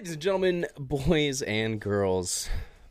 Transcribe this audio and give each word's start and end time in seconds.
Ladies 0.00 0.14
and 0.14 0.22
gentlemen, 0.22 0.66
boys 0.78 1.42
and 1.42 1.78
girls, 1.78 2.48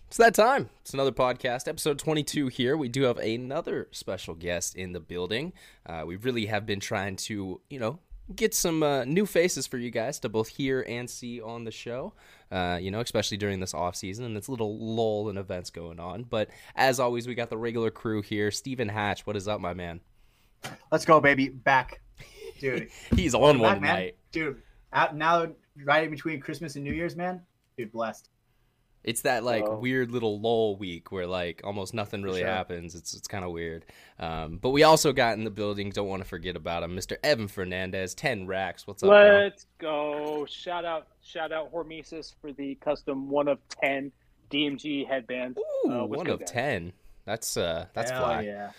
it's 0.09 0.17
that 0.17 0.35
time. 0.35 0.69
It's 0.81 0.93
another 0.93 1.11
podcast, 1.11 1.67
episode 1.67 1.97
22 1.97 2.49
here. 2.49 2.77
We 2.77 2.87
do 2.87 3.01
have 3.01 3.17
another 3.17 3.87
special 3.89 4.35
guest 4.35 4.75
in 4.75 4.91
the 4.91 4.99
building. 4.99 5.53
Uh, 5.87 6.03
we 6.05 6.17
really 6.17 6.45
have 6.45 6.67
been 6.67 6.79
trying 6.79 7.15
to, 7.15 7.61
you 7.67 7.79
know, 7.79 7.97
get 8.35 8.53
some 8.53 8.83
uh, 8.83 9.05
new 9.05 9.25
faces 9.25 9.65
for 9.65 9.79
you 9.79 9.89
guys 9.89 10.19
to 10.19 10.29
both 10.29 10.49
hear 10.49 10.85
and 10.87 11.09
see 11.09 11.41
on 11.41 11.63
the 11.63 11.71
show. 11.71 12.13
Uh, 12.51 12.77
you 12.79 12.91
know, 12.91 12.99
especially 12.99 13.37
during 13.37 13.59
this 13.59 13.73
off 13.73 13.95
season 13.95 14.23
and 14.23 14.37
this 14.37 14.47
little 14.47 14.77
lull 14.77 15.29
in 15.29 15.37
events 15.39 15.71
going 15.71 15.99
on. 15.99 16.21
But 16.21 16.49
as 16.75 16.99
always, 16.99 17.27
we 17.27 17.33
got 17.33 17.49
the 17.49 17.57
regular 17.57 17.89
crew 17.89 18.21
here. 18.21 18.51
Stephen 18.51 18.87
Hatch, 18.87 19.25
what 19.25 19.35
is 19.35 19.47
up, 19.47 19.59
my 19.59 19.73
man? 19.73 20.01
Let's 20.91 21.05
go, 21.05 21.19
baby. 21.19 21.49
Back, 21.49 22.01
dude. 22.59 22.89
He's 23.15 23.33
on 23.33 23.55
Back, 23.55 23.61
one 23.63 23.81
man. 23.81 23.95
night. 23.95 24.17
Dude, 24.31 24.61
out 24.93 25.15
now, 25.15 25.47
right 25.85 26.03
in 26.03 26.11
between 26.11 26.39
Christmas 26.39 26.75
and 26.75 26.83
New 26.83 26.93
Year's, 26.93 27.15
man. 27.15 27.41
Dude, 27.77 27.91
blessed. 27.91 28.29
It's 29.01 29.21
that 29.21 29.45
like 29.45 29.63
weird 29.65 30.11
little 30.11 30.41
lull 30.41 30.75
week 30.75 31.09
where 31.09 31.25
like 31.25 31.61
almost 31.63 31.93
nothing 31.93 32.21
really 32.21 32.41
sure. 32.41 32.49
happens. 32.49 32.95
It's 32.95 33.13
it's 33.13 33.29
kind 33.29 33.45
of 33.45 33.51
weird. 33.51 33.85
Um, 34.19 34.57
but 34.57 34.71
we 34.71 34.83
also 34.83 35.13
got 35.13 35.37
in 35.37 35.45
the 35.45 35.49
building. 35.49 35.89
Don't 35.91 36.07
want 36.09 36.21
to 36.21 36.27
forget 36.27 36.57
about 36.57 36.83
him, 36.83 36.97
Mr. 36.97 37.15
Evan 37.23 37.47
Fernandez, 37.47 38.13
ten 38.13 38.45
racks. 38.45 38.85
What's 38.85 39.01
up? 39.01 39.09
Let's 39.09 39.67
go. 39.77 40.45
Shout 40.49 40.83
out 40.83 41.07
shout 41.23 41.53
out 41.53 41.71
Hormesis 41.73 42.33
for 42.41 42.51
the 42.51 42.75
custom 42.75 43.29
one 43.29 43.47
of 43.47 43.59
ten 43.69 44.11
DMG 44.51 45.07
headband. 45.07 45.57
Ooh, 45.85 45.91
Uh, 45.91 46.05
one 46.05 46.27
of 46.27 46.39
guys? 46.39 46.51
ten. 46.51 46.91
That's 47.23 47.55
uh, 47.55 47.85
that's 47.93 48.11
Hell 48.11 48.23
fly. 48.25 48.41
yeah. 48.41 48.71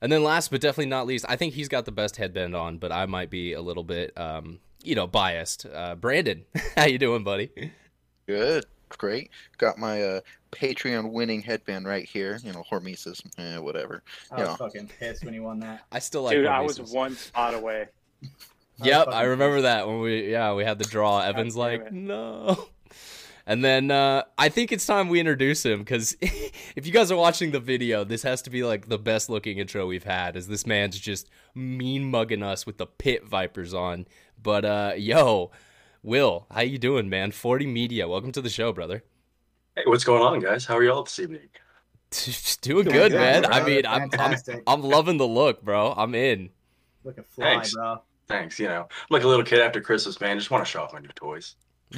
And 0.00 0.10
then 0.10 0.22
last 0.24 0.50
but 0.50 0.60
definitely 0.62 0.90
not 0.90 1.06
least, 1.06 1.26
I 1.28 1.36
think 1.36 1.52
he's 1.54 1.68
got 1.68 1.84
the 1.84 1.92
best 1.92 2.16
headband 2.16 2.56
on, 2.56 2.78
but 2.78 2.92
I 2.92 3.06
might 3.06 3.30
be 3.30 3.52
a 3.52 3.60
little 3.62 3.84
bit, 3.84 4.16
um, 4.18 4.58
you 4.84 4.94
know, 4.94 5.06
biased. 5.06 5.66
Uh, 5.66 5.94
Brandon, 5.94 6.44
how 6.76 6.84
you 6.86 6.98
doing, 6.98 7.24
buddy? 7.24 7.50
Good, 8.26 8.64
great. 8.90 9.30
Got 9.58 9.78
my 9.78 10.02
uh, 10.02 10.20
Patreon 10.52 11.12
winning 11.12 11.42
headband 11.42 11.86
right 11.86 12.04
here. 12.08 12.38
You 12.42 12.52
know, 12.52 12.64
Hormesis, 12.70 13.22
eh, 13.38 13.58
whatever. 13.58 14.02
I 14.30 14.40
was 14.40 14.48
Yeah. 14.48 14.56
fucking 14.56 14.90
pissed 14.98 15.24
when 15.24 15.34
he 15.34 15.40
won 15.40 15.60
that. 15.60 15.82
I 15.92 15.98
still 15.98 16.22
like. 16.22 16.36
Dude, 16.36 16.46
I 16.46 16.60
was 16.60 16.80
one 16.80 17.16
spot 17.16 17.54
away. 17.54 17.86
Yep, 18.82 19.06
I 19.06 19.12
fucking 19.12 19.28
remember 19.30 19.60
that 19.60 19.86
when 19.86 20.00
we 20.00 20.32
yeah 20.32 20.52
we 20.54 20.64
had 20.64 20.80
the 20.80 20.84
draw. 20.84 21.20
Evan's 21.20 21.54
like 21.54 21.80
it. 21.82 21.92
no, 21.92 22.66
and 23.46 23.64
then 23.64 23.92
uh, 23.92 24.24
I 24.36 24.48
think 24.48 24.72
it's 24.72 24.84
time 24.84 25.08
we 25.08 25.20
introduce 25.20 25.64
him 25.64 25.78
because 25.78 26.16
if 26.20 26.84
you 26.84 26.92
guys 26.92 27.12
are 27.12 27.16
watching 27.16 27.52
the 27.52 27.60
video, 27.60 28.02
this 28.02 28.24
has 28.24 28.42
to 28.42 28.50
be 28.50 28.64
like 28.64 28.88
the 28.88 28.98
best 28.98 29.30
looking 29.30 29.58
intro 29.58 29.86
we've 29.86 30.02
had. 30.02 30.36
As 30.36 30.48
this 30.48 30.66
man's 30.66 30.98
just 30.98 31.30
mean 31.54 32.10
mugging 32.10 32.42
us 32.42 32.66
with 32.66 32.78
the 32.78 32.86
pit 32.86 33.24
vipers 33.24 33.74
on. 33.74 34.06
But 34.44 34.64
uh, 34.66 34.92
yo, 34.98 35.50
Will, 36.02 36.46
how 36.52 36.60
you 36.60 36.76
doing, 36.76 37.08
man? 37.08 37.32
Forty 37.32 37.64
Media, 37.66 38.06
welcome 38.06 38.30
to 38.32 38.42
the 38.42 38.50
show, 38.50 38.74
brother. 38.74 39.02
Hey, 39.74 39.84
what's 39.86 40.04
going 40.04 40.20
on, 40.20 40.38
guys? 40.38 40.66
How 40.66 40.76
are 40.76 40.84
y'all 40.84 41.02
this 41.02 41.18
evening? 41.18 41.48
Just 42.10 42.60
doing 42.60 42.84
Doing 42.84 42.94
good, 42.94 43.12
good, 43.12 43.18
man. 43.18 43.42
bro. 43.44 43.50
I 43.52 43.64
mean, 43.64 43.86
I'm, 43.86 44.10
I'm 44.18 44.36
I'm 44.66 44.82
loving 44.82 45.16
the 45.16 45.26
look, 45.26 45.64
bro. 45.64 45.94
I'm 45.96 46.14
in. 46.14 46.50
Looking 47.04 47.24
fly, 47.24 47.54
Thanks. 47.54 47.72
bro. 47.74 48.02
Thanks. 48.28 48.60
You 48.60 48.68
know, 48.68 48.86
like 49.08 49.22
a 49.24 49.28
little 49.28 49.46
kid 49.46 49.60
after 49.60 49.80
Christmas, 49.80 50.20
man. 50.20 50.38
Just 50.38 50.50
want 50.50 50.62
to 50.62 50.70
show 50.70 50.82
off 50.82 50.92
my 50.92 51.00
new 51.00 51.08
toys. 51.14 51.56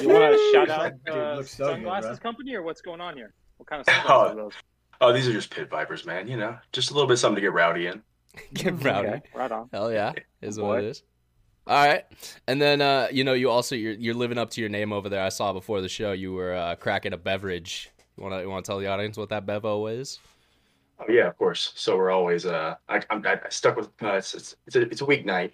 You 0.00 0.08
want 0.08 0.34
to 0.34 0.50
shout 0.52 0.70
out 0.70 0.92
Dude, 1.04 1.14
uh, 1.16 1.34
looks 1.36 1.56
so 1.56 1.64
sunglasses 1.72 2.20
bro. 2.20 2.30
company 2.30 2.54
or 2.54 2.62
what's 2.62 2.80
going 2.80 3.00
on 3.00 3.16
here? 3.16 3.32
What 3.56 3.68
kind 3.68 3.80
of 3.80 3.86
sunglasses 3.92 4.32
are 4.32 4.36
those? 4.36 4.52
Oh, 5.00 5.12
these 5.12 5.26
are 5.26 5.32
just 5.32 5.50
pit 5.50 5.68
vipers, 5.68 6.06
man. 6.06 6.28
You 6.28 6.36
know, 6.36 6.58
just 6.72 6.92
a 6.92 6.94
little 6.94 7.08
bit 7.08 7.16
something 7.16 7.34
to 7.34 7.40
get 7.40 7.52
rowdy 7.52 7.88
in. 7.88 8.02
Get 8.54 8.84
rowdy. 8.84 9.08
Okay, 9.08 9.22
right 9.34 9.50
on. 9.50 9.68
Hell 9.72 9.90
yeah, 9.90 10.12
is 10.42 10.60
what 10.60 10.66
Boy. 10.66 10.78
it 10.78 10.84
is. 10.84 11.02
All 11.68 11.86
right, 11.86 12.04
and 12.46 12.62
then 12.62 12.80
uh, 12.80 13.08
you 13.12 13.24
know 13.24 13.34
you 13.34 13.50
also 13.50 13.74
you're 13.74 13.92
you're 13.92 14.14
living 14.14 14.38
up 14.38 14.48
to 14.50 14.60
your 14.60 14.70
name 14.70 14.90
over 14.90 15.10
there. 15.10 15.22
I 15.22 15.28
saw 15.28 15.52
before 15.52 15.82
the 15.82 15.88
show 15.88 16.12
you 16.12 16.32
were 16.32 16.54
uh, 16.54 16.76
cracking 16.76 17.12
a 17.12 17.18
beverage. 17.18 17.90
You 18.16 18.22
want 18.22 18.34
to 18.36 18.40
you 18.40 18.48
want 18.48 18.64
to 18.64 18.68
tell 18.70 18.78
the 18.78 18.86
audience 18.86 19.18
what 19.18 19.28
that 19.28 19.44
bevo 19.44 19.86
is? 19.86 20.18
Oh 20.98 21.04
yeah, 21.10 21.28
of 21.28 21.36
course. 21.36 21.72
So 21.76 21.96
we're 21.96 22.10
always 22.10 22.46
uh, 22.46 22.76
I, 22.88 23.02
I'm 23.10 23.24
I, 23.26 23.38
I 23.44 23.48
stuck 23.50 23.76
with 23.76 23.90
uh, 24.02 24.14
it's 24.14 24.34
it's 24.34 24.56
it's 24.66 24.76
a, 24.76 24.80
it's 24.80 25.00
a 25.02 25.04
weeknight, 25.04 25.52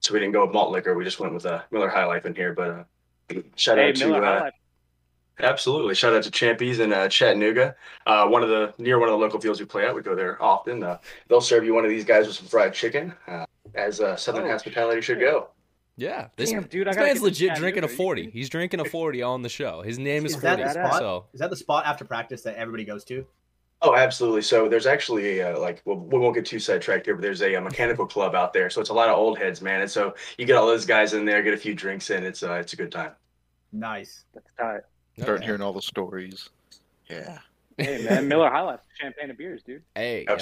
so 0.00 0.12
we 0.12 0.20
didn't 0.20 0.34
go 0.34 0.44
with 0.44 0.54
malt 0.54 0.70
liquor. 0.70 0.94
We 0.94 1.02
just 1.02 1.18
went 1.18 1.32
with 1.32 1.46
a 1.46 1.54
uh, 1.54 1.62
Miller 1.70 1.88
High 1.88 2.04
Life 2.04 2.26
in 2.26 2.34
here. 2.34 2.52
But 2.52 2.86
uh, 3.32 3.40
shout 3.56 3.78
Hey, 3.78 3.88
out 3.88 3.96
to 3.96 4.06
Miller 4.06 4.24
uh, 4.24 4.40
Life. 4.40 4.52
Absolutely. 5.40 5.94
Shout 5.94 6.14
out 6.14 6.22
to 6.24 6.30
Champies 6.30 6.78
in 6.78 6.92
uh, 6.92 7.08
Chattanooga. 7.08 7.74
Uh, 8.06 8.26
one 8.28 8.42
of 8.42 8.48
the 8.50 8.72
near 8.78 8.98
one 8.98 9.08
of 9.08 9.12
the 9.12 9.18
local 9.18 9.40
fields 9.40 9.58
we 9.58 9.66
play 9.66 9.86
at. 9.86 9.94
We 9.94 10.02
go 10.02 10.14
there 10.14 10.40
often. 10.42 10.82
Uh, 10.82 10.98
they'll 11.28 11.40
serve 11.40 11.64
you 11.64 11.74
one 11.74 11.84
of 11.84 11.90
these 11.90 12.04
guys 12.04 12.26
with 12.26 12.36
some 12.36 12.46
fried 12.46 12.72
chicken, 12.72 13.12
uh, 13.26 13.46
as 13.74 14.00
uh, 14.00 14.16
Southern 14.16 14.44
Oh, 14.46 14.50
hospitality 14.50 15.00
should 15.00 15.20
go. 15.20 15.48
Yeah, 15.96 16.26
this, 16.36 16.50
Damn, 16.50 16.64
dude, 16.64 16.88
I 16.88 16.90
this 16.90 16.96
gotta 16.96 17.06
man's 17.08 17.22
legit 17.22 17.48
Chattanooga. 17.50 17.60
drinking 17.60 17.84
a 17.84 17.88
forty. 17.88 18.30
He's 18.30 18.48
drinking 18.48 18.80
a 18.80 18.84
forty 18.84 19.22
on 19.22 19.42
the 19.42 19.48
show. 19.48 19.80
His 19.82 19.98
name 19.98 20.26
is 20.26 20.34
Is 20.34 20.40
forty. 20.40 20.62
the 20.64 20.70
spot? 20.72 20.98
So 20.98 21.24
Is 21.32 21.38
that 21.40 21.50
the 21.50 21.56
spot 21.56 21.86
after 21.86 22.04
practice 22.04 22.42
that 22.42 22.56
everybody 22.56 22.84
goes 22.84 23.04
to? 23.04 23.24
Oh, 23.80 23.94
absolutely. 23.94 24.42
So 24.42 24.68
there's 24.68 24.86
actually 24.86 25.40
uh, 25.42 25.58
like 25.58 25.82
well, 25.84 25.96
we 25.98 26.18
won't 26.18 26.34
get 26.34 26.46
too 26.46 26.58
sidetracked 26.58 27.06
here, 27.06 27.14
but 27.14 27.22
there's 27.22 27.42
a, 27.42 27.54
uh 27.54 27.60
mechanical 27.60 28.06
club 28.06 28.34
out 28.34 28.52
there. 28.52 28.70
So 28.70 28.80
it's 28.80 28.90
a 28.90 28.94
lot 28.94 29.08
of 29.08 29.16
old 29.16 29.38
heads, 29.38 29.60
man. 29.62 29.82
And 29.82 29.90
so 29.90 30.14
you 30.36 30.46
get 30.46 30.56
all 30.56 30.66
those 30.66 30.84
guys 30.86 31.12
in 31.14 31.24
there, 31.24 31.42
get 31.42 31.54
a 31.54 31.58
few 31.58 31.74
drinks 31.74 32.10
in. 32.10 32.24
It's 32.24 32.42
uh, 32.42 32.54
it's 32.54 32.72
a 32.72 32.76
good 32.76 32.90
time. 32.90 33.12
Nice. 33.72 34.24
That's 34.34 34.52
tight. 34.58 34.80
Start 35.20 35.36
Okay. 35.38 35.44
hearing 35.46 35.60
all 35.60 35.72
the 35.72 35.82
stories. 35.82 36.48
Yeah. 37.08 37.38
Hey 37.78 38.04
man, 38.04 38.26
Miller 38.26 38.50
High 38.50 38.62
Life, 38.62 38.80
champagne 39.00 39.28
and 39.30 39.38
beers, 39.38 39.62
dude. 39.64 39.82
Hey, 39.94 40.24
yep. 40.28 40.40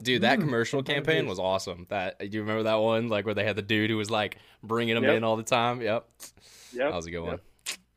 Absolutely. 0.00 0.14
dude, 0.14 0.22
that 0.22 0.38
Mm, 0.38 0.42
commercial 0.42 0.82
campaign 0.82 1.26
was 1.26 1.38
awesome. 1.38 1.86
That 1.90 2.18
do 2.18 2.26
you 2.26 2.40
remember 2.40 2.64
that 2.64 2.76
one? 2.76 3.08
Like 3.08 3.24
where 3.26 3.34
they 3.34 3.44
had 3.44 3.56
the 3.56 3.62
dude 3.62 3.90
who 3.90 3.96
was 3.96 4.10
like 4.10 4.38
bringing 4.62 4.94
them 4.94 5.04
Yep. 5.04 5.16
in 5.16 5.24
all 5.24 5.36
the 5.36 5.42
time. 5.42 5.80
Yep, 5.82 6.06
Yep. 6.72 6.90
that 6.90 6.96
was 6.96 7.06
a 7.06 7.10
good 7.10 7.22
Yep. 7.22 7.24
one. 7.24 7.40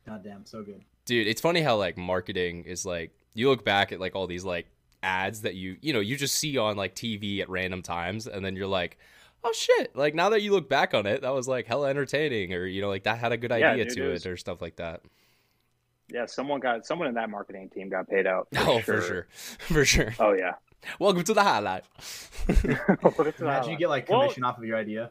God 0.06 0.24
damn, 0.24 0.44
so 0.46 0.62
good. 0.62 0.82
dude 1.06 1.26
it's 1.26 1.40
funny 1.40 1.60
how 1.62 1.76
like 1.76 1.96
marketing 1.96 2.64
is 2.64 2.84
like 2.86 3.12
you 3.34 3.48
look 3.48 3.64
back 3.64 3.92
at 3.92 4.00
like 4.00 4.14
all 4.14 4.26
these 4.26 4.44
like 4.44 4.66
ads 5.02 5.42
that 5.42 5.54
you 5.54 5.76
you 5.80 5.92
know 5.92 6.00
you 6.00 6.16
just 6.16 6.36
see 6.36 6.56
on 6.58 6.76
like 6.76 6.94
tv 6.94 7.40
at 7.40 7.48
random 7.50 7.82
times 7.82 8.26
and 8.28 8.44
then 8.44 8.54
you're 8.56 8.66
like 8.68 8.98
oh 9.44 9.52
shit 9.52 9.94
like 9.96 10.14
now 10.14 10.28
that 10.30 10.42
you 10.42 10.52
look 10.52 10.68
back 10.68 10.94
on 10.94 11.06
it 11.06 11.22
that 11.22 11.34
was 11.34 11.48
like 11.48 11.66
hella 11.66 11.88
entertaining 11.88 12.52
or 12.54 12.66
you 12.66 12.80
know 12.80 12.88
like 12.88 13.02
that 13.04 13.18
had 13.18 13.32
a 13.32 13.36
good 13.36 13.50
Yeah, 13.50 13.72
idea 13.72 13.84
dude, 13.84 13.94
to 13.94 14.10
it 14.12 14.26
it, 14.26 14.26
or 14.26 14.36
stuff 14.36 14.60
like 14.62 14.76
that 14.76 15.02
Yeah, 16.08 16.26
someone 16.26 16.60
got 16.60 16.84
someone 16.86 17.08
in 17.08 17.14
that 17.14 17.30
marketing 17.30 17.70
team 17.70 17.88
got 17.88 18.08
paid 18.08 18.26
out. 18.26 18.48
oh 18.56 18.80
for 18.80 19.00
sure 19.00 19.26
for 19.58 19.84
sure 19.84 20.14
Oh 20.18 20.32
yeah. 20.34 20.52
Welcome 20.98 21.22
to 21.24 21.34
the 21.34 21.42
highlight. 21.42 21.84
Imagine 23.38 23.70
you 23.72 23.76
get 23.78 23.88
like 23.88 24.08
Well- 24.08 24.20
commission 24.22 24.44
off 24.44 24.58
of 24.58 24.64
your 24.64 24.76
idea. 24.76 25.10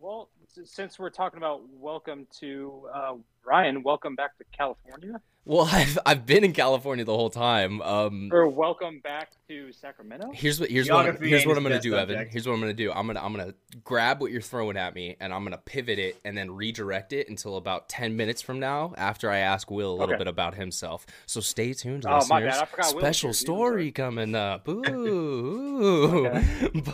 Well, 0.00 0.30
since 0.64 0.98
we're 0.98 1.10
talking 1.10 1.38
about 1.38 1.62
welcome 1.72 2.26
to 2.38 2.86
uh, 2.94 3.14
Ryan, 3.44 3.82
welcome 3.82 4.14
back 4.14 4.38
to 4.38 4.44
California, 4.56 5.20
well 5.44 5.68
I've, 5.72 5.98
I've 6.06 6.26
been 6.26 6.44
in 6.44 6.52
california 6.52 7.04
the 7.04 7.14
whole 7.14 7.30
time 7.30 7.80
um 7.82 8.30
or 8.32 8.48
welcome 8.48 9.00
back 9.00 9.30
to 9.48 9.72
Sacramento. 9.72 10.30
Here's 10.32 10.58
what 10.58 10.70
here's 10.70 10.88
what 10.90 11.06
I'm, 11.06 11.20
here's 11.20 11.44
what 11.46 11.56
I'm 11.58 11.62
gonna 11.62 11.74
best 11.76 11.82
do, 11.82 11.96
Evan. 11.96 12.26
Here's 12.28 12.46
what 12.46 12.54
I'm 12.54 12.60
gonna 12.60 12.72
do. 12.72 12.90
I'm 12.90 13.06
gonna 13.06 13.20
I'm 13.22 13.32
gonna 13.36 13.52
grab 13.84 14.20
what 14.22 14.32
you're 14.32 14.40
throwing 14.40 14.76
at 14.78 14.94
me, 14.94 15.16
and 15.20 15.34
I'm 15.34 15.44
gonna 15.44 15.58
pivot 15.58 15.98
it, 15.98 16.16
and 16.24 16.36
then 16.36 16.50
redirect 16.50 17.12
it 17.12 17.28
until 17.28 17.56
about 17.58 17.90
ten 17.90 18.16
minutes 18.16 18.40
from 18.40 18.58
now, 18.58 18.94
after 18.96 19.30
I 19.30 19.38
ask 19.38 19.70
Will 19.70 19.90
a 19.90 19.92
little 19.92 20.14
Okay. 20.14 20.18
bit 20.18 20.26
about 20.28 20.54
himself. 20.54 21.04
So 21.26 21.40
stay 21.40 21.74
tuned, 21.74 22.06
Oh, 22.06 22.24
my 22.28 22.40
listeners. 22.40 22.54
bad. 22.54 22.62
I 22.62 22.64
forgot 22.66 22.86
Special 22.86 23.28
here, 23.28 23.34
story 23.34 23.92
coming 23.92 24.34
up. 24.34 24.66
Ooh, 24.68 26.26
Okay. 26.26 26.70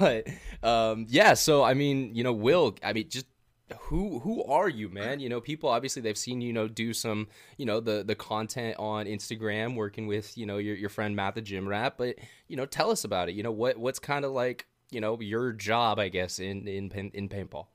but 0.63 0.69
um, 0.69 1.07
yeah. 1.09 1.35
So 1.35 1.63
I 1.63 1.75
mean, 1.75 2.15
you 2.17 2.25
know, 2.25 2.33
Will. 2.33 2.75
I 2.83 2.93
mean, 2.93 3.09
just 3.09 3.27
who 3.79 4.19
who 4.21 4.45
are 4.45 4.69
you 4.69 4.89
man 4.89 5.21
you 5.21 5.29
know 5.29 5.41
people 5.41 5.69
obviously 5.69 6.03
they've 6.03 6.19
seen 6.19 6.41
you 6.41 6.53
know 6.53 6.69
do 6.69 6.93
some 6.93 7.29
you 7.57 7.67
know 7.67 7.81
the 7.81 8.03
the 8.03 8.15
content 8.15 8.77
on 8.79 9.07
instagram 9.07 9.75
working 9.75 10.07
with 10.07 10.37
you 10.37 10.47
know 10.47 10.59
your, 10.59 10.75
your 10.75 10.89
friend 10.89 11.15
matt 11.15 11.35
the 11.35 11.41
gym 11.41 11.69
rat 11.69 11.95
but 11.97 12.17
you 12.49 12.57
know 12.57 12.67
tell 12.67 12.91
us 12.91 13.05
about 13.05 13.29
it 13.29 13.35
you 13.35 13.43
know 13.43 13.53
what 13.53 13.77
what's 13.77 13.99
kind 13.99 14.25
of 14.25 14.33
like 14.33 14.67
you 14.91 15.01
know 15.01 15.21
your 15.21 15.53
job 15.53 15.99
i 15.99 16.09
guess 16.09 16.39
in 16.39 16.67
in 16.67 16.91
in 17.15 17.29
paintball 17.29 17.67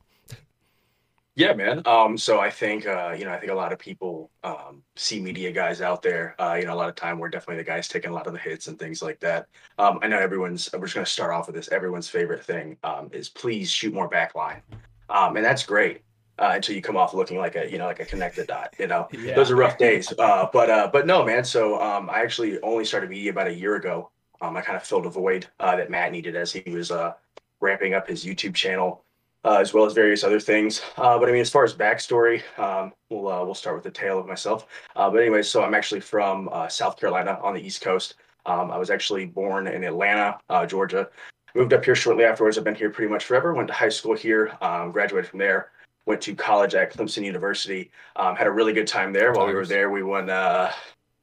Yeah, 1.38 1.53
man. 1.53 1.81
Um, 1.85 2.17
so 2.17 2.39
I 2.39 2.50
think 2.50 2.88
uh, 2.88 3.13
you 3.17 3.25
know, 3.25 3.31
I 3.31 3.38
think 3.38 3.51
a 3.51 3.55
lot 3.55 3.73
of 3.73 3.79
people 3.79 4.31
um, 4.46 4.81
see 4.96 5.19
media 5.19 5.52
guys 5.52 5.81
out 5.81 6.02
there. 6.02 6.34
Uh, 6.40 6.53
you 6.53 6.66
know, 6.66 6.73
a 6.73 6.75
lot 6.75 6.87
of 6.87 6.96
time 6.96 7.19
we're 7.19 7.28
definitely 7.28 7.61
the 7.61 7.69
guys 7.69 7.90
taking 7.90 8.09
a 8.09 8.14
lot 8.14 8.25
of 8.25 8.31
the 8.31 8.40
hits 8.40 8.67
and 8.67 8.79
things 8.79 9.02
like 9.02 9.19
that. 9.19 9.47
Um, 9.78 9.99
I 10.02 10.08
know 10.08 10.17
everyone's. 10.17 10.69
We're 10.72 10.85
just 10.85 10.96
going 10.96 11.03
to 11.03 11.11
start 11.11 11.34
off 11.34 11.47
with 11.47 11.55
this. 11.58 11.67
Everyone's 11.73 12.08
favorite 12.08 12.46
thing 12.46 12.78
um, 12.85 13.09
is 13.11 13.28
please 13.28 13.69
shoot 13.69 13.93
more 13.93 14.09
backline, 14.09 14.61
um, 15.09 15.35
and 15.35 15.46
that's 15.46 15.63
great 15.63 16.02
uh, 16.40 16.52
until 16.55 16.75
you 16.75 16.81
come 16.81 16.97
off 16.97 17.13
looking 17.13 17.37
like 17.37 17.55
a 17.55 17.69
you 17.69 17.78
know 17.78 17.85
like 17.85 17.99
a 17.99 18.05
connected 18.05 18.47
dot. 18.47 18.73
You 18.79 18.87
know, 18.87 19.07
Yeah. 19.11 19.35
those 19.35 19.52
are 19.52 19.55
rough 19.55 19.78
days. 19.78 20.13
Uh, 20.17 20.47
but 20.52 20.69
uh, 20.69 20.90
but 20.91 21.05
no, 21.07 21.23
man. 21.25 21.43
So 21.43 21.81
um, 21.81 22.09
I 22.09 22.22
actually 22.22 22.59
only 22.61 22.85
started 22.85 23.09
media 23.09 23.31
about 23.31 23.47
a 23.47 23.53
year 23.53 23.75
ago. 23.75 24.11
Um, 24.41 24.57
I 24.57 24.61
kind 24.61 24.75
of 24.75 24.84
filled 24.84 25.05
a 25.05 25.09
void 25.09 25.47
uh, 25.59 25.75
that 25.78 25.90
Matt 25.90 26.11
needed 26.11 26.35
as 26.35 26.52
he 26.52 26.69
was 26.69 26.91
uh, 26.91 27.13
ramping 27.61 27.93
up 27.93 28.07
his 28.07 28.25
YouTube 28.25 28.53
channel, 28.53 29.03
uh, 29.46 29.57
as 29.61 29.73
well 29.73 29.85
as 29.85 29.93
various 29.93 30.23
other 30.25 30.41
things. 30.41 30.81
Uh, 30.97 31.17
but 31.17 31.29
I 31.29 31.31
mean, 31.31 31.41
as 31.41 31.49
far 31.49 31.63
as 31.63 31.73
backstory, 31.73 32.41
um, 32.59 32.91
we'll 33.09 33.28
uh, 33.31 33.43
we'll 33.46 33.55
start 33.55 33.75
with 33.78 33.85
the 33.85 33.91
tale 33.91 34.19
of 34.19 34.28
myself. 34.28 34.67
Uh, 34.96 35.09
but 35.09 35.22
anyway, 35.22 35.41
so 35.41 35.63
I'm 35.63 35.73
actually 35.73 36.02
from 36.02 36.49
uh, 36.52 36.67
South 36.67 36.99
Carolina 36.99 37.40
on 37.41 37.53
the 37.53 37.61
East 37.66 37.81
Coast. 37.81 38.16
Um, 38.46 38.69
I 38.72 38.78
was 38.78 38.90
actually 38.91 39.25
born 39.25 39.67
in 39.67 39.84
Atlanta, 39.84 40.37
uh, 40.49 40.66
Georgia. 40.67 41.09
Moved 41.55 41.72
up 41.72 41.85
here 41.85 41.96
shortly 41.96 42.25
afterwards. 42.25 42.57
I've 42.57 42.66
been 42.66 42.75
here 42.75 42.90
pretty 42.90 43.09
much 43.09 43.23
forever. 43.23 43.53
Went 43.53 43.69
to 43.69 43.73
high 43.73 43.87
school 43.87 44.13
here. 44.13 44.57
Um, 44.59 44.91
graduated 44.91 45.29
from 45.29 45.40
there. 45.40 45.72
went 46.05 46.19
to 46.23 46.35
college 46.35 46.75
at 46.75 46.93
Clemson 46.93 47.23
University. 47.23 47.91
Um, 48.17 48.35
had 48.35 48.46
a 48.46 48.52
really 48.52 48.73
good 48.73 48.87
time 48.87 49.13
there. 49.13 49.31
While 49.31 49.47
we 49.47 49.53
were 49.53 49.66
there, 49.66 49.90
we 49.90 50.03
won 50.03 50.29
uh, 50.29 50.73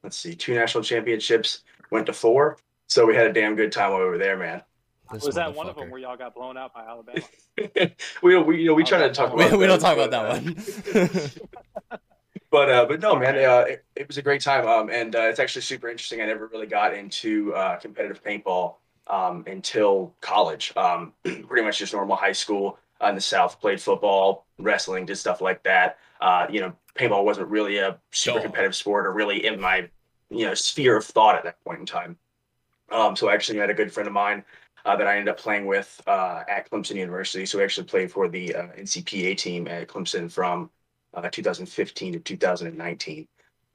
let's 0.02 0.16
see, 0.16 0.34
two 0.34 0.54
national 0.54 0.82
championships. 0.84 1.64
Went 1.90 2.06
to 2.06 2.14
four, 2.14 2.56
so 2.86 3.04
we 3.04 3.14
had 3.14 3.26
a 3.26 3.32
damn 3.32 3.54
good 3.54 3.70
time 3.70 3.90
while 3.90 4.00
we 4.00 4.06
were 4.06 4.16
there, 4.16 4.38
man. 4.38 4.62
This 5.12 5.24
Was 5.24 5.34
that 5.34 5.54
one 5.54 5.68
of 5.68 5.76
them 5.76 5.90
where 5.90 6.00
y'all 6.00 6.16
got 6.16 6.34
blown 6.34 6.56
out 6.56 6.72
by 6.72 6.86
Alabama? 6.86 7.20
we 8.22 8.38
we 8.38 8.60
you 8.62 8.68
know 8.68 8.74
we 8.74 8.84
try 8.84 9.06
to 9.06 9.12
talk 9.12 9.34
we, 9.34 9.44
about 9.44 9.58
we 9.58 9.66
don't 9.66 9.78
talk 9.78 9.98
about 9.98 10.10
that 10.10 10.42
one. 10.42 12.00
but 12.50 12.70
uh, 12.70 12.86
but 12.86 13.00
no, 13.00 13.16
man, 13.16 13.36
uh, 13.36 13.66
it, 13.68 13.84
it 13.94 14.08
was 14.08 14.16
a 14.16 14.22
great 14.22 14.40
time. 14.40 14.66
Um, 14.66 14.88
and 14.88 15.14
uh, 15.14 15.24
it's 15.24 15.38
actually 15.38 15.60
super 15.60 15.90
interesting. 15.90 16.22
I 16.22 16.26
never 16.26 16.46
really 16.46 16.66
got 16.66 16.94
into 16.94 17.54
uh, 17.54 17.76
competitive 17.76 18.24
paintball 18.24 18.76
um, 19.06 19.44
until 19.46 20.14
college. 20.20 20.72
Um, 20.76 21.12
pretty 21.22 21.64
much 21.64 21.78
just 21.78 21.92
normal 21.92 22.16
high 22.16 22.32
school 22.32 22.78
uh, 23.02 23.08
in 23.08 23.14
the 23.14 23.20
South. 23.20 23.60
Played 23.60 23.80
football, 23.80 24.46
wrestling, 24.58 25.06
did 25.06 25.16
stuff 25.16 25.40
like 25.40 25.62
that. 25.64 25.98
Uh, 26.20 26.46
you 26.50 26.60
know, 26.60 26.72
paintball 26.94 27.24
wasn't 27.24 27.48
really 27.48 27.78
a 27.78 27.98
super 28.10 28.40
competitive 28.40 28.74
sport 28.74 29.06
or 29.06 29.12
really 29.12 29.44
in 29.44 29.60
my 29.60 29.88
you 30.30 30.46
know 30.46 30.54
sphere 30.54 30.96
of 30.96 31.04
thought 31.04 31.34
at 31.34 31.44
that 31.44 31.62
point 31.64 31.80
in 31.80 31.86
time. 31.86 32.16
Um, 32.90 33.16
so 33.16 33.28
I 33.28 33.34
actually 33.34 33.58
met 33.58 33.70
a 33.70 33.74
good 33.74 33.92
friend 33.92 34.06
of 34.06 34.12
mine 34.12 34.44
uh, 34.84 34.96
that 34.96 35.06
I 35.06 35.16
ended 35.16 35.28
up 35.28 35.38
playing 35.38 35.66
with 35.66 36.00
uh, 36.06 36.42
at 36.48 36.70
Clemson 36.70 36.96
University. 36.96 37.46
So 37.46 37.58
we 37.58 37.64
actually 37.64 37.86
played 37.86 38.10
for 38.10 38.28
the 38.28 38.54
uh, 38.54 38.66
NCPA 38.78 39.36
team 39.38 39.68
at 39.68 39.88
Clemson 39.88 40.30
from 40.30 40.70
uh, 41.14 41.28
2015 41.28 42.14
to 42.14 42.18
2019. 42.18 43.28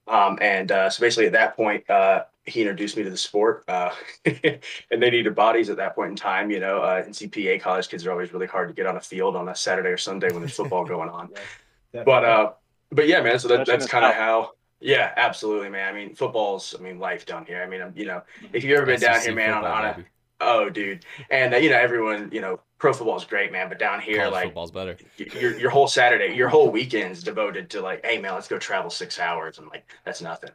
Um, 0.07 0.37
and 0.41 0.71
uh, 0.71 0.89
so 0.89 1.01
basically 1.01 1.27
at 1.27 1.33
that 1.33 1.55
point, 1.55 1.89
uh, 1.89 2.23
he 2.47 2.61
introduced 2.61 2.95
me 2.95 3.03
to 3.03 3.09
the 3.09 3.17
sport, 3.17 3.65
uh, 3.67 3.91
and 4.25 5.03
they 5.03 5.09
needed 5.09 5.35
bodies 5.35 5.69
at 5.69 5.77
that 5.77 5.95
point 5.95 6.11
in 6.11 6.15
time. 6.15 6.49
You 6.49 6.59
know, 6.59 6.79
uh, 6.79 7.03
NCPA 7.03 7.61
college 7.61 7.89
kids 7.89 8.05
are 8.05 8.11
always 8.11 8.33
really 8.33 8.47
hard 8.47 8.69
to 8.69 8.73
get 8.73 8.85
on 8.87 8.95
a 8.95 9.01
field 9.01 9.35
on 9.35 9.49
a 9.49 9.55
Saturday 9.55 9.89
or 9.89 9.97
Sunday 9.97 10.29
when 10.31 10.39
there's 10.39 10.55
football 10.55 10.85
going 10.95 11.09
on. 11.09 11.29
But 11.91 12.25
uh, 12.25 12.51
but 12.91 13.07
yeah, 13.07 13.21
man. 13.21 13.37
So 13.37 13.49
that, 13.49 13.67
that's 13.67 13.87
kind 13.87 14.05
of 14.05 14.13
how. 14.13 14.51
Yeah, 14.79 15.11
absolutely, 15.17 15.69
man. 15.69 15.91
I 15.91 15.97
mean, 15.97 16.13
football's, 16.13 16.75
I 16.77 16.81
mean, 16.83 16.99
life 16.99 17.25
down 17.25 17.47
here. 17.47 17.63
I 17.63 17.67
mean, 17.67 17.81
I'm, 17.81 17.93
you 17.95 18.05
know, 18.05 18.21
if 18.53 18.63
you've 18.63 18.77
ever 18.77 18.85
been 18.85 18.99
down 18.99 19.19
here, 19.21 19.33
man, 19.33 19.49
on, 19.49 19.63
football, 19.63 19.73
on 19.73 19.85
a, 19.85 20.05
oh, 20.39 20.69
dude, 20.69 21.03
and 21.31 21.55
uh, 21.55 21.57
you 21.57 21.71
know, 21.71 21.77
everyone, 21.77 22.29
you 22.31 22.41
know, 22.41 22.59
pro 22.77 22.93
football 22.93 23.17
is 23.17 23.25
great, 23.25 23.51
man, 23.51 23.69
but 23.69 23.79
down 23.79 23.99
here, 23.99 24.17
College 24.17 24.31
like, 24.31 24.45
football's 24.45 24.71
better. 24.71 24.95
your 25.17 25.57
your 25.57 25.71
whole 25.71 25.87
Saturday, 25.87 26.35
your 26.35 26.47
whole 26.47 26.69
weekend's 26.69 27.23
devoted 27.23 27.71
to 27.71 27.81
like, 27.81 28.05
hey 28.05 28.19
man, 28.19 28.35
let's 28.35 28.47
go 28.47 28.59
travel 28.59 28.91
six 28.91 29.19
hours, 29.19 29.57
and 29.57 29.67
like 29.67 29.89
that's 30.05 30.21
nothing. 30.21 30.51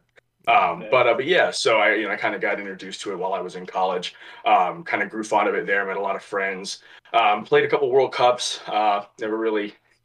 Um, 0.48 0.84
but 0.90 1.06
uh, 1.06 1.14
but 1.14 1.26
yeah, 1.26 1.50
so 1.50 1.78
I 1.78 1.94
you 1.94 2.04
know 2.04 2.10
I 2.10 2.16
kind 2.16 2.34
of 2.34 2.40
got 2.40 2.58
introduced 2.58 3.00
to 3.02 3.12
it 3.12 3.18
while 3.18 3.32
I 3.32 3.40
was 3.40 3.56
in 3.56 3.66
college. 3.66 4.14
Um, 4.44 4.82
kind 4.82 5.02
of 5.02 5.10
grew 5.10 5.22
fond 5.22 5.48
of 5.48 5.54
it 5.54 5.66
there. 5.66 5.86
Met 5.86 5.96
a 5.96 6.00
lot 6.00 6.16
of 6.16 6.22
friends. 6.22 6.82
Um, 7.12 7.44
played 7.44 7.64
a 7.64 7.68
couple 7.68 7.90
World 7.90 8.12
Cups. 8.12 8.60
Uh, 8.66 9.04
never 9.20 9.36
really 9.36 9.74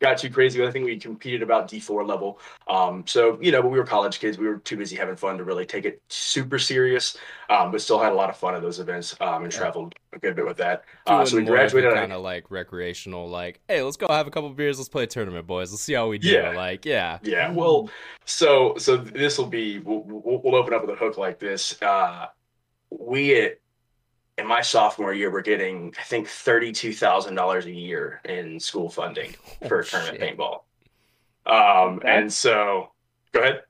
got 0.00 0.18
too 0.18 0.30
crazy. 0.30 0.64
I 0.64 0.70
think 0.70 0.84
we 0.84 0.98
competed 0.98 1.42
about 1.42 1.68
D 1.68 1.80
four 1.80 2.04
level. 2.04 2.38
Um, 2.68 3.04
so 3.06 3.38
you 3.40 3.52
know, 3.52 3.62
but 3.62 3.68
we 3.68 3.78
were 3.78 3.86
college 3.86 4.20
kids. 4.20 4.38
We 4.38 4.46
were 4.46 4.58
too 4.58 4.76
busy 4.76 4.96
having 4.96 5.16
fun 5.16 5.38
to 5.38 5.44
really 5.44 5.66
take 5.66 5.84
it 5.84 6.02
super 6.08 6.58
serious. 6.58 7.16
Um, 7.48 7.70
but 7.70 7.80
still 7.80 7.98
had 7.98 8.12
a 8.12 8.14
lot 8.14 8.28
of 8.28 8.36
fun 8.36 8.54
at 8.54 8.62
those 8.62 8.80
events. 8.80 9.16
Um, 9.20 9.44
and 9.44 9.52
Yeah. 9.52 9.58
traveled 9.58 9.94
a 10.12 10.18
good 10.18 10.34
bit 10.36 10.46
with 10.46 10.56
that. 10.56 10.84
Uh, 11.06 11.24
so 11.24 11.36
we 11.36 11.42
Doing 11.42 11.54
more 11.54 11.64
of 11.64 11.70
the 11.70 11.80
graduated. 11.80 11.98
Kind 12.00 12.12
of 12.12 12.22
like 12.22 12.50
recreational, 12.50 13.28
like, 13.28 13.60
hey, 13.68 13.82
let's 13.82 13.96
go 13.96 14.06
have 14.08 14.26
a 14.26 14.30
couple 14.30 14.50
beers, 14.50 14.78
let's 14.78 14.88
play 14.88 15.04
a 15.04 15.06
tournament, 15.06 15.46
boys. 15.46 15.70
Let's 15.70 15.82
see 15.82 15.94
how 15.94 16.08
we 16.08 16.18
do. 16.18 16.28
Yeah. 16.28 16.50
Like, 16.50 16.84
yeah, 16.84 17.18
Yeah, 17.22 17.52
well, 17.52 17.88
so 18.24 18.74
so 18.78 18.96
this 18.96 19.38
will 19.38 19.46
be 19.46 19.78
we'll, 19.78 20.02
we'll 20.04 20.56
open 20.56 20.74
up 20.74 20.82
with 20.82 20.90
a 20.90 20.96
hook 20.96 21.18
like 21.18 21.38
this. 21.38 21.80
Uh, 21.80 22.26
we 22.90 23.52
in 24.38 24.46
my 24.46 24.60
sophomore 24.60 25.14
year 25.14 25.30
we're 25.30 25.42
getting 25.42 25.94
I 25.98 26.02
think 26.02 26.28
thirty 26.28 26.72
two 26.72 26.92
thousand 26.92 27.34
dollars 27.34 27.66
a 27.66 27.72
year 27.72 28.20
in 28.24 28.60
school 28.60 28.88
funding 28.90 29.34
for 29.68 29.80
Oh, 29.80 29.82
tournament 29.82 30.18
shit. 30.20 30.38
paintball. 30.38 30.60
Um, 31.46 31.96
That's- 32.02 32.02
and 32.22 32.32
so 32.32 32.90
go 33.32 33.40
ahead. 33.40 33.62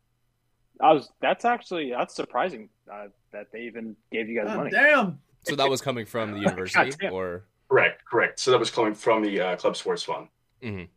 I 0.81 0.93
was. 0.93 1.11
That's 1.21 1.45
actually 1.45 1.91
that's 1.91 2.15
surprising 2.15 2.69
uh, 2.93 3.07
that 3.33 3.51
they 3.53 3.61
even 3.63 3.97
gave 4.13 4.29
you 4.29 4.39
guys 4.39 4.49
God 4.49 4.57
money. 4.59 4.71
damn. 4.71 5.19
So 5.47 5.57
that 5.57 5.69
was 5.71 5.81
coming 5.81 6.05
from 6.05 6.33
the 6.33 6.41
university, 6.41 6.93
or 7.11 7.45
Correct, 7.69 8.05
correct. 8.05 8.39
So 8.41 8.51
that 8.51 8.59
was 8.61 8.71
coming 8.71 8.95
from 8.95 9.23
the 9.23 9.41
uh, 9.41 9.57
club 9.57 9.77
sports 9.77 10.03
fund. 10.03 10.29
Mhm. 10.63 10.89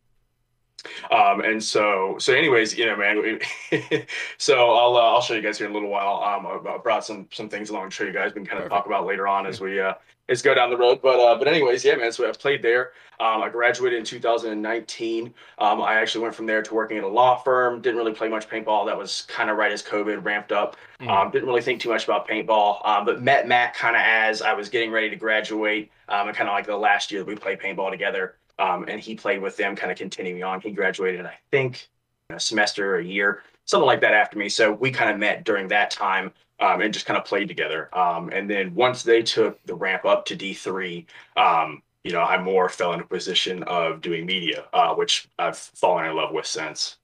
Um, 1.12 1.42
and 1.42 1.64
so, 1.64 2.18
so 2.20 2.34
anyways, 2.34 2.78
you 2.78 2.86
know, 2.86 2.96
man, 2.96 3.22
we, 3.22 4.06
so 4.38 4.72
I'll, 4.72 4.96
uh, 4.96 5.02
I'll 5.02 5.22
show 5.22 5.34
you 5.34 5.42
guys 5.42 5.58
here 5.58 5.68
in 5.68 5.72
a 5.72 5.74
little 5.74 5.90
while. 5.90 6.24
Um, 6.24 6.46
I 6.46 6.76
I 6.76 6.78
brought 6.78 7.06
some, 7.06 7.28
some 7.32 7.50
things 7.50 7.70
along 7.70 7.90
to 7.90 7.96
show 7.96 8.04
you 8.04 8.14
guys. 8.14 8.34
We 8.34 8.42
can 8.42 8.46
kind 8.46 8.64
of 8.64 8.70
talk 8.70 8.86
about 8.86 9.06
later 9.06 9.28
on 9.28 9.46
as 9.46 9.62
we, 9.62 9.80
uh, 9.80 9.94
as 10.28 10.42
go 10.42 10.54
down 10.54 10.70
the 10.70 10.78
road. 10.78 11.02
But, 11.02 11.20
uh, 11.20 11.38
but 11.38 11.48
anyways, 11.48 11.84
yeah, 11.84 11.96
man, 11.96 12.12
so 12.12 12.28
I 12.28 12.32
played 12.32 12.62
there. 12.62 12.92
Um, 13.22 13.44
I 13.44 13.50
graduated 13.50 14.00
in 14.00 14.06
2019. 14.06 15.34
Um, 15.58 15.82
I 15.82 15.96
actually 15.96 16.24
went 16.24 16.34
from 16.36 16.46
there 16.46 16.62
to 16.62 16.74
working 16.74 16.98
at 16.98 17.04
a 17.04 17.08
law 17.08 17.36
firm. 17.36 17.82
Didn't 17.82 17.98
really 17.98 18.14
play 18.14 18.30
much 18.30 18.48
paintball. 18.48 18.86
That 18.86 18.98
was 18.98 19.24
kind 19.28 19.50
of 19.50 19.58
right 19.58 19.74
as 19.74 19.84
COVID 19.84 20.24
ramped 20.24 20.54
up. 20.54 20.78
Mhm. 21.02 21.10
Um, 21.10 21.32
didn't 21.32 21.48
really 21.48 21.62
think 21.62 21.82
too 21.82 21.90
much 21.90 22.06
about 22.06 22.30
paintball, 22.30 22.86
um, 22.88 23.06
but 23.06 23.22
met 23.22 23.46
Matt 23.46 23.74
kind 23.74 23.98
of 23.98 24.02
as 24.06 24.42
I 24.42 24.54
was 24.54 24.70
getting 24.70 24.92
ready 24.92 25.10
to 25.10 25.18
graduate, 25.18 25.92
um, 26.08 26.30
and 26.30 26.38
kind 26.38 26.48
of 26.48 26.54
like 26.54 26.66
the 26.66 26.78
last 26.78 27.12
year 27.12 27.20
that 27.22 27.28
we 27.28 27.36
played 27.36 27.60
paintball 27.60 27.92
together. 27.92 28.36
Um, 28.60 28.86
and 28.88 29.00
he 29.00 29.16
played 29.16 29.42
with 29.42 29.58
them, 29.58 29.76
kind 29.76 29.92
of 29.92 29.98
continuing 29.98 30.44
on. 30.44 30.62
He 30.62 30.72
graduated, 30.72 31.26
I 31.26 31.36
think, 31.50 31.90
a 32.30 32.40
semester 32.40 32.96
or 32.96 33.00
a 33.00 33.04
year, 33.04 33.42
something 33.66 33.88
like 33.88 34.02
that 34.02 34.14
after 34.14 34.38
me. 34.38 34.50
So 34.50 34.72
we 34.72 34.92
kind 34.92 35.10
of 35.10 35.18
met 35.18 35.46
during 35.46 35.70
that 35.70 35.90
time 35.90 36.32
um, 36.60 36.82
and 36.82 36.94
just 36.94 37.06
kind 37.06 37.18
of 37.18 37.26
played 37.26 37.48
together. 37.48 37.90
Um, 37.98 38.30
and 38.30 38.50
then 38.50 38.76
once 38.76 39.04
they 39.04 39.24
took 39.24 39.64
the 39.66 39.76
ramp 39.76 40.06
up 40.06 40.26
to 40.26 40.36
D3, 40.36 41.06
um, 41.38 41.82
you 42.04 42.12
know, 42.12 42.22
I 42.22 42.42
more 42.42 42.70
fell 42.70 42.94
into 42.94 43.06
a 43.06 43.08
position 43.08 43.64
of 43.64 44.02
doing 44.02 44.26
media, 44.26 44.66
uh, 44.74 44.94
which 44.94 45.28
I've 45.38 45.58
fallen 45.58 46.06
in 46.06 46.16
love 46.16 46.34
with 46.34 46.46
since. 46.46 46.98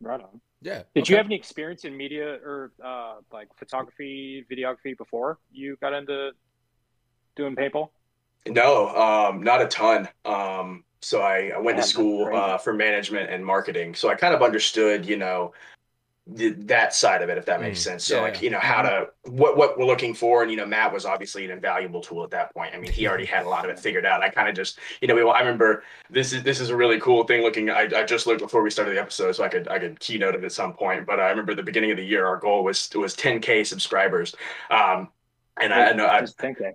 Right 0.00 0.20
on. 0.20 0.40
yeah. 0.62 0.82
Did 0.94 1.02
okay. 1.02 1.12
you 1.12 1.16
have 1.16 1.26
any 1.26 1.36
experience 1.36 1.84
in 1.84 1.96
media 1.96 2.38
or 2.44 2.72
uh, 2.84 3.16
like 3.32 3.48
photography, 3.56 4.44
videography 4.50 4.96
before 4.96 5.38
you 5.50 5.76
got 5.80 5.92
into 5.92 6.30
doing 7.36 7.56
paintball? 7.56 7.90
No, 8.46 8.88
um, 8.96 9.42
not 9.42 9.62
a 9.62 9.66
ton. 9.66 10.08
Um, 10.24 10.84
so 11.02 11.20
I, 11.20 11.52
I 11.54 11.58
went 11.58 11.76
Man, 11.76 11.78
to 11.78 11.82
school 11.82 12.30
uh, 12.32 12.58
for 12.58 12.72
management 12.72 13.30
and 13.30 13.44
marketing. 13.44 13.94
So 13.94 14.08
I 14.08 14.14
kind 14.14 14.34
of 14.34 14.42
understood, 14.42 15.04
you 15.06 15.16
know, 15.16 15.52
th- 16.36 16.56
that 16.60 16.94
side 16.94 17.22
of 17.22 17.30
it, 17.30 17.38
if 17.38 17.46
that 17.46 17.60
makes 17.60 17.80
Mm, 17.80 17.82
sense. 17.82 18.04
So 18.04 18.16
yeah, 18.16 18.20
like, 18.20 18.40
yeah. 18.40 18.42
you 18.42 18.50
know, 18.50 18.60
how 18.60 18.82
to 18.82 19.08
what 19.24 19.56
what 19.56 19.78
we're 19.78 19.86
looking 19.86 20.14
for, 20.14 20.42
and 20.42 20.50
you 20.50 20.56
know, 20.56 20.66
Matt 20.66 20.92
was 20.92 21.06
obviously 21.06 21.44
an 21.46 21.50
invaluable 21.52 22.00
tool 22.02 22.24
at 22.24 22.30
that 22.32 22.54
point. 22.54 22.74
I 22.74 22.78
mean, 22.80 22.92
he 22.92 23.06
already 23.08 23.26
had 23.26 23.46
a 23.46 23.48
lot 23.48 23.64
of 23.64 23.70
it 23.70 23.78
figured 23.80 24.06
out. 24.06 24.22
I 24.22 24.30
kind 24.30 24.48
of 24.48 24.56
just, 24.56 24.78
you 25.02 25.08
know, 25.08 25.14
we, 25.16 25.22
I 25.22 25.40
remember 25.40 25.84
this 26.10 26.32
is 26.32 26.42
this 26.44 26.60
is 26.60 26.70
a 26.70 26.76
really 26.76 27.00
cool 27.00 27.24
thing. 27.24 27.42
Looking, 27.42 27.70
I, 27.70 27.88
I 27.96 28.04
just 28.04 28.26
looked 28.26 28.40
before 28.42 28.62
we 28.62 28.70
started 28.70 28.96
the 28.96 29.00
episode, 29.00 29.32
so 29.34 29.44
I 29.44 29.48
could 29.48 29.68
I 29.68 29.78
could 29.78 30.00
keynote 30.00 30.34
it 30.36 30.44
at 30.44 30.52
some 30.52 30.74
point. 30.74 31.06
But 31.06 31.20
I 31.20 31.30
remember 31.30 31.54
the 31.54 31.62
beginning 31.64 31.92
of 31.92 31.98
the 31.98 32.04
year, 32.06 32.26
our 32.26 32.38
goal 32.38 32.64
was 32.64 32.90
was 32.94 33.14
10k 33.16 33.64
subscribers. 33.64 34.34
Um, 34.70 35.10
and 35.60 35.72
I, 35.74 35.90
I 35.90 35.92
know 35.92 36.06
I, 36.06 36.20
just 36.20 36.38
think 36.38 36.58
that. 36.58 36.74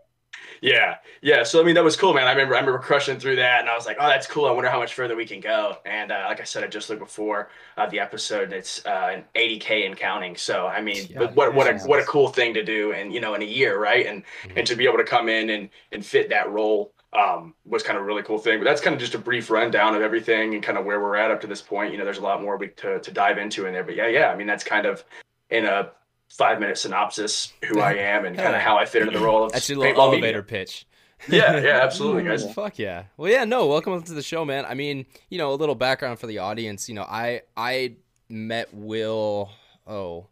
Yeah, 0.61 0.95
yeah. 1.21 1.43
So 1.43 1.61
I 1.61 1.63
mean, 1.63 1.75
that 1.75 1.83
was 1.83 1.95
cool, 1.95 2.13
man. 2.13 2.27
I 2.27 2.31
remember, 2.31 2.55
I 2.55 2.59
remember 2.59 2.79
crushing 2.79 3.19
through 3.19 3.37
that, 3.37 3.61
and 3.61 3.69
I 3.69 3.75
was 3.75 3.85
like, 3.85 3.97
"Oh, 3.99 4.07
that's 4.07 4.27
cool. 4.27 4.45
I 4.45 4.51
wonder 4.51 4.69
how 4.69 4.79
much 4.79 4.93
further 4.93 5.15
we 5.15 5.25
can 5.25 5.39
go." 5.39 5.77
And 5.85 6.11
uh, 6.11 6.25
like 6.27 6.41
I 6.41 6.43
said, 6.43 6.63
I 6.63 6.67
just 6.67 6.89
looked 6.89 7.01
before 7.01 7.49
uh, 7.77 7.87
the 7.87 7.99
episode, 7.99 8.43
and 8.45 8.53
it's 8.53 8.85
uh, 8.85 9.11
an 9.13 9.23
80k 9.35 9.85
and 9.85 9.97
counting. 9.97 10.35
So 10.35 10.67
I 10.67 10.81
mean, 10.81 11.07
Yeah, 11.09 11.19
but 11.19 11.35
what 11.35 11.53
what 11.53 11.67
a 11.67 11.77
what 11.87 11.99
a 11.99 12.05
cool 12.05 12.27
thing 12.27 12.53
to 12.55 12.63
do, 12.63 12.93
and 12.93 13.13
you 13.13 13.19
know, 13.21 13.33
in 13.35 13.41
a 13.41 13.45
year, 13.45 13.79
right? 13.79 14.05
And 14.05 14.23
Mhm. 14.43 14.57
and 14.57 14.67
to 14.67 14.75
be 14.75 14.85
able 14.85 14.97
to 14.97 15.03
come 15.03 15.29
in 15.29 15.49
and 15.49 15.69
and 15.91 16.05
fit 16.05 16.29
that 16.29 16.49
role 16.51 16.93
um, 17.13 17.53
was 17.65 17.83
kind 17.83 17.97
of 17.97 18.03
a 18.03 18.05
really 18.05 18.23
cool 18.23 18.37
thing. 18.37 18.59
But 18.59 18.65
that's 18.65 18.81
kind 18.81 18.93
of 18.93 18.99
just 18.99 19.15
a 19.15 19.19
brief 19.19 19.49
rundown 19.49 19.95
of 19.95 20.01
everything 20.01 20.53
and 20.53 20.63
kind 20.63 20.77
of 20.77 20.85
where 20.85 21.01
we're 21.01 21.17
at 21.17 21.31
up 21.31 21.41
to 21.41 21.47
this 21.47 21.61
point. 21.61 21.91
You 21.91 21.97
know, 21.97 22.05
there's 22.05 22.19
a 22.19 22.21
lot 22.21 22.41
more 22.41 22.57
we, 22.57 22.69
to 22.69 22.99
to 22.99 23.11
dive 23.11 23.37
into 23.37 23.65
in 23.65 23.73
there, 23.73 23.83
but 23.83 23.95
yeah, 23.95 24.07
yeah. 24.07 24.27
I 24.31 24.35
mean, 24.35 24.47
that's 24.47 24.63
kind 24.63 24.85
of 24.85 25.03
in 25.49 25.65
a 25.65 25.91
five 26.31 26.59
minute 26.59 26.77
synopsis 26.77 27.53
who 27.67 27.79
I 27.79 27.93
am 27.97 28.25
and 28.25 28.35
kind 28.35 28.55
of 28.55 28.61
how 28.61 28.77
I 28.77 28.85
fit 28.85 29.03
into 29.03 29.17
the 29.17 29.23
role 29.23 29.45
of 29.45 29.51
That's 29.51 29.69
your 29.69 29.77
little 29.79 29.93
paintball 29.93 30.11
media. 30.11 30.29
elevator 30.29 30.43
pitch. 30.43 30.85
Yeah, 31.27 31.59
yeah, 31.59 31.79
absolutely, 31.83 32.23
guys. 32.23 32.51
Fuck 32.53 32.79
yeah. 32.79 33.03
Well, 33.17 33.31
yeah, 33.31 33.43
no, 33.43 33.67
welcome 33.67 34.01
to 34.01 34.13
the 34.13 34.23
show, 34.23 34.43
man. 34.43 34.65
I 34.65 34.73
mean, 34.73 35.05
you 35.29 35.37
know, 35.37 35.53
a 35.53 35.55
little 35.55 35.75
background 35.75 36.19
for 36.19 36.27
the 36.27 36.39
audience. 36.39 36.89
You 36.89 36.95
know, 36.95 37.03
I 37.03 37.41
I 37.55 37.95
met 38.27 38.73
Will. 38.73 39.51
Oh, 39.85 40.27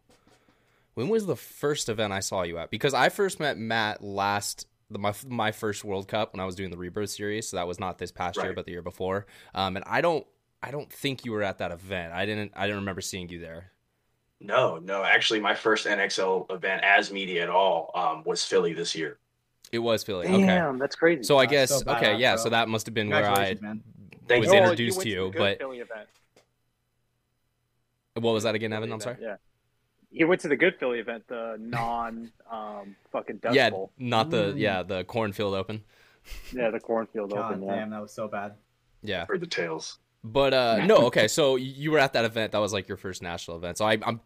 when 0.94 1.08
was 1.08 1.26
the 1.26 1.36
first 1.36 1.88
event 1.88 2.12
I 2.12 2.20
saw 2.20 2.42
you 2.42 2.58
at? 2.58 2.70
Because 2.70 2.94
I 2.94 3.08
first 3.08 3.38
met 3.38 3.56
Matt 3.56 4.02
last 4.02 4.66
the, 4.90 4.98
my 4.98 5.14
my 5.28 5.52
first 5.52 5.84
World 5.84 6.08
Cup 6.08 6.32
when 6.32 6.40
I 6.40 6.44
was 6.44 6.56
doing 6.56 6.70
the 6.70 6.76
Rebirth 6.76 7.10
series. 7.10 7.48
So 7.48 7.56
that 7.56 7.68
was 7.68 7.78
not 7.78 7.98
this 7.98 8.10
past 8.10 8.36
year, 8.42 8.52
but 8.52 8.64
the 8.64 8.72
year 8.72 8.82
before. 8.82 9.26
Um, 9.54 9.76
and 9.76 9.84
I 9.86 10.00
don't 10.00 10.26
I 10.62 10.72
don't 10.72 10.92
think 10.92 11.24
you 11.24 11.32
were 11.32 11.42
at 11.42 11.58
that 11.58 11.70
event. 11.70 12.12
I 12.12 12.26
didn't 12.26 12.52
I 12.56 12.66
didn't 12.66 12.80
remember 12.80 13.00
seeing 13.00 13.28
you 13.28 13.38
there. 13.38 13.70
No, 14.40 14.78
no. 14.78 15.02
Actually, 15.04 15.40
my 15.40 15.54
first 15.54 15.86
NXL 15.86 16.50
event 16.50 16.82
as 16.82 17.12
media 17.12 17.42
at 17.42 17.50
all 17.50 17.90
um, 17.94 18.22
was 18.24 18.44
Philly 18.44 18.72
this 18.72 18.94
year. 18.94 19.18
It 19.70 19.78
was 19.78 20.02
Philly. 20.02 20.26
Okay. 20.26 20.46
Damn, 20.46 20.78
that's 20.78 20.96
crazy. 20.96 21.22
So 21.22 21.36
I 21.38 21.44
That's 21.46 21.70
guess 21.70 21.84
so 21.84 21.90
okay, 21.92 22.16
yeah. 22.16 22.34
bro. 22.34 22.42
So 22.44 22.48
that 22.50 22.68
must 22.68 22.86
have 22.86 22.94
been 22.94 23.08
where 23.10 23.24
I 23.30 23.56
man. 23.60 23.82
Was 24.28 24.38
you. 24.46 24.52
Oh, 24.52 24.56
introduced 24.62 24.98
went 24.98 25.04
to 25.04 25.10
you, 25.10 25.32
but- 25.36 25.58
Philly 25.58 25.78
event. 25.78 26.08
what 28.14 28.32
was 28.32 28.44
that 28.44 28.54
again, 28.54 28.72
Evan? 28.72 28.88
Philly 28.88 28.94
I'm 28.94 29.00
sorry. 29.00 29.16
event, 29.16 29.40
Yeah. 30.12 30.18
He 30.18 30.24
went 30.24 30.40
to 30.40 30.48
the 30.48 30.56
good 30.56 30.74
Philly 30.80 30.98
event, 30.98 31.24
the 31.28 31.56
non 31.60 32.32
um 32.50 32.96
fucking 33.12 33.36
Dust 33.38 33.54
yeah, 33.54 33.70
Bowl. 33.70 33.92
not 33.98 34.30
the 34.30 34.52
Mm. 34.54 34.58
yeah 34.58 34.82
the 34.82 35.04
cornfield 35.04 35.54
open. 35.54 35.84
Yeah, 36.52 36.70
the 36.70 36.80
cornfield 36.80 37.30
God 37.32 37.52
open. 37.52 37.62
Yeah. 37.62 37.76
damn, 37.76 37.90
that 37.90 38.02
was 38.02 38.12
so 38.12 38.26
bad. 38.26 38.54
Yeah, 39.02 39.26
Heard 39.26 39.40
the 39.40 39.46
tales. 39.46 39.98
But 40.22 40.52
uh, 40.52 40.84
no, 40.84 40.96
okay. 41.06 41.28
So 41.28 41.56
you 41.56 41.92
were 41.92 41.98
at 41.98 42.12
that 42.14 42.24
event. 42.24 42.52
That 42.52 42.58
was 42.58 42.72
like 42.72 42.88
your 42.88 42.98
first 42.98 43.22
national 43.22 43.56
event. 43.56 43.78
So 43.78 43.86
I, 43.86 43.96
I'm, 44.04 44.20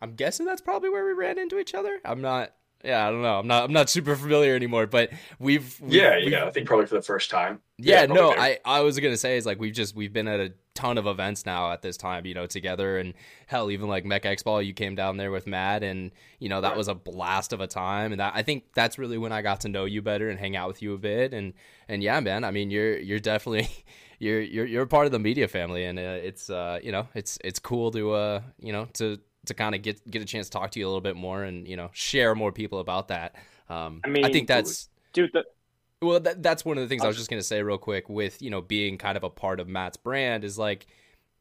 I'm 0.00 0.14
guessing 0.14 0.46
that's 0.46 0.60
probably 0.60 0.90
where 0.90 1.04
we 1.04 1.12
ran 1.12 1.38
into 1.38 1.58
each 1.58 1.74
other. 1.74 2.00
I'm 2.04 2.20
not. 2.20 2.52
Yeah, 2.84 3.08
I 3.08 3.10
don't 3.10 3.22
know. 3.22 3.38
I'm 3.38 3.46
not. 3.46 3.64
I'm 3.64 3.72
not 3.72 3.88
super 3.88 4.14
familiar 4.14 4.54
anymore. 4.54 4.86
But 4.86 5.10
we've. 5.38 5.80
we've 5.80 5.94
Yeah, 5.94 6.16
we've- 6.16 6.30
yeah. 6.30 6.44
I 6.44 6.50
think 6.50 6.66
probably 6.66 6.86
for 6.86 6.94
the 6.94 7.02
first 7.02 7.30
time. 7.30 7.60
Yeah, 7.78 8.06
probably 8.06 8.22
no, 8.22 8.28
there. 8.30 8.38
I, 8.40 8.58
I 8.64 8.80
was 8.80 8.98
gonna 9.00 9.16
say 9.16 9.36
is 9.36 9.44
like 9.46 9.58
we've 9.58 9.72
just 9.74 9.96
we've 9.96 10.12
been 10.12 10.28
at 10.28 10.40
a 10.40 10.52
ton 10.74 10.98
of 10.98 11.06
events 11.06 11.46
now 11.46 11.72
at 11.72 11.80
this 11.82 11.96
time, 11.96 12.26
you 12.26 12.34
know, 12.34 12.46
together 12.46 12.98
and 12.98 13.14
hell, 13.46 13.70
even 13.70 13.88
like 13.88 14.04
Mech 14.04 14.24
X 14.26 14.42
Ball, 14.42 14.60
you 14.62 14.74
came 14.74 14.94
down 14.94 15.16
there 15.16 15.30
with 15.30 15.46
Matt, 15.46 15.82
and 15.82 16.12
you 16.38 16.48
know 16.50 16.60
that 16.60 16.68
Right. 16.68 16.76
was 16.76 16.88
a 16.88 16.94
blast 16.94 17.52
of 17.54 17.60
a 17.60 17.66
time, 17.66 18.12
and 18.12 18.20
that, 18.20 18.32
I 18.36 18.42
think 18.42 18.64
that's 18.74 18.98
really 18.98 19.18
when 19.18 19.32
I 19.32 19.40
got 19.42 19.62
to 19.62 19.68
know 19.68 19.84
you 19.86 20.00
better 20.02 20.28
and 20.28 20.38
hang 20.38 20.54
out 20.54 20.68
with 20.68 20.82
you 20.82 20.92
a 20.94 20.98
bit, 20.98 21.32
and 21.32 21.54
and 21.88 22.02
yeah, 22.02 22.20
man, 22.20 22.44
I 22.44 22.50
mean 22.50 22.70
you're 22.70 22.98
you're 22.98 23.18
definitely 23.18 23.68
you're 24.18 24.40
you're 24.42 24.66
you're 24.66 24.82
a 24.82 24.86
part 24.86 25.06
of 25.06 25.12
the 25.12 25.18
media 25.18 25.48
family, 25.48 25.84
and 25.84 25.98
uh, 25.98 26.02
it's 26.22 26.48
uh 26.50 26.78
you 26.82 26.92
know 26.92 27.08
it's 27.14 27.38
it's 27.42 27.58
cool 27.58 27.90
to 27.92 28.12
uh 28.12 28.40
you 28.60 28.72
know 28.72 28.86
to 28.94 29.18
to 29.46 29.54
kind 29.54 29.74
of 29.74 29.82
get 29.82 30.08
get 30.10 30.22
a 30.22 30.24
chance 30.24 30.46
to 30.46 30.52
talk 30.52 30.70
to 30.72 30.80
you 30.80 30.86
a 30.86 30.88
little 30.88 31.00
bit 31.00 31.16
more 31.16 31.42
and 31.42 31.66
you 31.66 31.76
know 31.76 31.90
share 31.92 32.34
more 32.34 32.52
people 32.52 32.78
about 32.78 33.08
that. 33.08 33.34
Um, 33.68 34.00
I 34.04 34.10
I 34.24 34.32
think 34.32 34.48
that's 34.48 34.88
dude. 35.12 35.30
The, 35.32 35.44
well, 36.02 36.20
that, 36.20 36.42
that's 36.42 36.64
one 36.64 36.76
of 36.76 36.82
the 36.82 36.88
things 36.88 37.02
I 37.02 37.06
was 37.06 37.16
just 37.16 37.30
going 37.30 37.40
to 37.40 37.46
say 37.46 37.62
real 37.62 37.78
quick 37.78 38.08
with, 38.08 38.42
you 38.42 38.50
know, 38.50 38.60
being 38.60 38.98
kind 38.98 39.16
of 39.16 39.24
a 39.24 39.30
part 39.30 39.60
of 39.60 39.68
Matt's 39.68 39.96
brand 39.96 40.44
is 40.44 40.58
like, 40.58 40.86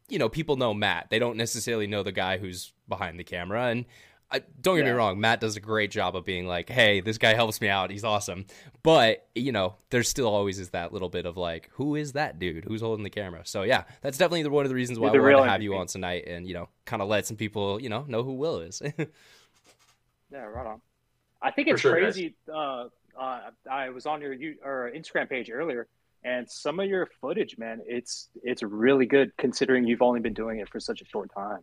you 0.08 0.18
know, 0.18 0.30
people 0.30 0.56
know 0.56 0.74
Matt. 0.74 1.08
They 1.10 1.20
don't 1.20 1.36
necessarily 1.36 1.88
know 1.88 2.04
the 2.04 2.12
guy 2.12 2.38
who's 2.38 2.72
behind 2.88 3.20
the 3.20 3.24
camera. 3.24 3.66
And 3.68 3.86
I, 4.32 4.42
don't 4.60 4.76
get 4.76 4.86
me 4.86 4.92
wrong, 4.92 5.20
Matt 5.20 5.40
does 5.40 5.56
a 5.56 5.60
great 5.60 5.92
job 5.92 6.16
of 6.16 6.26
being 6.26 6.48
like, 6.48 6.70
hey, 6.70 7.00
this 7.00 7.18
guy 7.18 7.34
helps 7.36 7.62
me 7.62 7.70
out. 7.70 7.92
He's 7.92 8.04
awesome. 8.04 8.46
But, 8.82 9.28
you 9.36 9.52
know, 9.52 9.76
there's 9.92 10.10
still 10.10 10.28
always 10.28 10.60
is 10.60 10.70
that 10.70 10.92
little 10.92 11.10
bit 11.10 11.26
of 11.26 11.38
like, 11.38 11.70
who 11.74 11.96
is 11.96 12.14
that 12.14 12.40
dude? 12.40 12.66
Who's 12.66 12.82
holding 12.82 13.04
the 13.04 13.10
camera? 13.10 13.42
So, 13.46 13.64
yeah, 13.64 13.84
that's 14.02 14.18
definitely 14.18 14.44
the- 14.44 14.50
one 14.50 14.66
of 14.66 14.70
the 14.70 14.76
reasons 14.76 15.00
why 15.00 15.14
You're 15.14 15.22
I 15.22 15.34
wanted 15.34 15.36
to 15.36 15.42
real 15.42 15.52
have 15.52 15.62
you 15.62 15.76
on 15.76 15.88
tonight 15.88 16.26
and, 16.28 16.48
you 16.48 16.54
know, 16.54 16.70
kind 16.86 17.02
of 17.02 17.08
let 17.08 17.26
some 17.26 17.38
people, 17.38 17.80
you 17.82 17.90
know, 17.90 18.04
know 18.08 18.24
who 18.24 18.34
Will 18.34 18.60
is. 18.60 18.82
yeah, 18.98 20.40
right 20.40 20.68
on. 20.68 20.82
I 21.42 21.52
think 21.52 21.68
it's 21.68 21.82
sure, 21.82 21.92
crazy. 21.92 22.36
Uh, 22.52 22.86
uh, 23.20 23.52
I 23.70 23.90
was 23.90 24.06
on 24.06 24.22
your 24.22 24.34
you 24.34 24.56
or 24.64 24.92
Instagram 24.96 25.30
page 25.30 25.52
earlier, 25.52 25.88
and 26.24 26.50
some 26.50 26.80
of 26.80 26.88
your 26.88 27.08
footage, 27.22 27.58
man, 27.58 27.82
it's 27.86 28.30
it's 28.44 28.64
really 28.64 29.06
good 29.06 29.32
considering 29.38 29.86
you've 29.86 30.02
only 30.02 30.20
been 30.20 30.34
doing 30.34 30.60
it 30.60 30.70
for 30.70 30.80
such 30.80 31.02
a 31.02 31.06
short 31.06 31.32
time. 31.34 31.60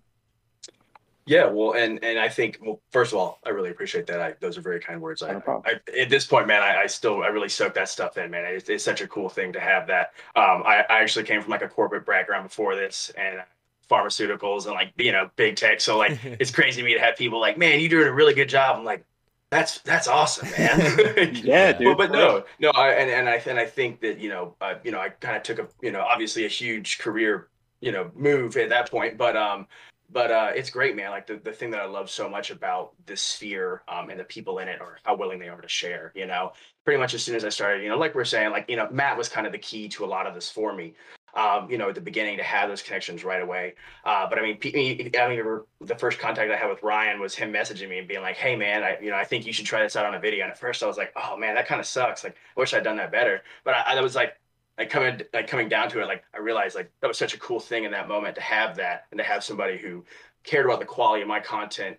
Yeah, 1.26 1.46
well, 1.46 1.74
and 1.74 2.02
and 2.02 2.18
I 2.18 2.28
think, 2.28 2.58
well, 2.60 2.80
first 2.90 3.12
of 3.12 3.18
all, 3.18 3.38
I 3.44 3.50
really 3.50 3.70
appreciate 3.70 4.06
that. 4.08 4.20
I, 4.20 4.34
those 4.40 4.58
are 4.58 4.60
very 4.60 4.80
kind 4.80 5.00
words. 5.00 5.22
I, 5.22 5.32
No. 5.32 5.62
I 5.64 5.80
at 5.98 6.10
this 6.10 6.26
point, 6.26 6.48
man, 6.48 6.62
I, 6.62 6.82
I 6.82 6.86
still 6.86 7.22
I 7.22 7.28
really 7.28 7.48
soak 7.48 7.74
that 7.74 7.88
stuff 7.88 8.18
in, 8.18 8.30
man. 8.30 8.44
It's, 8.46 8.68
it's 8.68 8.84
such 8.84 9.00
a 9.00 9.06
cool 9.06 9.28
thing 9.28 9.52
to 9.52 9.60
have 9.60 9.86
that. 9.86 10.12
Um, 10.34 10.64
I, 10.66 10.84
I 10.90 11.00
actually 11.00 11.24
came 11.24 11.40
from 11.40 11.50
like 11.50 11.62
a 11.62 11.68
corporate 11.68 12.06
background 12.06 12.48
before 12.48 12.74
this, 12.74 13.12
and 13.16 13.42
pharmaceuticals 13.88 14.64
and 14.64 14.74
like 14.74 14.92
you 14.96 15.12
know 15.12 15.30
big 15.36 15.56
tech. 15.56 15.80
So 15.80 15.98
like 15.98 16.18
it's 16.24 16.50
crazy 16.50 16.80
to 16.80 16.86
me 16.86 16.94
to 16.94 17.00
have 17.00 17.16
people 17.16 17.40
like, 17.40 17.56
man, 17.58 17.80
you're 17.80 17.88
doing 17.88 18.08
a 18.08 18.12
really 18.12 18.34
good 18.34 18.48
job. 18.48 18.76
I'm 18.76 18.84
like, 18.84 19.04
that's 19.50 19.80
that's 19.80 20.08
awesome, 20.08 20.50
man. 20.58 21.34
Yeah, 21.34 21.72
dude. 21.78 21.86
Well, 21.86 21.96
but 21.96 22.10
no, 22.10 22.44
no, 22.58 22.70
I, 22.70 22.92
and 22.92 23.10
and 23.10 23.28
I 23.28 23.34
and 23.46 23.58
I 23.58 23.66
think 23.66 24.00
that 24.00 24.18
you 24.18 24.30
know, 24.30 24.56
uh, 24.60 24.74
you 24.82 24.90
know, 24.90 24.98
I 24.98 25.10
kind 25.10 25.36
of 25.36 25.42
took 25.42 25.58
a 25.58 25.68
you 25.82 25.92
know, 25.92 26.00
obviously 26.00 26.46
a 26.46 26.48
huge 26.48 26.98
career, 26.98 27.48
you 27.80 27.92
know, 27.92 28.10
move 28.14 28.56
at 28.56 28.70
that 28.70 28.90
point, 28.90 29.18
but 29.18 29.36
um, 29.36 29.66
but 30.12 30.30
uh, 30.30 30.50
it's 30.54 30.70
great, 30.70 30.94
man. 30.94 31.10
Like 31.10 31.26
the, 31.26 31.40
the 31.42 31.52
thing 31.52 31.70
that 31.70 31.80
I 31.80 31.86
love 31.86 32.10
so 32.10 32.28
much 32.28 32.50
about 32.50 32.92
this 33.06 33.22
sphere 33.22 33.82
um, 33.88 34.10
and 34.10 34.20
the 34.20 34.24
people 34.24 34.58
in 34.58 34.68
it, 34.68 34.80
or 34.80 34.98
how 35.04 35.16
willing 35.16 35.38
they 35.38 35.48
are 35.48 35.60
to 35.60 35.68
share. 35.68 36.12
You 36.14 36.26
know, 36.26 36.52
pretty 36.84 37.00
much 37.00 37.14
as 37.14 37.22
soon 37.22 37.34
as 37.34 37.44
I 37.44 37.48
started, 37.48 37.82
you 37.82 37.88
know, 37.88 37.98
like 37.98 38.14
we're 38.14 38.24
saying, 38.24 38.50
like 38.50 38.68
you 38.68 38.76
know, 38.76 38.88
Matt 38.90 39.16
was 39.16 39.28
kind 39.28 39.46
of 39.46 39.52
the 39.52 39.58
key 39.58 39.88
to 39.90 40.04
a 40.04 40.06
lot 40.06 40.26
of 40.26 40.34
this 40.34 40.50
for 40.50 40.74
me. 40.74 40.94
Um, 41.34 41.70
you 41.70 41.78
know, 41.78 41.88
at 41.88 41.94
the 41.94 42.00
beginning 42.02 42.36
to 42.36 42.42
have 42.42 42.68
those 42.68 42.82
connections 42.82 43.24
right 43.24 43.40
away. 43.40 43.74
Uh, 44.04 44.28
but 44.28 44.38
I 44.38 44.42
mean, 44.42 44.58
I 45.18 45.28
mean, 45.28 45.60
the 45.80 45.96
first 45.96 46.18
contact 46.18 46.52
I 46.52 46.56
had 46.56 46.68
with 46.68 46.82
Ryan 46.82 47.20
was 47.20 47.34
him 47.34 47.50
messaging 47.50 47.88
me 47.88 48.00
and 48.00 48.06
being 48.06 48.20
like, 48.20 48.36
"Hey, 48.36 48.54
man, 48.54 48.82
I, 48.82 48.98
you 49.00 49.10
know, 49.10 49.16
I 49.16 49.24
think 49.24 49.46
you 49.46 49.52
should 49.54 49.64
try 49.64 49.82
this 49.82 49.96
out 49.96 50.04
on 50.04 50.14
a 50.14 50.20
video." 50.20 50.44
And 50.44 50.52
at 50.52 50.58
first, 50.58 50.82
I 50.82 50.86
was 50.86 50.98
like, 50.98 51.10
"Oh 51.16 51.38
man, 51.38 51.54
that 51.54 51.66
kind 51.66 51.80
of 51.80 51.86
sucks. 51.86 52.22
Like, 52.22 52.36
I 52.54 52.60
wish 52.60 52.74
I'd 52.74 52.84
done 52.84 52.96
that 52.98 53.10
better." 53.10 53.40
But 53.64 53.74
I, 53.74 53.96
I 53.96 54.00
was 54.02 54.14
like, 54.14 54.34
like 54.78 54.90
coming, 54.90 55.20
like 55.32 55.46
coming 55.48 55.68
down 55.68 55.88
to 55.90 56.00
it, 56.00 56.06
like 56.06 56.24
I 56.34 56.38
realized 56.38 56.74
like 56.74 56.90
that 57.00 57.08
was 57.08 57.18
such 57.18 57.34
a 57.34 57.38
cool 57.38 57.60
thing 57.60 57.84
in 57.84 57.92
that 57.92 58.08
moment 58.08 58.34
to 58.36 58.40
have 58.40 58.76
that 58.76 59.04
and 59.10 59.18
to 59.18 59.24
have 59.24 59.44
somebody 59.44 59.78
who 59.78 60.04
cared 60.44 60.66
about 60.66 60.80
the 60.80 60.86
quality 60.86 61.22
of 61.22 61.28
my 61.28 61.40
content, 61.40 61.96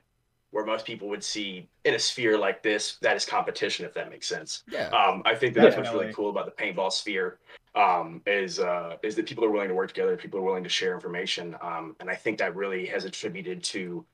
where 0.52 0.66
most 0.66 0.86
people 0.86 1.08
would 1.10 1.24
see 1.24 1.68
in 1.84 1.94
a 1.94 2.00
sphere 2.00 2.38
like 2.38 2.62
this, 2.62 2.98
that 3.02 3.16
is 3.16 3.26
competition, 3.26 3.86
if 3.86 3.94
that 3.94 4.10
makes 4.10 4.28
sense. 4.28 4.64
yeah. 4.72 4.88
Um, 4.90 5.22
I 5.26 5.36
think 5.36 5.54
that's 5.54 5.76
Yeah. 5.76 5.82
what's 5.82 5.94
really 5.94 6.14
cool 6.14 6.30
about 6.30 6.46
the 6.46 6.64
paintball 6.64 6.92
sphere 6.92 7.40
um, 7.76 8.22
is 8.28 8.60
uh, 8.60 8.98
is 9.02 9.16
that 9.16 9.26
people 9.26 9.44
are 9.46 9.50
willing 9.50 9.70
to 9.70 9.76
work 9.76 9.88
together, 9.90 10.16
people 10.18 10.40
are 10.40 10.44
willing 10.44 10.64
to 10.64 10.70
share 10.70 10.94
information, 10.94 11.56
um, 11.62 11.96
and 12.00 12.10
I 12.10 12.16
think 12.16 12.38
that 12.40 12.56
really 12.56 12.86
has 12.88 13.06
attributed 13.06 13.64
to 13.66 14.06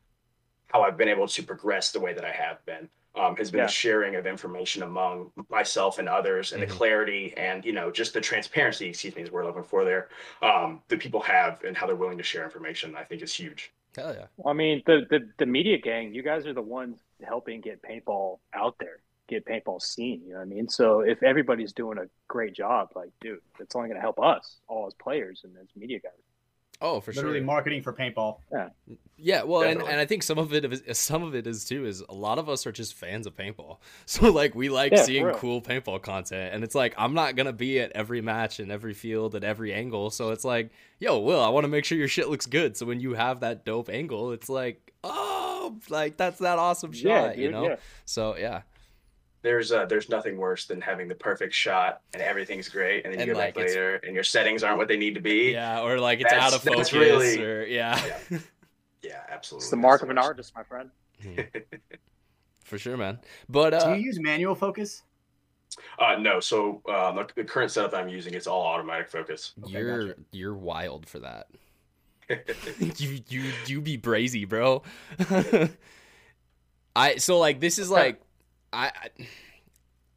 how 0.67 0.83
I've 0.83 0.97
been 0.97 1.09
able 1.09 1.27
to 1.27 1.43
progress 1.43 1.91
the 1.91 1.99
way 1.99 2.13
that 2.13 2.23
I 2.23 2.31
have 2.31 2.63
been. 2.65 2.89
Um, 3.19 3.35
has 3.35 3.51
been 3.51 3.59
Yeah. 3.59 3.65
the 3.65 3.71
sharing 3.71 4.15
of 4.15 4.25
information 4.25 4.83
among 4.83 5.31
myself 5.49 5.99
and 5.99 6.07
others, 6.07 6.53
and 6.53 6.61
Mhm. 6.63 6.67
the 6.67 6.73
clarity 6.73 7.33
and 7.35 7.65
you 7.65 7.73
know 7.73 7.91
just 7.91 8.13
the 8.13 8.21
transparency. 8.21 8.87
Excuse 8.89 9.15
me, 9.15 9.23
is 9.23 9.29
what 9.31 9.43
we're 9.43 9.45
looking 9.47 9.63
for 9.63 9.83
there. 9.83 10.09
Um, 10.41 10.81
that 10.87 10.99
people 10.99 11.19
have 11.21 11.63
and 11.63 11.75
how 11.75 11.85
they're 11.85 11.95
willing 11.95 12.17
to 12.17 12.23
share 12.23 12.43
information. 12.45 12.95
I 12.95 13.03
think 13.03 13.21
is 13.21 13.33
huge. 13.33 13.73
Hell 13.95 14.13
yeah. 14.15 14.27
I 14.45 14.53
mean, 14.53 14.83
the, 14.85 15.05
the 15.09 15.29
the 15.37 15.45
media 15.45 15.77
gang, 15.77 16.13
you 16.13 16.21
guys 16.23 16.45
are 16.47 16.53
the 16.53 16.61
ones 16.61 16.99
helping 17.23 17.59
get 17.59 17.81
paintball 17.81 18.39
out 18.53 18.75
there, 18.79 18.99
get 19.27 19.45
paintball 19.45 19.81
seen. 19.81 20.21
You 20.23 20.29
know 20.33 20.35
what 20.37 20.41
I 20.43 20.45
mean? 20.45 20.69
So 20.69 21.01
if 21.01 21.21
everybody's 21.23 21.73
doing 21.73 21.97
a 21.97 22.07
great 22.27 22.53
job, 22.53 22.89
like, 22.95 23.09
dude, 23.19 23.41
it's 23.59 23.75
only 23.75 23.89
going 23.89 23.97
to 23.97 24.01
help 24.01 24.19
us 24.19 24.61
all 24.67 24.87
as 24.87 24.93
players 24.93 25.41
and 25.43 25.57
as 25.57 25.67
media 25.75 25.99
guys. 25.99 26.11
Oh, 26.81 27.01
for 27.01 27.11
sure. 27.11 27.23
Literally 27.23 27.39
sure. 27.39 27.45
marketing 27.45 27.81
for 27.81 27.91
paintball. 27.91 28.37
Yeah, 28.51 28.69
Yeah. 29.17 29.43
well, 29.43 29.61
and, 29.63 29.71
Definitely. 29.79 29.91
and 29.91 29.99
I 30.01 30.05
think 30.05 30.23
some 30.23 30.37
of 30.37 30.53
it 30.53 30.63
is 30.87 30.97
some 30.97 31.23
of 31.23 31.35
it 31.35 31.45
is 31.45 31.65
too 31.65 31.85
is 31.85 32.01
a 32.07 32.13
lot 32.13 32.39
of 32.39 32.47
us 32.47 32.65
are 32.65 32.71
just 32.71 32.93
fans 32.93 33.27
of 33.27 33.35
paintball. 33.35 33.79
So 34.05 34.31
like 34.31 34.55
we 34.55 34.69
like 34.69 34.93
Yeah, 34.93 35.03
seeing 35.03 35.29
cool 35.33 35.61
paintball 35.61 36.01
content, 36.01 36.53
and 36.53 36.63
it's 36.63 36.75
like 36.75 36.93
I'm 36.97 37.13
not 37.13 37.35
gonna 37.35 37.51
be 37.51 37.79
at 37.81 37.91
every 37.91 38.21
match 38.21 38.59
and 38.61 38.71
every 38.71 38.93
field 38.93 39.35
at 39.35 39.43
every 39.43 39.73
angle. 39.73 40.09
So 40.09 40.29
it's 40.31 40.45
like, 40.45 40.71
yo, 40.99 41.19
Will, 41.19 41.41
I 41.43 41.49
want 41.49 41.65
to 41.65 41.67
make 41.69 41.83
sure 41.83 41.97
your 41.97 42.07
shit 42.07 42.29
looks 42.29 42.45
good. 42.45 42.77
So 42.77 42.85
when 42.85 43.01
you 43.01 43.13
have 43.13 43.41
that 43.41 43.65
dope 43.65 43.89
angle, 43.89 44.31
it's 44.31 44.47
like, 44.47 44.93
oh, 45.03 45.77
like 45.89 46.15
that's 46.15 46.39
that 46.39 46.59
awesome 46.59 46.93
shot, 46.93 47.37
yeah, 47.37 47.43
you 47.43 47.51
know. 47.51 47.63
yeah. 47.63 47.75
So 48.05 48.37
yeah, 48.37 48.61
There's 49.41 49.71
uh, 49.71 49.85
there's 49.85 50.09
nothing 50.09 50.37
worse 50.37 50.65
than 50.65 50.81
having 50.81 51.07
the 51.07 51.15
perfect 51.15 51.53
shot 51.53 52.01
and 52.13 52.21
everything's 52.21 52.67
great, 52.67 53.05
and 53.05 53.13
then 53.13 53.19
you 53.19 53.23
And, 53.23 53.33
go 53.33 53.37
back 53.39 53.55
like, 53.55 53.65
it's- 53.65 53.75
later 53.75 53.95
and 54.03 54.13
your 54.13 54.23
settings 54.23 54.63
aren't 54.63 54.77
what 54.77 54.87
they 54.89 54.97
need 54.97 55.15
to 55.15 55.21
be. 55.21 55.51
yeah, 55.51 55.81
or 55.81 55.97
like 55.99 56.19
it's 56.19 56.29
That's- 56.29 56.53
out 56.53 56.57
of 56.57 56.63
that's 56.63 56.89
focus, 56.89 56.93
really- 56.93 57.43
or 57.43 57.63
yeah, 57.65 57.97
Yeah, 59.01 59.21
absolutely. 59.29 59.63
It's 59.63 59.69
the 59.69 59.75
That's 59.77 59.81
mark 59.81 60.03
of 60.03 60.09
an 60.09 60.17
worst. 60.17 60.27
artist, 60.27 60.53
my 60.55 60.63
friend. 60.63 60.91
for 62.65 62.77
sure, 62.77 62.97
man. 62.97 63.19
But 63.47 63.69
Do 63.71 63.77
uh, 63.77 63.93
you 63.93 64.01
use 64.03 64.19
manual 64.19 64.55
focus? 64.55 65.03
Uh, 65.97 66.17
no, 66.19 66.39
so 66.41 66.81
um, 66.89 67.15
the, 67.15 67.27
the 67.35 67.43
current 67.45 67.71
setup 67.71 67.93
I'm 67.93 68.09
using 68.09 68.33
it's 68.33 68.47
all 68.47 68.61
automatic 68.65 69.09
focus. 69.09 69.53
Okay, 69.63 69.71
you're 69.71 70.07
gotcha. 70.09 70.19
you're 70.31 70.55
wild 70.55 71.07
for 71.07 71.19
that. 71.19 71.47
you 72.97 73.19
you 73.29 73.51
you 73.67 73.79
be 73.81 73.97
brazy, 73.97 74.47
bro. 74.47 74.83
I 76.95 77.15
so 77.17 77.37
like 77.39 77.59
this 77.59 77.79
is 77.79 77.89
like 77.89 78.21
I. 78.71 78.91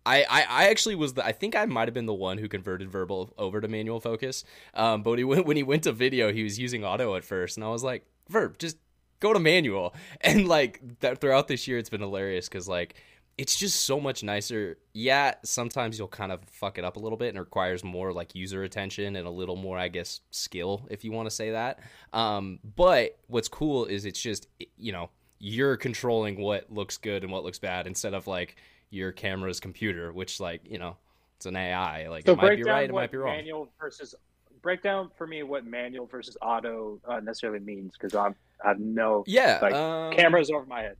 I, 0.05 0.25
I, 0.29 0.69
actually 0.69 0.97
was 0.97 1.15
the 1.15 1.25
I 1.25 1.31
think 1.31 1.55
I 1.55 1.65
might 1.67 1.87
have 1.87 1.95
been 1.95 2.07
the 2.07 2.13
one 2.13 2.39
who 2.39 2.49
converted 2.49 2.91
verbal 2.91 3.33
over 3.39 3.61
to 3.61 3.69
manual 3.69 4.01
focus. 4.01 4.43
Um, 4.75 5.05
but 5.05 5.17
he 5.17 5.23
went, 5.23 5.47
when 5.47 5.57
he 5.57 5.63
went 5.63 5.85
to 5.85 5.93
video, 5.93 6.33
he 6.33 6.43
was 6.43 6.59
using 6.59 6.85
auto 6.85 7.15
at 7.15 7.23
first, 7.23 7.57
and 7.57 7.63
I 7.63 7.69
was 7.69 7.85
like, 7.85 8.05
"Verb, 8.29 8.59
just 8.59 8.79
go 9.21 9.33
to 9.33 9.39
manual." 9.39 9.95
And 10.21 10.49
like 10.49 10.81
that 11.01 11.21
throughout 11.21 11.47
this 11.47 11.69
year, 11.69 11.79
it's 11.79 11.89
been 11.89 12.01
hilarious 12.01 12.49
because 12.49 12.67
like 12.67 12.97
it's 13.39 13.57
just 13.57 13.85
so 13.85 13.99
much 13.99 14.23
nicer. 14.23 14.79
Yeah, 14.93 15.35
sometimes 15.43 15.99
you'll 15.99 16.09
kind 16.09 16.33
of 16.33 16.41
fuck 16.51 16.79
it 16.79 16.85
up 16.85 16.97
a 16.97 17.01
little 17.01 17.17
bit 17.17 17.31
and 17.31 17.39
requires 17.39 17.83
more 17.83 18.13
like 18.13 18.35
user 18.35 18.63
attention 18.63 19.17
and 19.17 19.27
a 19.27 19.31
little 19.31 19.57
more, 19.57 19.79
I 19.79 19.89
guess, 19.89 20.21
skill 20.31 20.87
if 20.91 21.05
you 21.05 21.13
want 21.13 21.27
to 21.27 21.35
say 21.35 21.53
that. 21.53 21.81
Um, 22.13 22.59
but 22.77 23.19
what's 23.29 23.49
cool 23.49 23.87
is 23.87 24.05
it's 24.05 24.21
just 24.21 24.49
you 24.77 24.93
know 24.93 25.11
you're 25.45 25.77
controlling 25.77 26.41
what 26.41 26.73
looks 26.73 26.97
good 26.97 27.25
and 27.25 27.33
what 27.33 27.43
looks 27.43 27.59
bad 27.59 27.89
instead 27.89 28.15
of 28.15 28.29
like 28.29 28.55
your 28.91 29.11
camera's 29.11 29.59
computer, 29.59 30.13
which 30.13 30.39
like 30.39 30.61
you 30.65 30.79
know 30.79 30.97
it's 31.37 31.47
an 31.47 31.57
AI. 31.57 32.07
Like 32.09 32.25
So 32.25 32.33
it 32.33 32.37
might 32.37 32.57
be 32.57 32.63
right, 32.63 32.89
it 32.89 32.93
might 32.95 33.11
be 33.11 33.17
wrong. 33.19 33.35
manual 33.37 33.69
versus 33.81 34.15
break 34.63 34.81
down 34.83 35.11
for 35.19 35.27
me 35.27 35.43
what 35.43 35.67
manual 35.67 36.07
versus 36.07 36.37
auto 36.41 37.01
uh, 37.09 37.19
necessarily 37.19 37.59
means 37.59 37.93
because 37.99 38.15
I'm 38.15 38.37
I 38.65 38.69
have 38.69 38.79
no 38.79 39.25
Yeah, 39.27 39.59
like, 39.61 39.75
um, 39.75 40.13
cameras 40.15 40.49
over 40.51 40.65
my 40.65 40.83
head. 40.83 40.97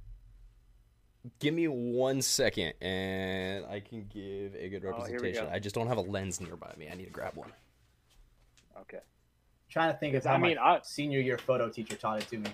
Give 1.39 1.55
me 1.55 1.69
one 1.69 2.21
second, 2.21 2.73
and 2.81 3.65
I 3.67 3.79
can 3.79 4.07
give 4.13 4.57
a 4.57 4.69
good 4.69 4.85
Oh, 4.85 4.89
representation. 4.91 5.45
go. 5.47 5.53
I 5.53 5.61
just 5.61 5.73
don't 5.77 5.87
have 5.87 5.99
a 5.99 6.01
lens 6.03 6.41
nearby 6.41 6.75
me. 6.77 6.89
I 6.91 6.97
need 6.97 7.05
to 7.05 7.11
grab 7.13 7.37
one. 7.37 7.53
Okay, 8.81 8.99
trying 9.71 9.93
to 9.93 9.99
think 10.01 10.17
of 10.17 10.27
I 10.27 10.31
how 10.31 10.39
mean, 10.39 10.57
my 10.57 10.63
I- 10.63 10.81
senior 10.83 11.21
year 11.21 11.39
photo 11.39 11.69
teacher 11.69 11.95
taught 11.95 12.21
it 12.23 12.29
to 12.31 12.39
me. 12.39 12.51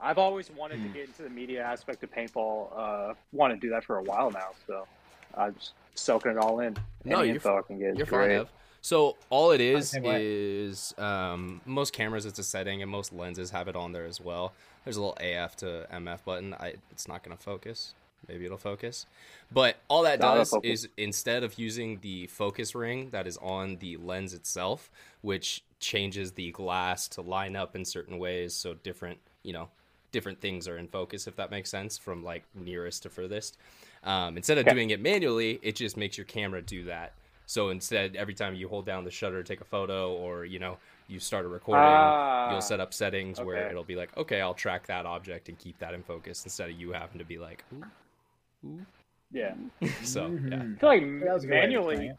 I've 0.00 0.18
always 0.18 0.50
wanted 0.50 0.78
Hmm. 0.78 0.84
to 0.84 0.88
get 0.90 1.06
into 1.08 1.22
the 1.22 1.30
media 1.30 1.62
aspect 1.64 2.02
of 2.04 2.10
paintball. 2.12 2.72
Uh, 2.76 3.14
want 3.32 3.52
to 3.52 3.58
do 3.58 3.70
that 3.70 3.84
for 3.84 3.98
a 3.98 4.02
while 4.02 4.30
now, 4.30 4.50
so 4.66 4.86
I'm 5.34 5.54
just 5.54 5.72
soaking 5.94 6.32
it 6.32 6.38
all 6.38 6.60
in. 6.60 6.76
No, 7.04 7.22
you're 7.22 7.34
info 7.36 7.58
I 7.58 7.62
can 7.62 7.78
get. 7.78 7.96
You're 7.96 8.06
fine, 8.06 8.26
great. 8.26 8.36
Ev. 8.36 8.48
So 8.80 9.16
all 9.28 9.50
it 9.50 9.60
is 9.60 9.92
is 10.04 10.94
um, 10.98 11.60
most 11.66 11.92
cameras 11.92 12.26
it's 12.26 12.38
a 12.38 12.44
setting, 12.44 12.80
and 12.80 12.90
most 12.90 13.12
lenses 13.12 13.50
have 13.50 13.66
it 13.68 13.74
on 13.74 13.92
there 13.92 14.06
as 14.06 14.20
well. 14.20 14.52
There's 14.84 14.96
a 14.96 15.00
little 15.02 15.16
AF 15.20 15.56
to 15.56 15.86
MF 15.92 16.24
button. 16.24 16.54
I 16.54 16.74
it's 16.92 17.08
not 17.08 17.22
gonna 17.24 17.36
focus. 17.36 17.94
Maybe 18.28 18.44
it'll 18.44 18.58
focus, 18.58 19.06
but 19.50 19.76
all 19.88 20.02
that 20.02 20.20
That'll 20.20 20.38
does 20.38 20.50
focus. 20.50 20.68
is 20.84 20.88
instead 20.96 21.44
of 21.44 21.58
using 21.58 21.98
the 22.00 22.26
focus 22.26 22.74
ring 22.74 23.10
that 23.10 23.26
is 23.26 23.36
on 23.38 23.76
the 23.76 23.96
lens 23.96 24.34
itself, 24.34 24.90
which 25.22 25.62
changes 25.80 26.32
the 26.32 26.50
glass 26.50 27.06
to 27.08 27.20
line 27.22 27.54
up 27.56 27.74
in 27.76 27.84
certain 27.84 28.18
ways, 28.18 28.54
so 28.54 28.74
different 28.74 29.18
you 29.42 29.52
know 29.52 29.68
different 30.12 30.40
things 30.40 30.66
are 30.68 30.78
in 30.78 30.88
focus 30.88 31.26
if 31.26 31.36
that 31.36 31.50
makes 31.50 31.70
sense 31.70 31.98
from 31.98 32.24
like 32.24 32.44
nearest 32.54 33.02
to 33.04 33.10
furthest. 33.10 33.56
Um, 34.04 34.36
instead 34.36 34.58
of 34.58 34.66
Okay. 34.66 34.74
doing 34.74 34.90
it 34.90 35.00
manually, 35.00 35.58
it 35.62 35.76
just 35.76 35.96
makes 35.96 36.16
your 36.16 36.24
camera 36.26 36.62
do 36.62 36.84
that. 36.84 37.12
So 37.46 37.70
instead, 37.70 38.14
every 38.16 38.34
time 38.34 38.54
you 38.54 38.68
hold 38.68 38.84
down 38.84 39.04
the 39.04 39.10
shutter, 39.10 39.42
to 39.42 39.48
take 39.48 39.60
a 39.62 39.64
photo, 39.64 40.12
or 40.12 40.44
you 40.44 40.58
know, 40.58 40.76
you 41.08 41.18
start 41.18 41.44
a 41.46 41.48
recording, 41.48 42.12
Ah, 42.12 42.50
you'll 42.50 42.60
set 42.60 42.78
up 42.80 42.92
settings 42.92 43.40
where 43.40 43.70
it'll 43.70 43.84
be 43.84 43.96
like, 43.96 44.14
okay, 44.16 44.40
I'll 44.40 44.54
track 44.54 44.86
that 44.88 45.06
object 45.06 45.48
and 45.48 45.58
keep 45.58 45.78
that 45.78 45.94
in 45.94 46.02
focus 46.02 46.44
instead 46.44 46.68
of 46.70 46.76
you 46.78 46.92
having 46.92 47.18
to 47.18 47.24
be 47.24 47.38
like, 47.38 47.64
ooh, 47.72 48.86
Yeah. 49.32 49.54
so 50.02 50.30
yeah. 50.48 50.62
I 50.62 50.78
feel 50.78 50.88
like 50.90 51.02
That 51.20 51.34
was 51.34 51.44
a 51.44 51.46
good 51.46 51.52
way 51.52 51.58
of 51.58 51.70
manually, 51.70 52.12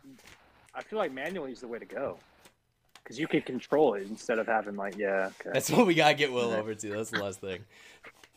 I 0.74 0.82
feel 0.84 1.00
like 1.00 1.12
manually 1.12 1.52
is 1.52 1.62
the 1.62 1.68
way 1.68 1.80
to 1.80 1.86
go. 1.86 2.18
Because 3.10 3.20
you 3.20 3.28
can 3.28 3.42
control 3.42 3.96
it 3.96 4.04
instead 4.08 4.38
of 4.38 4.46
having 4.46 4.76
like, 4.76 4.96
yeah, 4.96 5.32
okay. 5.42 5.50
That's 5.52 5.72
what 5.72 5.88
we 5.88 5.96
gotta 5.96 6.14
get 6.14 6.32
Will 6.32 6.52
over 6.52 6.76
to. 6.76 6.90
That's 6.92 7.10
the 7.10 7.18
last 7.24 7.42
thing. 7.42 7.62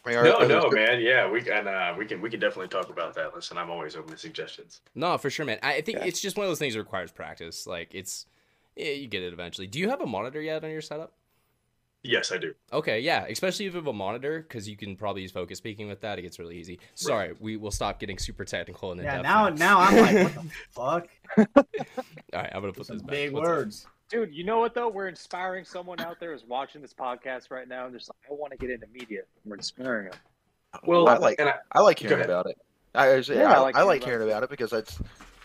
I 0.06 0.14
are- 0.16 0.24
No, 0.24 0.38
no, 0.46 0.70
cer- 0.70 0.74
man. 0.76 1.00
Yeah, 1.02 1.30
we 1.30 1.42
can. 1.42 1.68
Uh, 1.68 1.94
we 1.98 2.06
can. 2.06 2.22
We 2.22 2.30
can 2.30 2.40
definitely 2.40 2.68
talk 2.68 2.88
about 2.88 3.14
that. 3.16 3.34
Listen, 3.34 3.58
I'm 3.58 3.68
always 3.70 3.94
open 3.96 4.12
to 4.12 4.16
suggestions. 4.18 4.80
No, 4.94 5.18
for 5.18 5.28
sure, 5.28 5.44
man. 5.44 5.58
I 5.62 5.74
I 5.74 5.80
think 5.82 5.98
Yeah. 5.98 6.06
it's 6.06 6.22
just 6.22 6.38
one 6.38 6.44
of 6.46 6.50
those 6.50 6.58
things 6.58 6.72
that 6.72 6.80
requires 6.80 7.12
practice. 7.12 7.66
Like 7.66 7.94
it's, 7.94 8.24
yeah, 8.74 8.92
you 8.92 9.08
get 9.08 9.22
it 9.22 9.34
eventually. 9.34 9.66
Do 9.66 9.78
you 9.78 9.90
have 9.90 10.00
a 10.00 10.06
monitor 10.06 10.40
yet 10.40 10.64
on 10.64 10.70
your 10.70 10.80
setup? 10.80 11.12
Yes, 12.02 12.32
I 12.32 12.38
do. 12.38 12.54
Okay, 12.72 12.98
yeah, 12.98 13.26
especially 13.28 13.66
if 13.66 13.74
you 13.74 13.76
have 13.78 13.86
a 13.86 13.92
monitor, 13.92 14.40
because 14.40 14.66
you 14.68 14.76
can 14.76 14.96
probably 14.96 15.20
use 15.22 15.30
focus 15.30 15.60
peaking 15.60 15.86
with 15.86 16.00
that. 16.00 16.18
It 16.18 16.22
gets 16.22 16.38
really 16.38 16.56
easy. 16.58 16.80
Sorry, 16.94 17.34
we 17.38 17.56
will 17.58 17.70
stop 17.70 18.00
getting 18.00 18.18
super 18.18 18.44
technical 18.44 18.90
and 18.90 19.00
in 19.00 19.04
Yeah, 19.04 19.22
depth. 19.22 19.24
now 19.24 19.48
now 19.50 19.78
I'm 19.80 19.96
like, 19.98 20.34
what 20.34 20.34
the 20.34 20.50
fuck? 20.70 21.08
All 21.36 22.40
right, 22.40 22.50
I'm 22.54 22.60
gonna 22.62 22.72
put 22.72 22.86
Some 22.86 22.96
this 22.96 23.02
back. 23.02 23.10
big 23.12 23.32
What's 23.32 23.84
up? 23.86 23.91
Words. 24.12 24.26
Dude, 24.30 24.34
you 24.36 24.44
know 24.44 24.60
what 24.60 24.74
though? 24.74 24.88
We're 24.88 25.08
inspiring 25.08 25.64
someone 25.64 26.00
out 26.00 26.20
there 26.20 26.32
who's 26.32 26.44
watching 26.44 26.82
this 26.82 26.94
podcast 26.94 27.50
right 27.50 27.68
now 27.68 27.86
and 27.86 27.94
just 27.94 28.08
like, 28.08 28.16
I 28.30 28.34
want 28.34 28.52
to 28.52 28.58
get 28.58 28.70
into 28.70 28.86
media. 28.92 29.22
We're 29.44 29.56
inspiring 29.56 30.10
them. 30.10 30.18
Uh, 30.74 30.78
well, 30.86 31.08
I 31.08 31.16
like 31.18 31.38
and 31.38 31.48
I, 31.48 31.54
I 31.72 31.80
like 31.80 31.98
hearing 31.98 32.24
about 32.24 32.46
it. 32.46 32.56
I, 32.94 33.08
I, 33.08 33.16
Yeah, 33.16 33.50
I, 33.50 33.54
I 33.54 33.56
I 33.56 33.60
like 33.60 33.74
like, 33.74 34.04
hearing 34.04 34.20
hearing 34.20 34.28
about 34.30 34.42
it 34.42 34.50
because 34.50 34.72
it's 34.72 34.98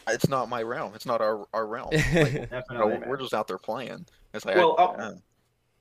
it's 0.08 0.30
not 0.30 0.50
my 0.50 0.62
realm. 0.62 0.94
It's 0.96 1.06
not 1.06 1.22
our 1.22 1.46
our 1.54 1.68
realm. 1.68 1.90
You 1.94 2.48
know, 2.72 3.02
we're 3.08 3.18
just 3.18 3.34
out 3.34 3.48
there 3.48 3.58
playing. 3.58 4.06
It's 4.34 4.46
like 4.46 4.56
Well, 4.56 4.76
I, 4.78 4.84
I'll- 4.84 4.96
yeah. 5.00 5.12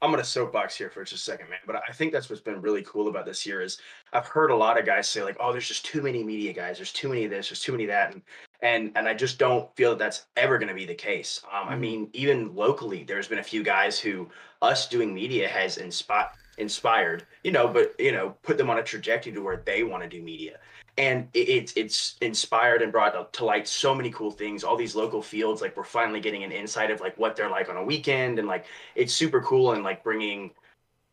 I'm 0.06 0.12
gonna 0.12 0.22
soapbox 0.24 0.76
here 0.76 0.88
for 0.88 1.02
just 1.02 1.14
a 1.14 1.18
second, 1.18 1.50
man. 1.50 1.58
But 1.66 1.82
I 1.88 1.92
think 1.92 2.12
that's 2.12 2.30
what's 2.30 2.40
been 2.40 2.60
really 2.60 2.82
cool 2.84 3.08
about 3.08 3.26
this 3.26 3.44
year 3.44 3.60
is 3.60 3.78
I've 4.12 4.28
heard 4.28 4.52
a 4.52 4.56
lot 4.56 4.78
of 4.78 4.86
guys 4.86 5.08
say 5.08 5.24
like, 5.24 5.36
"Oh, 5.40 5.50
there's 5.50 5.66
just 5.66 5.84
too 5.84 6.00
many 6.00 6.22
media 6.22 6.52
guys. 6.52 6.78
There's 6.78 6.92
too 6.92 7.08
many 7.08 7.24
of 7.24 7.30
this. 7.32 7.48
There's 7.48 7.60
too 7.60 7.72
many 7.72 7.84
of 7.84 7.88
that," 7.88 8.12
and 8.12 8.22
and 8.62 8.92
and 8.94 9.08
I 9.08 9.14
just 9.14 9.38
don't 9.38 9.74
feel 9.76 9.90
that 9.90 9.98
that's 9.98 10.26
ever 10.36 10.58
gonna 10.58 10.74
be 10.74 10.86
the 10.86 10.94
case. 10.94 11.42
Um, 11.52 11.68
I 11.68 11.74
Mhm. 11.74 11.80
mean, 11.80 12.10
even 12.12 12.54
locally, 12.54 13.02
there's 13.02 13.26
been 13.26 13.40
a 13.40 13.42
few 13.42 13.64
guys 13.64 13.98
who 13.98 14.30
us 14.62 14.88
doing 14.88 15.12
media 15.12 15.48
has 15.48 15.76
inspired 15.78 16.30
inspired, 16.58 17.26
you 17.44 17.52
know, 17.52 17.68
but 17.68 17.94
you 17.98 18.12
know, 18.12 18.30
put 18.42 18.56
them 18.56 18.70
on 18.70 18.78
a 18.78 18.82
trajectory 18.82 19.32
to 19.32 19.40
where 19.42 19.58
they 19.66 19.82
want 19.82 20.02
to 20.02 20.08
do 20.08 20.22
media. 20.22 20.58
And 20.98 21.28
it, 21.34 21.48
it's 21.48 21.72
it's 21.76 22.16
inspired 22.20 22.80
and 22.80 22.90
brought 22.90 23.32
to 23.34 23.44
light 23.44 23.68
so 23.68 23.94
many 23.94 24.10
cool 24.10 24.30
things. 24.30 24.64
All 24.64 24.76
these 24.76 24.94
local 24.94 25.20
fields, 25.20 25.60
like 25.60 25.76
we're 25.76 25.84
finally 25.84 26.20
getting 26.20 26.42
an 26.42 26.52
insight 26.52 26.90
of 26.90 27.00
like 27.00 27.18
what 27.18 27.36
they're 27.36 27.50
like 27.50 27.68
on 27.68 27.76
a 27.76 27.84
weekend, 27.84 28.38
and 28.38 28.48
like 28.48 28.64
it's 28.94 29.12
super 29.12 29.42
cool 29.42 29.72
and 29.72 29.84
like 29.84 30.02
bringing 30.02 30.52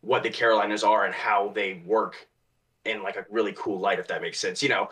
what 0.00 0.22
the 0.22 0.30
Carolinas 0.30 0.84
are 0.84 1.04
and 1.04 1.14
how 1.14 1.48
they 1.54 1.82
work 1.86 2.28
in 2.84 3.02
like 3.02 3.16
a 3.16 3.26
really 3.30 3.52
cool 3.56 3.78
light, 3.78 3.98
if 3.98 4.06
that 4.08 4.22
makes 4.22 4.38
sense. 4.38 4.62
You 4.62 4.68
know, 4.70 4.90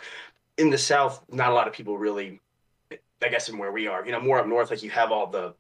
in 0.59 0.71
the 0.71 0.79
South, 0.79 1.25
not 1.31 1.51
a 1.51 1.55
lot 1.55 1.67
of 1.67 1.73
people 1.73 1.97
really, 1.99 2.41
I 3.23 3.29
guess, 3.29 3.49
in 3.49 3.59
where 3.59 3.73
we 3.73 3.87
are. 3.87 4.05
You 4.05 4.13
know, 4.13 4.21
more 4.21 4.39
up 4.41 4.47
north, 4.47 4.71
like 4.71 4.83
you 4.83 4.91
have 4.91 5.11
all 5.13 5.27
the 5.27 5.55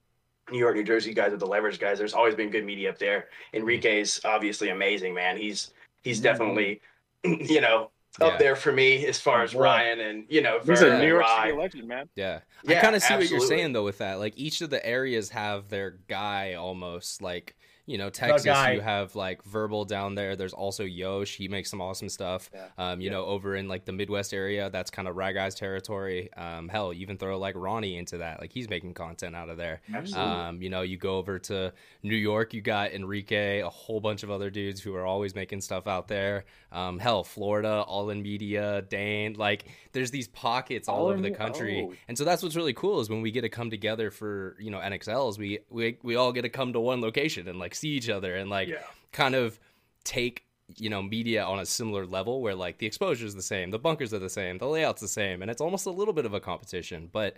New 0.51 0.59
York, 0.59 0.75
New 0.77 0.85
Jersey 0.85 1.15
guys 1.15 1.31
with 1.31 1.41
the 1.41 1.47
leverage 1.47 1.79
guys. 1.79 1.99
There's 1.99 2.15
always 2.15 2.35
been 2.35 2.51
good 2.51 2.65
media 2.65 2.91
up 2.91 2.99
there. 2.99 3.29
Enrique's 3.55 4.21
obviously 4.25 4.71
amazing, 4.71 5.15
man. 5.15 5.37
He's 5.37 5.73
he's 6.03 6.21
Mhm. 6.21 6.23
definitely, 6.23 6.81
you 7.25 7.61
know, 7.61 7.91
up 8.21 8.33
Yeah. 8.33 8.39
there 8.39 8.57
for 8.57 8.73
me 8.73 9.07
as 9.07 9.21
far 9.21 9.43
as 9.43 9.55
boy. 9.55 9.61
Ryan 9.61 10.01
and 10.01 10.25
you 10.29 10.43
know, 10.43 10.61
He's 10.65 10.83
a 10.83 10.99
New 10.99 11.07
York 11.09 11.23
Rye. 11.23 11.47
City 11.47 11.59
legend, 11.59 11.89
man. 11.89 12.09
Yeah, 12.15 12.41
I 12.69 12.75
kind 12.75 12.95
of 12.95 13.03
see 13.03 13.15
what 13.15 13.31
you're 13.31 13.41
saying 13.41 13.73
though 13.73 13.85
with 13.85 13.99
that. 13.99 14.19
Like 14.19 14.35
each 14.37 14.61
of 14.61 14.71
the 14.71 14.85
areas 14.85 15.31
have 15.31 15.69
their 15.69 15.93
guy 16.09 16.55
almost. 16.55 17.23
Like 17.23 17.57
you 17.87 17.99
know, 17.99 18.11
Texas, 18.11 18.45
you 18.47 18.81
have 18.81 19.15
like 19.17 19.43
Verbal 19.45 19.85
down 19.85 20.15
there. 20.15 20.37
There's 20.37 20.53
also 20.53 20.85
Yosh. 20.85 21.35
He 21.37 21.49
makes 21.49 21.69
some 21.71 21.81
awesome 21.81 22.09
stuff. 22.09 22.49
Yeah. 22.55 22.67
Um, 22.79 23.01
you 23.01 23.07
Yeah. 23.07 23.17
know, 23.17 23.25
over 23.27 23.57
in 23.57 23.67
like 23.67 23.85
the 23.85 23.93
Midwest 23.93 24.33
area, 24.33 24.71
that's 24.71 24.91
kind 24.91 25.09
of 25.09 25.17
Rye 25.17 25.33
Guy's 25.33 25.55
territory. 25.57 26.33
Um, 26.35 26.69
hell, 26.69 26.93
even 26.93 27.19
throw 27.19 27.39
like 27.39 27.55
Ronnie 27.57 27.97
into 27.97 28.19
that. 28.19 28.41
Like 28.41 28.53
he's 28.53 28.69
making 28.71 28.95
content 28.95 29.35
out 29.35 29.49
of 29.49 29.57
there. 29.57 29.81
Absolutely. 29.93 30.31
Um, 30.33 30.63
you 30.63 30.71
know, 30.71 30.83
you 30.83 30.97
go 30.97 31.17
over 31.17 31.39
to 31.41 31.73
New 32.05 32.15
York, 32.17 32.55
you 32.55 32.61
got 32.61 32.93
Enrique, 32.93 33.61
a 33.61 33.69
whole 33.69 34.01
bunch 34.01 34.23
of 34.23 34.31
other 34.31 34.49
dudes 34.49 34.81
who 34.81 34.95
are 34.95 35.05
always 35.05 35.35
making 35.35 35.61
stuff 35.61 35.87
out 35.89 36.07
there. 36.07 36.45
Um, 36.71 36.99
hell, 37.01 37.25
Florida, 37.25 37.83
All 37.83 38.11
in 38.11 38.23
Media, 38.23 38.83
Dane, 38.83 39.35
like 39.35 39.65
there's 39.93 40.11
these 40.13 40.29
pockets 40.29 40.89
all, 40.89 41.01
All 41.01 41.07
over 41.09 41.17
in 41.17 41.23
the 41.23 41.31
country. 41.33 41.87
oh. 41.91 41.95
And 42.09 42.17
so 42.17 42.25
that's 42.25 42.43
what's 42.43 42.57
really 42.57 42.73
cool 42.75 43.01
is 43.01 43.11
when 43.11 43.23
we 43.23 43.31
get 43.33 43.41
to 43.43 43.49
come 43.49 43.71
together 43.71 44.11
for, 44.11 44.57
you 44.61 44.71
know, 44.71 44.79
NXLs, 44.79 45.37
we 45.39 45.59
we 45.69 45.99
we 46.03 46.15
all 46.17 46.33
get 46.33 46.43
to 46.43 46.49
come 46.49 46.73
to 46.75 46.81
one 46.81 47.01
location 47.01 47.49
and 47.49 47.59
like 47.59 47.72
see 47.75 47.91
each 47.91 48.09
other 48.09 48.35
and 48.37 48.49
like 48.51 48.69
Yeah. 48.69 48.83
kind 49.13 49.35
of 49.35 49.59
take 50.05 50.45
you 50.79 50.89
know 50.89 51.03
media 51.03 51.45
on 51.45 51.59
a 51.59 51.67
similar 51.67 52.07
level 52.07 52.41
where 52.41 52.55
like 52.55 52.79
the 52.79 52.87
exposure 52.87 53.27
is 53.27 53.35
the 53.35 53.43
same 53.43 53.71
the 53.71 53.79
bunkers 53.79 54.15
are 54.15 54.19
the 54.19 54.31
same 54.31 54.59
the 54.59 54.67
layout's 54.67 55.01
the 55.03 55.09
same 55.09 55.43
and 55.43 55.51
it's 55.51 55.61
almost 55.61 55.85
a 55.87 55.91
little 55.91 56.15
bit 56.15 56.25
of 56.25 56.33
a 56.35 56.41
competition 56.41 57.09
but 57.13 57.37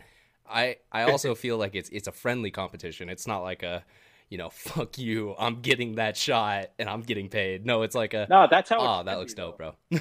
i 0.49 0.77
i 0.92 1.03
also 1.11 1.35
feel 1.35 1.57
like 1.59 1.75
it's 1.75 1.88
it's 1.90 2.07
a 2.07 2.12
friendly 2.12 2.51
competition 2.51 3.09
it's 3.09 3.27
not 3.27 3.40
like 3.42 3.62
a 3.64 3.85
you 4.29 4.38
know 4.38 4.49
fuck 4.53 4.99
you 4.99 5.35
i'm 5.38 5.61
getting 5.62 5.97
that 5.97 6.16
shot 6.16 6.66
and 6.79 6.88
i'm 6.88 7.01
getting 7.03 7.29
paid 7.29 7.66
no 7.66 7.83
it's 7.83 7.94
like 7.97 8.14
a 8.14 8.27
No, 8.31 8.47
that's 8.49 8.70
how. 8.70 8.79
oh 8.79 9.03
that 9.03 9.14
be, 9.14 9.18
looks 9.18 9.35
dope 9.35 9.59
though. 9.59 9.75
bro 9.90 10.01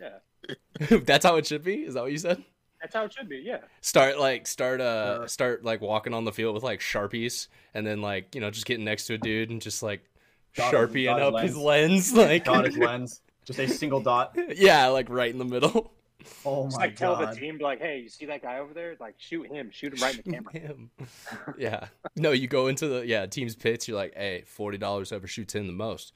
Yeah, 0.00 0.98
that's 1.02 1.24
how 1.24 1.36
it 1.36 1.46
should 1.46 1.64
be 1.64 1.82
is 1.84 1.94
that 1.94 2.02
what 2.02 2.12
you 2.12 2.18
said 2.18 2.42
that's 2.80 2.94
how 2.94 3.04
it 3.04 3.12
should 3.12 3.28
be. 3.28 3.38
Yeah. 3.44 3.58
start 3.80 4.18
like 4.18 4.46
start 4.46 4.80
uh 4.80 5.16
Sure. 5.18 5.28
start 5.28 5.64
like 5.64 5.80
walking 5.80 6.14
on 6.14 6.24
the 6.24 6.32
field 6.32 6.54
with 6.54 6.62
like 6.62 6.80
sharpies 6.80 7.48
and 7.74 7.86
then 7.86 8.00
like 8.02 8.34
you 8.34 8.40
know 8.40 8.50
just 8.50 8.66
getting 8.66 8.84
next 8.84 9.06
to 9.06 9.14
a 9.14 9.18
dude 9.18 9.50
and 9.50 9.60
just 9.62 9.82
like 9.82 10.02
Dot 10.54 10.72
his- 10.72 10.80
sharpieing 10.80 11.16
dot 11.18 11.32
his 11.32 11.34
up 11.34 11.42
his 11.42 11.56
lens 11.56 12.12
like 12.14 12.44
Dot 12.44 12.64
his 12.66 12.76
lens. 12.78 13.20
Just 13.44 13.58
a 13.58 13.68
single 13.68 14.00
dot. 14.00 14.36
yeah 14.56 14.86
like 14.88 15.08
right 15.08 15.30
in 15.30 15.38
the 15.38 15.44
middle 15.44 15.92
Oh 16.44 16.64
Just 16.64 16.76
my 16.78 16.86
like 16.86 16.96
tell 16.96 17.14
the 17.16 17.26
team, 17.26 17.58
like, 17.58 17.80
hey, 17.80 18.00
you 18.00 18.08
see 18.08 18.26
that 18.26 18.42
guy 18.42 18.58
over 18.58 18.74
there? 18.74 18.96
Like, 18.98 19.14
shoot 19.18 19.46
him, 19.46 19.70
shoot 19.70 19.94
him 19.94 20.02
right 20.02 20.16
in 20.18 20.22
the 20.26 20.32
camera. 20.32 20.52
Him. 20.52 20.90
yeah. 21.56 21.86
No, 22.16 22.32
you 22.32 22.48
go 22.48 22.66
into 22.66 22.88
the 22.88 23.06
yeah 23.06 23.26
team's 23.26 23.54
pits. 23.54 23.86
You're 23.86 23.96
like, 23.96 24.14
hey, 24.16 24.42
forty 24.44 24.78
dollars 24.78 25.10
whoever 25.10 25.28
shoots 25.28 25.54
in 25.54 25.68
the 25.68 25.72
most. 25.72 26.12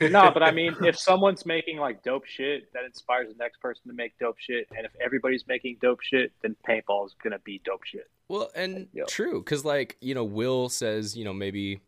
No, 0.00 0.30
but 0.32 0.42
I 0.42 0.50
mean, 0.52 0.74
if 0.82 0.98
someone's 0.98 1.44
making 1.46 1.78
like 1.78 2.02
dope 2.02 2.26
shit, 2.26 2.72
that 2.72 2.84
inspires 2.84 3.28
the 3.28 3.34
next 3.38 3.60
person 3.60 3.82
to 3.88 3.92
make 3.92 4.18
dope 4.18 4.36
shit. 4.38 4.66
And 4.76 4.84
if 4.86 4.92
everybody's 5.04 5.44
making 5.46 5.78
dope 5.80 6.00
shit, 6.02 6.32
then 6.42 6.56
paintball 6.68 7.06
is 7.06 7.14
gonna 7.22 7.38
be 7.40 7.60
dope 7.64 7.84
shit. 7.84 8.08
well, 8.28 8.50
and 8.54 8.88
Yeah. 8.92 9.04
true, 9.08 9.40
because 9.40 9.64
like 9.64 9.96
you 10.00 10.14
know, 10.14 10.24
Will 10.24 10.68
says 10.68 11.16
you 11.16 11.24
know 11.24 11.32
maybe 11.32 11.80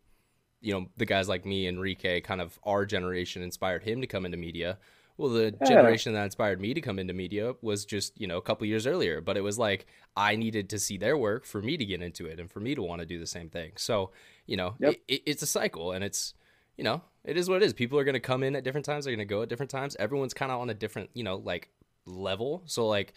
you 0.61 0.73
know 0.73 0.87
the 0.97 1.05
guys 1.05 1.27
like 1.27 1.45
me, 1.45 1.67
Enrique, 1.67 2.21
kind 2.21 2.41
of 2.41 2.57
our 2.63 2.85
generation 2.85 3.41
inspired 3.41 3.83
him 3.83 4.01
to 4.01 4.07
come 4.07 4.25
into 4.25 4.37
media. 4.37 4.77
Well, 5.15 5.29
the 5.29 5.55
Yeah. 5.61 5.67
generation 5.67 6.13
that 6.13 6.23
inspired 6.23 6.59
me 6.59 6.73
to 6.73 6.81
come 6.81 6.97
into 6.97 7.13
media 7.13 7.53
was 7.61 7.85
just 7.85 8.19
you 8.19 8.25
know 8.27 8.37
a 8.37 8.41
couple 8.41 8.65
years 8.65 8.87
earlier, 8.87 9.21
but 9.21 9.37
it 9.37 9.41
was 9.41 9.59
like 9.59 9.85
I 10.15 10.35
needed 10.35 10.69
to 10.71 10.79
see 10.79 10.97
their 10.97 11.17
work 11.17 11.45
for 11.45 11.61
me 11.61 11.77
to 11.77 11.85
get 11.85 12.01
into 12.01 12.25
it 12.25 12.39
and 12.39 12.49
for 12.49 12.59
me 12.59 12.73
to 12.75 12.81
want 12.81 13.01
to 13.01 13.05
do 13.05 13.19
the 13.19 13.27
same 13.27 13.49
thing. 13.49 13.73
So 13.77 14.11
you 14.47 14.57
know, 14.57 14.75
Yep. 14.79 14.93
it, 14.93 15.01
it, 15.07 15.21
it's 15.25 15.43
a 15.43 15.47
cycle, 15.47 15.91
and 15.91 16.03
it's 16.03 16.33
you 16.77 16.83
know, 16.83 17.01
it 17.23 17.37
is 17.37 17.49
what 17.49 17.61
it 17.61 17.65
is. 17.65 17.73
People 17.73 17.97
are 17.99 18.03
going 18.03 18.13
to 18.13 18.19
come 18.19 18.43
in 18.43 18.55
at 18.55 18.63
different 18.63 18.85
times. 18.85 19.05
They're 19.05 19.15
going 19.15 19.27
to 19.27 19.33
go 19.33 19.41
at 19.43 19.49
different 19.49 19.69
times. 19.71 19.95
Everyone's 19.97 20.33
kind 20.33 20.51
of 20.51 20.59
on 20.59 20.69
a 20.69 20.73
different, 20.73 21.09
you 21.13 21.23
know, 21.23 21.37
like 21.37 21.69
level. 22.05 22.63
So 22.65 22.87
like, 22.87 23.13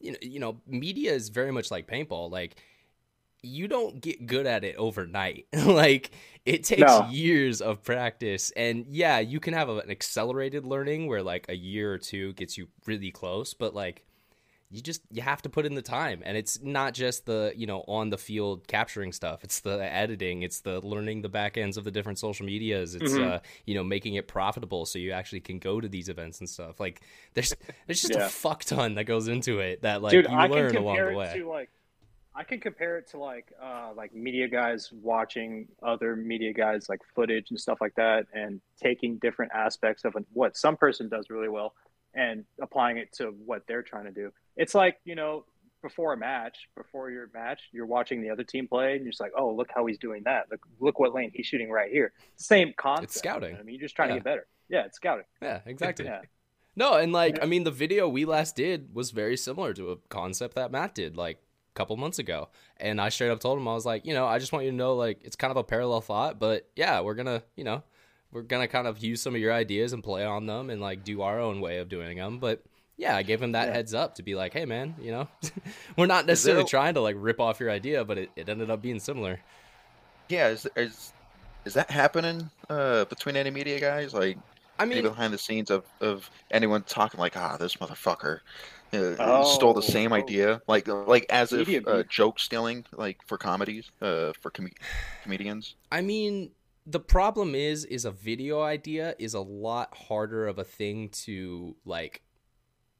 you 0.00 0.12
know, 0.12 0.18
you 0.22 0.38
know, 0.40 0.60
media 0.66 1.12
is 1.12 1.28
very 1.30 1.52
much 1.52 1.70
like 1.70 1.86
paintball. 1.86 2.30
Like, 2.30 2.56
you 3.42 3.68
don't 3.68 4.00
get 4.00 4.26
good 4.26 4.46
at 4.46 4.64
it 4.64 4.76
overnight. 4.76 5.46
like, 5.66 6.10
it 6.44 6.64
takes 6.64 6.80
No. 6.80 7.08
years 7.10 7.60
of 7.60 7.82
practice. 7.82 8.50
And 8.56 8.86
yeah, 8.88 9.18
you 9.20 9.40
can 9.40 9.54
have 9.54 9.68
an 9.68 9.90
accelerated 9.90 10.64
learning 10.64 11.06
where 11.06 11.22
like 11.22 11.46
a 11.48 11.56
year 11.56 11.92
or 11.92 11.98
two 11.98 12.32
gets 12.34 12.58
you 12.58 12.68
really 12.86 13.10
close, 13.10 13.54
but 13.54 13.74
like 13.74 14.04
you 14.70 14.80
just 14.82 15.02
you 15.10 15.22
have 15.22 15.42
to 15.42 15.48
put 15.48 15.64
in 15.64 15.74
the 15.74 15.82
time. 15.82 16.22
And 16.24 16.36
it's 16.36 16.60
not 16.62 16.92
just 16.94 17.24
the 17.26 17.52
you 17.56 17.66
know 17.66 17.84
on 17.86 18.10
the 18.10 18.18
field 18.18 18.66
capturing 18.66 19.12
stuff. 19.12 19.44
It's 19.44 19.60
the 19.60 19.78
editing. 19.82 20.42
It's 20.42 20.60
the 20.60 20.80
learning 20.80 21.22
the 21.22 21.28
back 21.28 21.56
ends 21.56 21.76
of 21.76 21.84
the 21.84 21.90
different 21.90 22.18
social 22.18 22.44
medias. 22.46 22.94
It's 22.94 23.12
Mhm. 23.12 23.30
uh 23.30 23.40
you 23.64 23.74
know 23.74 23.84
making 23.84 24.14
it 24.14 24.26
profitable 24.26 24.84
so 24.86 24.98
you 24.98 25.12
actually 25.12 25.40
can 25.40 25.58
go 25.58 25.80
to 25.80 25.88
these 25.88 26.08
events 26.08 26.40
and 26.40 26.48
stuff. 26.48 26.80
Like 26.80 27.00
there's 27.34 27.54
there's 27.86 28.00
just 28.02 28.14
Yeah. 28.14 28.26
a 28.26 28.28
fuck 28.28 28.64
ton 28.64 28.94
that 28.96 29.04
goes 29.04 29.28
into 29.28 29.60
it 29.60 29.82
that 29.82 30.02
like 30.02 30.10
Dude, 30.12 30.24
you 30.28 30.36
I 30.36 30.48
can 30.48 30.56
learn 30.56 30.76
along 30.76 30.96
the 30.96 31.08
it 31.10 31.16
way. 31.16 31.38
to 31.38 31.48
like, 31.48 31.70
I 32.34 32.42
can 32.44 32.60
compare 32.60 32.98
it 32.98 33.06
to 33.12 33.18
like 33.18 33.52
uh, 33.62 33.92
like 33.96 34.14
media 34.14 34.48
guys 34.48 34.90
watching 34.92 35.68
other 35.82 36.16
media 36.16 36.52
guys 36.52 36.88
like 36.88 37.00
footage 37.14 37.50
and 37.50 37.58
stuff 37.58 37.78
like 37.80 37.94
that, 37.94 38.26
and 38.34 38.60
taking 38.82 39.16
different 39.18 39.52
aspects 39.52 40.04
of 40.04 40.14
what 40.32 40.56
some 40.56 40.76
person 40.76 41.08
does 41.08 41.30
really 41.30 41.48
well 41.48 41.72
and 42.16 42.44
applying 42.60 42.96
it 42.96 43.12
to 43.18 43.26
what 43.44 43.62
they're 43.68 43.82
trying 43.84 44.06
to 44.06 44.10
do. 44.10 44.32
It's 44.56 44.74
like 44.74 44.96
you 45.04 45.14
know 45.14 45.44
before 45.82 46.14
a 46.14 46.16
match, 46.16 46.56
before 46.76 47.10
your 47.10 47.30
match, 47.32 47.60
you're 47.70 47.86
watching 47.86 48.20
the 48.20 48.30
other 48.30 48.42
team 48.42 48.66
play, 48.66 48.94
and 48.96 49.04
you're 49.04 49.12
just 49.12 49.20
like, 49.20 49.30
oh, 49.38 49.52
look 49.54 49.68
how 49.72 49.86
he's 49.86 49.98
doing 49.98 50.22
that. 50.24 50.46
Look, 50.50 50.60
look 50.80 50.98
what 50.98 51.14
lane 51.14 51.30
he's 51.32 51.46
shooting 51.46 51.70
right 51.70 51.92
here. 51.92 52.12
Same 52.36 52.72
concept. 52.76 53.04
It's 53.04 53.18
scouting. 53.18 53.50
you 53.50 53.54
know 53.54 53.60
I 53.60 53.62
mean, 53.62 53.74
you're 53.76 53.82
just 53.82 53.94
trying 53.94 54.08
Yeah. 54.08 54.14
to 54.14 54.18
get 54.20 54.24
better. 54.24 54.46
Yeah, 54.68 54.86
it's 54.86 54.96
scouting. 54.96 55.26
Yeah, 55.40 55.60
exactly. 55.64 56.06
Yeah. 56.06 56.22
No, 56.74 56.94
and 56.94 57.12
like 57.12 57.36
Yeah. 57.36 57.44
I 57.44 57.46
mean, 57.46 57.62
the 57.64 57.70
video 57.70 58.08
we 58.08 58.24
last 58.24 58.56
did 58.56 58.94
was 58.94 59.12
very 59.12 59.36
similar 59.36 59.72
to 59.74 59.92
a 59.92 59.96
concept 60.08 60.54
that 60.56 60.72
Matt 60.72 60.94
did 60.94 61.16
like 61.16 61.36
a 61.36 61.74
couple 61.76 61.96
months 61.98 62.18
ago, 62.18 62.48
and 62.78 63.00
I 63.00 63.10
straight 63.10 63.30
up 63.30 63.38
told 63.38 63.58
him 63.58 63.68
I 63.68 63.74
was 63.74 63.86
like, 63.86 64.06
you 64.06 64.14
know, 64.14 64.26
I 64.26 64.38
just 64.40 64.52
want 64.52 64.64
you 64.64 64.72
to 64.72 64.76
know 64.76 64.94
like 64.96 65.20
it's 65.22 65.36
kind 65.36 65.50
of 65.52 65.56
a 65.56 65.62
parallel 65.64 66.00
thought, 66.00 66.40
but 66.40 66.68
yeah, 66.74 67.00
we're 67.02 67.14
gonna, 67.14 67.44
you 67.54 67.62
know, 67.64 67.84
we're 68.36 68.42
gonna 68.42 68.68
kind 68.68 68.86
of 68.86 68.98
use 69.02 69.22
some 69.22 69.34
of 69.34 69.40
your 69.40 69.52
ideas 69.52 69.94
and 69.94 70.04
play 70.04 70.24
on 70.24 70.44
them 70.44 70.68
and 70.68 70.78
like 70.80 71.02
do 71.04 71.22
our 71.22 71.40
own 71.40 71.60
way 71.62 71.78
of 71.78 71.88
doing 71.88 72.18
them, 72.18 72.38
but. 72.38 72.62
Yeah, 72.98 73.14
I 73.14 73.24
gave 73.24 73.42
him 73.42 73.52
that 73.52 73.68
Yeah. 73.68 73.74
heads 73.74 73.92
up 73.92 74.14
to 74.14 74.22
be 74.22 74.34
like, 74.34 74.54
hey 74.54 74.64
man, 74.64 74.94
you 74.98 75.10
know, 75.12 75.28
we're 75.98 76.06
not 76.06 76.24
necessarily 76.24 76.62
there- 76.62 76.68
trying 76.68 76.94
to 76.94 77.02
like 77.02 77.14
rip 77.18 77.40
off 77.40 77.60
your 77.60 77.70
idea, 77.70 78.06
but 78.06 78.16
it, 78.16 78.30
it 78.36 78.48
ended 78.48 78.70
up 78.70 78.80
being 78.80 79.00
similar. 79.00 79.38
Yeah, 80.30 80.48
is 80.48 80.66
is 80.76 81.12
is 81.66 81.74
that 81.74 81.90
happening 81.90 82.48
uh, 82.70 83.04
between 83.04 83.36
any 83.36 83.50
media 83.50 83.78
guys? 83.80 84.14
Like 84.14 84.38
I 84.78 84.86
mean, 84.86 85.02
behind 85.02 85.34
the 85.34 85.38
scenes 85.38 85.70
of, 85.70 85.84
of 86.00 86.30
anyone 86.50 86.84
talking 86.84 87.20
like, 87.20 87.36
ah, 87.36 87.58
this 87.58 87.76
motherfucker 87.76 88.40
uh, 88.94 89.44
stole 89.44 89.74
the 89.74 89.80
Oh, 89.80 89.82
same 89.82 90.12
oh. 90.14 90.16
idea, 90.16 90.62
like 90.66 90.88
like 90.88 91.26
as 91.28 91.52
if 91.52 91.68
Media 91.68 91.82
uh, 91.86 92.02
joke 92.08 92.38
stealing, 92.40 92.86
like 92.96 93.18
for 93.26 93.36
comedies, 93.36 93.90
uh, 94.00 94.32
for 94.40 94.48
com- 94.50 94.70
comedians. 95.22 95.74
I 95.92 96.00
mean, 96.00 96.50
the 96.86 97.00
problem 97.00 97.54
is, 97.54 97.84
is 97.84 98.04
a 98.04 98.10
video 98.12 98.62
idea 98.62 99.14
is 99.18 99.34
a 99.34 99.40
lot 99.40 99.96
harder 99.96 100.46
of 100.46 100.58
a 100.58 100.64
thing 100.64 101.08
to 101.10 101.74
like 101.84 102.22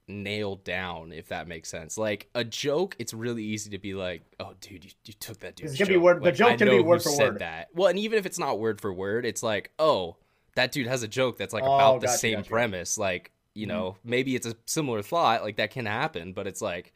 nail 0.08 0.56
down, 0.56 1.12
if 1.12 1.28
that 1.28 1.48
makes 1.48 1.68
sense. 1.68 1.98
Like 1.98 2.28
a 2.34 2.44
joke, 2.44 2.96
it's 2.98 3.12
really 3.14 3.42
easy 3.44 3.70
to 3.70 3.78
be 3.78 3.94
like, 3.94 4.22
"Oh, 4.38 4.54
dude, 4.60 4.84
you, 4.84 4.90
you 5.04 5.12
took 5.14 5.40
that 5.40 5.56
dude's 5.56 5.72
It's 5.72 5.78
gonna 5.78 5.88
be 5.88 5.94
joke." 5.94 6.02
word- 6.02 6.22
the 6.24 6.32
joke 6.32 6.52
I 6.52 6.56
can 6.56 6.68
be 6.68 6.80
word 6.80 7.02
for 7.02 7.10
said 7.10 7.32
word. 7.34 7.38
That 7.40 7.68
well, 7.74 7.88
and 7.88 7.98
even 7.98 8.18
if 8.18 8.26
it's 8.26 8.38
not 8.38 8.58
word 8.58 8.80
for 8.80 8.92
word, 8.92 9.24
it's 9.26 9.42
like, 9.42 9.70
"Oh, 9.78 10.16
that 10.54 10.72
dude 10.72 10.86
has 10.86 11.02
a 11.02 11.08
joke 11.08 11.38
that's 11.38 11.52
like 11.54 11.64
Oh, 11.64 11.74
about 11.74 12.00
the 12.00 12.08
same 12.08 12.44
premise." 12.44 12.98
Like, 12.98 13.32
you 13.54 13.66
Mhm. 13.66 13.70
know, 13.70 13.96
maybe 14.04 14.34
it's 14.36 14.46
a 14.46 14.56
similar 14.66 15.02
thought, 15.02 15.42
like 15.42 15.56
that 15.56 15.70
can 15.70 15.86
happen, 15.86 16.32
but 16.32 16.46
it's 16.46 16.60
like, 16.62 16.92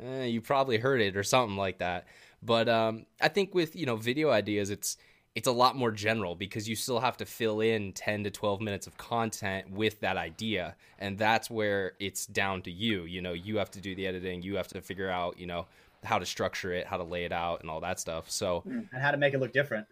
eh, 0.00 0.24
you 0.24 0.40
probably 0.40 0.78
heard 0.78 1.00
it 1.00 1.16
or 1.16 1.22
something 1.22 1.56
like 1.56 1.78
that. 1.78 2.06
But 2.42 2.68
um, 2.68 3.06
I 3.20 3.28
think 3.28 3.54
with 3.54 3.76
you 3.76 3.86
know 3.86 3.96
video 3.96 4.30
ideas, 4.30 4.68
it's 4.70 4.96
it's 5.34 5.48
a 5.48 5.52
lot 5.52 5.76
more 5.76 5.90
general 5.90 6.34
because 6.34 6.68
you 6.68 6.76
still 6.76 7.00
have 7.00 7.16
to 7.16 7.24
fill 7.24 7.60
in 7.60 7.92
10 7.92 8.24
to 8.24 8.30
12 8.30 8.60
minutes 8.60 8.86
of 8.86 8.96
content 8.98 9.70
with 9.70 10.00
that 10.00 10.16
idea 10.16 10.76
and 10.98 11.16
that's 11.18 11.50
where 11.50 11.92
it's 12.00 12.26
down 12.26 12.60
to 12.62 12.70
you 12.70 13.04
you 13.04 13.22
know 13.22 13.32
you 13.32 13.56
have 13.56 13.70
to 13.70 13.80
do 13.80 13.94
the 13.94 14.06
editing 14.06 14.42
you 14.42 14.56
have 14.56 14.68
to 14.68 14.80
figure 14.82 15.08
out 15.08 15.38
you 15.38 15.46
know 15.46 15.66
how 16.04 16.18
to 16.18 16.26
structure 16.26 16.72
it 16.72 16.86
how 16.86 16.96
to 16.96 17.04
lay 17.04 17.24
it 17.24 17.32
out 17.32 17.60
and 17.62 17.70
all 17.70 17.80
that 17.80 17.98
stuff 17.98 18.30
so 18.30 18.62
mm. 18.66 18.86
and 18.92 19.02
how 19.02 19.10
to 19.10 19.16
make 19.16 19.34
it 19.34 19.38
look 19.38 19.52
different, 19.52 19.86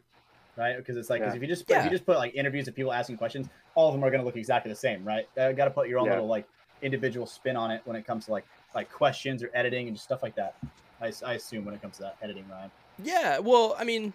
right? 0.57 0.77
Because 0.77 0.97
it's 0.97 1.09
like 1.09 1.23
'cause 1.23 1.33
Yeah. 1.33 1.37
if 1.37 1.43
you 1.43 1.49
just 1.49 1.67
put, 1.67 1.77
if 1.79 1.85
you 1.85 1.91
just 1.91 2.05
put 2.05 2.19
like 2.19 2.35
interviews 2.35 2.67
of 2.69 2.75
people 2.75 2.93
asking 2.93 3.17
questions, 3.17 3.49
all 3.77 3.89
of 3.89 3.95
them 3.95 4.03
are 4.05 4.11
going 4.11 4.21
to 4.21 4.27
look 4.27 4.37
exactly 4.37 4.71
the 4.71 4.77
same, 4.77 5.05
right? 5.05 5.27
Uh, 5.39 5.49
you 5.49 5.55
Got 5.55 5.67
to 5.67 5.71
put 5.71 5.89
your 5.89 6.01
own 6.01 6.07
Yeah. 6.07 6.15
little 6.15 6.27
like 6.29 6.47
individual 6.83 7.27
spin 7.27 7.57
on 7.57 7.71
it 7.71 7.81
when 7.85 7.97
it 7.97 8.05
comes 8.07 8.27
to 8.27 8.33
like 8.33 8.45
like 8.75 8.91
questions 8.91 9.43
or 9.43 9.51
editing 9.55 9.87
and 9.89 9.97
just 9.97 10.05
stuff 10.05 10.23
like 10.23 10.35
that. 10.35 10.55
I, 11.01 11.13
I 11.25 11.35
assume 11.35 11.65
when 11.65 11.75
it 11.75 11.81
comes 11.81 11.97
to 11.99 12.03
that 12.03 12.17
editing, 12.23 12.45
Ryan. 12.49 12.71
yeah 13.03 13.39
well 13.39 13.75
i 13.79 13.85
mean 13.85 14.13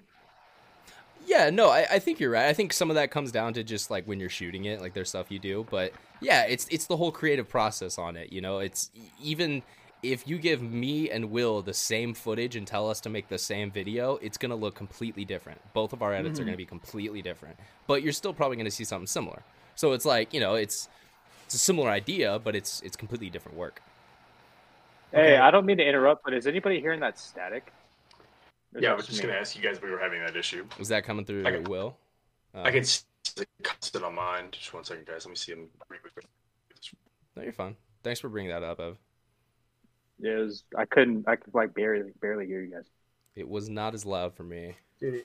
yeah 1.27 1.49
no 1.49 1.69
I, 1.69 1.85
I 1.91 1.99
think 1.99 2.19
you're 2.19 2.31
right. 2.31 2.47
I 2.47 2.53
think 2.53 2.73
some 2.73 2.89
of 2.89 2.95
that 2.95 3.11
comes 3.11 3.31
down 3.31 3.53
to 3.53 3.63
just 3.63 3.89
like 3.91 4.05
when 4.05 4.19
you're 4.19 4.29
shooting 4.29 4.65
it 4.65 4.81
like 4.81 4.93
there's 4.93 5.09
stuff 5.09 5.31
you 5.31 5.39
do. 5.39 5.65
But 5.69 5.93
yeah 6.21 6.43
it's 6.43 6.67
it's 6.69 6.85
the 6.85 6.97
whole 6.97 7.11
creative 7.11 7.49
process 7.49 7.97
on 7.97 8.15
it 8.15 8.31
you 8.31 8.41
know? 8.41 8.59
It's 8.59 8.89
even 9.21 9.63
if 10.03 10.27
you 10.27 10.37
give 10.37 10.61
me 10.61 11.09
and 11.09 11.31
will 11.31 11.61
the 11.63 11.73
same 11.73 12.13
footage 12.13 12.55
and 12.55 12.67
tell 12.67 12.89
us 12.89 12.99
to 13.01 13.09
make 13.09 13.27
the 13.27 13.37
same 13.39 13.71
video 13.71 14.17
it's 14.21 14.37
going 14.37 14.51
to 14.51 14.55
look 14.55 14.75
completely 14.75 15.25
different. 15.25 15.59
Both 15.73 15.93
of 15.93 16.01
our 16.03 16.13
edits 16.13 16.39
are 16.39 16.43
Mhm. 16.43 16.45
going 16.47 16.53
to 16.53 16.57
be 16.57 16.65
completely 16.65 17.21
different. 17.23 17.57
But 17.87 18.03
you're 18.03 18.13
still 18.13 18.33
probably 18.33 18.57
going 18.57 18.65
to 18.65 18.71
see 18.71 18.83
something 18.83 19.07
similar. 19.07 19.41
So 19.75 19.93
it's 19.93 20.05
like 20.05 20.33
you 20.33 20.39
know 20.39 20.55
it's 20.55 20.87
it's 21.45 21.55
a 21.55 21.59
similar 21.59 21.89
idea 21.89 22.39
but 22.39 22.55
it's 22.55 22.81
it's 22.81 22.95
completely 22.95 23.29
different 23.29 23.57
work. 23.57 23.81
Hey, 25.11 25.33
Okay. 25.33 25.37
I 25.37 25.49
don't 25.51 25.65
mean 25.65 25.77
to 25.77 25.87
interrupt, 25.87 26.23
but 26.23 26.33
is 26.33 26.45
anybody 26.45 26.79
hearing 26.81 26.99
that 26.99 27.17
static? 27.17 27.71
Or 28.75 28.79
Yeah, 28.81 28.89
I 28.89 28.91
that 28.91 28.97
was 28.97 29.07
just 29.07 29.21
me? 29.23 29.27
gonna 29.29 29.39
ask 29.39 29.55
you 29.55 29.61
guys 29.63 29.77
if 29.77 29.83
we 29.83 29.89
were 29.91 29.99
having 29.99 30.19
that 30.21 30.35
issue. 30.35 30.65
Was 30.77 30.89
that 30.89 31.03
coming 31.05 31.25
through 31.25 31.45
I 31.47 31.51
can- 31.51 31.63
will 31.63 31.97
uh, 32.53 32.61
I 32.63 32.71
can 32.71 32.83
see 32.83 33.01
the 33.35 33.45
constant 33.63 34.03
on 34.03 34.15
mine. 34.15 34.49
Just 34.51 34.73
one 34.73 34.83
second, 34.83 35.05
guys. 35.05 35.25
Let 35.25 35.31
me 35.31 35.35
see 35.35 35.51
him. 35.53 35.67
real 35.89 35.99
quick. 36.13 36.25
no 37.35 37.43
you're 37.43 37.51
fine 37.53 37.75
thanks 38.03 38.19
for 38.19 38.29
bringing 38.29 38.51
that 38.51 38.63
up 38.63 38.79
ev 38.79 38.97
Yeah, 40.19 40.33
it 40.33 40.39
was, 40.43 40.63
I 40.77 40.85
couldn't. 40.85 41.27
I 41.27 41.35
could 41.37 41.53
like 41.53 41.73
barely 41.73 42.11
barely 42.21 42.45
hear 42.45 42.61
you 42.61 42.71
guys. 42.71 42.85
it 43.35 43.47
was 43.47 43.67
not 43.69 43.93
as 43.93 44.05
loud 44.05 44.33
for 44.35 44.43
me 44.43 44.75
Dude, 44.99 45.23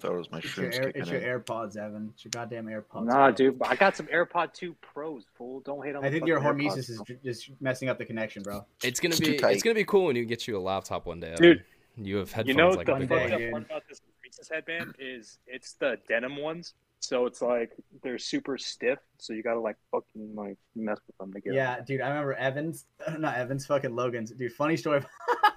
Thought 0.00 0.12
it 0.12 0.18
was 0.18 0.30
my 0.32 0.38
it's 0.38 0.56
your, 0.56 0.66
air, 0.66 0.70
kicking 0.86 1.02
it's 1.02 1.10
your. 1.10 1.20
AirPods, 1.20 1.76
Evan. 1.76 2.10
It's 2.14 2.24
your 2.24 2.30
goddamn 2.30 2.66
AirPods. 2.66 3.04
Nah, 3.06 3.26
bro. 3.28 3.32
dude, 3.32 3.62
I 3.62 3.76
got 3.76 3.96
some 3.96 4.06
AirPod 4.06 4.52
2 4.52 4.74
Pros. 4.82 5.24
Fool, 5.36 5.60
don't 5.60 5.84
hate 5.86 5.94
on. 5.94 6.04
I 6.04 6.08
the 6.08 6.16
think 6.18 6.26
your 6.26 6.40
fucking 6.40 6.68
hormesis 6.68 6.90
AirPods, 6.98 7.10
is 7.24 7.42
just 7.44 7.60
messing 7.60 7.88
up 7.88 7.96
the 7.98 8.04
connection, 8.04 8.42
bro. 8.42 8.66
It's 8.82 8.98
gonna 8.98 9.12
It's 9.14 9.20
be 9.20 9.36
it's 9.36 9.62
gonna 9.62 9.74
be 9.74 9.84
cool 9.84 10.06
when 10.06 10.16
you 10.16 10.24
get 10.24 10.48
you 10.48 10.56
a 10.56 10.58
laptop 10.58 11.06
one 11.06 11.20
day. 11.20 11.28
Evan. 11.32 11.42
Dude, 11.42 11.64
you 11.96 12.16
have 12.16 12.32
headphones 12.32 12.48
You 12.48 12.54
know 12.54 12.70
like 12.70 12.86
the 12.86 12.94
a 12.94 13.00
big 13.00 13.10
one 13.10 13.20
fucked 13.20 13.32
up 13.32 13.38
dude. 13.38 13.50
part 13.50 13.64
about 13.64 13.82
this 13.88 14.00
Reese's 14.22 14.48
headband 14.48 14.94
is 14.98 15.38
it's 15.46 15.74
the 15.74 15.98
denim 16.08 16.36
ones, 16.36 16.74
so 17.00 17.26
it's 17.26 17.42
like 17.42 17.72
they're 18.02 18.18
super 18.18 18.58
stiff, 18.58 18.98
so 19.18 19.32
you 19.32 19.42
gotta 19.42 19.60
like 19.60 19.76
fucking 19.90 20.34
like 20.34 20.56
mess 20.74 20.98
with 21.06 21.16
them 21.18 21.32
to 21.32 21.40
get. 21.40 21.54
Yeah, 21.54 21.80
dude, 21.80 22.00
I 22.00 22.08
remember 22.08 22.34
Evans, 22.34 22.86
not 23.18 23.36
Evans, 23.36 23.66
fucking 23.66 23.94
Logan's. 23.94 24.30
Dude, 24.32 24.52
funny 24.52 24.76
story. 24.76 25.02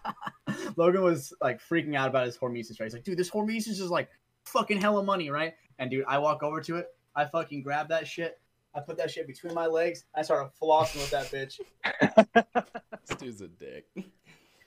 Logan 0.76 1.02
was 1.02 1.34
like 1.42 1.60
freaking 1.62 1.96
out 1.96 2.10
about 2.10 2.26
his 2.26 2.38
hormesis, 2.38 2.80
right? 2.80 2.86
He's 2.86 2.94
like, 2.94 3.04
dude, 3.04 3.18
this 3.18 3.32
hormesis 3.32 3.80
is 3.80 3.90
like 3.90 4.10
fucking 4.46 4.80
hella 4.80 5.04
money, 5.04 5.30
right? 5.30 5.54
And 5.80 5.90
dude, 5.90 6.06
I 6.08 6.20
walk 6.20 6.44
over 6.44 6.62
to 6.62 6.78
it, 6.78 6.88
I 7.16 7.26
fucking 7.26 7.64
grab 7.64 7.90
that 7.90 8.08
shit, 8.08 8.40
I 8.76 8.80
put 8.80 8.98
that 8.98 9.10
shit 9.10 9.26
between 9.28 9.54
my 9.54 9.66
legs, 9.66 10.06
I 10.16 10.22
started 10.22 10.52
flossing 10.62 10.98
with 10.98 11.12
that 11.12 11.32
bitch. 11.32 11.60
This 13.08 13.18
dude's 13.20 13.42
a 13.42 13.48
dick. 13.48 13.86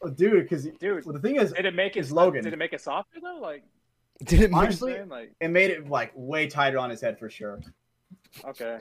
Oh, 0.02 0.08
dude, 0.08 0.42
because 0.44 0.64
dude. 0.78 1.04
well, 1.04 1.12
the 1.12 1.18
thing 1.20 1.36
is, 1.36 1.52
Did 1.52 1.66
it 1.66 1.74
make 1.74 1.94
his 1.94 2.06
It's 2.06 2.12
Logan. 2.12 2.42
Did 2.44 2.52
it 2.52 2.58
make 2.58 2.72
it 2.72 2.80
softer 2.80 3.18
though? 3.22 3.38
Like, 3.40 3.62
Did 4.24 4.40
it 4.40 4.50
Honestly- 4.52 4.92
you 4.92 4.98
know 5.00 5.04
what 5.06 5.16
I'm 5.16 5.20
saying? 5.24 5.34
it 5.40 5.48
made 5.48 5.70
it 5.70 5.88
like 5.88 6.12
way 6.14 6.46
tighter 6.46 6.78
on 6.78 6.90
his 6.90 7.00
head 7.00 7.18
for 7.18 7.28
sure. 7.28 7.60
okay, 8.44 8.78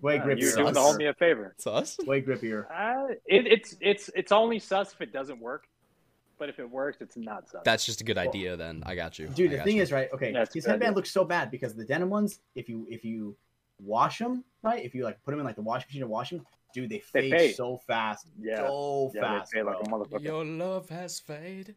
Way 0.00 0.16
Yeah, 0.16 0.22
grippier. 0.24 0.40
you're 0.40 0.52
doing 0.56 0.74
the 0.74 0.80
Sus. 0.80 0.96
homie 0.96 1.08
a 1.08 1.14
favor. 1.14 1.52
It's 1.56 1.66
us? 1.66 1.98
Way 2.06 2.22
grippier. 2.22 2.66
Uh, 2.70 3.14
it, 3.26 3.46
it's 3.46 3.76
it's 3.80 4.10
it's 4.14 4.30
only 4.32 4.58
sus 4.60 4.92
if 4.92 5.00
it 5.00 5.12
doesn't 5.12 5.40
work, 5.40 5.66
but 6.38 6.48
if 6.48 6.58
it 6.60 6.70
works, 6.70 6.98
it's 7.00 7.16
not 7.16 7.48
sus. 7.48 7.62
That's 7.64 7.84
just 7.84 8.00
a 8.00 8.04
good 8.04 8.18
idea 8.18 8.56
then. 8.56 8.82
I 8.86 8.94
got 8.94 9.18
you. 9.18 9.26
Dude, 9.28 9.52
I 9.54 9.56
the 9.56 9.62
thing 9.64 9.76
you. 9.78 9.82
is, 9.82 9.90
right? 9.90 10.08
Okay, 10.12 10.32
That's 10.32 10.54
his 10.54 10.66
headband 10.66 10.90
idea. 10.90 10.96
looks 10.96 11.10
so 11.10 11.24
bad 11.24 11.50
because 11.50 11.74
the 11.74 11.84
denim 11.84 12.10
ones, 12.10 12.38
if 12.54 12.68
you 12.68 12.86
if 12.88 13.04
you 13.04 13.34
wash 13.82 14.18
them, 14.18 14.44
right? 14.62 14.84
If 14.84 14.94
you 14.94 15.02
like 15.04 15.20
put 15.24 15.32
them 15.32 15.40
in 15.40 15.46
like 15.46 15.56
the 15.56 15.62
washing 15.62 15.86
machine 15.88 16.02
and 16.02 16.10
wash 16.10 16.30
them, 16.30 16.46
dude, 16.80 16.90
they 16.90 17.02
They 17.12 17.20
fade, 17.30 17.32
fade. 17.32 17.54
so 17.56 17.76
fast, 17.86 18.26
yeah, 18.40 18.56
so 18.66 19.10
yeah, 19.14 19.20
fast, 19.20 19.52
they 19.52 19.58
fade 19.58 19.66
like 19.66 19.76
a 19.80 19.84
motherfucker. 19.88 20.22
Your 20.22 20.44
love 20.44 20.88
has 20.90 21.18
faded. 21.20 21.74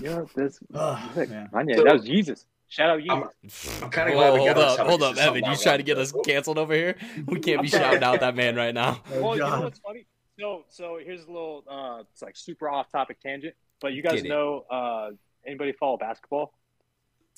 Yeah, 0.00 0.22
this. 0.34 0.58
Ugh, 0.74 1.16
Look, 1.16 1.28
man. 1.28 1.48
Kanye, 1.52 1.76
So- 1.76 1.84
that 1.84 1.92
was 1.94 2.04
Jesus. 2.04 2.46
Shout 2.68 2.90
out 2.90 3.00
Jesus. 3.00 3.68
I'm- 3.68 3.84
I'm 3.84 3.90
kinda 3.90 4.12
glad 4.12 4.32
we 4.32 4.38
hold 4.40 4.54
got 4.54 4.56
this 4.70 4.78
up, 4.80 4.86
hold 4.88 5.02
up, 5.02 5.16
Evan. 5.16 5.34
You 5.36 5.50
about 5.50 5.60
trying 5.60 5.78
to 5.78 5.82
get 5.84 5.98
us 5.98 6.12
canceled 6.24 6.58
over 6.58 6.74
here? 6.74 6.96
We 7.26 7.38
can't 7.38 7.62
be 7.62 7.68
shouting 7.68 8.02
out 8.02 8.20
that 8.20 8.34
man 8.34 8.56
right 8.56 8.74
now. 8.74 9.02
Oh, 9.12 9.20
well, 9.22 9.34
you 9.36 9.40
know 9.42 9.60
what's 9.62 9.78
funny? 9.80 10.06
So, 10.40 10.64
so 10.68 10.98
here's 11.04 11.22
a 11.24 11.30
little, 11.30 11.62
uh, 11.70 12.02
it's 12.10 12.22
like 12.22 12.36
super 12.36 12.68
off 12.68 12.90
topic 12.90 13.20
tangent, 13.20 13.54
but 13.80 13.92
you 13.92 14.02
guys 14.02 14.14
Get 14.14 14.26
it. 14.26 14.28
know, 14.28 14.64
uh, 14.70 15.10
anybody 15.46 15.70
follow 15.72 15.96
basketball? 15.96 16.52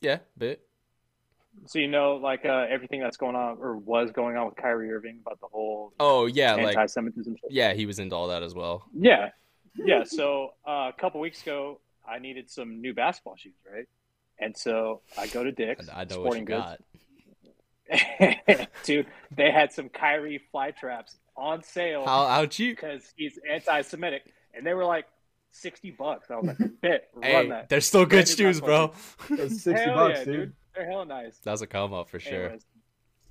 Yeah, 0.00 0.18
bit. 0.38 0.65
So 1.64 1.78
you 1.78 1.88
know, 1.88 2.16
like 2.16 2.44
uh, 2.44 2.66
everything 2.68 3.00
that's 3.00 3.16
going 3.16 3.34
on 3.34 3.56
or 3.60 3.76
was 3.76 4.12
going 4.12 4.36
on 4.36 4.46
with 4.46 4.56
Kyrie 4.56 4.92
Irving 4.92 5.18
about 5.24 5.40
the 5.40 5.46
whole 5.50 5.92
Oh 5.98 6.26
yeah, 6.26 6.54
like 6.54 6.76
anti-Semitism. 6.76 7.36
shit. 7.40 7.50
yeah, 7.50 7.72
he 7.72 7.86
was 7.86 7.98
into 7.98 8.14
all 8.14 8.28
that 8.28 8.42
as 8.42 8.54
well. 8.54 8.84
Yeah, 8.92 9.30
yeah. 9.74 10.04
So 10.04 10.50
uh, 10.66 10.90
a 10.90 10.94
couple 10.96 11.20
weeks 11.20 11.42
ago, 11.42 11.80
I 12.08 12.18
needed 12.20 12.50
some 12.50 12.80
new 12.80 12.94
basketball 12.94 13.36
shoes, 13.36 13.54
right? 13.72 13.86
And 14.38 14.56
so 14.56 15.00
I 15.18 15.26
go 15.28 15.42
to 15.42 15.50
Dick's 15.50 15.88
I, 15.88 16.02
I 16.02 16.04
know 16.04 16.20
what 16.20 16.38
you 16.38 16.44
Sporting 16.44 16.44
Goods. 16.44 16.64
got. 16.64 16.78
Dude, 18.84 19.06
they 19.34 19.50
had 19.50 19.72
some 19.72 19.88
Kyrie 19.88 20.40
Flytraps 20.54 21.16
on 21.36 21.62
sale 21.62 22.04
How 22.04 22.26
how 22.26 22.46
cheap? 22.46 22.76
because 22.76 23.12
he's 23.16 23.38
anti-Semitic, 23.52 24.22
and 24.54 24.66
they 24.66 24.74
were 24.74 24.84
like 24.84 25.06
sixty 25.52 25.90
bucks. 25.90 26.30
I 26.30 26.36
was 26.36 26.46
like, 26.46 26.58
"Bet, 26.80 27.08
run 27.14 27.22
Hey, 27.24 27.48
that." 27.48 27.68
they're 27.68 27.80
still 27.80 28.06
good 28.06 28.28
shoes, 28.28 28.60
bro. 28.60 28.92
It's 29.30 29.62
sixty 29.62 29.84
Hell 29.84 29.94
bucks, 29.94 30.18
yeah, 30.20 30.24
dude. 30.24 30.52
They're 30.76 30.86
hella 30.86 31.06
nice. 31.06 31.38
That's 31.42 31.62
a 31.62 31.66
come 31.66 31.92
up 31.94 32.08
for 32.10 32.20
sure. 32.20 32.44
Anyways, 32.44 32.66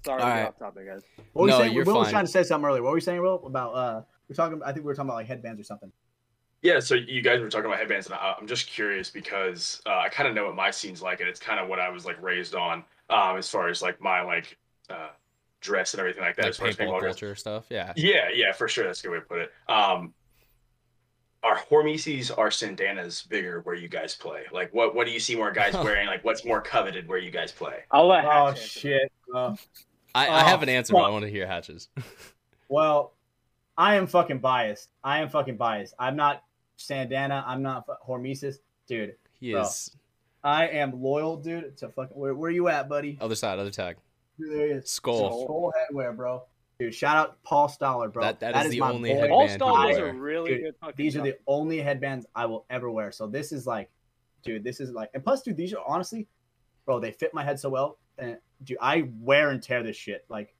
sorry 0.05 0.21
All 0.21 0.27
to 0.27 0.33
get 0.33 0.39
right. 0.41 0.47
off 0.47 0.57
topic, 0.59 0.87
guys. 0.87 1.01
What 1.33 1.41
were 1.41 1.45
we 1.45 1.51
No, 1.51 1.57
saying? 1.59 1.73
you're 1.73 1.85
Will 1.85 1.95
was 1.99 2.07
fine. 2.07 2.13
trying 2.13 2.25
to 2.25 2.31
say 2.31 2.43
something 2.43 2.67
earlier. 2.67 2.81
What 2.81 2.89
were 2.89 2.95
we 2.95 3.01
saying, 3.01 3.21
Will? 3.21 3.45
About 3.45 3.71
uh, 3.75 4.01
we're 4.29 4.35
talking. 4.35 4.61
I 4.63 4.67
think 4.67 4.77
we 4.77 4.83
were 4.83 4.95
talking 4.95 5.09
about 5.09 5.15
like 5.17 5.27
headbands 5.27 5.59
or 5.61 5.63
something. 5.63 5.91
Yeah, 6.61 6.79
so 6.79 6.95
you 6.95 7.21
guys 7.21 7.41
were 7.41 7.49
talking 7.49 7.67
about 7.67 7.77
headbands, 7.77 8.07
and 8.07 8.15
I- 8.15 8.33
I'm 8.39 8.47
just 8.47 8.67
curious 8.67 9.11
because 9.11 9.81
uh, 9.85 9.97
I 9.97 10.09
kind 10.09 10.27
of 10.27 10.33
know 10.33 10.45
what 10.45 10.55
my 10.55 10.71
scene's 10.71 11.01
like, 11.01 11.19
and 11.19 11.29
it's 11.29 11.39
kind 11.39 11.59
of 11.59 11.67
what 11.69 11.79
I 11.79 11.89
was 11.89 12.05
like 12.05 12.19
raised 12.23 12.55
on, 12.55 12.83
um, 13.11 13.37
as 13.37 13.47
far 13.49 13.67
as 13.69 13.83
like 13.83 14.01
my 14.01 14.21
like 14.21 14.57
uh, 14.89 15.09
dress 15.61 15.93
and 15.93 15.99
everything 15.99 16.23
like 16.23 16.35
that. 16.37 16.43
Like 16.43 16.49
as 16.49 16.57
far 16.57 16.67
as 16.69 16.75
paintball 16.75 16.93
paintball 16.93 17.01
culture 17.01 17.35
stuff. 17.35 17.65
Yeah. 17.69 17.93
Yeah, 17.95 18.29
yeah, 18.33 18.51
for 18.51 18.67
sure. 18.67 18.85
That's 18.85 19.01
a 19.01 19.03
good 19.03 19.11
way 19.11 19.19
to 19.19 19.25
put 19.25 19.39
it. 19.41 19.51
Um, 19.69 20.13
are 21.45 21.57
Hormesis 21.69 22.35
are 22.35 22.49
Sandanas 22.49 23.27
bigger 23.29 23.61
where 23.61 23.75
you 23.75 23.87
guys 23.87 24.15
play? 24.15 24.43
Like, 24.51 24.73
what 24.73 24.95
what 24.95 25.05
do 25.05 25.13
you 25.13 25.19
see 25.19 25.35
more 25.35 25.51
guys 25.51 25.73
wearing? 25.83 26.07
Like, 26.07 26.23
what's 26.25 26.43
more 26.43 26.59
coveted 26.61 27.07
where 27.07 27.19
you 27.19 27.31
guys 27.31 27.51
play? 27.51 27.83
I'll 27.91 28.07
let 28.07 28.25
Oh 28.25 28.29
Hatch 28.47 28.57
answer 28.57 28.79
shit. 28.79 29.11
bro. 29.27 29.55
I, 30.15 30.27
I 30.27 30.41
uh, 30.41 30.45
have 30.45 30.59
Oh, 30.59 30.63
an 30.63 30.69
answer, 30.69 30.93
but 30.93 31.03
I 31.03 31.09
want 31.09 31.23
to 31.25 31.29
hear 31.31 31.47
Hatches. 31.47 31.89
Well, 32.67 33.13
I 33.77 33.93
am 33.95 34.07
fucking 34.07 34.39
biased. 34.39 34.89
I 35.03 35.19
am 35.19 35.29
fucking 35.29 35.55
biased. 35.57 35.93
I'm 35.99 36.15
not 36.15 36.41
Sandana. 36.79 37.43
I'm 37.45 37.61
not 37.61 37.85
Hormesis, 38.07 38.55
dude. 38.87 39.15
He 39.39 39.51
Bro. 39.51 39.61
is 39.61 39.95
I 40.43 40.67
am 40.69 40.99
loyal, 40.99 41.37
dude. 41.37 41.77
To 41.77 41.89
fucking 41.89 42.17
where, 42.17 42.33
where 42.33 42.49
you 42.49 42.67
at, 42.67 42.89
buddy? 42.89 43.19
other 43.21 43.35
side, 43.35 43.59
other 43.59 43.69
tag. 43.69 43.97
There 44.39 44.49
he 44.67 44.73
is. 44.73 44.89
Skull. 44.89 45.43
Squll 45.43 45.73
headwear, 45.77 46.15
bro. 46.15 46.43
Dude, 46.79 46.93
shout 46.93 47.15
out 47.15 47.41
Paul 47.43 47.69
Stoller, 47.69 48.09
bro. 48.09 48.23
That- 48.23 48.39
that 48.41 48.65
is 48.65 48.71
the 48.73 48.79
my 48.81 48.91
only 48.91 49.09
boy. 49.11 49.15
headband 49.15 49.31
All 49.33 49.47
he 49.47 49.53
Star 49.53 49.87
was 49.87 49.97
wear. 49.97 50.07
a 50.09 50.13
really 50.13 50.49
Dude, 50.51 50.61
good 50.63 50.75
fucking. 50.81 50.95
These 50.97 51.15
are 51.15 51.21
the 51.21 51.37
only 51.47 51.79
headbands 51.79 52.25
I 52.35 52.45
will 52.47 52.65
ever 52.69 52.91
wear. 52.91 53.11
So 53.11 53.27
this 53.27 53.51
is 53.53 53.65
like, 53.65 53.89
dude, 54.43 54.63
this 54.63 54.79
is 54.81 54.91
like, 54.91 55.09
and 55.13 55.23
plus, 55.23 55.41
dude, 55.41 55.55
these 55.57 55.73
are 55.73 55.81
honestly, 55.87 56.27
bro, 56.85 56.99
they 56.99 57.11
fit 57.11 57.33
my 57.33 57.43
head 57.43 57.59
so 57.59 57.69
well. 57.69 57.97
And 58.17 58.37
dude, 58.63 58.77
I 58.81 59.09
wear 59.21 59.51
and 59.51 59.63
tear 59.63 59.83
this 59.83 59.95
shit. 59.95 60.25
Like, 60.29 60.53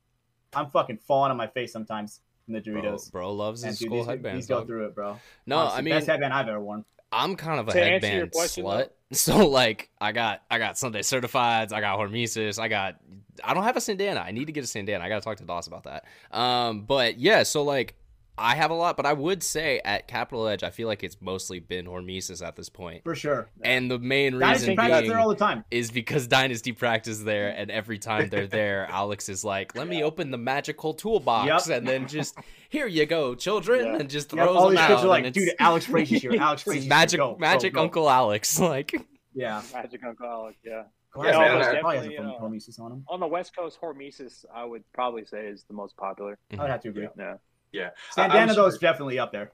I'm 0.53 0.67
fucking 0.69 0.99
falling 0.99 1.31
on 1.31 1.37
my 1.37 1.47
face 1.47 1.73
sometimes 1.73 2.21
in 2.47 2.53
the 2.53 2.61
Bro, 2.61 2.81
Doritos. 2.81 3.11
bro 3.11 3.33
loves 3.33 3.63
and 3.63 3.71
his 3.71 3.79
dude, 3.79 3.87
skull 3.89 3.97
these, 3.99 4.07
headbands. 4.07 4.45
these 4.45 4.47
go 4.47 4.59
dog. 4.59 4.67
through 4.67 4.85
it, 4.85 4.95
bro. 4.95 5.19
No, 5.45 5.57
Honestly, 5.57 5.77
I 5.77 5.81
mean 5.81 5.93
the 5.93 5.97
best 5.97 6.07
headband 6.07 6.33
I've 6.33 6.47
ever 6.47 6.61
worn. 6.61 6.85
I'm 7.15 7.35
kind 7.35 7.59
of 7.59 7.67
a 7.69 7.71
To 7.71 7.77
headband 7.79 8.31
question, 8.31 8.65
slut. 8.65 8.89
So 9.11 9.47
like 9.47 9.89
I 10.01 10.11
got 10.11 10.41
I 10.49 10.57
got 10.57 10.77
Sunday 10.77 10.99
certifieds, 11.01 11.71
I 11.71 11.79
got 11.79 11.97
Hormesis, 11.99 12.59
I 12.59 12.67
got 12.67 12.95
I 13.43 13.53
don't 13.53 13.63
have 13.63 13.77
a 13.77 13.79
Sandana. 13.79 14.23
I 14.23 14.31
need 14.31 14.45
to 14.45 14.51
get 14.51 14.63
a 14.63 14.67
Sandana. 14.67 15.01
I 15.01 15.09
gotta 15.09 15.21
talk 15.21 15.37
to 15.37 15.43
Doss 15.45 15.67
about 15.67 15.83
that. 15.83 16.05
Um 16.37 16.81
but 16.81 17.17
yeah, 17.19 17.43
so 17.43 17.63
like 17.63 17.95
I 18.37 18.55
have 18.55 18.69
a 18.69 18.73
lot, 18.73 18.97
but 18.97 19.05
I 19.05 19.13
would 19.13 19.41
say 19.43 19.79
at 19.85 20.09
Capital 20.09 20.45
Edge, 20.49 20.61
I 20.61 20.69
feel 20.69 20.89
like 20.89 21.05
it's 21.05 21.15
mostly 21.21 21.61
been 21.61 21.85
Hormesis 21.85 22.45
at 22.45 22.57
this 22.57 22.67
point. 22.67 23.05
For 23.05 23.15
sure. 23.15 23.47
And 23.61 23.89
the 23.89 23.97
main 23.97 24.37
Dynasty 24.37 24.71
reason 24.71 24.75
practice 24.75 24.99
being 24.99 25.09
there 25.11 25.19
all 25.19 25.29
the 25.29 25.35
time. 25.35 25.63
is 25.71 25.89
because 25.89 26.27
Dynasty 26.27 26.73
practice 26.73 27.19
there, 27.19 27.47
and 27.55 27.71
every 27.71 27.97
time 27.97 28.27
they're 28.27 28.45
there, 28.45 28.87
Alex 28.91 29.29
is 29.29 29.45
like, 29.45 29.73
"Let 29.77 29.87
me 29.87 30.03
open 30.03 30.31
the 30.31 30.37
magical 30.37 30.93
toolbox," 30.93 31.69
Yep. 31.69 31.77
and 31.77 31.87
then 31.87 32.07
just 32.09 32.37
here 32.75 32.87
you 32.87 33.05
go, 33.05 33.35
children, 33.35 33.85
Yeah. 33.85 33.95
and 33.99 34.09
just 34.09 34.33
Yeah, 34.33 34.43
throws 34.43 34.55
all 34.57 34.63
them 34.63 34.71
these 34.71 34.79
out. 34.81 34.87
kids 34.89 35.03
are 35.03 35.07
like, 35.07 35.23
dude, 35.31 35.37
it's- 35.43 35.55
Alex 35.59 35.85
Fraige's 35.85 36.21
here. 36.21 36.33
Alex 36.37 36.61
it's 36.67 36.69
Fraige's 36.69 36.83
here. 36.83 36.89
magic, 36.89 37.17
Go, 37.19 37.31
go, 37.33 37.37
magic 37.39 37.73
go. 37.73 37.81
Uncle 37.81 38.09
Alex, 38.09 38.59
like. 38.71 38.93
Yeah. 39.33 39.61
Magic 39.73 40.01
Uncle 40.03 40.25
Alex, 40.27 40.57
yeah. 40.63 40.83
Go 41.13 41.23
Yeah, 41.23 41.29
ahead, 41.29 41.39
man, 41.51 41.59
man, 41.73 41.79
probably 41.81 41.97
has 41.97 42.05
a 42.05 42.09
definitely, 42.09 42.35
uh, 42.35 42.39
Hormesis 42.41 42.79
on 42.81 42.91
him. 42.91 43.05
On 43.07 43.19
the 43.21 43.27
West 43.27 43.55
Coast, 43.55 43.79
Hormesis, 43.81 44.43
I 44.53 44.65
would 44.65 44.83
probably 44.93 45.23
say 45.25 45.45
is 45.47 45.63
the 45.63 45.73
most 45.73 45.95
popular. 45.95 46.37
I 46.51 46.61
would 46.61 46.69
have 46.69 46.81
to 46.81 46.89
agree. 46.89 47.07
Yeah. 47.17 47.35
Yeah, 47.71 47.89
I- 48.17 48.25
I 48.25 48.27
Sandana 48.29 48.47
was- 48.47 48.55
though 48.57 48.65
is 48.67 48.77
definitely 48.77 49.19
up 49.19 49.31
there. 49.31 49.51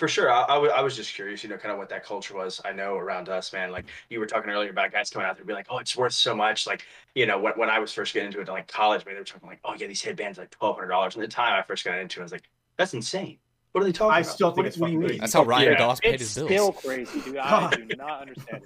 For 0.00 0.08
sure. 0.08 0.32
I, 0.32 0.40
I, 0.44 0.56
wa- 0.58 0.68
I 0.68 0.80
was 0.80 0.96
just 0.96 1.14
curious, 1.14 1.44
you 1.44 1.50
know, 1.50 1.58
kind 1.58 1.70
of 1.70 1.76
what 1.78 1.90
that 1.90 2.04
culture 2.04 2.34
was. 2.34 2.58
I 2.64 2.72
know 2.72 2.96
around 2.96 3.28
us, 3.28 3.52
man, 3.52 3.70
like 3.70 3.84
you 4.08 4.18
were 4.18 4.24
talking 4.26 4.50
earlier 4.50 4.70
about 4.70 4.90
guys 4.90 5.10
coming 5.10 5.28
out 5.28 5.34
there 5.36 5.42
and 5.42 5.46
being 5.46 5.56
like, 5.58 5.66
oh, 5.68 5.76
it's 5.76 5.94
worth 5.94 6.14
so 6.14 6.34
much. 6.34 6.66
Like, 6.66 6.86
you 7.14 7.26
know, 7.26 7.38
when, 7.38 7.52
when 7.52 7.68
I 7.68 7.78
was 7.78 7.92
first 7.92 8.14
getting 8.14 8.28
into 8.28 8.40
it, 8.40 8.48
like 8.48 8.66
college, 8.66 9.04
man, 9.04 9.14
they 9.14 9.20
were 9.20 9.24
talking 9.26 9.46
like, 9.48 9.60
oh, 9.62 9.74
yeah, 9.76 9.86
these 9.86 10.00
headbands 10.02 10.38
are 10.38 10.42
like 10.42 10.58
$1,200. 10.58 11.14
And 11.14 11.22
the 11.22 11.28
time 11.28 11.52
I 11.52 11.62
first 11.62 11.84
got 11.84 11.98
into 11.98 12.18
it, 12.18 12.22
I 12.22 12.24
was 12.24 12.32
like, 12.32 12.48
that's 12.78 12.94
insane. 12.94 13.36
What 13.72 13.82
are 13.82 13.84
they 13.84 13.92
talking 13.92 14.14
I 14.16 14.20
about? 14.20 14.32
still 14.32 14.48
think 14.52 14.56
What- 14.56 14.66
it's 14.68 14.78
what 14.78 14.86
do 14.86 14.92
you 14.94 15.00
mean? 15.00 15.18
That's 15.18 15.34
how 15.34 15.42
Ryan 15.44 15.72
Yeah. 15.72 15.78
Doss 15.78 16.00
paid 16.00 16.14
It's 16.14 16.34
his 16.34 16.44
bills. 16.48 16.48
still 16.48 16.72
crazy, 16.72 17.20
dude. 17.20 17.36
I 17.36 17.70
do 17.70 17.84
not 17.98 18.22
understand 18.22 18.64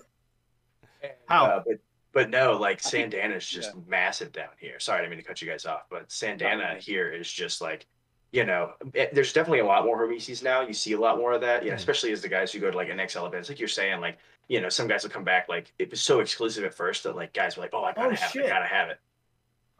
it. 1.02 1.18
How? 1.28 1.46
Uh, 1.46 1.62
but 1.66 1.76
but 2.12 2.30
no, 2.30 2.52
like 2.56 2.80
Sandana 2.80 3.36
is 3.36 3.46
just 3.48 3.72
massive 3.88 4.30
down 4.30 4.50
here. 4.60 4.78
Sorry, 4.78 4.98
I 4.98 5.02
didn't 5.02 5.10
mean 5.16 5.20
to 5.20 5.26
cut 5.26 5.42
you 5.42 5.48
guys 5.50 5.66
off, 5.66 5.82
but 5.90 6.08
Sandana 6.10 6.76
Oh. 6.76 6.78
here 6.78 7.12
is 7.12 7.28
just 7.30 7.60
like, 7.60 7.86
you 8.34 8.44
know, 8.44 8.72
it- 8.94 9.14
there's 9.14 9.32
definitely 9.32 9.60
a 9.60 9.64
lot 9.64 9.84
more 9.84 9.96
Hormesis 9.96 10.42
now. 10.42 10.60
You 10.60 10.72
see 10.74 10.92
a 10.92 10.98
lot 10.98 11.18
more 11.18 11.32
of 11.32 11.40
that, 11.42 11.62
you 11.62 11.70
know, 11.70 11.74
Mhm. 11.76 11.78
especially 11.78 12.10
as 12.10 12.20
the 12.20 12.28
guys 12.28 12.50
who 12.52 12.58
go 12.58 12.68
to 12.70 12.76
like 12.76 12.88
NXL 12.88 13.26
events, 13.26 13.48
like 13.48 13.60
you're 13.60 13.68
saying, 13.68 14.00
like 14.00 14.18
you 14.48 14.60
know, 14.60 14.68
some 14.68 14.86
guys 14.86 15.02
will 15.04 15.10
come 15.10 15.24
back 15.24 15.48
like 15.48 15.72
it 15.78 15.90
was 15.90 16.02
so 16.02 16.20
exclusive 16.20 16.64
at 16.64 16.74
first 16.74 17.04
that 17.04 17.16
like 17.16 17.32
guys 17.32 17.56
were 17.56 17.62
like, 17.62 17.72
oh, 17.72 17.84
I 17.84 17.92
gotta 17.94 18.08
Oh, 18.08 18.14
have 18.14 18.36
it. 18.36 18.44
I 18.44 18.48
gotta 18.48 18.66
have 18.66 18.90
it. 18.90 18.98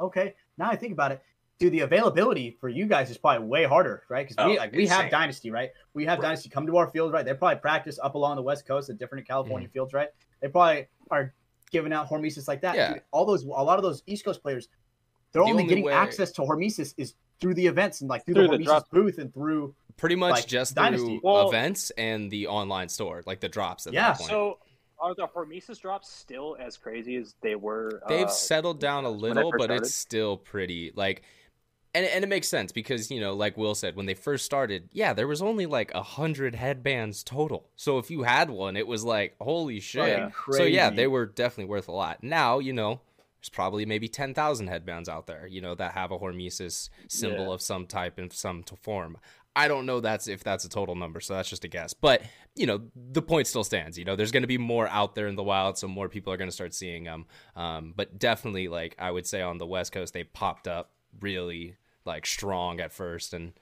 Okay, 0.00 0.34
now 0.56 0.70
I 0.70 0.76
think 0.76 0.92
about 0.92 1.12
it, 1.12 1.20
dude. 1.58 1.72
The 1.72 1.80
availability 1.80 2.52
for 2.60 2.68
you 2.68 2.86
guys 2.86 3.10
is 3.10 3.18
probably 3.18 3.46
way 3.46 3.64
harder, 3.64 4.04
right? 4.08 4.26
Because 4.26 4.44
we 4.46 4.56
Oh, 4.56 4.60
like 4.60 4.72
we 4.72 4.86
have. 4.86 5.10
Dynasty, 5.10 5.50
right? 5.50 5.70
We 5.92 6.04
have 6.06 6.18
Right. 6.18 6.26
Dynasty 6.28 6.48
come 6.48 6.66
to 6.66 6.76
our 6.78 6.86
fields, 6.88 7.12
right? 7.12 7.24
They 7.26 7.34
probably 7.34 7.58
practice 7.60 7.98
up 8.02 8.14
along 8.14 8.36
the 8.36 8.42
West 8.42 8.66
Coast 8.66 8.88
at 8.88 8.96
different 8.98 9.26
California 9.28 9.68
fields, 9.68 9.92
right? 9.92 10.10
They 10.40 10.48
probably 10.48 10.86
are 11.10 11.34
giving 11.70 11.92
out 11.92 12.08
Hormesis 12.08 12.48
like 12.48 12.60
that. 12.62 12.74
Yeah. 12.76 12.94
Dude, 12.94 13.02
all 13.10 13.24
those, 13.26 13.44
a 13.44 13.48
lot 13.48 13.78
of 13.78 13.82
those 13.82 14.02
East 14.06 14.24
Coast 14.24 14.42
players, 14.42 14.68
they're 15.32 15.40
The 15.42 15.48
only, 15.50 15.62
only 15.64 15.64
getting 15.68 15.84
way- 15.84 15.92
access 15.92 16.30
to 16.32 16.42
Hormesis 16.42 16.94
is 16.96 17.14
through 17.40 17.54
the 17.54 17.66
events 17.66 18.00
and 18.00 18.08
like 18.10 18.24
through, 18.24 18.34
Through 18.34 18.48
the 18.48 18.58
the 18.58 18.64
drop- 18.64 18.90
booth 18.90 19.18
and 19.18 19.32
through. 19.32 19.74
Pretty 19.96 20.16
much 20.16 20.32
like, 20.32 20.46
just 20.46 20.74
Dynasty. 20.74 21.04
through 21.06 21.20
Well- 21.22 21.48
events 21.48 21.90
and 21.98 22.30
the 22.30 22.46
online 22.48 22.88
store, 22.88 23.22
like 23.26 23.40
the 23.40 23.48
drops 23.48 23.86
at 23.86 23.92
Yeah. 23.92 24.08
that 24.12 24.18
point. 24.18 24.30
So, 24.30 24.58
are 24.98 25.14
the 25.14 25.26
Hormesis 25.26 25.80
drops 25.80 26.10
still 26.10 26.56
as 26.58 26.76
crazy 26.76 27.16
as 27.16 27.34
they 27.42 27.54
were? 27.56 28.00
They've 28.08 28.26
uh, 28.26 28.30
settled 28.30 28.80
down 28.80 29.04
a 29.04 29.10
little, 29.10 29.50
but 29.52 29.64
started? 29.64 29.82
it's 29.82 29.94
still 29.94 30.36
pretty 30.36 30.92
like 30.96 31.22
and, 31.96 32.04
and 32.06 32.24
it 32.24 32.26
makes 32.28 32.48
sense 32.48 32.72
because 32.72 33.08
you 33.10 33.20
know 33.20 33.34
like 33.34 33.56
will 33.56 33.74
said 33.76 33.94
when 33.94 34.06
they 34.06 34.14
first 34.14 34.44
started 34.44 34.88
yeah 34.92 35.12
there 35.12 35.28
was 35.28 35.40
only 35.40 35.64
like 35.66 35.92
a 35.94 36.02
hundred 36.02 36.54
headbands 36.56 37.22
total 37.22 37.68
so 37.76 37.98
if 37.98 38.10
you 38.10 38.24
had 38.24 38.50
one 38.50 38.76
it 38.76 38.86
was 38.88 39.04
like 39.04 39.36
holy 39.40 39.78
shit 39.78 40.18
Fucking 40.18 40.32
so 40.54 40.64
yeah 40.64 40.90
they 40.90 41.06
were 41.06 41.24
definitely 41.26 41.66
worth 41.70 41.86
a 41.86 41.92
lot 41.92 42.20
now 42.22 42.58
you 42.58 42.72
know 42.72 43.00
there's 43.44 43.50
probably 43.50 43.84
maybe 43.84 44.08
10,000 44.08 44.68
headbands 44.68 45.06
out 45.08 45.26
there 45.26 45.46
you 45.46 45.60
know 45.60 45.74
that 45.74 45.92
have 45.92 46.10
a 46.10 46.18
hormesis 46.18 46.88
symbol 47.08 47.46
Yeah. 47.48 47.52
of 47.52 47.60
some 47.60 47.86
type 47.86 48.18
in 48.18 48.30
some 48.30 48.64
form 48.80 49.18
I 49.54 49.68
don't 49.68 49.86
know 49.86 50.00
that's 50.00 50.26
if 50.26 50.42
that's 50.42 50.64
a 50.64 50.68
total 50.68 50.96
number, 50.96 51.20
so 51.20 51.34
that's 51.34 51.48
just 51.48 51.62
a 51.62 51.68
guess. 51.68 51.94
But 51.94 52.22
you 52.56 52.66
know, 52.66 52.80
the 52.96 53.22
point 53.22 53.46
still 53.46 53.62
stands. 53.62 53.96
You 53.96 54.04
know, 54.04 54.16
there's 54.16 54.32
going 54.32 54.42
to 54.42 54.48
be 54.48 54.58
more 54.58 54.88
out 54.88 55.14
there 55.14 55.28
in 55.28 55.36
the 55.36 55.44
wild, 55.44 55.78
so 55.78 55.86
more 55.86 56.08
people 56.08 56.32
are 56.32 56.36
going 56.36 56.48
to 56.50 56.52
start 56.52 56.74
seeing 56.74 57.04
them. 57.04 57.26
Um, 57.54 57.94
but 57.96 58.18
definitely, 58.18 58.66
like 58.66 58.96
I 58.98 59.12
would 59.12 59.28
say, 59.28 59.42
on 59.42 59.58
the 59.58 59.66
West 59.66 59.92
Coast, 59.92 60.12
they 60.12 60.24
popped 60.24 60.66
up 60.66 60.90
really 61.20 61.76
like 62.04 62.26
strong 62.26 62.80
at 62.80 62.92
first, 62.92 63.32
and 63.32 63.52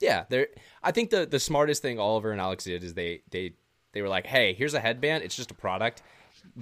yeah, 0.00 0.24
they're. 0.30 0.48
I 0.82 0.90
think 0.90 1.10
the 1.10 1.26
the 1.26 1.38
smartest 1.38 1.82
thing 1.82 1.98
Oliver 1.98 2.32
and 2.32 2.40
Alex 2.40 2.64
did 2.64 2.82
is 2.82 2.94
they 2.94 3.20
they 3.30 3.52
they 3.92 4.00
were 4.00 4.08
like, 4.08 4.24
hey, 4.26 4.54
here's 4.54 4.72
a 4.72 4.80
headband. 4.80 5.22
It's 5.22 5.36
just 5.36 5.50
a 5.50 5.54
product. 5.54 6.02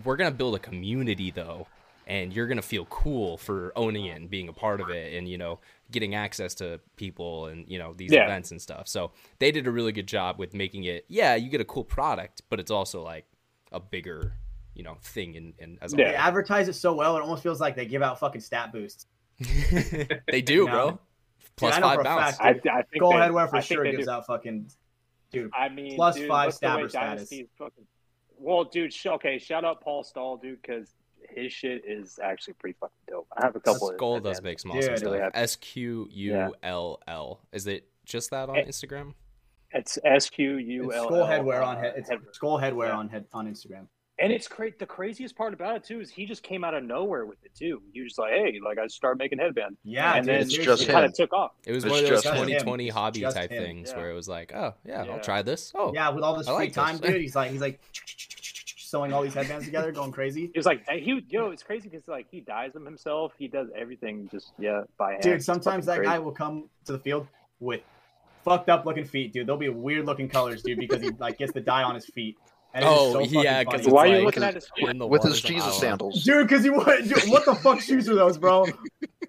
We're 0.05 0.17
gonna 0.17 0.33
build 0.33 0.57
a 0.57 0.59
community 0.59 1.31
though, 1.31 1.69
and 2.11 2.33
you're 2.33 2.47
gonna 2.49 2.61
feel 2.63 2.85
cool 2.87 3.37
for 3.39 3.73
owning 3.77 4.07
it 4.07 4.17
and 4.17 4.29
being 4.29 4.49
a 4.49 4.53
part 4.53 4.81
of 4.81 4.91
it, 4.91 5.15
and 5.15 5.29
you 5.29 5.39
know, 5.39 5.61
getting 5.91 6.15
access 6.15 6.55
to 6.57 6.81
people 6.97 7.47
and 7.47 7.65
you 7.69 7.79
know 7.79 7.95
these 7.97 8.11
Yeah. 8.13 8.25
events 8.25 8.51
and 8.51 8.61
stuff. 8.61 8.89
So 8.89 9.13
they 9.39 9.51
did 9.53 9.67
a 9.67 9.71
really 9.71 9.93
good 9.93 10.07
job 10.09 10.39
with 10.39 10.53
making 10.55 10.85
it. 10.85 11.05
Yeah, 11.09 11.35
you 11.37 11.49
get 11.51 11.61
a 11.61 11.65
cool 11.65 11.85
product, 11.85 12.43
but 12.51 12.59
it's 12.61 12.71
also 12.71 13.03
like 13.03 13.27
a 13.73 13.79
bigger, 13.81 14.35
you 14.75 14.83
know, 14.83 14.97
thing 15.03 15.35
in, 15.35 15.55
in 15.59 15.79
as 15.81 15.95
Yeah. 15.97 16.11
They 16.11 16.15
advertise 16.17 16.69
it 16.69 16.75
so 16.75 16.93
well, 16.95 17.17
it 17.17 17.21
almost 17.21 17.43
feels 17.43 17.61
like 17.61 17.77
they 17.77 17.87
give 17.87 18.03
out 18.03 18.19
fucking 18.19 18.41
stat 18.41 18.73
boosts. 18.73 19.07
they 20.31 20.43
do, 20.43 20.67
No. 20.67 20.71
bro. 20.71 20.99
Plus 21.57 21.75
I 21.77 21.81
five 21.81 21.95
for 21.97 22.01
a 22.01 22.05
bounce. 22.05 22.37
fact. 22.39 22.67
I, 22.67 22.71
I 22.71 22.83
think 22.83 22.97
Squll 22.97 23.13
they- 23.13 23.17
headwear 23.19 23.49
for 23.51 23.57
I 23.57 23.61
sure 23.61 23.85
they 23.85 23.93
gives 23.93 24.07
do. 24.07 24.11
out 24.13 24.27
fucking. 24.27 24.71
Dude, 25.33 25.51
I 25.55 25.69
mean, 25.69 25.95
plus 25.95 26.17
dude, 26.17 26.27
five 26.29 26.47
what's 26.49 26.59
the 26.59 26.67
stabber 26.67 26.89
status. 26.89 27.31
Fucking... 27.57 27.85
Well, 28.39 28.65
dude, 28.65 28.93
sh- 28.93 29.07
okay, 29.07 29.39
shout 29.39 29.65
out 29.65 29.81
Paul 29.81 30.03
Stall, 30.03 30.39
dude, 30.39 30.61
because 30.61 30.93
his 31.29 31.53
shit 31.53 31.83
is 31.87 32.19
actually 32.23 32.55
pretty 32.55 32.77
fucking 32.81 32.95
dope. 33.09 33.27
I 33.37 33.45
have 33.45 33.57
a 33.57 33.61
couple. 33.61 33.89
of 33.91 33.95
Squll 33.97 34.15
his 34.17 34.23
does 34.25 34.37
headbands. 34.39 34.43
make 34.43 34.59
some 34.73 34.81
Dude, 34.81 34.91
awesome 34.93 35.05
really 35.07 35.19
stuff. 35.19 35.31
S 35.35 35.57
Q 35.57 36.09
U 36.11 36.55
L 36.63 36.99
L. 37.07 37.41
Is 37.53 37.67
it 37.67 37.89
just 38.05 38.31
that 38.31 38.49
on 38.49 38.57
Eh, 38.57 38.65
Instagram? 38.65 39.15
It's 39.73 39.99
S 40.05 40.29
Q 40.31 40.57
U 40.57 40.85
it's 40.87 40.97
L. 40.97 41.05
squll 41.05 41.27
headwear 41.27 41.65
on 41.65 41.77
head. 41.77 41.95
It's 41.97 42.11
headwear. 42.11 42.35
squll 42.35 42.59
headwear 42.59 42.89
Yeah. 42.89 42.97
on 42.97 43.09
head 43.09 43.27
on 43.33 43.47
Instagram. 43.47 43.87
And 44.23 44.31
it's 44.35 44.49
great. 44.49 44.79
The 44.79 44.85
craziest 44.85 45.35
part 45.35 45.55
about 45.55 45.77
it 45.77 45.85
too 45.85 45.99
is 46.01 46.11
he 46.11 46.27
just 46.27 46.43
came 46.43 46.63
out 46.63 46.75
of 46.75 46.85
nowhere 46.85 47.25
with 47.25 47.43
it 47.43 47.55
too. 47.55 47.81
He 47.95 48.03
was 48.03 48.11
just 48.11 48.19
like, 48.19 48.33
"Hey, 48.33 48.59
like 48.63 48.77
I 48.79 48.87
started 48.89 49.19
making 49.19 49.39
headbands," 49.39 49.79
Yeah, 49.83 50.15
and 50.15 50.27
dude, 50.27 50.35
then 50.35 50.43
it's 50.43 50.53
just 50.55 50.83
it 50.83 50.89
kind 50.91 51.07
of 51.07 51.15
took 51.15 51.33
off. 51.33 51.53
It 51.65 51.73
was 51.73 51.85
It's 51.85 51.91
one 51.91 52.05
of 52.05 52.11
those 52.11 52.23
just 52.23 52.27
him. 52.27 52.35
2020 52.47 52.89
hobby 52.89 53.23
type 53.23 53.51
him. 53.51 53.63
things 53.63 53.91
Yeah. 53.93 53.97
where 53.97 54.11
it 54.11 54.15
was 54.15 54.29
like, 54.29 54.53
oh 54.55 54.75
yeah, 54.85 55.05
I'll 55.05 55.21
try 55.21 55.41
this. 55.41 55.73
Oh 55.75 55.95
Yeah, 55.95 56.11
with 56.11 56.23
all 56.23 56.37
this 56.37 56.49
I 56.49 56.55
free 56.57 56.65
like 56.67 56.75
time, 56.75 56.99
this. 56.99 57.11
dude. 57.13 57.21
He's 57.23 57.35
like, 57.35 57.51
he's 57.51 57.63
like 57.63 57.81
sewing 58.91 59.13
all 59.13 59.23
these 59.23 59.35
headbands 59.35 59.65
together, 59.67 59.93
going 59.93 60.13
crazy. 60.13 60.45
It 60.53 60.57
was 60.57 60.67
like, 60.67 60.89
"He, 60.89 61.25
yo, 61.29 61.51
it's 61.51 61.63
crazy 61.63 61.89
because 61.89 62.07
like 62.09 62.27
he 62.31 62.41
dyes 62.41 62.73
them 62.73 62.85
himself. 62.85 63.33
He 63.39 63.49
does 63.49 63.69
everything 63.77 64.29
just 64.31 64.53
yeah 64.59 64.83
by 64.99 65.13
hand." 65.13 65.23
Dude, 65.23 65.43
sometimes 65.43 65.87
that 65.87 65.97
fucking 65.97 66.11
guy 66.11 66.19
will 66.19 66.33
come 66.33 66.69
to 66.87 66.93
the 66.93 66.99
field 66.99 67.27
with 67.61 67.81
fucked 68.45 68.69
up 68.69 68.85
looking 68.87 69.05
feet, 69.05 69.33
dude. 69.33 69.47
They'll 69.47 69.57
be 69.57 69.69
weird 69.69 70.07
looking 70.07 70.29
colors, 70.29 70.63
dude, 70.63 70.79
because 70.79 71.03
he 71.03 71.11
like 71.11 71.39
gets 71.39 71.53
the 71.53 71.61
dye 71.61 71.83
on 71.83 71.95
his 71.95 72.07
feet. 72.07 72.37
And 72.73 72.85
Oh, 72.85 73.13
so 73.15 73.21
fucking 73.25 73.41
yeah, 73.43 73.65
'cause 73.65 73.73
funny. 73.73 73.83
it's 73.85 73.93
Why 73.93 74.03
are 74.03 74.07
you 74.07 74.15
like- 74.19 74.25
looking 74.27 74.43
at 74.45 74.55
his 74.55 74.69
feet? 74.77 74.89
in 74.89 75.09
with 75.09 75.23
his 75.25 75.41
Jesus 75.41 75.77
sandals. 75.79 76.23
dude? 76.23 76.47
Because 76.47 76.63
he 76.63 76.71
what? 76.71 77.03
Dude, 77.03 77.29
what 77.29 77.45
the 77.45 77.55
fuck 77.57 77.81
shoes 77.81 78.09
are 78.09 78.15
those, 78.15 78.39
bro? 78.39 78.67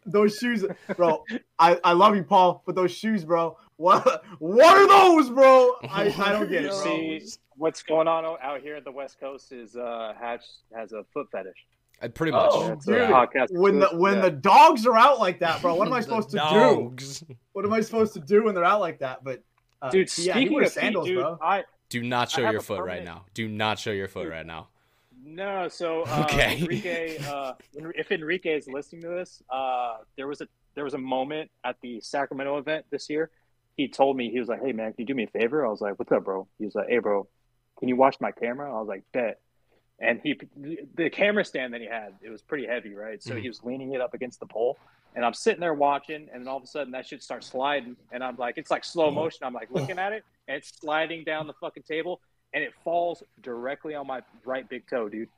those 0.05 0.37
shoes, 0.37 0.63
bro. 0.95 1.23
I, 1.57 1.79
I 1.83 1.93
love 1.93 2.15
you, 2.15 2.23
Paul, 2.23 2.61
but 2.65 2.75
those 2.75 2.91
shoes, 2.91 3.25
bro. 3.25 3.57
What 3.77 4.23
what 4.39 4.77
are 4.77 4.87
those, 4.87 5.29
bro? 5.31 5.71
I, 5.89 6.13
I 6.19 6.31
don't 6.33 6.49
get 6.49 6.65
it, 6.65 6.69
bro. 6.69 6.83
See, 6.83 7.23
what's 7.61 7.83
going 7.83 8.07
on 8.07 8.25
out 8.25 8.61
here 8.61 8.75
at 8.75 8.83
the 8.83 8.91
West 8.91 9.19
Coast 9.19 9.51
is 9.51 9.75
uh, 9.75 10.13
Hatch 10.19 10.43
has 10.75 10.91
a 10.93 11.03
foot 11.13 11.27
fetish. 11.31 11.55
Uh, 12.01 12.07
pretty 12.07 12.31
much. 12.31 12.49
Oh, 12.51 12.67
That's 12.69 12.85
dude. 12.85 12.97
podcast. 13.09 13.47
When 13.51 13.79
the 13.79 13.87
when 13.89 14.15
Yeah. 14.15 14.21
the 14.21 14.31
dogs 14.31 14.87
are 14.87 14.97
out 14.97 15.19
like 15.19 15.39
that, 15.39 15.61
bro, 15.61 15.75
what 15.75 15.87
am 15.87 15.93
I 15.93 16.01
supposed 16.05 16.31
to 16.31 16.37
do? 16.37 16.39
dogs. 16.39 17.23
What 17.53 17.63
am 17.63 17.73
I 17.73 17.81
supposed 17.81 18.13
to 18.15 18.19
do 18.19 18.43
when 18.45 18.55
they're 18.55 18.65
out 18.65 18.81
like 18.81 18.99
that? 18.99 19.23
But 19.23 19.43
uh, 19.81 19.89
dude, 19.91 20.09
yeah, 20.17 20.33
he 20.33 20.39
speaking 20.39 20.53
wears 20.55 20.67
of 20.69 20.73
feet, 20.73 20.79
sandals, 20.81 21.07
dude, 21.07 21.17
bro. 21.19 21.37
I 21.41 21.63
Do 21.89 22.01
not 22.03 22.31
show 22.31 22.41
your 22.41 22.57
a 22.59 22.63
foot 22.63 22.83
right 22.83 23.03
now. 23.03 23.25
Do 23.35 23.47
not 23.47 23.77
show 23.77 23.91
your 23.91 24.07
foot 24.07 24.27
right 24.27 24.45
now. 24.45 24.69
No, 25.23 25.67
so 25.67 26.01
uh, 26.07 26.21
Okay. 26.25 26.57
Enrique, 26.59 27.17
uh, 27.19 27.53
if 27.73 28.11
Enrique 28.11 28.57
is 28.57 28.67
listening 28.67 29.03
to 29.03 29.09
this, 29.09 29.43
uh, 29.51 29.97
there 30.17 30.27
was 30.27 30.41
a 30.41 30.47
there 30.73 30.83
was 30.83 30.95
a 30.95 30.97
moment 30.97 31.51
at 31.63 31.75
the 31.83 32.01
Sacramento 32.01 32.57
event 32.57 32.85
this 32.89 33.07
year. 33.11 33.29
He 33.77 33.87
told 33.87 34.17
me 34.17 34.31
he 34.31 34.39
was 34.39 34.49
like, 34.49 34.61
"Hey 34.65 34.71
man, 34.71 34.87
can 34.93 35.01
you 35.01 35.05
do 35.05 35.13
me 35.13 35.23
a 35.25 35.27
favor?" 35.27 35.63
I 35.65 35.69
was 35.69 35.81
like, 35.81 35.99
"What's 35.99 36.11
up, 36.11 36.23
bro?" 36.25 36.47
He 36.57 36.65
was 36.65 36.73
like, 36.73 36.87
"Hey, 36.89 36.97
bro, 36.97 37.27
can 37.81 37.89
you 37.89 37.97
wash 37.97 38.13
my 38.21 38.31
camera?" 38.31 38.69
I 38.73 38.79
was 38.79 38.87
like, 38.87 39.03
"Bet." 39.11 39.41
And 39.99 40.21
he 40.23 40.39
the 40.95 41.09
camera 41.09 41.43
stand 41.43 41.73
that 41.73 41.81
he 41.81 41.87
had, 41.87 42.15
it 42.21 42.29
was 42.29 42.41
pretty 42.41 42.65
heavy, 42.65 42.93
right? 42.95 43.21
So 43.21 43.35
Mhm. 43.35 43.41
he 43.41 43.47
was 43.49 43.63
leaning 43.63 43.93
it 43.93 44.01
up 44.01 44.13
against 44.13 44.39
the 44.39 44.45
pole, 44.45 44.79
and 45.15 45.25
I'm 45.25 45.33
sitting 45.33 45.59
there 45.59 45.73
watching, 45.73 46.29
and 46.31 46.41
then 46.41 46.47
all 46.47 46.57
of 46.57 46.63
a 46.63 46.67
sudden 46.67 46.91
that 46.93 47.05
shit 47.05 47.21
starts 47.21 47.47
sliding, 47.47 47.97
and 48.11 48.23
I'm 48.23 48.37
like, 48.37 48.57
it's 48.57 48.71
like 48.71 48.83
slow 48.85 49.11
motion. 49.11 49.45
I'm 49.45 49.53
like 49.53 49.69
looking 49.69 49.99
at 49.99 50.13
it, 50.13 50.23
and 50.47 50.57
it's 50.57 50.71
sliding 50.79 51.23
down 51.23 51.47
the 51.47 51.53
fucking 51.53 51.83
table, 51.83 52.21
and 52.53 52.63
it 52.63 52.73
falls 52.83 53.21
directly 53.41 53.93
on 53.93 54.07
my 54.07 54.21
right 54.45 54.67
big 54.69 54.87
toe, 54.87 55.09
dude. 55.09 55.29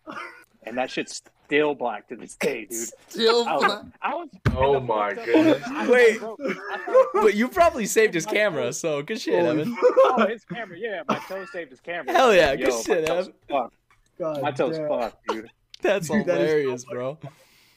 And 0.65 0.78
that 0.78 0.89
shit's 0.89 1.21
still 1.45 1.76
black 1.76 2.08
to 2.08 2.15
this 2.15 2.36
day, 2.36 2.65
dude. 2.69 2.88
Still 3.10 3.45
I 3.47 3.54
was, 3.56 3.86
I 4.02 4.15
was 4.15 4.30
Oh 4.56 4.80
my 4.80 5.13
goodness. 5.13 5.62
I- 5.65 5.89
Wait. 5.89 6.19
I 6.21 7.06
But 7.13 7.36
you 7.36 7.47
probably 7.49 7.86
saved 7.86 8.13
his 8.13 8.26
camera, 8.26 8.71
so 8.73 9.02
good 9.02 9.19
shit, 9.19 9.43
Evan. 9.45 9.76
oh, 9.82 10.26
his 10.28 10.45
camera, 10.45 10.78
yeah, 10.78 11.04
my 11.08 11.19
toe 11.28 11.45
saved 11.52 11.71
his 11.71 11.80
camera. 11.82 12.13
Hell 12.13 12.34
yeah, 12.34 12.54
Yo, 12.54 12.67
good 12.67 12.84
shit, 12.86 13.10
Evan. 13.10 13.28
Ev. 13.28 13.34
fucked. 13.49 13.76
God 14.19 14.41
My 14.41 14.52
toe's 14.52 14.78
damn. 14.78 14.88
fucked, 14.88 15.28
dude. 15.28 15.49
That's 15.82 16.08
Dude, 16.08 16.26
that 16.28 16.39
is 16.41 16.49
so 16.49 16.56
hilarious, 16.58 16.84
funny. 16.86 16.95
bro. 16.95 17.17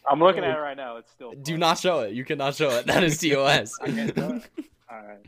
I'm 0.09 0.21
looking 0.21 0.45
at 0.45 0.57
it 0.57 0.61
right 0.61 0.77
now. 0.77 0.99
It's 0.99 1.11
still. 1.11 1.33
Do 1.33 1.53
fucked. 1.53 1.59
not 1.59 1.79
show 1.79 2.01
it. 2.01 2.13
You 2.15 2.25
cannot 2.25 2.55
show 2.55 2.71
it. 2.71 2.87
That 2.87 3.03
is 3.03 3.19
TOS. 3.19 3.77
I 3.83 3.87
can't 3.91 4.15
do 4.15 4.23
it. 4.35 4.43
All 4.89 4.99
right, 4.99 5.27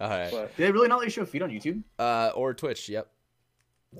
All 0.00 0.08
right. 0.10 0.30
but 0.30 0.54
Did 0.56 0.66
they 0.66 0.70
really 0.72 0.88
not 0.88 0.98
let 0.98 1.04
you 1.06 1.10
show 1.10 1.24
feet 1.24 1.40
on 1.40 1.48
YouTube? 1.50 1.82
Uh, 1.98 2.30
or 2.34 2.52
Twitch. 2.52 2.88
Yep. 2.90 3.08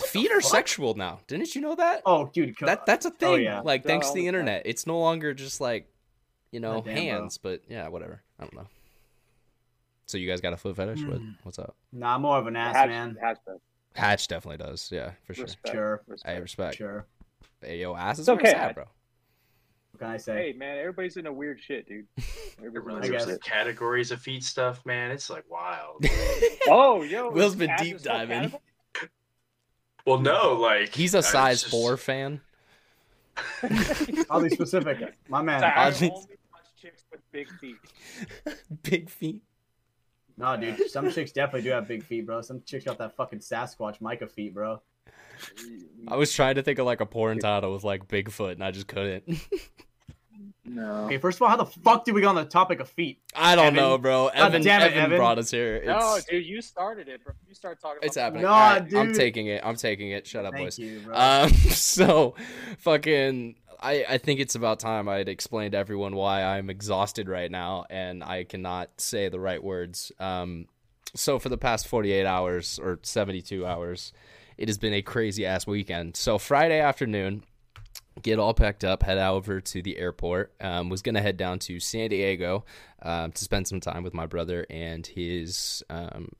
Feet 0.06 0.30
are 0.30 0.40
fuck? 0.40 0.50
sexual 0.50 0.94
now. 0.94 1.20
Didn't 1.26 1.54
you 1.54 1.60
know 1.62 1.74
that? 1.74 2.02
Oh, 2.04 2.30
dude, 2.32 2.58
co- 2.58 2.66
That 2.66 2.84
that's 2.86 3.06
a 3.06 3.10
thing. 3.10 3.42
yeah. 3.42 3.60
Like 3.60 3.82
Yeah, 3.84 3.88
thanks 3.88 4.08
to 4.08 4.12
the 4.14 4.20
the 4.20 4.22
time. 4.22 4.28
internet, 4.28 4.62
it's 4.66 4.86
no 4.86 4.98
longer 4.98 5.32
just 5.32 5.60
like, 5.60 5.88
you 6.52 6.60
know, 6.60 6.74
God 6.74 6.84
damn, 6.86 6.94
bro. 6.94 7.02
hands. 7.02 7.38
But 7.38 7.62
yeah, 7.68 7.88
whatever. 7.88 8.22
I 8.38 8.42
don't 8.44 8.54
know. 8.54 8.66
So 10.06 10.18
you 10.18 10.28
guys 10.28 10.40
got 10.40 10.52
a 10.52 10.56
foot 10.56 10.76
fetish? 10.76 11.02
What, 11.02 11.18
Hmm. 11.18 11.30
what's 11.42 11.58
up? 11.58 11.74
nah, 11.92 12.14
I'm 12.14 12.22
more 12.22 12.38
of 12.38 12.46
an 12.46 12.56
ass 12.56 12.76
hatch, 12.76 12.88
man. 12.88 13.16
hatchback. 13.22 13.58
Hatch 13.94 14.28
definitely 14.28 14.58
does. 14.64 14.90
Yeah, 14.92 15.12
for 15.24 15.34
sure. 15.34 15.44
Respect. 15.44 15.74
Sure, 15.74 16.02
respect. 16.06 16.36
I 16.36 16.40
respect. 16.40 16.76
sure. 16.76 17.06
Hey, 17.62 17.78
yo, 17.78 17.94
ass 17.96 18.18
is 18.18 18.28
okay, 18.28 18.42
where 18.42 18.50
it's 18.50 18.54
at, 18.54 18.60
Hatch. 18.66 18.74
bro. 18.74 18.84
What 19.92 20.00
can 20.00 20.08
I 20.10 20.16
say? 20.18 20.52
Hey 20.52 20.52
man, 20.52 20.76
everybody's 20.78 21.16
into 21.16 21.32
weird 21.32 21.58
shit, 21.58 21.88
dude. 21.88 22.06
Everybody's 22.64 22.98
I 23.10 23.14
into 23.14 23.18
guess. 23.18 23.26
shit. 23.26 23.42
categories 23.42 24.10
of 24.10 24.20
feet 24.20 24.44
stuff, 24.44 24.84
man. 24.84 25.10
It's 25.10 25.30
like 25.30 25.44
wild. 25.50 26.04
Oh, 26.68 27.02
yo, 27.02 27.30
Will's 27.30 27.54
been 27.54 27.70
deep 27.78 28.02
diving. 28.02 28.28
cannibal? 28.28 28.60
Well, 30.06 30.18
no, 30.18 30.54
like 30.54 30.94
He's 30.94 31.14
a 31.14 31.18
I 31.18 31.20
size 31.22 31.60
just- 31.62 31.70
four 31.70 31.96
fan. 31.96 32.40
I'll 34.30 34.42
be 34.42 34.48
specific. 34.50 35.14
My 35.28 35.42
man. 35.42 35.62
I 35.62 35.68
I 35.68 35.84
only 35.86 35.96
think- 35.98 36.14
touch 36.14 36.28
chicks 36.80 37.04
with 37.10 37.20
big 37.32 37.48
feet. 37.60 37.76
Big 38.82 39.10
feet. 39.10 39.42
No, 40.38 40.56
dude. 40.56 40.90
Some 40.90 41.10
chicks 41.10 41.32
definitely 41.32 41.62
do 41.62 41.70
have 41.74 41.88
big 41.88 42.02
feet, 42.04 42.26
bro. 42.26 42.40
Some 42.42 42.62
chicks 42.66 42.84
got 42.84 42.98
that 42.98 43.16
fucking 43.16 43.38
Sasquatch 43.40 44.00
Micah 44.00 44.26
feet, 44.26 44.52
bro. 44.54 44.80
I 46.08 46.16
was 46.16 46.32
trying 46.32 46.54
to 46.56 46.62
think 46.62 46.78
of 46.78 46.86
like 46.86 47.00
a 47.00 47.06
porn 47.06 47.38
title 47.38 47.72
with 47.72 47.84
like 47.84 48.06
Bigfoot, 48.08 48.52
and 48.52 48.64
I 48.64 48.70
just 48.70 48.86
couldn't. 48.86 49.24
No. 50.68 51.04
Okay, 51.06 51.18
first 51.18 51.38
of 51.38 51.42
all, 51.42 51.48
how 51.48 51.56
the 51.56 51.66
fuck 51.66 52.04
did 52.04 52.14
we 52.14 52.20
get 52.20 52.26
on 52.28 52.34
the 52.34 52.44
topic 52.44 52.80
of 52.80 52.88
feet? 52.88 53.20
I 53.34 53.54
don't 53.54 53.66
Evan. 53.66 53.74
know, 53.76 53.98
bro. 53.98 54.28
Evan, 54.28 54.62
damn 54.62 54.82
it, 54.82 54.86
Evan, 54.92 54.98
Evan. 55.04 55.18
brought 55.18 55.38
us 55.38 55.50
here. 55.50 55.76
It's, 55.76 55.86
No, 55.86 56.18
dude, 56.28 56.44
you 56.44 56.60
started 56.60 57.08
it, 57.08 57.24
bro. 57.24 57.34
You 57.48 57.54
started 57.54 57.80
talking. 57.80 58.00
it's 58.02 58.16
happening. 58.16 58.42
No, 58.42 58.48
All 58.48 58.54
right, 58.80 58.94
I'm 58.94 59.12
taking 59.14 59.46
it. 59.46 59.62
I'm 59.64 59.76
taking 59.76 60.10
it. 60.10 60.26
Shut 60.26 60.44
up, 60.44 60.52
Thank 60.54 60.66
boys. 60.66 60.78
you, 60.78 61.00
bro. 61.04 61.14
Um, 61.16 61.50
so, 61.70 62.34
fucking, 62.78 63.56
I, 63.80 64.04
I 64.08 64.18
think 64.18 64.40
it's 64.40 64.54
about 64.54 64.80
time 64.80 65.08
I'd 65.08 65.28
explain 65.28 65.72
to 65.72 65.78
everyone 65.78 66.14
why 66.16 66.42
I'm 66.42 66.70
exhausted 66.70 67.28
right 67.28 67.50
now 67.50 67.84
and 67.90 68.24
I 68.24 68.44
cannot 68.44 68.90
say 69.00 69.28
the 69.28 69.40
right 69.40 69.62
words. 69.62 70.12
Um, 70.18 70.66
so 71.14 71.38
for 71.38 71.48
the 71.48 71.58
past 71.58 71.86
48 71.88 72.26
hours 72.26 72.78
or 72.82 72.98
72 73.02 73.64
hours, 73.66 74.12
it 74.58 74.68
has 74.68 74.78
been 74.78 74.92
a 74.94 75.02
crazy 75.02 75.46
ass 75.46 75.66
weekend. 75.66 76.16
So 76.16 76.38
Friday 76.38 76.80
afternoon, 76.80 77.44
get 78.22 78.38
all 78.38 78.54
packed 78.54 78.84
up, 78.84 79.02
head 79.02 79.18
over 79.18 79.60
to 79.60 79.82
the 79.82 79.98
airport. 79.98 80.54
Um, 80.60 80.88
was 80.88 81.02
gonna 81.02 81.22
head 81.22 81.36
down 81.36 81.58
to 81.60 81.80
San 81.80 82.10
Diego 82.10 82.64
um, 83.02 83.32
to 83.32 83.44
spend 83.44 83.68
some 83.68 83.80
time 83.80 84.02
with 84.02 84.14
my 84.14 84.26
brother 84.26 84.66
and 84.70 85.06
his. 85.06 85.82
Um, 85.90 86.30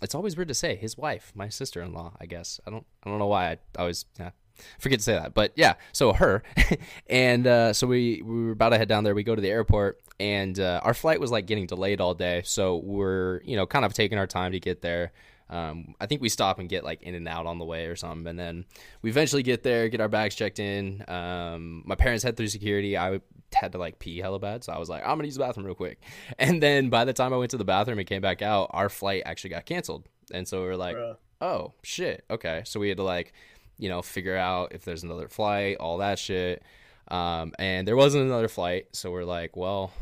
it's 0.00 0.14
always 0.14 0.36
weird 0.36 0.48
to 0.48 0.54
say 0.54 0.74
his 0.74 0.96
wife, 0.96 1.32
my 1.34 1.48
sister-in-law. 1.48 2.14
I 2.20 2.26
guess 2.26 2.60
I 2.66 2.70
don't. 2.70 2.86
I 3.04 3.10
don't 3.10 3.18
know 3.18 3.26
why 3.26 3.52
I 3.52 3.58
always 3.78 4.04
yeah, 4.18 4.30
forget 4.78 4.98
to 4.98 5.04
say 5.04 5.14
that, 5.14 5.34
but 5.34 5.52
yeah. 5.56 5.74
So 5.92 6.12
her, 6.12 6.42
and 7.06 7.46
uh, 7.46 7.72
so 7.72 7.86
we 7.86 8.22
we 8.24 8.44
were 8.44 8.52
about 8.52 8.70
to 8.70 8.78
head 8.78 8.88
down 8.88 9.04
there. 9.04 9.14
We 9.14 9.22
go 9.22 9.34
to 9.34 9.42
the 9.42 9.50
airport, 9.50 10.00
and 10.18 10.58
uh, 10.58 10.80
our 10.82 10.94
flight 10.94 11.20
was 11.20 11.30
like 11.30 11.46
getting 11.46 11.66
delayed 11.66 12.00
all 12.00 12.14
day. 12.14 12.42
So 12.44 12.76
we're 12.76 13.40
you 13.44 13.56
know 13.56 13.66
kind 13.66 13.84
of 13.84 13.94
taking 13.94 14.18
our 14.18 14.26
time 14.26 14.52
to 14.52 14.60
get 14.60 14.82
there. 14.82 15.12
Um, 15.50 15.94
I 16.00 16.06
think 16.06 16.22
we 16.22 16.28
stop 16.28 16.58
and 16.58 16.68
get 16.68 16.84
like 16.84 17.02
in 17.02 17.14
and 17.14 17.28
out 17.28 17.46
on 17.46 17.58
the 17.58 17.64
way 17.64 17.86
or 17.86 17.96
something, 17.96 18.26
and 18.26 18.38
then 18.38 18.64
we 19.02 19.10
eventually 19.10 19.42
get 19.42 19.62
there, 19.62 19.88
get 19.88 20.00
our 20.00 20.08
bags 20.08 20.34
checked 20.34 20.58
in. 20.58 21.04
Um, 21.08 21.82
my 21.84 21.94
parents 21.94 22.24
head 22.24 22.36
through 22.36 22.48
security. 22.48 22.96
I 22.96 23.20
had 23.52 23.72
to 23.72 23.78
like 23.78 23.98
pee 23.98 24.18
hella 24.18 24.38
bad, 24.38 24.64
so 24.64 24.72
I 24.72 24.78
was 24.78 24.88
like, 24.88 25.02
I'm 25.02 25.16
gonna 25.16 25.24
use 25.24 25.34
the 25.34 25.40
bathroom 25.44 25.66
real 25.66 25.74
quick. 25.74 26.00
And 26.38 26.62
then 26.62 26.88
by 26.88 27.04
the 27.04 27.12
time 27.12 27.32
I 27.32 27.36
went 27.36 27.50
to 27.50 27.58
the 27.58 27.64
bathroom 27.64 27.98
and 27.98 28.08
came 28.08 28.22
back 28.22 28.40
out, 28.42 28.70
our 28.70 28.88
flight 28.88 29.22
actually 29.26 29.50
got 29.50 29.66
canceled, 29.66 30.08
and 30.32 30.48
so 30.48 30.60
we 30.62 30.66
were 30.68 30.76
like, 30.76 30.96
Bruh. 30.96 31.16
oh 31.40 31.74
shit, 31.82 32.24
okay. 32.30 32.62
So 32.64 32.80
we 32.80 32.88
had 32.88 32.96
to 32.96 33.02
like, 33.04 33.32
you 33.78 33.88
know, 33.88 34.00
figure 34.02 34.36
out 34.36 34.72
if 34.72 34.84
there's 34.84 35.02
another 35.02 35.28
flight, 35.28 35.76
all 35.78 35.98
that 35.98 36.18
shit. 36.18 36.62
Um, 37.08 37.52
and 37.58 37.86
there 37.86 37.96
wasn't 37.96 38.24
another 38.24 38.48
flight, 38.48 38.86
so 38.92 39.10
we're 39.10 39.24
like, 39.24 39.56
well, 39.56 39.92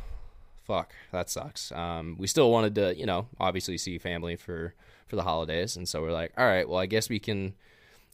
fuck, 0.64 0.92
that 1.10 1.28
sucks. 1.28 1.72
Um, 1.72 2.14
we 2.18 2.28
still 2.28 2.50
wanted 2.52 2.76
to, 2.76 2.96
you 2.96 3.06
know, 3.06 3.26
obviously 3.40 3.76
see 3.78 3.98
family 3.98 4.36
for 4.36 4.74
for 5.10 5.16
the 5.16 5.22
holidays, 5.24 5.76
and 5.76 5.88
so 5.88 6.00
we're 6.00 6.12
like, 6.12 6.32
all 6.38 6.46
right, 6.46 6.68
well, 6.68 6.78
I 6.78 6.86
guess 6.86 7.08
we 7.10 7.18
can 7.18 7.54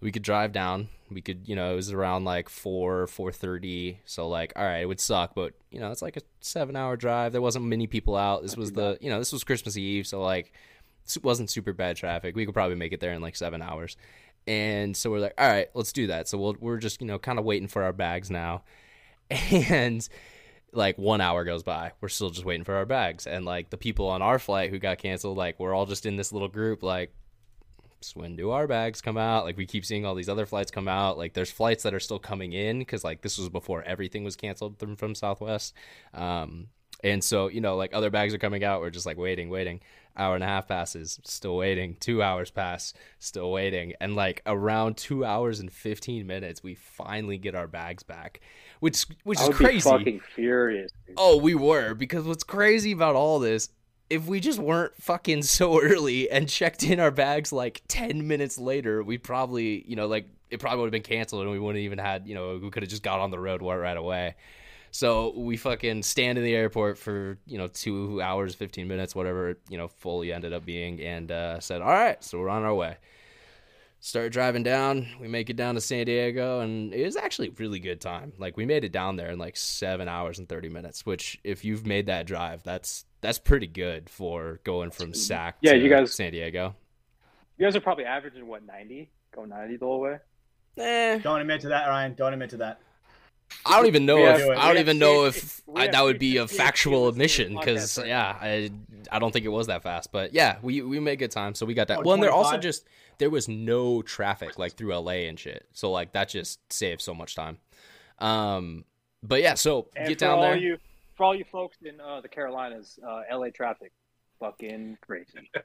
we 0.00 0.12
could 0.12 0.22
drive 0.22 0.52
down. 0.52 0.88
We 1.10 1.20
could, 1.20 1.48
you 1.48 1.54
know, 1.54 1.72
it 1.72 1.76
was 1.76 1.92
around 1.92 2.24
like 2.24 2.48
four, 2.48 3.06
four 3.06 3.32
thirty. 3.32 4.00
So 4.04 4.28
like, 4.28 4.52
all 4.56 4.64
right, 4.64 4.78
it 4.78 4.86
would 4.86 5.00
suck, 5.00 5.34
but 5.34 5.54
you 5.70 5.80
know, 5.80 5.90
it's 5.90 6.02
like 6.02 6.16
a 6.16 6.22
seven 6.40 6.76
hour 6.76 6.96
drive. 6.96 7.32
There 7.32 7.42
wasn't 7.42 7.66
many 7.66 7.86
people 7.86 8.16
out. 8.16 8.42
This 8.42 8.56
was 8.56 8.72
the, 8.72 8.98
you 9.00 9.10
know, 9.10 9.18
this 9.18 9.32
was 9.32 9.44
Christmas 9.44 9.76
Eve, 9.76 10.06
so 10.06 10.20
like, 10.20 10.52
it 11.14 11.22
wasn't 11.22 11.50
super 11.50 11.72
bad 11.72 11.96
traffic. 11.96 12.34
We 12.34 12.44
could 12.44 12.54
probably 12.54 12.76
make 12.76 12.92
it 12.92 13.00
there 13.00 13.12
in 13.12 13.22
like 13.22 13.36
seven 13.36 13.62
hours. 13.62 13.96
And 14.46 14.96
so 14.96 15.10
we're 15.10 15.20
like, 15.20 15.34
all 15.38 15.48
right, 15.48 15.68
let's 15.74 15.92
do 15.92 16.08
that. 16.08 16.28
So 16.28 16.38
we'll, 16.38 16.56
we're 16.60 16.78
just, 16.78 17.00
you 17.00 17.06
know, 17.06 17.18
kind 17.18 17.38
of 17.38 17.44
waiting 17.44 17.68
for 17.68 17.82
our 17.82 17.92
bags 17.92 18.30
now. 18.30 18.62
And 19.50 20.08
like 20.76 20.98
one 20.98 21.20
hour 21.20 21.44
goes 21.44 21.62
by. 21.62 21.92
We're 22.00 22.08
still 22.08 22.30
just 22.30 22.44
waiting 22.44 22.64
for 22.64 22.74
our 22.74 22.86
bags. 22.86 23.26
And 23.26 23.44
like 23.44 23.70
the 23.70 23.76
people 23.76 24.08
on 24.08 24.22
our 24.22 24.38
flight 24.38 24.70
who 24.70 24.78
got 24.78 24.98
canceled, 24.98 25.36
like 25.36 25.58
we're 25.58 25.74
all 25.74 25.86
just 25.86 26.06
in 26.06 26.16
this 26.16 26.32
little 26.32 26.48
group, 26.48 26.82
like, 26.82 27.12
when 28.14 28.36
do 28.36 28.50
our 28.50 28.66
bags 28.66 29.00
come 29.00 29.16
out? 29.16 29.44
Like 29.44 29.56
we 29.56 29.66
keep 29.66 29.84
seeing 29.84 30.04
all 30.04 30.14
these 30.14 30.28
other 30.28 30.46
flights 30.46 30.70
come 30.70 30.86
out. 30.86 31.18
Like 31.18 31.32
there's 31.32 31.50
flights 31.50 31.82
that 31.82 31.94
are 31.94 32.00
still 32.00 32.18
coming 32.18 32.52
in 32.52 32.78
because 32.78 33.02
like 33.02 33.22
this 33.22 33.38
was 33.38 33.48
before 33.48 33.82
everything 33.82 34.22
was 34.22 34.36
canceled 34.36 34.78
from, 34.78 34.96
from 34.96 35.14
Southwest. 35.14 35.74
Um, 36.14 36.68
and 37.02 37.22
so 37.22 37.48
you 37.48 37.60
know 37.60 37.76
like 37.76 37.94
other 37.94 38.10
bags 38.10 38.34
are 38.34 38.38
coming 38.38 38.64
out. 38.64 38.80
We're 38.80 38.90
just 38.90 39.06
like 39.06 39.16
waiting, 39.16 39.48
waiting. 39.48 39.80
Hour 40.16 40.34
and 40.34 40.44
a 40.44 40.46
half 40.46 40.68
passes, 40.68 41.20
still 41.24 41.56
waiting. 41.56 41.96
Two 42.00 42.22
hours 42.22 42.50
pass, 42.50 42.94
still 43.18 43.50
waiting. 43.52 43.92
And 44.00 44.16
like 44.16 44.42
around 44.46 44.96
two 44.96 45.24
hours 45.24 45.60
and 45.60 45.70
fifteen 45.72 46.26
minutes, 46.26 46.62
we 46.62 46.74
finally 46.74 47.38
get 47.38 47.54
our 47.54 47.66
bags 47.66 48.02
back, 48.02 48.40
which 48.80 49.06
which 49.24 49.38
I 49.38 49.48
is 49.48 49.56
crazy. 49.56 49.90
fucking 49.90 50.20
furious. 50.34 50.92
Dude. 51.06 51.16
Oh, 51.18 51.36
we 51.36 51.54
were 51.54 51.94
because 51.94 52.24
what's 52.24 52.44
crazy 52.44 52.92
about 52.92 53.14
all 53.14 53.38
this, 53.38 53.68
if 54.08 54.26
we 54.26 54.40
just 54.40 54.58
weren't 54.58 54.94
fucking 54.96 55.42
so 55.56 55.82
early 55.82 56.30
and 56.30 56.48
checked 56.48 56.82
in 56.82 56.98
our 56.98 57.10
bags 57.10 57.52
like 57.52 57.82
ten 57.88 58.26
minutes 58.26 58.58
later, 58.58 59.02
we 59.02 59.18
probably, 59.18 59.84
you 59.86 59.96
know, 59.96 60.06
like 60.06 60.28
it 60.50 60.60
probably 60.60 60.78
would 60.78 60.86
have 60.86 60.92
been 60.92 61.02
canceled 61.02 61.42
and 61.42 61.50
we 61.50 61.58
wouldn't 61.58 61.82
even 61.84 61.98
had, 61.98 62.26
you 62.26 62.34
know, 62.34 62.58
we 62.62 62.70
could 62.70 62.82
have 62.82 62.90
just 62.90 63.02
got 63.02 63.20
on 63.20 63.30
the 63.30 63.38
road 63.38 63.62
right 63.62 63.96
away. 63.96 64.34
So 64.90 65.34
we 65.36 65.56
fucking 65.56 66.02
stand 66.02 66.38
in 66.38 66.44
the 66.44 66.54
airport 66.54 66.96
for 66.98 67.38
you 67.46 67.58
know 67.58 67.66
two 67.68 68.20
hours, 68.22 68.54
fifteen 68.54 68.88
minutes, 68.88 69.14
whatever 69.14 69.58
you 69.68 69.76
know 69.78 69.88
fully 69.88 70.32
ended 70.32 70.52
up 70.52 70.64
being, 70.64 71.00
and 71.00 71.30
uh, 71.30 71.60
said, 71.60 71.82
"All 71.82 71.88
right, 71.90 72.22
so 72.24 72.38
we're 72.38 72.48
on 72.48 72.62
our 72.62 72.74
way." 72.74 72.96
start 73.98 74.30
driving 74.30 74.62
down. 74.62 75.08
We 75.20 75.26
make 75.26 75.50
it 75.50 75.56
down 75.56 75.74
to 75.74 75.80
San 75.80 76.06
Diego, 76.06 76.60
and 76.60 76.94
it 76.94 77.04
was 77.04 77.16
actually 77.16 77.48
a 77.48 77.52
really 77.58 77.80
good 77.80 78.00
time. 78.00 78.32
Like 78.38 78.56
we 78.56 78.64
made 78.64 78.84
it 78.84 78.92
down 78.92 79.16
there 79.16 79.30
in 79.30 79.38
like 79.38 79.56
seven 79.56 80.06
hours 80.06 80.38
and 80.38 80.48
thirty 80.48 80.68
minutes. 80.68 81.04
Which, 81.04 81.40
if 81.42 81.64
you've 81.64 81.86
made 81.86 82.06
that 82.06 82.26
drive, 82.26 82.62
that's 82.62 83.04
that's 83.20 83.38
pretty 83.38 83.66
good 83.66 84.08
for 84.08 84.60
going 84.64 84.90
from 84.90 85.12
Sac 85.14 85.56
Yeah, 85.60 85.72
to 85.72 85.78
you 85.78 85.88
guys- 85.88 86.14
San 86.14 86.32
Diego. 86.32 86.76
You 87.58 87.66
guys 87.66 87.74
are 87.74 87.80
probably 87.80 88.04
averaging 88.04 88.46
what 88.46 88.64
ninety, 88.64 89.10
going 89.34 89.48
ninety 89.48 89.76
the 89.76 89.86
whole 89.86 90.00
way. 90.00 90.18
Eh, 90.78 91.18
Don't 91.18 91.40
admit 91.40 91.62
to 91.62 91.68
that, 91.68 91.86
Ryan. 91.86 92.14
Don't 92.14 92.32
admit 92.34 92.50
to 92.50 92.58
that. 92.58 92.80
I 93.64 93.76
don't 93.76 93.86
even 93.86 94.06
know 94.06 94.16
We 94.16 94.22
if 94.24 94.38
have- 94.40 94.58
I 94.58 94.68
don't 94.68 94.78
even 94.80 94.98
know 94.98 95.22
CHP 95.22 95.28
if 95.36 95.62
we 95.66 95.80
I, 95.82 95.86
that 95.88 96.04
would 96.04 96.18
be 96.18 96.36
a 96.36 96.46
factual 96.46 97.08
admission 97.08 97.56
because 97.56 97.98
yeah, 97.98 98.36
I 98.40 98.70
I 99.10 99.18
don't 99.18 99.32
think 99.32 99.44
it 99.44 99.48
was 99.50 99.66
that 99.68 99.82
fast. 99.82 100.12
But 100.12 100.32
yeah, 100.34 100.56
we 100.62 100.82
we 100.82 101.00
made 101.00 101.18
good 101.18 101.30
time, 101.30 101.54
so 101.54 101.66
we 101.66 101.74
got 101.74 101.88
that. 101.88 101.98
Oh, 101.98 102.02
well, 102.04 102.14
and 102.14 102.22
there 102.22 102.30
also 102.32 102.56
just 102.58 102.86
there 103.18 103.30
was 103.30 103.48
no 103.48 104.02
traffic 104.02 104.58
like 104.58 104.74
through 104.74 104.94
LA 104.96 105.26
and 105.28 105.38
shit, 105.38 105.66
so 105.72 105.90
like 105.90 106.12
that 106.12 106.28
just 106.28 106.60
saved 106.72 107.00
so 107.02 107.14
much 107.14 107.34
time. 107.34 107.58
Um, 108.18 108.84
but 109.22 109.42
yeah, 109.42 109.54
so 109.54 109.88
And 109.96 110.08
get 110.08 110.18
down 110.18 110.40
there. 110.40 110.56
you 110.56 110.78
for 111.16 111.24
all 111.24 111.34
you 111.34 111.44
folks 111.44 111.78
in 111.82 112.00
uh, 112.00 112.20
the 112.20 112.28
Carolinas, 112.28 112.98
uh, 113.06 113.22
LA 113.32 113.48
traffic, 113.50 113.92
fucking 114.40 114.98
crazy. 115.00 115.50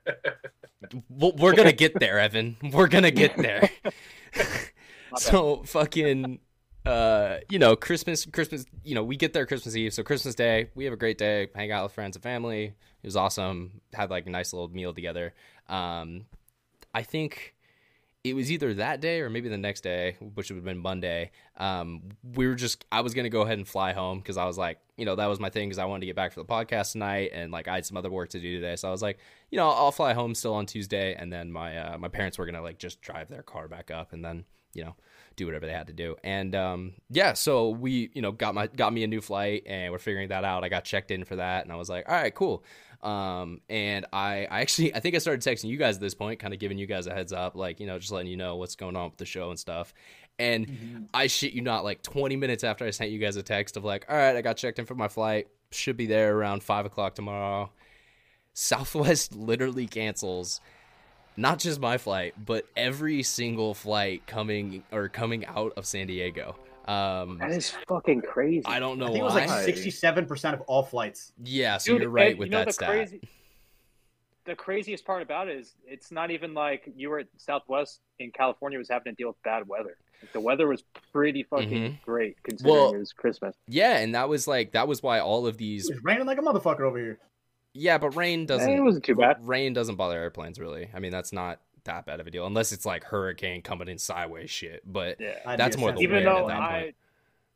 We'll- 1.09 1.33
We're 1.37 1.53
gonna 1.53 1.71
get 1.71 1.99
there, 1.99 2.19
Evan. 2.19 2.57
We're 2.73 2.87
gonna 2.87 3.11
get 3.11 3.37
there. 3.37 3.69
so 5.17 5.63
fucking 5.63 6.39
uh 6.85 7.37
you 7.47 7.59
know 7.59 7.75
christmas 7.75 8.25
christmas 8.25 8.65
you 8.83 8.95
know 8.95 9.03
we 9.03 9.15
get 9.15 9.33
there 9.33 9.45
christmas 9.45 9.75
eve 9.75 9.93
so 9.93 10.01
christmas 10.01 10.33
day 10.33 10.67
we 10.73 10.83
have 10.83 10.93
a 10.93 10.97
great 10.97 11.17
day 11.17 11.47
hang 11.53 11.71
out 11.71 11.83
with 11.83 11.91
friends 11.91 12.15
and 12.15 12.23
family. 12.23 12.73
It 13.03 13.07
was 13.07 13.15
awesome. 13.15 13.81
Had 13.93 14.09
like 14.11 14.27
a 14.27 14.29
nice 14.29 14.53
little 14.53 14.67
meal 14.67 14.93
together. 14.93 15.33
Um 15.69 16.25
i 16.93 17.03
think 17.03 17.55
it 18.23 18.35
was 18.35 18.51
either 18.51 18.75
that 18.75 19.01
day 19.01 19.21
or 19.21 19.29
maybe 19.29 19.49
the 19.49 19.57
next 19.57 19.81
day 19.81 20.15
which 20.33 20.49
would 20.49 20.55
have 20.55 20.65
been 20.65 20.79
monday. 20.79 21.31
Um 21.57 22.01
we 22.35 22.47
were 22.47 22.55
just 22.55 22.85
i 22.91 23.01
was 23.01 23.13
gonna 23.13 23.29
go 23.29 23.41
ahead 23.41 23.59
and 23.59 23.67
fly 23.67 23.93
home 23.93 24.17
because 24.17 24.37
i 24.37 24.45
was 24.45 24.57
like 24.57 24.79
you 24.97 25.05
know 25.05 25.15
that 25.15 25.27
was 25.27 25.39
my 25.39 25.51
thing 25.51 25.69
because 25.69 25.79
i 25.79 25.85
wanted 25.85 26.01
to 26.01 26.05
get 26.07 26.15
back 26.15 26.31
for 26.33 26.39
the 26.39 26.45
podcast 26.47 26.93
tonight 26.93 27.29
and 27.31 27.51
like 27.51 27.67
i 27.67 27.75
had 27.75 27.85
some 27.85 27.97
other 27.97 28.09
work 28.09 28.29
to 28.29 28.39
do 28.39 28.59
today. 28.59 28.75
So 28.75 28.87
i 28.87 28.91
was 28.91 29.03
like 29.03 29.19
you 29.51 29.57
know 29.57 29.69
i'll 29.69 29.91
fly 29.91 30.13
home 30.13 30.33
still 30.33 30.55
on 30.55 30.65
tuesday 30.65 31.13
and 31.13 31.31
then 31.31 31.51
my 31.51 31.77
uh, 31.77 31.97
my 31.99 32.07
parents 32.07 32.39
were 32.39 32.47
gonna 32.47 32.63
like 32.63 32.79
just 32.79 33.01
drive 33.01 33.29
their 33.29 33.43
car 33.43 33.67
back 33.67 33.91
up 33.91 34.13
and 34.13 34.25
then 34.25 34.45
you 34.73 34.83
know 34.83 34.95
do 35.41 35.45
whatever 35.45 35.65
they 35.65 35.73
had 35.73 35.87
to 35.87 35.93
do. 35.93 36.15
And 36.23 36.55
um 36.55 36.93
yeah 37.09 37.33
so 37.33 37.69
we 37.69 38.11
you 38.13 38.21
know 38.21 38.31
got 38.31 38.53
my 38.55 38.67
got 38.67 38.93
me 38.93 39.03
a 39.03 39.07
new 39.07 39.21
flight 39.21 39.63
and 39.65 39.91
we're 39.91 39.99
figuring 39.99 40.29
that 40.29 40.43
out. 40.43 40.63
I 40.63 40.69
got 40.69 40.83
checked 40.85 41.11
in 41.11 41.23
for 41.25 41.37
that 41.37 41.63
and 41.63 41.73
i 41.73 41.75
was 41.75 41.89
like 41.89 42.07
all 42.07 42.15
right 42.15 42.33
cool. 42.33 42.63
Um 43.01 43.61
and 43.69 44.05
i 44.13 44.47
i 44.49 44.61
actually 44.61 44.93
i 44.93 44.99
think 44.99 45.15
i 45.15 45.17
started 45.17 45.41
texting 45.41 45.69
you 45.69 45.77
guys 45.77 45.95
at 45.95 46.01
this 46.01 46.13
point 46.13 46.39
kind 46.39 46.53
of 46.53 46.59
giving 46.59 46.77
you 46.77 46.85
guys 46.85 47.07
a 47.07 47.13
heads 47.13 47.33
up 47.33 47.55
like 47.55 47.79
you 47.79 47.87
know 47.87 47.97
just 47.97 48.11
letting 48.11 48.29
you 48.29 48.37
know 48.37 48.57
what's 48.57 48.75
going 48.75 48.95
on 48.95 49.09
with 49.09 49.17
the 49.17 49.25
show 49.25 49.49
and 49.49 49.59
stuff. 49.59 49.93
And 50.39 51.09
i 51.13 51.27
shit 51.27 51.53
you 51.53 51.61
not 51.61 51.83
like 51.83 52.01
20 52.03 52.35
minutes 52.35 52.63
after 52.63 52.85
i 52.85 52.91
sent 52.91 53.11
you 53.11 53.19
guys 53.19 53.35
a 53.35 53.43
text 53.43 53.77
of 53.77 53.83
like 53.83 54.05
all 54.09 54.15
right 54.15 54.35
i 54.35 54.41
got 54.41 54.57
checked 54.57 54.79
in 54.79 54.85
for 54.85 54.95
my 54.95 55.07
flight. 55.07 55.47
Should 55.71 55.97
be 55.97 56.05
there 56.05 56.35
around 56.35 56.63
five 56.63 56.85
o'clock 56.85 57.15
tomorrow. 57.15 57.71
Southwest 58.53 59.35
literally 59.49 59.87
cancels 59.87 60.59
not 61.37 61.59
just 61.59 61.79
my 61.79 61.97
flight, 61.97 62.33
but 62.45 62.65
every 62.75 63.23
single 63.23 63.73
flight 63.73 64.25
coming 64.27 64.83
or 64.91 65.07
coming 65.09 65.45
out 65.45 65.73
of 65.77 65.85
San 65.85 66.07
Diego. 66.07 66.55
Um, 66.87 67.37
That 67.37 67.51
is 67.51 67.71
fucking 67.87 68.21
crazy. 68.21 68.63
I 68.65 68.79
don't 68.79 68.97
know 68.97 69.05
I 69.05 69.09
think 69.09 69.19
it 69.21 69.23
was 69.23 69.35
like 69.35 69.49
sixty-seven 69.49 70.25
percent 70.25 70.55
of 70.55 70.61
all 70.61 70.83
flights. 70.83 71.31
yeah, 71.43 71.77
so 71.77 71.93
Dude, 71.93 72.01
you're 72.01 72.09
right 72.11 72.37
with 72.37 72.47
you 72.47 72.51
know 72.51 72.57
that 72.59 72.67
the 72.67 72.73
stat. 72.73 72.89
Crazy, 72.89 73.21
the 74.45 74.55
craziest 74.55 75.05
part 75.05 75.21
about 75.21 75.47
it 75.47 75.57
is 75.57 75.75
it's 75.85 76.11
not 76.11 76.31
even 76.31 76.53
like 76.53 76.91
you 76.95 77.09
were 77.09 77.19
at 77.19 77.27
Southwest 77.37 77.99
in 78.19 78.31
California 78.31 78.77
was 78.79 78.89
having 78.89 79.13
to 79.13 79.15
deal 79.15 79.27
with 79.27 79.41
bad 79.43 79.67
weather. 79.67 79.95
Like, 80.23 80.33
the 80.33 80.39
weather 80.39 80.67
was 80.67 80.83
pretty 81.13 81.43
fucking 81.43 81.69
Mhm. 81.69 82.01
great 82.03 82.41
considering 82.43 82.75
Well- 82.75 82.93
it 82.95 82.99
was 82.99 83.13
Christmas. 83.13 83.55
Yeah, 83.67 83.97
and 83.99 84.15
that 84.15 84.27
was 84.27 84.47
like 84.47 84.71
that 84.71 84.87
was 84.87 85.03
why 85.03 85.19
all 85.19 85.45
of 85.45 85.57
these. 85.57 85.87
It's 85.89 86.03
raining 86.03 86.25
like 86.25 86.39
a 86.39 86.41
motherfucker 86.41 86.81
over 86.81 86.97
here. 86.97 87.19
Yeah, 87.73 87.97
but 87.97 88.15
rain 88.15 88.43
Eh, 88.43 88.45
doesn't. 88.47 88.69
it 88.69 88.79
wasn't 88.81 89.05
too 89.05 89.15
bad. 89.15 89.37
Rain 89.47 89.73
doesn't 89.73 89.95
bother 89.95 90.17
airplanes 90.17 90.59
really. 90.59 90.89
I 90.93 90.99
mean, 90.99 91.11
that's 91.11 91.31
not 91.33 91.59
that 91.85 92.05
bad 92.05 92.19
of 92.19 92.27
a 92.27 92.31
deal 92.31 92.45
unless 92.45 92.71
it's 92.71 92.85
like 92.85 93.03
hurricane 93.03 93.61
coming 93.61 93.87
in 93.87 93.97
sideways 93.97 94.49
shit. 94.51 94.83
But 94.85 95.19
Yeah. 95.19 95.55
That's 95.55 95.77
more 95.77 95.91
the 95.91 95.99
Even 96.01 96.23
though 96.25 96.47
at 96.49 96.55
that 96.55 96.61
I, 96.61 96.81
point. 96.83 96.95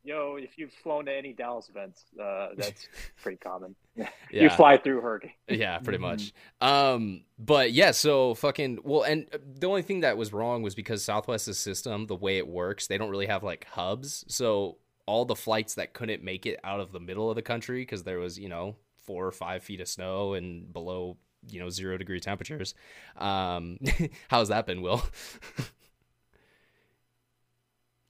yo, 0.04 0.36
if 0.36 0.58
you've 0.58 0.72
flown 0.72 1.04
to 1.06 1.12
any 1.14 1.32
Dallas 1.32 1.68
events, 1.68 2.04
uh, 2.20 2.48
that's 2.56 2.88
pretty 3.22 3.38
common. 3.38 3.74
You 4.30 4.50
fly 4.50 4.76
through 4.76 5.00
hurricane. 5.00 5.32
yeah, 5.48 5.78
pretty 5.78 5.98
Mhm. 5.98 6.02
much. 6.02 6.32
Um, 6.60 7.24
but 7.38 7.72
yeah, 7.72 7.92
so 7.92 8.34
fucking 8.34 8.80
well, 8.84 9.02
and 9.02 9.26
the 9.58 9.66
only 9.68 9.82
thing 9.82 10.00
that 10.00 10.16
was 10.18 10.32
wrong 10.32 10.62
was 10.62 10.74
because 10.74 11.04
Southwest's 11.04 11.58
system, 11.58 12.06
the 12.06 12.16
way 12.16 12.36
it 12.38 12.46
works, 12.48 12.86
they 12.88 12.98
don't 12.98 13.08
really 13.10 13.26
have 13.26 13.42
like 13.42 13.64
hubs. 13.66 14.24
So 14.28 14.78
all 15.06 15.24
the 15.24 15.36
flights 15.36 15.74
that 15.76 15.92
couldn't 15.94 16.22
make 16.24 16.44
it 16.46 16.58
out 16.64 16.80
of 16.80 16.90
the 16.92 16.98
middle 17.00 17.30
of 17.30 17.36
the 17.36 17.42
country 17.42 17.82
because 17.82 18.02
there 18.02 18.18
was 18.18 18.38
you 18.38 18.48
know 18.48 18.76
four 19.06 19.26
or 19.26 19.32
five 19.32 19.62
feet 19.62 19.80
of 19.80 19.88
snow 19.88 20.34
and 20.34 20.72
below 20.72 21.16
you 21.48 21.60
know 21.60 21.70
zero 21.70 21.96
degree 21.96 22.20
temperatures. 22.20 22.74
Um, 23.16 23.78
how's 24.28 24.48
that 24.48 24.66
been, 24.66 24.82
Will? 24.82 25.02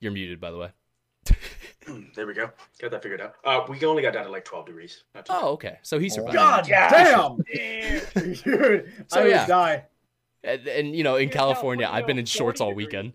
You're 0.00 0.12
muted, 0.12 0.40
by 0.40 0.50
the 0.50 0.58
way. 0.58 0.70
there 2.14 2.26
we 2.26 2.34
go. 2.34 2.50
Got 2.80 2.90
that 2.90 3.02
figured 3.02 3.20
out. 3.20 3.34
Uh, 3.44 3.62
we 3.68 3.82
only 3.84 4.02
got 4.02 4.12
down 4.12 4.24
to 4.24 4.30
like 4.30 4.44
12 4.44 4.66
degrees. 4.66 5.04
Oh, 5.30 5.50
okay. 5.52 5.78
So 5.82 5.98
he 5.98 6.08
survived. 6.08 6.34
God 6.34 6.68
Yeah. 6.68 6.90
damn, 6.90 7.38
dude! 7.52 8.92
So, 9.08 9.20
I 9.20 9.22
would 9.22 9.30
yeah. 9.30 9.46
die. 9.46 9.84
And, 10.44 10.66
and 10.68 10.94
you 10.96 11.02
know, 11.02 11.16
in 11.16 11.24
In 11.24 11.28
California, 11.30 11.86
California, 11.86 11.88
I've 11.90 12.06
been 12.06 12.18
in 12.18 12.26
shorts 12.26 12.60
all 12.60 12.74
weekend. 12.74 13.14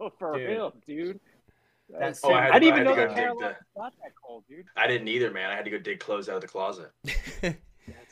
Oh, 0.00 0.10
for 0.18 0.36
Dude. 0.36 0.50
real, 0.50 0.74
dude. 0.86 1.20
That's 1.98 2.20
Oh, 2.24 2.32
I 2.32 2.42
had 2.42 2.50
I 2.52 2.58
didn't 2.58 2.78
I 2.78 2.80
even 2.82 2.98
had 2.98 3.08
to 3.16 3.20
know 3.24 3.34
the 3.40 3.56
got 3.76 3.92
that 4.02 4.12
cold, 4.24 4.44
dude. 4.48 4.64
I 4.76 4.86
didn't 4.86 5.08
either, 5.08 5.30
man. 5.30 5.50
I 5.50 5.54
had 5.54 5.64
to 5.64 5.70
go 5.70 5.78
dig 5.78 6.00
clothes 6.00 6.28
out 6.28 6.36
of 6.36 6.40
the 6.42 6.48
closet. 6.48 6.90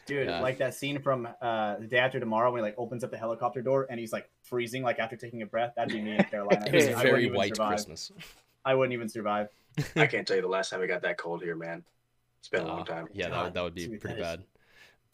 Dude, 0.05 0.27
Yeah. 0.29 0.41
like 0.41 0.59
that 0.59 0.75
scene 0.75 1.01
from 1.01 1.29
uh, 1.41 1.77
the 1.77 1.87
day 1.87 1.99
after 1.99 2.19
tomorrow 2.19 2.51
when 2.51 2.59
he 2.59 2.63
like 2.63 2.75
opens 2.77 3.05
up 3.05 3.11
the 3.13 3.17
helicopter 3.17 3.63
door 3.63 3.87
and 3.89 3.99
he's 4.01 4.13
like 4.13 4.29
freezing 4.43 4.83
like 4.83 4.99
after 4.99 5.17
taking 5.17 5.43
a 5.43 5.47
breath. 5.47 5.75
That'd 5.77 5.93
be 5.95 6.01
me 6.03 6.17
in 6.17 6.25
Carolina. 6.25 6.65
It 6.67 6.75
was 6.75 6.87
I 6.87 6.91
a 6.91 6.95
wouldn't 6.97 7.05
very 7.13 7.31
white 7.31 7.57
survive. 7.57 7.69
Christmas. 7.71 8.11
I 8.65 8.75
wouldn't 8.75 8.93
even 8.95 9.09
survive. 9.09 9.49
I 9.97 10.07
can't 10.07 10.27
tell 10.27 10.37
you 10.37 10.43
the 10.43 10.49
last 10.49 10.71
time 10.71 10.83
I 10.83 10.87
got 10.87 11.03
that 11.03 11.19
cold 11.19 11.43
here, 11.43 11.55
man. 11.57 11.85
It's 12.41 12.49
been 12.49 12.63
a 12.63 12.65
Uh, 12.65 12.69
long 12.69 12.85
time. 12.85 13.07
Yeah, 13.13 13.29
that 13.31 13.45
would, 13.45 13.55
that 13.55 13.63
would 13.63 13.75
be 13.75 13.87
dude, 13.87 14.01
pretty 14.01 14.21
that 14.21 14.33
is- 14.33 14.37
bad. 14.39 14.45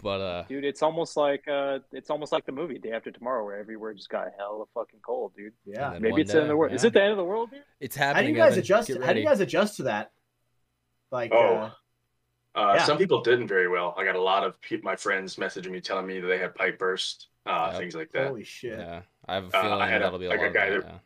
But 0.03 0.20
uh, 0.20 0.44
Dude, 0.49 0.64
it's 0.64 0.82
almost 0.82 1.16
like 1.16 1.46
uh, 1.49 1.80
it's 1.92 2.09
almost 2.11 2.30
like 2.30 2.46
the 2.46 2.53
movie 2.53 2.78
Day 2.78 2.92
After 2.92 3.11
Tomorrow, 3.11 3.44
where 3.44 3.59
everywhere 3.59 3.92
just 3.94 4.09
got 4.09 4.28
hell 4.38 4.53
hella 4.53 4.64
fucking 4.74 5.01
cold, 5.03 5.32
dude. 5.36 5.53
Yeah. 5.64 5.90
Maybe 5.94 6.12
one 6.12 6.20
it's 6.20 6.30
the 6.32 6.38
end 6.38 6.42
of 6.44 6.49
the 6.49 6.57
world. 6.57 6.72
Is 6.72 6.84
it 6.84 6.92
the 6.92 7.03
end 7.03 7.11
of 7.11 7.16
the 7.16 7.24
world, 7.24 7.51
dude? 7.51 7.62
it's 7.80 7.96
happening. 7.96 8.16
How 8.16 8.22
do 8.22 8.28
you 8.32 8.36
guys 8.36 8.53
Evan. 8.53 8.59
adjust? 8.61 8.90
How 9.05 9.12
do 9.12 9.18
you 9.20 9.26
guys 9.26 9.40
adjust 9.40 9.76
to 9.78 9.82
that? 9.84 10.12
Like, 11.11 11.32
Oh. 11.34 11.38
uh, 11.57 11.70
Uh, 12.55 12.74
Yeah. 12.76 12.84
Some 12.84 12.99
people 12.99 13.22
didn't 13.22 13.46
very 13.49 13.68
well. 13.68 13.94
I 13.96 14.05
got 14.05 14.16
a 14.16 14.20
lot 14.22 14.42
of 14.44 14.61
pe- 14.61 14.80
my 14.82 14.96
friends 14.96 15.36
messaging 15.36 15.70
me 15.70 15.80
telling 15.80 16.07
me 16.07 16.18
that 16.20 16.26
they 16.26 16.38
had 16.38 16.55
pipe 16.55 16.78
burst, 16.78 17.28
uh, 17.46 17.68
Yep. 17.72 17.80
things 17.80 17.94
like 17.94 18.11
that. 18.12 18.28
holy 18.28 18.42
shit! 18.44 18.78
Yeah, 18.78 19.03
I 19.28 19.34
have 19.34 19.53
a 19.53 19.57
Uh, 19.57 19.76
I 19.78 19.86
had 19.88 20.03
that'll 20.03 20.18
be 20.18 20.26
a 20.26 20.30
like 20.30 20.38
a 20.38 20.42
lot 20.42 20.49
of 20.49 20.55
guy 20.55 20.70
that, 20.70 20.82
that- 20.82 21.01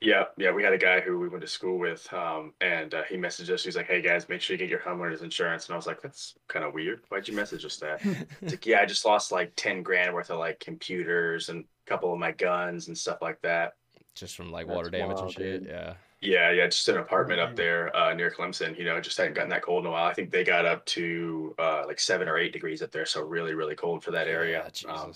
yeah. 0.00 0.08
Yeah, 0.08 0.24
yeah. 0.38 0.50
We 0.52 0.62
had 0.62 0.72
a 0.72 0.78
guy 0.78 1.00
who 1.00 1.18
we 1.18 1.28
went 1.28 1.42
to 1.42 1.48
school 1.48 1.78
with, 1.78 2.10
um, 2.12 2.54
and 2.60 2.94
uh, 2.94 3.02
he 3.08 3.16
messaged 3.16 3.50
us. 3.50 3.62
He's 3.64 3.76
like, 3.76 3.86
"Hey 3.86 4.00
guys, 4.00 4.28
make 4.28 4.40
sure 4.40 4.54
you 4.54 4.58
get 4.58 4.68
your 4.70 4.80
homeowners 4.80 5.22
insurance." 5.22 5.66
And 5.66 5.74
I 5.74 5.76
was 5.76 5.86
like, 5.86 6.00
"That's 6.00 6.34
kind 6.48 6.64
of 6.64 6.72
weird. 6.74 7.02
Why'd 7.08 7.28
you 7.28 7.34
message 7.34 7.64
us 7.64 7.76
that?" 7.78 8.00
It's 8.40 8.52
like, 8.52 8.66
"Yeah, 8.66 8.80
I 8.80 8.86
just 8.86 9.04
lost 9.04 9.30
like 9.32 9.52
ten 9.56 9.82
grand 9.82 10.14
worth 10.14 10.30
of 10.30 10.38
like 10.38 10.58
computers 10.60 11.48
and 11.50 11.64
a 11.86 11.88
couple 11.88 12.12
of 12.12 12.18
my 12.18 12.32
guns 12.32 12.88
and 12.88 12.96
stuff 12.96 13.18
like 13.20 13.40
that." 13.42 13.74
Just 14.14 14.36
from 14.36 14.50
like 14.50 14.66
That's 14.66 14.76
water 14.76 14.90
damage 14.90 15.18
and 15.20 15.32
shit. 15.32 15.62
dude. 15.62 15.70
Yeah. 15.70 15.94
Yeah, 16.22 16.50
yeah, 16.50 16.66
just 16.66 16.86
an 16.90 16.98
apartment 16.98 17.40
up 17.40 17.56
there 17.56 17.94
uh, 17.96 18.12
near 18.12 18.30
Clemson. 18.30 18.76
You 18.78 18.84
know, 18.84 19.00
just 19.00 19.16
hadn't 19.16 19.32
gotten 19.32 19.48
that 19.50 19.62
cold 19.62 19.84
in 19.84 19.88
a 19.88 19.90
while. 19.90 20.04
I 20.04 20.12
think 20.12 20.30
they 20.30 20.44
got 20.44 20.66
up 20.66 20.84
to 20.86 21.54
uh, 21.58 21.84
like 21.86 21.98
seven 21.98 22.28
or 22.28 22.36
eight 22.36 22.52
degrees 22.52 22.82
up 22.82 22.90
there, 22.90 23.06
so 23.06 23.22
really, 23.22 23.54
really 23.54 23.74
cold 23.74 24.04
for 24.04 24.10
that 24.10 24.28
area. 24.28 24.70
Yeah, 24.84 24.92
Um, 24.92 25.12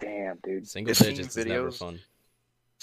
Damn, 0.00 0.36
dude. 0.44 0.68
Single 0.68 0.90
I've 0.90 0.98
digits 0.98 1.36
is 1.36 1.46
never 1.46 1.70
fun. 1.70 2.00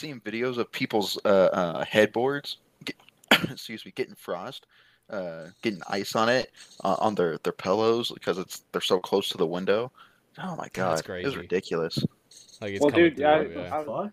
Seeing 0.02 0.20
videos 0.22 0.58
of 0.58 0.72
people's 0.72 1.20
uh, 1.26 1.28
uh, 1.30 1.86
headboards, 1.86 2.58
get, 2.86 2.96
excuse 3.52 3.86
me, 3.86 3.92
getting 3.96 4.16
frost, 4.16 4.66
uh, 5.12 5.50
getting 5.62 5.80
ice 5.88 6.16
on 6.16 6.28
it 6.28 6.52
uh, 6.84 6.96
on 6.98 7.14
their, 7.14 7.38
their 7.44 7.54
pillows 7.54 8.10
because 8.12 8.40
it's 8.40 8.64
they're 8.72 8.82
so 8.82 9.00
close 9.00 9.30
to 9.30 9.38
the 9.38 9.46
window. 9.46 9.92
Oh 10.40 10.56
my 10.56 10.68
god, 10.74 10.94
That's 10.94 11.02
crazy. 11.04 11.26
was 11.28 11.38
ridiculous. 11.38 12.00
Like 12.60 12.72
it's 12.74 12.82
Well, 12.82 12.90
dude, 12.90 13.16
through, 13.18 13.26
I- 13.28 13.42
yeah. 13.44 13.84
I- 13.88 14.10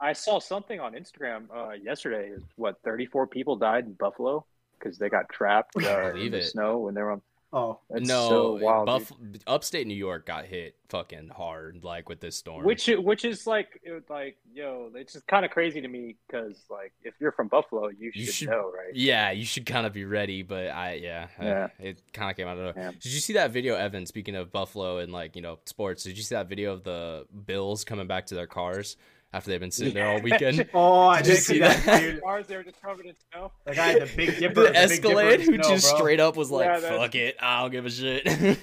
I 0.00 0.12
saw 0.12 0.38
something 0.38 0.78
on 0.78 0.92
Instagram 0.92 1.46
uh, 1.52 1.72
yesterday. 1.72 2.32
What, 2.54 2.78
34 2.84 3.26
people 3.26 3.56
died 3.56 3.86
in 3.86 3.94
Buffalo 3.94 4.44
because 4.78 4.98
they 4.98 5.08
got 5.08 5.28
trapped 5.30 5.74
uh, 5.82 6.12
in 6.14 6.30
the 6.30 6.38
it. 6.38 6.44
snow 6.44 6.78
when 6.78 6.94
they 6.94 7.02
were 7.02 7.10
on. 7.12 7.22
Oh, 7.56 7.78
That's 7.88 8.08
no, 8.08 8.28
so 8.28 8.52
wild. 8.56 8.86
Buff- 8.86 9.12
upstate 9.46 9.86
New 9.86 9.94
York 9.94 10.26
got 10.26 10.44
hit 10.44 10.74
fucking 10.88 11.28
hard, 11.28 11.84
like 11.84 12.08
with 12.08 12.18
this 12.18 12.34
storm. 12.34 12.64
Which 12.64 12.88
which 12.98 13.24
is 13.24 13.46
like 13.46 13.80
like 14.08 14.36
yo, 14.52 14.90
it's 14.94 15.12
just 15.12 15.26
kind 15.28 15.44
of 15.44 15.52
crazy 15.52 15.80
to 15.80 15.86
me 15.86 16.16
because 16.26 16.64
like 16.68 16.92
if 17.04 17.14
you're 17.20 17.30
from 17.30 17.46
Buffalo, 17.46 17.90
you 17.90 18.10
should, 18.10 18.20
You 18.20 18.26
should- 18.32 18.48
know, 18.48 18.72
right? 18.76 18.92
Yeah, 18.92 19.30
you 19.30 19.44
should 19.44 19.66
kind 19.66 19.86
of 19.86 19.92
be 19.92 20.04
ready, 20.04 20.42
but 20.42 20.66
I 20.68 20.94
yeah, 20.94 21.28
Yeah. 21.40 21.68
it 21.78 22.02
kind 22.12 22.28
of 22.28 22.36
came 22.36 22.48
out 22.48 22.58
of 22.58 22.74
nowhere. 22.74 22.74
Yeah. 22.76 22.90
Did 22.90 23.12
you 23.12 23.20
see 23.20 23.34
that 23.34 23.52
video, 23.52 23.76
Evan? 23.76 24.04
Speaking 24.06 24.34
of 24.34 24.50
Buffalo 24.50 24.98
and 24.98 25.12
like 25.12 25.36
you 25.36 25.42
know 25.42 25.60
sports, 25.64 26.02
did 26.02 26.16
you 26.16 26.24
see 26.24 26.34
that 26.34 26.48
video 26.48 26.72
of 26.72 26.82
the 26.82 27.26
Bills 27.46 27.84
coming 27.84 28.08
back 28.08 28.26
to 28.26 28.34
their 28.34 28.48
cars 28.48 28.96
after 29.34 29.50
they've 29.50 29.60
been 29.60 29.70
sitting 29.70 29.92
there 29.92 30.06
all 30.06 30.20
weekend. 30.22 30.68
Oh, 30.74 31.02
I 31.08 31.20
Did 31.20 31.26
you 31.28 31.34
did 31.34 31.42
see 31.42 31.52
see 31.54 31.58
that? 31.60 31.84
that, 31.84 32.00
dude. 32.00 32.22
Cars 32.22 32.46
they 32.46 32.56
were 32.56 32.62
just 32.62 32.80
covered 32.80 33.04
in 33.06 33.14
snow. 33.32 33.52
The 33.66 33.74
guy 33.74 33.86
had 33.88 34.02
the 34.02 34.16
big 34.16 34.28
dipper. 34.38 34.54
the 34.54 34.70
big 34.70 34.72
dipper 34.72 34.76
Escalade, 34.76 35.40
in 35.40 35.46
who 35.46 35.54
snow, 35.62 35.68
just 35.74 35.90
bro. 35.90 35.98
straight 35.98 36.20
up 36.20 36.36
was 36.36 36.50
like, 36.50 36.66
Yeah, 36.66 36.80
"Fuck 36.98 37.14
it, 37.16 37.36
I 37.40 37.60
don't 37.62 37.70
give 37.72 37.84
a 37.86 37.90
shit." 37.90 38.26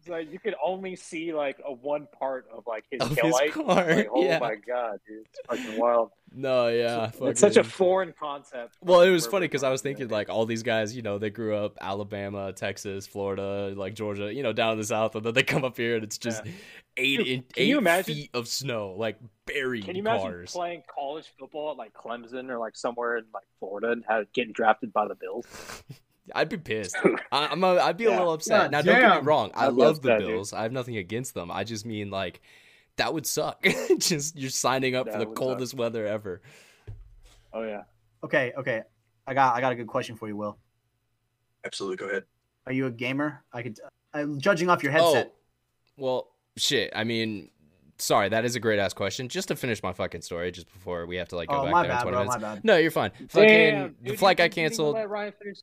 It's 0.00 0.08
like 0.08 0.32
you 0.32 0.38
could 0.38 0.54
only 0.64 0.94
see 0.96 1.32
like 1.34 1.58
a 1.66 1.72
one 1.72 2.06
part 2.18 2.46
of 2.54 2.66
like 2.66 2.84
his 2.90 3.00
Of 3.00 3.14
tail 3.16 3.26
his 3.26 3.32
light. 3.34 3.52
car, 3.52 3.64
Like, 3.94 4.08
oh 4.14 4.22
yeah. 4.24 4.38
my 4.38 4.54
god, 4.54 5.00
dude, 5.06 5.26
it's 5.26 5.40
fucking 5.48 5.78
wild. 5.78 6.10
No, 6.34 6.68
yeah, 6.68 7.10
it's 7.22 7.40
such 7.40 7.56
a 7.56 7.64
foreign 7.64 8.12
concept. 8.18 8.76
Well, 8.82 9.00
it 9.00 9.10
was 9.10 9.26
funny 9.26 9.46
because 9.46 9.62
I 9.62 9.70
was 9.70 9.82
thinking 9.82 10.08
like 10.08 10.28
all 10.28 10.46
these 10.46 10.62
guys, 10.62 10.94
you 10.94 11.02
know, 11.02 11.18
they 11.18 11.30
grew 11.30 11.56
up 11.56 11.76
Alabama, 11.80 12.52
Texas, 12.52 13.06
Florida, 13.06 13.72
like 13.76 13.94
Georgia, 13.94 14.32
you 14.32 14.42
know, 14.42 14.52
down 14.52 14.72
in 14.72 14.78
the 14.78 14.84
south, 14.84 15.14
and 15.14 15.24
then 15.24 15.34
they 15.34 15.42
come 15.42 15.64
up 15.64 15.76
here 15.76 15.94
and 15.96 16.04
it's 16.04 16.18
just 16.18 16.42
eight 16.96 17.16
Dude, 17.18 17.26
in, 17.26 17.42
can 17.54 17.66
you 17.66 17.76
eight 17.76 17.78
imagine- 17.78 18.14
feet 18.14 18.30
of 18.34 18.46
snow, 18.48 18.94
like 18.96 19.18
buried 19.46 19.84
Can 19.84 19.96
you 19.96 20.02
imagine 20.02 20.26
cars. 20.30 20.52
playing 20.52 20.82
college 20.92 21.32
football 21.38 21.70
at 21.70 21.76
like 21.76 21.92
Clemson 21.94 22.50
or 22.50 22.58
like 22.58 22.76
somewhere 22.76 23.16
in 23.16 23.24
like 23.32 23.44
Florida 23.58 23.90
and 23.92 24.04
have, 24.08 24.30
getting 24.32 24.52
drafted 24.52 24.92
by 24.92 25.08
the 25.08 25.14
Bills? 25.14 25.46
I'd 26.34 26.50
be 26.50 26.58
pissed. 26.58 26.94
I, 27.32 27.46
I'm 27.46 27.64
a, 27.64 27.78
I'd 27.78 27.96
be 27.96 28.04
a 28.04 28.10
little 28.10 28.34
upset. 28.34 28.70
God 28.70 28.72
now, 28.72 28.82
don't 28.82 29.00
get 29.00 29.22
me 29.22 29.26
wrong. 29.26 29.50
I 29.54 29.66
I'd 29.68 29.74
be 29.76 29.80
love 29.82 30.02
the 30.02 30.10
upset, 30.12 30.18
dude. 30.20 30.28
Bills. 30.28 30.52
I 30.52 30.62
have 30.64 30.72
nothing 30.72 30.98
against 30.98 31.32
them. 31.32 31.50
I 31.50 31.64
just 31.64 31.86
mean 31.86 32.10
like 32.10 32.42
that 32.98 33.12
would 33.14 33.26
suck. 33.26 33.64
just 33.98 34.36
you're 34.36 34.50
signing 34.50 34.94
up 34.94 35.06
for 35.06 35.12
the 35.12 35.18
would 35.20 35.28
suck. 35.28 35.36
coldest 35.36 35.74
weather 35.74 36.06
ever. 36.06 36.40
Oh 37.52 37.62
yeah. 37.62 37.82
Okay, 38.22 38.52
okay. 38.58 38.82
I 39.26 39.34
got 39.34 39.56
I 39.56 39.60
got 39.60 39.72
a 39.72 39.74
good 39.74 39.86
question 39.86 40.16
for 40.16 40.28
you, 40.28 40.36
Will. 40.36 40.58
Absolutely, 41.64 41.96
go 41.96 42.06
ahead. 42.06 42.24
Are 42.66 42.72
you 42.72 42.86
a 42.86 42.90
gamer? 42.90 43.42
I 43.52 43.62
could. 43.62 43.78
Uh, 44.14 44.26
judging 44.38 44.68
off 44.70 44.82
your 44.82 44.92
headset. 44.92 45.32
Oh, 45.34 46.02
well, 46.02 46.28
shit. 46.56 46.92
I 46.94 47.04
mean, 47.04 47.50
sorry, 47.98 48.28
that 48.30 48.44
is 48.44 48.54
a 48.56 48.60
great 48.60 48.78
ass 48.78 48.92
question. 48.94 49.28
Just 49.28 49.48
to 49.48 49.56
finish 49.56 49.82
my 49.82 49.92
fucking 49.92 50.22
story, 50.22 50.50
just 50.50 50.70
before 50.72 51.06
we 51.06 51.16
have 51.16 51.28
to 51.28 51.36
like 51.36 51.48
go 51.48 51.60
Oh, 51.60 51.64
back 51.64 51.72
my 51.72 51.82
there 51.82 51.92
in 51.92 51.98
20 52.02 52.10
bro. 52.10 52.18
minutes. 52.24 52.36
My 52.36 52.54
bad. 52.54 52.64
No, 52.64 52.76
you're 52.76 52.90
fine. 52.90 53.10
Fucking 53.28 53.48
Damn, 53.48 53.96
the 54.02 54.10
dude, 54.10 54.18
flight 54.18 54.36
got 54.36 54.50
canceled. 54.50 54.94
let 54.94 55.08
Ryan 55.08 55.32
finish- 55.40 55.58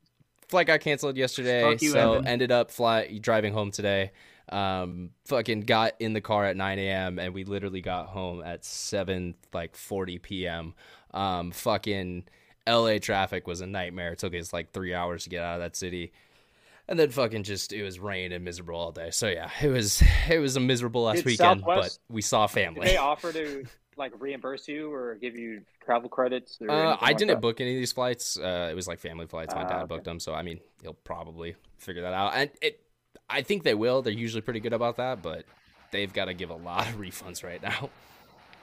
Flight 0.47 0.67
got 0.67 0.79
canceled 0.79 1.17
yesterday, 1.17 1.75
you, 1.81 1.89
so 1.89 2.13
Evan. 2.13 2.27
ended 2.27 2.51
up 2.51 2.69
fly 2.69 3.17
driving 3.19 3.51
home 3.51 3.71
today. 3.71 4.11
Um, 4.49 5.09
fucking 5.25 5.61
got 5.61 5.93
in 5.99 6.13
the 6.13 6.21
car 6.21 6.45
at 6.45 6.55
9 6.55 6.79
a.m. 6.79 7.17
and 7.19 7.33
we 7.33 7.43
literally 7.45 7.81
got 7.81 8.07
home 8.07 8.43
at 8.43 8.63
7 8.63 9.35
like 9.53 9.75
40 9.75 10.19
p.m. 10.19 10.73
Um, 11.13 11.51
fucking 11.51 12.25
L.A. 12.67 12.99
traffic 12.99 13.47
was 13.47 13.61
a 13.61 13.65
nightmare. 13.67 14.11
It 14.11 14.19
took 14.19 14.35
us 14.35 14.53
like 14.53 14.71
three 14.71 14.93
hours 14.93 15.23
to 15.23 15.29
get 15.29 15.43
out 15.43 15.55
of 15.55 15.61
that 15.61 15.75
city. 15.75 16.11
And 16.87 16.99
then 16.99 17.09
fucking 17.09 17.41
just 17.43 17.73
it 17.73 17.81
was 17.83 17.99
rain 17.99 18.31
and 18.31 18.45
miserable 18.45 18.75
all 18.75 18.91
day. 18.91 19.09
So 19.09 19.27
yeah, 19.27 19.49
it 19.61 19.69
was 19.69 20.03
it 20.29 20.37
was 20.39 20.55
a 20.55 20.59
miserable 20.59 21.03
last 21.03 21.17
Did 21.17 21.25
weekend, 21.25 21.61
Southwest- 21.61 21.99
but 22.07 22.13
we 22.13 22.21
saw 22.21 22.45
family. 22.45 22.85
they 22.85 22.97
offer 22.97 23.33
to 23.33 23.65
like 23.97 24.11
reimburse 24.19 24.67
you 24.67 24.93
or 24.93 25.15
give 25.15 25.35
you 25.35 25.61
travel 25.83 26.09
credits? 26.09 26.59
Uh, 26.61 26.71
I 26.71 26.97
like 27.07 27.17
didn't 27.17 27.29
that? 27.29 27.41
book 27.41 27.59
any 27.59 27.71
of 27.73 27.77
these 27.79 27.91
flights. 27.93 28.37
Uh, 28.37 28.67
it 28.71 28.75
was 28.75 28.87
like 28.87 28.99
family 28.99 29.25
flights. 29.25 29.55
My 29.55 29.63
Ah, 29.63 29.67
dad 29.67 29.77
okay. 29.77 29.85
booked 29.87 30.03
them, 30.05 30.19
so 30.19 30.35
I 30.35 30.43
mean, 30.43 30.59
he'll 30.83 30.93
probably 30.93 31.55
figure 31.79 32.03
that 32.03 32.13
out. 32.13 32.33
And 32.35 32.51
it, 32.61 32.79
I 33.29 33.41
think 33.41 33.63
they 33.63 33.73
will. 33.73 34.01
They're 34.01 34.13
usually 34.13 34.41
pretty 34.41 34.59
good 34.59 34.73
about 34.73 34.97
that, 34.97 35.21
but 35.21 35.45
they've 35.91 36.11
got 36.11 36.25
to 36.25 36.33
give 36.33 36.49
a 36.49 36.55
lot 36.55 36.87
of 36.87 36.95
refunds 36.99 37.43
right 37.43 37.61
now. 37.61 37.89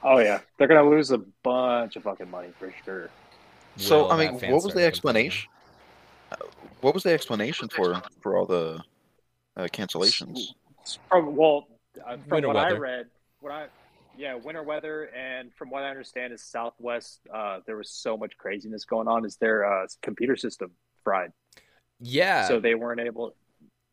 Oh 0.05 0.19
yeah, 0.19 0.41
they're 0.59 0.67
gonna 0.67 0.89
lose 0.89 1.13
a 1.13 1.19
bunch 1.19 1.95
of 1.97 2.03
fucking 2.03 2.31
money 2.31 2.49
for 2.59 2.75
sure. 2.85 3.09
So 3.77 4.05
Will 4.05 4.13
I 4.13 4.17
mean, 4.31 4.35
what 4.51 4.65
was 4.65 4.75
the 4.75 4.85
explanation? 4.85 5.49
Uh, 6.31 6.37
What 6.81 6.93
was 6.93 7.05
the 7.05 7.13
explanation 7.13 7.69
for 7.69 8.03
for 8.21 8.37
all 8.37 8.47
the 8.47 8.83
uh, 9.57 9.69
cancellations? 9.73 10.55
It's 10.81 10.99
From 11.09 11.37
well, 11.37 11.69
uh, 12.05 12.17
from 12.17 12.31
Winter 12.31 12.49
what 12.49 12.57
I 12.57 12.73
read, 12.73 13.07
what 13.41 13.53
I 13.53 13.67
yeah, 14.17 14.35
winter 14.35 14.63
weather, 14.63 15.05
and 15.17 15.53
from 15.55 15.71
what 15.71 15.83
I 15.83 15.89
understand, 15.89 16.33
is 16.33 16.43
Southwest. 16.43 17.21
Uh, 17.33 17.61
there 17.67 17.77
was 17.77 17.91
so 17.91 18.17
much 18.17 18.37
craziness 18.37 18.85
going 18.85 19.09
on. 19.09 19.25
Is 19.25 19.37
their 19.37 19.65
uh, 19.65 19.87
computer 20.03 20.37
system 20.37 20.71
fried? 21.03 21.33
Yeah. 22.01 22.47
So 22.47 22.61
they 22.61 22.75
weren't 22.75 23.01
able. 23.01 23.35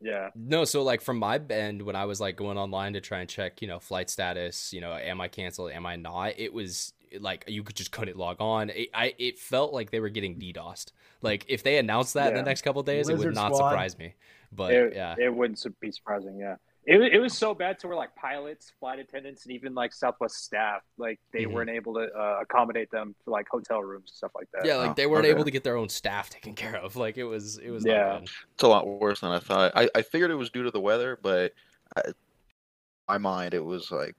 Yeah, 0.00 0.30
No, 0.34 0.64
so 0.64 0.82
like 0.82 1.02
from 1.02 1.18
my 1.18 1.38
end, 1.50 1.82
when 1.82 1.94
I 1.94 2.06
was 2.06 2.20
like 2.20 2.36
going 2.36 2.56
online 2.56 2.94
to 2.94 3.00
try 3.00 3.20
and 3.20 3.28
check, 3.28 3.60
you 3.60 3.68
know, 3.68 3.78
flight 3.78 4.08
status, 4.08 4.72
you 4.72 4.80
know, 4.80 4.94
am 4.94 5.20
I 5.20 5.28
canceled, 5.28 5.72
am 5.72 5.84
I 5.84 5.96
not? 5.96 6.38
It 6.38 6.54
was 6.54 6.94
like 7.18 7.44
you 7.48 7.62
could 7.62 7.76
just 7.76 7.92
couldn't 7.92 8.16
log 8.16 8.36
on. 8.40 8.70
It, 8.70 8.88
I 8.94 9.14
it 9.18 9.38
felt 9.38 9.72
like 9.72 9.90
they 9.90 10.00
were 10.00 10.08
getting 10.08 10.36
DDoSed. 10.36 10.92
Like 11.22 11.44
if 11.48 11.62
they 11.62 11.78
announced 11.78 12.14
that 12.14 12.28
in 12.28 12.34
the 12.34 12.42
next 12.42 12.62
couple 12.62 12.82
days, 12.82 13.08
it 13.08 13.18
would 13.18 13.34
not 13.34 13.54
Squad. 13.54 13.70
surprise 13.70 13.98
me. 13.98 14.14
But 14.52 14.72
it, 14.72 14.94
yeah, 14.94 15.16
it 15.18 15.34
wouldn't 15.34 15.64
be 15.80 15.92
surprising. 15.92 16.38
Yeah, 16.38 16.56
it 16.86 16.98
wa- 16.98 17.08
it 17.12 17.18
was 17.18 17.36
so 17.36 17.54
bad 17.54 17.78
to 17.80 17.88
where 17.88 17.96
like 17.96 18.14
pilots, 18.16 18.72
flight 18.80 18.98
attendants, 18.98 19.44
and 19.44 19.52
even 19.54 19.74
like 19.74 19.92
Southwest 19.92 20.36
staff, 20.44 20.82
like 20.98 21.20
they 21.32 21.44
Mhm. 21.44 21.52
weren't 21.52 21.70
able 21.70 21.94
to 21.94 22.08
uh, 22.12 22.38
accommodate 22.40 22.90
them 22.90 23.14
for 23.24 23.30
like 23.32 23.46
hotel 23.50 23.82
rooms 23.82 24.10
and 24.10 24.16
stuff 24.16 24.32
like 24.34 24.48
that. 24.52 24.64
yeah, 24.64 24.76
like 24.76 24.90
Oh, 24.90 24.94
they 24.94 25.06
weren't 25.06 25.24
okay. 25.26 25.30
able 25.34 25.44
to 25.44 25.50
get 25.50 25.62
their 25.64 25.76
own 25.76 25.88
staff 25.88 26.30
taken 26.30 26.54
care 26.54 26.76
of. 26.76 26.96
Like 26.96 27.16
it 27.18 27.24
was, 27.24 27.58
it 27.58 27.70
was 27.70 27.84
Yeah. 27.84 28.04
not. 28.04 28.22
It's 28.22 28.62
a 28.62 28.68
lot 28.68 28.86
worse 28.86 29.20
than 29.20 29.30
I 29.30 29.40
thought. 29.40 29.72
I, 29.76 29.88
I 29.94 30.02
figured 30.02 30.30
it 30.30 30.36
was 30.36 30.50
due 30.50 30.62
to 30.64 30.70
the 30.70 30.80
weather, 30.80 31.18
but 31.22 31.52
I, 31.96 32.02
my 33.08 33.18
mind 33.18 33.54
it 33.54 33.64
was 33.64 33.90
like 33.90 34.16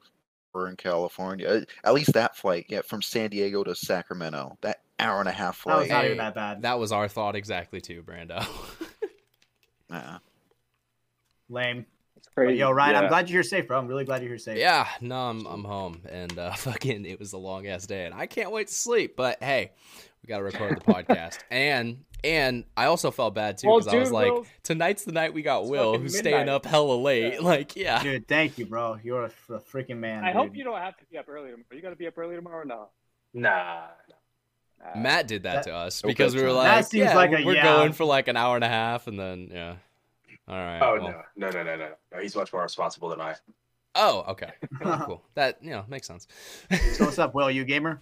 we're 0.53 0.68
in 0.70 0.76
California. 0.76 1.66
At 1.84 1.93
least 1.93 2.14
that 2.14 2.36
flight, 2.38 2.66
yeah, 2.70 2.82
from 2.82 3.01
San 3.01 3.30
Diego 3.30 3.64
to 3.64 3.74
Sacramento, 3.74 4.57
that 4.62 4.82
hour 4.99 5.20
and 5.20 5.30
a 5.30 5.32
half 5.32 5.64
That 5.64 5.78
was 5.80 5.89
not 5.89 6.05
even 6.05 6.18
that 6.18 6.36
bad. 6.36 6.62
That 6.62 6.78
was 6.78 6.91
our 6.91 7.07
thought 7.07 7.36
exactly 7.36 7.82
too, 7.82 8.03
Brando. 8.03 8.45
Nah. 9.89 10.20
Lame. 11.49 11.86
It's 12.32 12.36
But 12.38 12.43
crazy. 12.45 12.59
yo, 12.59 12.71
Ryan, 12.71 12.93
yeah. 12.93 12.99
I'm 13.01 13.07
glad 13.09 13.29
you're 13.29 13.38
here 13.38 13.43
safe, 13.43 13.67
bro. 13.67 13.77
I'm 13.77 13.88
really 13.88 14.05
glad 14.05 14.21
you're 14.21 14.29
here 14.29 14.38
safe. 14.38 14.57
yeah, 14.57 14.88
no, 15.01 15.15
I'm 15.17 15.45
I'm 15.45 15.63
home, 15.65 16.01
and 16.09 16.38
uh, 16.39 16.51
fucking, 16.55 17.05
it 17.05 17.19
was 17.19 17.34
a 17.34 17.38
long 17.38 17.67
ass 17.67 17.86
day, 17.86 18.05
and 18.05 18.13
I 18.15 18.25
can't 18.25 18.51
wait 18.51 18.67
to 18.67 18.73
sleep. 18.73 19.15
But 19.17 19.43
hey, 19.43 19.71
we 20.23 20.27
got 20.27 20.38
to 20.38 20.43
record 20.43 20.77
the 20.79 20.93
podcast, 20.93 21.39
and 21.51 22.05
and 22.23 22.63
I 22.77 22.86
also 22.86 23.11
felt 23.11 23.36
bad 23.36 23.57
too 23.57 23.67
Well, 23.67 23.79
because 23.79 23.93
I 23.93 23.97
was 23.97 24.11
like, 24.11 24.32
Will- 24.32 24.45
tonight's 24.63 25.03
the 25.03 25.11
night 25.11 25.34
we 25.34 25.41
got 25.41 25.63
It's 25.63 25.71
Will, 25.71 25.91
fucking 25.93 26.01
who's 26.03 26.17
staying 26.17 26.47
up 26.47 26.65
hella 26.65 26.93
late. 26.93 27.34
Yeah. 27.34 27.39
Like, 27.41 27.75
yeah, 27.75 28.01
Dude, 28.01 28.27
thank 28.29 28.57
you, 28.57 28.65
bro. 28.65 28.97
You're 29.03 29.25
a 29.25 29.29
freaking 29.49 29.97
man. 29.97 30.23
I 30.23 30.27
dude. 30.32 30.36
hope 30.41 30.55
you 30.55 30.63
don't 30.63 30.77
have 30.79 30.95
to 30.97 31.05
be 31.11 31.17
up 31.17 31.27
early 31.27 31.49
tomorrow. 31.49 31.65
You 31.73 31.82
got 31.82 31.89
to 31.89 31.95
be 31.97 32.07
up 32.07 32.17
early 32.17 32.36
tomorrow? 32.36 32.63
No. 32.63 32.89
Nah. 33.34 33.88
Uh, 34.84 34.97
Matt 34.99 35.27
did 35.27 35.43
that, 35.43 35.63
That- 35.65 35.69
to 35.69 35.73
us 35.75 36.03
Okay, 36.03 36.11
because 36.11 36.34
we 36.36 36.41
were 36.43 36.51
like, 36.51 36.67
That 36.67 36.88
seems 36.89 37.05
yeah, 37.05 37.15
like 37.15 37.32
a 37.32 37.43
we're 37.45 37.55
yeah. 37.55 37.63
going 37.63 37.91
for 37.93 38.05
like 38.05 38.27
an 38.27 38.38
hour 38.38 38.55
and 38.55 38.63
a 38.63 38.69
half, 38.69 39.07
and 39.07 39.19
then 39.19 39.49
yeah, 39.51 39.75
all 40.47 40.55
right. 40.55 40.79
Oh 40.81 40.93
well- 41.01 41.25
no, 41.35 41.49
no, 41.49 41.51
no, 41.51 41.63
no, 41.63 41.75
no, 41.77 41.89
no. 42.13 42.19
He's 42.19 42.35
much 42.35 42.51
more 42.53 42.63
responsible 42.63 43.09
than 43.09 43.21
I. 43.21 43.35
Oh, 43.95 44.23
okay, 44.29 44.51
cool, 44.81 44.97
cool. 45.05 45.23
That 45.35 45.57
you 45.61 45.71
know 45.71 45.83
makes 45.89 46.07
sense. 46.07 46.27
so 46.93 47.05
what's 47.05 47.19
up, 47.19 47.33
Will? 47.35 47.51
You 47.51 47.65
gamer? 47.65 48.01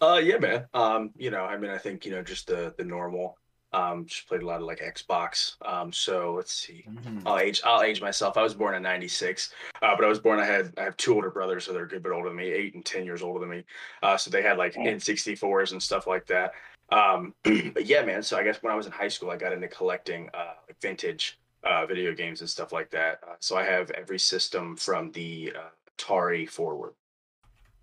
Uh, 0.00 0.20
yeah, 0.22 0.38
man. 0.38 0.66
Um, 0.74 1.10
you 1.16 1.30
know, 1.30 1.44
I 1.44 1.56
mean, 1.56 1.70
I 1.70 1.78
think 1.78 2.04
you 2.04 2.12
know 2.12 2.22
just 2.22 2.46
the 2.46 2.74
the 2.76 2.84
normal. 2.84 3.38
Um, 3.74 4.04
just 4.04 4.28
played 4.28 4.42
a 4.42 4.46
lot 4.46 4.60
of 4.60 4.66
like 4.66 4.80
Xbox. 4.80 5.54
Um, 5.66 5.92
so 5.94 6.34
let's 6.34 6.52
see. 6.52 6.84
Mhm. 6.90 7.22
I'll 7.24 7.38
age. 7.38 7.62
I'll 7.64 7.80
age 7.82 8.02
myself. 8.02 8.36
I 8.36 8.42
was 8.42 8.52
born 8.52 8.74
in 8.74 8.82
'96, 8.82 9.54
uh, 9.80 9.96
but 9.96 10.04
I 10.04 10.08
was 10.08 10.18
born. 10.18 10.38
I 10.38 10.44
had 10.44 10.74
I 10.76 10.82
have 10.82 10.96
two 10.98 11.14
older 11.14 11.30
brothers, 11.30 11.64
so 11.64 11.72
they're 11.72 11.84
a 11.84 11.88
good 11.88 12.02
bit 12.02 12.12
older 12.12 12.28
than 12.28 12.36
me, 12.36 12.52
eight 12.52 12.74
and 12.74 12.84
ten 12.84 13.04
years 13.06 13.22
older 13.22 13.40
than 13.40 13.48
me. 13.48 13.64
Uh, 14.02 14.16
so 14.18 14.30
they 14.30 14.42
had 14.42 14.58
like 14.58 14.76
Oh. 14.76 14.82
N64s 14.82 15.72
and 15.72 15.82
stuff 15.82 16.06
like 16.06 16.26
that. 16.26 16.52
Um, 16.92 17.34
but 17.74 17.86
yeah, 17.86 18.04
man. 18.04 18.22
So 18.22 18.36
I 18.36 18.42
guess 18.44 18.62
when 18.62 18.72
I 18.72 18.76
was 18.76 18.86
in 18.86 18.92
high 18.92 19.08
school, 19.08 19.30
I 19.30 19.36
got 19.36 19.52
into 19.52 19.68
collecting 19.68 20.28
uh, 20.34 20.54
like 20.68 20.80
vintage 20.80 21.38
uh, 21.64 21.86
video 21.86 22.12
games 22.14 22.40
and 22.40 22.50
stuff 22.50 22.72
like 22.72 22.90
that. 22.90 23.20
Uh, 23.26 23.34
so 23.40 23.56
I 23.56 23.64
have 23.64 23.90
every 23.92 24.18
system 24.18 24.76
from 24.76 25.10
the 25.12 25.52
uh, 25.56 25.68
Atari 25.96 26.48
forward. 26.48 26.92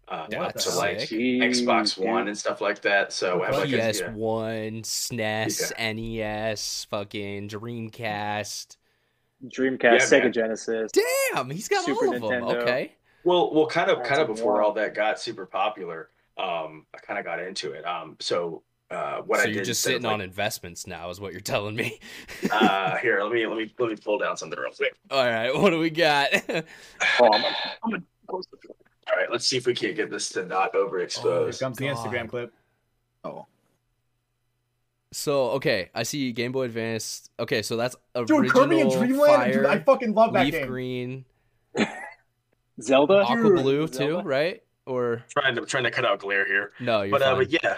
Uh, 0.08 0.26
Yeah, 0.30 0.42
up 0.44 0.54
that's 0.54 0.66
to 0.72 0.76
like 0.78 1.00
sick. 1.02 1.10
Xbox 1.12 1.98
One 1.98 2.22
dude. 2.24 2.30
and 2.30 2.38
stuff 2.38 2.62
like 2.62 2.82
that. 2.82 3.14
So 3.14 3.44
I 3.44 3.48
have 3.48 3.56
like 3.58 3.72
a, 3.72 3.92
PS 3.92 4.00
yeah. 4.02 4.12
One, 4.12 4.82
SNES, 4.84 5.72
NES, 5.96 6.86
fucking 6.90 7.50
Dreamcast. 7.50 8.78
Dreamcast, 9.46 9.82
Yeah, 9.84 9.98
Sega 9.98 10.24
man. 10.24 10.34
Genesis. 10.34 10.92
Damn, 10.92 11.50
he's 11.50 11.68
got 11.68 11.86
Super 11.86 12.08
all 12.08 12.16
of 12.16 12.22
them. 12.22 12.44
Okay. 12.44 12.94
Well, 13.24 13.54
well, 13.54 13.68
kind 13.68 13.90
of, 13.90 13.98
That's 13.98 14.10
kind 14.10 14.22
of 14.22 14.28
before 14.28 14.56
lot. 14.56 14.64
all 14.64 14.74
that 14.74 14.94
got 14.96 15.20
super 15.20 15.46
popular, 15.46 16.10
um, 16.38 16.86
I 16.94 16.98
kind 17.00 17.20
of 17.20 17.26
got 17.26 17.40
into 17.40 17.72
it. 17.72 17.86
Um, 17.86 18.18
so 18.20 18.64
uh, 18.92 19.22
what 19.22 19.40
so 19.40 19.46
I 19.46 19.52
you're 19.52 19.64
just 19.64 19.86
instead 19.86 19.96
of, 19.96 20.02
sitting 20.02 20.06
on 20.06 20.22
investments 20.22 20.88
now, 20.88 21.10
is 21.10 21.20
what 21.20 21.32
you're 21.32 21.42
telling 21.42 21.76
me. 21.76 22.00
uh, 22.52 22.98
here, 22.98 23.22
let 23.22 23.32
me 23.32 23.46
let 23.46 23.58
me 23.58 23.74
let 23.78 23.90
me 23.90 23.96
pull 23.96 24.18
down 24.18 24.36
something 24.38 24.60
real 24.60 24.72
quick. 24.72 24.96
all 25.12 25.26
right, 25.26 25.54
what 25.54 25.70
do 25.70 25.80
we 25.80 25.90
got? 25.90 26.30
Oh, 26.50 26.64
I'm, 27.34 27.46
I'm 27.84 27.92
gonna 27.92 28.04
post. 28.28 28.50
All 29.08 29.16
right, 29.16 29.32
let's 29.32 29.46
see 29.46 29.58
if 29.58 29.66
we 29.66 29.74
can't 29.74 29.96
get 29.96 30.10
this 30.10 30.30
to 30.30 30.46
not 30.46 30.74
overexpose 30.74 31.24
Here 31.24 31.32
overexpose. 31.32 31.60
comes 31.60 31.78
the 31.78 31.88
God. 31.88 31.98
Instagram 31.98 32.30
clip. 32.30 32.54
Oh, 33.24 33.46
so 35.12 35.50
okay, 35.52 35.90
I 35.96 36.04
see 36.04 36.32
Game 36.32 36.52
Boy 36.52 36.64
Advance. 36.66 37.30
Okay, 37.40 37.62
so 37.62 37.76
that's 37.76 37.96
Dude, 38.16 38.30
original 38.32 38.64
Kirby 38.64 38.82
and 38.82 38.92
Dreamland. 38.92 39.36
Fire, 39.36 39.54
dude, 39.54 39.66
I 39.66 39.80
fucking 39.80 40.14
love 40.14 40.34
that 40.34 40.46
Leaf 40.46 40.54
game. 40.54 40.68
Green, 40.68 41.26
Zelda. 42.82 43.24
Aqua 43.24 43.36
Dude. 43.36 43.62
Blue 43.62 43.88
too, 43.88 44.20
right? 44.22 44.62
Or 44.86 45.24
trying 45.30 45.56
to 45.56 45.66
trying 45.66 45.84
to 45.86 45.92
cut 45.92 46.06
out 46.06 46.20
glare 46.20 46.46
here, 46.46 46.72
no, 46.80 47.02
you're 47.02 47.12
but 47.12 47.22
uh, 47.22 47.36
fine. 47.36 47.46
but 47.46 47.64
yeah. 47.64 47.78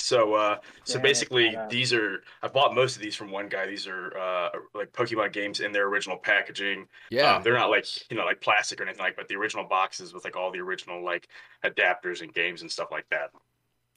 So, 0.00 0.34
uh, 0.34 0.58
so 0.84 0.96
Yeah, 0.98 1.02
basically, 1.02 1.56
these 1.68 1.92
are 1.92 2.22
I 2.42 2.48
bought 2.48 2.74
most 2.74 2.96
of 2.96 3.02
these 3.02 3.14
from 3.14 3.30
one 3.30 3.48
guy. 3.48 3.66
These 3.66 3.86
are 3.86 4.16
uh, 4.16 4.48
like 4.74 4.92
Pokemon 4.92 5.32
games 5.32 5.60
in 5.60 5.72
their 5.72 5.86
original 5.88 6.16
packaging. 6.16 6.86
Yeah. 7.10 7.36
Um, 7.36 7.42
they're 7.42 7.54
not 7.58 7.70
like 7.70 7.86
you 8.10 8.16
know 8.16 8.24
like 8.24 8.40
plastic 8.40 8.80
or 8.80 8.84
anything 8.84 9.02
like, 9.02 9.16
but 9.16 9.28
the 9.28 9.36
original 9.36 9.64
boxes 9.64 10.12
with 10.14 10.24
like 10.24 10.36
all 10.36 10.50
the 10.50 10.60
original 10.60 11.04
like 11.04 11.28
adapters 11.64 12.22
and 12.22 12.32
games 12.32 12.62
and 12.62 12.70
stuff 12.72 12.88
like 12.90 13.06
that. 13.10 13.30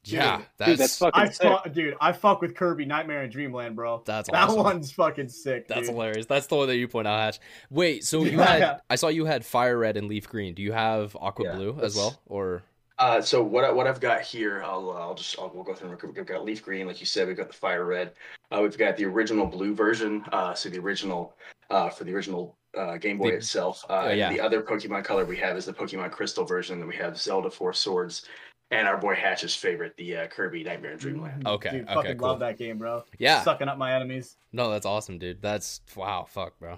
yeah. 0.03 0.37
Dude, 0.37 0.45
That's 0.57 0.69
Dude, 0.71 0.79
that's 0.79 0.97
fucking 0.97 1.21
I 1.21 1.29
sick. 1.29 1.41
fuck, 1.47 1.71
dude. 1.73 1.95
I 2.01 2.11
fuck 2.11 2.41
with 2.41 2.55
Kirby 2.55 2.85
Nightmare 2.85 3.21
and 3.21 3.31
Dreamland, 3.31 3.75
bro. 3.77 4.03
That's 4.05 4.29
that 4.29 4.49
awesome. 4.49 4.63
one's 4.63 4.91
fucking 4.91 5.29
sick. 5.29 5.67
That's 5.69 5.81
dude. 5.87 5.91
hilarious. 5.91 6.25
That's 6.25 6.47
the 6.47 6.57
one 6.57 6.67
that 6.67 6.75
you 6.75 6.89
point 6.89 7.07
out, 7.07 7.17
Hatch. 7.19 7.39
Wait, 7.69 8.03
so 8.03 8.23
you 8.25 8.37
Yeah. 8.39 8.45
had 8.45 8.81
I 8.89 8.95
saw 8.95 9.07
you 9.07 9.23
had 9.25 9.45
fire 9.45 9.77
red 9.77 9.95
and 9.95 10.09
leaf 10.09 10.27
green. 10.27 10.53
Do 10.53 10.61
you 10.61 10.73
have 10.73 11.15
aqua 11.19 11.45
Yeah, 11.45 11.55
blue 11.55 11.79
as 11.81 11.95
well, 11.95 12.19
or 12.25 12.63
Uh, 12.99 13.19
so 13.21 13.41
what 13.43 13.63
I, 13.63 13.71
what 13.71 13.87
I've 13.87 13.99
got 13.99 14.21
here, 14.21 14.61
I'll 14.63 14.89
uh, 14.91 14.99
I'll 14.99 15.15
just 15.15 15.37
I'll, 15.39 15.51
we'll 15.53 15.63
go 15.63 15.73
through. 15.73 15.89
real. 15.89 15.99
We've 16.15 16.25
got 16.25 16.45
leaf 16.45 16.63
green, 16.63 16.85
like 16.87 16.99
you 16.99 17.05
said. 17.05 17.27
We've 17.27 17.37
got 17.37 17.47
the 17.47 17.53
fire 17.53 17.85
red. 17.85 18.11
Uh, 18.51 18.59
we've 18.61 18.77
got 18.77 18.97
the 18.97 19.05
original 19.05 19.45
blue 19.47 19.73
version. 19.73 20.23
Uh, 20.31 20.53
so 20.53 20.69
the 20.69 20.79
original 20.79 21.35
uh, 21.69 21.89
for 21.89 22.03
the 22.03 22.13
original 22.13 22.55
uh, 22.77 22.97
Game 22.97 23.17
Boy 23.17 23.31
The- 23.31 23.37
itself. 23.37 23.83
Uh, 23.89 24.03
Oh, 24.07 24.11
yeah. 24.11 24.29
the 24.31 24.39
other 24.39 24.61
Pokemon 24.61 25.03
color 25.03 25.25
we 25.25 25.37
have 25.37 25.57
is 25.57 25.65
the 25.65 25.73
Pokemon 25.73 26.11
Crystal 26.11 26.45
version. 26.45 26.79
And 26.79 26.87
we 26.87 26.95
have 26.97 27.17
Zelda 27.17 27.49
Four 27.49 27.73
Swords, 27.73 28.25
and 28.71 28.87
our 28.87 28.97
boy 28.97 29.15
Hatch's 29.15 29.55
favorite, 29.55 29.95
the 29.97 30.17
uh, 30.17 30.27
Kirby 30.27 30.63
Nightmare 30.63 30.91
and 30.91 30.99
Dreamland. 30.99 31.47
Okay, 31.47 31.71
Dude, 31.71 31.81
okay, 31.85 31.93
fucking 31.95 32.17
cool. 32.19 32.27
love 32.27 32.39
that 32.39 32.57
game, 32.59 32.77
bro. 32.77 33.03
yeah? 33.17 33.41
Sucking 33.43 33.67
up 33.67 33.77
my 33.79 33.93
enemies. 33.95 34.37
No, 34.51 34.69
that's 34.69 34.85
awesome, 34.85 35.17
dude. 35.17 35.41
That's 35.41 35.81
wow, 35.95 36.25
fuck, 36.29 36.59
bro. 36.59 36.77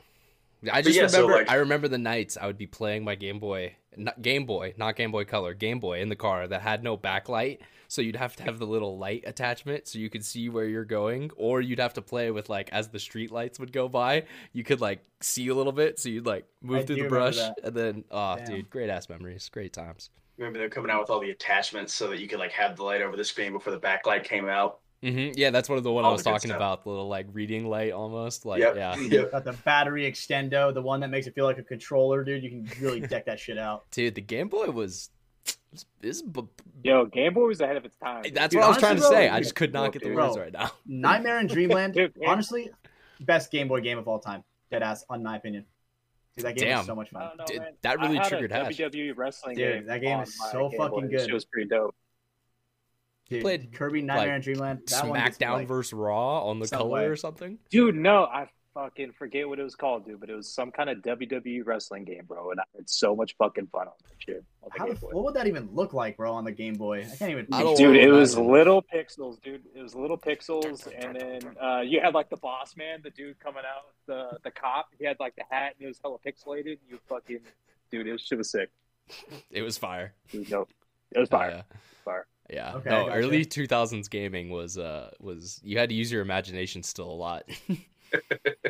I 0.72 0.82
just 0.82 0.98
yeah, 0.98 1.06
so, 1.08 1.22
remember. 1.24 1.38
like- 1.44 1.50
I 1.52 1.56
remember 1.56 1.88
the 1.88 1.98
nights 1.98 2.38
I 2.42 2.48
would 2.48 2.58
be 2.58 2.66
playing 2.68 3.04
my 3.04 3.14
Game 3.16 3.38
Boy, 3.40 3.76
not 3.85 3.85
Game 4.22 4.46
Boy, 4.46 4.74
not 4.78 4.96
Game 4.96 5.12
Boy 5.12 5.26
Color, 5.26 5.54
Game 5.54 5.80
Boy 5.80 6.02
in 6.02 6.10
the 6.10 6.16
car 6.16 6.48
that 6.48 6.62
had 6.62 6.84
no 6.84 6.98
backlight, 6.98 7.60
so 7.88 8.02
you'd 8.02 8.16
have 8.16 8.36
to 8.38 8.44
have 8.44 8.60
the 8.60 8.68
little 8.68 8.98
light 8.98 9.24
attachment 9.26 9.88
so 9.88 10.00
you 10.00 10.10
could 10.10 10.26
see 10.26 10.50
where 10.50 10.66
you're 10.66 10.86
going, 10.86 11.32
or 11.36 11.62
you'd 11.62 11.80
have 11.80 11.94
to 11.94 12.02
play 12.02 12.32
with 12.32 12.50
like 12.50 12.70
as 12.72 12.90
the 12.90 13.00
street 13.00 13.32
lights 13.32 13.60
would 13.60 13.72
go 13.72 13.88
by, 13.88 14.24
you 14.54 14.64
could 14.64 14.82
like 14.82 15.04
see 15.22 15.48
a 15.48 15.56
little 15.56 15.72
bit, 15.72 16.00
so 16.00 16.10
you'd 16.10 16.26
like 16.26 16.46
move 16.62 16.80
I 16.80 16.86
through 16.86 16.96
the 16.98 17.08
brush, 17.08 17.38
that. 17.38 17.58
and 17.64 17.76
then 17.76 18.04
oh, 18.12 18.36
Damn. 18.38 18.46
dude, 18.46 18.70
great 18.70 18.90
ass 18.90 19.10
memories, 19.10 19.50
great 19.50 19.74
times. 19.74 20.10
Remember 20.38 20.60
they're 20.60 20.70
coming 20.70 20.92
out 20.92 21.00
with 21.00 21.10
all 21.10 21.22
the 21.22 21.32
attachments 21.32 21.94
so 21.94 22.10
that 22.10 22.20
you 22.20 22.28
could 22.28 22.40
like 22.40 22.52
have 22.52 22.76
the 22.76 22.84
light 22.84 23.02
over 23.02 23.16
the 23.16 23.24
screen 23.24 23.54
before 23.54 23.72
the 23.72 23.80
backlight 23.80 24.24
came 24.24 24.50
out. 24.50 24.80
Hmm 25.02 25.30
Yeah, 25.36 25.50
that's 25.52 25.70
one 25.70 25.78
of 25.78 25.84
the 25.84 25.92
one 25.92 26.06
I 26.06 26.12
was 26.12 26.24
talking 26.24 26.50
stuff. 26.50 26.58
about, 26.58 26.84
the 26.84 26.90
little 26.90 27.08
like 27.08 27.28
reading 27.34 27.68
light 27.68 27.92
almost, 27.92 28.46
like 28.46 28.60
yep. 28.60 28.76
yeah. 28.76 28.96
Yep. 29.00 29.32
Got 29.32 29.46
the 29.46 29.54
battery 29.54 30.10
extendo, 30.12 30.74
the 30.74 30.82
one 30.82 31.00
that 31.02 31.10
makes 31.10 31.28
it 31.28 31.36
feel 31.36 31.46
like 31.46 31.58
a 31.58 31.64
controller, 31.64 32.24
dude. 32.24 32.44
You 32.44 32.50
can 32.50 32.70
really 32.82 33.02
deck 33.02 33.26
that 33.26 33.40
shit 33.40 33.58
out. 33.58 33.84
Dude, 33.92 34.16
the 34.16 34.22
Game 34.22 34.48
Boy 34.48 34.68
was. 34.70 35.10
This, 36.02 36.24
Yo, 36.84 37.06
Game 37.06 37.34
Boy 37.34 37.48
was 37.48 37.62
ahead 37.62 37.76
of 37.78 37.86
its 37.86 37.98
time. 37.98 38.24
that's 38.34 38.52
Dude, 38.52 38.60
what 38.62 38.66
I 38.66 38.70
was 38.70 38.78
trying 38.78 38.96
to 38.96 39.04
honestly, 39.04 39.16
say. 39.16 39.30
I 39.30 39.40
just 39.42 39.56
could 39.56 39.74
not 39.74 39.92
get 39.92 40.02
the 40.02 40.14
bro, 40.14 40.28
words 40.28 40.38
right 40.40 40.54
now. 40.54 40.72
Nightmare 40.86 41.40
and 41.40 41.50
Dreamland, 41.50 41.94
Dude, 41.94 42.14
honestly, 42.26 42.70
best 43.20 43.52
Game 43.52 43.68
Boy 43.68 43.82
game 43.82 43.98
of 43.98 44.08
all 44.08 44.20
time. 44.20 44.44
Dead 44.72 44.82
ass, 44.82 45.06
on 45.10 45.22
my 45.22 45.36
opinion. 45.36 45.66
Dude, 46.36 46.46
that 46.46 46.56
game 46.58 46.70
Damn. 46.70 46.78
was 46.80 46.88
so 46.88 46.96
much 46.96 47.10
fun. 47.10 47.30
know, 47.38 47.46
Dude, 47.46 47.62
that 47.82 48.00
really 48.00 48.18
I 48.18 48.24
had 48.24 48.30
triggered 48.30 48.52
a 48.52 48.56
Hatch. 48.56 48.78
WWE 48.78 49.14
wrestling 49.16 49.56
Dude, 49.56 49.74
game. 49.74 49.86
that 49.88 50.02
game 50.02 50.20
is 50.22 50.38
so 50.52 50.70
fucking 50.78 51.02
Boy. 51.02 51.08
good. 51.08 51.22
Shit 51.22 51.34
was 51.34 51.46
pretty 51.46 51.68
dope. 51.70 51.96
Dude, 53.30 53.42
played, 53.42 53.74
Kirby 53.74 54.02
Nightmare 54.02 54.28
like, 54.28 54.36
and 54.36 54.44
Dreamland. 54.44 54.82
That 54.88 55.04
SmackDown 55.04 55.54
like, 55.54 55.68
versus 55.68 55.94
Raw 55.94 56.48
on 56.48 56.60
the 56.60 56.68
some 56.68 56.80
color 56.80 56.92
way. 56.92 57.06
or 57.06 57.16
something. 57.16 57.58
Dude, 57.72 57.96
no, 57.96 58.26
I 58.26 58.50
fucking 58.76 59.14
forget 59.14 59.48
what 59.48 59.58
it 59.58 59.64
was 59.64 59.74
called, 59.74 60.06
dude, 60.06 60.20
but 60.20 60.30
it 60.30 60.36
was 60.36 60.54
some 60.54 60.70
kind 60.70 60.90
of 60.90 60.98
WWE 61.00 61.66
wrestling 61.66 62.04
game, 62.04 62.26
bro, 62.28 62.52
and 62.52 62.60
I 62.60 62.64
had 62.76 62.90
so 62.90 63.16
much 63.16 63.36
fucking 63.38 63.68
fun 63.68 63.88
on 63.88 63.94
that 64.04 64.14
shit 64.20 64.44
on 64.62 64.70
the 64.72 64.80
How 64.80 64.88
the, 64.94 65.16
what 65.16 65.24
would 65.24 65.34
that 65.36 65.48
even 65.48 65.70
look 65.74 65.94
like, 65.94 66.18
bro, 66.18 66.34
on 66.34 66.44
the 66.44 66.52
Game 66.52 66.76
Boy? 66.76 67.00
I 67.00 67.16
can't 67.16 67.32
even. 67.32 67.48
I 67.52 67.64
don't 67.64 67.78
Dude, 67.78 67.88
wanna 67.88 68.00
it 68.00 68.12
was 68.12 68.36
imagine. 68.36 68.52
little 68.52 68.84
pixels, 68.84 69.42
dude. 69.42 69.64
It 69.74 69.82
was 69.82 69.96
little 69.96 70.18
pixels, 70.18 70.88
and 70.96 71.16
then 71.16 71.58
uh, 71.58 71.82
you 71.82 72.02
had 72.02 72.14
like 72.14 72.30
the 72.30 72.38
boss 72.38 72.76
man, 72.76 73.00
the 73.02 73.10
dude 73.10 73.40
coming 73.40 73.64
out, 73.66 73.94
the 74.06 74.38
the 74.44 74.52
cop. 74.52 74.90
He 75.00 75.06
had 75.06 75.18
like 75.20 75.36
the 75.36 75.44
hat, 75.50 75.76
and 75.80 75.86
it 75.86 75.88
was 75.88 76.00
hella 76.04 76.18
pixelated. 76.20 76.78
You 76.88 77.00
fucking, 77.08 77.40
dude, 77.92 78.08
it 78.08 78.12
was 78.12 78.22
shit 78.22 78.38
was 78.38 78.52
sick. 78.52 78.70
It 79.50 79.62
was 79.62 79.78
fire. 79.78 80.14
It 80.34 80.40
was 80.40 80.50
dope. 80.50 80.70
It 81.12 81.20
was 81.20 81.30
fire. 81.30 81.50
Yeah. 81.50 81.78
Fire. 82.04 82.28
Yeah. 82.50 82.76
Okay, 82.76 82.90
no, 82.90 83.06
gotcha. 83.08 83.18
early 83.18 83.46
2000s 83.46 84.10
gaming 84.10 84.50
was 84.50 84.78
uh 84.78 85.10
was 85.20 85.60
you 85.64 85.78
had 85.80 85.90
to 85.90 85.96
use 85.96 86.12
your 86.12 86.22
imagination 86.22 86.84
still 86.84 87.10
a 87.10 87.14
lot. 87.14 87.44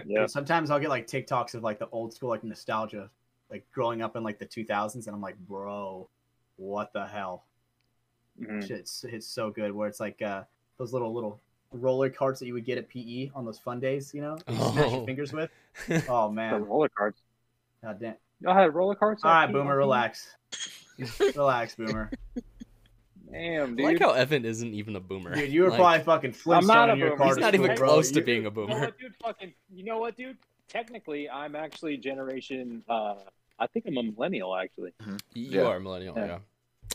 Yeah. 0.05 0.21
Dude, 0.21 0.31
sometimes 0.31 0.71
I'll 0.71 0.79
get 0.79 0.89
like 0.89 1.05
TikToks 1.07 1.53
of 1.53 1.61
like 1.61 1.77
the 1.77 1.87
old 1.91 2.13
school 2.13 2.29
like 2.29 2.43
nostalgia, 2.43 3.11
like 3.51 3.63
growing 3.71 4.01
up 4.01 4.15
in 4.15 4.23
like 4.23 4.39
the 4.39 4.45
2000s, 4.45 5.05
and 5.05 5.07
I'm 5.15 5.21
like, 5.21 5.37
bro, 5.37 6.07
what 6.55 6.91
the 6.93 7.05
hell? 7.05 7.43
Mhm. 8.41 8.65
Shit's 8.67 9.05
it's 9.07 9.27
so 9.27 9.51
good. 9.51 9.71
Where 9.71 9.87
it's 9.87 9.99
like 9.99 10.19
uh, 10.21 10.43
those 10.77 10.93
little 10.93 11.13
little 11.13 11.41
roller 11.73 12.09
carts 12.09 12.39
that 12.39 12.47
you 12.47 12.53
would 12.53 12.65
get 12.65 12.77
at 12.79 12.89
PE 12.89 13.29
on 13.35 13.45
those 13.45 13.59
fun 13.59 13.79
days, 13.79 14.13
you 14.15 14.21
know, 14.21 14.35
that 14.47 14.53
you 14.53 14.57
smash 14.59 14.75
Oh. 14.87 14.95
your 14.97 15.05
fingers 15.05 15.33
with. 15.33 15.51
Oh 16.09 16.27
The 16.29 16.33
man, 16.33 16.65
roller 16.65 16.89
carts. 16.89 17.21
God 17.83 17.99
damn. 17.99 18.15
Y'all 18.41 18.55
had 18.55 18.73
roller 18.73 18.95
carts. 18.95 19.23
All 19.23 19.31
right, 19.31 19.43
at 19.43 19.51
Boomer, 19.51 19.77
relax, 19.77 20.27
relax, 21.35 21.75
Boomer. 21.75 22.09
Damn, 23.37 23.73
I 23.73 23.75
dude. 23.75 23.85
like 23.85 23.99
how 23.99 24.11
Evan 24.11 24.45
isn't 24.45 24.73
even 24.73 24.95
a 24.95 24.99
boomer. 24.99 25.35
Dude, 25.35 25.51
you 25.51 25.63
were 25.63 25.69
Like, 25.71 26.03
probably 26.03 26.03
fucking 26.03 26.29
I'm 26.31 26.65
not 26.67 26.87
Flintstone 26.87 26.89
a 26.89 26.93
in 26.93 26.99
your 26.99 27.09
boomer. 27.09 27.17
car. 27.17 27.27
He's 27.27 27.35
to 27.35 27.41
not 27.41 27.53
school, 27.53 27.65
even 27.65 27.75
bro. 27.77 27.87
close 27.89 28.11
to 28.11 28.21
being 28.21 28.37
a 28.37 28.39
You 28.39 28.43
know 28.43 28.51
boomer. 28.51 28.79
what, 28.79 28.97
dude? 28.99 29.15
Fucking, 29.21 29.53
you 29.73 29.83
know 29.83 29.97
what, 29.99 30.15
dude? 30.17 30.37
Technically, 30.69 31.29
I'm 31.29 31.55
actually 31.55 31.97
generation. 31.97 32.83
Uh, 32.89 33.15
I 33.59 33.67
think 33.67 33.85
I'm 33.87 33.97
a 33.97 34.03
millennial, 34.03 34.55
actually. 34.55 34.91
You 35.33 35.49
Yeah. 35.51 35.61
are 35.67 35.75
a 35.77 35.79
millennial, 35.79 36.15
Yeah. 36.17 36.25
yeah. 36.25 36.39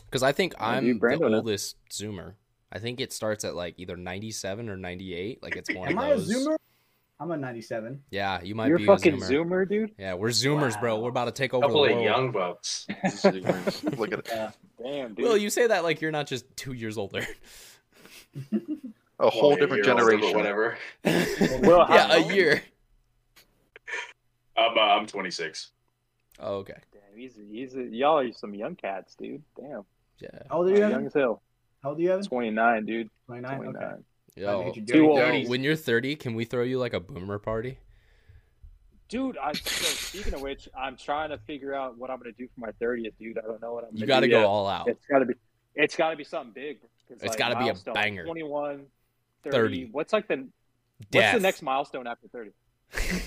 Because 0.05 0.23
I 0.23 0.31
think 0.31 0.53
Yeah, 0.59 0.67
I'm 0.67 0.83
dude, 0.85 1.01
the 1.01 1.05
Brando 1.05 1.21
knows. 1.21 1.33
oldest 1.35 1.75
Zoomer. 1.89 2.33
I 2.71 2.79
think 2.79 2.99
it 3.01 3.11
starts 3.13 3.43
at 3.43 3.55
like 3.55 3.75
either 3.77 3.97
97 3.97 4.69
or 4.69 4.77
98. 4.77 5.43
Like 5.43 5.55
it's 5.55 5.69
one 5.75 5.89
Am 5.89 5.97
of 5.97 6.03
I 6.03 6.07
a 6.09 6.15
those. 6.17 6.33
Zoomer? 6.33 6.55
I'm 7.21 7.29
a 7.29 7.37
97. 7.37 8.01
Yeah, 8.09 8.41
you 8.41 8.55
might 8.55 8.69
You're 8.69 8.79
be 8.79 8.87
fucking 8.87 9.13
a 9.13 9.17
Zoomer. 9.17 9.45
Zoomer, 9.45 9.69
dude. 9.69 9.91
Yeah, 9.99 10.15
we're 10.15 10.29
Zoomers, 10.29 10.79
bro. 10.79 10.99
We're 10.99 11.09
about 11.09 11.25
to 11.25 11.31
take 11.31 11.53
over 11.53 11.61
the 11.61 11.67
couple 11.67 11.85
of 11.85 11.91
world. 11.91 12.03
young 12.03 12.31
bucks. 12.31 12.87
Look 13.95 14.11
at 14.11 14.19
it. 14.19 14.31
Damn, 14.81 15.13
dude. 15.13 15.23
Will, 15.25 15.37
you 15.37 15.51
say 15.51 15.67
that 15.67 15.83
like 15.83 16.01
you're 16.01 16.11
not 16.11 16.25
just 16.25 16.45
two 16.57 16.73
years 16.73 16.97
older. 16.97 17.23
A 19.19 19.29
whole 19.29 19.49
Well, 19.49 19.57
different 19.59 19.85
you're 19.85 19.91
older, 19.93 20.17
but 20.17 20.19
generation. 20.19 20.35
Whatever. 20.35 20.77
Will, 21.61 21.85
how 21.85 21.93
yeah, 21.93 22.13
a 22.15 22.33
year. 22.33 22.63
I'm 24.57 24.75
uh, 24.75 24.81
I'm 24.81 25.05
26. 25.05 25.69
Oh, 26.39 26.55
okay. 26.55 26.73
Damn, 26.91 27.19
he's 27.19 27.37
he's 27.51 27.75
a, 27.75 27.83
y'all 27.83 28.17
are 28.17 28.31
some 28.33 28.55
young 28.55 28.75
cats, 28.75 29.13
dude. 29.13 29.43
Damn, 29.59 29.83
Yeah. 30.17 30.29
How 30.49 30.57
old 30.57 30.69
are 30.69 30.71
you, 30.71 30.79
young 30.79 30.91
Evan? 30.93 31.05
as 31.05 31.13
hell. 31.13 31.43
How 31.83 31.89
old 31.89 31.99
are 31.99 32.01
you, 32.01 32.11
Evan? 32.13 32.25
29, 32.25 32.85
dude. 32.87 33.09
29. 33.27 33.57
29. 33.57 33.75
Okay. 33.85 34.01
Yo, 34.41 34.71
Get 34.71 34.75
your 34.77 34.85
Too 34.97 35.09
old. 35.09 35.19
dirties. 35.19 35.49
when 35.49 35.63
you're 35.63 35.75
30, 35.75 36.15
can 36.15 36.33
we 36.35 36.45
throw 36.45 36.63
you 36.63 36.79
like 36.79 36.93
a 36.93 36.99
boomer 36.99 37.37
party? 37.39 37.77
Dude, 39.07 39.37
I 39.37 39.51
so 39.53 39.59
speaking 39.85 40.33
of 40.33 40.41
which, 40.41 40.69
I'm 40.77 40.95
trying 40.95 41.29
to 41.31 41.37
figure 41.39 41.73
out 41.75 41.97
what 41.97 42.09
I'm 42.09 42.17
gonna 42.17 42.31
do 42.31 42.47
for 42.47 42.61
my 42.61 42.71
30th, 42.81 43.11
dude. 43.19 43.37
I 43.37 43.41
don't 43.41 43.61
know 43.61 43.73
what 43.73 43.83
I'm. 43.83 43.89
You 43.93 44.05
got 44.05 44.15
got 44.15 44.19
to 44.21 44.27
to 44.27 44.31
go 44.31 44.47
all 44.47 44.67
out. 44.67 44.87
It's 44.87 45.05
gotta 45.05 45.25
be. 45.25 45.33
It's 45.75 45.95
gotta 45.95 46.15
be 46.15 46.23
something 46.23 46.53
big. 46.53 46.79
It's 47.09 47.23
like, 47.23 47.37
gotta 47.37 47.57
be 47.59 47.67
a 47.69 47.93
banger. 47.93 48.23
21, 48.23 48.85
30. 49.43 49.51
30. 49.57 49.89
What's 49.91 50.13
like 50.13 50.27
the 50.29 50.47
what's 51.11 51.33
the 51.33 51.39
next 51.41 51.61
milestone 51.61 52.07
after 52.07 52.27
30? 52.29 52.51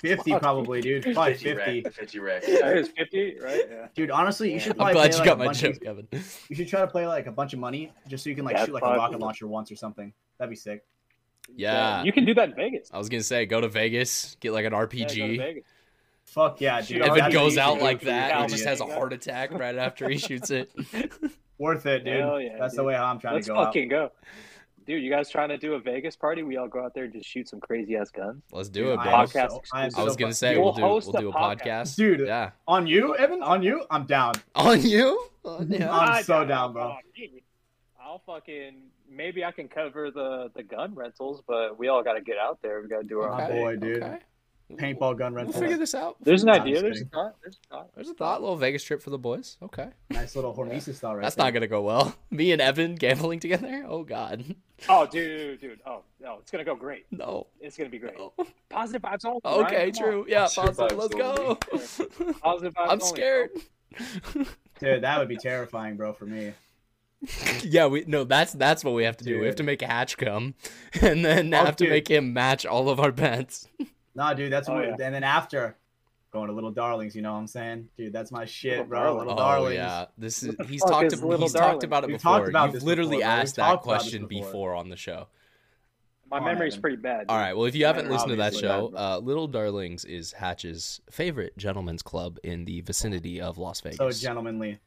50 0.00 0.38
probably, 0.38 0.80
dude. 0.80 1.02
Probably 1.14 1.34
50 1.34 1.52
rack. 1.54 1.66
50. 1.66 1.90
50 1.90 2.18
rack. 2.20 2.42
Yeah, 2.46 2.70
it 2.70 2.78
is 2.78 2.88
50, 2.88 3.36
right? 3.42 3.62
Yeah. 3.70 3.86
Dude, 3.94 4.10
honestly, 4.10 4.50
you 4.52 4.58
should 4.58 4.72
I'm 4.80 4.92
glad 4.94 5.10
pay, 5.10 5.12
you 5.12 5.18
like, 5.18 5.24
got 5.24 5.38
my 5.38 5.44
bunch 5.46 5.62
of- 5.62 5.82
joke, 5.82 6.04
You 6.48 6.56
should 6.56 6.68
try 6.68 6.80
to 6.80 6.86
play 6.86 7.06
like 7.06 7.26
a 7.26 7.32
bunch 7.32 7.52
of 7.52 7.58
money 7.58 7.92
just 8.08 8.24
so 8.24 8.30
you 8.30 8.36
can 8.36 8.44
like 8.46 8.56
Yeah, 8.56 8.64
shoot 8.66 8.74
like 8.74 8.82
a 8.82 8.86
rocket 8.86 9.20
launcher 9.20 9.46
once 9.46 9.70
or 9.70 9.76
something. 9.76 10.12
That'd 10.40 10.50
be 10.50 10.56
sick. 10.56 10.82
Yeah. 11.54 12.02
You 12.02 12.12
can 12.12 12.24
do 12.24 12.32
that 12.34 12.48
in 12.48 12.54
Vegas. 12.56 12.90
I 12.92 12.98
was 12.98 13.08
gonna 13.10 13.22
say, 13.22 13.44
go 13.46 13.60
to 13.60 13.68
Vegas, 13.68 14.36
get 14.40 14.52
like 14.52 14.64
an 14.64 14.72
Yeah, 14.72 14.80
go 14.80 14.86
to 14.86 14.96
RPG. 14.96 15.38
Vegas. 15.38 15.64
Fuck 16.24 16.60
yeah, 16.60 16.80
dude. 16.80 17.02
If 17.02 17.14
it 17.16 17.32
goes 17.32 17.58
out 17.58 17.80
like 17.82 18.00
that, 18.02 18.40
he 18.42 18.46
just 18.48 18.64
has 18.64 18.80
a 18.80 18.86
heart 18.86 19.12
attack 19.12 19.52
right 19.52 19.76
after 19.76 20.08
he 20.08 20.16
shoots 20.16 20.50
it. 20.50 20.70
Worth 21.58 21.84
it, 21.86 22.04
dude. 22.04 22.14
Yeah, 22.42 22.56
That's 22.58 22.74
the 22.76 22.84
way 22.84 22.94
I'm 22.96 23.18
trying 23.18 23.34
Let's 23.34 23.46
to 23.48 23.52
go 23.52 23.58
Let's 23.58 23.66
fucking 23.68 23.88
go. 23.88 24.12
Dude, 24.86 25.02
you 25.02 25.10
guys 25.10 25.28
trying 25.28 25.50
to 25.50 25.58
do 25.58 25.74
a 25.74 25.78
Vegas 25.78 26.16
party? 26.16 26.42
We 26.42 26.56
all 26.56 26.66
go 26.68 26.82
out 26.82 26.94
there 26.94 27.04
and 27.04 27.12
just 27.12 27.28
shoot 27.28 27.48
some 27.48 27.60
crazy 27.60 27.96
ass 27.96 28.10
guns. 28.10 28.42
Let's 28.50 28.70
do 28.70 28.84
Dude, 28.84 28.92
it, 28.94 28.98
I 29.00 29.04
bro. 29.04 29.12
am 29.12 29.26
Podcast 29.26 29.50
so- 29.50 29.62
I 29.74 29.80
am 29.82 29.86
exclusive. 29.88 29.98
I 29.98 30.02
was 30.04 30.16
gonna 30.16 30.32
say 30.32 30.56
we'll 30.56 30.64
We'll 30.64 30.72
do 30.74 30.82
we'll 31.12 31.16
a 31.16 31.20
do 31.20 31.28
a 31.28 31.32
podcast. 31.32 31.60
podcast. 31.62 31.96
Dude. 31.96 32.20
Yeah. 32.26 32.50
On 32.66 32.86
you, 32.86 33.14
Evan? 33.16 33.42
On 33.42 33.62
you? 33.62 33.84
I'm 33.90 34.06
down. 34.06 34.34
On 34.54 34.80
you? 34.80 35.26
On 35.44 35.70
you? 35.72 35.84
I'm 35.84 36.22
so 36.24 36.44
down, 36.46 36.72
bro. 36.72 36.96
I'll 38.02 38.20
fucking 38.20 38.76
maybe 39.10 39.44
I 39.44 39.50
can 39.50 39.68
cover 39.68 40.10
the 40.10 40.50
the 40.54 40.62
gun 40.62 40.94
rentals, 40.94 41.42
but 41.46 41.78
we 41.78 41.88
all 41.88 42.02
got 42.02 42.14
to 42.14 42.20
get 42.20 42.38
out 42.38 42.58
there. 42.62 42.80
We 42.80 42.88
got 42.88 43.02
to 43.02 43.06
do 43.06 43.20
our 43.20 43.30
My 43.30 43.44
own 43.50 43.50
boy, 43.50 43.76
dude. 43.76 44.02
Okay. 44.02 44.18
Paintball 44.76 45.18
gun 45.18 45.34
rentals. 45.34 45.56
We'll 45.56 45.64
figure 45.64 45.78
this 45.78 45.96
out. 45.96 46.16
There's 46.22 46.44
an 46.44 46.48
idea. 46.50 46.80
There's 46.80 47.00
a 47.00 47.04
thought. 47.06 47.34
There's 47.42 47.56
a 47.56 47.68
thought. 47.74 47.90
There's 47.96 48.08
a 48.08 48.14
thought, 48.14 48.40
little 48.40 48.54
Vegas 48.56 48.84
trip 48.84 49.02
for 49.02 49.10
the 49.10 49.18
boys. 49.18 49.56
Okay. 49.60 49.88
Nice 50.10 50.36
little 50.36 50.54
Hormesis 50.54 50.94
style 50.94 51.16
right 51.16 51.22
That's 51.22 51.34
there. 51.34 51.46
not 51.46 51.54
gonna 51.54 51.66
go 51.66 51.82
well. 51.82 52.14
Me 52.30 52.52
and 52.52 52.62
Evan 52.62 52.94
gambling 52.94 53.40
together? 53.40 53.84
Oh 53.88 54.04
god. 54.04 54.44
Oh, 54.88 55.06
dude, 55.06 55.60
dude. 55.60 55.80
Oh, 55.84 56.04
no, 56.20 56.38
it's 56.40 56.52
gonna 56.52 56.64
go 56.64 56.76
great. 56.76 57.06
No. 57.10 57.48
It's 57.60 57.76
gonna 57.76 57.90
be 57.90 57.98
great. 57.98 58.16
no. 58.16 58.32
Positive 58.68 59.02
vibes 59.02 59.24
only. 59.24 59.40
Okay, 59.44 59.74
Ryan, 59.76 59.92
come 59.92 60.04
on. 60.04 60.10
true. 60.10 60.26
Yeah, 60.28 60.42
Positive 60.42 60.76
positive. 60.76 60.98
vibes 60.98 61.00
Let's 61.68 61.98
go. 61.98 62.32
Positive 62.40 62.74
vibes 62.74 62.78
I'm 62.84 62.90
only, 62.90 63.04
scared. 63.06 63.50
Dude, 64.78 65.02
that 65.02 65.18
would 65.18 65.28
be 65.28 65.36
terrifying, 65.36 65.96
bro, 65.96 66.12
for 66.12 66.26
me. 66.26 66.52
yeah, 67.62 67.86
we 67.86 68.04
no. 68.06 68.24
That's 68.24 68.52
that's 68.52 68.82
what 68.84 68.94
we 68.94 69.04
have 69.04 69.16
to 69.18 69.24
do. 69.24 69.38
We 69.40 69.46
have 69.46 69.56
to 69.56 69.62
make 69.62 69.82
Hatch 69.82 70.16
come, 70.16 70.54
and 71.02 71.24
then 71.24 71.52
Oh, 71.52 71.64
have 71.64 71.76
to 71.76 71.88
make 71.88 72.08
him 72.08 72.32
match 72.32 72.64
all 72.64 72.88
of 72.88 72.98
our 73.00 73.12
bets. 73.12 73.68
Nah, 74.12 74.34
dude, 74.34 74.52
that's 74.52 74.68
Oh, 74.68 74.74
what. 74.74 74.84
yeah. 74.84 74.96
And 75.00 75.14
then 75.14 75.22
after, 75.22 75.76
going 76.32 76.48
to 76.48 76.52
Little 76.52 76.72
Darlings. 76.72 77.14
You 77.14 77.22
know 77.22 77.32
what 77.32 77.38
I'm 77.38 77.46
saying, 77.46 77.88
dude? 77.96 78.12
That's 78.12 78.32
my 78.32 78.44
shit, 78.44 78.72
Little 78.72 78.86
bro. 78.86 78.98
Darlings. 79.00 79.18
Little 79.20 79.32
Oh 79.34 79.36
Darlings. 79.36 79.74
yeah, 79.76 80.04
this 80.18 80.42
is 80.42 80.56
he's 80.68 80.82
talked 80.82 81.06
is 81.12 81.20
ab- 81.20 81.24
Little 81.24 81.44
he's 81.46 81.52
talked 81.52 81.84
about 81.84 82.02
it 82.02 82.08
We've 82.08 82.16
before. 82.16 82.38
talked 82.38 82.48
about 82.48 82.72
You've 82.74 82.82
literally 82.82 83.18
before, 83.18 83.30
asked 83.30 83.56
that 83.56 83.66
talked 83.68 83.84
about 83.86 83.98
this 83.98 84.02
question 84.08 84.26
before. 84.26 84.46
before 84.46 84.74
on 84.74 84.88
the 84.88 84.96
show. 84.96 85.28
My 86.28 86.38
Come 86.38 86.46
on, 86.48 86.52
memory's 86.54 86.72
Evan. 86.74 86.82
pretty 86.82 86.96
bad. 86.96 87.26
All 87.28 87.36
dude. 87.36 87.42
right. 87.44 87.56
Well, 87.56 87.66
if 87.66 87.74
you 87.76 87.84
haven't 87.86 88.06
Yeah, 88.06 88.10
listened 88.12 88.30
to 88.30 88.36
that 88.36 88.54
show, 88.56 88.88
bad, 88.88 89.00
uh, 89.00 89.18
Little 89.18 89.46
Darlings 89.46 90.04
is 90.04 90.32
Hatch's 90.32 91.00
favorite 91.10 91.56
gentleman's 91.56 92.02
club 92.02 92.38
in 92.42 92.64
the 92.64 92.80
vicinity 92.80 93.40
of 93.40 93.58
Las 93.58 93.80
Vegas. 93.80 93.98
So 93.98 94.10
gentlemanly. 94.10 94.80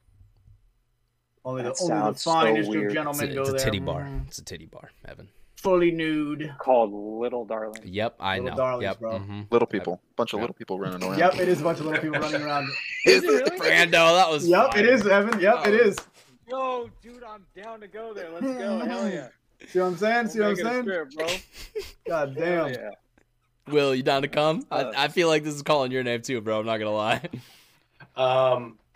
Only 1.45 1.63
the, 1.63 1.69
only 1.69 1.69
the 1.69 1.75
sounds 1.75 2.21
so 2.21 2.31
finest 2.31 2.61
of 2.69 2.75
weird. 2.75 2.85
it's 2.85 2.93
gentlemen 2.93 3.29
a, 3.31 3.33
go 3.33 3.41
it's 3.41 3.49
a 3.49 3.53
there. 3.53 3.61
titty 3.65 3.79
bar. 3.79 4.01
Mm. 4.03 4.27
It's 4.27 4.37
a 4.37 4.43
titty 4.45 4.65
bar, 4.65 4.91
Evan. 5.07 5.27
Fully 5.57 5.91
nude. 5.91 6.53
Called 6.57 6.91
Little 6.93 7.45
Darling. 7.45 7.81
Yep, 7.85 8.15
I 8.19 8.39
Little 8.39 8.51
know. 8.51 8.57
Darlings, 8.57 8.83
yep. 8.83 8.99
bro. 8.99 9.11
mhm. 9.19 9.47
Little 9.51 9.67
people, 9.67 10.01
bunch 10.17 10.33
of 10.33 10.37
Yep. 10.39 10.41
little 10.43 10.53
people 10.55 10.79
running 10.79 11.01
around. 11.03 11.17
Yep, 11.19 11.35
it 11.39 11.47
is 11.47 11.61
a 11.61 11.63
bunch 11.63 11.79
of 11.79 11.85
little 11.85 12.01
people 12.01 12.19
running 12.19 12.41
around. 12.41 12.67
Is 13.05 13.23
it 13.23 13.27
really? 13.27 13.59
Brando, 13.59 13.91
that 13.91 14.29
was. 14.29 14.47
Yep, 14.47 14.71
fire. 14.73 14.79
it 14.81 14.89
is, 14.89 15.07
Evan. 15.07 15.39
Yep, 15.39 15.67
it 15.67 15.73
Oh. 15.81 15.87
is. 15.87 15.97
Yo, 16.49 16.89
dude, 17.01 17.23
I'm 17.23 17.45
down 17.55 17.79
to 17.81 17.87
go 17.87 18.13
there. 18.13 18.29
Let's 18.29 18.45
go. 18.45 18.79
Hell 18.79 19.09
yeah. 19.09 19.27
See 19.67 19.79
what 19.79 19.85
I'm 19.85 19.97
saying? 19.97 20.27
See 20.27 20.39
what 20.41 20.49
I'm 20.49 20.55
We'll 20.55 20.65
make 20.65 20.65
it 20.65 20.67
a 20.67 20.73
saying? 20.73 20.85
trip, 20.85 21.11
bro. 21.15 21.27
God 22.07 22.37
Hell 22.37 22.65
damn. 22.65 22.73
yeah. 22.73 22.89
Will, 23.73 23.95
you 23.95 24.03
down 24.03 24.23
to 24.23 24.27
come? 24.27 24.65
Uh, 24.69 24.91
I, 24.95 25.05
I 25.05 25.07
feel 25.07 25.29
like 25.29 25.43
this 25.45 25.55
is 25.55 25.61
calling 25.61 25.93
your 25.93 26.03
name 26.03 26.21
too, 26.21 26.41
bro. 26.41 26.59
I'm 26.59 26.65
not 26.65 26.77
gonna 26.79 26.91
lie. 26.91 27.21
Um, 28.15 28.77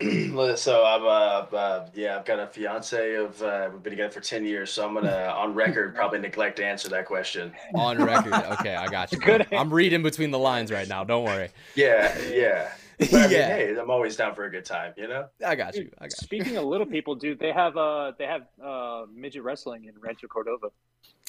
so 0.56 0.84
I'm 0.84 1.02
uh, 1.04 1.56
uh 1.56 1.88
yeah, 1.94 2.16
I've 2.18 2.24
got 2.24 2.38
a 2.38 2.46
fiance 2.46 3.14
of 3.16 3.42
uh, 3.42 3.68
we've 3.72 3.82
been 3.82 3.90
together 3.92 4.12
for 4.12 4.20
ten 4.20 4.44
years, 4.44 4.70
so 4.70 4.86
I'm 4.86 4.94
gonna 4.94 5.34
on 5.36 5.54
record 5.54 5.94
probably 5.94 6.20
neglect 6.20 6.56
to 6.58 6.64
answer 6.64 6.88
that 6.90 7.06
question. 7.06 7.52
On 7.74 7.98
record. 8.02 8.32
Okay, 8.32 8.76
I 8.76 8.86
got 8.86 9.10
you. 9.12 9.18
Good. 9.18 9.46
I'm 9.52 9.72
reading 9.74 10.02
between 10.02 10.30
the 10.30 10.38
lines 10.38 10.70
right 10.70 10.88
now. 10.88 11.02
Don't 11.04 11.24
worry. 11.24 11.48
Yeah, 11.74 12.16
yeah. 12.28 12.70
But, 12.98 13.14
I 13.14 13.20
mean, 13.22 13.30
yeah, 13.30 13.46
hey, 13.46 13.76
I'm 13.80 13.90
always 13.92 14.16
down 14.16 14.34
for 14.34 14.46
a 14.46 14.50
good 14.50 14.64
time, 14.64 14.92
you 14.96 15.06
know. 15.06 15.26
I 15.46 15.54
got 15.54 15.76
you. 15.76 15.88
I 15.98 16.06
got 16.06 16.10
you. 16.20 16.24
Speaking 16.24 16.56
of 16.56 16.64
little 16.64 16.84
people, 16.86 17.14
dude, 17.14 17.38
they 17.38 17.52
have 17.52 17.76
uh 17.76 18.10
they 18.18 18.26
have 18.26 18.42
uh 18.60 19.04
midget 19.14 19.44
wrestling 19.44 19.84
in 19.84 19.92
Rancho 20.00 20.26
Cordova. 20.26 20.68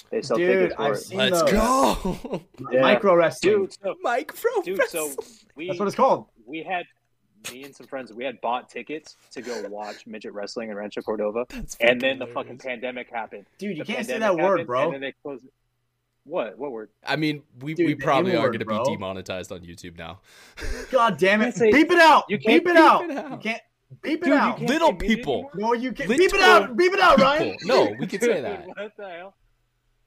They 0.10 0.24
sell 0.24 0.38
Dude, 0.38 0.72
tickets 0.72 0.76
for 0.76 0.82
I've 0.82 0.94
it. 0.94 0.98
seen 0.98 1.18
Let's 1.20 1.42
those. 1.44 1.52
go, 1.52 2.42
Yeah. 2.72 2.82
Micro 2.82 3.14
wrestling. 3.14 3.54
Dude, 3.54 3.74
so 3.74 3.96
Mike 4.02 4.34
Pro. 4.36 4.64
dude, 4.64 4.82
so 4.90 5.14
we 5.56 5.68
That's 5.68 5.78
what 5.80 5.88
it's 5.88 5.96
called. 5.96 6.26
we 6.48 6.64
had 6.64 6.86
me 7.52 7.64
and 7.64 7.76
some 7.76 7.88
friends 7.88 8.12
we 8.12 8.24
had 8.24 8.40
bought 8.42 8.70
tickets 8.70 9.16
to 9.32 9.42
go 9.42 9.64
watch 9.70 10.06
midget 10.06 10.34
wrestling 10.34 10.70
in 10.70 10.76
Rancho 10.76 11.02
Cordova, 11.02 11.46
and 11.80 12.00
then 12.02 12.20
the 12.20 12.28
fucking 12.28 12.58
pandemic 12.58 13.10
happened. 13.10 13.46
Dude, 13.58 13.78
you 13.78 13.84
The 13.84 13.94
can't 13.94 14.06
say 14.06 14.14
pandemic 14.14 14.38
that 14.38 14.44
word, 14.44 14.68
bro. 14.68 14.84
And 14.86 14.94
then 14.96 15.02
they 15.02 15.14
closed 15.24 15.46
it. 15.46 15.54
What? 16.26 16.58
What 16.60 16.72
word? 16.72 16.90
I 17.06 17.16
mean, 17.16 17.42
we, 17.62 17.74
Dude, 17.74 17.88
we 17.88 17.96
probably 17.96 18.36
are 18.36 18.48
going 18.50 18.60
to 18.60 18.66
be 18.66 18.80
demonetized 18.86 19.52
on 19.52 19.62
YouTube 19.62 19.98
now. 19.98 20.20
God 20.92 21.18
damn 21.18 21.42
it. 21.42 21.46
can't 21.46 21.56
say- 21.56 21.72
Beep 21.72 21.92
it 21.92 22.00
out. 22.00 22.26
you 22.30 22.38
can't 22.38 22.58
it 22.58 22.66
beep 22.66 22.76
out. 22.76 23.10
it 23.10 23.18
out. 23.18 23.32
You 23.32 23.38
can't 23.38 23.62
beep 24.04 24.22
it 24.22 24.26
Dude, 24.26 24.28
you 24.34 24.34
out. 24.40 24.62
Little 24.62 24.94
people. 24.94 25.50
No, 25.56 25.74
you 25.74 25.92
can't. 25.92 26.10
Little- 26.10 26.26
Beep 26.26 26.34
it 26.36 26.42
out. 26.42 26.78
Beep 26.78 26.94
it 26.94 27.00
out, 27.00 27.20
Ryan. 27.20 27.58
People. 27.58 27.68
No, 27.68 27.96
we 27.98 28.06
can 28.06 28.22
say 28.22 28.42
that. 28.42 28.68
What 28.78 28.96
the 28.98 29.10
hell? 29.10 29.34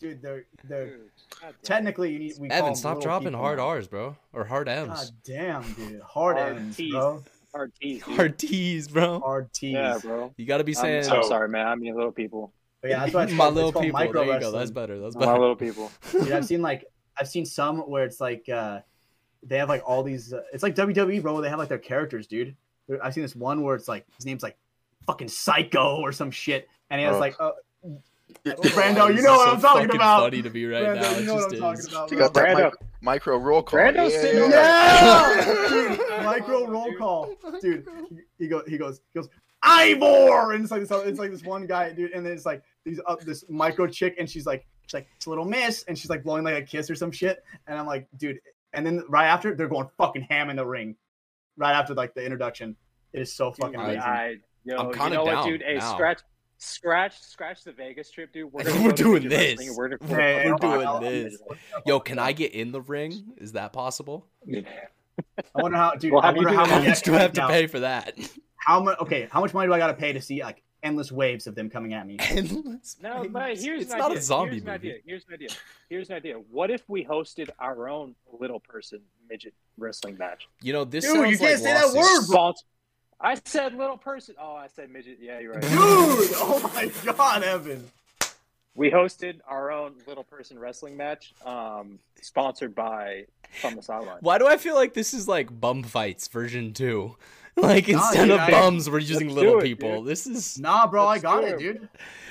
Dude, 0.03 0.21
they're 0.21 0.45
they're 0.65 0.87
Dude, 0.87 1.01
technically 1.63 2.13
you 2.13 2.19
need. 2.19 2.35
We 2.39 2.49
call 2.49 2.59
Evan, 2.59 2.67
them 2.71 2.75
stop 2.75 3.01
dropping 3.01 3.29
people 3.29 3.41
hard. 3.41 3.59
R's, 3.61 3.87
bro, 3.89 4.17
or 4.33 4.45
hard 4.45 4.69
M's. 4.69 4.89
God 4.89 4.99
M's. 5.01 5.13
damn, 5.25 5.63
dude. 5.75 6.01
Hard, 6.03 6.37
Hard 6.37 6.57
ends, 6.57 6.77
T's. 6.77 6.93
bro. 6.93 7.23
hard 7.55 7.73
T's. 7.81 8.03
Dude. 8.05 8.17
Hard 8.17 8.39
T's, 8.39 8.89
bro. 8.89 9.21
Hard 9.21 9.53
T's. 9.55 9.73
Yeah, 9.75 9.99
bro. 10.03 10.35
You 10.37 10.45
got 10.47 10.59
to 10.59 10.65
be 10.65 10.73
I'm, 10.77 10.83
saying 10.83 11.09
I'm 11.11 11.23
sorry, 11.23 11.49
man. 11.49 11.67
I 11.69 11.75
mean, 11.77 11.95
little 11.95 12.11
people. 12.13 12.53
But 12.81 12.91
yeah, 12.91 12.99
that's 13.01 13.15
why 13.15 13.23
it's 13.25 13.33
my 13.33 13.45
called, 13.45 13.55
little 13.55 13.71
it's 13.71 13.81
people. 13.81 13.93
micro 14.01 14.25
There 14.25 14.35
you 14.35 14.41
go. 14.41 14.51
That's 14.51 14.71
better. 14.73 14.99
That's 14.99 15.15
better. 15.15 15.31
My 15.33 15.39
little 15.39 15.55
people. 15.57 15.91
Dude, 16.13 16.33
I've 16.33 16.45
seen 16.45 16.63
like 16.63 16.85
I've 17.17 17.29
seen 17.29 17.47
some 17.47 17.79
where 17.89 18.05
it's 18.05 18.21
like 18.21 18.49
uh 18.49 18.81
they 19.45 19.59
have 19.59 19.69
like 19.69 19.83
all 19.87 20.03
these. 20.03 20.33
Uh, 20.33 20.43
it's 20.53 20.63
like 20.65 20.75
WWE, 20.75 21.23
bro. 21.23 21.41
They 21.41 21.49
have 21.49 21.59
like 21.61 21.69
their 21.69 21.79
characters, 21.79 22.27
dude. 22.27 22.57
I've 23.03 23.15
seen 23.15 23.23
this 23.23 23.37
one 23.37 23.63
where 23.63 23.77
it's 23.77 23.87
like 23.89 24.05
his 24.17 24.27
name's 24.27 24.43
like 24.43 24.57
fucking 25.07 25.29
Psycho 25.29 25.97
or 26.01 26.11
some 26.13 26.31
shit, 26.33 26.69
and 26.91 27.01
he 27.01 27.07
has 27.07 27.17
Oh. 27.17 27.21
like 27.21 27.37
uh, 27.41 27.53
Oh, 27.85 28.01
Brando, 28.45 28.99
oh, 29.03 29.09
you 29.09 29.23
know 29.23 29.33
what 29.37 29.47
so 29.47 29.53
I'm 29.55 29.61
talking 29.61 29.83
fucking 29.89 29.97
about. 29.97 30.21
Funny 30.21 30.43
to 30.43 30.51
me 30.51 30.65
right 30.67 30.83
Brando, 30.85 31.01
now. 31.01 31.11
you 31.11 31.17
It 31.19 31.25
know 31.27 31.35
what 31.35 31.45
I'm 31.45 31.51
just 31.51 31.61
talking 31.61 31.79
is. 31.81 31.89
about. 31.89 32.11
You 32.11 32.19
got 32.19 32.35
that 32.35 32.45
Brando. 32.57 32.65
mic- 32.65 32.75
micro 33.01 33.37
roll 33.39 33.63
call. 33.63 33.79
Brando's 33.81 34.13
yeah, 34.13 34.23
yeah. 34.23 34.41
over 34.41 34.51
Yeah, 34.51 35.45
there. 35.45 35.69
dude, 35.97 35.99
micro 36.25 36.67
roll 36.67 36.95
call, 36.97 37.35
dude. 37.61 37.87
He 38.39 38.49
goes, 38.49 38.65
he 38.67 38.79
goes, 38.79 39.01
he 39.13 39.19
goes, 39.21 39.29
Ivor, 39.63 40.53
and 40.53 40.63
it's 40.63 40.71
like 40.73 40.81
this, 40.81 40.91
it's 40.91 41.19
like 41.19 41.31
this 41.31 41.43
one 41.45 41.67
guy, 41.67 41.93
dude, 41.93 42.13
and 42.13 42.25
then 42.27 42.33
it's 42.33 42.45
like 42.47 42.63
these 42.85 43.01
up 43.07 43.21
this 43.21 43.45
micro 43.49 43.87
chick, 43.87 44.17
and 44.19 44.29
she's 44.29 44.45
like, 44.47 44.67
she's 44.87 44.95
like, 44.95 45.07
it's 45.17 45.27
a 45.27 45.29
little 45.31 45.45
miss, 45.45 45.85
and 45.89 45.97
she's 45.99 46.11
like 46.11 46.23
blowing 46.25 46.45
like 46.45 46.57
a 46.57 46.63
kiss 46.63 46.91
or 46.91 46.95
some 46.95 47.13
shit, 47.13 47.45
and 47.67 47.79
I'm 47.79 47.87
like, 47.87 48.09
dude, 48.17 48.41
and 48.73 48.85
then 48.85 49.05
right 49.09 49.27
after 49.27 49.55
they're 49.55 49.69
going 49.69 49.89
fucking 49.97 50.23
ham 50.23 50.51
in 50.51 50.57
the 50.57 50.67
ring, 50.67 50.97
right 51.57 51.75
after 51.75 51.95
like 51.95 52.15
the 52.15 52.25
introduction, 52.25 52.75
it 53.13 53.21
is 53.23 53.33
so 53.33 53.53
fucking 53.53 53.73
Dude, 53.79 53.81
amazing. 53.83 54.01
I, 54.03 54.37
yo, 54.65 54.77
I'm 54.79 54.93
kinda 54.93 55.11
know 55.17 55.25
what, 55.25 55.45
dude? 55.47 55.63
Hey, 55.63 55.77
now. 55.77 55.93
scratch, 55.95 56.23
scratch, 56.63 57.21
scratch 57.21 57.65
the 57.65 57.73
Vegas 57.73 58.11
trip, 58.11 58.33
dude. 58.33 58.53
We're, 58.53 58.65
We're 58.85 58.93
doing 58.93 59.29
this. 59.29 59.59
We're, 59.77 59.99
We're 60.01 60.17
Hey, 60.17 60.51
we're 60.51 60.57
doing 60.57 60.87
I'll- 60.87 61.01
this. 61.01 61.37
Yo, 61.87 62.01
can 62.01 62.19
I 62.19 62.33
get 62.33 62.53
in 62.53 62.73
the 62.73 62.81
ring? 62.81 63.35
Is 63.39 63.53
that 63.53 63.73
possible? 63.73 64.27
I 64.49 64.65
wonder 65.55 65.77
how, 65.77 65.95
dude. 65.95 66.13
Well, 66.13 66.23
I 66.23 66.33
wonder 66.33 66.51
how? 66.51 66.65
How 66.67 66.81
much 66.83 67.03
do 67.03 67.15
I 67.15 67.19
have 67.19 67.33
to 67.35 67.41
now, 67.43 67.49
pay 67.49 67.67
for 67.67 67.81
that? 67.81 68.19
How 68.57 68.81
much? 68.81 68.99
Okay, 69.01 69.29
how 69.31 69.41
much 69.41 69.53
money 69.55 69.69
do 69.69 69.75
I 69.75 69.79
got 69.79 69.89
to 69.89 69.95
pay 69.95 70.13
to 70.13 70.21
see 70.21 70.43
like 70.43 70.63
endless 70.83 71.13
waves 71.13 71.47
of 71.47 71.55
them 71.55 71.69
coming 71.69 71.93
at 71.95 72.07
me? 72.07 72.17
Endless 72.21 72.97
No, 73.03 73.21
waves. 73.21 73.33
but 73.33 73.59
here's 73.59 73.83
it's 73.83 73.93
an 73.93 73.99
not 73.99 74.11
idea. 74.11 74.19
a 74.19 74.23
zombie 74.23 74.51
here's 74.53 74.63
an 74.63 74.69
idea. 74.71 74.95
Here's 75.07 75.25
an 75.29 75.35
idea. 75.35 75.49
Here's 75.89 76.11
an 76.11 76.17
idea. 76.17 76.35
What 76.51 76.71
if 76.71 76.89
we 76.89 77.05
hosted 77.05 77.51
our 77.59 77.89
own 77.89 78.15
little 78.41 78.59
person 78.61 79.01
midget 79.29 79.55
wrestling 79.79 80.17
match? 80.19 80.49
You 80.63 80.73
know, 80.73 80.85
this 80.85 81.05
Dude, 81.05 81.15
sounds 81.15 81.31
you 81.31 81.39
can't 81.39 81.51
like 81.53 81.59
say 81.63 81.73
that 81.75 81.95
word, 81.95 82.27
bro. 82.29 82.55
Sponsor- 83.23 83.41
I 83.41 83.41
said 83.71 83.75
little 83.79 83.97
person. 83.97 84.35
Oh, 84.41 84.55
I 84.55 84.67
said 84.75 84.91
midget. 84.91 85.19
Yeah, 85.21 85.39
you're 85.41 85.53
right. 85.53 85.63
Dude, 85.63 85.73
oh 85.75 86.71
my 86.75 86.91
god, 87.13 87.43
Evan. 87.43 87.85
We 88.75 88.91
hosted 88.91 89.41
our 89.47 89.71
own 89.71 89.95
little 90.07 90.25
person 90.25 90.59
wrestling 90.59 90.97
match, 90.97 91.35
um, 91.45 91.99
sponsored 92.23 92.75
by 92.75 93.27
From 93.61 93.77
the 93.77 93.83
Sideline. 93.83 94.17
Why 94.21 94.39
do 94.39 94.47
I 94.47 94.57
feel 94.57 94.75
like 94.75 94.95
this 94.95 95.13
is 95.13 95.29
like 95.29 95.61
bum 95.61 95.83
fights 95.83 96.29
version 96.29 96.73
two? 96.73 97.17
Like 97.55 97.87
Nah, 97.87 97.99
instead 97.99 98.23
dude, 98.29 98.31
of 98.31 98.41
I- 98.41 98.51
bums, 98.51 98.89
we're 98.89 98.99
using 98.99 99.29
little 99.29 99.59
it, 99.59 99.65
people. 99.65 99.99
dude. 100.01 100.07
This 100.11 100.27
is 100.27 100.59
Nah, 100.59 100.87
bro, 100.87 101.07
Let's 101.07 101.23
I 101.23 101.23
got 101.23 101.45
it, 101.45 101.53
it. 101.53 101.59
dude. 101.59 101.89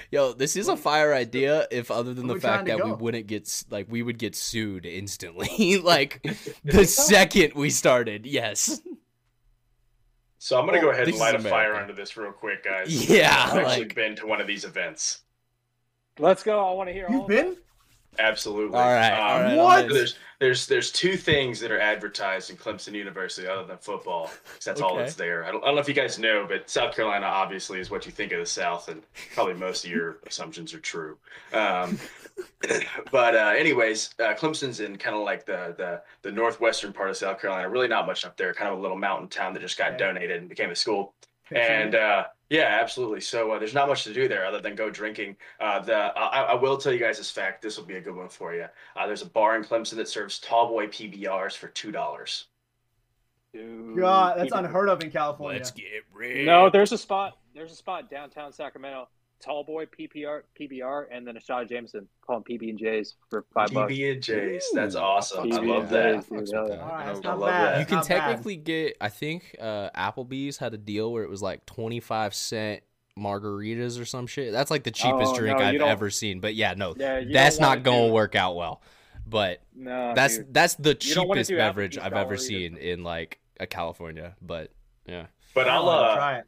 yo. 0.09 0.33
This 0.33 0.55
is 0.55 0.67
a 0.67 0.75
fire 0.75 1.13
idea. 1.13 1.67
If 1.69 1.91
other 1.91 2.15
than 2.15 2.25
Where 2.25 2.37
the 2.37 2.41
fact 2.41 2.65
to 2.65 2.75
that 2.77 2.83
we 2.83 2.91
wouldn't 2.91 3.27
get 3.27 3.63
like 3.69 3.85
we 3.87 4.01
would 4.01 4.17
get 4.17 4.35
sued 4.35 4.83
instantly. 4.87 5.77
like 5.83 6.23
the 6.65 6.85
second 6.87 7.53
we 7.53 7.69
started. 7.69 8.25
Yes. 8.25 8.81
So 10.43 10.59
I'm 10.59 10.65
gonna 10.65 10.79
Oh, 10.79 10.81
go 10.81 10.89
ahead 10.89 11.07
and 11.07 11.19
light 11.19 11.35
a 11.35 11.37
is 11.37 11.45
fire 11.45 11.75
under 11.75 11.93
this 11.93 12.17
real 12.17 12.31
quick, 12.31 12.63
guys. 12.63 13.07
Yeah, 13.09 13.47
I've 13.51 13.59
actually 13.59 13.93
been 13.93 14.15
to 14.15 14.25
one 14.25 14.41
of 14.41 14.47
these 14.47 14.65
events. 14.65 15.21
Let's 16.17 16.41
go. 16.41 16.67
I 16.67 16.73
want 16.73 16.89
to 16.89 16.93
hear 16.93 17.05
all 17.05 17.13
You've 17.13 17.21
of 17.21 17.27
been? 17.27 17.57
Absolutely. 18.20 18.78
All 18.78 18.86
right. 18.86 19.12
Um, 19.12 19.22
all 19.38 19.41
right. 19.41 19.57
what? 19.57 19.89
There's 19.93 20.18
there's 20.39 20.68
there's 20.68 20.91
two 20.91 21.16
things 21.18 21.59
that 21.59 21.72
are 21.72 21.80
advertised 21.80 22.49
in 22.49 22.57
Clemson 22.57 22.93
University 22.93 23.47
other 23.47 23.64
than 23.66 23.78
football. 23.78 24.30
That's 24.66 24.82
all 24.82 24.95
that's 24.97 25.16
there. 25.16 25.45
I 25.45 25.51
don't, 25.51 25.64
I 25.64 25.68
don't 25.68 25.76
know 25.76 25.82
if 25.82 25.88
you 25.88 25.93
guys 25.93 26.20
know, 26.20 26.45
but 26.47 26.70
South 26.70 26.95
Carolina 26.95 27.26
obviously 27.26 27.80
is 27.80 27.89
what 27.89 28.05
you 28.05 28.12
think 28.12 28.32
of 28.32 28.39
the 28.39 28.45
South, 28.45 28.89
and 28.89 29.01
probably 29.34 29.53
most 29.53 29.86
of 29.86 29.91
your 29.91 30.18
assumptions 30.28 30.74
are 30.74 30.80
true. 30.80 31.18
Um, 31.53 31.97
but 33.12 33.36
uh, 33.36 33.53
anyways, 33.55 34.16
uh, 34.20 34.34
Clemson's 34.34 34.80
in 34.80 34.97
kind 34.97 35.16
of 35.16 35.24
like 35.24 35.45
the, 35.45 35.76
the 35.78 36.01
the 36.22 36.32
northwestern 36.32 36.91
part 36.93 37.09
of 37.09 37.18
South 37.18 37.39
Carolina. 37.39 37.70
Really 37.70 37.88
not 37.88 38.07
much 38.07 38.26
up 38.26 38.36
there. 38.38 38.53
Kind 38.53 38.72
of 38.72 38.80
a 38.80 38.82
little 38.82 38.97
mountain 38.97 39.28
town 39.30 39.53
that 39.53 39.59
just 39.62 39.78
got 39.78 39.89
Okay. 39.93 39.97
donated 39.99 40.38
and 40.39 40.49
became 40.49 40.72
a 40.72 40.76
school. 40.76 41.14
And 41.53 41.95
uh, 41.95 42.26
yeah, 42.52 42.80
absolutely. 42.82 43.22
So 43.22 43.52
uh, 43.52 43.60
there's 43.60 43.74
not 43.74 43.88
much 43.88 44.04
to 44.04 44.14
do 44.14 44.28
there 44.28 44.45
other 44.45 44.60
than 44.60 44.76
go 44.76 44.89
drinking. 44.89 45.38
Uh, 45.62 45.80
the 45.80 45.95
I, 45.95 46.41
I 46.41 46.54
will 46.56 46.76
tell 46.76 46.91
you 46.91 46.99
guys 46.99 47.18
this 47.18 47.32
fact. 47.32 47.62
This 47.62 47.78
will 47.78 47.86
be 47.86 47.95
a 47.95 48.02
good 48.02 48.14
one 48.14 48.28
for 48.28 48.54
you. 48.54 48.66
Uh, 48.93 49.08
there's 49.08 49.22
a 49.22 49.30
bar 49.30 49.56
in 49.56 49.64
Clemson 49.64 49.95
that 49.95 50.10
serves 50.10 50.38
tallboy 50.41 50.89
PBRs 50.89 51.56
for 51.56 51.70
two 51.70 51.93
dollars. 51.93 52.47
God, 53.54 54.38
that's 54.38 54.52
unheard 54.52 54.89
of 54.89 55.02
in 55.02 55.12
California. 55.12 55.60
Let's 55.60 55.72
get 55.72 56.04
real. 56.14 56.45
No, 56.45 56.70
there's 56.70 56.91
a 56.91 56.97
spot. 56.97 57.38
There's 57.56 57.72
a 57.72 57.76
spot 57.76 58.10
downtown 58.10 58.52
Sacramento. 58.52 59.08
Tallboy 59.41 59.87
PPR, 59.97 60.41
PBR, 60.59 61.05
and 61.11 61.25
then 61.27 61.37
a 61.37 61.39
shot 61.41 61.67
Jameson. 61.67 62.07
calling 62.25 62.43
PB 62.43 62.69
and 62.69 62.79
J's 62.79 63.15
for 63.29 63.45
five 63.53 63.71
bucks. 63.73 63.91
PB 63.93 64.11
and 64.13 64.21
J's. 64.23 64.65
That's 64.73 64.95
Ooh, 64.95 64.99
awesome. 64.99 65.51
I 65.51 65.57
love 65.57 65.89
that. 65.89 66.27
J's, 66.29 66.51
yeah. 66.51 66.59
All 66.59 66.67
right, 66.67 67.25
I 67.25 67.33
love 67.33 67.39
that. 67.41 67.79
You 67.79 67.85
can 67.85 67.95
not 67.97 68.07
bad. 68.07 68.17
technically 68.19 68.55
get. 68.57 68.97
I 69.01 69.09
think 69.09 69.55
uh, 69.59 69.89
Applebee's 69.95 70.57
had 70.57 70.73
a 70.73 70.77
deal 70.77 71.11
where 71.11 71.23
it 71.23 71.29
was 71.29 71.41
like 71.41 71.65
twenty 71.65 71.99
five 71.99 72.33
cent 72.33 72.83
margaritas 73.19 73.99
or 73.99 74.05
some 74.05 74.27
shit. 74.27 74.51
That's 74.51 74.71
like 74.71 74.83
the 74.83 74.91
cheapest 74.91 75.33
Oh, 75.33 75.37
drink 75.37 75.59
no, 75.59 75.65
I've 75.65 75.79
don't- 75.79 75.89
ever 75.89 76.09
seen. 76.09 76.39
But 76.39 76.55
yeah, 76.55 76.73
no, 76.75 76.93
Yeah, 76.97 77.21
that's 77.31 77.57
don't 77.57 77.67
wanna 77.67 77.81
going 77.81 78.07
to 78.07 78.13
work 78.13 78.35
out 78.35 78.55
well. 78.55 78.81
But 79.27 79.61
No, 79.75 80.13
that's 80.15 80.37
dude. 80.37 80.53
that's 80.53 80.75
the 80.75 80.97
You 81.01 81.15
don't 81.15 81.27
wanna 81.27 81.41
cheapest 81.43 81.51
beverage 81.57 81.95
Applebee's 81.97 82.03
I've 82.05 82.13
ever 82.13 82.35
Dollarita. 82.35 82.39
seen 82.39 82.77
in 82.77 83.03
like 83.03 83.39
a 83.59 83.67
California. 83.67 84.35
But 84.41 84.71
yeah, 85.05 85.27
But 85.53 85.67
I 85.67 85.75
I'll 85.75 85.89
uh, 85.89 86.15
try 86.15 86.37
it. 86.39 86.45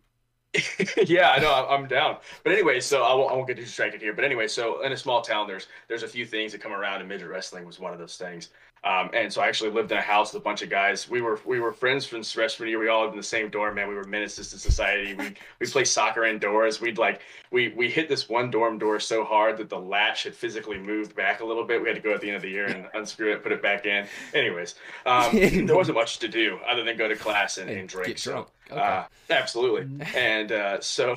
yeah, 1.08 1.32
I 1.32 1.40
know. 1.40 1.52
I'm 1.68 1.88
down. 1.88 2.18
But 2.44 2.54
anyway, 2.54 2.80
so 2.80 3.04
I 3.04 3.14
won't, 3.14 3.32
I 3.32 3.36
won't 3.36 3.48
get 3.48 3.58
distracted 3.58 4.02
here. 4.02 4.14
But 4.14 4.24
anyway, 4.24 4.48
so 4.48 4.84
in 4.84 4.92
a 4.92 4.98
small 4.98 5.22
town, 5.22 5.48
there's 5.48 5.68
there's 5.88 6.04
a 6.04 6.08
few 6.08 6.26
things 6.26 6.52
that 6.52 6.62
come 6.62 6.74
around, 6.74 7.00
and 7.00 7.10
midget 7.10 7.28
wrestling 7.28 7.66
was 7.66 7.80
one 7.80 7.94
of 7.94 8.00
those 8.00 8.18
things. 8.18 8.50
Um, 8.86 9.10
and 9.14 9.32
so 9.32 9.42
I 9.42 9.48
actually 9.48 9.70
lived 9.72 9.92
in 9.94 9.98
a 9.98 10.02
house 10.02 10.34
with 10.34 10.42
a 10.42 10.44
bunch 10.44 10.62
of 10.62 10.70
guys. 10.70 11.10
We 11.10 11.22
were 11.22 11.40
we 11.46 11.62
were 11.62 11.72
friends 11.72 12.06
from 12.06 12.22
freshman 12.22 12.68
year. 12.68 12.80
We 12.80 12.90
all 12.90 13.02
lived 13.04 13.14
in 13.14 13.18
the 13.18 13.24
same 13.24 13.50
dorm, 13.50 13.76
man. 13.76 13.88
We 13.88 13.96
were 13.96 14.04
menaces 14.04 14.50
to 14.50 14.60
society. 14.60 15.14
We 15.14 15.34
we 15.60 15.68
played 15.68 15.88
soccer 15.88 16.26
indoors. 16.26 16.82
We'd 16.82 16.98
like 16.98 17.22
we 17.50 17.70
we 17.70 17.90
hit 17.90 18.10
this 18.10 18.28
one 18.28 18.52
dorm 18.52 18.78
door 18.78 19.00
so 19.00 19.24
hard 19.24 19.56
that 19.58 19.70
the 19.70 19.80
latch 19.80 20.24
had 20.24 20.36
physically 20.36 20.78
moved 20.78 21.16
back 21.16 21.40
a 21.40 21.46
little 21.46 21.64
bit. 21.64 21.82
We 21.82 21.88
had 21.88 21.96
to 21.96 22.02
go 22.02 22.14
at 22.14 22.20
the 22.20 22.28
end 22.28 22.36
of 22.36 22.42
the 22.42 22.50
year 22.50 22.66
and 22.66 22.88
unscrew 22.94 23.32
it, 23.32 23.42
put 23.42 23.54
it 23.54 23.62
back 23.62 23.86
in. 23.86 24.06
Anyways, 24.34 24.76
um, 25.06 25.32
there 25.66 25.76
wasn't 25.78 25.96
much 25.98 26.20
to 26.20 26.28
do 26.28 26.60
other 26.68 26.84
than 26.84 26.98
go 26.98 27.08
to 27.08 27.16
class 27.16 27.58
and, 27.60 27.70
And 27.70 27.80
and 27.80 27.90
drink. 27.90 28.08
get 28.08 28.20
So 28.20 28.32
drunk. 28.32 28.48
Okay. 28.70 28.82
uh, 28.82 29.04
absolutely. 29.30 30.06
And 30.16 30.52
uh, 30.52 30.82
so 30.82 31.16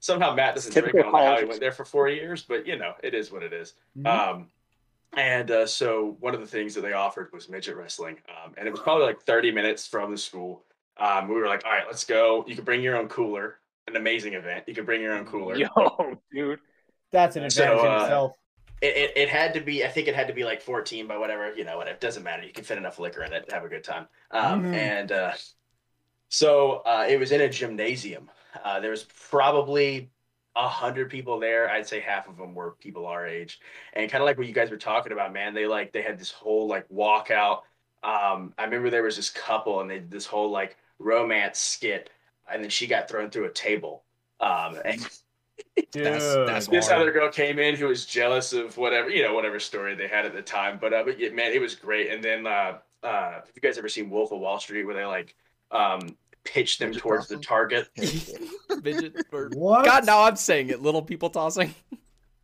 somehow 0.00 0.34
Matt 0.34 0.54
doesn't 0.54 0.72
drink. 0.72 0.94
I 0.94 1.02
don't 1.02 1.12
know 1.12 1.18
how 1.24 1.38
he 1.38 1.44
went 1.44 1.60
there 1.60 1.72
for 1.72 1.84
four 1.86 2.08
years, 2.08 2.42
but 2.42 2.66
you 2.66 2.76
know, 2.76 2.92
it 3.02 3.14
is 3.14 3.32
what 3.32 3.42
it 3.42 3.52
is. 3.54 3.72
Mhm. 3.98 4.06
Um, 4.06 4.46
and 5.16 5.50
uh, 5.50 5.66
so 5.66 6.16
one 6.20 6.34
of 6.34 6.40
the 6.40 6.46
things 6.46 6.74
that 6.74 6.82
they 6.82 6.92
offered 6.92 7.32
was 7.32 7.48
midget 7.48 7.76
wrestling, 7.76 8.16
um, 8.28 8.54
and 8.56 8.66
it 8.68 8.70
was 8.70 8.80
probably 8.80 9.06
like 9.06 9.20
30 9.22 9.50
minutes 9.52 9.86
from 9.86 10.10
the 10.10 10.18
school. 10.18 10.64
Um, 10.98 11.28
we 11.28 11.34
were 11.34 11.46
like, 11.46 11.64
all 11.64 11.72
right, 11.72 11.84
let's 11.86 12.04
go. 12.04 12.44
You 12.46 12.54
can 12.54 12.64
bring 12.64 12.82
your 12.82 12.96
own 12.96 13.08
cooler. 13.08 13.58
An 13.88 13.96
amazing 13.96 14.34
event. 14.34 14.64
You 14.68 14.74
can 14.74 14.84
bring 14.84 15.00
your 15.00 15.14
own 15.14 15.24
cooler. 15.24 15.56
Yo, 15.56 15.66
dude. 16.32 16.60
That's 17.10 17.36
an 17.36 17.50
So, 17.50 17.64
advantage 17.64 17.84
in 17.84 17.92
uh, 17.92 18.02
itself. 18.04 18.36
It, 18.80 18.96
it, 18.96 19.12
it 19.16 19.28
had 19.28 19.54
to 19.54 19.60
be, 19.60 19.84
I 19.84 19.88
think 19.88 20.06
it 20.08 20.14
had 20.14 20.28
to 20.28 20.32
be 20.34 20.44
like 20.44 20.62
14 20.62 21.06
by 21.06 21.18
whatever, 21.18 21.54
you 21.54 21.64
know, 21.64 21.76
whatever. 21.76 21.94
It 21.96 22.00
doesn't 22.00 22.22
matter. 22.22 22.44
You 22.44 22.52
can 22.52 22.64
fit 22.64 22.78
enough 22.78 22.98
liquor 22.98 23.22
in 23.24 23.32
it 23.32 23.48
to 23.48 23.54
have 23.54 23.64
a 23.64 23.68
good 23.68 23.84
time. 23.84 24.06
Um, 24.30 24.62
Mhm. 24.62 24.74
And 24.74 25.12
uh, 25.12 25.32
so 26.28 26.82
uh, 26.86 27.06
it 27.08 27.18
was 27.18 27.32
in 27.32 27.40
a 27.40 27.48
gymnasium. 27.48 28.30
Uh, 28.64 28.80
there 28.80 28.90
was 28.90 29.04
probably 29.04 30.10
a 30.64 30.68
hundred 30.68 31.10
people 31.10 31.38
there. 31.40 31.70
I'd 31.70 31.86
say 31.86 32.00
half 32.00 32.28
of 32.28 32.36
them 32.36 32.54
were 32.54 32.72
people 32.80 33.06
our 33.06 33.26
age. 33.26 33.60
And 33.94 34.10
kind 34.10 34.22
of 34.22 34.26
like 34.26 34.38
what 34.38 34.46
you 34.46 34.52
guys 34.52 34.70
were 34.70 34.76
talking 34.76 35.12
about, 35.12 35.32
man, 35.32 35.54
they 35.54 35.66
like, 35.66 35.92
they 35.92 36.02
had 36.02 36.18
this 36.18 36.30
whole 36.30 36.66
like 36.68 36.88
walkout. 36.88 37.62
Um, 38.02 38.54
I 38.58 38.64
remember 38.64 38.90
there 38.90 39.02
was 39.02 39.16
this 39.16 39.30
couple 39.30 39.80
and 39.80 39.90
they 39.90 39.96
did 39.98 40.10
this 40.10 40.26
whole 40.26 40.50
like 40.50 40.76
romance 40.98 41.58
skit 41.58 42.10
and 42.50 42.62
then 42.62 42.70
she 42.70 42.86
got 42.86 43.08
thrown 43.08 43.30
through 43.30 43.46
a 43.46 43.52
table. 43.52 44.04
Um, 44.40 44.76
and 44.84 45.00
Dude. 45.92 46.04
that's- 46.06 46.34
that's 46.46 46.66
this 46.68 46.88
hard. 46.88 47.02
other 47.02 47.12
girl 47.12 47.30
came 47.30 47.58
in 47.58 47.74
who 47.76 47.86
was 47.86 48.06
jealous 48.06 48.52
of 48.52 48.76
whatever 48.76 49.10
you 49.10 49.22
know 49.22 49.34
whatever 49.34 49.60
story 49.60 49.94
they 49.94 50.08
had 50.08 50.24
at 50.24 50.32
the 50.34 50.40
time 50.42 50.78
but 50.80 50.92
uh 50.94 51.02
but 51.04 51.18
yeah, 51.18 51.28
man 51.30 51.52
it 51.52 51.60
was 51.60 51.74
great 51.74 52.10
and 52.10 52.22
then 52.24 52.46
uh 52.46 52.78
uh 53.02 53.32
have 53.32 53.50
you 53.54 53.60
guys 53.60 53.76
ever 53.76 53.88
seen 53.88 54.08
wolf 54.10 54.32
of 54.32 54.40
wall 54.40 54.58
street 54.58 54.84
where 54.84 54.94
they 54.94 55.04
like 55.04 55.34
um 55.70 56.16
pitch 56.44 56.78
them 56.78 56.88
Midget 56.90 57.02
towards 57.02 57.28
the 57.28 57.36
target 57.38 57.88
Midget 58.82 59.26
or- 59.32 59.50
What? 59.54 59.84
God, 59.84 60.06
now 60.06 60.22
I'm 60.24 60.36
saying 60.36 60.70
it. 60.70 60.80
Little 60.82 61.02
people 61.02 61.30
tossing. 61.30 61.74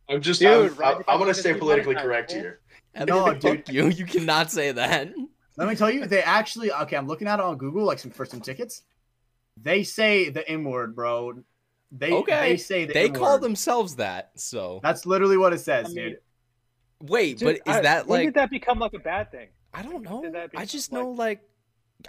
i'm 0.09 0.21
just 0.21 0.39
Dude, 0.39 0.71
i'm, 0.71 0.77
right, 0.77 0.87
I'm, 0.89 0.95
I'm 0.97 1.01
I 1.01 1.03
gonna 1.13 1.19
wanna 1.21 1.33
stay 1.33 1.53
politically 1.53 1.95
correct 1.95 2.31
cool. 2.31 2.39
here 2.39 2.59
No, 2.95 3.25
No, 3.27 3.33
dude. 3.33 3.67
you. 3.69 3.87
You 3.89 4.05
cannot 4.05 4.51
say 4.51 4.71
that. 4.71 5.13
Let 5.57 5.67
me 5.67 5.75
tell 5.75 5.89
you, 5.89 6.05
they 6.05 6.21
actually 6.21 6.71
okay. 6.71 6.95
I'm 6.95 7.07
looking 7.07 7.27
at 7.27 7.39
it 7.39 7.45
on 7.45 7.57
Google, 7.57 7.83
like 7.83 7.99
some 7.99 8.11
for 8.11 8.25
some 8.25 8.41
tickets. 8.41 8.83
They 9.59 9.83
say 9.83 10.29
the 10.29 10.47
M 10.47 10.63
word, 10.63 10.95
bro. 10.95 11.33
They 11.91 12.11
Okay. 12.11 12.49
they 12.51 12.57
say 12.57 12.85
the 12.85 12.93
They 12.93 13.05
N-word. 13.05 13.19
call 13.19 13.39
themselves 13.39 13.95
that. 13.95 14.31
So 14.35 14.79
That's 14.83 15.05
literally 15.07 15.37
what 15.37 15.53
it 15.53 15.59
says, 15.59 15.87
I 15.87 15.89
mean, 15.89 15.95
dude. 15.95 16.17
wait, 17.09 17.39
Dude, 17.39 17.45
but 17.65 17.71
is 17.71 17.77
I- 17.77 17.81
that 17.81 18.07
when 18.07 18.19
like 18.19 18.27
did 18.27 18.33
that 18.35 18.49
become 18.51 18.77
like 18.77 18.93
a 18.93 18.99
bad 18.99 19.31
thing? 19.31 19.47
I 19.73 19.81
don't 19.81 20.03
know. 20.03 20.23
I 20.55 20.65
just 20.65 20.91
like- 20.91 21.01
know 21.01 21.09
like 21.11 21.41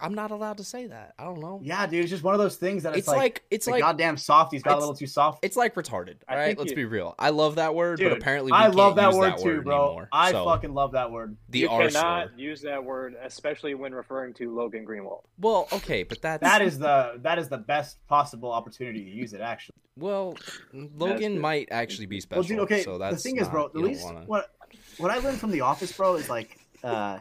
I'm 0.02 0.14
not 0.14 0.30
allowed 0.30 0.58
to 0.58 0.64
say 0.64 0.86
that. 0.86 1.14
I 1.18 1.24
don't 1.24 1.40
know. 1.40 1.60
Yeah, 1.62 1.86
dude. 1.86 2.02
It's 2.02 2.10
just 2.10 2.22
one 2.22 2.34
of 2.34 2.40
those 2.40 2.56
things 2.56 2.82
that 2.82 2.94
it's, 2.96 3.08
like 3.08 3.16
it's 3.16 3.22
like, 3.22 3.44
it's 3.50 3.64
the 3.64 3.70
like 3.72 3.80
goddamn 3.80 4.16
softies 4.18 4.62
got 4.62 4.76
a 4.76 4.80
little 4.80 4.94
too 4.94 5.06
soft. 5.06 5.44
it's 5.44 5.56
like 5.56 5.74
retarded. 5.74 6.16
All 6.28 6.36
right, 6.36 6.56
let's 6.58 6.70
you- 6.70 6.76
be 6.76 6.84
real. 6.84 7.14
I 7.18 7.30
love 7.30 7.54
that 7.56 7.74
word, 7.74 7.98
Dude, 7.98 8.10
but 8.10 8.18
apparently 8.18 8.52
we 8.52 8.58
I 8.58 8.64
can't 8.64 8.74
love 8.74 8.96
that 8.96 9.06
use 9.08 9.16
word 9.16 9.32
that 9.32 9.38
too, 9.38 9.44
word 9.46 9.64
bro. 9.64 9.84
anymore. 9.86 10.08
I 10.12 10.30
so 10.32 10.44
fucking 10.44 10.74
love 10.74 10.92
that 10.92 11.10
word. 11.10 11.36
the 11.48 11.60
you 11.60 11.68
R 11.70 11.88
cannot 11.88 12.28
slur. 12.28 12.38
use 12.38 12.60
that 12.62 12.84
word, 12.84 13.16
especially 13.22 13.74
when 13.74 13.94
referring 13.94 14.34
to 14.34 14.54
Logan 14.54 14.86
Greenwald. 14.86 15.22
Well, 15.38 15.68
okay, 15.72 16.02
but 16.02 16.20
that's 16.20 16.42
That 16.42 16.60
is 16.60 16.78
the 16.78 17.14
that 17.22 17.38
is 17.38 17.48
the 17.48 17.58
best 17.58 17.96
possible 18.08 18.52
opportunity 18.52 19.02
to 19.04 19.10
use 19.10 19.32
it. 19.32 19.40
Actually, 19.40 19.76
well, 19.96 20.36
Logan 20.72 21.38
might 21.40 21.68
actually 21.70 22.06
be 22.06 22.20
special. 22.20 22.40
well, 22.42 22.48
dude. 22.48 22.58
Okay, 22.60 22.82
so 22.82 22.92
the 22.94 23.10
that's 23.10 23.22
thing 23.22 23.38
is, 23.38 23.48
bro. 23.48 23.68
The 23.68 23.80
least 23.80 24.04
wanna- 24.04 24.26
what 24.26 24.50
what 24.98 25.10
I 25.10 25.18
learned 25.18 25.38
from 25.40 25.50
The 25.50 25.62
Office, 25.62 25.92
bro, 25.96 26.16
is 26.16 26.28
like, 26.28 26.58
uh, 26.84 27.18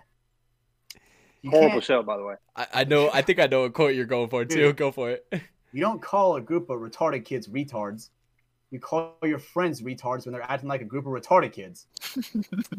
you 1.42 1.52
Horrible 1.52 1.72
can't 1.72 1.84
show, 1.84 2.04
by 2.04 2.18
the 2.18 2.24
way. 2.24 2.36
I, 2.56 2.68
I 2.74 2.84
know. 2.84 3.10
I 3.14 3.22
think 3.22 3.40
I 3.40 3.48
know 3.48 3.62
what 3.62 3.74
quote 3.74 3.96
you're 3.96 4.06
going 4.06 4.30
for 4.30 4.46
too. 4.46 4.56
Dude. 4.56 4.78
Go 4.78 4.92
for 4.92 5.12
it. 5.12 5.26
you 5.72 5.82
don't 5.82 6.02
call 6.02 6.36
a 6.36 6.42
group 6.42 6.70
of 6.70 6.80
retarded 6.80 7.26
kids 7.26 7.48
retards. 7.48 8.10
You 8.72 8.80
call 8.80 9.16
your 9.24 9.40
friends 9.40 9.82
retards 9.82 10.26
when 10.26 10.34
they're 10.34 10.44
acting 10.44 10.68
like 10.68 10.82
a 10.82 10.86
group 10.86 11.06
of 11.06 11.14
retarded 11.14 11.54
kids. 11.54 11.88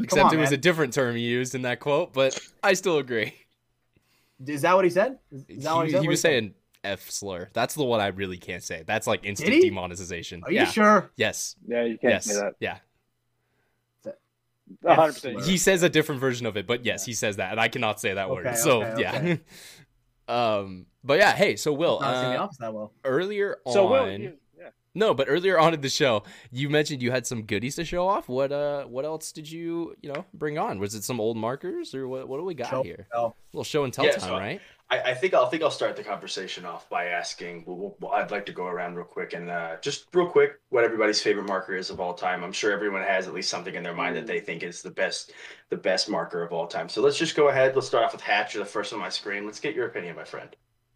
Except 0.00 0.26
on, 0.26 0.34
it 0.34 0.38
was 0.38 0.50
man. 0.50 0.54
a 0.54 0.56
different 0.58 0.92
term 0.92 1.16
he 1.16 1.22
used 1.22 1.54
in 1.54 1.62
that 1.62 1.80
quote, 1.80 2.12
but 2.12 2.38
I 2.62 2.74
still 2.74 2.98
agree. 2.98 3.32
Is 4.46 4.62
that 4.62 4.74
what 4.76 4.84
he 4.84 4.90
said? 4.90 5.18
Is, 5.32 5.44
is 5.48 5.64
that 5.64 5.74
what 5.74 5.86
he, 5.86 5.92
he 5.92 5.92
said? 5.92 6.02
he 6.02 6.08
What 6.08 6.10
was 6.12 6.20
said? 6.20 6.28
saying 6.28 6.54
F 6.84 7.10
slur. 7.10 7.48
That's 7.54 7.74
the 7.74 7.84
one 7.84 8.00
I 8.00 8.08
really 8.08 8.36
can't 8.36 8.62
say. 8.62 8.84
That's 8.86 9.06
like 9.06 9.24
instant 9.24 9.50
demonetization. 9.62 10.42
Are 10.44 10.52
you 10.52 10.58
yeah. 10.58 10.64
sure? 10.66 11.10
Yes. 11.16 11.56
Yeah, 11.66 11.84
you 11.84 11.98
can't 11.98 12.12
Yes. 12.12 12.26
say 12.26 12.34
that. 12.34 12.54
Yeah. 12.60 12.78
A 14.84 14.94
hundred 14.94 15.12
percent. 15.14 15.40
He 15.44 15.56
says 15.56 15.82
a 15.82 15.88
different 15.88 16.20
version 16.20 16.46
of 16.46 16.56
it, 16.56 16.66
but 16.66 16.84
yes, 16.84 17.04
he 17.04 17.12
says 17.14 17.36
that, 17.36 17.50
and 17.52 17.60
I 17.60 17.68
cannot 17.68 18.00
say 18.00 18.14
that 18.14 18.30
word. 18.30 18.46
Okay, 18.46 18.56
So 18.56 18.82
okay, 18.84 19.00
yeah. 19.00 19.36
um. 20.58 20.86
But 21.04 21.18
yeah. 21.18 21.32
Hey. 21.34 21.56
So 21.56 21.72
Will. 21.72 22.00
Not 22.00 22.22
seen 22.22 22.32
The 22.32 22.38
Uh, 22.38 22.42
Office 22.44 22.58
that 22.58 22.74
well. 22.74 22.92
earlier 23.04 23.58
So 23.66 23.86
on. 23.86 23.90
Will, 23.92 24.10
you, 24.18 24.24
yeah. 24.24 24.30
No, 24.98 25.14
but 25.14 25.28
earlier 25.30 25.60
on 25.60 25.74
in 25.74 25.80
the 25.80 25.88
show, 25.88 26.24
you 26.50 26.68
mentioned 26.68 27.02
you 27.02 27.12
had 27.12 27.24
some 27.24 27.42
goodies 27.42 27.76
to 27.76 27.84
show 27.84 28.08
off. 28.08 28.28
What 28.28 28.50
uh, 28.50 28.84
what 28.84 29.04
else 29.04 29.30
did 29.30 29.48
you 29.48 29.94
you 30.02 30.12
know 30.12 30.24
bring 30.34 30.58
on? 30.58 30.80
Was 30.80 30.96
it 30.96 31.04
some 31.04 31.20
old 31.20 31.36
markers 31.36 31.94
or 31.94 32.08
what? 32.08 32.28
What 32.28 32.38
do 32.38 32.44
we 32.44 32.54
got 32.54 32.68
Show 32.70 32.82
here? 32.82 32.96
and 32.96 33.06
tell. 33.12 33.26
A 33.26 33.56
little 33.56 33.64
show 33.64 33.84
and 33.84 33.92
tell 33.94 34.04
Yeah, 34.04 34.12
time, 34.12 34.20
so- 34.28 34.38
right? 34.38 34.60
I, 34.90 35.10
I 35.10 35.14
think 35.14 35.34
I'll 35.34 35.46
think 35.50 35.62
I'll 35.62 35.70
start 35.70 35.96
the 35.96 36.02
conversation 36.02 36.64
off 36.64 36.88
by 36.88 37.06
asking. 37.06 37.62
Well, 37.66 37.94
well, 38.00 38.12
I'd 38.12 38.30
like 38.30 38.46
to 38.46 38.52
go 38.52 38.64
around 38.66 38.96
real 38.96 39.04
quick 39.04 39.34
and 39.34 39.50
uh, 39.50 39.76
just 39.82 40.06
real 40.14 40.26
quick, 40.30 40.58
what 40.70 40.82
everybody's 40.82 41.20
favorite 41.20 41.46
marker 41.46 41.76
is 41.76 41.90
of 41.90 42.00
all 42.00 42.14
time. 42.14 42.42
I'm 42.42 42.52
sure 42.52 42.72
everyone 42.72 43.02
has 43.02 43.28
at 43.28 43.34
least 43.34 43.50
something 43.50 43.74
in 43.74 43.82
their 43.82 43.92
mind 43.94 44.16
that 44.16 44.26
they 44.26 44.40
think 44.40 44.62
is 44.62 44.80
the 44.80 44.90
best, 44.90 45.32
the 45.68 45.76
best 45.76 46.08
marker 46.08 46.42
of 46.42 46.52
all 46.54 46.66
time. 46.66 46.88
So 46.88 47.02
let's 47.02 47.18
just 47.18 47.36
go 47.36 47.48
ahead. 47.50 47.74
Let's 47.76 47.86
start 47.86 48.02
off 48.04 48.12
with 48.12 48.22
Hatch. 48.22 48.54
You're 48.54 48.64
the 48.64 48.70
first 48.70 48.92
on 48.94 48.98
my 48.98 49.10
screen. 49.10 49.44
Let's 49.44 49.60
get 49.60 49.74
your 49.74 49.86
opinion, 49.86 50.16
my 50.16 50.24
friend. 50.24 50.48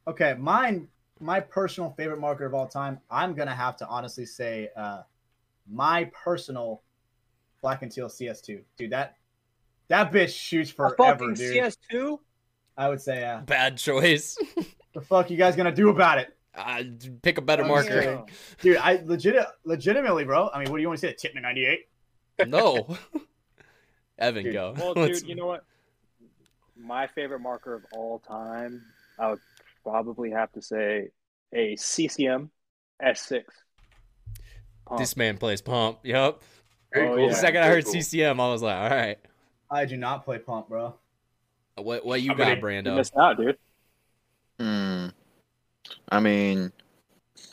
Okay, 0.09 0.35
mine, 0.39 0.89
my 1.23 1.41
personal 1.41 1.91
favorite 1.97 2.21
marker 2.21 2.45
of 2.45 2.55
all 2.55 2.67
time. 2.67 3.01
I'm 3.11 3.35
gonna 3.35 3.55
have 3.55 3.77
to 3.79 3.87
honestly 3.87 4.27
say, 4.27 4.69
uh, 4.77 5.03
my 5.71 6.11
personal 6.13 6.83
black 7.63 7.83
and 7.83 7.91
teal 7.93 8.09
CS2, 8.09 8.63
dude. 8.77 8.91
That 8.91 9.17
that 9.89 10.13
bitch 10.13 10.35
shoots 10.37 10.71
A 10.71 10.75
forever, 10.75 10.97
fucking 10.97 11.35
dude. 11.35 11.55
CS2? 11.55 12.19
I 12.77 12.89
would 12.89 13.01
say, 13.01 13.25
uh, 13.25 13.41
Bad 13.43 13.77
choice. 13.79 14.37
the 14.95 15.01
fuck 15.01 15.31
you 15.31 15.37
guys 15.37 15.55
gonna 15.57 15.75
do 15.75 15.91
about 15.91 16.19
it, 16.19 16.37
uh, 16.55 16.83
pick 17.23 17.39
a 17.39 17.43
better 17.43 17.63
I'm 17.63 17.69
marker. 17.69 17.89
kidding. 18.01 18.29
dude? 18.61 18.77
I 18.79 19.01
legit, 19.05 19.37
legitimately, 19.65 20.25
bro. 20.25 20.51
I 20.53 20.59
mean, 20.61 20.71
what 20.71 20.79
do 20.79 20.83
you 20.83 20.89
want 20.89 21.01
to 21.01 21.07
say? 21.07 21.15
Tippmann 21.15 21.43
98. 21.43 21.89
No. 22.49 22.97
Evan, 24.19 24.45
Dude, 24.45 24.53
go. 24.53 24.75
Well, 24.77 24.93
Let's- 24.97 25.21
dude, 25.21 25.29
you 25.31 25.35
know 25.37 25.47
what? 25.47 25.65
My 26.77 27.07
favorite 27.07 27.41
marker 27.41 27.75
of 27.75 27.85
all 27.93 28.19
time, 28.19 28.83
I 29.19 29.31
would 29.31 29.41
probably 29.83 30.31
have 30.31 30.53
to 30.53 30.63
say 30.63 31.09
a 31.55 31.77
CCM 31.77 32.51
S6. 33.03 33.43
Pump. 34.87 34.99
this 34.99 35.17
man 35.17 35.39
plays 35.39 35.61
pump. 35.63 35.99
Yep. 36.03 36.41
Oh, 36.95 36.99
cool. 36.99 37.21
yeah. 37.21 37.29
The 37.29 37.35
second 37.35 37.63
I 37.63 37.67
heard 37.69 37.85
cool. 37.85 37.93
CCM, 37.95 38.41
I 38.41 38.49
was 38.49 38.63
like, 38.63 38.77
all 38.77 38.91
right. 38.97 39.19
I 39.71 39.85
do 39.87 39.97
not 39.97 40.25
play 40.25 40.39
pump, 40.39 40.69
bro. 40.69 40.95
What 41.77 42.05
what 42.05 42.21
you 42.21 42.33
I'm 42.33 42.37
got, 42.37 42.45
gonna- 42.45 42.57
You 42.57 42.83
Brando? 42.83 42.97
missed 42.97 43.17
out, 43.17 43.39
dude. 43.39 43.57
Hmm. 44.61 45.07
I 46.11 46.21
mean, 46.21 46.73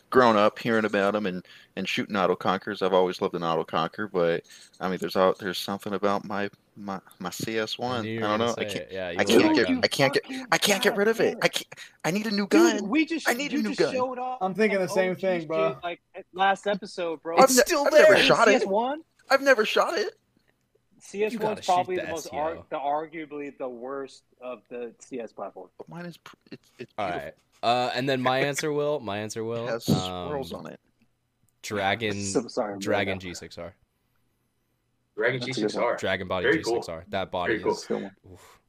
growing 0.09 0.37
up 0.37 0.59
hearing 0.59 0.85
about 0.85 1.13
them 1.13 1.25
and, 1.25 1.45
and 1.75 1.87
shooting 1.87 2.15
Autocockers, 2.15 2.81
I've 2.81 2.93
always 2.93 3.21
loved 3.21 3.35
an 3.35 3.41
Autococker. 3.41 4.09
But 4.11 4.43
I 4.79 4.89
mean, 4.89 4.97
there's 4.99 5.15
all, 5.15 5.33
there's 5.39 5.57
something 5.57 5.93
about 5.93 6.25
my 6.25 6.49
my 6.77 6.99
my 7.19 7.29
CS 7.29 7.77
one. 7.77 8.03
knew 8.03 8.19
I 8.23 8.37
don't 8.37 8.39
know. 8.39 8.53
I 8.57 8.63
can't. 8.63 8.75
it. 8.75 8.89
Yeah, 8.91 9.09
you 9.11 9.19
I 9.19 9.23
can't 9.25 9.55
get. 9.55 9.67
that. 9.67 9.79
I 9.83 9.87
can't 9.87 10.13
get. 10.13 10.23
I 10.51 10.57
can't 10.57 10.81
get 10.83 10.95
rid 10.95 11.07
of 11.07 11.19
it. 11.19 11.37
I 11.41 11.47
can't. 11.49 11.67
I 12.05 12.11
need 12.11 12.25
a 12.27 12.31
new 12.31 12.47
gun. 12.47 12.77
Dude, 12.77 12.87
we 12.89 13.05
just 13.05 13.27
I 13.29 13.33
need 13.33 13.51
a 13.53 13.57
you 13.57 13.63
new 13.63 13.75
gun. 13.75 14.17
I'm 14.41 14.53
thinking 14.53 14.79
the 14.79 14.87
same 14.87 15.11
OG 15.11 15.19
thing, 15.19 15.47
bro. 15.47 15.77
Like 15.83 16.01
last 16.33 16.67
episode, 16.67 17.21
bro. 17.21 17.35
It's 17.37 17.51
I've 17.51 17.57
ne- 17.57 17.61
still 17.63 17.85
I've 17.87 17.93
never 17.93 18.13
there. 18.15 18.23
shot 18.23 18.47
it. 18.47 18.63
CS1. 18.63 18.97
I've 19.29 19.41
never 19.41 19.65
shot 19.65 19.97
it. 19.97 20.15
CS 21.01 21.31
You 21.33 21.39
gotta 21.39 21.53
one's 21.55 21.65
probably 21.65 21.95
the 21.95 22.01
the 22.03 22.07
most 22.09 22.27
ar- 22.33 22.57
the 22.69 22.77
arguably 22.77 23.57
the 23.57 23.69
worst 23.69 24.23
of 24.41 24.61
the 24.69 24.91
CS 24.99 25.31
platforms. 25.31 25.71
But 25.77 25.87
mine 25.89 26.05
is. 26.05 26.17
pr- 26.17 26.35
It's 26.51 26.71
it's 26.77 26.93
All 26.97 27.07
beautiful. 27.07 27.25
right. 27.25 27.35
Uh, 27.61 27.91
and 27.93 28.07
then 28.07 28.21
my 28.21 28.39
answer 28.49 28.71
will. 28.71 28.99
My 28.99 29.19
answer 29.19 29.41
It 29.41 29.43
will. 29.43 29.67
has 29.67 29.85
swirls 29.85 30.53
um, 30.53 30.65
on 30.65 30.71
it. 30.71 30.79
Dragon. 31.61 32.15
So 32.23 32.47
sorry, 32.47 32.79
Dragon 32.79 33.19
G6R. 33.19 33.71
Dragon 35.17 35.39
That's 35.41 35.57
a 35.57 35.61
good 35.61 35.71
G6R. 35.71 35.99
Dragon 35.99 36.27
body 36.27 36.47
G6R. 36.47 37.03
That 37.09 37.31
body 37.31 37.53
Very 37.57 37.63
cool. 37.63 37.73
is. 37.73 37.89
not. 37.89 38.11
oof. 38.31 38.59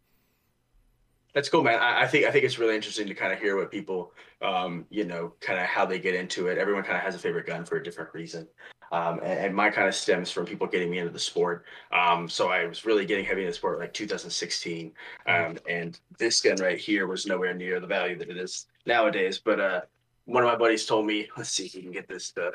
That's 1.32 1.48
cool, 1.48 1.62
man. 1.62 1.78
I, 1.78 2.02
I 2.02 2.06
think 2.08 2.26
I 2.26 2.32
think 2.32 2.44
it's 2.44 2.58
really 2.58 2.74
interesting 2.74 3.06
to 3.06 3.14
kind 3.14 3.32
of 3.32 3.38
hear 3.38 3.56
what 3.56 3.70
people, 3.70 4.12
um, 4.42 4.84
you 4.90 5.04
know, 5.04 5.32
kind 5.40 5.60
of 5.60 5.66
how 5.66 5.86
they 5.86 6.00
get 6.00 6.14
into 6.14 6.48
it. 6.48 6.58
Everyone 6.58 6.82
kind 6.82 6.96
of 6.96 7.02
has 7.02 7.14
a 7.14 7.18
favorite 7.18 7.46
gun 7.46 7.64
for 7.64 7.76
a 7.76 7.82
different 7.84 8.12
reason, 8.12 8.48
um, 8.90 9.20
and, 9.22 9.38
and 9.38 9.54
mine 9.54 9.70
kind 9.70 9.86
of 9.86 9.94
stems 9.94 10.32
from 10.32 10.44
people 10.44 10.66
getting 10.66 10.90
me 10.90 10.98
into 10.98 11.12
the 11.12 11.20
sport. 11.20 11.64
Um, 11.92 12.28
so 12.28 12.48
I 12.48 12.66
was 12.66 12.84
really 12.84 13.06
getting 13.06 13.24
heavy 13.24 13.42
into 13.42 13.52
the 13.52 13.56
sport 13.56 13.78
like 13.78 13.92
2016, 13.94 14.92
um, 15.26 15.56
and 15.68 16.00
this 16.18 16.40
gun 16.40 16.56
right 16.56 16.78
here 16.78 17.06
was 17.06 17.26
nowhere 17.26 17.54
near 17.54 17.78
the 17.78 17.86
value 17.86 18.18
that 18.18 18.28
it 18.28 18.36
is 18.36 18.66
nowadays. 18.86 19.38
But 19.38 19.60
uh, 19.60 19.80
one 20.24 20.42
of 20.42 20.48
my 20.48 20.56
buddies 20.56 20.86
told 20.86 21.06
me, 21.06 21.28
let's 21.36 21.50
see 21.50 21.66
if 21.66 21.74
you 21.74 21.82
can 21.82 21.92
get 21.92 22.08
this 22.08 22.30
to 22.32 22.52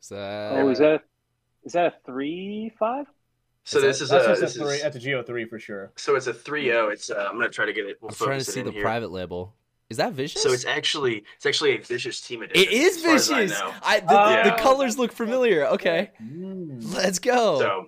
Is 0.00 0.08
that, 0.10 0.52
Oh, 0.54 0.68
is 0.68 0.78
that 0.78 1.02
is 1.64 1.72
that 1.72 1.86
a 1.86 1.94
three 2.06 2.72
five? 2.78 3.06
So 3.64 3.78
Is 3.78 3.98
this 3.98 3.98
that- 3.98 4.04
is 4.04 4.10
That's 4.10 4.24
a 4.26 4.28
just 4.28 4.40
a 4.40 4.44
this 4.44 4.56
three. 4.68 4.76
is 4.76 4.82
That's 4.82 4.96
a 4.96 5.00
Geo 5.00 5.22
three 5.22 5.44
for 5.44 5.58
sure. 5.58 5.92
so 5.96 6.14
it's 6.16 6.26
a 6.26 6.34
three 6.34 6.64
zero. 6.64 6.88
It's 6.88 7.10
uh, 7.10 7.26
I'm 7.28 7.36
gonna 7.36 7.48
try 7.50 7.66
to 7.66 7.72
get 7.72 7.86
it. 7.86 7.98
We'll 8.00 8.10
I'm 8.10 8.14
trying 8.16 8.38
to 8.38 8.44
see 8.44 8.62
the 8.62 8.70
here. 8.72 8.82
private 8.82 9.10
label. 9.10 9.54
Is 9.90 9.96
that 9.96 10.12
vicious? 10.12 10.42
So 10.42 10.52
it's 10.52 10.66
actually 10.66 11.24
it's 11.36 11.46
actually 11.46 11.76
a 11.76 11.80
vicious 11.80 12.20
team 12.20 12.42
edition. 12.42 12.62
it 12.62 12.72
is 12.72 12.96
as 12.98 13.02
far 13.04 13.14
as 13.14 13.30
I 13.30 13.40
vicious. 13.42 13.62
I, 13.82 14.00
the, 14.00 14.06
Oh, 14.10 14.44
the 14.44 14.62
colors 14.62 14.98
look 14.98 15.12
familiar. 15.12 15.66
Okay, 15.66 16.10
Mm. 16.22 16.94
let's 16.94 17.18
go. 17.18 17.58
So 17.58 17.86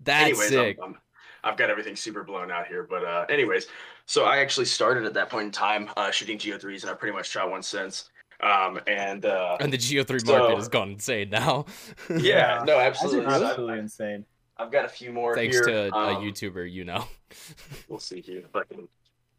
That's 0.00 0.24
anyways, 0.30 0.48
sick. 0.48 0.78
I'm, 0.82 0.94
I'm, 0.94 0.98
I've 1.44 1.56
got 1.58 1.68
everything 1.70 1.96
super 1.96 2.24
blown 2.24 2.50
out 2.50 2.66
here, 2.66 2.86
but 2.88 3.04
uh, 3.04 3.26
anyways, 3.28 3.66
so 4.08 4.24
I 4.24 4.38
actually 4.38 4.64
started 4.64 5.04
at 5.04 5.12
that 5.14 5.28
point 5.28 5.44
in 5.44 5.52
time 5.52 5.90
uh, 5.94 6.10
shooting 6.10 6.38
Geo 6.38 6.56
threes, 6.56 6.82
and 6.82 6.90
I 6.90 6.94
pretty 6.94 7.14
much 7.14 7.28
shot 7.28 7.50
one 7.50 7.62
since. 7.62 8.08
Um, 8.40 8.80
and 8.86 9.26
uh, 9.26 9.58
and 9.60 9.70
the 9.70 9.76
Geo 9.76 10.02
three 10.02 10.18
so- 10.20 10.38
market 10.38 10.56
has 10.56 10.68
gone 10.68 10.92
insane 10.92 11.28
now. 11.28 11.66
yeah, 12.16 12.64
no, 12.66 12.78
That's 12.78 13.02
absolutely. 13.02 13.26
I've, 13.26 13.42
absolutely 13.42 13.78
insane. 13.80 14.24
I've 14.56 14.72
got 14.72 14.86
a 14.86 14.88
few 14.88 15.12
more 15.12 15.34
Thanks 15.34 15.56
here. 15.56 15.64
to 15.64 15.94
a 15.94 15.96
um, 15.96 16.22
YouTuber, 16.22 16.70
you 16.72 16.84
know. 16.84 17.04
We'll 17.88 17.98
see 17.98 18.22
here 18.22 18.38
if 18.38 18.56
I 18.56 18.64
can. 18.64 18.88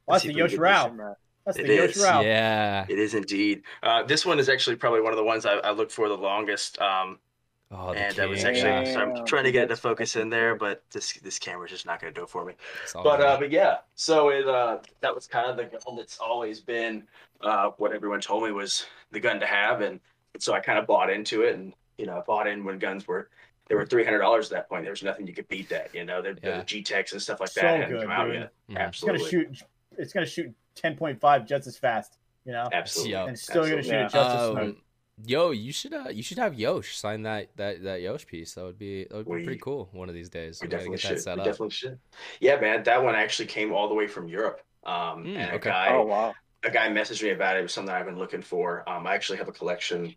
Well, 0.05 0.15
that's 0.15 0.23
the 0.23 0.29
if 0.29 0.35
we 0.35 0.41
Yosh 0.41 0.51
can 0.51 0.57
get 0.57 0.63
Rao. 0.63 1.15
That's 1.45 1.57
It 1.57 1.67
the 1.67 1.75
Yosh 1.75 1.95
is, 1.95 2.03
Rao. 2.03 2.21
Yeah. 2.21 2.85
It 2.87 2.99
is 2.99 3.15
indeed. 3.15 3.63
Uh, 3.81 4.03
this 4.03 4.25
one 4.25 4.37
is 4.37 4.49
actually 4.49 4.75
probably 4.75 5.01
one 5.01 5.11
of 5.11 5.17
the 5.17 5.23
ones 5.23 5.45
I, 5.47 5.53
I 5.53 5.71
looked 5.71 5.91
for 5.91 6.07
the 6.07 6.17
longest. 6.17 6.79
Um, 6.79 7.17
Oh, 7.71 7.93
the 7.93 7.99
and 7.99 8.19
I 8.19 8.25
was 8.25 8.43
king. 8.43 8.47
actually 8.65 8.93
so 8.93 8.99
I'm 8.99 9.25
trying 9.27 9.43
to 9.43 9.51
get 9.51 9.65
it 9.65 9.67
to 9.67 9.75
focus 9.75 10.15
in 10.15 10.29
there, 10.29 10.55
but 10.55 10.83
this 10.91 11.13
this 11.21 11.37
camera's 11.37 11.69
just 11.69 11.85
not 11.85 12.01
going 12.01 12.11
to 12.13 12.19
do 12.19 12.23
it 12.23 12.29
for 12.29 12.43
me. 12.43 12.53
But 12.93 13.03
good. 13.17 13.21
uh, 13.21 13.37
but 13.39 13.51
yeah, 13.51 13.77
so 13.95 14.29
it 14.29 14.47
uh 14.47 14.79
that 15.01 15.13
was 15.13 15.27
kind 15.27 15.49
of 15.49 15.57
the 15.57 15.65
gun 15.65 15.95
that's 15.95 16.17
always 16.17 16.59
been 16.61 17.03
uh 17.41 17.69
what 17.77 17.93
everyone 17.93 18.21
told 18.21 18.43
me 18.43 18.51
was 18.51 18.85
the 19.11 19.19
gun 19.19 19.39
to 19.39 19.45
have, 19.45 19.81
and 19.81 19.99
so 20.39 20.53
I 20.53 20.59
kind 20.61 20.79
of 20.79 20.87
bought 20.87 21.11
into 21.11 21.43
it, 21.43 21.55
and 21.55 21.73
you 21.99 22.07
know 22.07 22.17
I 22.17 22.21
bought 22.21 22.47
in 22.47 22.63
when 22.63 22.79
guns 22.79 23.07
were 23.07 23.29
they 23.67 23.75
were 23.75 23.85
three 23.85 24.03
hundred 24.03 24.19
dollars 24.21 24.45
at 24.51 24.51
that 24.57 24.69
point. 24.69 24.83
There 24.83 24.91
was 24.91 25.03
nothing 25.03 25.27
you 25.27 25.33
could 25.33 25.47
beat 25.47 25.69
that, 25.69 25.93
you 25.93 26.03
know. 26.05 26.23
The, 26.23 26.39
Yeah. 26.41 26.57
the 26.61 26.63
Gteks 26.65 27.11
and 27.11 27.21
stuff 27.21 27.39
like 27.39 27.49
So 27.49 27.61
that 27.61 27.81
hadn't 27.81 27.89
good, 27.91 28.01
come 28.01 28.11
out 28.11 28.25
dude. 28.25 28.33
yet. 28.35 28.51
Mhm. 28.71 28.87
It's 28.89 29.03
gonna 29.03 29.19
shoot. 29.19 29.61
It's 29.95 30.11
gonna 30.11 30.25
shoot 30.25 30.51
ten 30.73 30.95
point 30.97 31.19
five 31.21 31.45
just 31.45 31.67
as 31.67 31.77
fast. 31.77 32.17
You 32.45 32.53
know, 32.53 32.67
absolutely, 32.73 33.11
Yeah. 33.11 33.23
and 33.25 33.31
it's 33.33 33.43
still 33.43 33.61
gonna 33.65 33.75
Absolutely. 33.77 33.91
shoot 33.91 34.05
it 34.05 34.11
just 34.11 34.35
as 34.35 34.51
smooth. 34.53 34.77
Yo, 35.25 35.51
you 35.51 35.71
should 35.73 35.93
uh, 35.93 36.09
you 36.09 36.23
should 36.23 36.37
have 36.37 36.53
Yosh 36.57 36.95
sign 36.95 37.23
that 37.23 37.49
that 37.57 37.83
that 37.83 38.01
Yosh 38.01 38.25
piece. 38.25 38.53
That 38.53 38.63
would 38.63 38.79
be 38.79 39.03
that 39.05 39.15
would 39.15 39.25
be 39.25 39.31
We- 39.31 39.43
pretty 39.43 39.59
cool 39.59 39.89
one 39.91 40.07
of 40.09 40.15
these 40.15 40.29
days. 40.29 40.59
We 40.61 40.67
We 40.67 40.69
definitely 40.69 40.97
get 40.97 41.01
that 41.03 41.07
should. 41.15 41.21
set 41.21 41.35
We 41.35 41.41
up. 41.41 41.45
definitely 41.45 41.69
should. 41.71 41.99
Yeah, 42.39 42.59
man, 42.59 42.83
that 42.83 43.03
one 43.03 43.15
actually 43.15 43.47
came 43.47 43.73
all 43.73 43.89
the 43.89 43.95
way 43.95 44.07
from 44.07 44.27
Europe. 44.27 44.61
Um, 44.85 45.25
Mm, 45.25 45.35
and 45.37 45.51
a 45.51 45.55
okay. 45.55 45.69
guy 45.69 45.89
Oh 45.93 46.03
wow. 46.05 46.33
a 46.63 46.71
guy 46.71 46.87
messaged 46.89 47.21
me 47.23 47.31
about 47.31 47.57
it. 47.57 47.59
It 47.59 47.63
was 47.63 47.73
something 47.73 47.93
I've 47.93 48.05
been 48.05 48.17
looking 48.17 48.41
for. 48.41 48.87
Um, 48.89 49.05
I 49.07 49.13
actually 49.15 49.37
have 49.39 49.47
a 49.49 49.51
collection. 49.51 50.15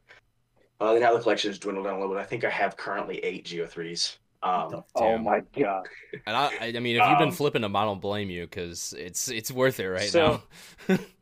Uh, 0.80 0.94
now 0.94 1.12
the 1.14 1.20
collection 1.20 1.50
is 1.50 1.59
dwindled 1.59 1.86
down 1.86 1.96
a 1.96 2.00
little 2.00 2.14
bit. 2.14 2.20
I 2.20 2.26
think 2.26 2.44
I 2.44 2.50
have 2.50 2.76
currently 2.76 3.18
eight 3.18 3.44
Geo 3.44 3.66
threes. 3.66 4.18
Um, 4.44 4.82
Oh 4.96 5.18
my 5.18 5.40
god. 5.57 5.86
And 6.26 6.36
I, 6.36 6.50
I 6.61 6.66
I 6.76 6.80
mean, 6.80 6.96
if 6.96 7.09
you've 7.09 7.18
been 7.18 7.28
Um, 7.28 7.34
flipping 7.34 7.62
them, 7.62 7.76
I 7.76 7.84
don't 7.84 8.00
blame 8.00 8.28
you 8.30 8.42
because 8.42 8.92
it's 8.98 9.28
it's 9.28 9.50
worth 9.53 9.78
it 9.80 9.88
right 9.88 10.09
So- 10.09 10.42
now. 10.88 10.98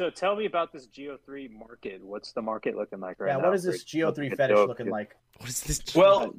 So 0.00 0.08
tell 0.08 0.34
me 0.34 0.46
about 0.46 0.72
this 0.72 0.86
Geo 0.86 1.18
three 1.26 1.46
market. 1.46 2.02
What's 2.02 2.32
the 2.32 2.40
market 2.40 2.74
looking 2.74 3.00
like 3.00 3.20
right 3.20 3.28
yeah, 3.28 3.36
now? 3.36 3.44
what 3.44 3.54
is 3.54 3.64
this 3.64 3.82
for- 3.82 3.88
Geo 3.88 4.10
three 4.10 4.30
fetish 4.30 4.56
dope, 4.56 4.68
looking 4.68 4.86
dude? 4.86 4.92
like? 4.94 5.14
what 5.36 5.50
is 5.50 5.60
this? 5.60 5.94
well, 5.94 6.34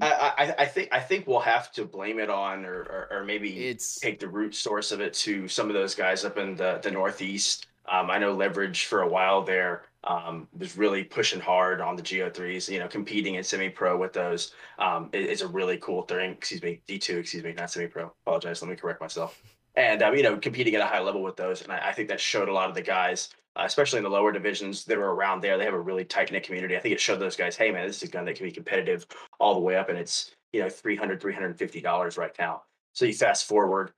Uh, 0.00 0.04
I, 0.04 0.44
I, 0.44 0.54
I 0.60 0.66
think 0.66 0.90
I 0.92 1.00
think 1.00 1.26
we'll 1.26 1.40
have 1.40 1.72
to 1.72 1.86
blame 1.86 2.20
it 2.20 2.30
on, 2.30 2.64
or, 2.64 2.82
or, 2.82 3.08
or 3.10 3.24
maybe 3.24 3.66
it's 3.66 3.98
take 3.98 4.20
the 4.20 4.28
root 4.28 4.54
source 4.54 4.92
of 4.92 5.00
it 5.00 5.12
to 5.14 5.48
some 5.48 5.66
of 5.66 5.74
those 5.74 5.96
guys 5.96 6.24
up 6.24 6.38
in 6.38 6.54
the, 6.54 6.78
the 6.84 6.90
Northeast. 6.92 7.66
Um, 7.90 8.12
I 8.12 8.18
know 8.18 8.32
Leverage 8.32 8.84
for 8.84 9.02
a 9.02 9.08
while 9.08 9.42
there 9.42 9.86
um, 10.04 10.46
was 10.56 10.78
really 10.78 11.02
pushing 11.02 11.40
hard 11.40 11.80
on 11.80 11.96
the 11.96 12.02
Geo 12.02 12.30
threes. 12.30 12.68
You 12.68 12.78
know, 12.78 12.86
competing 12.86 13.34
in 13.34 13.42
semi 13.42 13.70
pro 13.70 13.98
with 13.98 14.12
those 14.12 14.52
um, 14.78 15.10
is, 15.12 15.26
is 15.26 15.42
a 15.42 15.48
really 15.48 15.78
cool 15.78 16.02
thing. 16.02 16.30
Excuse 16.30 16.62
me, 16.62 16.80
D 16.86 17.00
two. 17.00 17.18
Excuse 17.18 17.42
me, 17.42 17.54
not 17.54 17.72
semi 17.72 17.88
pro. 17.88 18.12
Apologize. 18.24 18.62
Let 18.62 18.70
me 18.70 18.76
correct 18.76 19.00
myself. 19.00 19.42
And 19.76 20.02
um, 20.02 20.14
you 20.14 20.22
know, 20.22 20.36
competing 20.36 20.74
at 20.74 20.80
a 20.80 20.86
high 20.86 21.00
level 21.00 21.22
with 21.22 21.36
those, 21.36 21.62
and 21.62 21.72
I, 21.72 21.88
I 21.88 21.92
think 21.92 22.08
that 22.08 22.20
showed 22.20 22.48
a 22.48 22.52
lot 22.52 22.68
of 22.68 22.74
the 22.74 22.82
guys, 22.82 23.30
uh, 23.56 23.62
especially 23.64 23.98
in 23.98 24.04
the 24.04 24.10
lower 24.10 24.30
divisions 24.30 24.84
that 24.84 24.98
are 24.98 25.10
around 25.10 25.40
there. 25.40 25.58
They 25.58 25.64
have 25.64 25.74
a 25.74 25.80
really 25.80 26.04
tight 26.04 26.30
knit 26.30 26.44
community. 26.44 26.76
I 26.76 26.80
think 26.80 26.94
it 26.94 27.00
showed 27.00 27.18
those 27.18 27.36
guys, 27.36 27.56
hey 27.56 27.70
man, 27.70 27.86
this 27.86 27.96
is 27.96 28.08
a 28.08 28.12
gun 28.12 28.24
that 28.26 28.36
can 28.36 28.46
be 28.46 28.52
competitive 28.52 29.06
all 29.40 29.54
the 29.54 29.60
way 29.60 29.76
up, 29.76 29.88
and 29.88 29.98
it's 29.98 30.30
you 30.52 30.60
know 30.60 30.68
300 30.68 31.20
350 31.20 31.80
dollars 31.80 32.16
right 32.16 32.32
now. 32.38 32.62
So 32.92 33.04
you 33.04 33.14
fast 33.14 33.46
forward 33.46 33.92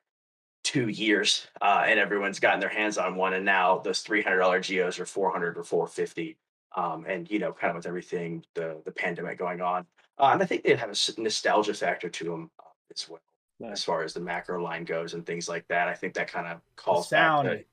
two 0.67 0.89
years, 0.89 1.47
uh, 1.61 1.85
and 1.87 2.01
everyone's 2.01 2.41
gotten 2.41 2.59
their 2.59 2.69
hands 2.69 2.99
on 2.99 3.15
one, 3.15 3.35
and 3.35 3.45
now 3.45 3.79
those 3.79 4.01
three 4.01 4.23
hundred 4.23 4.39
dollar 4.39 4.59
geos 4.59 4.99
are 4.99 5.07
four 5.07 5.31
hundred 5.31 5.57
or 5.57 5.63
four 5.63 5.87
fifty. 5.87 6.37
Um, 6.75 7.07
and 7.09 7.31
you 7.31 7.39
know, 7.39 7.53
kind 7.53 7.71
of 7.71 7.77
with 7.77 7.87
everything 7.87 8.45
the 8.55 8.83
the 8.85 8.91
pandemic 8.91 9.39
going 9.39 9.61
on, 9.61 9.87
uh, 10.19 10.31
and 10.33 10.43
I 10.43 10.47
think 10.47 10.65
they 10.65 10.75
have 10.75 10.91
a 10.91 11.21
nostalgia 11.21 11.73
factor 11.73 12.09
to 12.09 12.25
them 12.25 12.51
uh, 12.59 12.65
as 12.93 13.09
well, 13.09 13.21
Yeah. 13.59 13.71
as 13.71 13.83
far 13.83 14.03
as 14.03 14.13
the 14.13 14.21
macro 14.21 14.63
line 14.63 14.85
goes 14.85 15.15
and 15.15 15.25
things 15.25 15.49
like 15.49 15.67
that. 15.69 15.89
I 15.89 15.95
think 15.95 16.15
that 16.15 16.29
kind 16.31 16.47
of 16.47 16.61
The 16.77 16.83
calls 16.83 17.09
sound, 17.09 17.49
back 17.49 17.59
to 17.61 17.65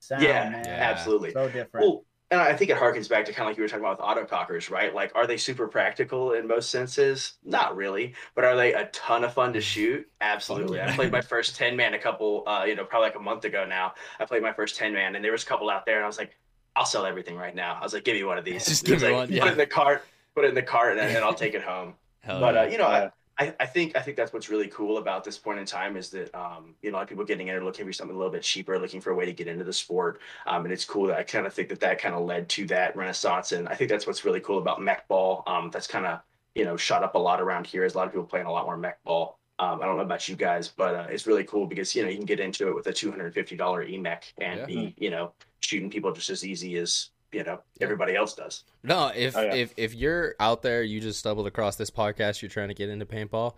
sound, 0.00 0.22
yeah, 0.22 0.50
man. 0.50 0.64
Yeah. 0.66 0.72
absolutely. 0.90 1.32
so 1.32 1.48
different. 1.48 1.86
Well, 1.86 2.04
and 2.32 2.40
I 2.40 2.54
think 2.54 2.70
it 2.70 2.76
harkens 2.76 3.08
back 3.08 3.24
to 3.24 3.32
kind 3.32 3.46
of 3.46 3.50
like 3.50 3.56
you 3.56 3.64
were 3.64 3.68
talking 3.68 3.84
about 3.84 3.98
with 3.98 4.28
autocockers, 4.28 4.70
right? 4.70 4.94
Like, 4.94 5.10
are 5.16 5.26
they 5.26 5.36
super 5.36 5.66
practical 5.66 6.32
in 6.34 6.46
most 6.46 6.70
senses? 6.70 7.34
Not 7.44 7.74
really, 7.76 8.14
but 8.36 8.44
are 8.44 8.54
they 8.54 8.72
a 8.72 8.86
ton 8.86 9.24
of 9.24 9.34
fun 9.34 9.52
to 9.54 9.60
shoot? 9.72 10.08
Absolutely. 10.20 10.78
yeah. 10.78 10.90
I 10.92 10.94
played 10.94 11.10
my 11.10 11.20
first 11.20 11.56
ten 11.56 11.76
man 11.76 11.94
a 11.94 11.98
couple, 11.98 12.44
uh, 12.46 12.64
you 12.64 12.76
know, 12.76 12.84
probably 12.84 13.08
like 13.08 13.16
a 13.16 13.20
month 13.20 13.44
ago 13.44 13.64
now. 13.64 13.94
I 14.20 14.24
played 14.26 14.42
my 14.42 14.52
first 14.52 14.76
ten 14.76 14.92
man, 14.92 15.16
and 15.16 15.24
there 15.24 15.32
was 15.32 15.42
a 15.42 15.46
couple 15.46 15.68
out 15.70 15.86
there, 15.86 15.96
and 15.96 16.04
I 16.04 16.06
was 16.06 16.18
like, 16.18 16.36
I'll 16.76 16.86
sell 16.86 17.04
everything 17.04 17.36
right 17.36 17.54
now. 17.54 17.76
I 17.80 17.82
was 17.82 17.94
like, 17.94 18.04
give 18.04 18.14
me 18.14 18.22
one 18.22 18.38
of 18.38 18.44
these. 18.50 18.64
Just 18.64 18.84
give 18.84 19.00
me 19.02 19.08
like, 19.08 19.14
one, 19.16 19.26
Put 19.26 19.34
yeah. 19.36 19.46
it 19.46 19.52
in 19.52 19.58
the 19.58 19.66
cart, 19.66 20.04
put 20.36 20.44
it 20.44 20.48
in 20.48 20.54
the 20.54 20.62
cart, 20.62 20.98
and, 20.98 21.00
and 21.00 21.24
I'll 21.24 21.34
take 21.34 21.54
it 21.54 21.62
home 21.62 21.94
Hell 22.20 22.38
but 22.38 22.54
yeah. 22.54 22.60
uh, 22.60 22.64
you 22.66 22.78
know, 22.78 22.88
Yeah. 22.88 22.96
I, 23.06 23.10
I, 23.38 23.54
I 23.58 23.66
think 23.66 23.96
I 23.96 24.00
think 24.02 24.16
that's 24.16 24.32
what's 24.32 24.50
really 24.50 24.68
cool 24.68 24.98
about 24.98 25.24
this 25.24 25.38
point 25.38 25.58
in 25.58 25.64
time 25.64 25.96
is 25.96 26.10
that 26.10 26.34
um, 26.34 26.74
you 26.82 26.90
know, 26.90 26.96
a 26.96 26.98
lot 26.98 27.02
of 27.04 27.08
people 27.08 27.24
getting 27.24 27.48
in 27.48 27.54
are 27.54 27.64
looking 27.64 27.86
for 27.86 27.92
something 27.92 28.14
a 28.14 28.18
little 28.18 28.32
bit 28.32 28.42
cheaper, 28.42 28.78
looking 28.78 29.00
for 29.00 29.10
a 29.10 29.14
way 29.14 29.24
to 29.24 29.32
get 29.32 29.46
into 29.48 29.64
the 29.64 29.72
sport, 29.72 30.20
um, 30.46 30.64
and 30.64 30.72
it's 30.72 30.84
cool 30.84 31.06
that 31.06 31.18
I 31.18 31.22
kind 31.22 31.46
of 31.46 31.54
think 31.54 31.68
that 31.70 31.80
that 31.80 31.98
kind 31.98 32.14
of 32.14 32.22
led 32.22 32.48
to 32.50 32.66
that 32.66 32.94
renaissance, 32.96 33.52
and 33.52 33.68
I 33.68 33.74
think 33.74 33.90
that's 33.90 34.06
what's 34.06 34.24
really 34.24 34.40
cool 34.40 34.58
about 34.58 34.82
mech 34.82 35.08
ball. 35.08 35.42
Um, 35.46 35.70
that's 35.70 35.86
kind 35.86 36.06
of 36.06 36.20
you 36.54 36.64
know 36.64 36.76
shot 36.76 37.02
up 37.02 37.14
a 37.14 37.18
lot 37.18 37.40
around 37.40 37.66
here. 37.66 37.84
Is 37.84 37.94
a 37.94 37.98
lot 37.98 38.06
of 38.06 38.12
people 38.12 38.26
playing 38.26 38.46
a 38.46 38.52
lot 38.52 38.66
more 38.66 38.76
mech 38.76 39.02
ball. 39.04 39.38
Um, 39.58 39.80
I 39.82 39.86
don't 39.86 39.96
know 39.96 40.02
about 40.02 40.28
you 40.28 40.36
guys, 40.36 40.68
but 40.68 40.94
uh, 40.94 41.06
it's 41.10 41.26
really 41.26 41.44
cool 41.44 41.66
because 41.66 41.94
you 41.94 42.02
know 42.02 42.08
you 42.08 42.16
can 42.16 42.26
get 42.26 42.40
into 42.40 42.68
it 42.68 42.74
with 42.74 42.86
a 42.88 42.92
two 42.92 43.10
hundred 43.10 43.26
and 43.26 43.34
fifty 43.34 43.56
dollar 43.56 43.84
EMEK 43.86 44.22
and 44.38 44.60
Yeah. 44.60 44.66
be 44.66 44.94
you 44.98 45.10
know 45.10 45.32
shooting 45.60 45.90
people 45.90 46.12
just 46.12 46.30
as 46.30 46.44
easy 46.44 46.76
as 46.76 47.10
you 47.32 47.44
know 47.44 47.60
Yeah. 47.78 47.84
everybody 47.84 48.14
else 48.16 48.34
does. 48.34 48.64
No, 48.82 49.12
if 49.14 49.36
Oh, 49.36 49.42
yeah. 49.42 49.54
if 49.54 49.74
if 49.76 49.94
you're 49.94 50.34
out 50.40 50.62
there, 50.62 50.82
you 50.82 51.00
just 51.00 51.18
stumbled 51.18 51.46
across 51.46 51.76
this 51.76 51.90
podcast, 51.90 52.42
you're 52.42 52.48
trying 52.50 52.68
to 52.68 52.74
get 52.74 52.88
into 52.88 53.06
paintball, 53.06 53.54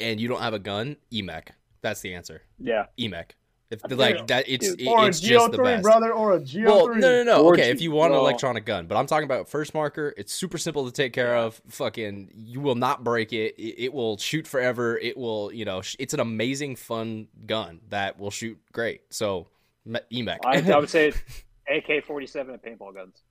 and 0.00 0.20
you 0.20 0.28
don't 0.28 0.40
have 0.42 0.54
a 0.54 0.58
gun, 0.58 0.96
E 1.10 1.22
EMEK. 1.22 1.48
That's 1.82 2.00
the 2.00 2.14
answer. 2.14 2.42
Yeah. 2.58 2.86
EMEK. 2.98 3.30
If 3.68 3.80
like 3.90 4.28
that, 4.28 4.48
it's 4.48 4.68
Dude, 4.68 4.82
it- 4.82 4.86
or 4.86 5.04
a 5.04 5.06
it's 5.06 5.18
Geo 5.18 5.38
just 5.40 5.50
the 5.50 5.56
three, 5.56 5.64
best. 5.66 5.82
brother, 5.82 6.12
or 6.12 6.34
a 6.36 6.40
Geo 6.40 6.68
Well, 6.68 6.88
no, 6.94 6.94
no, 6.94 7.22
no. 7.24 7.44
Or 7.44 7.54
Okay, 7.54 7.64
G- 7.64 7.70
if 7.70 7.80
you 7.80 7.90
want 7.90 8.12
an 8.12 8.18
electronic 8.20 8.64
gun, 8.64 8.86
but 8.86 8.96
I'm 8.96 9.06
talking 9.06 9.24
about 9.24 9.48
first 9.48 9.74
marker. 9.74 10.14
It's 10.16 10.32
super 10.32 10.56
simple 10.56 10.84
to 10.86 10.92
take 10.92 11.12
care 11.12 11.34
of. 11.36 11.60
Fucking, 11.68 12.30
you 12.32 12.60
will 12.60 12.76
not 12.76 13.02
break 13.02 13.32
it. 13.32 13.56
It, 13.58 13.86
it 13.86 13.92
will 13.92 14.18
shoot 14.18 14.46
forever. 14.46 14.96
It 14.96 15.16
will, 15.16 15.50
you 15.52 15.64
know, 15.64 15.82
it's 15.98 16.14
an 16.14 16.20
amazing, 16.20 16.76
fun 16.76 17.26
gun 17.44 17.80
that 17.88 18.20
will 18.20 18.30
shoot 18.30 18.56
great. 18.72 19.00
So, 19.10 19.48
me- 19.84 19.98
E 20.12 20.24
I, 20.44 20.60
I 20.72 20.78
would 20.78 20.88
say 20.90 21.12
AK 21.68 22.04
forty 22.04 22.26
seven 22.26 22.54
and 22.54 22.62
paintball 22.62 22.94
guns. 22.94 23.22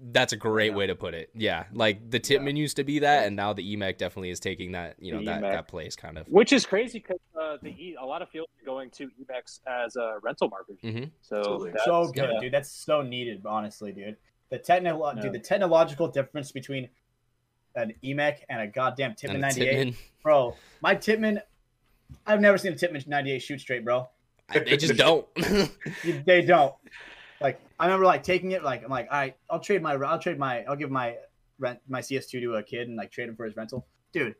That's 0.00 0.32
a 0.32 0.36
great 0.36 0.70
Yeah. 0.72 0.76
way 0.78 0.86
to 0.86 0.94
put 0.94 1.12
it. 1.14 1.30
Yeah, 1.34 1.64
like 1.72 2.10
the 2.10 2.18
Tippmann 2.18 2.56
used 2.56 2.76
to 2.76 2.84
be 2.84 3.00
that, 3.00 3.26
and 3.26 3.36
now 3.36 3.52
the 3.52 3.76
EMEK 3.76 3.98
definitely 3.98 4.30
is 4.30 4.40
taking 4.40 4.72
that, 4.72 4.96
you 4.98 5.12
know, 5.12 5.18
The 5.18 5.26
that 5.26 5.42
EMEK. 5.42 5.52
that 5.52 5.68
place 5.68 5.94
kind 5.94 6.16
of. 6.16 6.26
Which 6.28 6.54
is 6.54 6.64
crazy 6.64 7.00
because 7.00 7.18
uh, 7.38 7.58
the 7.62 7.68
E- 7.70 7.96
a 8.00 8.04
lot 8.06 8.22
of 8.22 8.30
fields 8.30 8.48
are 8.62 8.64
going 8.64 8.88
to 8.92 9.08
EMEKs 9.20 9.60
as 9.66 9.94
uh, 9.96 10.14
rental 10.22 10.48
markers. 10.48 10.78
hmm 10.80 11.04
So 11.20 11.64
that's- 11.66 11.84
so 11.84 12.08
good, 12.12 12.30
yeah. 12.32 12.40
dude. 12.40 12.52
That's 12.52 12.70
so 12.72 13.02
needed, 13.02 13.42
honestly, 13.44 13.92
dude. 13.92 14.16
The 14.48 14.58
technical, 14.58 15.12
Yeah. 15.14 15.20
dude, 15.22 15.32
the 15.34 15.38
technological 15.38 16.08
difference 16.08 16.50
between 16.50 16.88
an 17.74 17.92
EMEK 18.02 18.38
and 18.48 18.62
a 18.62 18.66
goddamn 18.66 19.14
Tippmann 19.16 19.40
98, 19.40 19.94
bro. 20.22 20.56
My 20.80 20.94
Tippmann, 20.94 21.42
I've 22.26 22.40
never 22.40 22.56
seen 22.56 22.72
a 22.72 22.76
Tippmann 22.76 23.04
98 23.06 23.38
shoot 23.40 23.60
straight, 23.60 23.84
bro. 23.84 24.08
they 24.52 24.76
just 24.78 24.96
don't. 24.96 25.26
They 26.26 26.40
don't. 26.42 26.74
Like 27.42 27.60
I 27.78 27.86
remember 27.86 28.06
like 28.06 28.22
taking 28.22 28.52
it, 28.52 28.62
like 28.62 28.84
I'm 28.84 28.90
like, 28.90 29.08
all 29.10 29.18
right, 29.18 29.36
I'll 29.50 29.60
trade 29.60 29.82
my, 29.82 29.94
I'll 29.94 30.18
trade 30.18 30.38
my, 30.38 30.62
I'll 30.64 30.76
give 30.76 30.90
my 30.90 31.16
rent 31.58 31.80
my 31.88 32.00
CS2 32.00 32.40
to 32.42 32.54
a 32.56 32.62
kid 32.62 32.88
and 32.88 32.96
like 32.96 33.10
trade 33.10 33.28
him 33.28 33.36
for 33.36 33.44
his 33.44 33.56
rental, 33.56 33.86
dude. 34.12 34.34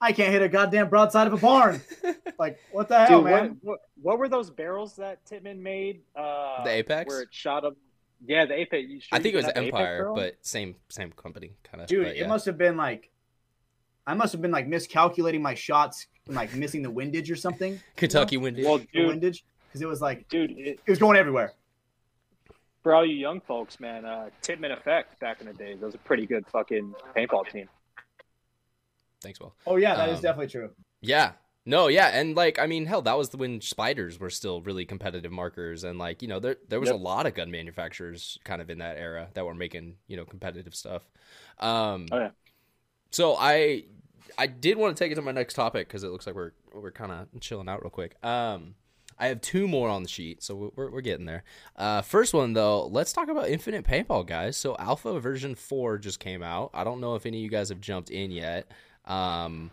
I 0.00 0.10
can't 0.10 0.32
hit 0.32 0.42
a 0.42 0.48
goddamn 0.48 0.88
broadside 0.88 1.28
of 1.28 1.32
a 1.32 1.36
barn. 1.36 1.80
like, 2.38 2.58
what 2.72 2.88
the 2.88 3.04
hell, 3.04 3.22
Dude, 3.22 3.30
man? 3.30 3.56
what 3.62 3.78
what 4.00 4.18
were 4.18 4.28
those 4.28 4.50
barrels 4.50 4.96
that 4.96 5.24
Tippmann 5.24 5.62
made? 5.62 6.00
Uh, 6.16 6.64
The 6.64 6.70
Apex? 6.70 7.08
where 7.08 7.22
it 7.22 7.28
shot 7.30 7.64
up. 7.64 7.76
Yeah, 8.26 8.46
the 8.46 8.54
Apex. 8.54 8.88
You 8.88 9.00
sure 9.00 9.08
I 9.12 9.18
you 9.18 9.22
think 9.22 9.34
it 9.34 9.36
was 9.36 9.44
didn't 9.46 9.56
have 9.56 9.64
the 9.64 9.68
Apex 9.68 9.80
Empire, 9.80 10.12
but 10.14 10.36
same 10.42 10.74
same 10.88 11.12
company 11.12 11.52
kind 11.62 11.82
of. 11.82 11.86
Dude, 11.86 12.04
but 12.06 12.16
it 12.16 12.26
must 12.26 12.46
have 12.46 12.58
been 12.58 12.76
like, 12.76 13.10
I 14.04 14.14
must 14.14 14.32
have 14.32 14.42
been 14.42 14.50
like 14.50 14.66
miscalculating 14.66 15.40
my 15.40 15.54
shots, 15.54 16.08
and, 16.26 16.34
like 16.34 16.52
missing 16.54 16.82
the 16.82 16.90
windage 16.90 17.30
or 17.30 17.36
something. 17.36 17.80
Kentucky 17.96 18.36
windage. 18.38 18.64
well, 18.64 18.78
The 18.78 18.86
dude, 18.92 19.06
windage, 19.08 19.44
because 19.68 19.82
it 19.82 19.86
was 19.88 20.00
like 20.00 20.28
dude, 20.28 20.50
it, 20.52 20.80
it 20.84 20.90
was 20.90 20.98
going 20.98 21.16
everywhere. 21.16 21.52
For 22.82 22.94
all 22.94 23.06
you 23.06 23.14
young 23.14 23.40
folks, 23.40 23.78
man, 23.78 24.04
uh, 24.04 24.30
Tippmann 24.42 24.72
Effect 24.72 25.18
back 25.20 25.40
in 25.40 25.46
the 25.46 25.52
day, 25.52 25.74
those 25.74 25.94
are 25.94 25.98
pretty 25.98 26.26
good 26.26 26.44
fucking 26.48 26.94
paintball 27.16 27.48
team. 27.50 27.68
Thanks, 29.20 29.38
Will. 29.40 29.54
Oh 29.66 29.76
yeah, 29.76 29.94
that 29.94 30.08
is 30.08 30.16
Um, 30.16 30.22
definitely 30.22 30.48
true. 30.48 30.70
Yeah. 31.00 31.32
No, 31.64 31.86
yeah, 31.86 32.08
and 32.08 32.34
like 32.34 32.58
I 32.58 32.66
mean, 32.66 32.86
hell, 32.86 33.02
that 33.02 33.16
was 33.16 33.32
when 33.36 33.60
spiders 33.60 34.18
were 34.18 34.30
still 34.30 34.60
really 34.62 34.84
competitive 34.84 35.30
markers, 35.30 35.84
and 35.84 35.96
like 35.96 36.20
you 36.20 36.26
know, 36.26 36.40
there 36.40 36.56
there 36.68 36.80
was 36.80 36.88
Yep. 36.88 36.98
a 36.98 37.00
lot 37.02 37.26
of 37.26 37.34
gun 37.34 37.52
manufacturers 37.52 38.36
kind 38.42 38.60
of 38.60 38.68
in 38.68 38.78
that 38.78 38.96
era 38.98 39.28
that 39.34 39.46
were 39.46 39.54
making 39.54 39.94
you 40.08 40.16
know 40.16 40.24
competitive 40.24 40.74
stuff. 40.74 41.08
Um, 41.60 42.06
Oh, 42.10 42.18
yeah. 42.18 42.30
So 43.12 43.36
I 43.38 43.84
I 44.36 44.48
did 44.48 44.76
want 44.76 44.96
to 44.96 45.04
take 45.04 45.12
it 45.12 45.14
to 45.14 45.22
my 45.22 45.30
next 45.30 45.54
topic 45.54 45.86
because 45.86 46.02
it 46.02 46.08
looks 46.08 46.26
like 46.26 46.34
we're 46.34 46.50
we're 46.72 46.90
kind 46.90 47.12
of 47.12 47.28
chilling 47.40 47.68
out 47.68 47.80
real 47.82 47.90
quick. 47.90 48.16
Um, 48.24 48.74
I 49.22 49.28
have 49.28 49.40
two 49.40 49.68
more 49.68 49.88
on 49.88 50.02
the 50.02 50.08
sheet, 50.08 50.42
so 50.42 50.72
we're 50.74 50.90
we're 50.90 51.00
getting 51.00 51.26
there. 51.26 51.44
Uh, 51.76 52.02
first 52.02 52.34
one 52.34 52.54
though, 52.54 52.86
let's 52.86 53.12
talk 53.12 53.28
about 53.28 53.48
Infinite 53.48 53.84
Paintball, 53.84 54.26
guys. 54.26 54.56
So 54.56 54.74
Alpha 54.80 55.20
version 55.20 55.54
four 55.54 55.96
just 55.96 56.18
came 56.18 56.42
out. 56.42 56.70
I 56.74 56.82
don't 56.82 57.00
know 57.00 57.14
if 57.14 57.24
any 57.24 57.38
of 57.38 57.44
you 57.44 57.48
guys 57.48 57.68
have 57.68 57.80
jumped 57.80 58.10
in 58.10 58.32
yet. 58.32 58.66
Um, 59.04 59.70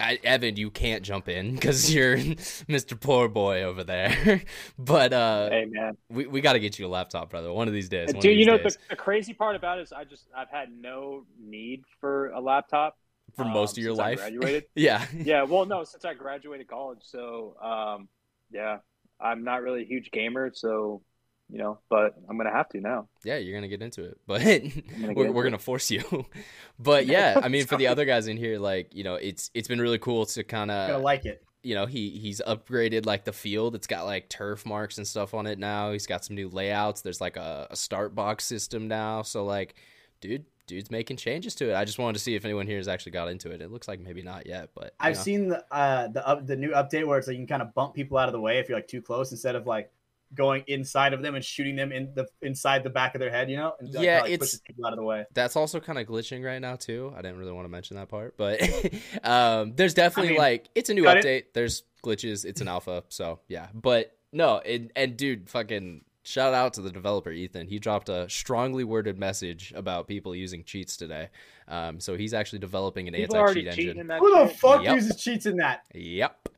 I, 0.00 0.18
Evan, 0.24 0.56
you 0.56 0.68
can't 0.68 1.04
jump 1.04 1.28
in 1.28 1.54
because 1.54 1.94
you're 1.94 2.16
Mr. 2.18 2.98
Poor 2.98 3.28
Boy 3.28 3.62
over 3.62 3.84
there. 3.84 4.42
but 4.80 5.12
uh, 5.12 5.48
Hey, 5.50 5.66
man, 5.66 5.96
we 6.08 6.26
we 6.26 6.40
got 6.40 6.54
to 6.54 6.58
get 6.58 6.76
you 6.76 6.86
a 6.86 6.88
laptop, 6.88 7.30
brother. 7.30 7.52
One 7.52 7.68
of 7.68 7.72
these 7.72 7.88
days. 7.88 8.12
dude, 8.14 8.36
you 8.36 8.46
know 8.46 8.58
the, 8.58 8.76
the 8.88 8.96
crazy 8.96 9.32
part 9.32 9.54
about 9.54 9.78
it 9.78 9.82
is 9.82 9.92
I 9.92 10.02
just 10.02 10.26
I've 10.36 10.50
had 10.50 10.72
no 10.72 11.24
need 11.40 11.84
for 12.00 12.30
a 12.30 12.40
laptop 12.40 12.98
for 13.36 13.44
um, 13.44 13.52
most 13.52 13.78
of 13.78 13.84
your 13.84 13.92
since 13.92 14.00
I 14.00 14.08
life. 14.08 14.18
graduated. 14.18 14.64
yeah. 14.74 15.06
yeah, 15.14 15.44
well, 15.44 15.66
no, 15.66 15.84
since 15.84 16.04
I 16.04 16.14
graduated 16.14 16.66
college, 16.66 16.98
so 17.02 17.54
um, 17.62 18.08
yeah, 18.50 18.78
I'm 19.20 19.44
not 19.44 19.62
really 19.62 19.82
a 19.82 19.86
huge 19.86 20.10
gamer, 20.10 20.50
so 20.54 21.02
you 21.50 21.58
know, 21.58 21.78
but 21.88 22.14
I'm 22.28 22.36
gonna 22.36 22.52
have 22.52 22.68
to 22.70 22.80
now. 22.80 23.08
Yeah, 23.24 23.36
you're 23.36 23.54
gonna 23.54 23.68
get 23.68 23.82
into 23.82 24.04
it, 24.04 24.18
but 24.26 24.42
gonna 24.42 25.12
we're, 25.14 25.32
we're 25.32 25.42
gonna 25.42 25.58
force 25.58 25.90
you. 25.90 26.26
but 26.78 27.06
yeah, 27.06 27.40
I 27.42 27.48
mean, 27.48 27.66
for 27.66 27.76
the 27.76 27.88
other 27.88 28.04
guys 28.04 28.28
in 28.28 28.36
here, 28.36 28.58
like 28.58 28.94
you 28.94 29.04
know, 29.04 29.14
it's 29.16 29.50
it's 29.54 29.68
been 29.68 29.80
really 29.80 29.98
cool 29.98 30.26
to 30.26 30.44
kind 30.44 30.70
of 30.70 31.02
like 31.02 31.26
it. 31.26 31.42
you 31.62 31.74
know 31.74 31.86
he 31.86 32.10
he's 32.10 32.40
upgraded 32.46 33.06
like 33.06 33.24
the 33.24 33.32
field. 33.32 33.74
It's 33.74 33.86
got 33.86 34.04
like 34.06 34.28
turf 34.28 34.64
marks 34.64 34.98
and 34.98 35.06
stuff 35.06 35.34
on 35.34 35.46
it 35.46 35.58
now. 35.58 35.92
He's 35.92 36.06
got 36.06 36.24
some 36.24 36.36
new 36.36 36.48
layouts. 36.48 37.00
There's 37.02 37.20
like 37.20 37.36
a, 37.36 37.66
a 37.70 37.76
start 37.76 38.14
box 38.14 38.44
system 38.44 38.86
now. 38.88 39.22
So 39.22 39.44
like, 39.44 39.74
dude, 40.20 40.44
dude's 40.70 40.90
making 40.90 41.18
changes 41.18 41.54
to 41.56 41.70
it. 41.70 41.74
I 41.74 41.84
just 41.84 41.98
wanted 41.98 42.14
to 42.14 42.20
see 42.20 42.34
if 42.34 42.44
anyone 42.44 42.66
here 42.66 42.78
has 42.78 42.88
actually 42.88 43.12
got 43.12 43.28
into 43.28 43.50
it. 43.50 43.60
It 43.60 43.70
looks 43.70 43.86
like 43.88 44.00
maybe 44.00 44.22
not 44.22 44.46
yet, 44.46 44.70
but 44.74 44.94
I've 44.98 45.16
know. 45.16 45.20
seen 45.22 45.48
the 45.48 45.64
uh 45.70 46.08
the 46.08 46.26
up, 46.26 46.46
the 46.46 46.56
new 46.56 46.70
update 46.70 47.06
where 47.06 47.18
it's 47.18 47.26
like 47.28 47.34
you 47.36 47.40
can 47.40 47.46
kind 47.48 47.62
of 47.62 47.74
bump 47.74 47.94
people 47.94 48.16
out 48.16 48.28
of 48.28 48.32
the 48.32 48.40
way 48.40 48.58
if 48.58 48.68
you're 48.68 48.78
like 48.78 48.88
too 48.88 49.02
close 49.02 49.30
instead 49.32 49.54
of 49.56 49.66
like 49.66 49.90
going 50.32 50.62
inside 50.68 51.12
of 51.12 51.22
them 51.22 51.34
and 51.34 51.44
shooting 51.44 51.74
them 51.74 51.90
in 51.90 52.14
the 52.14 52.24
inside 52.40 52.84
the 52.84 52.90
back 52.90 53.16
of 53.16 53.20
their 53.20 53.30
head, 53.32 53.50
you 53.50 53.56
know? 53.56 53.72
And 53.80 53.92
like, 53.92 54.04
Yeah, 54.04 54.20
like, 54.20 54.30
it's- 54.30 54.60
people 54.64 54.86
out 54.86 54.92
of 54.92 54.96
the 54.98 55.04
way. 55.04 55.24
that's 55.34 55.56
also 55.56 55.80
kind 55.80 55.98
of 55.98 56.06
glitching 56.06 56.44
right 56.44 56.60
now 56.60 56.76
too. 56.76 57.12
I 57.16 57.20
didn't 57.22 57.38
really 57.38 57.50
want 57.52 57.64
to 57.64 57.68
mention 57.68 57.96
that 57.96 58.08
part, 58.08 58.36
but 58.36 58.60
um, 59.24 59.74
there's 59.74 59.92
definitely 59.94 60.30
mean, 60.32 60.38
like 60.38 60.68
it's 60.74 60.88
a 60.88 60.94
new 60.94 61.02
cut 61.04 61.16
it. 61.18 61.24
update. 61.24 61.52
There's 61.52 61.82
glitches. 62.04 62.44
It's 62.44 62.60
an 62.60 62.68
alpha, 62.68 63.02
so 63.08 63.40
yeah. 63.48 63.66
But 63.74 64.16
no, 64.32 64.58
and, 64.58 64.92
and 64.94 65.16
dude, 65.16 65.50
fucking 65.50 66.04
shout 66.22 66.54
out 66.54 66.74
to 66.74 66.82
the 66.82 66.90
developer 66.90 67.30
Ethan. 67.30 67.66
He 67.66 67.78
dropped 67.78 68.08
a 68.08 68.28
strongly 68.28 68.84
worded 68.84 69.18
message 69.18 69.72
about 69.74 70.06
people 70.08 70.34
using 70.34 70.64
cheats 70.64 70.96
today. 70.96 71.28
Um, 71.68 72.00
so 72.00 72.16
he's 72.16 72.34
actually 72.34 72.58
developing 72.58 73.08
an 73.08 73.14
People 73.14 73.36
anti-cheat 73.36 73.66
engine. 73.68 74.10
Who 74.18 74.30
the 74.30 74.48
shit? 74.48 74.56
fuck 74.58 74.82
Yep. 74.84 74.94
uses 74.94 75.22
cheats 75.22 75.46
in 75.46 75.56
that? 75.56 75.84
Yep. 75.94 76.48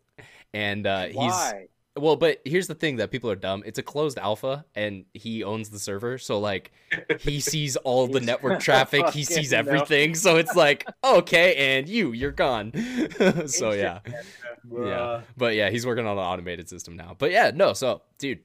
And 0.55 0.87
uh, 0.87 1.05
he's 1.07 1.17
Why? 1.17 1.67
well, 1.99 2.17
but 2.17 2.41
here's 2.45 2.67
the 2.67 2.75
thing 2.75 2.97
that 2.97 3.11
people 3.11 3.31
are 3.31 3.37
dumb. 3.37 3.63
It's 3.67 3.79
a 3.79 3.83
closed 3.83 4.19
alpha, 4.19 4.65
and 4.75 5.05
he 5.15 5.45
owns 5.45 5.71
the 5.71 5.79
server, 5.79 6.19
so 6.19 6.41
like 6.41 6.73
he 7.21 7.41
sees 7.41 7.77
all 7.77 8.07
the 8.07 8.21
network 8.21 8.61
traffic. 8.69 9.11
He 9.11 9.25
sees 9.25 9.53
everything, 9.53 10.15
so 10.15 10.37
it's 10.37 10.55
like 10.57 10.87
okay, 11.05 11.55
and 11.79 11.89
you, 11.89 12.13
you're 12.13 12.33
gone. 12.33 12.73
so 13.47 13.73
yeah, 13.73 14.01
yeah. 14.71 15.23
but 15.37 15.55
yeah, 15.55 15.71
he's 15.71 15.87
working 15.87 16.07
on 16.07 16.19
an 16.19 16.25
automated 16.25 16.69
system 16.69 16.97
now. 16.97 17.15
But 17.19 17.31
yeah, 17.31 17.51
no, 17.55 17.73
so 17.75 18.03
dude, 18.19 18.41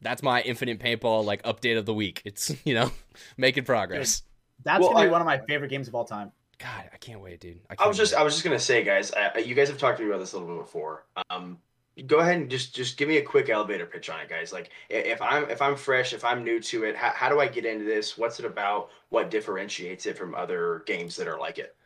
that's 0.00 0.22
my 0.22 0.40
infinite 0.42 0.78
paintball 0.80 1.24
like 1.24 1.42
update 1.42 1.78
of 1.78 1.86
the 1.86 1.94
week. 1.94 2.22
It's 2.24 2.54
you 2.64 2.74
know 2.74 2.90
making 3.36 3.64
progress. 3.64 4.22
That's 4.64 4.80
Well, 4.80 4.92
gonna 4.92 5.04
be 5.04 5.08
I- 5.08 5.12
one 5.12 5.20
of 5.20 5.26
my 5.26 5.38
favorite 5.48 5.68
games 5.68 5.88
of 5.88 5.94
all 5.94 6.04
time. 6.04 6.32
God, 6.58 6.90
I 6.92 6.96
can't 6.96 7.20
wait, 7.20 7.38
dude. 7.40 7.60
I, 7.70 7.84
I 7.84 7.86
was 7.86 7.96
just 7.96 8.14
wait. 8.14 8.20
I 8.20 8.22
was 8.24 8.34
just 8.34 8.44
gonna 8.44 8.58
say, 8.58 8.82
guys. 8.82 9.12
I, 9.12 9.38
you 9.38 9.54
guys 9.54 9.68
have 9.68 9.78
talked 9.78 9.98
to 9.98 10.02
me 10.04 10.10
about 10.10 10.18
this 10.20 10.32
a 10.32 10.38
little 10.38 10.56
bit 10.56 10.64
before. 10.64 11.06
Um, 11.30 11.58
go 12.06 12.18
ahead 12.18 12.36
and 12.36 12.50
just 12.50 12.74
just 12.74 12.96
give 12.96 13.08
me 13.08 13.18
a 13.18 13.22
quick 13.22 13.48
elevator 13.48 13.86
pitch 13.86 14.10
on 14.10 14.18
it, 14.20 14.28
guys. 14.28 14.52
Like 14.52 14.70
if 14.90 15.22
I'm 15.22 15.48
if 15.50 15.62
I'm 15.62 15.76
fresh, 15.76 16.12
if 16.12 16.24
I'm 16.24 16.42
new 16.42 16.58
to 16.60 16.82
it, 16.84 16.96
how, 16.96 17.10
how 17.10 17.28
do 17.28 17.38
I 17.38 17.46
get 17.46 17.64
into 17.64 17.84
this? 17.84 18.18
What's 18.18 18.40
it 18.40 18.44
about? 18.44 18.90
What 19.10 19.30
differentiates 19.30 20.06
it 20.06 20.18
from 20.18 20.34
other 20.34 20.82
games 20.86 21.14
that 21.16 21.28
are 21.28 21.38
like 21.38 21.58
it? 21.58 21.76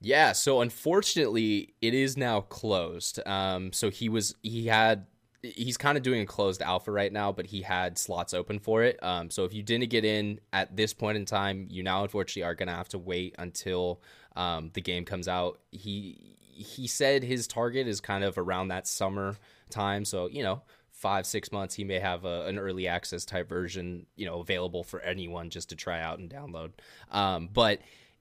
Yeah, 0.00 0.30
so 0.32 0.60
unfortunately, 0.60 1.74
it 1.82 1.92
is 1.92 2.16
now 2.16 2.40
closed. 2.42 3.20
Um, 3.26 3.72
so 3.72 3.90
he 3.90 4.08
was 4.08 4.36
he 4.42 4.66
had 4.66 5.06
he's 5.42 5.76
kind 5.76 5.96
of 5.96 6.02
doing 6.02 6.20
a 6.20 6.26
closed 6.26 6.62
alpha 6.62 6.90
right 6.90 7.12
now, 7.12 7.32
but 7.32 7.46
he 7.46 7.62
had 7.62 7.98
slots 7.98 8.34
open 8.34 8.58
for 8.58 8.82
it. 8.82 9.02
Um, 9.02 9.30
so 9.30 9.44
if 9.44 9.54
you 9.54 9.62
didn't 9.62 9.88
get 9.90 10.04
in 10.04 10.40
at 10.52 10.76
this 10.76 10.92
point 10.92 11.16
in 11.16 11.24
time, 11.24 11.66
you 11.70 11.82
now 11.82 12.02
unfortunately 12.02 12.44
are 12.44 12.54
gonna 12.54 12.74
have 12.74 12.88
to 12.90 12.98
wait 12.98 13.34
until 13.38 14.02
um, 14.36 14.70
the 14.74 14.80
game 14.80 15.04
comes 15.04 15.28
out. 15.28 15.60
He 15.70 16.36
he 16.50 16.86
said 16.86 17.22
his 17.22 17.46
target 17.46 17.88
is 17.88 18.00
kind 18.00 18.22
of 18.22 18.36
around 18.36 18.68
that 18.68 18.86
summer 18.86 19.36
time, 19.70 20.04
so 20.04 20.28
you 20.28 20.42
know 20.42 20.62
five 20.92 21.24
six 21.24 21.50
months 21.50 21.74
he 21.74 21.84
may 21.84 21.98
have 21.98 22.26
a, 22.26 22.44
an 22.44 22.58
early 22.58 22.86
access 22.86 23.24
type 23.24 23.48
version 23.48 24.04
you 24.16 24.26
know 24.26 24.40
available 24.40 24.84
for 24.84 25.00
anyone 25.00 25.48
just 25.48 25.70
to 25.70 25.76
try 25.76 26.00
out 26.00 26.18
and 26.18 26.30
download. 26.30 26.72
Um, 27.10 27.48
but 27.50 27.80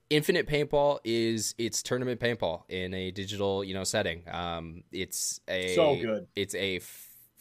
Infinite 0.10 0.48
Paintball 0.48 1.00
is 1.04 1.54
it's 1.60 1.84
tournament 1.84 2.20
paintball 2.20 2.64
in 2.68 2.94
a 2.96 3.12
digital, 3.12 3.64
you 3.64 3.76
know, 3.76 3.84
setting. 3.84 4.24
Um, 4.28 4.84
it's 4.92 5.40
a 5.48 5.76
So 5.76 5.96
good. 5.98 6.28
It's 6.36 6.56
a 6.56 6.80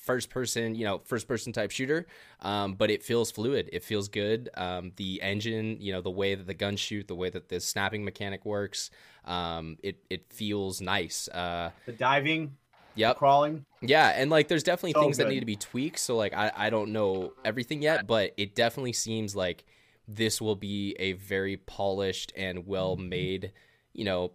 first 0.09 0.31
person, 0.31 0.75
you 0.75 0.87
know, 0.87 1.03
first 1.05 1.29
person 1.29 1.53
type 1.53 1.71
shooter, 1.71 2.07
um, 2.41 2.73
but 2.73 2.91
it 2.91 3.03
feels 3.03 3.31
fluid. 3.31 3.69
It 3.73 3.85
feels 3.85 4.09
good. 4.09 4.49
Um, 4.57 4.93
the 4.97 5.21
engine, 5.21 5.77
you 5.81 5.93
know, 5.93 6.01
the 6.01 6.11
way 6.11 6.35
that 6.35 6.47
the 6.47 6.55
guns 6.55 6.81
shoot, 6.81 7.07
the 7.07 7.15
way 7.15 7.29
that 7.29 7.51
the 7.51 7.61
snapping 7.61 8.05
mechanic 8.05 8.47
works, 8.47 8.91
um, 9.27 9.77
it 9.83 9.97
it 10.09 10.33
feels 10.33 10.81
nice. 10.81 11.29
Uh, 11.29 11.71
The 11.85 11.93
diving, 11.93 12.57
yep. 12.95 13.19
crawling. 13.19 13.67
Yeah, 13.83 14.09
and 14.09 14.31
like 14.31 14.49
there's 14.49 14.63
definitely 14.63 14.95
So 14.95 15.01
things 15.03 15.19
that 15.19 15.29
need 15.29 15.41
to 15.41 15.47
be 15.47 15.57
tweaked. 15.57 15.99
So 15.99 16.17
like 16.17 16.33
I, 16.33 16.51
I 16.57 16.71
don't 16.71 16.91
know 16.93 17.35
everything 17.45 17.83
yet, 17.83 18.07
but 18.07 18.33
it 18.39 18.55
definitely 18.55 18.95
seems 18.95 19.37
like 19.37 19.65
this 20.09 20.41
will 20.41 20.57
be 20.57 20.97
a 20.99 21.13
very 21.13 21.59
polished 21.59 22.33
and 22.35 22.67
well 22.67 22.97
made, 22.97 23.53
you 23.93 24.05
know, 24.05 24.33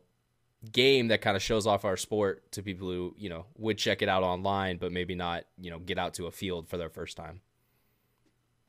game 0.72 1.10
that 1.10 1.22
kind 1.22 1.36
of 1.36 1.44
shows 1.44 1.68
off 1.68 1.84
our 1.86 1.98
sport 1.98 2.52
to 2.54 2.64
people 2.64 2.88
who, 2.90 3.14
you 3.18 3.30
know, 3.30 3.46
would 3.58 3.78
check 3.78 4.02
it 4.02 4.10
out 4.10 4.24
online, 4.24 4.78
but 4.78 4.92
maybe 4.92 5.14
not, 5.16 5.44
you 5.60 5.70
know, 5.70 5.80
get 5.80 5.98
out 5.98 6.14
to 6.16 6.28
a 6.28 6.32
field 6.32 6.70
for 6.70 6.78
their 6.78 6.90
first 6.90 7.18
time. 7.18 7.42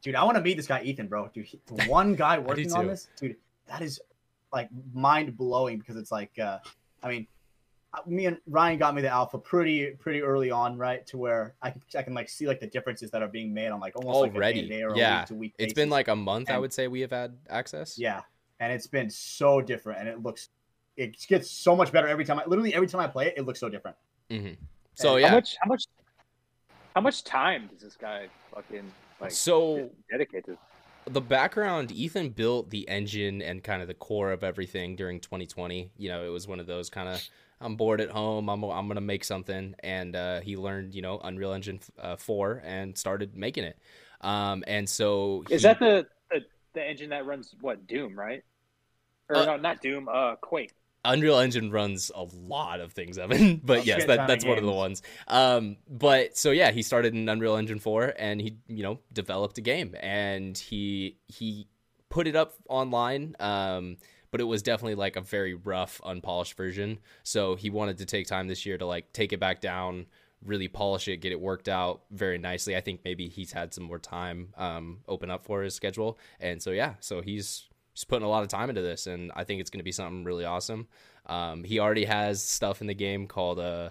Dude, 0.03 0.14
I 0.16 0.24
want 0.24 0.36
to 0.36 0.42
meet 0.42 0.57
this 0.57 0.66
guy 0.66 0.82
Ethan, 0.82 1.07
bro. 1.09 1.28
Dude, 1.32 1.46
he- 1.46 1.61
one 1.87 2.14
guy 2.16 2.38
working 2.38 2.72
on 2.72 2.87
this, 2.88 3.08
dude, 3.18 3.37
that 3.68 3.80
is 3.80 4.00
like 4.53 4.68
mind 4.92 5.37
blowing 5.37 5.79
because 5.79 5.96
it's 5.96 6.12
like, 6.12 6.38
uh, 6.38 6.58
I 7.03 7.08
mean, 7.08 7.26
uh, 7.95 8.00
me 8.07 8.26
and 8.26 8.38
Ryan 8.49 8.79
got 8.79 8.95
me 8.95 9.03
the 9.03 9.08
alpha 9.08 9.38
pretty 9.38 9.91
pretty 9.92 10.21
early 10.21 10.50
on, 10.50 10.76
right? 10.76 11.07
To 11.07 11.16
where 11.16 11.54
I 11.62 11.71
can 11.71 11.80
I 11.96 12.03
can 12.03 12.12
like 12.12 12.29
see 12.29 12.46
like 12.46 12.58
the 12.61 12.66
differences 12.66 13.11
that 13.12 13.22
are 13.22 13.29
being 13.29 13.54
made 13.54 13.68
on 13.68 13.79
like 13.80 13.95
almost 13.96 14.21
like 14.21 14.33
a 14.33 14.34
Already. 14.34 14.62
day-to-day 14.62 14.83
or 14.83 14.88
a 14.95 14.99
Yeah. 14.99 15.21
week-to-week 15.21 15.54
It's 15.58 15.72
been 15.75 15.91
like 15.91 16.08
a 16.08 16.16
month, 16.16 16.50
I 16.50 16.58
would 16.58 16.72
say 16.72 16.88
we 16.88 17.00
have 17.03 17.12
had 17.12 17.37
access. 17.49 17.96
yeah, 17.96 18.22
and 18.61 18.72
it's 18.72 18.88
been 18.88 19.08
so 19.11 19.61
different, 19.61 20.00
and 20.00 20.08
it 20.08 20.22
looks 20.22 20.49
it 20.96 21.16
gets 21.29 21.50
so 21.50 21.75
much 21.75 21.92
better 21.92 22.08
every 22.08 22.25
time. 22.25 22.38
I 22.38 22.45
literally 22.46 22.75
every 22.75 22.88
time 22.88 23.00
I 23.00 23.07
play 23.07 23.26
it, 23.26 23.34
it 23.37 23.46
looks 23.46 23.61
so 23.61 23.68
different. 23.68 23.96
hmm 24.30 24.50
So 24.95 25.14
And 25.14 25.21
yeah. 25.22 25.29
How 25.29 25.34
much? 25.34 25.57
How 25.61 25.68
much? 25.68 25.84
How 26.95 27.00
much 27.00 27.25
time 27.25 27.68
does 27.72 27.80
this 27.80 27.96
guy 27.96 28.29
fucking 28.54 28.91
like 29.21 29.33
so 29.33 29.91
dedicate 30.11 30.46
to? 30.46 30.57
the 31.07 31.21
background 31.21 31.92
ethan 31.92 32.30
built 32.30 32.71
the 32.71 32.88
engine 32.88 33.42
and 33.42 33.62
kind 33.62 33.83
of 33.83 33.88
the 33.88 33.92
core 33.92 34.33
of 34.33 34.42
everything 34.42 34.96
during 34.96 35.21
2020 35.21 35.91
you 35.99 36.08
know 36.08 36.25
it 36.25 36.30
was 36.30 36.49
one 36.49 36.58
of 36.58 36.66
those 36.66 36.88
kind 36.88 37.11
of 37.11 37.22
i'm 37.61 37.76
bored 37.76 38.00
at 38.00 38.08
home 38.08 38.49
i'm, 38.49 38.64
I'm 38.64 38.88
gonna 38.88 39.03
make 39.03 39.22
something 39.22 39.75
and 39.80 40.16
uh, 40.16 40.41
he 40.41 40.57
learned 40.57 40.95
you 40.95 41.03
know 41.03 41.21
unreal 41.22 41.53
engine 41.53 41.80
uh, 41.99 42.16
4 42.16 42.62
and 42.64 42.96
started 42.96 43.37
making 43.37 43.64
it 43.64 43.79
um, 44.22 44.64
and 44.66 44.88
so 44.88 45.45
Is 45.50 45.61
that 45.62 45.79
the, 45.79 46.07
the 46.30 46.41
the 46.75 46.84
engine 46.84 47.11
that 47.11 47.25
runs 47.25 47.54
what 47.61 47.87
Doom, 47.87 48.18
right? 48.18 48.42
Or 49.29 49.37
Uh, 49.37 49.45
no, 49.45 49.57
not 49.57 49.80
Doom. 49.80 50.08
Uh, 50.12 50.37
Quake. 50.37 50.72
Unreal 51.05 51.39
Engine 51.39 51.71
runs 51.71 52.11
a 52.14 52.25
lot 52.35 52.81
of 52.81 52.93
things, 52.93 53.18
Evan. 53.18 53.61
But 53.64 53.81
Oh, 53.81 53.83
yes, 53.83 54.05
that, 54.07 54.26
that's 54.26 54.45
one 54.45 54.59
of 54.59 54.64
the 54.64 54.72
ones. 54.72 55.03
Um, 55.29 55.76
but 55.89 56.37
so 56.37 56.51
yeah, 56.51 56.71
he 56.71 56.83
started 56.83 57.14
in 57.14 57.29
Unreal 57.29 57.57
Engine 57.57 57.79
4 57.79 58.14
and 58.18 58.41
he, 58.41 58.57
you 58.68 58.83
know, 58.83 59.01
developed 59.13 59.59
a 59.59 59.61
game 59.61 59.95
and 60.01 60.57
he 60.57 61.18
he 61.29 61.68
put 62.09 62.26
it 62.26 62.37
up 62.37 62.55
online. 62.68 63.37
Um, 63.41 63.97
but 64.31 64.41
it 64.41 64.45
was 64.45 64.63
definitely 64.63 64.97
like 64.97 65.14
a 65.14 65.21
very 65.21 65.55
rough, 65.55 66.01
unpolished 66.05 66.57
version. 66.57 66.99
So 67.22 67.55
he 67.55 67.71
wanted 67.71 67.99
to 67.99 68.05
take 68.07 68.26
time 68.26 68.49
this 68.49 68.67
year 68.67 68.76
to 68.79 68.87
like 68.87 69.13
take 69.13 69.33
it 69.33 69.39
back 69.39 69.61
down, 69.61 70.07
really 70.45 70.67
polish 70.67 71.07
it, 71.07 71.18
get 71.18 71.31
it 71.31 71.41
worked 71.41 71.68
out 71.68 72.03
very 72.11 72.39
nicely. 72.39 72.76
I 72.76 72.81
think 72.81 73.03
maybe 73.05 73.29
he's 73.29 73.53
had 73.53 73.72
some 73.72 73.85
more 73.85 74.01
time 74.01 74.49
um, 74.57 75.01
open 75.07 75.31
up 75.31 75.45
for 75.45 75.63
his 75.63 75.75
schedule, 75.75 76.18
and 76.41 76.61
so 76.61 76.72
yeah, 76.72 76.95
so 76.99 77.21
he's 77.21 77.68
he's 77.95 78.04
putting 78.04 78.25
a 78.25 78.29
lot 78.29 78.42
of 78.42 78.49
time 78.49 78.68
into 78.68 78.83
this, 78.83 79.07
and 79.07 79.33
I 79.34 79.45
think 79.45 79.61
it's 79.61 79.71
going 79.71 79.80
to 79.80 79.84
be 79.84 79.92
something 79.92 80.25
really 80.25 80.45
awesome. 80.45 80.87
Um, 81.26 81.64
he 81.64 81.79
already 81.79 82.04
has 82.04 82.42
stuff 82.42 82.80
in 82.83 82.87
the 82.87 82.95
game 82.95 83.26
called 83.26 83.58
uh, 83.58 83.91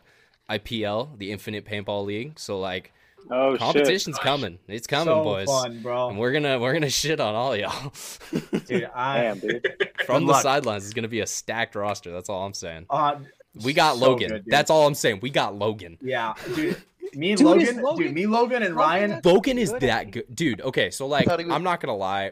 IPL, 0.50 1.18
the 1.18 1.32
Infinite 1.32 1.66
Paintball 1.66 2.06
League. 2.06 2.38
So 2.40 2.60
like 2.60 2.94
Oh 3.32 3.54
shit! 3.54 3.60
competition's 3.62 4.18
coming, 4.20 4.60
it's 4.68 4.86
coming, 4.86 5.06
so 5.14 5.24
boys. 5.24 5.48
fun, 5.48 5.82
bro. 5.82 6.10
And 6.10 6.20
we're 6.20 6.34
gonna 6.34 6.60
we're 6.60 6.74
gonna 6.74 6.90
shit 6.90 7.20
on 7.22 7.34
all 7.34 7.56
y'all. 7.56 7.94
Dude, 8.68 8.90
I 8.94 9.22
Damn, 9.22 9.40
dude. 9.40 9.90
From 10.06 10.26
the 10.26 10.34
sidelines, 10.42 10.84
it's 10.84 10.94
gonna 10.94 11.08
be 11.08 11.22
a 11.22 11.26
stacked 11.28 11.76
roster. 11.76 12.12
That's 12.12 12.28
all 12.30 12.46
I'm 12.46 12.54
saying. 12.54 12.86
uh, 12.90 13.16
We 13.64 13.72
got 13.74 13.96
so 13.98 14.10
Logan. 14.10 14.30
good. 14.30 14.44
That's 14.48 14.70
all 14.70 14.86
I'm 14.86 14.94
saying. 14.94 15.20
We 15.22 15.30
got 15.30 15.56
Logan. 15.56 15.98
yeah, 16.02 16.34
dude. 16.56 16.76
Me 17.16 17.30
and 17.30 17.38
Dude, 17.38 17.46
Logan, 17.48 17.82
Logan- 17.84 18.06
dude, 18.08 18.14
me, 18.16 18.26
Logan, 18.26 18.64
and 18.64 18.76
Ryan. 18.76 19.22
Logan 19.24 19.60
is 19.60 19.72
good 19.72 19.82
that 19.84 20.10
good, 20.12 20.26
dude. 20.36 20.62
Okay, 20.62 20.90
so 20.90 21.06
like, 21.06 21.28
was- 21.28 21.46
I'm 21.48 21.62
not 21.64 21.80
gonna 21.80 21.96
lie, 21.96 22.32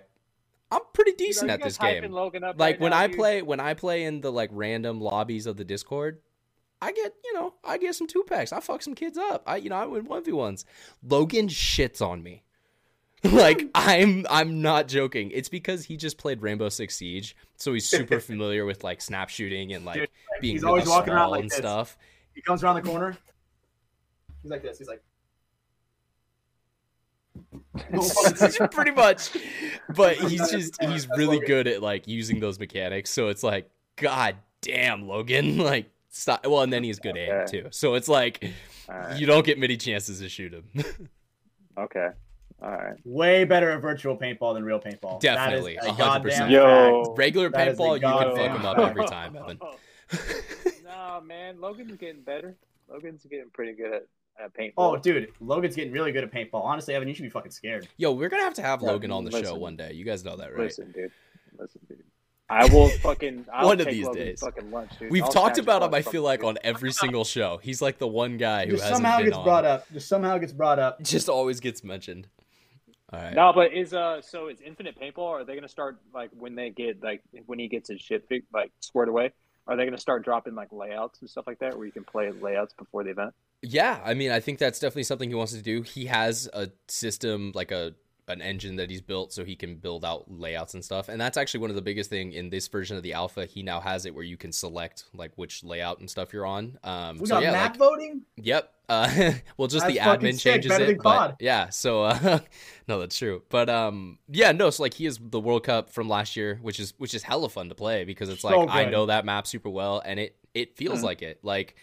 I'm 0.71 0.81
pretty 0.93 1.11
decent 1.13 1.49
you 1.49 1.53
at 1.53 1.61
this 1.61 1.77
game. 1.77 2.11
Like 2.11 2.33
right 2.57 2.79
when 2.79 2.91
now, 2.91 2.97
I 2.97 3.07
dude? 3.07 3.17
play, 3.17 3.41
when 3.41 3.59
I 3.59 3.73
play 3.73 4.03
in 4.05 4.21
the 4.21 4.31
like 4.31 4.49
random 4.53 5.01
lobbies 5.01 5.45
of 5.45 5.57
the 5.57 5.65
Discord, 5.65 6.19
I 6.81 6.93
get, 6.93 7.13
you 7.23 7.33
know, 7.33 7.53
I 7.63 7.77
get 7.77 7.93
some 7.95 8.07
two 8.07 8.23
packs. 8.25 8.53
I 8.53 8.59
fuck 8.59 8.81
some 8.81 8.95
kids 8.95 9.17
up. 9.17 9.43
I, 9.45 9.57
you 9.57 9.69
know, 9.69 9.75
I 9.75 9.85
win 9.85 10.05
one 10.05 10.23
v 10.23 10.31
ones. 10.31 10.65
Logan 11.03 11.47
shits 11.47 12.01
on 12.05 12.23
me. 12.23 12.43
like 13.23 13.69
I'm, 13.75 14.25
I'm 14.29 14.61
not 14.61 14.87
joking. 14.87 15.29
It's 15.31 15.49
because 15.49 15.83
he 15.85 15.97
just 15.97 16.17
played 16.17 16.41
Rainbow 16.41 16.69
Six 16.69 16.95
Siege, 16.95 17.35
so 17.57 17.73
he's 17.73 17.87
super 17.87 18.19
familiar 18.21 18.65
with 18.65 18.83
like 18.83 19.01
snap 19.01 19.29
shooting 19.29 19.73
and 19.73 19.85
like 19.85 19.97
Dude, 19.97 20.09
being 20.39 20.55
he's 20.55 20.63
always 20.63 20.87
walking 20.87 21.13
around 21.13 21.31
like 21.31 21.41
and 21.41 21.51
this. 21.51 21.57
stuff. 21.57 21.97
He 22.33 22.41
comes 22.41 22.63
around 22.63 22.75
the 22.75 22.89
corner. 22.89 23.15
He's 24.41 24.49
like 24.49 24.63
this. 24.63 24.79
He's 24.79 24.87
like. 24.87 25.03
pretty 28.71 28.91
much 28.91 29.29
but 29.95 30.15
he's 30.17 30.49
just 30.51 30.81
he's 30.83 31.07
really 31.17 31.39
good 31.39 31.67
at 31.67 31.81
like 31.81 32.07
using 32.07 32.39
those 32.39 32.59
mechanics 32.59 33.09
so 33.09 33.29
it's 33.29 33.43
like 33.43 33.69
god 33.95 34.35
damn 34.61 35.07
logan 35.07 35.57
like 35.71 35.89
stop 36.09 36.45
well 36.45 36.61
and 36.61 36.71
then 36.73 36.83
he's 36.83 36.99
good 36.99 37.17
aim 37.17 37.31
Okay. 37.31 37.61
too 37.61 37.67
so 37.71 37.95
it's 37.95 38.07
like 38.09 38.43
All 38.89 38.95
right. 38.95 39.17
you 39.19 39.25
don't 39.25 39.45
get 39.45 39.57
many 39.57 39.77
chances 39.77 40.19
to 40.19 40.29
shoot 40.29 40.53
him 40.53 40.65
Okay. 41.77 42.09
All 42.61 42.69
right. 42.69 42.95
Way 43.05 43.45
better 43.45 43.71
at 43.71 43.81
virtual 43.81 44.15
paintball 44.17 44.53
than 44.53 44.63
real 44.65 44.79
paintball. 44.79 45.21
Definitely, 45.21 45.75
that 45.81 45.85
is 45.85 45.89
a 45.89 45.93
100%. 45.93 45.97
goddamn 45.97 46.49
Yo. 46.51 47.03
fact. 47.05 47.17
regular 47.17 47.49
That 47.49 47.67
is 47.69 47.79
a 47.79 47.81
paintball 47.81 47.95
you 47.95 48.01
can 48.01 48.11
fuck 48.11 48.35
goddamn 48.35 48.55
him 48.57 48.65
up 48.65 48.77
every 48.77 49.05
time 49.07 49.35
evan 49.37 49.59
nah, 50.83 51.21
man. 51.21 51.59
Logan's 51.61 51.95
getting 51.97 52.21
better. 52.21 52.55
Logan's 52.89 53.25
getting 53.29 53.49
pretty 53.53 53.71
good 53.73 53.93
at, 53.93 54.03
at 54.43 54.53
paintball. 54.53 54.73
Oh, 54.77 54.97
dude, 54.97 55.31
Logan's 55.39 55.75
getting 55.75 55.91
really 55.93 56.11
good 56.11 56.23
at 56.23 56.31
paintball. 56.31 56.63
Honestly, 56.63 56.93
Evan, 56.93 57.07
you 57.07 57.13
should 57.13 57.23
be 57.23 57.29
fucking 57.29 57.51
scared. 57.51 57.87
yo 57.97 58.11
we're 58.11 58.29
gonna 58.29 58.43
have 58.43 58.53
to 58.55 58.61
have 58.61 58.81
Yeah, 58.81 58.89
logan 58.91 59.11
on 59.11 59.23
the 59.25 59.31
show 59.43 59.55
one 59.55 59.75
day 59.75 59.93
you 59.93 60.03
guys 60.05 60.23
know 60.23 60.35
that 60.37 60.51
right 60.51 60.65
Listen, 60.65 60.91
dude. 60.91 61.11
Listen, 61.59 61.81
dude. 61.87 62.03
I 62.49 62.65
will 62.65 62.89
fucking. 63.01 63.45
I'll 63.53 63.67
One 63.67 63.79
of 63.79 63.87
these 63.87 64.05
Logan's 64.05 64.25
days. 64.25 64.39
Fucking 64.41 64.71
lunch, 64.71 64.91
dude. 64.99 65.09
we've 65.11 65.23
I'll 65.23 65.31
talked 65.31 65.57
about 65.57 65.83
him 65.83 65.93
i 65.93 66.01
feel 66.01 66.21
like 66.23 66.43
on 66.43 66.57
every 66.63 66.91
single 66.91 67.23
show 67.23 67.57
he's 67.61 67.81
like 67.81 67.97
the 67.97 68.07
one 68.07 68.37
guy 68.37 68.65
who 68.65 68.71
Just 68.73 68.83
hasn't 68.83 68.97
somehow 68.97 69.17
been 69.17 69.25
gets 69.27 69.37
on 69.37 69.43
brought 69.43 69.65
up. 69.65 69.91
Just 69.93 70.07
somehow 70.09 70.37
gets 70.37 70.53
brought 70.53 70.79
up. 70.79 71.01
just 71.03 71.29
always 71.29 71.59
gets 71.59 71.83
mentioned 71.83 72.27
all 73.13 73.19
right 73.21 73.33
No, 73.35 73.51
but 73.53 73.73
is 73.73 73.93
uh 73.93 74.21
so 74.21 74.47
is 74.49 74.59
infinite 74.61 74.99
paintball? 74.99 75.19
Are 75.41 75.43
they 75.45 75.55
gonna 75.55 75.67
start 75.67 75.97
like 76.13 76.29
when 76.37 76.55
they 76.55 76.69
get 76.71 77.01
like 77.03 77.21
when 77.45 77.59
he 77.59 77.67
gets 77.67 77.89
his 77.89 78.01
shit 78.01 78.27
fig- 78.27 78.43
like 78.53 78.71
squared 78.81 79.07
away? 79.09 79.31
Are 79.67 79.75
they 79.77 79.85
gonna 79.85 79.97
start 79.97 80.23
dropping 80.23 80.55
like 80.55 80.71
layouts 80.71 81.21
and 81.21 81.29
stuff 81.29 81.45
like 81.47 81.59
that, 81.59 81.77
where 81.77 81.85
you 81.85 81.91
can 81.91 82.03
play 82.03 82.31
layouts 82.31 82.73
before 82.73 83.03
the 83.03 83.11
event? 83.11 83.33
Yeah, 83.61 84.01
I 84.03 84.15
mean, 84.15 84.31
I 84.31 84.39
think 84.39 84.57
that's 84.57 84.79
definitely 84.79 85.03
something 85.03 85.29
he 85.29 85.35
wants 85.35 85.53
to 85.53 85.61
do. 85.61 85.83
He 85.83 86.05
has 86.05 86.49
a 86.51 86.69
system, 86.87 87.51
like 87.53 87.71
a 87.71 87.93
an 88.31 88.41
engine 88.41 88.75
that 88.77 88.89
he's 88.89 89.01
built, 89.01 89.33
so 89.33 89.43
he 89.43 89.55
can 89.55 89.75
build 89.75 90.03
out 90.03 90.25
layouts 90.27 90.73
and 90.73 90.83
stuff. 90.83 91.09
And 91.09 91.19
that's 91.19 91.37
actually 91.37 91.61
one 91.61 91.69
of 91.69 91.75
the 91.75 91.81
biggest 91.81 92.09
thing 92.09 92.33
in 92.33 92.49
this 92.49 92.67
version 92.67 92.97
of 92.97 93.03
the 93.03 93.13
alpha. 93.13 93.45
He 93.45 93.63
now 93.63 93.79
has 93.79 94.05
it 94.05 94.13
where 94.15 94.23
you 94.23 94.37
can 94.37 94.51
select 94.51 95.05
like 95.13 95.31
which 95.35 95.63
layout 95.63 95.99
and 95.99 96.09
stuff 96.09 96.33
you're 96.33 96.45
on. 96.45 96.77
Um, 96.83 97.19
We 97.19 97.27
so 97.27 97.35
got 97.35 97.43
yeah, 97.43 97.51
map 97.51 97.71
like, 97.71 97.79
voting. 97.79 98.21
Yep. 98.37 98.73
Uh, 98.89 99.31
well, 99.57 99.67
just 99.69 99.85
That's 99.85 99.93
the 99.93 99.99
admin 99.99 100.33
sick, 100.33 100.61
changes 100.63 100.71
it, 100.77 101.01
but 101.01 101.37
yeah. 101.39 101.69
So 101.69 102.03
uh, 102.03 102.39
no, 102.87 102.99
that's 102.99 103.17
true. 103.17 103.41
But 103.49 103.69
um, 103.69 104.19
yeah, 104.27 104.51
no. 104.51 104.69
So 104.69 104.83
like 104.83 104.93
he 104.93 105.05
is 105.05 105.17
the 105.21 105.39
World 105.39 105.63
Cup 105.63 105.89
from 105.89 106.09
last 106.09 106.35
year, 106.35 106.59
which 106.61 106.79
is 106.79 106.93
which 106.97 107.13
is 107.13 107.23
hella 107.23 107.49
fun 107.49 107.69
to 107.69 107.75
play 107.75 108.03
because 108.03 108.27
it's 108.27 108.41
So 108.41 108.49
like 108.49 108.69
I 108.69 108.85
know 108.85 109.05
that 109.05 109.23
map 109.23 109.47
super 109.47 109.69
well, 109.69 110.01
and 110.03 110.19
it 110.19 110.35
it 110.53 110.75
feels 110.75 110.99
Mhm. 110.99 111.03
like 111.03 111.21
it. 111.21 111.39
Like 111.43 111.75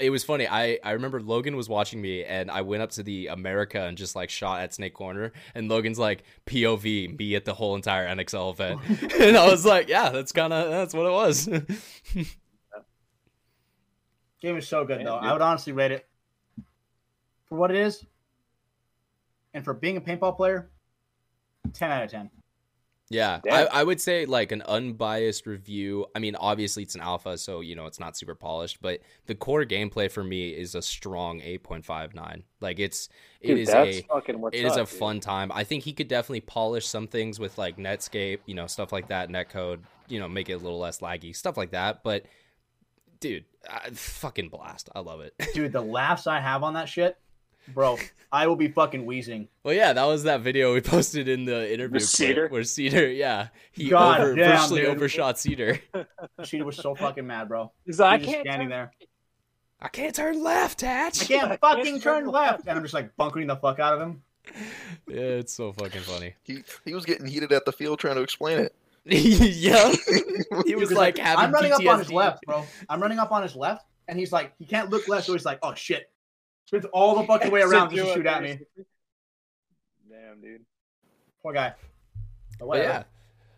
it 0.00 0.10
was 0.10 0.22
funny. 0.22 0.46
I 0.46 0.78
I 0.84 0.92
remember 0.92 1.20
Logan 1.20 1.56
was 1.56 1.68
watching 1.68 2.00
me, 2.00 2.24
and 2.24 2.50
I 2.50 2.60
went 2.62 2.82
up 2.82 2.90
to 2.92 3.02
the 3.02 3.28
America 3.28 3.80
and 3.82 3.96
just 3.98 4.14
like 4.14 4.30
shot 4.30 4.60
at 4.60 4.72
Snake 4.74 4.94
Corner, 4.94 5.32
and 5.54 5.68
Logan's 5.68 5.98
like 5.98 6.22
POV 6.46 7.18
me 7.18 7.34
at 7.34 7.44
the 7.44 7.54
whole 7.54 7.74
entire 7.74 8.06
NXL 8.06 8.50
event, 8.52 8.80
and 9.20 9.36
I 9.36 9.46
was 9.50 9.64
like, 9.64 9.88
yeah, 9.88 10.10
that's 10.10 10.30
kind 10.32 10.52
of 10.52 10.70
that's 10.70 10.94
what 10.94 11.06
it 11.06 11.12
was. 11.12 11.46
Game 14.40 14.56
is 14.56 14.66
so 14.68 14.84
good 14.84 14.98
Yeah, 15.00 15.04
though. 15.06 15.20
dude. 15.20 15.28
I 15.28 15.32
would 15.32 15.42
honestly 15.42 15.72
rate 15.72 15.92
it 15.92 16.06
for 17.48 17.56
what 17.56 17.70
it 17.70 17.76
is, 17.76 18.04
and 19.54 19.64
for 19.64 19.72
being 19.72 19.96
a 19.96 20.00
paintball 20.00 20.36
player, 20.36 20.68
ten 21.72 21.90
out 21.90 22.02
of 22.02 22.10
ten. 22.10 22.28
Yeah, 23.12 23.40
I, 23.50 23.66
I 23.66 23.82
would 23.84 24.00
say 24.00 24.24
like 24.24 24.52
an 24.52 24.62
unbiased 24.62 25.46
review. 25.46 26.06
I 26.14 26.18
mean, 26.18 26.34
obviously 26.34 26.82
it's 26.82 26.94
an 26.94 27.02
alpha, 27.02 27.36
so 27.36 27.60
you 27.60 27.76
know 27.76 27.86
it's 27.86 28.00
not 28.00 28.16
super 28.16 28.34
polished, 28.34 28.80
but 28.80 29.00
the 29.26 29.34
core 29.34 29.64
gameplay 29.64 30.10
for 30.10 30.24
me 30.24 30.50
is 30.50 30.74
a 30.74 30.82
strong 30.82 31.40
eight 31.42 31.62
point 31.62 31.84
five 31.84 32.14
nine. 32.14 32.44
Like 32.60 32.78
it's 32.80 33.08
it 33.40 33.48
Dude, 33.48 33.58
is 33.58 33.68
a 33.68 34.02
fucking 34.02 34.40
what's 34.40 34.56
it 34.56 34.64
is 34.64 34.76
a 34.76 34.80
dude. 34.80 34.88
fun 34.88 35.20
time. 35.20 35.52
I 35.52 35.64
think 35.64 35.84
he 35.84 35.92
could 35.92 36.08
definitely 36.08 36.40
polish 36.40 36.86
some 36.86 37.06
things 37.06 37.38
with 37.38 37.58
like 37.58 37.76
Netscape, 37.76 38.38
you 38.46 38.54
know, 38.54 38.66
stuff 38.66 38.92
like 38.92 39.08
that, 39.08 39.28
netcode, 39.28 39.80
you 40.08 40.18
know, 40.18 40.28
make 40.28 40.48
it 40.48 40.54
a 40.54 40.58
little 40.58 40.78
less 40.78 40.98
laggy, 41.00 41.36
stuff 41.36 41.56
like 41.56 41.72
that. 41.72 42.02
But 42.02 42.24
dude, 43.20 43.44
I, 43.70 43.90
fucking 43.90 44.48
blast! 44.48 44.88
I 44.94 45.00
love 45.00 45.20
it. 45.20 45.34
Dude, 45.54 45.72
the 45.72 45.80
laughs 45.82 46.26
I 46.26 46.40
have 46.40 46.62
on 46.62 46.74
that 46.74 46.88
shit, 46.88 47.16
bro, 47.68 47.98
I 48.30 48.46
will 48.46 48.56
be 48.56 48.68
fucking 48.68 49.04
wheezing. 49.06 49.48
Well, 49.64 49.74
yeah, 49.74 49.92
that 49.92 50.04
was 50.04 50.22
that 50.24 50.40
video 50.40 50.74
we 50.74 50.80
posted 50.82 51.28
in 51.28 51.44
the 51.44 51.72
interview 51.72 51.98
clip 51.98 52.08
Cedar? 52.08 52.48
where 52.48 52.64
Cedar, 52.64 53.08
yeah, 53.08 53.48
he 53.72 53.88
God 53.88 54.20
over, 54.20 54.34
damn, 54.36 54.58
virtually 54.60 54.80
dude. 54.82 54.90
overshot 54.90 55.38
Cedar. 55.38 55.80
She 56.44 56.62
was 56.62 56.76
so 56.76 56.94
fucking 56.94 57.26
mad, 57.26 57.48
bro. 57.48 57.70
He's 57.86 58.00
like, 58.00 58.20
He 58.20 58.24
I 58.26 58.26
just 58.26 58.34
can't 58.34 58.46
standing 58.46 58.68
turn- 58.68 58.70
there. 58.70 58.92
I 59.80 59.88
can't 59.88 60.14
turn 60.14 60.42
left, 60.42 60.80
Hatch. 60.82 61.22
I 61.22 61.24
can't 61.26 61.50
I 61.52 61.56
fucking 61.56 61.84
can't 61.84 62.02
turn 62.02 62.22
turn 62.24 62.30
left, 62.32 62.66
and 62.68 62.76
I'm 62.76 62.82
just 62.84 62.94
like 62.94 63.16
bunkering 63.16 63.48
the 63.48 63.56
fuck 63.56 63.78
out 63.80 63.94
of 63.94 64.00
him. 64.00 64.22
Yeah, 65.08 65.20
it's 65.20 65.52
so 65.54 65.72
fucking 65.72 66.02
funny. 66.02 66.34
He 66.44 66.62
he 66.84 66.94
was 66.94 67.04
getting 67.04 67.26
heated 67.26 67.50
at 67.52 67.64
the 67.64 67.72
field 67.72 67.98
trying 67.98 68.14
to 68.16 68.22
explain 68.22 68.58
it. 68.60 68.74
yeah, 69.04 69.92
he 70.64 70.76
was 70.76 70.90
Dude, 70.90 70.98
like 70.98 71.18
having 71.18 71.46
I'm 71.46 71.52
running 71.52 71.72
PTSD. 71.72 71.86
up 71.86 71.92
on 71.94 71.98
his 71.98 72.12
left, 72.12 72.46
bro. 72.46 72.64
I'm 72.88 73.02
running 73.02 73.18
up 73.18 73.32
on 73.32 73.42
his 73.42 73.56
left, 73.56 73.84
and 74.06 74.16
he's 74.16 74.30
like, 74.30 74.52
he 74.60 74.64
can't 74.66 74.90
look 74.90 75.08
left, 75.08 75.26
so 75.26 75.32
he's 75.32 75.44
like, 75.44 75.58
oh 75.64 75.74
shit. 75.74 76.08
Spins 76.72 76.86
all 76.94 77.14
the 77.20 77.26
fucking 77.26 77.50
way 77.50 77.60
around 77.60 77.90
just 77.90 78.08
to 78.08 78.14
shoot 78.14 78.26
at 78.26 78.42
me. 78.42 78.58
Damn, 80.08 80.40
dude. 80.40 80.62
Poor 81.42 81.52
guy. 81.52 81.74
But 82.58 82.66
But 82.68 82.78
yeah. 82.78 83.02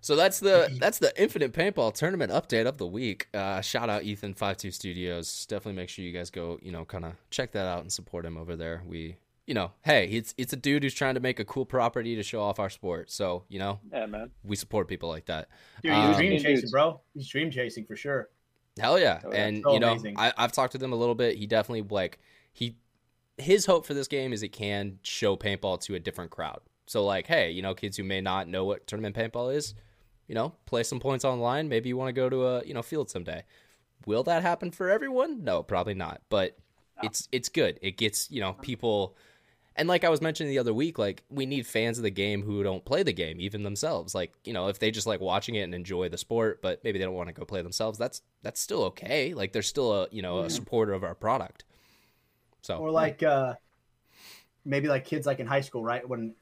So 0.00 0.16
that's 0.16 0.40
the 0.40 0.76
that's 0.80 0.98
the 0.98 1.12
Infinite 1.20 1.52
Paintball 1.52 1.94
Tournament 1.94 2.32
update 2.32 2.66
of 2.66 2.76
the 2.78 2.88
week. 2.88 3.28
Uh, 3.32 3.60
shout 3.60 3.88
out 3.88 4.02
Ethan 4.02 4.34
Five 4.34 4.56
Two 4.56 4.72
Studios. 4.72 5.46
Definitely 5.46 5.74
make 5.80 5.88
sure 5.90 6.04
you 6.04 6.10
guys 6.10 6.30
go, 6.30 6.58
you 6.60 6.72
know, 6.72 6.84
kind 6.84 7.04
of 7.04 7.12
check 7.30 7.52
that 7.52 7.66
out 7.66 7.82
and 7.82 7.92
support 7.92 8.26
him 8.26 8.36
over 8.36 8.56
there. 8.56 8.82
We, 8.84 9.16
you 9.46 9.54
know, 9.54 9.70
hey, 9.82 10.08
it's 10.08 10.34
it's 10.36 10.52
a 10.52 10.56
dude 10.56 10.82
who's 10.82 10.94
trying 10.94 11.14
to 11.14 11.20
make 11.20 11.38
a 11.38 11.44
cool 11.44 11.64
property 11.64 12.16
to 12.16 12.24
show 12.24 12.42
off 12.42 12.58
our 12.58 12.68
sport. 12.70 13.12
So 13.12 13.44
you 13.48 13.60
know, 13.60 13.78
Yeah, 13.92 14.06
man. 14.06 14.32
we 14.42 14.56
support 14.56 14.88
people 14.88 15.08
like 15.08 15.26
that. 15.26 15.48
Dude, 15.84 15.92
he's 15.92 16.04
Um, 16.04 16.14
dream 16.16 16.40
chasing, 16.40 16.70
bro. 16.70 17.00
He's 17.14 17.28
dream 17.28 17.52
chasing 17.52 17.84
for 17.86 17.94
sure. 17.94 18.28
Hell 18.80 18.98
yeah. 18.98 19.20
Oh, 19.24 19.30
yeah. 19.30 19.36
And 19.46 19.62
So 19.62 19.74
you 19.74 19.78
know, 19.78 19.92
amazing. 19.92 20.18
I, 20.18 20.32
I've 20.36 20.50
talked 20.50 20.72
to 20.72 20.78
them 20.78 20.92
a 20.92 20.96
little 20.96 21.14
bit. 21.14 21.36
He 21.36 21.46
definitely 21.46 21.86
like 21.88 22.18
he 22.52 22.76
his 23.38 23.66
hope 23.66 23.86
for 23.86 23.94
this 23.94 24.08
game 24.08 24.32
is 24.32 24.42
it 24.42 24.52
can 24.52 24.98
show 25.02 25.36
paintball 25.36 25.80
to 25.82 25.94
a 25.94 26.00
different 26.00 26.30
crowd. 26.30 26.60
So 26.86 27.04
like, 27.04 27.26
hey, 27.26 27.50
you 27.50 27.62
know, 27.62 27.74
kids 27.74 27.96
who 27.96 28.04
may 28.04 28.20
not 28.20 28.48
know 28.48 28.64
what 28.64 28.86
tournament 28.86 29.16
paintball 29.16 29.54
is, 29.54 29.74
you 30.28 30.34
know, 30.34 30.54
play 30.66 30.82
some 30.82 31.00
points 31.00 31.24
online. 31.24 31.68
Maybe 31.68 31.88
you 31.88 31.96
want 31.96 32.08
to 32.08 32.12
go 32.12 32.28
to 32.28 32.46
a 32.46 32.64
you 32.64 32.74
know 32.74 32.82
field 32.82 33.10
someday. 33.10 33.44
Will 34.06 34.22
that 34.24 34.42
happen 34.42 34.70
for 34.70 34.90
everyone? 34.90 35.44
No, 35.44 35.62
probably 35.62 35.94
not. 35.94 36.20
But 36.28 36.56
it's 37.02 37.28
it's 37.32 37.48
good. 37.48 37.78
It 37.82 37.96
gets 37.96 38.30
you 38.30 38.40
know 38.40 38.54
people 38.54 39.16
And 39.76 39.88
like 39.88 40.04
I 40.04 40.08
was 40.08 40.20
mentioning 40.20 40.50
the 40.50 40.58
other 40.60 40.72
week, 40.74 40.98
like 40.98 41.24
we 41.30 41.46
need 41.46 41.66
fans 41.66 41.98
of 41.98 42.04
the 42.04 42.10
game 42.10 42.42
who 42.42 42.62
don't 42.62 42.84
play 42.84 43.02
the 43.02 43.12
game 43.12 43.40
even 43.40 43.64
themselves. 43.64 44.14
Like, 44.14 44.32
you 44.44 44.52
know, 44.52 44.68
if 44.68 44.78
they 44.78 44.90
just 44.92 45.06
like 45.06 45.20
watching 45.20 45.56
it 45.56 45.62
and 45.62 45.74
enjoy 45.74 46.08
the 46.08 46.18
sport, 46.18 46.62
but 46.62 46.82
maybe 46.84 46.98
they 46.98 47.04
don't 47.04 47.14
want 47.14 47.28
to 47.28 47.32
go 47.32 47.44
play 47.44 47.60
themselves, 47.62 47.98
that's 47.98 48.22
that's 48.42 48.60
still 48.60 48.84
okay. 48.84 49.34
Like 49.34 49.52
they're 49.52 49.62
still 49.62 49.92
a, 49.92 50.08
you 50.12 50.22
know, 50.22 50.40
a 50.40 50.50
supporter 50.50 50.92
of 50.92 51.02
our 51.02 51.14
product. 51.16 51.64
So 52.64 52.78
or 52.78 52.90
like 52.90 53.22
uh 53.22 53.54
maybe 54.64 54.88
like 54.88 55.04
kids 55.04 55.26
like 55.26 55.38
in 55.38 55.46
high 55.46 55.60
school, 55.60 55.84
right? 55.84 56.06
When 56.08 56.34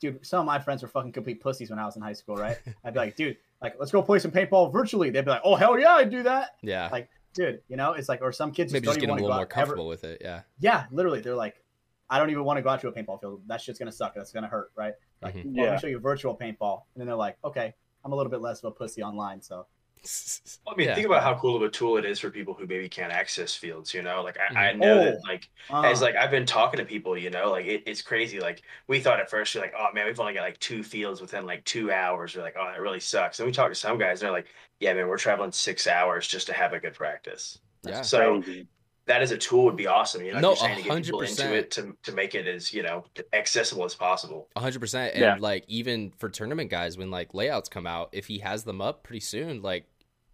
dude, 0.00 0.24
some 0.24 0.40
of 0.40 0.46
my 0.46 0.58
friends 0.58 0.80
were 0.82 0.88
fucking 0.88 1.12
complete 1.12 1.40
pussies 1.42 1.68
when 1.68 1.78
I 1.78 1.84
was 1.84 1.96
in 1.96 2.02
high 2.02 2.14
school, 2.14 2.36
right? 2.36 2.56
I'd 2.84 2.94
be 2.94 2.98
like, 3.00 3.16
dude, 3.16 3.36
like 3.60 3.74
let's 3.78 3.92
go 3.92 4.00
play 4.02 4.18
some 4.18 4.30
paintball 4.30 4.72
virtually. 4.72 5.10
They'd 5.10 5.24
be 5.26 5.30
like, 5.30 5.42
oh 5.44 5.56
hell 5.56 5.78
yeah, 5.78 5.96
I'd 5.96 6.10
do 6.10 6.22
that, 6.22 6.56
yeah. 6.62 6.88
like 6.90 7.10
dude. 7.34 7.60
You 7.68 7.76
know, 7.76 7.92
it's 7.92 8.08
like 8.08 8.22
or 8.22 8.32
some 8.32 8.52
kids 8.52 8.72
maybe 8.72 8.86
just 8.86 8.96
just 8.98 9.06
don't 9.06 9.16
getting 9.18 9.22
a 9.24 9.26
little 9.26 9.36
want 9.38 9.50
to 9.50 9.54
more 9.56 9.56
go 9.56 9.60
ever. 9.60 9.66
comfortable 9.66 9.88
with 9.88 10.04
it. 10.04 10.22
Yeah. 10.22 10.40
Yeah, 10.60 10.86
literally, 10.90 11.20
they're 11.20 11.34
like, 11.36 11.62
I 12.08 12.18
don't 12.18 12.30
even 12.30 12.44
want 12.44 12.56
to 12.56 12.62
go 12.62 12.70
out 12.70 12.80
to 12.80 12.88
a 12.88 12.92
paintball 12.92 13.20
field. 13.20 13.42
That 13.46 13.60
shit's 13.60 13.78
gonna 13.78 13.92
suck. 13.92 14.14
That's 14.14 14.32
gonna 14.32 14.48
hurt, 14.48 14.72
right? 14.74 14.94
Like, 15.20 15.34
Mhm. 15.34 15.44
well, 15.44 15.54
let 15.56 15.64
Yeah. 15.66 15.72
me 15.74 15.78
show 15.80 15.86
you 15.88 15.98
virtual 15.98 16.34
paintball, 16.34 16.84
and 16.94 17.00
then 17.00 17.06
they're 17.06 17.14
like, 17.16 17.36
okay, 17.44 17.74
I'm 18.02 18.12
a 18.12 18.16
little 18.16 18.30
bit 18.30 18.40
less 18.40 18.60
of 18.60 18.64
a 18.64 18.70
pussy 18.70 19.02
online, 19.02 19.42
so 19.42 19.66
I 20.66 20.74
mean, 20.76 20.88
Yeah. 20.88 20.94
think 20.94 21.06
about 21.06 21.22
how 21.22 21.38
cool 21.38 21.56
of 21.56 21.62
a 21.62 21.68
tool 21.68 21.96
it 21.96 22.04
is 22.04 22.18
for 22.18 22.30
people 22.30 22.54
who 22.54 22.66
maybe 22.66 22.88
can't 22.88 23.12
access 23.12 23.54
fields. 23.54 23.92
You 23.92 24.02
know, 24.02 24.22
like 24.22 24.36
I, 24.38 24.68
I 24.68 24.72
know 24.72 25.00
Oh. 25.00 25.04
that 25.04 25.20
like 25.26 25.48
uh, 25.70 25.82
as 25.82 26.00
like 26.02 26.16
I've 26.16 26.30
been 26.30 26.46
talking 26.46 26.78
to 26.78 26.84
people, 26.84 27.16
you 27.16 27.30
know, 27.30 27.50
like 27.50 27.66
it, 27.66 27.82
it's 27.86 28.02
crazy. 28.02 28.40
Like 28.40 28.62
we 28.86 29.00
thought 29.00 29.20
at 29.20 29.30
first, 29.30 29.54
you're 29.54 29.62
like, 29.62 29.74
oh 29.78 29.88
man, 29.94 30.06
we've 30.06 30.18
only 30.20 30.34
got 30.34 30.42
like 30.42 30.58
two 30.60 30.82
fields 30.82 31.20
within 31.20 31.44
like 31.46 31.64
two 31.64 31.92
hours. 31.92 32.34
We're 32.36 32.42
like, 32.42 32.56
oh, 32.58 32.66
that 32.70 32.80
really 32.80 33.00
sucks. 33.00 33.38
And 33.40 33.46
we 33.46 33.52
talked 33.52 33.72
to 33.74 33.78
some 33.80 33.98
guys, 33.98 34.20
and 34.20 34.26
they're 34.26 34.32
like, 34.36 34.46
yeah, 34.78 34.94
man, 34.94 35.08
we're 35.08 35.18
traveling 35.18 35.52
six 35.52 35.86
hours 35.86 36.26
just 36.26 36.46
to 36.46 36.52
have 36.52 36.72
a 36.72 36.80
good 36.80 36.94
practice. 36.94 37.58
Yeah. 37.86 38.02
So 38.02 38.42
Crazy. 38.42 38.66
that 39.06 39.22
as 39.22 39.30
a 39.32 39.38
tool 39.38 39.64
would 39.64 39.76
be 39.76 39.86
awesome. 39.86 40.22
You 40.22 40.28
know, 40.32 40.34
like 40.36 40.42
No, 40.42 40.48
you're 40.68 40.76
to 40.76 40.82
get 40.82 41.04
people 41.04 41.20
100%. 41.20 41.30
into 41.30 41.54
it 41.54 41.70
to 41.72 41.96
to 42.04 42.12
make 42.12 42.34
it 42.34 42.46
as 42.46 42.72
you 42.72 42.82
know 42.82 43.04
accessible 43.32 43.84
as 43.84 43.94
possible. 43.94 44.48
Hundred 44.56 44.80
percent. 44.80 45.14
And 45.14 45.22
Yeah. 45.22 45.36
like 45.38 45.64
even 45.68 46.12
for 46.18 46.28
tournament 46.28 46.70
guys, 46.70 46.96
when 46.98 47.10
like 47.10 47.34
layouts 47.34 47.68
come 47.68 47.86
out, 47.86 48.10
if 48.12 48.26
he 48.26 48.38
has 48.38 48.64
them 48.64 48.80
up 48.80 49.02
pretty 49.02 49.20
soon, 49.20 49.62
like 49.62 49.86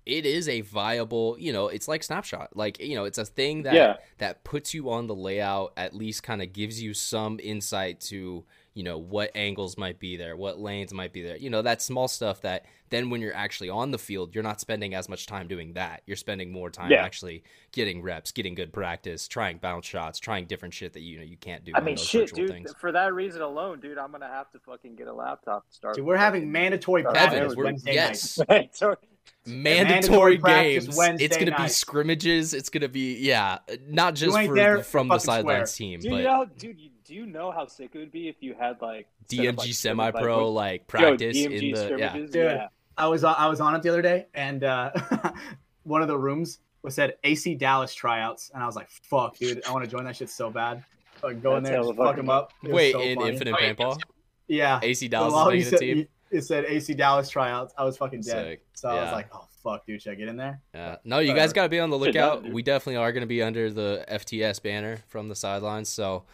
it 0.06 0.24
is 0.24 0.48
a 0.48 0.60
viable, 0.62 1.36
you 1.38 1.52
know, 1.52 1.66
it's 1.68 1.88
like 1.88 2.02
snapshot. 2.02 2.56
Like, 2.56 2.80
you 2.80 2.94
know, 2.94 3.04
it's 3.04 3.18
a 3.18 3.24
thing 3.24 3.64
that 3.64 3.74
Yeah. 3.74 3.96
that 4.18 4.44
puts 4.44 4.72
you 4.72 4.88
on 4.90 5.08
the 5.08 5.14
layout, 5.14 5.72
at 5.76 5.94
least 5.94 6.22
kind 6.22 6.40
of 6.40 6.52
gives 6.52 6.80
you 6.80 6.94
some 6.94 7.40
insight 7.42 8.00
to, 8.02 8.44
you 8.74 8.82
know, 8.84 8.98
what 8.98 9.32
angles 9.34 9.76
might 9.76 9.98
be 9.98 10.16
there, 10.16 10.36
what 10.36 10.60
lanes 10.60 10.94
might 10.94 11.12
be 11.12 11.22
there. 11.22 11.36
You 11.36 11.50
know, 11.50 11.60
that 11.62 11.82
small 11.82 12.06
stuff 12.08 12.40
that 12.42 12.66
then 12.90 13.10
when 13.10 13.20
you're 13.20 13.34
actually 13.34 13.68
on 13.68 13.90
the 13.90 13.98
field, 13.98 14.32
you're 14.32 14.44
not 14.44 14.60
spending 14.60 14.94
as 14.94 15.08
much 15.08 15.26
time 15.26 15.48
doing 15.48 15.72
that. 15.72 16.02
You're 16.06 16.16
spending 16.16 16.52
more 16.52 16.70
time 16.70 16.92
Yeah. 16.92 17.02
actually 17.04 17.42
getting 17.72 18.00
reps, 18.00 18.30
getting 18.30 18.54
good 18.54 18.72
practice, 18.72 19.26
trying 19.26 19.58
bounce 19.58 19.86
shots, 19.86 20.20
trying 20.20 20.46
different 20.46 20.72
shit 20.72 20.92
that 20.92 21.00
you 21.00 21.18
know 21.18 21.24
you 21.24 21.36
can't 21.36 21.64
do 21.64 21.72
I 21.74 21.80
mean, 21.80 21.96
shit, 21.96 22.32
dude. 22.32 22.48
things. 22.48 22.72
For 22.78 22.92
that 22.92 23.12
reason 23.12 23.42
alone, 23.42 23.80
dude, 23.80 23.98
I'm 23.98 24.12
gonna 24.12 24.28
have 24.28 24.52
to 24.52 24.60
fucking 24.60 24.94
get 24.94 25.08
a 25.08 25.12
laptop 25.12 25.66
to 25.68 25.74
start. 25.74 25.96
dude, 25.96 26.04
we're 26.06 26.16
having 26.16 26.52
mandatory 26.52 27.02
practice 27.02 27.56
we're- 27.56 27.74
yes. 27.86 28.38
nights. 29.46 30.06
so, 30.06 30.12
mandatory 30.12 30.38
mandatory 30.38 30.72
games. 30.72 30.96
Wednesday 30.96 31.24
it's 31.24 31.36
gonna 31.36 31.56
be 31.56 31.68
scrimmages. 31.68 32.54
It's 32.54 32.68
gonna 32.68 32.88
be 32.88 33.16
yeah, 33.18 33.58
not 33.88 34.14
just 34.14 34.36
for 34.36 34.54
there, 34.54 34.82
from 34.82 35.08
the 35.08 35.14
fucking 35.14 35.24
swear. 35.24 35.36
sidelines 35.38 35.74
team, 35.74 36.00
do 36.00 36.10
but 36.10 36.16
you 36.16 36.22
know, 36.22 36.46
dude? 36.58 36.80
You, 36.80 36.90
do 37.04 37.14
you 37.14 37.26
know 37.26 37.52
how 37.52 37.66
sick 37.66 37.90
it 37.94 37.98
would 37.98 38.12
be 38.12 38.28
if 38.28 38.36
you 38.40 38.54
had 38.58 38.80
like 38.82 39.06
instead 39.30 39.46
of, 39.46 39.54
DMG 39.54 39.58
like, 39.58 39.74
semi-pro 39.74 40.38
yo, 40.40 40.52
like 40.52 40.86
practice 40.86 41.36
DMG 41.36 41.62
in 41.62 41.74
the 41.74 41.96
yeah. 41.98 42.12
Dude. 42.12 42.34
yeah. 42.34 42.68
I 42.98 43.06
was 43.08 43.24
on, 43.24 43.34
I 43.38 43.46
was 43.48 43.60
on 43.60 43.74
it 43.74 43.82
the 43.82 43.90
other 43.90 44.02
day, 44.02 44.26
and 44.34 44.64
uh, 44.64 44.90
one 45.84 46.02
of 46.02 46.08
the 46.08 46.18
rooms 46.18 46.60
was 46.82 46.94
said 46.94 47.14
AC 47.24 47.54
Dallas 47.54 47.94
tryouts, 47.94 48.50
and 48.54 48.62
I 48.62 48.66
was 48.66 48.74
like, 48.74 48.88
"Fuck, 48.90 49.36
dude, 49.36 49.64
I 49.66 49.72
want 49.72 49.84
to 49.84 49.90
join 49.90 50.04
that 50.04 50.16
shit 50.16 50.30
so 50.30 50.50
bad." 50.50 50.82
Like, 51.22 51.42
go 51.42 51.56
in 51.56 51.62
there, 51.62 51.76
and 51.80 51.86
fuck 51.88 51.96
fucking 51.96 52.16
them 52.16 52.30
up. 52.30 52.52
It 52.62 52.72
Wait, 52.72 52.92
so 52.92 53.00
in 53.00 53.18
funny. 53.18 53.32
Infinite 53.32 53.54
Oh, 53.54 53.62
yeah, 53.62 53.72
Paintball, 53.74 54.00
yeah, 54.48 54.80
AC 54.82 55.08
Dallas 55.08 55.32
law 55.32 55.48
is 55.48 55.52
making 55.52 55.66
a 55.66 55.70
said- 55.70 55.80
team. 55.80 56.08
It 56.36 56.44
said 56.44 56.64
AC 56.66 56.94
Dallas 56.94 57.28
tryouts. 57.28 57.74
I 57.78 57.84
was 57.84 57.96
fucking 57.96 58.20
dead. 58.20 58.46
Sick. 58.46 58.66
So 58.74 58.88
I 58.90 59.02
was 59.02 59.12
like, 59.12 59.28
"Oh 59.32 59.46
fuck, 59.62 59.86
dude, 59.86 60.00
should 60.02 60.12
I 60.12 60.14
get 60.16 60.28
in 60.28 60.36
there?" 60.36 60.60
Yeah. 60.74 60.96
No, 61.04 61.18
you 61.18 61.34
guys 61.34 61.52
got 61.52 61.64
to 61.64 61.68
be 61.68 61.80
on 61.80 61.90
the 61.90 61.98
Shit 62.04 62.14
done, 62.14 62.22
lookout. 62.28 62.44
dude. 62.44 62.52
we 62.52 62.62
definitely 62.62 62.96
are 62.96 63.10
going 63.12 63.22
to 63.22 63.26
be 63.26 63.42
under 63.42 63.70
the 63.70 64.04
FTS 64.10 64.62
banner 64.62 64.98
from 65.08 65.28
the 65.28 65.34
sidelines. 65.34 65.88
So, 65.88 66.24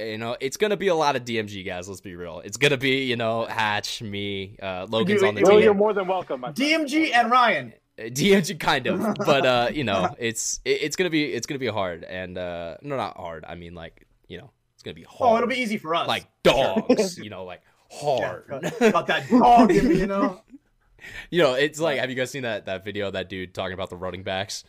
you 0.00 0.18
know, 0.18 0.36
it's 0.40 0.56
going 0.56 0.70
to 0.70 0.76
be 0.76 0.88
a 0.88 0.94
lot 0.94 1.16
of 1.16 1.24
DMG 1.24 1.64
guys. 1.64 1.88
Let's 1.88 2.00
be 2.00 2.16
real. 2.16 2.40
It's 2.44 2.56
going 2.56 2.72
to 2.72 2.76
be, 2.76 3.04
you 3.04 3.16
know, 3.16 3.46
Hatch, 3.46 4.02
me, 4.02 4.56
uh, 4.62 4.86
Logan's 4.90 5.20
Dude, 5.20 5.28
on 5.28 5.34
the 5.36 5.42
Well, 5.42 5.52
team. 5.52 5.62
you're 5.64 5.74
more 5.74 5.92
than 5.94 6.06
welcome. 6.06 6.42
DMG 6.42 7.14
and 7.14 7.30
Ryan. 7.30 7.72
Uh, 7.98 8.02
DMG 8.04 8.58
kind 8.60 8.86
of, 8.88 9.14
but 9.24 9.46
uh, 9.46 9.70
you 9.72 9.84
know, 9.84 10.14
it's 10.18 10.60
it, 10.66 10.82
it's 10.82 10.96
gonna 10.96 11.08
be 11.08 11.32
it's 11.32 11.46
gonna 11.46 11.58
be 11.58 11.66
hard, 11.66 12.04
and 12.04 12.36
uh, 12.36 12.76
no, 12.82 12.94
not 12.96 13.16
hard. 13.16 13.46
I 13.48 13.54
mean, 13.54 13.74
like 13.74 14.06
you 14.28 14.36
know, 14.36 14.50
it's 14.74 14.82
gonna 14.82 14.92
be 14.94 15.04
hard. 15.04 15.32
Oh, 15.32 15.36
it'll 15.36 15.48
be 15.48 15.56
easy 15.60 15.78
for 15.78 15.94
us. 15.94 16.06
like 16.06 16.26
dogs, 16.42 17.16
you 17.16 17.30
know, 17.30 17.44
like 17.44 17.62
Yeah, 17.90 17.98
hard. 17.98 18.44
got 18.48 19.06
that 19.06 19.28
dog 19.30 19.70
in 19.70 19.88
me, 19.88 20.00
you 20.00 20.06
know. 20.06 20.42
you 21.30 21.42
know, 21.42 21.54
it's 21.54 21.80
like, 21.80 21.98
have 21.98 22.10
you 22.10 22.16
guys 22.16 22.30
seen 22.30 22.42
that 22.42 22.66
that 22.66 22.84
video 22.84 23.08
of 23.08 23.12
that 23.14 23.28
dude 23.28 23.54
talking 23.54 23.74
about 23.74 23.90
the 23.90 23.96
running 23.96 24.22
backs? 24.22 24.64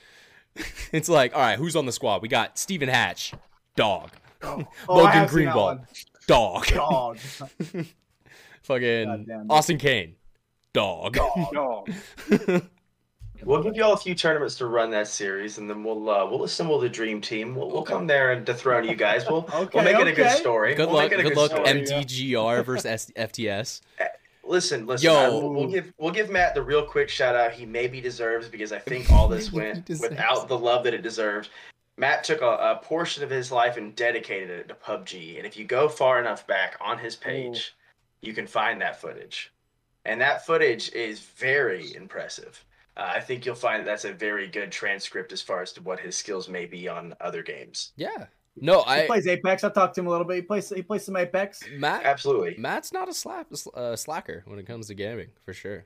it's 0.91 1.09
like, 1.09 1.35
all 1.35 1.41
right, 1.41 1.57
who's 1.57 1.75
on 1.75 1.85
the 1.85 1.91
squad? 1.91 2.21
We 2.21 2.27
got 2.27 2.57
Stephen 2.57 2.89
Hatch, 2.89 3.33
dog. 3.75 4.11
Oh, 4.41 4.63
oh 4.87 5.05
I 5.05 5.19
Logan 5.21 5.35
Greenwald, 5.35 5.85
dog. 6.27 6.67
Dog. 6.67 7.17
Fucking 8.63 9.47
Austin 9.49 9.77
Kane, 9.77 10.15
dog. 10.73 11.17
Dog. 11.53 11.89
We'll 13.43 13.63
give 13.63 13.75
y'all 13.75 13.93
a 13.93 13.97
few 13.97 14.15
tournaments 14.15 14.55
to 14.55 14.65
run 14.65 14.91
that 14.91 15.07
series, 15.07 15.57
and 15.57 15.69
then 15.69 15.83
we'll 15.83 16.09
uh, 16.09 16.25
we'll 16.25 16.43
assemble 16.43 16.79
the 16.79 16.89
dream 16.89 17.21
team. 17.21 17.55
We'll, 17.55 17.69
we'll 17.69 17.83
come 17.83 18.07
there 18.07 18.31
and 18.31 18.45
dethrone 18.45 18.87
you 18.87 18.95
guys. 18.95 19.25
We'll 19.29 19.47
Okay, 19.53 19.69
we'll 19.73 19.83
make 19.83 19.99
it 19.99 20.07
a 20.07 20.11
good 20.11 20.31
story. 20.31 20.75
Good 20.75 20.87
we'll 20.87 20.97
luck. 20.97 21.11
Make 21.11 21.19
it 21.19 21.25
a 21.25 21.29
Good 21.29 21.37
luck. 21.37 21.51
story. 21.51 21.67
MTGR 21.67 22.65
versus 22.65 23.11
FTS. 23.15 23.81
Listen, 24.43 24.85
listen. 24.85 25.05
Yo. 25.05 25.15
I- 25.15 25.29
we'll, 25.29 25.53
we'll 25.53 25.67
give 25.67 25.93
we'll 25.97 26.11
give 26.13 26.29
Matt 26.29 26.55
the 26.55 26.61
real 26.63 26.83
quick 26.85 27.09
shout 27.09 27.35
out. 27.35 27.51
He 27.51 27.65
maybe 27.65 28.01
deserves 28.01 28.47
because 28.47 28.71
I 28.71 28.79
think 28.79 29.11
all 29.11 29.27
this 29.27 29.51
went 29.51 29.87
without 29.87 30.47
the 30.47 30.57
love 30.57 30.83
that 30.85 30.93
it 30.93 31.01
deserved. 31.01 31.49
Matt 31.97 32.23
took 32.23 32.41
a, 32.41 32.45
a 32.45 32.79
portion 32.83 33.23
of 33.23 33.29
his 33.29 33.51
life 33.51 33.77
and 33.77 33.95
dedicated 33.95 34.51
it 34.51 34.67
to 34.67 34.75
PUBG. 34.75 35.37
And 35.37 35.47
if 35.47 35.57
you 35.57 35.65
go 35.65 35.89
far 35.89 36.19
enough 36.19 36.45
back 36.45 36.77
on 36.79 36.99
his 36.99 37.15
page, 37.15 37.75
you 38.21 38.33
can 38.33 38.45
find 38.45 38.79
that 38.81 39.01
footage. 39.01 39.51
And 40.05 40.21
that 40.21 40.45
footage 40.45 40.91
is 40.93 41.19
very 41.19 41.95
impressive. 41.95 42.63
Uh, 42.97 43.11
I 43.15 43.19
think 43.19 43.45
you'll 43.45 43.53
find 43.55 43.85
that's 43.85 44.05
a 44.05 44.11
very 44.13 44.47
good 44.47 44.71
transcript 44.71 45.31
as 45.31 45.41
far 45.41 45.61
as 45.61 45.71
to 45.73 45.81
what 45.83 45.99
his 45.99 46.15
skills 46.17 46.49
may 46.49 46.65
be 46.65 46.87
on 46.87 47.13
other 47.21 47.43
games. 47.43 47.91
Yeah. 47.95 48.25
No, 48.59 48.81
He 48.83 48.89
I 49.03 49.05
plays 49.05 49.27
Apex. 49.27 49.63
I 49.63 49.69
talked 49.69 49.93
to 49.95 50.01
him 50.01 50.07
a 50.07 50.09
little 50.09 50.25
bit. 50.25 50.35
He 50.37 50.41
plays. 50.41 50.67
He 50.69 50.81
plays 50.81 51.05
some 51.05 51.15
Apex. 51.15 51.61
Matt 51.77 52.03
Absolutely. 52.05 52.55
Matt's 52.57 52.91
not 52.91 53.07
a 53.07 53.13
slap 53.13 53.47
uh, 53.75 53.95
slacker 53.95 54.41
when 54.47 54.57
it 54.57 54.65
comes 54.65 54.87
to 54.87 54.95
gaming 54.95 55.27
for 55.45 55.53
sure. 55.53 55.85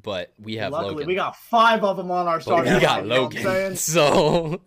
But 0.00 0.32
we 0.40 0.56
have 0.56 0.70
Luckily, 0.72 0.92
Logan. 0.92 1.06
we 1.08 1.14
got 1.16 1.36
five 1.36 1.82
of 1.82 1.96
them 1.96 2.10
on 2.12 2.28
our 2.28 2.36
But 2.38 2.42
starting. 2.42 2.74
we 2.74 2.80
got 2.80 3.02
lineup, 3.04 3.34
you 3.34 3.42
know 3.44 3.50
Logan. 3.50 3.76
So 3.76 4.60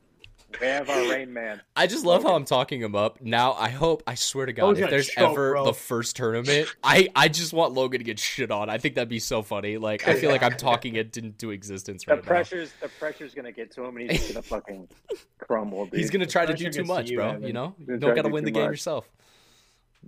We 0.61 0.65
have 0.67 0.89
our 0.89 1.09
Rain 1.09 1.31
Man. 1.33 1.61
I 1.75 1.87
just 1.87 2.05
love 2.05 2.23
how 2.23 2.33
I'm 2.35 2.45
talking 2.45 2.81
him 2.81 2.95
up. 2.95 3.21
Now 3.21 3.53
I 3.53 3.69
hope 3.69 4.01
I 4.07 4.15
swear 4.15 4.45
to 4.45 4.53
God, 4.53 4.67
Logan's 4.67 4.85
if 4.85 4.89
there's 4.89 5.07
choke, 5.09 5.31
ever 5.31 5.51
bro. 5.51 5.65
the 5.65 5.73
first 5.73 6.15
tournament, 6.15 6.73
I 6.83 7.09
I 7.15 7.27
just 7.27 7.53
want 7.53 7.73
Logan 7.73 7.99
to 7.99 8.03
get 8.05 8.17
shit 8.17 8.49
on. 8.49 8.69
I 8.69 8.77
think 8.77 8.95
that'd 8.95 9.09
be 9.09 9.19
so 9.19 9.41
funny. 9.41 9.77
Like 9.77 10.07
I 10.07 10.15
feel 10.15 10.31
like 10.31 10.43
I'm 10.43 10.55
talking 10.57 10.95
it 10.95 11.15
into 11.17 11.51
existence 11.51 12.05
The 12.05 12.13
right 12.13 12.23
now. 12.23 12.27
pressure's 12.27 12.71
the 12.81 12.87
pressure's 12.87 13.33
gonna 13.33 13.51
get 13.51 13.71
to 13.71 13.83
him, 13.83 13.97
and 13.97 14.09
he's 14.11 14.27
gonna 14.31 14.41
fucking 14.41 14.87
crumble. 15.39 15.85
Dude. 15.87 15.99
He's 15.99 16.09
gonna 16.09 16.25
try 16.25 16.45
to 16.45 16.53
do 16.53 16.57
too 16.57 16.63
gets 16.65 16.77
to 16.77 16.83
much, 16.85 17.09
you, 17.09 17.17
bro. 17.17 17.29
Evan. 17.31 17.43
You 17.43 17.53
know, 17.53 17.75
you 17.79 17.85
don't 17.85 17.99
try 17.99 18.09
to 18.11 18.15
gotta 18.15 18.29
win 18.29 18.45
the 18.45 18.51
too 18.51 18.55
game 18.55 18.63
much. 18.63 18.71
yourself. 18.71 19.09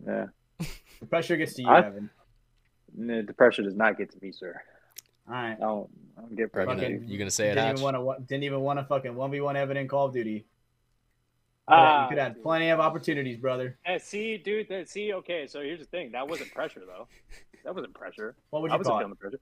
Yeah. 0.07 0.28
The 0.99 1.06
pressure 1.06 1.36
gets 1.38 1.53
to 1.56 1.61
you, 1.64 1.68
I- 1.70 1.80
Evan. 1.86 2.10
No, 2.95 3.22
The 3.22 3.34
pressure 3.34 3.61
does 3.61 3.76
not 3.76 3.98
get 3.98 4.10
to 4.11 4.18
me, 4.22 4.32
sir. 4.32 4.60
All 5.30 5.35
right. 5.35 5.51
I 5.53 5.60
don't, 5.60 5.89
I 6.18 6.22
don't 6.22 6.30
get 6.31 6.49
You're 6.53 6.65
gonna, 6.65 6.81
Fucking- 6.81 7.03
you 7.07 7.18
gonna 7.18 7.30
say 7.31 7.45
it, 7.45 7.56
Didn't 7.56 7.65
Hatch? 7.65 7.73
even 7.80 7.84
want 7.84 8.19
to. 8.19 8.26
Didn't 8.26 8.43
even 8.43 8.61
want 8.61 8.80
to 8.80 8.85
fucking 8.85 9.15
one 9.15 9.31
v 9.31 9.41
one 9.41 9.56
Evan 9.56 9.77
in 9.77 9.88
Call 9.88 10.07
of 10.07 10.14
Duty. 10.14 10.45
Ah, 11.68 12.03
you 12.06 12.10
could 12.10 12.18
have 12.18 12.41
plenty 12.41 12.69
of 12.69 12.80
opportunities, 12.80 13.38
brother. 13.38 13.77
Eh, 13.85 13.99
see, 13.99 14.38
dude. 14.38 14.68
That, 14.69 14.89
see, 14.89 15.14
okay. 15.14 15.45
So 15.45 15.61
here's 15.61 15.80
the 15.80 15.85
thing. 15.85 16.11
That 16.14 16.27
wasn't 16.27 16.51
pressure, 16.51 16.81
though. 16.85 17.07
That 17.64 17.76
wasn't 17.76 17.93
pressure. 17.93 18.35
What 18.49 18.64
would 18.64 18.72
I 18.72 18.76
you 18.76 18.80
wasn't 18.80 18.91
call 18.93 18.99
feeling 18.99 19.11
it? 19.11 19.15
the 19.15 19.22
pressure. 19.30 19.39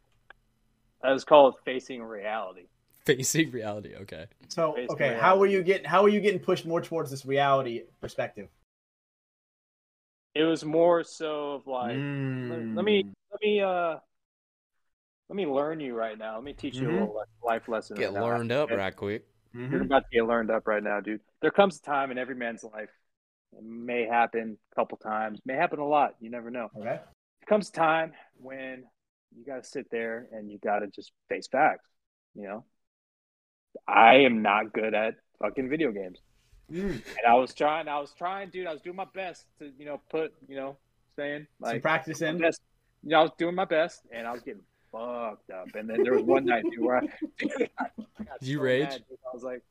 That 1.03 1.11
was 1.11 1.23
called 1.23 1.55
facing 1.63 2.03
reality. 2.03 2.63
Facing 3.05 3.51
reality. 3.51 3.93
Okay. 4.01 4.25
So 4.49 4.73
Based 4.75 4.89
on 4.89 4.95
okay, 4.95 5.03
reality. 5.05 5.21
how 5.21 5.37
were 5.37 5.45
you 5.45 5.63
getting? 5.63 5.85
How 5.85 6.03
are 6.03 6.09
you 6.09 6.19
getting 6.19 6.39
pushed 6.41 6.65
more 6.65 6.81
towards 6.81 7.09
this 7.11 7.25
reality 7.25 7.83
perspective? 8.01 8.49
It 10.35 10.43
was 10.43 10.65
more 10.65 11.03
so 11.03 11.53
of 11.53 11.67
like, 11.67 11.91
let, 11.91 11.97
Mm. 11.97 12.75
let 12.75 12.83
me, 12.85 13.05
let 13.31 13.41
me, 13.41 13.61
uh, 13.61 13.95
let 15.29 15.35
me 15.35 15.45
learn 15.45 15.79
you 15.79 15.93
right 15.95 16.17
now. 16.17 16.35
Let 16.35 16.43
me 16.43 16.53
teach 16.53 16.75
you 16.75 16.87
a 16.87 16.91
Mhm. 16.91 16.99
little 16.99 17.23
life 17.43 17.67
lesson. 17.67 17.97
Get 17.97 18.05
right 18.07 18.13
now. 18.15 18.23
learned 18.23 18.51
up 18.51 18.69
Okay? 18.69 18.77
right 18.77 18.95
quick. 18.95 19.27
Mhm. 19.53 19.71
You're 19.71 19.81
about 19.81 20.03
to 20.03 20.09
get 20.11 20.25
learned 20.25 20.51
up 20.51 20.67
right 20.67 20.83
now, 20.83 20.99
dude. 20.99 21.21
There 21.41 21.51
comes 21.51 21.79
a 21.79 21.81
time 21.81 22.11
in 22.11 22.17
every 22.17 22.35
man's 22.35 22.63
life. 22.63 22.89
It 23.53 23.63
may 23.63 24.05
happen 24.05 24.57
a 24.71 24.75
couple 24.75 24.97
times, 24.97 25.39
may 25.45 25.55
happen 25.55 25.79
a 25.79 25.85
lot. 25.87 26.15
You 26.19 26.29
never 26.29 26.51
know. 26.51 26.69
Okay. 26.75 26.83
There 26.83 27.47
comes 27.47 27.69
a 27.69 27.73
time 27.73 28.13
when 28.35 28.89
you 29.35 29.43
got 29.45 29.63
to 29.63 29.69
sit 29.69 29.89
there 29.89 30.27
and 30.31 30.51
you 30.51 30.57
got 30.59 30.79
to 30.79 30.87
just 30.87 31.11
face 31.29 31.47
facts. 31.47 31.89
You 32.35 32.43
know, 32.43 32.65
I 33.87 34.15
am 34.17 34.41
not 34.41 34.73
good 34.73 34.93
at 34.93 35.15
fucking 35.39 35.69
video 35.69 35.91
games. 35.91 36.19
Mm, 36.69 36.91
And 36.91 37.25
I 37.27 37.35
was 37.35 37.53
trying, 37.53 37.87
I 37.87 37.99
was 37.99 38.13
trying, 38.13 38.49
dude. 38.49 38.67
I 38.67 38.73
was 38.73 38.81
doing 38.81 38.95
my 38.97 39.05
best 39.13 39.45
to, 39.59 39.71
you 39.77 39.85
know, 39.85 40.01
put, 40.09 40.33
you 40.49 40.55
know, 40.57 40.77
saying 41.15 41.47
some 41.61 41.69
like 41.69 41.81
practice 41.81 42.19
my 42.21 42.27
in. 42.27 42.37
best. 42.39 42.61
You 43.03 43.11
know, 43.11 43.19
I 43.19 43.21
was 43.23 43.31
doing 43.37 43.55
my 43.55 43.63
best, 43.65 44.05
and 44.11 44.27
I 44.27 44.31
was 44.33 44.41
getting 44.41 44.63
fucked 44.91 45.49
up. 45.51 45.67
And 45.75 45.89
then 45.89 46.03
there 46.03 46.13
was 46.13 46.23
one 46.23 46.45
night, 46.45 46.63
dude, 46.63 46.83
where 46.83 46.97
I, 46.97 47.01
dude, 47.37 47.69
I 47.79 47.85
you 48.41 48.57
so 48.57 48.63
rage? 48.63 48.89
mad, 48.89 49.03
dude. 49.09 49.19
I 49.25 49.33
was 49.33 49.43
like, 49.43 49.61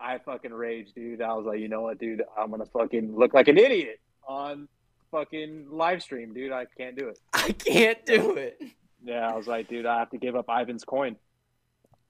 I 0.00 0.18
fucking 0.18 0.52
rage, 0.52 0.92
dude. 0.94 1.22
I 1.22 1.32
was 1.34 1.46
like, 1.46 1.60
you 1.60 1.68
know 1.68 1.82
what, 1.82 1.98
dude? 1.98 2.22
I'm 2.36 2.50
gonna 2.50 2.66
fucking 2.66 3.16
look 3.16 3.34
like 3.34 3.48
an 3.48 3.58
idiot 3.58 4.00
on 4.26 4.68
fucking 5.10 5.66
live 5.70 6.02
stream, 6.02 6.34
dude. 6.34 6.52
I 6.52 6.66
can't 6.76 6.96
do 6.96 7.08
it. 7.08 7.18
I 7.32 7.52
can't 7.52 8.04
do 8.04 8.36
it. 8.36 8.60
Yeah, 9.04 9.28
I 9.30 9.36
was 9.36 9.46
like, 9.46 9.68
dude, 9.68 9.86
I 9.86 9.98
have 9.98 10.10
to 10.10 10.18
give 10.18 10.34
up 10.34 10.46
Ivan's 10.48 10.84
coin. 10.84 11.16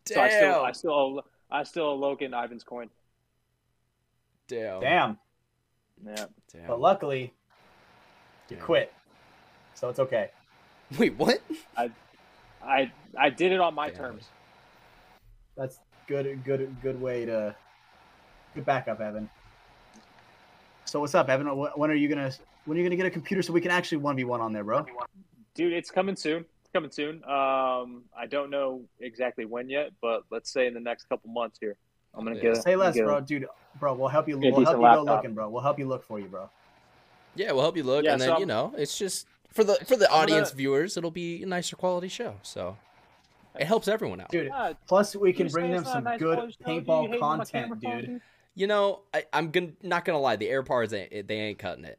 Damn. 0.05 0.15
So 0.15 0.20
I 0.23 0.28
still, 0.28 0.62
I 0.62 0.73
still, 0.73 1.23
I 1.51 1.62
still 1.65 1.85
owe 1.85 1.95
Logan 1.95 2.32
Ivan's 2.35 2.65
coin. 2.65 2.89
Damn. 4.49 4.81
Damn. 4.81 5.19
Yeah. 6.07 6.27
Damn. 6.53 6.66
But 6.66 6.81
luckily, 6.81 7.32
you 8.49 8.57
Damn. 8.57 8.65
quit, 8.65 8.93
so 9.74 9.89
it's 9.89 9.99
okay. 9.99 10.31
Wait, 10.99 11.16
what? 11.16 11.41
I, 11.77 11.91
I 12.66 12.91
I 13.19 13.31
did 13.31 13.53
it 13.53 13.61
on 13.61 13.74
my 13.74 13.89
Damn. 13.89 13.97
terms. 13.97 14.24
That's 15.57 15.78
good. 16.07 16.43
Good. 16.45 16.74
Good 16.82 17.01
way 17.01 17.24
to. 17.27 17.55
Good 18.55 18.65
backup, 18.65 19.01
Evan. 19.01 19.28
So 20.85 21.01
what's 21.01 21.15
up, 21.15 21.28
Evan? 21.28 21.47
When 21.49 21.91
are 21.91 21.95
you 21.95 22.09
gonna? 22.09 22.31
When 22.66 22.77
are 22.77 22.81
you 22.81 22.86
gonna 22.86 22.97
get 22.97 23.07
a 23.07 23.11
computer 23.11 23.43
so 23.43 23.53
we 23.53 23.61
can 23.61 23.70
actually 23.70 23.99
one 23.99 24.16
v 24.16 24.24
one 24.24 24.41
on 24.41 24.53
there, 24.53 24.65
bro? 24.65 24.86
Dude, 25.55 25.73
it's 25.73 25.91
coming 25.91 26.16
soon. 26.16 26.45
It's 26.62 26.70
coming 26.73 26.91
soon. 26.91 27.16
Um, 27.24 28.05
I 28.16 28.27
don't 28.28 28.51
know 28.51 28.82
exactly 29.01 29.45
when 29.45 29.69
yet, 29.69 29.91
but 30.01 30.23
let's 30.31 30.53
say 30.53 30.66
in 30.66 30.74
the 30.74 30.81
next 30.81 31.09
couple 31.09 31.31
months 31.31 31.59
here, 31.61 31.77
I'm 32.15 32.24
gonna 32.24 32.36
Yeah. 32.36 32.43
get. 32.43 32.53
a- 32.59 32.62
Say 32.62 32.77
less, 32.77 32.95
get 32.95 33.05
a- 33.05 33.07
bro, 33.07 33.20
dude. 33.20 33.47
Bro, 33.81 33.95
we'll 33.95 34.09
help 34.09 34.28
you. 34.28 34.35
Get 34.39 34.53
We'll 34.53 34.65
help 34.65 34.77
decent 34.77 34.82
you 34.82 35.05
go 35.07 35.15
looking, 35.15 35.35
bro. 35.35 35.49
We'll 35.51 35.62
help 35.62 35.78
you 35.78 35.86
look 35.86 36.05
for 36.05 36.20
you, 36.20 36.27
bro. 36.27 36.49
Yeah, 37.35 37.53
we'll 37.53 37.62
help 37.62 37.77
you 37.77 37.82
look, 37.82 38.05
Yeah, 38.05 38.12
and 38.12 38.20
then 38.20 38.28
so 38.28 38.32
you 38.35 38.39
I'm- 38.41 38.49
know, 38.49 38.73
it's 38.77 38.97
just 38.97 39.27
for 39.55 39.64
the 39.64 39.74
for 39.86 39.97
the 39.97 40.10
audience 40.10 40.51
gonna- 40.51 40.56
viewers, 40.59 40.97
it'll 40.97 41.10
be 41.10 41.43
a 41.43 41.47
nicer 41.47 41.76
quality 41.76 42.09
show. 42.09 42.36
So 42.43 42.76
it 43.59 43.66
helps 43.66 43.89
everyone 43.89 44.20
out. 44.20 44.31
Dude, 44.31 44.47
Yeah, 44.48 44.72
plus 44.86 45.14
we 45.16 45.32
can 45.32 45.48
bring 45.48 45.70
them 45.70 45.81
it's 45.82 45.85
not 45.86 45.90
a 45.90 45.94
some 45.94 46.05
nice 46.05 46.18
good 46.18 46.36
quality 46.36 46.56
show, 46.59 46.68
paintball 46.68 47.09
hate 47.09 47.22
on 47.22 47.39
my 47.39 47.44
content, 47.44 47.81
camera 47.81 48.02
dude. 48.06 48.20
You 48.56 48.66
know, 48.68 49.01
I, 49.12 49.24
I'm 49.32 49.51
gonna 49.51 49.72
not 49.82 50.05
gonna 50.05 50.18
lie, 50.20 50.36
the 50.36 50.47
AirPods 50.48 50.93
ain't 50.93 51.26
they 51.28 51.36
ain't 51.40 51.59
cutting 51.59 51.85
it. 51.85 51.98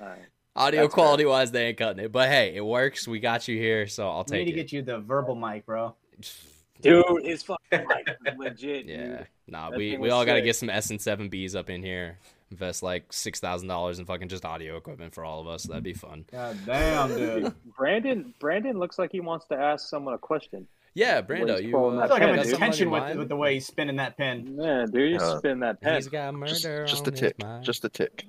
Alright. 0.00 0.18
Audio 0.56 0.82
That's 0.84 0.94
fair. 0.94 1.04
quality 1.04 1.24
wise, 1.26 1.50
they 1.52 1.66
ain't 1.66 1.76
cutting 1.76 2.02
it. 2.02 2.10
But 2.12 2.30
hey, 2.30 2.54
it 2.56 2.64
works. 2.64 3.06
We 3.06 3.20
got 3.20 3.46
you 3.46 3.58
here, 3.58 3.86
so 3.86 4.08
I'll 4.08 4.24
We 4.30 4.38
need 4.38 4.44
to 4.46 4.50
it. 4.52 4.54
get 4.54 4.72
you 4.72 4.80
the 4.80 4.98
verbal 5.00 5.34
mic, 5.34 5.66
bro. 5.66 5.94
Dude, 6.80 7.04
his 7.24 7.42
fucking 7.42 7.86
mic 7.86 8.08
is 8.26 8.34
legit. 8.38 8.86
Yeah, 8.86 8.96
dude. 8.96 9.26
nah, 9.48 9.68
That 9.70 9.78
we 9.78 9.92
we 9.92 9.98
was 9.98 10.12
all 10.12 10.24
got 10.24 10.34
to 10.34 10.42
get 10.42 10.56
some 10.56 10.68
SM7Bs 10.70 11.54
up 11.54 11.68
in 11.70 11.82
here. 11.82 12.18
Invest 12.50 12.82
like 12.82 13.12
six 13.12 13.40
thousand 13.40 13.66
dollars 13.68 13.98
in 13.98 14.04
fucking 14.04 14.28
just 14.28 14.44
audio 14.44 14.76
equipment 14.76 15.12
for 15.12 15.24
all 15.24 15.40
of 15.40 15.48
us. 15.48 15.64
That'd 15.64 15.82
be 15.82 15.92
fun. 15.94 16.24
God 16.30 16.56
damn, 16.64 17.08
dude. 17.08 17.52
Brandon, 17.76 18.32
Brandon 18.38 18.78
looks 18.78 18.98
like 19.00 19.10
he 19.10 19.18
wants 19.20 19.46
to 19.46 19.56
ask 19.56 19.88
someone 19.88 20.14
a 20.14 20.18
question. 20.18 20.66
Yeah, 20.94 21.20
When 21.20 21.40
Brando, 21.42 21.62
you. 21.62 21.76
Uh, 21.76 21.98
I 21.98 22.06
feel 22.06 22.08
like 22.08 22.08
pen, 22.20 22.22
I'm 22.22 22.28
in 22.28 22.36
dude. 22.36 22.36
got 22.36 22.36
something 22.36 22.36
on 22.38 22.44
detention 22.46 22.90
your 22.90 23.00
with, 23.08 23.16
with 23.18 23.28
the 23.28 23.36
way 23.36 23.54
he's 23.54 23.66
spinning 23.66 23.96
that 23.96 24.16
pen. 24.16 24.56
Yeah, 24.58 24.86
dude, 24.90 25.10
you 25.12 25.18
Uh, 25.18 25.38
spin 25.38 25.60
that 25.60 25.80
pen. 25.80 25.96
He's 25.96 26.08
got 26.08 26.32
Just, 26.46 26.64
murder. 26.64 26.86
just 26.86 27.02
on 27.02 27.08
a 27.08 27.10
his 27.10 27.20
tick. 27.20 27.42
mind. 27.42 27.64
Just 27.64 27.84
a 27.84 27.88
tick. 27.88 28.24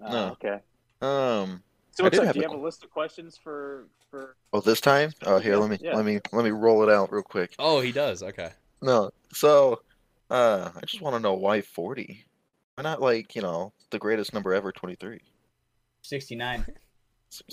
No. 0.00 0.36
Okay. 0.42 0.58
Um. 1.00 1.62
So 1.92 2.04
I 2.04 2.06
what's 2.06 2.18
up? 2.18 2.24
have 2.24 2.34
Do 2.34 2.40
you 2.40 2.48
have 2.48 2.58
a 2.58 2.60
list 2.62 2.82
of 2.82 2.90
questions 2.90 3.36
for 3.36 3.86
for? 4.10 4.36
Oh, 4.52 4.60
this 4.60 4.80
time? 4.80 5.12
Oh, 5.26 5.38
here. 5.38 5.56
Let 5.56 5.68
me 5.70 5.78
yeah. 5.80 5.94
let 5.94 6.04
me 6.04 6.18
let 6.32 6.44
me 6.44 6.50
roll 6.50 6.82
it 6.82 6.88
out 6.92 7.12
real 7.12 7.22
quick. 7.22 7.54
Oh, 7.58 7.80
he 7.80 7.92
does. 7.92 8.22
Okay. 8.22 8.50
No. 8.80 9.10
So, 9.32 9.82
uh, 10.30 10.70
I 10.74 10.80
just 10.86 11.00
want 11.02 11.14
to 11.14 11.20
know 11.20 11.34
why 11.34 11.60
forty. 11.60 12.24
Why 12.76 12.82
not 12.82 13.00
like 13.00 13.36
you 13.36 13.42
know 13.42 13.72
the 13.90 13.98
greatest 13.98 14.32
number 14.32 14.54
ever, 14.54 14.72
twenty 14.72 14.94
three? 14.94 15.20
Sixty 16.02 16.34
nine. 16.34 16.66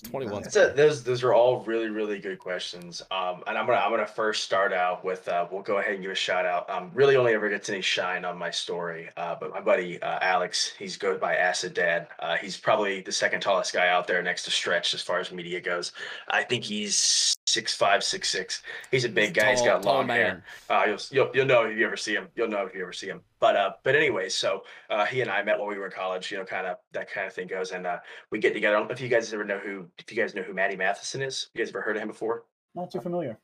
Twenty 0.04 0.28
one. 0.28 0.44
That's 0.44 0.58
a, 0.58 0.74
those 0.76 1.04
those 1.04 1.24
are 1.24 1.34
all 1.34 1.62
really 1.64 1.88
really 1.88 2.20
good 2.20 2.38
questions. 2.38 3.02
Um, 3.12 3.44
and 3.48 3.58
I'm 3.58 3.66
gonna 3.66 3.78
I'm 3.78 3.92
gonna 3.92 4.06
first 4.06 4.44
start 4.44 4.74
out 4.74 5.06
with 5.06 5.26
uh, 5.30 5.48
we'll 5.50 5.62
go 5.62 5.78
ahead 5.78 5.94
and 5.94 6.02
give 6.02 6.12
a 6.12 6.16
shout 6.16 6.46
out. 6.46 6.70
Um, 6.70 6.92
really 6.94 7.16
only 7.16 7.34
ever 7.34 7.50
gets 7.50 7.70
any 7.70 7.80
shine 7.80 8.26
on 8.26 8.38
my 8.38 8.52
story. 8.52 9.10
Uh, 9.16 9.36
but 9.40 9.52
my 9.52 9.62
buddy 9.62 10.02
uh, 10.02 10.20
Alex, 10.22 10.74
he's 10.78 10.98
goes 10.98 11.18
by 11.18 11.38
Acid 11.38 11.74
Dad. 11.74 12.08
Uh, 12.20 12.36
he's 12.36 12.58
probably 12.58 13.00
the 13.00 13.12
second 13.12 13.40
tallest 13.40 13.72
guy 13.72 13.88
out 13.88 14.06
there 14.06 14.22
next 14.22 14.44
to 14.44 14.52
Stretch 14.52 14.94
as 14.94 15.02
far 15.02 15.20
as 15.22 15.32
media 15.32 15.62
goes. 15.62 15.94
I 16.28 16.44
think 16.44 16.66
he's 16.66 17.34
six 17.50 17.74
five 17.74 18.04
six 18.04 18.30
six. 18.30 18.62
He's 18.92 19.06
a 19.06 19.10
big 19.10 19.34
guy. 19.34 19.52
He's 19.52 19.62
got 19.62 19.82
tall 19.82 19.96
long 19.96 20.10
hair. 20.10 20.44
Uh, 20.70 20.84
you'll, 20.88 21.00
you'll 21.12 21.32
you'll 21.34 21.46
know 21.46 21.64
if 21.64 21.78
you 21.78 21.86
ever 21.86 21.98
see 21.98 22.14
him. 22.14 22.28
You'll 22.36 22.48
know 22.48 22.66
if 22.66 22.74
you 22.74 22.82
ever 22.82 22.94
see 22.94 23.08
him. 23.08 23.22
But 23.40 23.56
uh, 23.56 23.74
but 23.84 23.96
anyway, 23.96 24.30
so 24.30 24.64
uh, 24.90 25.06
he 25.06 25.22
and 25.22 25.30
I 25.30 25.42
met 25.44 25.60
when 25.60 25.68
we 25.68 25.78
were 25.78 25.86
in 25.86 25.92
college. 25.92 26.32
You 26.32 26.38
know, 26.38 26.46
kind 26.46 26.68
of 26.68 26.78
that 26.94 27.12
kind 27.12 27.28
of 27.28 27.34
thing 27.34 27.48
goes, 27.48 27.72
and 27.72 27.88
uh, 27.88 27.98
we 28.32 28.40
get 28.40 28.54
together. 28.54 28.76
I 28.76 28.80
don't 28.80 28.88
know 28.88 28.94
if 28.94 29.02
you 29.02 29.10
guys 29.10 29.34
ever 29.34 29.44
know 29.44 29.60
who, 29.60 29.88
if 29.98 30.12
you 30.12 30.18
guys 30.22 30.36
know 30.36 30.44
who 30.44 30.54
Matty 30.54 30.76
Matheson 30.76 31.22
is. 31.22 31.50
You 31.54 31.60
guys 31.60 31.70
ever 31.70 31.82
heard 31.82 31.96
of 31.96 32.04
him 32.04 32.08
before? 32.08 32.44
Not 32.76 32.92
too 32.92 33.02
familiar. 33.02 33.38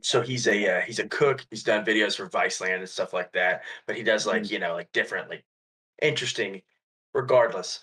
So 0.00 0.20
he's 0.20 0.46
a 0.46 0.78
uh, 0.78 0.80
he's 0.82 0.98
a 0.98 1.08
cook. 1.08 1.46
He's 1.50 1.62
done 1.62 1.84
videos 1.84 2.16
for 2.16 2.28
Viceland 2.28 2.78
and 2.78 2.88
stuff 2.88 3.12
like 3.12 3.32
that. 3.32 3.62
But 3.86 3.96
he 3.96 4.02
does 4.02 4.26
like 4.26 4.50
you 4.50 4.58
know 4.58 4.74
like 4.74 4.92
different 4.92 5.28
like 5.28 5.44
interesting. 6.02 6.62
Regardless, 7.14 7.80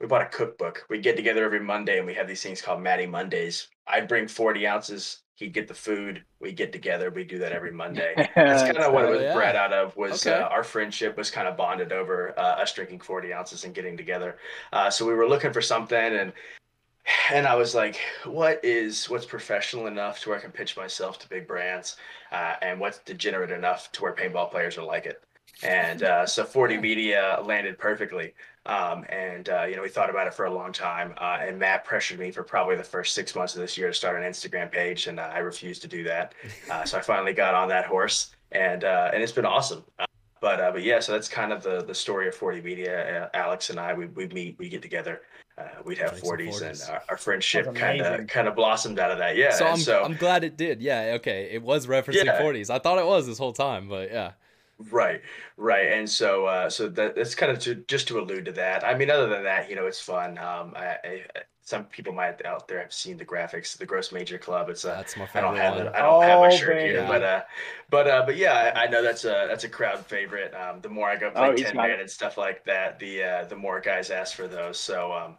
we 0.00 0.06
bought 0.06 0.22
a 0.22 0.26
cookbook. 0.26 0.86
We 0.88 1.00
get 1.00 1.16
together 1.16 1.44
every 1.44 1.60
Monday 1.60 1.98
and 1.98 2.06
we 2.06 2.14
have 2.14 2.26
these 2.26 2.42
things 2.42 2.62
called 2.62 2.82
Matty 2.82 3.06
Mondays. 3.06 3.68
I'd 3.92 4.08
bring 4.08 4.28
forty 4.28 4.66
ounces. 4.66 5.18
He'd 5.34 5.54
get 5.54 5.68
the 5.68 5.74
food. 5.74 6.22
We'd 6.38 6.56
get 6.56 6.70
together. 6.70 7.10
We 7.10 7.24
do 7.24 7.38
that 7.38 7.52
every 7.52 7.70
Monday. 7.84 8.14
That's 8.34 8.62
kind 8.62 8.76
of 8.76 8.92
what 8.92 9.06
it 9.06 9.10
was 9.10 9.22
yeah. 9.22 9.34
bred 9.34 9.56
out 9.56 9.72
of. 9.72 9.96
Was 9.96 10.26
Okay. 10.26 10.38
uh, 10.38 10.48
our 10.48 10.62
friendship 10.62 11.16
was 11.16 11.30
kind 11.30 11.48
of 11.48 11.56
bonded 11.56 11.92
over 11.92 12.38
uh, 12.38 12.62
us 12.62 12.72
drinking 12.74 13.00
forty 13.00 13.32
ounces 13.32 13.64
and 13.64 13.74
getting 13.74 13.96
together. 13.96 14.36
Uh, 14.72 14.90
so 14.90 15.06
we 15.06 15.14
were 15.14 15.28
looking 15.28 15.52
for 15.52 15.62
something 15.62 15.96
and. 15.98 16.32
And 17.32 17.46
I 17.46 17.56
was 17.56 17.74
like, 17.74 17.98
"What 18.24 18.60
is 18.62 19.08
what's 19.08 19.24
professional 19.24 19.86
enough 19.86 20.20
to 20.20 20.28
where 20.28 20.38
I 20.38 20.40
can 20.40 20.52
pitch 20.52 20.76
myself 20.76 21.18
to 21.20 21.28
big 21.28 21.46
brands, 21.46 21.96
uh, 22.30 22.54
and 22.62 22.78
what's 22.78 22.98
degenerate 22.98 23.50
enough 23.50 23.90
to 23.92 24.02
where 24.02 24.12
paintball 24.14 24.50
players 24.50 24.76
will 24.76 24.86
like 24.86 25.06
it?" 25.06 25.22
And 25.62 26.02
uh, 26.02 26.26
so 26.26 26.44
40 26.44 26.76
Media 26.76 27.40
landed 27.42 27.78
perfectly. 27.78 28.34
Um, 28.66 29.04
and 29.08 29.48
uh, 29.48 29.64
you 29.64 29.76
know, 29.76 29.82
we 29.82 29.88
thought 29.88 30.10
about 30.10 30.26
it 30.26 30.34
for 30.34 30.44
a 30.44 30.52
long 30.52 30.72
time. 30.72 31.14
Uh, 31.18 31.38
and 31.40 31.58
Matt 31.58 31.84
pressured 31.84 32.18
me 32.18 32.30
for 32.30 32.42
probably 32.42 32.76
the 32.76 32.84
first 32.84 33.14
six 33.14 33.34
months 33.34 33.54
of 33.54 33.60
this 33.60 33.78
year 33.78 33.88
to 33.88 33.94
start 33.94 34.22
an 34.22 34.30
Instagram 34.30 34.70
page, 34.70 35.06
and 35.06 35.18
uh, 35.18 35.30
I 35.32 35.38
refused 35.38 35.82
to 35.82 35.88
do 35.88 36.04
that. 36.04 36.34
Uh, 36.70 36.84
so 36.84 36.96
I 36.98 37.00
finally 37.00 37.32
got 37.32 37.52
on 37.54 37.68
that 37.68 37.86
horse, 37.86 38.30
and 38.52 38.84
uh, 38.84 39.10
and 39.12 39.22
it's 39.22 39.32
been 39.32 39.46
awesome. 39.46 39.82
Uh, 39.98 40.04
but 40.40 40.60
uh, 40.60 40.70
but 40.70 40.82
yeah, 40.84 41.00
so 41.00 41.10
that's 41.12 41.28
kind 41.28 41.52
of 41.52 41.62
the 41.64 41.82
the 41.82 41.94
story 41.94 42.28
of 42.28 42.34
40 42.34 42.60
Media. 42.60 43.24
Uh, 43.24 43.28
Alex 43.34 43.70
and 43.70 43.80
I, 43.80 43.92
we 43.92 44.06
we 44.06 44.28
meet, 44.28 44.56
we 44.58 44.68
get 44.68 44.82
together. 44.82 45.22
Uh, 45.58 45.64
we'd 45.84 45.98
have 45.98 46.10
Drink 46.10 46.24
some 46.24 46.36
40s, 46.36 46.62
and 46.62 46.90
our, 46.90 47.02
our 47.10 47.16
friendship 47.16 47.74
kind 47.74 48.00
of 48.02 48.26
kind 48.28 48.46
of 48.46 48.54
blossomed 48.54 48.98
out 49.00 49.10
of 49.10 49.18
that. 49.18 49.36
Yeah. 49.36 49.50
so 49.50 49.66
I'm 49.66 49.78
so 49.78 50.02
I'm 50.04 50.14
glad 50.14 50.44
it 50.44 50.56
did. 50.56 50.80
Yeah. 50.80 51.14
Okay. 51.16 51.48
It 51.50 51.62
was 51.62 51.86
referencing 51.88 52.24
Yeah. 52.24 52.40
40s. 52.40 52.70
I 52.70 52.78
thought 52.78 52.98
it 52.98 53.06
was 53.06 53.26
this 53.26 53.38
whole 53.38 53.52
time, 53.52 53.88
but 53.88 54.10
yeah. 54.12 54.32
Right, 54.90 55.20
right, 55.58 55.92
and 55.92 56.08
so 56.08 56.46
uh, 56.46 56.70
so 56.70 56.88
that 56.88 57.14
that's 57.14 57.34
kind 57.34 57.52
of 57.52 57.58
to 57.60 57.74
just 57.74 58.08
to 58.08 58.18
allude 58.18 58.46
to 58.46 58.52
that. 58.52 58.82
I 58.82 58.94
mean, 58.96 59.10
other 59.10 59.28
than 59.28 59.44
that, 59.44 59.68
you 59.68 59.76
know, 59.76 59.86
it's 59.86 60.00
fun. 60.00 60.38
Um, 60.38 60.72
I, 60.74 60.96
I, 61.04 61.24
some 61.60 61.84
people 61.84 62.14
might 62.14 62.42
out 62.46 62.66
there 62.66 62.80
have 62.80 62.92
seen 62.92 63.18
the 63.18 63.24
graphics, 63.26 63.76
the 63.76 63.84
Gross 63.84 64.10
Major 64.10 64.38
Club. 64.38 64.70
It's 64.70 64.84
a 64.86 64.88
That's 64.94 65.16
my 65.16 65.26
I 65.34 65.42
don't 65.42 65.56
have 65.56 65.76
one. 65.76 65.86
it. 65.86 65.92
I 65.94 66.00
don't 66.00 66.18
have 66.22 66.40
my 66.40 66.48
Oh, 66.48 66.48
shirt 66.48 66.80
here, 66.80 67.02
baby. 67.02 67.06
but 67.06 67.22
uh, 67.22 67.42
but 67.90 68.06
uh, 68.08 68.22
but 68.24 68.36
yeah, 68.36 68.72
I, 68.74 68.84
I 68.84 68.86
know 68.88 69.02
that's 69.02 69.24
a 69.26 69.46
that's 69.50 69.64
a 69.64 69.68
crowd 69.68 70.06
favorite. 70.06 70.54
Um, 70.54 70.80
the 70.80 70.88
more 70.88 71.10
I 71.10 71.16
go 71.16 71.30
play 71.30 71.50
Oh, 71.50 71.54
he's 71.56 71.62
ten 71.62 71.72
got 71.72 71.88
man 71.88 71.90
it. 71.90 72.00
and 72.00 72.10
stuff 72.10 72.38
like 72.38 72.64
that, 72.64 72.98
the 72.98 73.22
uh, 73.22 73.44
the 73.44 73.56
more 73.56 73.80
guys 73.80 74.10
ask 74.10 74.34
for 74.34 74.48
those. 74.48 74.78
So 74.78 75.12
um, 75.12 75.36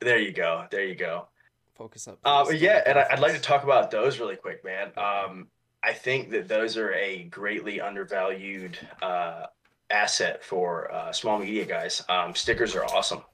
there 0.00 0.18
you 0.18 0.32
go, 0.32 0.66
there 0.70 0.84
you 0.84 0.94
go. 0.94 1.28
Focus 1.74 2.08
up. 2.08 2.18
Uh, 2.24 2.50
yeah, 2.54 2.82
and 2.86 2.98
I, 2.98 3.06
I'd 3.10 3.20
like 3.20 3.34
to 3.34 3.40
talk 3.40 3.64
about 3.64 3.90
those 3.90 4.18
really 4.18 4.36
quick, 4.36 4.64
man. 4.64 4.92
Um, 4.96 5.48
I 5.82 5.92
think 5.92 6.30
that 6.30 6.48
those 6.48 6.76
are 6.76 6.92
a 6.92 7.24
greatly 7.24 7.80
undervalued 7.80 8.78
uh, 9.02 9.46
asset 9.90 10.44
for 10.44 10.92
uh, 10.92 11.12
small 11.12 11.38
media 11.38 11.64
guys. 11.64 12.04
Um, 12.08 12.34
stickers 12.34 12.74
are 12.74 12.84
awesome. 12.84 13.22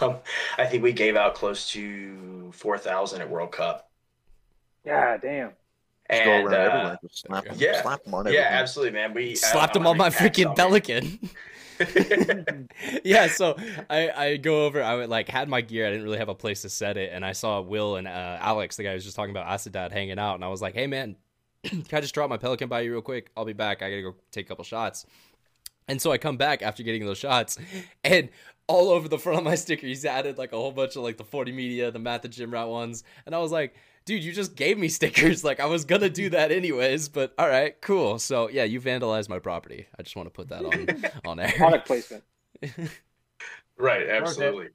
Um, 0.00 0.16
I 0.58 0.66
think 0.66 0.82
we 0.82 0.92
gave 0.92 1.14
out 1.14 1.34
close 1.34 1.70
to 1.72 2.50
four 2.52 2.76
thousand 2.76 3.20
at 3.20 3.30
World 3.30 3.52
Cup, 3.52 3.88
Yeah, 4.84 5.16
damn. 5.16 5.52
Just 6.10 6.24
go 6.24 6.30
and 6.32 6.48
around 6.48 6.70
uh, 6.70 6.96
slap, 7.12 7.44
there 7.44 7.52
them. 7.52 7.60
Yeah. 7.60 7.82
slap 7.82 8.02
them 8.02 8.14
on 8.14 8.32
yeah, 8.32 8.48
absolutely, 8.50 8.98
man. 8.98 9.14
We 9.14 9.36
Slapped 9.36 9.74
them 9.74 9.86
on 9.86 9.96
my 9.96 10.10
freaking 10.10 10.48
on 10.48 10.56
pelican. 10.56 11.20
yeah, 13.04 13.28
so 13.28 13.56
I 13.88 14.10
I 14.10 14.36
go 14.36 14.66
over. 14.66 14.82
I 14.82 14.96
would, 14.96 15.08
like 15.08 15.28
had 15.28 15.48
my 15.48 15.60
gear. 15.60 15.86
I 15.86 15.90
didn't 15.90 16.04
really 16.04 16.18
have 16.18 16.28
a 16.28 16.34
place 16.34 16.62
to 16.62 16.68
set 16.68 16.96
it, 16.96 17.12
and 17.12 17.24
I 17.24 17.32
saw 17.32 17.60
Will 17.60 17.96
and 17.96 18.08
uh, 18.08 18.38
Alex, 18.40 18.76
the 18.76 18.82
guy 18.82 18.90
who 18.90 18.94
was 18.96 19.04
just 19.04 19.16
talking 19.16 19.30
about 19.30 19.46
Acid 19.46 19.72
Dad, 19.72 19.92
hanging 19.92 20.18
out, 20.18 20.34
and 20.34 20.44
I 20.44 20.48
was 20.48 20.60
like, 20.60 20.74
"Hey 20.74 20.86
man, 20.86 21.16
can 21.64 21.84
I 21.92 22.00
just 22.00 22.14
drop 22.14 22.30
my 22.30 22.36
pelican 22.36 22.68
by 22.68 22.80
you 22.80 22.92
real 22.92 23.02
quick? 23.02 23.30
I'll 23.36 23.44
be 23.44 23.52
back. 23.52 23.82
I 23.82 23.90
gotta 23.90 24.02
go 24.02 24.14
take 24.30 24.46
a 24.46 24.48
couple 24.48 24.64
shots." 24.64 25.06
And 25.88 26.00
so 26.00 26.12
I 26.12 26.18
come 26.18 26.36
back 26.36 26.62
after 26.62 26.82
getting 26.82 27.04
those 27.04 27.18
shots, 27.18 27.58
and 28.04 28.28
all 28.68 28.90
over 28.90 29.08
the 29.08 29.18
front 29.18 29.38
of 29.38 29.44
my 29.44 29.56
sticker, 29.56 29.86
he's 29.86 30.04
added 30.04 30.38
like 30.38 30.52
a 30.52 30.56
whole 30.56 30.70
bunch 30.72 30.94
of 30.96 31.02
like 31.02 31.16
the 31.16 31.24
40 31.24 31.50
media, 31.52 31.90
the 31.90 31.98
Matt 31.98 32.22
the 32.22 32.28
Gym 32.28 32.52
Rat 32.52 32.68
ones, 32.68 33.04
and 33.26 33.34
I 33.34 33.38
was 33.38 33.52
like. 33.52 33.74
dude, 34.06 34.24
you 34.24 34.32
just 34.32 34.56
gave 34.56 34.78
me 34.78 34.88
stickers. 34.98 35.44
Like 35.44 35.60
I 35.60 35.66
was 35.66 35.84
gonna 35.84 36.08
do 36.08 36.30
that 36.30 36.50
anyways, 36.50 37.08
but 37.10 37.34
all 37.38 37.48
right, 37.48 37.78
cool. 37.80 38.18
So 38.18 38.48
yeah, 38.48 38.64
you 38.64 38.80
vandalized 38.80 39.28
my 39.28 39.38
property. 39.38 39.86
I 39.98 40.02
just 40.02 40.16
want 40.16 40.26
to 40.26 40.30
put 40.30 40.48
that 40.48 40.64
on 40.64 41.20
on 41.24 41.38
air. 41.40 41.52
Product 41.56 41.86
placement. 41.86 42.24
Right, 43.76 44.08
absolutely. 44.08 44.68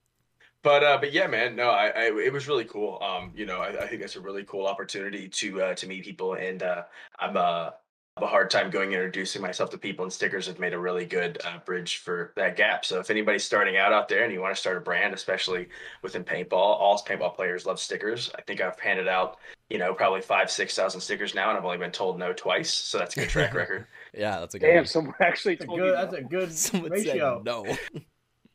But 0.66 0.84
uh, 0.84 0.98
but 1.00 1.14
yeah, 1.14 1.28
man, 1.28 1.56
no, 1.56 1.70
I, 1.70 1.90
I 1.90 2.04
it 2.20 2.34
was 2.34 2.48
really 2.48 2.66
cool. 2.66 3.00
Um, 3.00 3.32
you 3.36 3.46
know, 3.46 3.60
I, 3.60 3.84
I 3.84 3.88
think 3.88 4.02
that's 4.02 4.16
a 4.16 4.20
really 4.20 4.44
cool 4.46 4.66
opportunity 4.66 5.30
to 5.30 5.62
uh, 5.62 5.76
to 5.76 5.86
meet 5.88 6.04
people, 6.04 6.34
and 6.34 6.64
uh, 6.64 6.86
I'm 7.20 7.38
uh 7.38 7.70
have 8.18 8.24
a 8.24 8.28
hard 8.28 8.50
time 8.50 8.72
going 8.72 8.94
introducing 8.94 9.44
myself 9.44 9.70
to 9.70 9.78
people, 9.78 10.04
and 10.06 10.12
stickers 10.12 10.48
have 10.48 10.58
made 10.58 10.74
a 10.74 10.80
really 10.80 11.06
good 11.06 11.38
uh, 11.46 11.60
bridge 11.66 11.98
for 11.98 12.34
that 12.36 12.56
gap. 12.56 12.84
So 12.84 13.00
if 13.00 13.12
anybody's 13.12 13.44
starting 13.44 13.78
out 13.78 13.94
out 13.94 14.08
there 14.10 14.24
and 14.24 14.34
you 14.34 14.42
want 14.42 14.56
to 14.56 14.60
start 14.60 14.78
a 14.78 14.80
brand, 14.82 15.14
especially 15.14 15.68
within 16.02 16.24
paintball, 16.24 16.54
all 16.54 16.98
paintball 17.08 17.36
players 17.36 17.68
love 17.68 17.80
stickers. 17.80 18.32
I 18.36 18.42
think 18.42 18.60
I've 18.62 18.80
handed 18.80 19.08
out, 19.08 19.38
you 19.70 19.78
know, 19.78 19.94
probably 19.94 20.22
five, 20.22 20.50
six 20.50 20.74
thousand 20.76 21.02
stickers 21.02 21.36
now, 21.36 21.50
and 21.50 21.60
I've 21.60 21.66
only 21.66 21.78
been 21.78 21.92
told 21.92 22.18
no 22.18 22.34
twice. 22.34 22.74
So 22.74 22.98
that's 22.98 23.16
a 23.16 23.20
good 23.20 23.30
track 23.30 23.54
record. 23.54 23.86
yeah, 24.16 24.40
that's 24.40 24.56
a 24.56 24.60
good. 24.60 24.68
Damn, 24.68 24.76
one. 24.78 24.86
someone 24.88 25.16
actually 25.22 25.58
That's 25.58 25.66
a 25.66 25.68
told 25.68 25.80
good. 25.80 25.92
me 25.92 25.92
That's 25.92 26.12
that. 26.12 26.20
a 26.22 26.24
good 26.24 26.52
Someone 26.58 26.92
ratio. 26.92 27.38
said 27.38 27.46
no. 27.46 27.78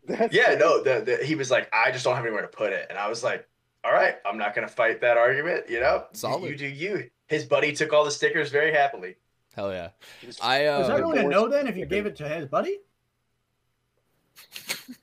That's 0.06 0.34
yeah, 0.34 0.44
crazy. 0.46 0.58
no, 0.60 0.82
the, 0.82 1.00
the, 1.18 1.24
he 1.24 1.34
was 1.34 1.50
like, 1.50 1.68
I 1.72 1.90
just 1.90 2.04
don't 2.04 2.16
have 2.16 2.24
anywhere 2.24 2.42
to 2.42 2.48
put 2.48 2.72
it, 2.72 2.86
and 2.90 2.98
I 2.98 3.08
was 3.08 3.22
like, 3.22 3.46
all 3.84 3.92
right, 3.92 4.16
I'm 4.26 4.36
not 4.38 4.54
gonna 4.54 4.68
fight 4.68 5.00
that 5.02 5.16
argument. 5.16 5.68
You 5.68 5.80
know, 5.80 6.04
You- 6.12 6.18
Solid. 6.18 6.50
You 6.50 6.56
do 6.56 6.66
you. 6.66 7.10
His 7.28 7.44
buddy 7.44 7.72
took 7.72 7.92
all 7.92 8.04
the 8.04 8.10
stickers 8.10 8.50
very 8.50 8.72
happily. 8.72 9.16
Hell 9.54 9.70
yeah. 9.72 9.90
You 10.20 10.28
just- 10.28 10.44
I 10.44 10.64
Does 10.64 10.88
uh, 10.88 10.92
everyone 10.94 11.14
divorce 11.16 11.32
know 11.34 11.48
then 11.48 11.66
if 11.66 11.76
you 11.76 11.86
gave 11.86 12.06
it 12.06 12.16
to 12.16 12.28
his 12.28 12.46
buddy? 12.46 12.78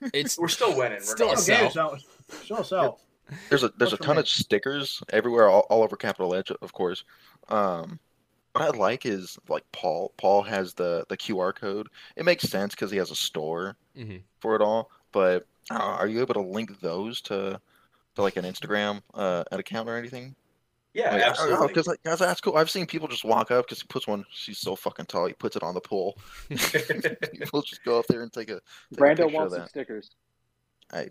it's 0.12 0.38
We're 0.38 0.48
still 0.48 0.76
winning. 0.76 1.00
Still 1.00 1.30
a 1.30 1.36
regardless. 1.36 1.74
sell. 1.74 1.90
Okay, 1.92 2.02
so 2.28 2.44
sure, 2.44 2.64
so 2.64 2.98
There's 3.48 3.62
a 3.64 3.70
there's 3.78 3.92
a 3.92 3.96
ton 3.96 4.16
your 4.16 4.20
of 4.22 4.28
stickers 4.28 5.02
everywhere, 5.10 5.48
all, 5.48 5.66
all 5.70 5.82
over 5.82 5.96
Capitol 5.96 6.34
Edge, 6.34 6.50
of 6.50 6.72
course. 6.72 7.04
Um, 7.48 7.98
what 8.58 8.74
I 8.74 8.78
like 8.78 9.06
is 9.06 9.38
like 9.48 9.64
Paul. 9.72 10.12
Paul 10.16 10.42
has 10.42 10.74
the 10.74 11.04
the 11.08 11.16
QR 11.16 11.54
code. 11.54 11.88
It 12.16 12.24
makes 12.24 12.44
sense 12.44 12.74
because 12.74 12.90
he 12.90 12.96
has 12.98 13.10
a 13.10 13.16
store 13.16 13.76
Mhm. 13.96 14.22
for 14.40 14.54
it 14.56 14.62
all. 14.62 14.90
But 15.12 15.46
uh, 15.70 15.74
are 15.74 16.06
you 16.06 16.20
able 16.20 16.34
to 16.34 16.40
link 16.40 16.80
those 16.80 17.20
to 17.22 17.60
to 18.14 18.22
like 18.22 18.36
an 18.36 18.44
Instagram 18.44 19.02
uh, 19.14 19.44
an 19.52 19.60
account 19.60 19.88
or 19.88 19.96
anything? 19.96 20.34
Yeah, 20.94 21.12
Like, 21.12 21.22
absolutely. 21.22 21.68
Because 21.68 21.86
like, 21.86 22.02
guys, 22.02 22.18
that's 22.18 22.40
cool. 22.40 22.56
I've 22.56 22.70
seen 22.70 22.86
people 22.86 23.06
just 23.06 23.24
walk 23.24 23.50
up 23.50 23.66
because 23.66 23.80
he 23.80 23.86
puts 23.86 24.06
one. 24.08 24.24
She's 24.30 24.58
so 24.58 24.74
fucking 24.74 25.06
tall. 25.06 25.26
He 25.26 25.34
puts 25.34 25.54
it 25.54 25.62
on 25.62 25.74
the 25.74 25.80
pole. 25.80 26.18
people 26.48 27.62
just 27.62 27.84
go 27.84 27.98
up 27.98 28.06
there 28.08 28.22
and 28.22 28.32
take 28.32 28.50
a. 28.50 28.54
Take 28.54 28.62
a 28.92 28.94
Brando 28.96 29.16
picture 29.18 29.26
wants 29.36 29.54
of 29.54 29.60
some 29.60 29.68
stickers. 29.68 30.10
I, 30.92 31.08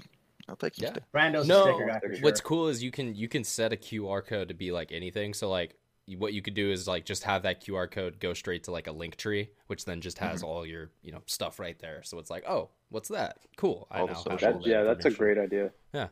I'll 0.49 0.55
take 0.55 0.75
some 0.75 0.83
Yeah. 0.83 0.89
stickers. 0.91 1.09
Brando's 1.13 1.47
No, 1.47 1.63
sticker 1.63 1.87
guy 1.87 1.99
for 1.99 2.15
sure. 2.15 2.23
What's 2.23 2.41
cool 2.41 2.67
is 2.67 2.83
you 2.83 2.91
can 2.91 3.15
you 3.15 3.29
can 3.29 3.43
set 3.43 3.71
a 3.71 3.77
QR 3.77 4.25
code 4.25 4.47
to 4.49 4.53
be 4.53 4.71
like 4.71 4.91
anything. 4.91 5.33
So 5.33 5.49
like 5.49 5.71
you- 5.71 5.77
what 6.15 6.33
you 6.33 6.41
could 6.41 6.53
do 6.53 6.71
is 6.71 6.87
like 6.87 7.05
just 7.05 7.23
have 7.23 7.43
that 7.43 7.61
QR 7.63 7.89
code 7.89 8.19
go 8.19 8.33
straight 8.33 8.63
to 8.65 8.71
like 8.71 8.87
a 8.87 8.91
link 8.91 9.17
tree, 9.17 9.49
which 9.67 9.85
then 9.85 9.99
just 9.99 10.19
has 10.19 10.41
all 10.41 10.65
your 10.65 10.89
you 11.01 11.11
know 11.11 11.21
stuff 11.25 11.59
right 11.59 11.77
there. 11.79 12.01
So 12.03 12.17
it's 12.19 12.29
like, 12.29 12.45
oh, 12.47 12.69
what's 12.89 13.09
that? 13.09 13.39
Cool. 13.57 13.87
I 13.91 13.99
All 13.99 14.07
the 14.07 14.13
now 14.13 14.17
have 14.17 14.23
social 14.23 14.53
all 14.53 14.59
That, 14.59 14.67
yeah, 14.67 14.83
that's 14.83 15.05
a 15.05 15.11
great 15.11 15.37
idea. 15.37 15.71
Yeah. 15.93 16.07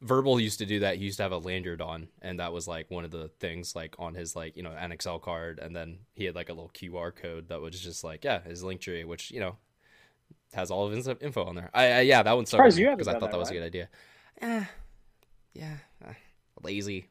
Verbal 0.00 0.38
used 0.38 0.60
to 0.60 0.66
do 0.66 0.80
that. 0.80 0.96
He 0.96 1.04
used 1.04 1.16
to 1.16 1.24
have 1.24 1.32
a 1.32 1.38
lanyard 1.38 1.80
on, 1.80 2.06
and 2.22 2.38
that 2.38 2.52
was 2.52 2.68
like 2.68 2.88
one 2.88 3.04
of 3.04 3.10
the 3.10 3.28
things 3.40 3.74
like 3.74 3.96
on 3.98 4.14
his 4.14 4.36
like 4.36 4.56
you 4.56 4.62
know 4.62 4.70
NXL 4.70 5.20
card, 5.20 5.58
and 5.58 5.74
then 5.74 5.98
he 6.14 6.24
had 6.24 6.34
like 6.34 6.48
a 6.48 6.52
little 6.52 6.70
QR 6.70 7.14
code 7.14 7.48
that 7.48 7.60
was 7.60 7.78
just 7.78 8.04
like 8.04 8.24
yeah 8.24 8.40
his 8.42 8.62
link 8.62 8.80
tree, 8.80 9.04
which 9.04 9.30
you 9.30 9.40
know 9.40 9.56
has 10.54 10.70
all 10.70 10.86
of 10.86 10.92
his 10.92 11.08
info 11.20 11.44
on 11.44 11.56
there. 11.56 11.68
I, 11.74 11.90
I 11.90 12.00
yeah 12.02 12.22
that 12.22 12.36
one 12.36 12.46
you 12.78 12.90
because 12.90 13.08
I 13.08 13.12
thought 13.12 13.22
that, 13.22 13.32
that 13.32 13.38
was 13.38 13.50
a 13.50 13.54
good 13.54 13.64
idea. 13.64 13.88
Eh, 14.40 14.64
yeah, 15.52 15.76
uh, 16.06 16.12
lazy. 16.62 17.08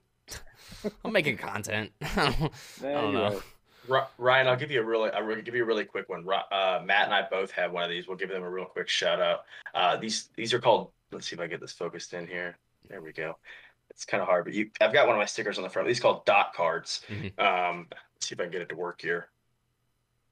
I'm 1.03 1.11
making 1.11 1.37
content. 1.37 1.91
I 2.01 2.15
don't 2.15 2.51
Yeah, 2.83 3.01
don't 3.01 3.13
you're 3.13 3.29
know. 3.31 3.41
Ryan, 4.17 4.47
I'll 4.47 4.57
give 4.57 4.69
you 4.69 4.81
a 4.81 4.83
really, 4.83 5.09
I'll 5.11 5.41
give 5.41 5.55
you 5.55 5.63
a 5.63 5.65
really 5.65 5.85
quick 5.85 6.09
one. 6.09 6.27
Uh, 6.27 6.81
Matt 6.83 7.05
and 7.05 7.13
I 7.13 7.25
both 7.29 7.51
have 7.51 7.71
one 7.71 7.83
of 7.83 7.89
these. 7.89 8.07
We'll 8.07 8.17
give 8.17 8.29
them 8.29 8.43
a 8.43 8.49
real 8.49 8.65
quick 8.65 8.89
shout 8.89 9.21
out. 9.21 9.45
Uh, 9.73 9.95
these 9.95 10.29
these 10.35 10.53
are 10.53 10.59
called. 10.59 10.91
Let's 11.11 11.27
see 11.27 11.35
if 11.35 11.39
I 11.39 11.47
get 11.47 11.61
this 11.61 11.71
focused 11.71 12.13
in 12.13 12.27
here. 12.27 12.57
There 12.89 13.01
we 13.01 13.13
go. 13.13 13.37
It's 13.89 14.03
kind 14.03 14.21
of 14.21 14.27
hard, 14.27 14.43
but 14.43 14.53
you, 14.53 14.69
I've 14.81 14.91
got 14.91 15.07
one 15.07 15.15
of 15.15 15.19
my 15.19 15.25
stickers 15.25 15.57
on 15.57 15.63
the 15.63 15.69
front. 15.69 15.87
These 15.87 16.01
called 16.01 16.25
dot 16.25 16.53
cards. 16.53 17.01
Mhm. 17.09 17.39
Um, 17.39 17.87
let's 17.89 18.27
see 18.27 18.33
if 18.35 18.39
I 18.39 18.43
can 18.43 18.51
get 18.51 18.61
it 18.61 18.69
to 18.69 18.75
work 18.75 19.01
here. 19.01 19.29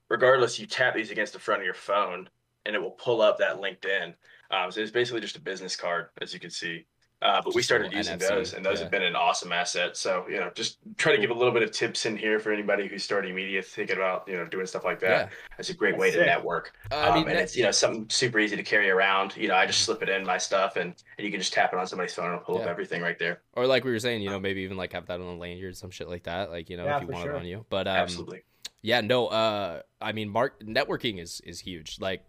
Regardless, 0.09 0.59
you 0.59 0.67
tap 0.67 0.93
these 0.93 1.09
against 1.11 1.33
the 1.33 1.39
front 1.39 1.61
of 1.61 1.65
your 1.65 1.73
phone, 1.73 2.29
and 2.65 2.75
it 2.75 2.81
will 2.81 2.91
pull 2.91 3.21
up 3.21 3.37
that 3.39 3.57
LinkedIn. 3.61 4.13
Um, 4.51 4.71
so 4.71 4.81
it's 4.81 4.91
basically 4.91 5.21
just 5.21 5.37
a 5.37 5.41
business 5.41 5.75
card, 5.75 6.09
as 6.21 6.33
you 6.33 6.39
can 6.39 6.51
see. 6.51 6.85
Uh, 7.21 7.41
but 7.41 7.55
we 7.55 7.61
Just 7.61 7.71
a 7.71 7.75
started 7.75 7.93
using 7.93 8.17
NFC, 8.19 8.27
those, 8.27 8.53
and 8.53 8.65
those 8.65 8.77
yeah. 8.77 8.83
have 8.83 8.91
been 8.91 9.01
an 9.01 9.15
awesome 9.15 9.51
asset. 9.51 9.97
So 9.97 10.25
you 10.29 10.37
know, 10.37 10.51
just 10.53 10.77
try 10.97 11.15
to 11.15 11.21
give 11.21 11.29
a 11.31 11.33
little 11.33 11.53
bit 11.53 11.63
of 11.63 11.71
tips 11.71 12.05
in 12.05 12.17
here 12.17 12.39
for 12.39 12.51
anybody 12.51 12.87
who's 12.87 13.03
starting 13.03 13.33
media, 13.33 13.61
thinking 13.61 13.95
about 13.95 14.27
you 14.27 14.35
know 14.35 14.45
doing 14.45 14.65
stuff 14.65 14.83
like 14.83 14.99
that. 14.99 15.29
Yeah. 15.29 15.35
It's 15.57 15.69
a 15.69 15.73
great 15.73 15.91
That's 15.91 16.01
way 16.01 16.11
to 16.11 16.25
network. 16.25 16.73
I 16.91 17.07
um, 17.07 17.15
mean, 17.15 17.29
and 17.29 17.39
it's 17.39 17.55
you 17.55 17.63
know 17.63 17.71
something 17.71 18.07
super 18.09 18.39
easy 18.39 18.55
to 18.57 18.63
carry 18.63 18.89
around. 18.89 19.35
You 19.37 19.47
know, 19.47 19.55
I 19.55 19.65
just 19.65 19.81
slip 19.81 20.03
it 20.03 20.09
in 20.09 20.25
my 20.25 20.37
stuff, 20.37 20.75
and, 20.75 20.93
and 21.17 21.25
you 21.25 21.31
can 21.31 21.39
just 21.39 21.53
tap 21.53 21.71
it 21.73 21.79
on 21.79 21.87
somebody's 21.87 22.13
phone 22.13 22.33
and 22.33 22.41
pull 22.43 22.61
up 22.61 22.67
everything 22.67 23.01
right 23.01 23.17
there. 23.17 23.41
or 23.53 23.65
like 23.65 23.85
we 23.85 23.91
were 23.91 23.99
saying, 23.99 24.21
you 24.21 24.29
know, 24.29 24.39
maybe 24.39 24.61
even 24.61 24.77
like 24.77 24.93
have 24.93 25.07
that 25.07 25.21
on 25.21 25.27
a 25.27 25.37
lanyard, 25.37 25.77
some 25.77 25.91
shit 25.91 26.09
like 26.09 26.23
that. 26.23 26.51
Like 26.51 26.69
you 26.69 26.77
know, 26.77 26.85
Yeah, 26.85 26.97
if 26.97 27.03
you 27.03 27.07
want 27.07 27.23
sure. 27.23 27.33
it 27.33 27.39
on 27.39 27.45
you. 27.45 27.65
But 27.69 27.87
um, 27.87 27.95
Absolutely. 27.95 28.43
Yeah, 28.81 29.01
no. 29.01 29.27
Uh, 29.27 29.81
I 29.99 30.11
mean, 30.11 30.29
mark 30.29 30.59
networking 30.63 31.19
is 31.19 31.41
is 31.43 31.59
huge. 31.59 31.97
Like, 31.99 32.21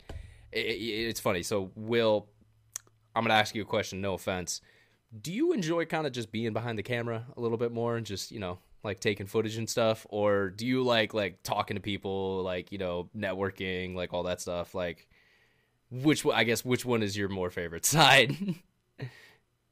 it, 0.52 0.64
it, 0.64 1.08
it's 1.08 1.20
funny. 1.20 1.42
So, 1.42 1.70
Will, 1.74 2.28
I'm 3.14 3.24
gonna 3.24 3.34
ask 3.34 3.54
you 3.54 3.60
a 3.60 3.66
question. 3.66 4.00
No 4.00 4.14
offense. 4.14 4.62
Do 5.22 5.32
you 5.32 5.52
enjoy 5.52 5.84
kind 5.86 6.06
of 6.06 6.12
just 6.12 6.32
being 6.32 6.52
behind 6.52 6.78
the 6.78 6.82
camera 6.82 7.24
a 7.36 7.40
little 7.40 7.58
bit 7.58 7.72
more 7.72 7.96
and 7.96 8.04
just 8.04 8.32
you 8.32 8.40
know 8.40 8.58
like 8.82 9.00
taking 9.00 9.26
footage 9.26 9.56
and 9.56 9.68
stuff, 9.68 10.06
or 10.08 10.50
do 10.50 10.66
you 10.66 10.82
like 10.82 11.12
like 11.12 11.42
talking 11.42 11.76
to 11.76 11.80
people, 11.80 12.42
like 12.42 12.72
you 12.72 12.78
know 12.78 13.10
networking, 13.16 13.94
like 13.94 14.14
all 14.14 14.22
that 14.24 14.40
stuff? 14.40 14.74
Like, 14.74 15.08
which 15.90 16.24
I 16.24 16.44
guess 16.44 16.64
which 16.64 16.84
one 16.84 17.02
is 17.02 17.16
your 17.16 17.28
more 17.28 17.50
favorite 17.50 17.84
side? 17.96 18.36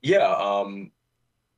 Yeah, 0.02 0.35
um, 0.35 0.90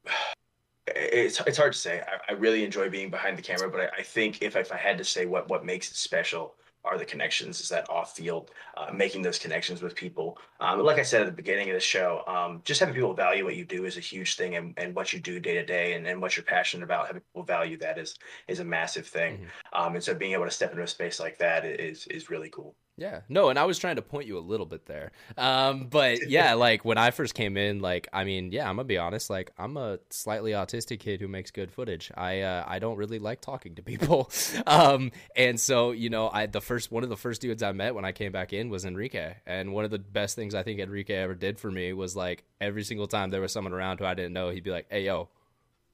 it's 0.86 1.40
it's 1.40 1.58
hard 1.58 1.72
to 1.72 1.78
say. 1.78 2.00
I, 2.00 2.32
I 2.32 2.36
really 2.36 2.64
enjoy 2.64 2.88
being 2.90 3.10
behind 3.10 3.36
the 3.36 3.42
camera, 3.42 3.70
but 3.70 3.80
I, 3.80 3.88
I 3.98 4.02
think 4.02 4.42
if 4.42 4.54
if 4.54 4.70
I 4.70 4.76
had 4.76 4.98
to 4.98 5.04
say 5.04 5.26
what 5.26 5.48
what 5.48 5.64
makes 5.64 5.90
it 5.90 5.96
special 5.96 6.54
are 6.86 6.98
the 6.98 7.04
connections, 7.04 7.60
is 7.60 7.68
that 7.68 7.88
off 7.90 8.16
field, 8.16 8.50
uh, 8.76 8.90
making 8.92 9.22
those 9.22 9.38
connections 9.38 9.82
with 9.82 9.94
people. 9.94 10.38
Um, 10.60 10.82
like 10.82 10.98
I 10.98 11.02
said 11.02 11.22
at 11.22 11.26
the 11.26 11.32
beginning 11.32 11.68
of 11.68 11.74
the 11.74 11.80
show, 11.80 12.22
um, 12.26 12.62
just 12.64 12.80
having 12.80 12.94
people 12.94 13.14
value 13.14 13.44
what 13.44 13.56
you 13.56 13.64
do 13.64 13.84
is 13.84 13.96
a 13.96 14.00
huge 14.00 14.36
thing, 14.36 14.56
and, 14.56 14.74
and 14.76 14.94
what 14.94 15.12
you 15.12 15.20
do 15.20 15.40
day 15.40 15.54
to 15.54 15.64
day, 15.64 15.94
and, 15.94 16.06
and 16.06 16.20
what 16.22 16.36
you're 16.36 16.44
passionate 16.44 16.84
about, 16.84 17.06
having 17.06 17.22
people 17.22 17.42
value 17.42 17.76
that 17.78 17.98
is 17.98 18.16
is 18.48 18.60
a 18.60 18.64
massive 18.64 19.06
thing. 19.06 19.46
Um, 19.72 19.94
and 19.94 20.04
so 20.04 20.14
being 20.14 20.32
able 20.32 20.44
to 20.44 20.50
step 20.50 20.70
into 20.70 20.82
a 20.82 20.86
space 20.86 21.20
like 21.20 21.38
that 21.38 21.64
is 21.64 22.06
is 22.06 22.30
really 22.30 22.50
cool. 22.50 22.74
Yeah, 22.98 23.20
no, 23.28 23.50
and 23.50 23.58
I 23.58 23.66
was 23.66 23.78
trying 23.78 23.96
to 23.96 24.02
point 24.02 24.26
you 24.26 24.38
a 24.38 24.40
little 24.40 24.64
bit 24.64 24.86
there. 24.86 25.12
Um, 25.36 25.88
but 25.88 26.18
yeah, 26.30 26.54
like 26.54 26.82
when 26.82 26.96
I 26.96 27.10
first 27.10 27.34
came 27.34 27.58
in, 27.58 27.80
like 27.80 28.08
I 28.10 28.24
mean, 28.24 28.52
yeah, 28.52 28.66
I'm 28.68 28.76
gonna 28.76 28.84
be 28.84 28.96
honest, 28.96 29.28
like 29.28 29.50
I'm 29.58 29.76
a 29.76 29.98
slightly 30.08 30.52
autistic 30.52 31.00
kid 31.00 31.20
who 31.20 31.28
makes 31.28 31.50
good 31.50 31.70
footage. 31.70 32.10
I 32.16 32.40
uh, 32.40 32.64
I 32.66 32.78
don't 32.78 32.96
really 32.96 33.18
like 33.18 33.42
talking 33.42 33.74
to 33.74 33.82
people, 33.82 34.30
um, 34.66 35.12
and 35.36 35.60
so 35.60 35.90
you 35.92 36.08
know, 36.08 36.30
I 36.32 36.46
the 36.46 36.62
first 36.62 36.90
one 36.90 37.02
of 37.02 37.10
the 37.10 37.18
first 37.18 37.42
dudes 37.42 37.62
I 37.62 37.72
met 37.72 37.94
when 37.94 38.06
I 38.06 38.12
came 38.12 38.32
back 38.32 38.54
in 38.54 38.70
was 38.70 38.86
Enrique, 38.86 39.34
and 39.46 39.74
one 39.74 39.84
of 39.84 39.90
the 39.90 39.98
best 39.98 40.34
things 40.34 40.54
I 40.54 40.62
think 40.62 40.80
Enrique 40.80 41.14
ever 41.14 41.34
did 41.34 41.58
for 41.58 41.70
me 41.70 41.92
was 41.92 42.16
like 42.16 42.44
every 42.62 42.82
single 42.82 43.06
time 43.06 43.28
there 43.28 43.42
was 43.42 43.52
someone 43.52 43.74
around 43.74 43.98
who 43.98 44.06
I 44.06 44.14
didn't 44.14 44.32
know, 44.32 44.48
he'd 44.48 44.64
be 44.64 44.70
like, 44.70 44.86
"Hey, 44.88 45.04
yo, 45.04 45.28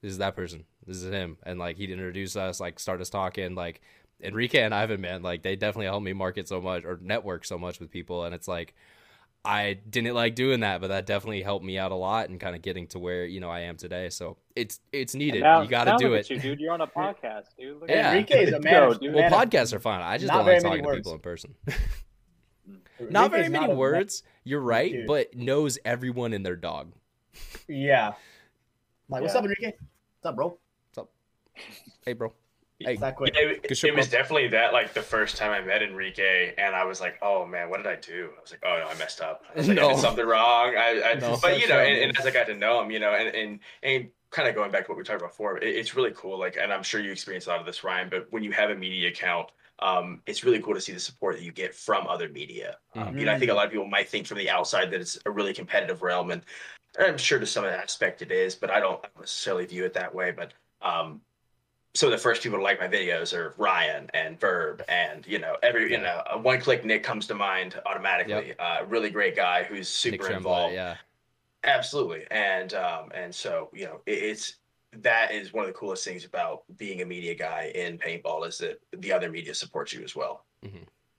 this 0.02 0.12
is 0.12 0.18
that 0.18 0.36
person. 0.36 0.66
This 0.86 0.98
is 0.98 1.10
him," 1.12 1.36
and 1.42 1.58
like 1.58 1.78
he'd 1.78 1.90
introduce 1.90 2.36
us, 2.36 2.60
like 2.60 2.78
start 2.78 3.00
us 3.00 3.10
talking, 3.10 3.56
like. 3.56 3.80
Enrique 4.22 4.60
and 4.62 4.74
Ivan, 4.74 5.00
man, 5.00 5.22
like 5.22 5.42
they 5.42 5.56
definitely 5.56 5.86
helped 5.86 6.04
me 6.04 6.12
market 6.12 6.48
so 6.48 6.60
much 6.60 6.84
or 6.84 6.98
network 7.02 7.44
so 7.44 7.58
much 7.58 7.80
with 7.80 7.90
people. 7.90 8.24
And 8.24 8.34
it's 8.34 8.46
like, 8.48 8.74
I 9.44 9.74
didn't 9.90 10.14
like 10.14 10.36
doing 10.36 10.60
that, 10.60 10.80
but 10.80 10.88
that 10.88 11.04
definitely 11.04 11.42
helped 11.42 11.64
me 11.64 11.76
out 11.76 11.90
a 11.90 11.96
lot 11.96 12.28
and 12.28 12.38
kind 12.38 12.54
of 12.54 12.62
getting 12.62 12.86
to 12.88 13.00
where, 13.00 13.24
you 13.26 13.40
know, 13.40 13.50
I 13.50 13.60
am 13.60 13.76
today. 13.76 14.08
So 14.08 14.36
it's, 14.54 14.78
it's 14.92 15.16
needed. 15.16 15.42
Now- 15.42 15.62
you 15.62 15.68
got 15.68 15.84
to 15.84 15.96
do 15.98 16.14
it. 16.14 16.20
at 16.20 16.30
you, 16.30 16.38
dude. 16.38 16.60
You're 16.60 16.72
on 16.72 16.80
a 16.80 16.86
podcast, 16.86 17.46
dude. 17.58 17.80
Look 17.80 17.90
Yeah. 17.90 18.10
Enrique 18.12 18.44
is 18.44 18.52
a 18.52 18.60
man. 18.60 18.72
go, 18.90 18.94
dude. 18.94 19.12
Well, 19.14 19.28
man 19.28 19.32
podcasts 19.48 19.72
are 19.72 19.80
fine. 19.80 20.00
I 20.00 20.16
just 20.18 20.28
not 20.32 20.38
don't 20.38 20.44
very 20.44 20.60
like 20.60 20.62
talking 20.64 20.82
to 20.84 20.86
words. 20.88 20.98
people 20.98 21.12
in 21.14 21.18
person. 21.20 21.54
Not 23.10 23.32
very 23.32 23.48
many 23.48 23.72
a- 23.72 23.74
words. 23.74 24.22
You're 24.44 24.60
right, 24.60 24.92
Dude. 24.92 25.06
but 25.08 25.34
knows 25.36 25.76
everyone 25.84 26.32
and 26.32 26.46
their 26.46 26.54
dog. 26.54 26.92
Yeah. 27.66 28.12
Like, 29.08 29.22
what's 29.22 29.34
up, 29.34 29.42
Enrique? 29.42 29.72
What's 29.72 30.24
up, 30.26 30.36
bro? 30.36 30.56
What's 30.94 30.98
up? 30.98 31.10
Hey, 32.06 32.12
bro. 32.12 32.32
Hey, 32.84 32.96
that 32.96 33.16
quick. 33.16 33.34
Yeah, 33.34 33.48
it, 33.48 33.84
it 33.84 33.96
was 33.96 34.08
definitely 34.08 34.48
that 34.48 34.72
like 34.72 34.94
the 34.94 35.02
first 35.02 35.36
time 35.36 35.50
I 35.50 35.60
met 35.60 35.82
Enrique, 35.82 36.54
and 36.58 36.74
I 36.74 36.84
was 36.84 37.00
like, 37.00 37.18
"Oh 37.22 37.46
man, 37.46 37.70
what 37.70 37.78
did 37.78 37.86
I 37.86 37.96
do?" 37.96 38.30
I 38.36 38.40
was 38.40 38.50
like, 38.50 38.62
"Oh 38.64 38.78
no, 38.78 38.88
I 38.88 38.94
messed 38.98 39.20
up. 39.20 39.44
I, 39.54 39.58
was 39.58 39.68
like, 39.68 39.78
I 39.78 39.80
No. 39.82 39.88
did 39.90 39.98
something 39.98 40.26
wrong." 40.26 40.74
I, 40.76 41.02
I 41.04 41.14
No. 41.14 41.38
but 41.40 41.60
you 41.60 41.68
know, 41.68 41.78
and, 41.78 41.96
and 41.96 42.18
as 42.18 42.26
I 42.26 42.30
got 42.30 42.46
to 42.46 42.54
know 42.54 42.82
him, 42.82 42.90
you 42.90 43.00
know, 43.00 43.12
and 43.12 43.34
and 43.34 43.58
and 43.82 44.08
kind 44.30 44.48
of 44.48 44.54
going 44.54 44.70
back 44.70 44.86
to 44.86 44.90
what 44.90 44.98
we 44.98 45.04
talked 45.04 45.20
about 45.20 45.30
before, 45.30 45.58
it, 45.58 45.64
it's 45.76 45.94
really 45.94 46.12
cool. 46.14 46.38
Like, 46.38 46.56
and 46.56 46.72
I'm 46.72 46.82
sure 46.82 47.00
you 47.00 47.12
experienced 47.12 47.46
a 47.46 47.50
lot 47.50 47.60
of 47.60 47.66
this, 47.66 47.84
Ryan. 47.84 48.08
But 48.10 48.26
when 48.30 48.42
you 48.42 48.52
have 48.52 48.70
a 48.70 48.74
media 48.74 49.08
account, 49.08 49.50
um, 49.78 50.22
it's 50.26 50.44
really 50.44 50.60
cool 50.60 50.74
to 50.74 50.80
see 50.80 50.92
the 50.92 51.00
support 51.00 51.36
that 51.36 51.44
you 51.44 51.52
get 51.52 51.74
from 51.74 52.06
other 52.06 52.28
media. 52.28 52.76
Um, 52.94 53.18
You 53.18 53.26
know, 53.26 53.32
I 53.32 53.38
think 53.38 53.50
a 53.50 53.54
lot 53.54 53.66
of 53.66 53.72
people 53.72 53.86
might 53.86 54.08
think 54.08 54.26
from 54.26 54.38
the 54.38 54.50
outside 54.50 54.90
that 54.90 55.00
it's 55.00 55.18
a 55.26 55.30
really 55.30 55.52
competitive 55.52 56.02
realm, 56.02 56.30
and 56.30 56.42
I'm 56.98 57.18
sure 57.18 57.38
to 57.38 57.46
some 57.46 57.64
aspect 57.64 58.22
it 58.22 58.30
is, 58.30 58.54
but 58.54 58.70
I 58.70 58.80
don't 58.80 59.04
necessarily 59.18 59.66
view 59.66 59.84
it 59.84 59.94
that 59.94 60.14
way. 60.14 60.30
But 60.30 60.52
um, 60.82 61.20
some 61.94 62.08
of 62.08 62.12
the 62.12 62.18
first 62.18 62.42
people 62.42 62.58
to 62.58 62.64
like 62.64 62.80
my 62.80 62.88
videos 62.88 63.34
are 63.34 63.54
Ryan 63.58 64.10
and 64.14 64.40
Verb, 64.40 64.82
and 64.88 65.26
you 65.26 65.38
know 65.38 65.56
every 65.62 65.90
you 65.90 65.98
know 65.98 66.22
a 66.30 66.38
one 66.38 66.60
click 66.60 66.84
Nick 66.84 67.02
comes 67.02 67.26
to 67.26 67.34
mind 67.34 67.80
automatically. 67.86 68.54
Uh, 68.58 68.84
really 68.86 69.10
great 69.10 69.36
guy 69.36 69.64
who's 69.64 69.88
super 69.88 70.16
Tremblay, 70.24 70.36
involved. 70.36 70.74
yeah. 70.74 70.96
Absolutely, 71.64 72.24
and 72.30 72.74
um, 72.74 73.10
and 73.14 73.34
so 73.34 73.68
you 73.72 73.84
know 73.84 74.00
it, 74.06 74.12
it's 74.12 74.56
that 74.98 75.32
is 75.32 75.52
one 75.52 75.64
of 75.64 75.68
the 75.68 75.78
coolest 75.78 76.04
things 76.04 76.24
about 76.24 76.64
being 76.76 77.02
a 77.02 77.04
media 77.04 77.34
guy 77.34 77.72
in 77.74 77.98
paintball 77.98 78.46
is 78.46 78.58
that 78.58 78.80
the 78.98 79.12
other 79.12 79.30
media 79.30 79.54
supports 79.54 79.92
you 79.92 80.02
as 80.02 80.14
well. 80.14 80.44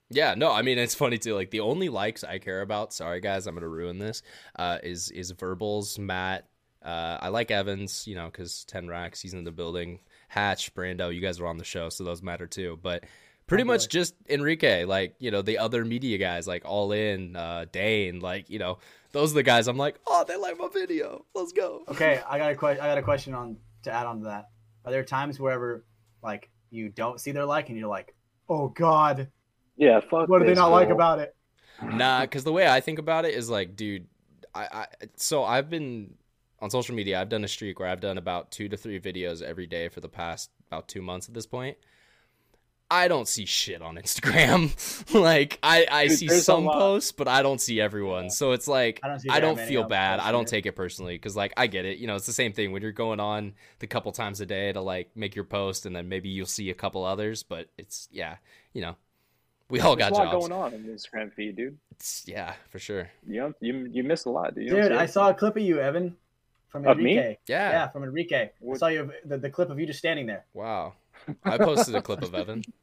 Yeah, 0.09 0.35
no, 0.35 0.51
I 0.51 0.61
mean 0.61 0.77
it's 0.77 0.95
funny 0.95 1.17
too. 1.17 1.33
Like 1.33 1.49
the 1.49 1.61
only 1.61 1.89
likes 1.89 2.23
I 2.23 2.39
care 2.39 2.61
about, 2.61 2.93
sorry 2.93 3.19
guys, 3.19 3.47
I'm 3.47 3.55
gonna 3.55 3.67
ruin 3.67 3.99
this. 3.99 4.21
Uh, 4.55 4.79
is 4.83 5.09
is 5.11 5.31
verbals, 5.31 5.97
Matt. 5.97 6.47
Uh, 6.83 7.17
I 7.21 7.29
like 7.29 7.49
Evans, 7.49 8.05
you 8.07 8.15
know, 8.15 8.25
because 8.25 8.63
ten 8.65 8.87
racks, 8.87 9.21
he's 9.21 9.33
in 9.33 9.43
the 9.43 9.51
building. 9.51 9.99
Hatch, 10.33 10.73
Brando, 10.73 11.13
you 11.13 11.21
guys 11.21 11.39
are 11.39 11.45
on 11.47 11.57
the 11.57 11.63
show, 11.63 11.89
so 11.89 12.03
those 12.03 12.23
matter 12.23 12.47
too. 12.47 12.79
But 12.81 13.03
pretty 13.45 13.63
Oh, 13.63 13.67
much 13.67 13.87
just 13.87 14.15
Enrique, 14.27 14.85
like 14.85 15.15
you 15.19 15.29
know, 15.31 15.41
the 15.43 15.59
other 15.59 15.85
media 15.85 16.17
guys, 16.17 16.47
like 16.47 16.63
All 16.65 16.91
In, 16.91 17.35
uh, 17.35 17.65
Dane, 17.71 18.19
like 18.19 18.49
you 18.49 18.57
know, 18.59 18.79
those 19.11 19.31
are 19.31 19.35
the 19.35 19.43
guys. 19.43 19.67
I'm 19.67 19.77
like, 19.77 19.99
oh, 20.07 20.25
they 20.27 20.35
like 20.35 20.57
my 20.57 20.69
video. 20.73 21.25
Let's 21.35 21.51
go. 21.51 21.83
Okay, 21.89 22.19
I 22.27 22.37
got 22.39 22.51
a 22.51 22.55
question. 22.55 22.83
I 22.83 22.87
got 22.87 22.97
a 22.97 23.03
question 23.03 23.33
on 23.35 23.57
to 23.83 23.91
add 23.91 24.05
on 24.07 24.19
to 24.19 24.25
that. 24.25 24.49
Are 24.85 24.91
there 24.91 25.03
times 25.03 25.39
wherever 25.39 25.85
like 26.23 26.49
you 26.71 26.89
don't 26.89 27.19
see 27.19 27.31
their 27.31 27.45
like 27.45 27.69
and 27.69 27.77
you're 27.77 27.87
like, 27.87 28.15
oh 28.49 28.69
god, 28.69 29.29
Yeah, 29.77 29.99
fuck. 29.99 30.27
what 30.29 30.39
do 30.39 30.45
they 30.45 30.51
this 30.51 30.57
not 30.57 30.71
like 30.71 30.89
about 30.89 31.19
it? 31.19 31.35
Nah, 31.83 32.21
because 32.21 32.43
the 32.43 32.51
way 32.51 32.67
I 32.67 32.79
think 32.79 32.97
about 32.97 33.25
it 33.25 33.33
is 33.35 33.49
like, 33.49 33.75
dude, 33.75 34.07
I, 34.55 34.67
I 34.71 34.87
so 35.15 35.43
I've 35.43 35.69
been 35.69 36.15
on 36.63 36.69
social 36.69 36.95
media. 36.95 37.19
I've 37.19 37.27
done 37.27 37.43
a 37.43 37.47
streak 37.47 37.77
where 37.77 37.89
I've 37.89 37.99
done 37.99 38.17
about 38.17 38.49
two 38.49 38.69
to 38.69 38.77
three 38.77 38.97
videos 38.97 39.41
every 39.41 39.67
day 39.67 39.89
for 39.89 39.99
the 39.99 40.07
past 40.07 40.49
about 40.71 40.87
two 40.87 41.01
months 41.01 41.27
at 41.27 41.33
this 41.33 41.45
point. 41.45 41.77
I 42.89 43.09
don't 43.09 43.27
see 43.27 43.45
shit 43.45 43.81
on 43.81 43.95
Instagram. 43.95 45.13
like 45.13 45.59
I, 45.61 45.85
I 45.91 46.07
Dude, 46.07 46.17
see 46.19 46.29
some 46.29 46.63
posts, 46.65 47.11
but 47.11 47.27
I 47.27 47.41
don't 47.41 47.59
see 47.59 47.81
everyone. 47.81 48.29
So 48.29 48.53
it's 48.53 48.67
like 48.67 49.01
I 49.03 49.09
don't 49.09 49.31
I 49.31 49.39
don't 49.41 49.59
feel 49.59 49.83
bad. 49.83 50.21
I 50.21 50.31
don't 50.31 50.47
take 50.47 50.65
it 50.65 50.71
personally 50.73 51.15
because 51.15 51.35
like 51.35 51.51
I 51.57 51.67
get 51.67 51.83
it. 51.83 51.97
You 51.97 52.07
know, 52.07 52.15
it's 52.15 52.27
the 52.27 52.33
same 52.33 52.53
thing 52.53 52.71
when 52.71 52.81
you're 52.81 52.93
going 52.93 53.19
on 53.19 53.55
the 53.79 53.87
couple 53.87 54.13
times 54.13 54.39
a 54.39 54.45
day 54.45 54.71
to 54.71 54.79
like 54.79 55.11
make 55.15 55.35
your 55.35 55.45
post, 55.45 55.85
and 55.85 55.93
then 55.93 56.07
maybe 56.07 56.29
you'll 56.29 56.45
see 56.45 56.69
a 56.69 56.73
couple 56.73 57.03
others. 57.03 57.43
But 57.43 57.67
it's 57.77 58.07
yeah, 58.09 58.37
you 58.71 58.81
know, 58.81 58.95
we 59.69 59.81
all 59.81 59.95
There's 59.95 60.11
got 60.11 60.15
a 60.15 60.23
lot 60.23 60.31
jobs. 60.31 60.47
going 60.47 60.61
on 60.61 60.73
in 60.73 60.85
the 60.85 60.93
Instagram 60.93 61.33
feed, 61.33 61.57
dude. 61.57 61.77
It's, 61.91 62.23
yeah, 62.27 62.53
for 62.69 62.79
sure. 62.79 63.09
You 63.27 63.41
don't, 63.41 63.55
you 63.59 63.89
you 63.91 64.03
miss 64.03 64.25
a 64.25 64.29
lot, 64.29 64.55
dude. 64.55 64.65
You 64.65 64.81
Dude, 64.81 64.91
I 64.91 65.07
saw 65.07 65.29
a 65.29 65.33
clip 65.33 65.57
of 65.57 65.63
you, 65.63 65.79
Evan, 65.79 66.15
from 66.73 66.87
Of 66.87 66.97
me? 66.97 67.11
Enrique. 67.17 67.37
Yeah. 67.47 67.69
Yeah, 67.69 67.87
from 67.89 68.03
Enrique. 68.03 68.49
I 68.69 68.75
saw 68.77 68.87
you 68.87 69.11
the, 69.23 69.37
the 69.37 69.49
clip 69.49 69.69
of 69.69 69.79
you 69.79 69.85
just 69.85 69.99
standing 69.99 70.25
there. 70.25 70.43
Wow. 70.53 70.95
I 71.45 71.57
posted 71.59 71.93
a 71.95 72.01
clip 72.01 72.21
of 72.23 72.33
Evan. 72.35 72.63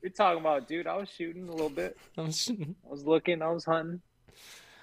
What 0.00 0.04
you 0.04 0.10
talking 0.14 0.40
about, 0.40 0.66
dude? 0.66 0.86
I 0.86 0.96
was 0.96 1.10
shooting 1.10 1.46
a 1.46 1.50
little 1.52 1.68
bit. 1.68 1.98
I 2.16 2.22
was- 2.22 2.50
I 2.50 2.88
was 2.88 3.04
looking. 3.04 3.42
I 3.42 3.48
was 3.48 3.66
hunting. 3.66 4.00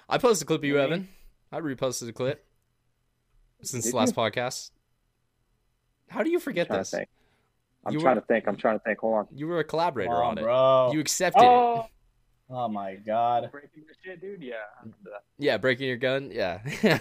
I 0.08 0.16
posted 0.18 0.44
a 0.44 0.46
clip 0.46 0.60
of 0.60 0.64
you, 0.64 0.78
Evan. 0.78 1.08
I 1.50 1.58
reposted 1.58 2.08
a 2.08 2.12
clip 2.12 2.44
since 3.62 3.82
Did 3.84 3.94
the 3.94 3.96
last 3.96 4.10
you? 4.10 4.22
podcast. 4.22 4.70
How 6.08 6.22
do 6.22 6.30
you 6.30 6.38
forget 6.38 6.68
trying 6.68 6.78
this? 6.80 6.94
I'm 6.94 7.94
You 7.94 7.98
trying 8.00 8.14
were- 8.14 8.20
to 8.20 8.26
think. 8.28 8.46
I'm 8.46 8.56
trying 8.56 8.78
to 8.78 8.84
think. 8.84 9.00
Hold 9.00 9.14
on. 9.14 9.26
You 9.34 9.48
were 9.48 9.58
a 9.58 9.64
collaborator 9.64 10.10
Come 10.12 10.22
on 10.22 10.38
it. 10.38 10.42
bro. 10.42 10.90
You 10.92 11.00
accepted 11.00 11.42
it. 11.42 11.46
Oh. 11.48 11.86
Oh, 12.50 12.68
my 12.68 12.94
god. 12.94 13.50
breaking 13.52 13.84
the 13.86 13.94
shit, 14.02 14.20
dude. 14.20 14.42
Yeah. 14.42 14.54
I 14.78 14.80
remember 14.82 15.10
that. 15.10 15.22
Yeah, 15.38 15.58
breaking 15.58 15.86
your 15.86 15.96
gun. 15.96 16.30
Yeah. 16.32 16.58
hey, 16.64 16.98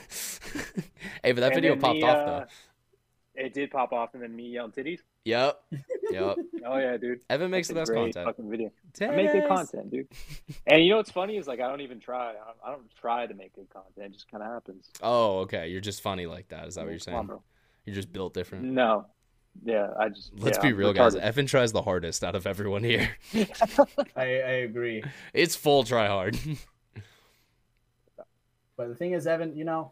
but 1.23 1.35
that 1.37 1.53
And 1.53 1.55
video 1.55 1.75
popped 1.75 1.95
me, 1.95 2.03
off 2.03 2.17
uh, 2.17 2.25
though. 2.25 2.45
It 3.35 3.53
did 3.53 3.69
pop 3.71 3.93
off, 3.93 4.13
and 4.13 4.23
then 4.23 4.35
me 4.35 4.47
yelling 4.49 4.71
titties. 4.71 4.99
Yep. 5.25 5.61
Yep. 6.09 6.37
Oh 6.65 6.77
yeah, 6.77 6.95
dude. 6.95 7.19
Evan 7.29 7.51
makes 7.51 7.67
the 7.67 7.73
best 7.73 7.91
a 7.91 7.93
content. 7.93 8.25
Fucking 8.25 8.49
video. 8.49 8.71
I 9.01 9.07
make 9.07 9.29
good 9.29 9.45
content, 9.45 9.91
dude. 9.91 10.07
and 10.65 10.81
you 10.81 10.91
know 10.91 10.95
what's 10.97 11.11
funny 11.11 11.35
is 11.35 11.47
like 11.49 11.59
I 11.59 11.67
don't 11.67 11.81
even 11.81 11.99
try. 11.99 12.29
I 12.29 12.33
don't, 12.33 12.57
I 12.65 12.71
don't 12.71 12.89
try 12.95 13.27
to 13.27 13.33
make 13.33 13.53
good 13.53 13.69
content. 13.69 14.05
It 14.05 14.13
just 14.13 14.31
kind 14.31 14.41
of 14.41 14.49
happens. 14.49 14.89
Oh, 15.03 15.39
okay. 15.39 15.67
You're 15.67 15.81
just 15.81 16.01
funny 16.01 16.25
like 16.27 16.47
that. 16.47 16.69
Is 16.69 16.75
that 16.75 16.85
what 16.85 16.91
you're 16.91 16.99
Come 16.99 17.13
on, 17.13 17.19
saying? 17.19 17.27
bro. 17.27 17.43
You're 17.85 17.95
just 17.95 18.13
built 18.13 18.33
different. 18.33 18.63
No. 18.63 19.07
Yeah, 19.63 19.89
I 19.99 20.09
just. 20.09 20.31
Let's 20.37 20.57
yeah, 20.57 20.63
be 20.63 20.67
I'm 20.69 20.75
real, 20.77 20.93
guys. 20.93 21.15
Evan 21.15 21.45
tries 21.45 21.71
the 21.71 21.81
hardest 21.81 22.23
out 22.23 22.35
of 22.35 22.47
everyone 22.47 22.83
here. 22.83 23.09
I, 23.33 23.45
I 24.15 24.25
agree. 24.63 25.03
It's 25.33 25.55
full 25.55 25.83
try 25.83 26.07
hard. 26.07 26.37
But 28.77 28.89
the 28.89 28.95
thing 28.95 29.13
is, 29.13 29.25
Evan, 29.25 29.57
you 29.57 29.65
know, 29.65 29.91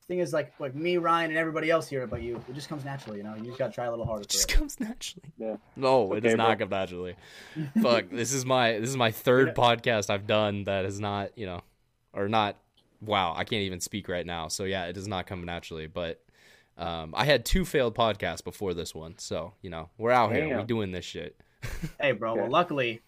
the 0.00 0.06
thing 0.06 0.20
is 0.20 0.32
like 0.32 0.54
like 0.58 0.74
me, 0.74 0.96
Ryan, 0.96 1.30
and 1.30 1.38
everybody 1.38 1.70
else 1.70 1.88
here, 1.88 2.06
but 2.06 2.22
you, 2.22 2.42
it 2.48 2.54
just 2.54 2.68
comes 2.68 2.84
naturally. 2.84 3.18
You 3.18 3.24
know, 3.24 3.34
you 3.36 3.44
just 3.44 3.58
gotta 3.58 3.72
try 3.72 3.84
a 3.84 3.90
little 3.90 4.06
harder. 4.06 4.22
It 4.22 4.28
just 4.30 4.50
it. 4.50 4.54
comes 4.54 4.80
naturally. 4.80 5.32
Yeah. 5.36 5.56
No, 5.76 6.12
it 6.14 6.18
Okay, 6.18 6.28
does 6.28 6.36
not 6.36 6.58
come 6.58 6.70
naturally. 6.70 7.16
Fuck, 7.82 8.06
this 8.10 8.32
is 8.32 8.46
my 8.46 8.78
this 8.78 8.88
is 8.88 8.96
my 8.96 9.10
third 9.10 9.54
podcast 9.54 10.08
I've 10.08 10.26
done 10.26 10.64
that 10.64 10.86
is 10.86 10.98
not, 10.98 11.36
you 11.36 11.46
know, 11.46 11.60
or 12.14 12.28
not. 12.28 12.56
Wow, 13.02 13.34
I 13.36 13.44
can't 13.44 13.62
even 13.62 13.80
speak 13.80 14.08
right 14.08 14.24
now. 14.24 14.48
So 14.48 14.64
yeah, 14.64 14.86
it 14.86 14.94
does 14.94 15.06
not 15.06 15.26
come 15.26 15.44
naturally. 15.44 15.86
But 15.86 16.22
um, 16.78 17.14
I 17.16 17.24
had 17.24 17.44
two 17.44 17.64
failed 17.64 17.94
podcasts 17.94 18.44
before 18.44 18.74
this 18.74 18.94
one, 18.94 19.18
so 19.18 19.54
you 19.62 19.70
know 19.70 19.90
we're 19.98 20.10
out 20.10 20.32
here, 20.32 20.44
we 20.44 20.50
Damn. 20.50 20.66
doing 20.66 20.92
this 20.92 21.04
shit. 21.04 21.40
Hey, 22.00 22.12
bro. 22.12 22.32
Okay. 22.32 22.40
Well, 22.42 22.50
luckily, 22.50 23.00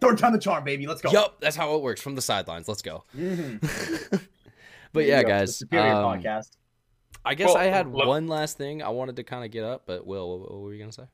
third 0.00 0.18
time 0.18 0.32
the 0.32 0.38
charm, 0.38 0.64
baby. 0.64 0.86
Let's 0.86 1.00
go. 1.02 1.10
Yup, 1.10 1.40
that's 1.40 1.56
how 1.56 1.74
it 1.74 1.82
works 1.82 2.00
from 2.00 2.14
the 2.14 2.22
sidelines. 2.22 2.68
Let's 2.68 2.82
go. 2.82 3.04
Mhm. 3.16 4.26
but 4.92 5.04
yeah, 5.06 5.22
go. 5.22 5.28
Guys, 5.28 5.56
superior 5.56 5.92
um, 5.92 6.20
podcast. 6.20 6.50
I 7.24 7.34
guess 7.34 7.48
Well, 7.48 7.56
I 7.58 7.64
had 7.64 7.90
look- 7.92 8.06
one 8.06 8.28
last 8.28 8.56
thing 8.56 8.82
I 8.82 8.88
wanted 8.90 9.16
to 9.16 9.24
kind 9.24 9.44
of 9.44 9.50
get 9.50 9.64
up, 9.64 9.82
but 9.86 10.06
Will, 10.06 10.38
what, 10.40 10.50
what 10.52 10.60
were 10.60 10.72
you 10.72 10.80
gonna 10.80 10.92
say? 10.92 11.04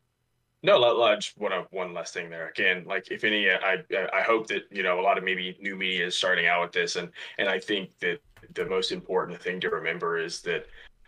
No, 0.63 0.79
lo- 0.79 0.99
lo- 0.99 1.15
just 1.17 1.39
one 1.39 1.53
one 1.71 1.95
last 1.95 2.13
thing 2.15 2.29
there. 2.31 2.49
Again, 2.49 2.85
like 2.87 3.11
if 3.11 3.25
any, 3.25 3.49
I 3.51 3.77
I 4.13 4.23
hope 4.23 4.49
that 4.49 4.63
you 4.71 4.83
know 4.83 5.01
a 5.01 5.03
lot 5.03 5.19
of 5.19 5.25
maybe 5.25 5.57
new 5.61 5.77
media 5.77 6.07
is 6.07 6.17
starting 6.17 6.47
out 6.47 6.63
with 6.63 6.73
this, 6.73 6.97
and 6.97 7.11
and 7.39 7.49
I 7.49 7.59
think 7.61 7.91
that 8.01 8.19
the 8.55 8.65
most 8.67 8.91
important 8.93 9.41
thing 9.41 9.61
to 9.61 9.71
remember 9.71 10.19
is 10.19 10.41
that 10.43 10.67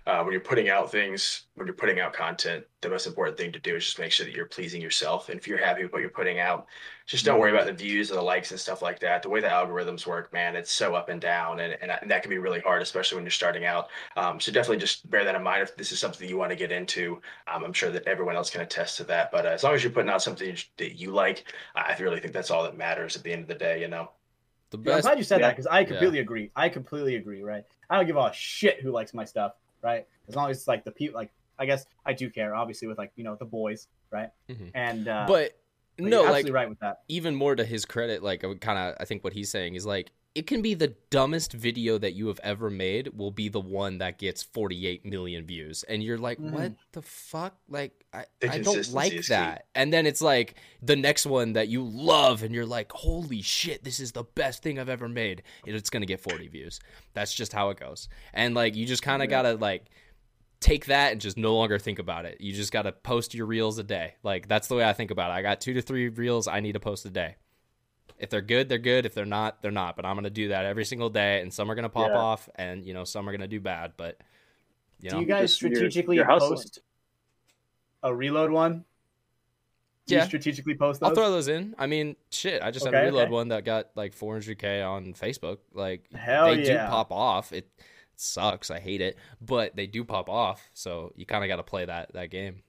uh, 0.08 0.22
when 0.22 0.32
you're 0.32 0.40
putting 0.40 0.70
out 0.70 0.90
things, 0.90 1.42
when 1.54 1.66
you're 1.66 1.76
putting 1.76 2.00
out 2.00 2.14
content, 2.14 2.64
the 2.80 2.88
most 2.88 3.06
important 3.06 3.36
thing 3.36 3.52
to 3.52 3.58
do 3.58 3.76
is 3.76 3.84
just 3.84 3.98
make 3.98 4.10
sure 4.10 4.24
that 4.24 4.34
you're 4.34 4.46
pleasing 4.46 4.80
yourself. 4.80 5.28
And 5.28 5.38
if 5.38 5.46
you're 5.46 5.62
happy 5.62 5.82
with 5.82 5.92
what 5.92 6.00
you're 6.00 6.08
putting 6.08 6.38
out, 6.38 6.66
just 7.04 7.26
don't 7.26 7.38
worry 7.38 7.50
about 7.50 7.66
the 7.66 7.74
views 7.74 8.08
and 8.08 8.18
the 8.18 8.22
likes 8.22 8.50
and 8.50 8.58
stuff 8.58 8.80
like 8.80 9.00
that. 9.00 9.22
The 9.22 9.28
way 9.28 9.40
the 9.40 9.48
algorithms 9.48 10.06
work, 10.06 10.32
man, 10.32 10.56
it's 10.56 10.72
so 10.72 10.94
up 10.94 11.10
and 11.10 11.20
down, 11.20 11.60
and 11.60 11.76
and, 11.82 11.92
and 12.00 12.10
that 12.10 12.22
can 12.22 12.30
be 12.30 12.38
really 12.38 12.60
hard, 12.60 12.80
especially 12.80 13.16
when 13.16 13.24
you're 13.26 13.30
starting 13.30 13.66
out. 13.66 13.88
Um, 14.16 14.40
so 14.40 14.50
definitely 14.50 14.78
just 14.78 15.08
bear 15.10 15.26
that 15.26 15.34
in 15.34 15.42
mind 15.42 15.62
if 15.62 15.76
this 15.76 15.92
is 15.92 15.98
something 15.98 16.26
that 16.26 16.30
you 16.30 16.38
want 16.38 16.52
to 16.52 16.56
get 16.56 16.72
into. 16.72 17.20
Um, 17.46 17.62
I'm 17.62 17.74
sure 17.74 17.90
that 17.90 18.06
everyone 18.06 18.34
else 18.34 18.48
can 18.48 18.62
attest 18.62 18.96
to 18.96 19.04
that. 19.04 19.30
But 19.30 19.44
uh, 19.44 19.50
as 19.50 19.62
long 19.62 19.74
as 19.74 19.84
you're 19.84 19.92
putting 19.92 20.10
out 20.10 20.22
something 20.22 20.56
that 20.78 20.98
you 20.98 21.10
like, 21.10 21.52
I 21.76 21.94
really 22.00 22.20
think 22.20 22.32
that's 22.32 22.50
all 22.50 22.62
that 22.62 22.78
matters 22.78 23.14
at 23.14 23.24
the 23.24 23.32
end 23.32 23.42
of 23.42 23.48
the 23.48 23.56
day. 23.56 23.82
You 23.82 23.88
know. 23.88 24.10
The 24.70 24.78
Dude, 24.78 24.88
I'm 24.88 25.00
glad 25.02 25.18
you 25.18 25.24
said 25.24 25.40
yeah. 25.40 25.48
that 25.48 25.56
because 25.56 25.66
I 25.66 25.84
completely 25.84 26.20
agree. 26.20 26.50
I 26.56 26.70
completely 26.70 27.16
agree. 27.16 27.42
Right? 27.42 27.64
I 27.90 27.96
don't 27.96 28.06
give 28.06 28.16
a 28.16 28.32
shit 28.32 28.80
who 28.80 28.90
likes 28.90 29.12
my 29.12 29.26
stuff. 29.26 29.52
Right? 29.82 30.06
As 30.28 30.36
long 30.36 30.50
as 30.50 30.66
like 30.68 30.84
the 30.84 30.90
people. 30.90 31.16
Like 31.18 31.30
I 31.58 31.66
guess 31.66 31.86
I 32.06 32.12
do 32.12 32.30
care, 32.30 32.54
obviously, 32.54 32.86
with 32.88 32.98
like 32.98 33.12
you 33.16 33.24
know 33.24 33.34
the 33.34 33.44
boys, 33.44 33.88
right? 34.10 34.30
Mhm. 34.48 34.70
And 34.74 35.08
uh, 35.08 35.24
But 35.26 35.58
but 35.96 36.06
no, 36.06 36.22
like 36.22 36.48
right 36.50 36.68
with 36.68 36.78
that. 36.80 37.02
even 37.08 37.34
more 37.34 37.56
to 37.56 37.64
his 37.64 37.84
credit, 37.84 38.22
like 38.22 38.42
kind 38.60 38.78
of, 38.78 38.94
I 39.00 39.04
think 39.04 39.24
what 39.24 39.32
he's 39.32 39.50
saying 39.50 39.74
is 39.74 39.84
like 39.84 40.12
it 40.38 40.46
can 40.46 40.62
be 40.62 40.74
the 40.74 40.94
dumbest 41.10 41.52
video 41.52 41.98
that 41.98 42.12
you 42.14 42.28
have 42.28 42.40
ever 42.42 42.70
made 42.70 43.08
will 43.16 43.30
be 43.30 43.48
the 43.48 43.60
one 43.60 43.98
that 43.98 44.18
gets 44.18 44.42
48 44.42 45.04
million 45.04 45.44
views, 45.44 45.82
and 45.84 46.02
you're 46.02 46.18
like, 46.18 46.38
Mhm. 46.38 46.50
what 46.52 46.72
the 46.92 47.02
fuck? 47.02 47.58
Like 47.68 47.92
I, 48.12 48.24
I 48.42 48.58
don't 48.58 48.92
like 48.92 49.26
that. 49.26 49.66
And 49.74 49.92
then 49.92 50.06
it's 50.06 50.22
like 50.22 50.54
the 50.80 50.96
next 50.96 51.26
one 51.26 51.52
that 51.54 51.68
you 51.68 51.82
love, 51.84 52.42
and 52.42 52.54
you're 52.54 52.64
like, 52.66 52.90
holy 52.92 53.42
shit, 53.42 53.84
this 53.84 54.00
is 54.00 54.12
the 54.12 54.24
best 54.24 54.62
thing 54.62 54.78
I've 54.78 54.88
ever 54.88 55.08
made. 55.08 55.42
And 55.66 55.74
it's 55.76 55.90
gonna 55.90 56.06
get 56.06 56.20
40 56.20 56.48
views. 56.48 56.80
That's 57.14 57.34
just 57.34 57.52
how 57.52 57.70
it 57.70 57.78
goes. 57.80 58.08
And 58.32 58.54
like 58.54 58.76
you 58.76 58.86
just 58.86 59.02
kind 59.02 59.22
of 59.22 59.26
Yeah. 59.30 59.42
gotta 59.42 59.54
like 59.56 59.86
take 60.60 60.86
that 60.86 61.12
and 61.12 61.20
just 61.20 61.36
no 61.36 61.54
longer 61.54 61.78
think 61.78 61.98
about 61.98 62.24
it. 62.24 62.40
You 62.40 62.52
just 62.52 62.72
got 62.72 62.82
to 62.82 62.90
post 62.90 63.32
your 63.32 63.46
reels 63.46 63.78
a 63.78 63.84
day. 63.84 64.14
Like 64.24 64.48
that's 64.48 64.66
the 64.66 64.74
way 64.74 64.84
I 64.84 64.92
think 64.92 65.10
about 65.12 65.30
it. 65.30 65.34
I 65.34 65.42
got 65.42 65.60
2 65.60 65.74
to 65.74 65.82
3 65.82 66.08
reels 66.08 66.48
I 66.48 66.58
need 66.60 66.72
to 66.72 66.80
post 66.80 67.04
a 67.04 67.10
day. 67.10 67.36
If 68.18 68.30
they're 68.30 68.40
good, 68.42 68.68
they're 68.68 68.78
good. 68.78 69.06
If 69.06 69.14
they're 69.14 69.24
not, 69.24 69.62
they're 69.62 69.70
not. 69.70 69.96
But 69.96 70.04
I'm 70.04 70.14
going 70.14 70.24
to 70.24 70.30
do 70.30 70.48
that 70.48 70.64
every 70.66 70.84
single 70.84 71.08
day 71.10 71.40
and 71.40 71.52
some 71.52 71.70
are 71.70 71.74
going 71.74 71.84
to 71.84 71.88
pop 71.88 72.10
Yeah. 72.10 72.18
off 72.18 72.48
and 72.56 72.84
you 72.84 72.94
know, 72.94 73.04
some 73.04 73.28
are 73.28 73.32
going 73.32 73.40
to 73.42 73.48
do 73.48 73.60
bad, 73.60 73.92
but 73.96 74.20
you 75.00 75.10
do 75.10 75.16
know. 75.16 75.20
you 75.22 75.26
guys 75.26 75.54
strategically 75.54 76.16
you're 76.16 76.24
hustling. 76.24 76.56
post 76.56 76.80
a 78.02 78.14
reload 78.14 78.50
one? 78.50 78.84
Do 80.06 80.14
you 80.14 80.20
Yeah. 80.20 80.26
strategically 80.26 80.74
post 80.74 81.00
those? 81.00 81.10
I'll 81.10 81.14
throw 81.14 81.30
those 81.30 81.48
in. 81.48 81.74
I 81.78 81.86
mean, 81.86 82.16
shit, 82.30 82.62
I 82.62 82.70
just 82.70 82.84
had 82.84 82.94
a 82.94 83.02
reload 83.02 83.24
okay. 83.24 83.30
one 83.32 83.48
that 83.48 83.64
got 83.64 83.90
like 83.94 84.14
400k 84.14 84.82
on 84.82 85.12
Facebook. 85.14 85.58
Like 85.72 86.10
Hell 86.12 86.46
they 86.54 86.62
do 86.64 86.76
pop 86.78 87.12
off. 87.12 87.52
It 87.52 87.68
sucks. 88.16 88.70
I 88.70 88.80
hate 88.80 89.00
it, 89.00 89.16
but 89.40 89.76
they 89.76 89.86
do 89.86 90.04
pop 90.04 90.28
off. 90.28 90.68
So 90.72 91.12
you 91.14 91.26
kind 91.26 91.44
of 91.44 91.48
got 91.48 91.56
to 91.56 91.62
play 91.62 91.84
that 91.84 92.12
that 92.14 92.30
game. 92.30 92.62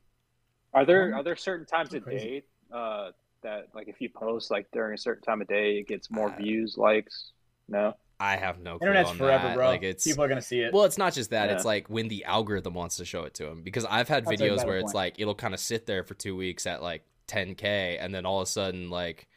Are 0.74 0.86
there 0.86 1.08
Um, 1.14 1.20
are 1.20 1.24
there 1.24 1.36
certain 1.36 1.66
times 1.66 1.92
so 1.92 1.98
a 1.98 2.00
day 2.02 2.44
uh, 2.72 3.12
that 3.44 3.68
like 3.74 3.88
if 3.88 4.02
you 4.02 4.10
post 4.10 4.52
like 4.52 4.68
during 4.72 4.94
a 4.94 4.98
certain 4.98 5.24
time 5.24 5.42
of 5.42 5.48
day 5.48 5.78
it 5.80 5.88
gets 5.88 6.10
more 6.12 6.30
Uh, 6.32 6.36
views, 6.38 6.78
likes? 6.78 7.32
No. 7.68 7.96
I 8.22 8.36
have 8.36 8.60
no 8.60 8.78
clue 8.78 8.88
Internet's 8.88 9.12
on 9.12 9.18
forever, 9.18 9.48
that. 9.48 9.56
bro. 9.56 9.68
Like 9.70 9.84
it's 9.84 10.06
People 10.06 10.24
are 10.24 10.28
gonna 10.28 10.42
see 10.42 10.60
it. 10.60 10.74
well, 10.74 10.84
it's 10.84 10.98
not 10.98 11.14
just 11.14 11.30
that. 11.30 11.50
Yeah. 11.50 11.56
It's 11.56 11.64
like 11.66 11.90
when 11.90 12.08
the 12.10 12.26
algorithm 12.26 12.74
wants 12.74 12.98
to 12.98 13.06
show 13.06 13.24
it 13.24 13.34
to 13.36 13.46
them. 13.46 13.62
Because 13.64 13.86
I've 13.86 14.10
had 14.10 14.26
That's 14.26 14.42
videos 14.42 14.58
better 14.58 14.68
where 14.70 14.80
it's 14.80 14.94
like 14.94 15.16
it'll 15.20 15.36
kind 15.36 15.54
of 15.54 15.60
sit 15.60 15.86
there 15.86 16.04
for 16.04 16.16
two 16.16 16.36
weeks 16.36 16.68
at 16.68 16.82
like 16.84 17.04
10k, 17.28 17.98
and 18.00 18.14
then 18.14 18.26
all 18.26 18.40
of 18.42 18.44
a 18.44 18.52
sudden 18.52 18.90
like 18.90 19.28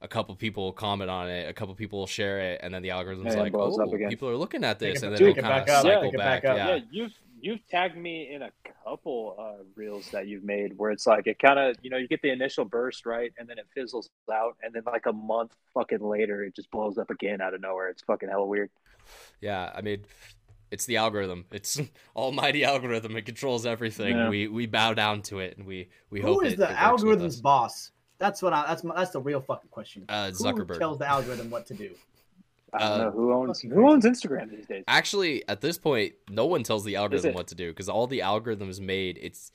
a 0.00 0.08
couple 0.08 0.34
people 0.34 0.64
will 0.64 0.72
comment 0.72 1.08
on 1.08 1.28
it, 1.30 1.48
a 1.48 1.52
couple 1.52 1.72
people 1.76 2.00
will 2.00 2.08
share 2.08 2.40
it, 2.40 2.60
and 2.64 2.74
then 2.74 2.82
the 2.82 2.90
algorithm's 2.90 3.34
And 3.34 3.42
like, 3.44 3.54
oh, 3.54 3.96
people 4.08 4.28
are 4.28 4.36
looking 4.36 4.64
at 4.64 4.80
this, 4.80 5.02
and 5.04 5.14
then 5.14 5.22
it'll 5.22 5.34
kind 5.40 5.46
of 5.60 5.66
back 5.66 5.70
up, 5.76 5.82
cycle 5.82 6.10
pick 6.10 6.18
back. 6.18 6.42
back. 6.42 6.56
Yeah. 6.56 6.74
yeah, 6.74 6.80
you've 6.90 7.12
you've 7.42 7.66
tagged 7.68 7.96
me 7.96 8.32
in 8.32 8.42
a 8.42 8.50
couple 8.84 9.36
uh, 9.38 9.64
reels 9.74 10.08
that 10.10 10.28
you've 10.28 10.44
made 10.44 10.78
where 10.78 10.92
it's 10.92 11.06
like 11.06 11.26
it 11.26 11.38
kind 11.38 11.58
of 11.58 11.76
you 11.82 11.90
know 11.90 11.96
you 11.98 12.08
get 12.08 12.22
the 12.22 12.30
initial 12.30 12.64
burst 12.64 13.04
right 13.04 13.32
and 13.38 13.48
then 13.48 13.58
it 13.58 13.66
fizzles 13.74 14.08
out 14.32 14.56
and 14.62 14.72
then 14.72 14.82
like 14.86 15.06
a 15.06 15.12
month 15.12 15.52
fucking 15.74 16.00
later 16.00 16.44
it 16.44 16.54
just 16.54 16.70
blows 16.70 16.96
up 16.96 17.10
again 17.10 17.40
out 17.40 17.52
of 17.52 17.60
nowhere. 17.60 17.88
It's 17.88 18.02
fucking 18.02 18.28
hella 18.28 18.46
weird. 18.46 18.70
Yeah, 19.40 19.70
I 19.74 19.82
mean, 19.82 20.04
it's 20.70 20.86
the 20.86 20.96
algorithm. 20.96 21.44
It's 21.50 21.80
almighty 22.16 22.64
algorithm. 22.64 23.16
It 23.16 23.26
controls 23.26 23.66
everything. 23.66 24.16
Yeah. 24.16 24.28
We 24.28 24.48
we 24.48 24.66
bow 24.66 24.94
down 24.94 25.22
to 25.22 25.40
it, 25.40 25.58
and 25.58 25.66
we 25.66 25.88
we 26.10 26.20
Who 26.20 26.34
hope 26.34 26.44
is 26.46 26.54
it, 26.54 26.58
the 26.60 26.70
it 26.70 26.76
algorithm's 26.76 27.40
boss? 27.40 27.90
That's 28.18 28.40
what 28.40 28.52
I. 28.52 28.64
That's 28.68 28.84
my, 28.84 28.94
that's 28.94 29.10
the 29.10 29.20
real 29.20 29.40
fucking 29.40 29.70
question. 29.70 30.04
Uh, 30.08 30.30
Who 30.30 30.44
Zuckerberg. 30.44 30.78
tells 30.78 30.98
the 30.98 31.08
algorithm 31.08 31.50
what 31.50 31.66
to 31.66 31.74
do? 31.74 31.90
I 32.74 32.78
don't 32.78 32.90
Uh, 32.92 33.04
know 33.04 33.10
who 33.10 33.32
owns 33.32 33.60
who 33.60 33.88
owns 33.90 34.04
Instagram 34.04 34.50
these 34.50 34.66
days. 34.66 34.84
Actually, 34.88 35.46
at 35.48 35.60
this 35.60 35.78
point, 35.78 36.14
no 36.30 36.46
one 36.46 36.62
tells 36.62 36.84
the 36.84 36.96
algorithm 36.96 37.34
what 37.34 37.48
to 37.48 37.54
do 37.54 37.70
because 37.70 37.88
all 37.88 38.06
the 38.06 38.20
algorithms 38.20 38.80
made 38.80 39.18
it's 39.20 39.52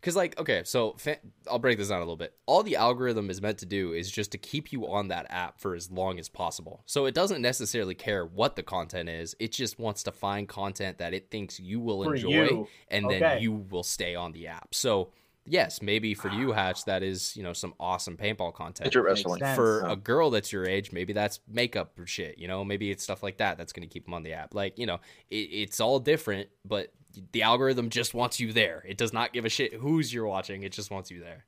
because 0.00 0.14
like 0.16 0.38
okay, 0.40 0.62
so 0.64 0.94
fa- 0.98 1.18
I'll 1.50 1.58
break 1.58 1.78
this 1.78 1.88
down 1.88 1.98
a 1.98 2.00
little 2.00 2.16
bit. 2.16 2.32
All 2.46 2.62
the 2.62 2.76
algorithm 2.76 3.30
is 3.30 3.40
meant 3.42 3.58
to 3.58 3.66
do 3.66 3.92
is 3.92 4.10
just 4.10 4.30
to 4.32 4.38
keep 4.38 4.72
you 4.72 4.86
on 4.88 5.08
that 5.08 5.26
app 5.28 5.60
for 5.60 5.74
as 5.74 5.90
long 5.90 6.18
as 6.18 6.28
possible. 6.28 6.82
So 6.86 7.06
it 7.06 7.14
doesn't 7.14 7.42
necessarily 7.42 7.94
care 7.94 8.24
what 8.24 8.56
the 8.56 8.62
content 8.62 9.08
is. 9.08 9.34
It 9.38 9.52
just 9.52 9.78
wants 9.78 10.02
to 10.04 10.12
find 10.12 10.48
content 10.48 10.98
that 10.98 11.14
it 11.14 11.30
thinks 11.30 11.58
you 11.60 11.80
will 11.80 12.04
For 12.04 12.14
enjoy, 12.14 12.28
you. 12.30 12.68
and 12.88 13.08
then 13.10 13.40
you 13.42 13.52
will 13.52 13.82
stay 13.84 14.14
on 14.14 14.32
the 14.32 14.46
app. 14.48 14.74
So 14.74 15.10
yes, 15.48 15.82
maybe 15.82 16.14
for 16.14 16.28
you, 16.28 16.52
Hatch, 16.52 16.84
that 16.84 17.02
is 17.02 17.36
you 17.36 17.42
know 17.42 17.52
some 17.52 17.74
awesome 17.80 18.16
paintball 18.16 18.54
content 18.54 18.86
It's 18.86 18.94
your 18.94 19.04
wrestling. 19.04 19.40
for 19.54 19.84
a 19.86 19.96
girl 19.96 20.30
that's 20.30 20.52
your 20.52 20.66
age, 20.66 20.92
maybe 20.92 21.12
that's 21.12 21.40
makeup 21.48 21.98
or 21.98 22.06
shit. 22.06 22.38
You 22.38 22.48
know, 22.48 22.64
maybe 22.64 22.90
it's 22.90 23.02
stuff 23.02 23.22
like 23.22 23.38
that 23.38 23.58
that's 23.58 23.72
going 23.72 23.88
to 23.88 23.92
keep 23.92 24.04
them 24.04 24.14
on 24.14 24.22
the 24.22 24.32
app. 24.32 24.54
Like, 24.54 24.78
you 24.78 24.86
know, 24.86 25.00
it, 25.30 25.36
it's 25.36 25.80
all 25.80 25.98
different, 25.98 26.48
but 26.64 26.92
the 27.32 27.42
algorithm 27.42 27.90
just 27.90 28.14
wants 28.14 28.38
you 28.38 28.52
there. 28.52 28.84
It 28.86 28.98
does 28.98 29.12
not 29.12 29.32
give 29.32 29.44
a 29.44 29.48
shit 29.48 29.72
who's 29.74 30.12
you're 30.12 30.26
watching. 30.26 30.62
It 30.62 30.72
just 30.72 30.90
wants 30.90 31.10
you 31.10 31.20
there. 31.20 31.44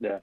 Yeah. 0.00 0.18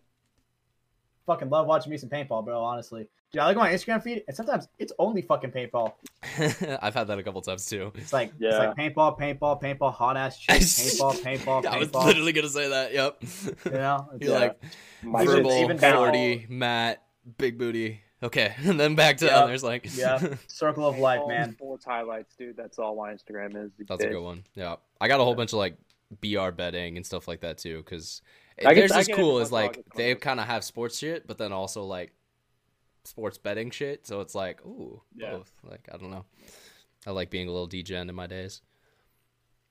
Fucking 1.25 1.49
love 1.49 1.67
watching 1.67 1.91
me 1.91 1.97
some 1.97 2.09
paintball, 2.09 2.45
bro. 2.45 2.63
Honestly, 2.63 3.07
dude, 3.35 3.43
I 3.43 3.47
look 3.47 3.57
at 3.57 3.59
my 3.59 3.71
Instagram 3.71 4.01
feed, 4.01 4.23
and 4.27 4.35
sometimes 4.35 4.67
it's 4.79 4.91
only 4.99 5.21
fucking 5.21 5.51
paintball. 5.51 5.93
I've 6.81 6.93
had 6.93 7.07
that 7.07 7.19
a 7.19 7.23
couple 7.23 7.41
times 7.41 7.65
too. 7.65 7.91
It's 7.95 8.11
like 8.13 8.29
it's 8.29 8.35
Yeah. 8.39 8.57
like 8.57 8.75
paintball, 8.77 9.19
paintball, 9.19 9.61
paintball, 9.61 9.93
hot 9.93 10.17
ass 10.17 10.37
chick, 10.39 10.55
paintball, 10.61 11.13
paintball, 11.21 11.65
I 11.65 11.77
was 11.77 11.89
paintball. 11.89 12.05
literally 12.05 12.31
gonna 12.33 12.49
say 12.49 12.69
that. 12.69 12.93
Yep. 12.93 13.23
You 13.65 13.71
know, 13.71 14.09
It's 14.15 14.25
You're 14.25 14.39
like 14.39 14.61
My 15.03 15.23
Even- 15.23 15.35
verbal, 15.35 15.51
shit's- 15.51 15.63
even 15.63 15.77
down- 15.77 16.45
Matt, 16.49 17.03
big 17.37 17.57
booty. 17.57 18.01
Okay, 18.23 18.55
and 18.63 18.79
then 18.79 18.95
back 18.95 19.17
to 19.17 19.25
Yep. 19.25 19.33
others. 19.35 19.63
Like, 19.63 19.87
yeah, 19.95 20.35
circle 20.47 20.87
of 20.87 20.97
life, 20.97 21.21
man. 21.27 21.53
Sports 21.53 21.85
highlights, 21.85 22.33
dude. 22.35 22.57
That's 22.57 22.79
all 22.79 22.95
my 22.95 23.13
Instagram 23.13 23.55
is. 23.65 23.71
these 23.77 23.87
That's 23.87 24.03
a 24.03 24.07
good 24.07 24.23
one. 24.23 24.43
Yeah, 24.55 24.77
I 24.99 25.07
got 25.07 25.19
a 25.19 25.23
whole 25.23 25.35
bunch 25.35 25.51
of 25.53 25.59
like 25.59 25.77
BR 26.21 26.49
betting 26.51 26.97
and 26.97 27.05
stuff 27.05 27.27
like 27.27 27.41
that 27.41 27.57
too. 27.59 27.77
Because 27.79 28.21
I 28.59 28.73
get- 28.73 28.75
there's 28.81 28.91
I 28.93 28.99
just 28.99 29.09
get 29.09 29.17
it 29.19 29.21
cool 29.21 29.35
from 29.35 29.43
is 29.43 29.51
like 29.51 29.83
they 29.95 30.15
kind 30.15 30.39
of 30.39 30.47
have 30.47 30.63
sports 30.63 30.97
shit, 30.97 31.27
but 31.27 31.37
then 31.37 31.51
also 31.51 31.83
like 31.83 32.13
sports 33.05 33.37
betting 33.37 33.71
shit. 33.71 34.05
So 34.07 34.21
it's 34.21 34.35
like, 34.35 34.65
ooh, 34.65 35.01
Yeah. 35.15 35.31
both. 35.31 35.51
Like 35.63 35.87
I 35.93 35.97
don't 35.97 36.11
know. 36.11 36.25
I 37.07 37.11
like 37.11 37.29
being 37.29 37.47
a 37.47 37.51
little 37.51 37.67
degen 37.67 38.09
in 38.09 38.15
my 38.15 38.27
days. 38.27 38.61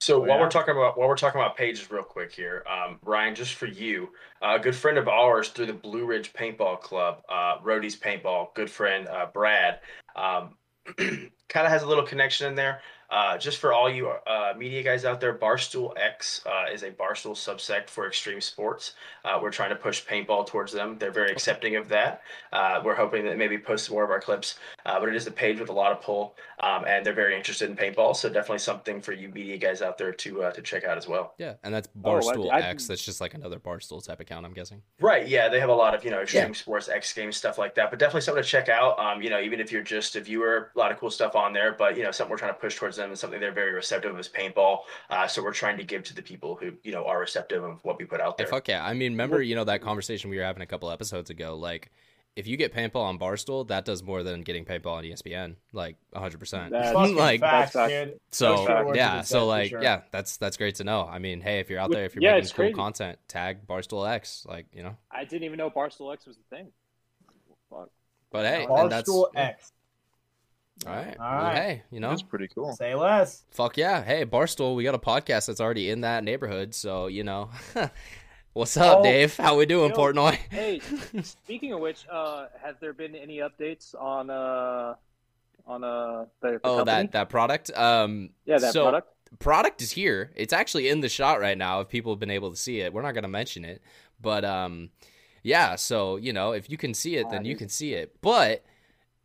So 0.01 0.16
Oh, 0.16 0.19
while 0.20 0.28
yeah? 0.36 0.40
we're 0.40 0.51
talking 0.51 0.73
about 0.77 0.98
while 0.98 1.09
we're 1.09 1.16
talking 1.16 1.40
about 1.40 1.56
pages, 1.56 1.90
real 1.90 2.02
quick 2.02 2.32
here, 2.32 2.65
um, 2.70 2.98
Ryan, 3.02 3.35
just 3.35 3.55
for 3.55 3.66
you, 3.66 4.11
uh, 4.43 4.56
a 4.56 4.59
good 4.59 4.77
friend 4.77 4.98
of 4.98 5.09
ours 5.09 5.48
through 5.48 5.66
the 5.66 5.73
Blue 5.73 6.05
Ridge 6.05 6.32
Paintball 6.32 6.81
Club, 6.81 7.23
uh, 7.28 7.59
Roadies 7.61 7.98
Paintball, 7.98 8.55
good 8.55 8.70
friend 8.70 9.09
uh, 9.09 9.27
Brad, 9.32 9.81
um, 10.15 10.56
kind 10.98 11.66
of 11.66 11.69
has 11.69 11.82
a 11.82 11.86
little 11.86 12.05
connection 12.05 12.47
in 12.48 12.55
there. 12.55 12.82
Uh, 13.10 13.36
just 13.39 13.59
for 13.59 13.72
all 13.72 13.89
you 13.90 14.09
uh, 14.09 14.52
media 14.56 14.82
guys 14.82 15.05
out 15.05 15.20
there, 15.20 15.35
Barstool 15.35 15.93
X 15.98 16.43
uh, 16.47 16.72
is 16.72 16.82
a 16.82 16.90
Barstool 16.90 17.32
subsect 17.35 17.89
for 17.90 18.06
extreme 18.06 18.40
sports. 18.40 18.94
Uh, 19.24 19.39
we're 19.40 19.51
trying 19.51 19.70
to 19.70 19.76
push 19.76 20.05
paintball 20.05 20.47
towards 20.47 20.72
them. 20.72 20.97
They're 20.98 21.10
very 21.12 21.31
accepting 21.31 21.76
of 21.76 21.89
that. 21.89 22.22
Uh, 22.52 22.81
we're 22.85 22.94
hoping 22.94 23.24
that 23.24 23.36
maybe 23.39 23.59
post 23.59 23.90
more 23.90 24.05
of 24.05 24.10
our 24.10 24.20
clips, 24.20 24.59
uh, 24.86 24.98
but 25.01 25.09
it 25.09 25.14
is 25.14 25.26
a 25.26 25.31
page 25.31 25.60
with 25.60 25.68
a 25.68 25.72
lot 25.72 25.93
of 25.93 26.01
pull, 26.01 26.35
um, 26.60 26.85
and 26.86 27.05
they're 27.05 27.12
very 27.14 27.36
interested 27.36 27.70
in 27.70 27.76
paintball. 27.76 28.16
So 28.16 28.28
definitely 28.28 28.59
something 28.59 29.01
for 29.01 29.12
you 29.12 29.28
media 29.28 29.59
guys 29.59 29.82
out 29.82 29.98
there 29.98 30.12
to 30.12 30.43
uh, 30.44 30.51
to 30.52 30.62
check 30.62 30.85
out 30.85 30.97
as 30.98 31.06
well. 31.09 31.35
Yeah, 31.39 31.55
and 31.62 31.72
that's 31.74 31.89
Oh, 32.05 32.16
I- 32.16 32.20
Barstool 32.20 32.52
I- 32.52 32.60
X. 32.62 32.86
That's 32.86 33.05
just 33.05 33.20
like 33.20 33.35
another 33.35 33.59
Barstool 33.59 34.05
type 34.05 34.20
account. 34.20 34.44
I'm 34.47 34.52
guessing. 34.52 34.82
Right. 35.01 35.26
Yeah, 35.28 35.48
they 35.48 35.60
have 35.60 35.68
a 35.68 35.74
lot 35.74 35.94
of 35.94 36.05
you 36.05 36.10
know 36.10 36.20
extreme 36.20 36.55
sports, 36.55 36.89
X 36.89 37.12
Games 37.12 37.36
stuff 37.36 37.59
like 37.59 37.74
that. 37.76 37.90
But 37.90 37.98
definitely 37.98 38.22
something 38.22 38.43
to 38.43 38.48
check 38.48 38.68
out. 38.68 38.98
Um, 38.98 39.22
you 39.22 39.31
know, 39.31 39.40
even 39.40 39.60
if 39.60 39.70
you're 39.72 39.82
just 39.82 40.16
a 40.16 40.20
viewer, 40.20 40.70
a 40.74 40.78
lot 40.78 40.90
of 40.93 40.98
cool 40.98 41.10
stuff 41.10 41.35
on 41.36 41.52
there. 41.52 41.72
But 41.72 41.97
you 41.97 42.02
know, 42.02 42.10
something 42.10 42.31
we're 42.31 42.39
trying 42.39 42.55
to 42.55 42.59
push 42.60 42.76
towards 42.76 42.94
them 42.97 43.11
and 43.11 43.19
something 43.19 43.41
they're 43.41 43.53
very 43.53 43.73
receptive 43.73 44.12
of 44.12 44.19
is 44.19 44.29
paintball. 44.29 44.81
Uh, 45.11 45.27
so 45.27 45.43
we're 45.43 45.53
trying 45.53 45.77
to 45.79 45.85
give 45.85 46.05
to 46.05 46.15
the 46.15 46.23
people 46.23 46.57
who 46.57 46.73
you 46.83 46.93
know 46.93 47.05
are 47.07 47.21
receptive 47.21 47.62
of 47.65 47.83
what 47.85 47.99
we 47.99 48.05
put 48.05 48.21
out 48.21 48.37
Hey, 48.39 48.45
there. 48.45 48.47
fuck 48.47 48.69
yeah! 48.69 48.85
I 48.85 48.95
mean, 48.95 49.12
remember 49.12 49.43
you 49.43 49.55
know 49.55 49.65
that 49.65 49.81
conversation 49.81 50.31
we 50.31 50.37
were 50.39 50.45
having 50.45 50.62
a 50.62 50.66
couple 50.66 50.91
episodes 50.91 51.31
ago? 51.31 51.57
Like, 51.57 51.91
if 52.37 52.47
you 52.49 52.57
get 52.57 52.75
paintball 52.75 52.97
on 53.05 53.19
Barstool, 53.19 53.66
that 53.69 53.85
does 53.85 54.03
more 54.03 54.23
than 54.25 54.43
getting 54.43 54.65
paintball 54.65 54.95
on 54.97 55.05
ESPN. 55.05 55.57
Like, 55.73 55.97
100. 56.11 56.39
percent 56.39 56.73
like 57.16 57.41
facts, 57.41 57.75
dude. 57.75 58.19
So 58.33 58.57
Those 58.57 58.66
yeah, 58.69 58.73
have 58.75 58.87
been 59.19 59.25
said 59.25 59.27
so 59.27 59.47
like 59.47 59.71
sure. 59.71 59.83
yeah, 59.83 60.03
that's 60.11 60.37
that's 60.37 60.57
great 60.57 60.75
to 60.77 60.85
know. 60.85 61.07
I 61.11 61.19
mean, 61.21 61.41
hey, 61.41 61.61
if 61.61 61.71
you're 61.71 61.79
out 61.79 61.91
there, 61.93 62.05
if 62.05 62.15
you're 62.16 62.23
yeah, 62.23 62.33
making 62.33 62.43
it's 62.45 62.53
cool 62.53 62.65
crazy. 62.65 62.75
content, 62.75 63.19
tag 63.29 63.66
Barstool 63.66 64.09
X, 64.09 64.45
like 64.49 64.66
you 64.73 64.83
know. 64.83 64.97
I 65.12 65.25
didn't 65.25 65.45
even 65.45 65.59
know 65.59 65.71
Barstool 65.71 66.12
X 66.12 66.27
was 66.27 66.37
a 66.39 66.55
thing. 66.57 66.73
Fuck. 67.71 67.91
But 68.31 68.47
hey, 68.47 68.66
and 68.69 68.91
that's 68.91 69.09
Barstool 69.09 69.29
yeah. 69.35 69.55
X. 70.86 71.19
all 71.19 71.27
right. 71.27 71.43
Well, 71.43 71.51
hey, 71.55 71.82
you 71.90 72.01
know, 72.01 72.11
That's 72.11 72.23
pretty 72.23 72.48
cool. 72.48 72.73
Say 72.74 72.94
less. 72.94 73.44
fuck 73.51 73.77
yeah, 73.77 74.02
hey 74.02 74.24
Barstool, 74.24 74.74
we 74.77 74.85
got 74.85 74.94
a 74.94 74.98
podcast 74.98 75.47
that's 75.47 75.61
already 75.61 75.90
in 75.90 76.02
that 76.02 76.24
neighborhood, 76.24 76.74
so 76.74 77.06
you 77.06 77.24
know. 77.24 77.51
What's 78.55 78.77
up, 78.77 78.98
Oh, 78.98 79.02
Dave? 79.02 79.36
How 79.36 79.56
we 79.56 79.66
doing, 79.66 79.90
yo. 79.90 79.97
Portnoy? 79.97 80.39
Hey, 80.51 80.81
speaking 81.23 81.73
of 81.73 81.81
which, 81.81 82.06
uh, 82.09 82.47
has 82.62 82.77
there 82.81 82.93
been 82.93 83.16
any 83.16 83.39
updates 83.39 84.01
on 84.01 84.31
uh 84.31 84.94
on 85.66 85.82
uh 85.82 86.27
the, 86.40 86.52
the 86.52 86.61
oh, 86.62 86.77
company? 86.77 86.85
that 86.85 87.12
that 87.12 87.28
product. 87.31 87.70
Um, 87.77 88.31
yeah 88.44 88.59
that 88.59 88.73
so, 88.73 88.82
product? 88.85 89.09
product 89.40 89.82
is 89.82 89.90
here. 89.90 90.31
It's 90.36 90.52
actually 90.52 90.89
in 90.89 91.01
the 91.01 91.09
shot 91.09 91.40
right 91.40 91.59
now. 91.59 91.81
If 91.81 91.89
people 91.89 92.12
have 92.12 92.20
been 92.20 92.31
able 92.31 92.51
to 92.51 92.56
see 92.56 92.81
it, 92.81 92.93
we're 92.93 93.02
not 93.02 93.12
going 93.12 93.24
to 93.24 93.28
mention 93.28 93.65
it, 93.65 93.82
but 94.20 94.44
um, 94.44 94.90
yeah. 95.43 95.74
So 95.74 96.15
you 96.16 96.32
know, 96.32 96.52
if 96.52 96.70
you 96.70 96.77
can 96.77 96.94
see 96.94 97.16
it, 97.16 97.28
then 97.31 97.44
you 97.44 97.56
can 97.56 97.69
see 97.69 97.94
it. 97.94 98.15
But 98.20 98.65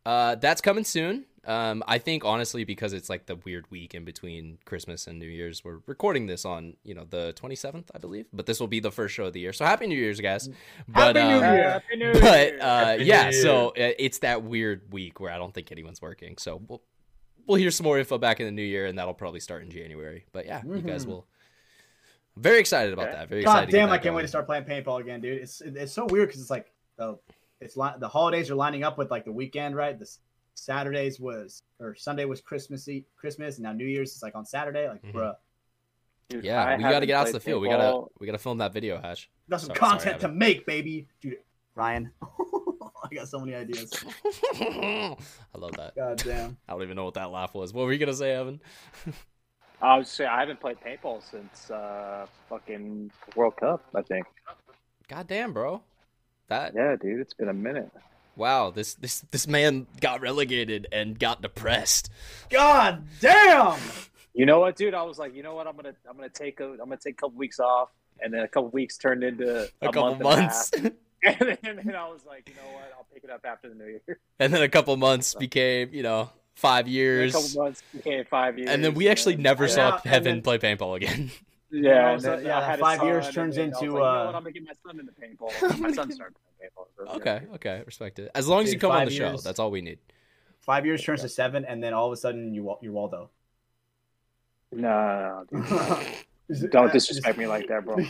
uh, 0.04 0.34
that's 0.36 0.60
coming 0.60 0.82
soon. 0.84 1.26
Um, 1.46 1.82
I 1.86 1.96
think 1.96 2.22
honestly 2.24 2.64
because 2.64 2.92
it's 2.92 3.08
like 3.08 3.24
the 3.24 3.36
weird 3.36 3.70
week 3.70 3.94
in 3.94 4.04
between 4.04 4.58
Christmas 4.66 5.06
and 5.06 5.18
New 5.18 5.26
Year's. 5.26 5.64
We're 5.64 5.78
recording 5.86 6.26
this 6.26 6.44
on 6.44 6.74
you 6.84 6.94
know 6.94 7.04
the 7.08 7.32
27th, 7.40 7.86
I 7.94 7.98
believe. 7.98 8.26
But 8.32 8.44
this 8.46 8.60
will 8.60 8.66
be 8.66 8.80
the 8.80 8.90
first 8.90 9.14
show 9.14 9.24
of 9.24 9.32
the 9.32 9.40
year. 9.40 9.52
So 9.54 9.64
happy 9.64 9.86
New 9.86 9.96
Year's, 9.98 10.20
guys. 10.20 10.50
But 10.86 11.16
Happy 11.16 11.28
New 11.28 11.36
um, 11.36 11.54
Year. 11.54 11.70
Happy 11.70 11.96
New 11.96 12.12
but 12.12 12.22
Year. 12.52 12.58
uh, 12.60 12.84
Happy 12.84 13.04
yeah, 13.04 13.30
New 13.30 13.32
so 13.40 13.68
uh, 13.70 13.72
it's 13.98 14.18
that 14.18 14.42
weird 14.42 14.92
week 14.92 15.18
where 15.18 15.32
I 15.32 15.38
don't 15.38 15.54
think 15.54 15.72
anyone's 15.72 16.02
working. 16.02 16.36
So 16.36 16.60
we'll 16.68 16.82
we'll 17.46 17.56
hear 17.58 17.70
some 17.70 17.84
more 17.84 17.98
info 17.98 18.18
back 18.18 18.38
in 18.40 18.46
the 18.46 18.52
new 18.52 18.62
year, 18.62 18.84
and 18.84 18.98
that'll 18.98 19.14
probably 19.14 19.40
start 19.40 19.62
in 19.62 19.70
January. 19.70 20.26
But 20.32 20.44
yeah, 20.44 20.60
you 20.62 20.82
guys 20.82 21.04
Mhm. 21.06 21.08
will. 21.08 21.26
I'm 22.36 22.42
very 22.42 22.60
excited 22.60 22.92
about 22.92 23.08
Okay. 23.08 23.16
that. 23.16 23.28
Very 23.30 23.40
excited. 23.40 23.60
God 23.62 23.66
to 23.66 23.72
get 23.72 23.78
damn, 23.78 23.88
that 23.88 23.94
I 23.94 23.98
can't 23.98 24.14
wait 24.14 24.20
going. 24.20 24.24
to 24.24 24.28
start 24.28 24.46
playing 24.46 24.64
paintball 24.64 25.00
again, 25.00 25.20
dude. 25.22 25.38
It's 25.40 25.62
it's 25.62 25.92
so 25.92 26.04
weird 26.04 26.28
because 26.28 26.42
it's 26.42 26.50
like 26.50 26.70
the 26.96 27.18
it's 27.60 27.76
li- 27.78 27.94
the 27.98 28.08
holidays 28.08 28.50
are 28.50 28.54
lining 28.54 28.84
up 28.84 28.98
with 28.98 29.10
like 29.10 29.24
the 29.24 29.32
weekend, 29.32 29.74
right? 29.74 29.98
This 29.98 30.18
Saturdays 30.54 31.18
was 31.20 31.62
or 31.78 31.94
Sunday 31.94 32.24
was 32.24 32.40
Christmas 32.40 32.88
Christmas, 33.16 33.56
and 33.56 33.64
now 33.64 33.72
New 33.72 33.86
Year's 33.86 34.14
is 34.14 34.22
like 34.22 34.34
on 34.34 34.44
Saturday. 34.44 34.88
Like, 34.88 35.02
Mhm. 35.02 35.12
bruh, 35.12 35.34
Dude, 36.28 36.44
Yeah, 36.44 36.62
I 36.64 36.76
we 36.76 36.82
got 36.84 37.00
to 37.00 37.06
get 37.06 37.16
out 37.16 37.26
to 37.26 37.32
the 37.32 37.40
field. 37.40 37.60
We 37.60 37.68
gotta 37.68 38.06
we 38.20 38.26
gotta 38.26 38.38
film 38.38 38.58
that 38.58 38.72
video, 38.72 39.00
Hatch. 39.00 39.28
got 39.48 39.60
some 39.60 39.66
Sorry- 39.68 39.78
sorry, 39.78 39.90
content 39.98 40.20
to 40.20 40.28
make, 40.28 40.64
baby, 40.66 41.08
dude. 41.20 41.38
Ryan, 41.74 42.12
I 42.22 43.14
got 43.14 43.26
so 43.28 43.40
many 43.40 43.54
ideas. 43.54 43.92
I 44.54 45.16
love 45.56 45.72
that. 45.72 45.94
God 45.96 46.18
damn. 46.18 46.56
I 46.68 46.72
don't 46.72 46.82
even 46.82 46.96
know 46.96 47.04
what 47.04 47.14
that 47.14 47.30
laugh 47.30 47.54
was. 47.54 47.72
What 47.72 47.84
were 47.86 47.92
you 47.92 47.98
gonna 47.98 48.12
say, 48.14 48.32
Evan? 48.32 48.60
I 49.82 49.96
would 49.96 50.06
say 50.06 50.26
I 50.26 50.40
haven't 50.40 50.60
played 50.60 50.76
paintball 50.80 51.22
since 51.28 51.70
uh 51.70 52.26
fucking 52.48 53.10
World 53.34 53.56
Cup. 53.56 53.84
I 53.94 54.02
think. 54.02 54.26
God 55.08 55.26
damn, 55.26 55.52
bro. 55.52 55.82
That 56.48 56.74
Yeah, 56.74 56.96
dude, 57.00 57.20
it's 57.20 57.34
been 57.34 57.48
a 57.48 57.54
minute. 57.54 57.90
Wow. 58.36 58.70
This 58.70 58.94
this 58.94 59.20
this 59.30 59.46
man 59.46 59.86
got 60.00 60.20
relegated 60.20 60.86
and 60.92 61.18
got 61.18 61.42
depressed. 61.42 62.10
God 62.50 63.04
damn. 63.20 63.78
You 64.34 64.46
know 64.46 64.60
what, 64.60 64.76
dude? 64.76 64.94
I 64.94 65.02
was 65.02 65.18
like, 65.18 65.34
you 65.34 65.42
know 65.42 65.54
what? 65.54 65.66
I'm 65.66 65.76
gonna 65.76 65.94
I'm 66.08 66.16
gonna 66.16 66.28
take 66.28 66.60
a 66.60 66.64
I'm 66.64 66.78
gonna 66.78 66.96
take 66.96 67.14
a 67.14 67.16
couple 67.16 67.38
weeks 67.38 67.60
off, 67.60 67.90
and 68.20 68.32
then 68.32 68.40
a 68.40 68.48
couple 68.48 68.68
weeks 68.70 68.96
turned 68.96 69.24
into 69.24 69.62
a, 69.62 69.68
A 69.82 69.92
couple 69.92 70.02
month 70.02 70.22
months. 70.22 70.70
And 70.72 70.92
and, 71.22 71.36
then, 71.40 71.58
and 71.64 71.78
then 71.88 71.96
I 71.96 72.08
was 72.08 72.24
like, 72.24 72.48
you 72.48 72.54
know 72.54 72.72
what? 72.72 72.92
I'll 72.96 73.06
pick 73.12 73.24
it 73.24 73.30
up 73.30 73.44
after 73.44 73.68
the 73.68 73.74
new 73.74 73.86
year. 73.86 74.02
And 74.38 74.54
then 74.54 74.62
a 74.62 74.68
couple 74.68 74.96
months 74.96 75.34
became, 75.34 75.90
you 75.92 76.02
know, 76.02 76.30
five 76.54 76.88
years. 76.88 77.34
A 77.34 77.38
years. 77.38 77.48
couple 77.48 77.64
months 77.64 77.82
became 77.94 78.24
five 78.24 78.56
years. 78.58 78.70
And 78.70 78.82
then 78.82 78.94
we 78.94 79.08
actually 79.08 79.34
and- 79.34 79.42
never 79.42 79.68
saw 79.68 79.96
and 79.96 80.04
Heaven 80.04 80.34
then- 80.36 80.42
play 80.42 80.58
paintball 80.58 80.96
again. 80.96 81.30
Yeah, 81.72 82.08
all 82.10 82.14
of 82.16 82.24
a 82.24 82.32
and 82.32 82.38
then 82.40 82.46
yeah, 82.46 82.56
I 82.56 82.60
that 82.60 82.66
had 82.70 82.78
a 82.78 82.82
five 82.82 83.02
years 83.04 83.24
turns 83.30 83.56
and 83.56 83.72
then 83.72 83.80
into, 83.80 83.80
like, 83.80 83.82
you 83.82 83.88
know 83.90 83.96
uh, 84.04 84.26
what? 84.26 84.34
I'm 84.34 84.42
gonna 84.42 84.50
get 84.52 84.64
my 84.64 84.72
son 84.84 84.98
into 84.98 85.12
paintball. 85.12 85.78
my 85.78 85.92
son 85.92 86.10
started 86.10 86.36
playing 86.60 86.70
paintball. 86.70 86.86
so, 86.96 87.04
yeah. 87.04 87.16
okay, 87.16 87.42
okay, 87.54 87.82
respect 87.86 88.18
it. 88.18 88.30
As 88.34 88.48
long 88.48 88.64
as 88.64 88.72
you 88.72 88.78
come 88.78 88.90
on 88.92 88.98
five 88.98 89.08
the 89.08 89.14
show, 89.14 89.36
that's 89.36 89.58
all 89.58 89.70
we 89.70 89.80
need. 89.80 89.98
Five 90.60 90.84
years 90.86 91.02
turns 91.02 91.22
to 91.22 91.28
seven, 91.28 91.64
and 91.64 91.82
then 91.82 91.94
all 91.94 92.06
of 92.06 92.12
a 92.12 92.16
sudden 92.16 92.54
you 92.54 92.64
Wa- 92.64 92.78
you're 92.82 92.92
Waldo. 92.92 93.30
No, 94.72 95.44
no, 95.50 95.60
no, 95.60 96.00
Is 96.48 96.60
dude. 96.60 96.70
don't 96.70 96.92
disrespect 96.92 97.38
me 97.38 97.46
like 97.46 97.66
that, 97.68 97.84
bro. 97.84 97.96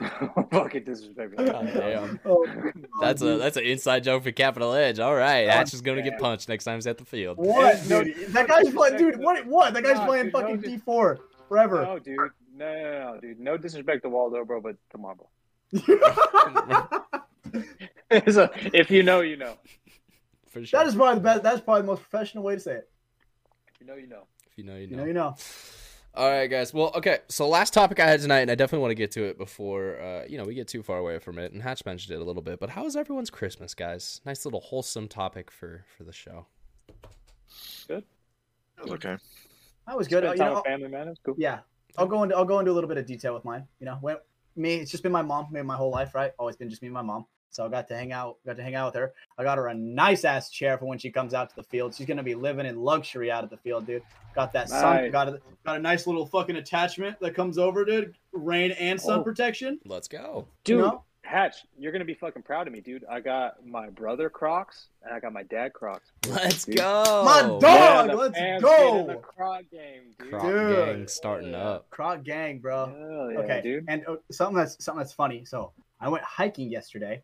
Fucking 0.50 0.84
disrespect 0.84 1.32
me. 1.32 1.36
Like 1.44 1.52
God 1.52 1.66
that. 1.66 1.74
damn. 1.74 2.20
Oh, 2.24 2.46
That's 3.02 3.20
a 3.20 3.36
that's 3.36 3.58
an 3.58 3.64
inside 3.64 4.02
joke 4.04 4.22
for 4.22 4.32
Capital 4.32 4.72
Edge. 4.72 4.98
All 4.98 5.14
right, 5.14 5.44
God 5.46 5.52
Hatch 5.54 5.74
is 5.74 5.82
gonna 5.82 6.00
get 6.02 6.18
punched 6.18 6.48
next 6.48 6.64
time 6.64 6.76
he's 6.76 6.86
at 6.86 6.96
the 6.96 7.04
field. 7.04 7.36
What, 7.36 7.86
No. 7.86 8.02
That 8.28 8.48
guy's 8.48 8.72
playing, 8.72 8.96
dude. 8.96 9.18
What? 9.20 9.44
What? 9.46 9.74
That 9.74 9.82
guy's 9.82 9.96
Nah, 9.96 10.06
playing 10.06 10.24
dude, 10.26 10.32
fucking 10.32 10.56
dude. 10.60 10.64
D 10.64 10.78
four 10.78 11.18
forever. 11.48 11.82
No, 11.82 11.98
dude. 11.98 12.16
No, 12.56 12.72
no, 12.72 13.14
no, 13.14 13.20
dude. 13.20 13.40
No 13.40 13.56
disrespect 13.58 14.02
to 14.04 14.08
Waldo, 14.08 14.42
bro, 14.46 14.62
but 14.62 14.76
come 14.90 15.04
on, 15.04 15.16
bro. 15.16 15.28
so, 18.30 18.48
if 18.74 18.90
you 18.90 19.02
know, 19.02 19.20
you 19.20 19.36
know. 19.36 19.54
For 20.48 20.64
sure. 20.64 20.80
that 20.80 20.86
is 20.88 20.94
probably 20.96 21.14
the 21.16 21.20
best. 21.20 21.42
That's 21.42 21.60
probably 21.60 21.82
the 21.82 21.86
most 21.88 22.02
professional 22.02 22.42
way 22.44 22.54
to 22.54 22.60
say 22.60 22.72
it. 22.74 22.90
If 23.74 23.80
you 23.80 23.86
know, 23.86 23.94
you 23.94 24.08
know. 24.08 24.24
if 24.50 24.58
you 24.58 24.64
know, 24.64 24.74
you 24.76 24.88
You 24.88 24.96
know. 24.96 24.96
know, 25.02 25.04
you 25.06 25.12
know. 25.14 25.36
All 26.12 26.28
right, 26.28 26.48
guys. 26.48 26.74
Well, 26.74 26.90
okay. 26.96 27.18
So 27.28 27.48
last 27.48 27.72
topic 27.72 28.00
I 28.00 28.06
had 28.06 28.20
tonight, 28.20 28.40
and 28.40 28.50
I 28.50 28.56
definitely 28.56 28.82
want 28.82 28.90
to 28.90 28.96
get 28.96 29.12
to 29.12 29.22
it 29.24 29.38
before 29.38 30.00
uh, 30.00 30.24
you 30.28 30.38
know 30.38 30.44
we 30.44 30.54
get 30.54 30.66
too 30.66 30.82
far 30.82 30.98
away 30.98 31.20
from 31.20 31.38
it. 31.38 31.52
And 31.52 31.62
Hatch 31.62 31.84
mentioned 31.86 32.16
it 32.16 32.20
a 32.20 32.24
little 32.24 32.42
bit, 32.42 32.58
but 32.58 32.70
how 32.70 32.82
was 32.82 32.96
everyone's 32.96 33.30
Christmas, 33.30 33.74
guys? 33.74 34.20
Nice 34.26 34.44
little 34.44 34.60
wholesome 34.60 35.06
topic 35.06 35.52
for 35.52 35.84
for 35.96 36.02
the 36.02 36.12
show. 36.12 36.46
It 37.88 38.04
was 38.82 38.92
okay. 38.92 39.16
That 39.86 39.96
was 39.96 40.08
good. 40.08 40.24
Spend 40.24 40.38
You 40.38 40.44
know, 40.44 40.54
with 40.56 40.64
family, 40.64 40.88
man. 40.88 41.14
Cool. 41.24 41.34
yeah, 41.38 41.60
I'll 41.96 42.06
go 42.06 42.22
into 42.24 42.36
I'll 42.36 42.44
go 42.44 42.58
into 42.58 42.72
a 42.72 42.74
little 42.74 42.88
bit 42.88 42.98
of 42.98 43.06
detail 43.06 43.34
with 43.34 43.44
mine. 43.44 43.66
You 43.78 43.86
know, 43.86 43.98
when 44.00 44.16
me, 44.56 44.76
it's 44.76 44.90
just 44.90 45.02
been 45.02 45.12
my 45.12 45.22
mom, 45.22 45.46
me 45.50 45.62
my 45.62 45.76
whole 45.76 45.90
life, 45.90 46.14
right? 46.14 46.32
Always 46.38 46.56
been 46.56 46.68
just 46.70 46.82
me 46.82 46.88
and 46.88 46.94
my 46.94 47.02
mom. 47.02 47.26
So 47.52 47.66
I 47.66 47.68
got 47.68 47.88
to 47.88 47.96
hang 47.96 48.12
out, 48.12 48.36
got 48.46 48.56
to 48.56 48.62
hang 48.62 48.76
out 48.76 48.86
with 48.92 48.94
her. 48.94 49.12
I 49.36 49.42
got 49.42 49.58
her 49.58 49.66
a 49.68 49.74
nice 49.74 50.24
ass 50.24 50.50
chair 50.50 50.78
for 50.78 50.84
when 50.86 50.98
she 50.98 51.10
comes 51.10 51.34
out 51.34 51.50
to 51.50 51.56
the 51.56 51.64
field. 51.64 51.94
She's 51.94 52.06
gonna 52.06 52.22
be 52.22 52.36
living 52.36 52.64
in 52.64 52.78
luxury 52.78 53.28
out 53.30 53.42
at 53.42 53.50
the 53.50 53.56
field, 53.56 53.86
dude. 53.86 54.02
Got 54.36 54.52
that 54.52 54.68
sun, 54.68 55.10
got 55.10 55.28
a 55.28 55.40
got 55.66 55.76
a 55.76 55.80
nice 55.80 56.06
little 56.06 56.26
fucking 56.26 56.54
attachment 56.54 57.18
that 57.20 57.34
comes 57.34 57.58
over, 57.58 57.84
dude. 57.84 58.14
Rain 58.32 58.70
and 58.72 59.00
sun 59.00 59.18
Oh. 59.20 59.22
protection. 59.24 59.80
Let's 59.84 60.06
go. 60.06 60.46
Dude, 60.62 60.76
You 60.76 60.82
know? 60.82 61.04
Hatch, 61.30 61.64
you're 61.78 61.92
gonna 61.92 62.04
be 62.04 62.14
fucking 62.14 62.42
proud 62.42 62.66
of 62.66 62.72
me, 62.72 62.80
dude. 62.80 63.04
I 63.08 63.20
got 63.20 63.64
my 63.64 63.88
brother 63.88 64.28
Crocs 64.28 64.88
and 65.04 65.14
I 65.14 65.20
got 65.20 65.32
my 65.32 65.44
dad 65.44 65.72
Crocs. 65.72 66.10
Let's 66.28 66.64
Dude. 66.64 66.78
go. 66.78 67.22
My 67.24 67.42
dog, 67.60 68.10
the 68.10 68.16
let's 68.16 68.38
go. 68.60 68.92
get 68.92 69.00
in 69.00 69.06
The 69.06 69.14
Croc 69.22 69.62
game, 69.70 70.02
dude. 70.18 70.30
Croc 70.30 70.42
Dude. 70.42 70.86
gang 70.86 71.08
starting 71.08 71.50
Yeah. 71.52 71.58
up. 71.68 71.90
Croc 71.90 72.24
gang, 72.24 72.58
bro. 72.58 73.30
Yeah, 73.32 73.38
okay, 73.42 73.60
dude. 73.62 73.84
and 73.88 74.04
uh, 74.08 74.16
something 74.32 74.56
that's 74.56 74.82
something 74.84 74.98
that's 74.98 75.12
funny. 75.12 75.44
So 75.44 75.72
I 76.00 76.08
went 76.08 76.24
hiking 76.24 76.68
yesterday, 76.68 77.22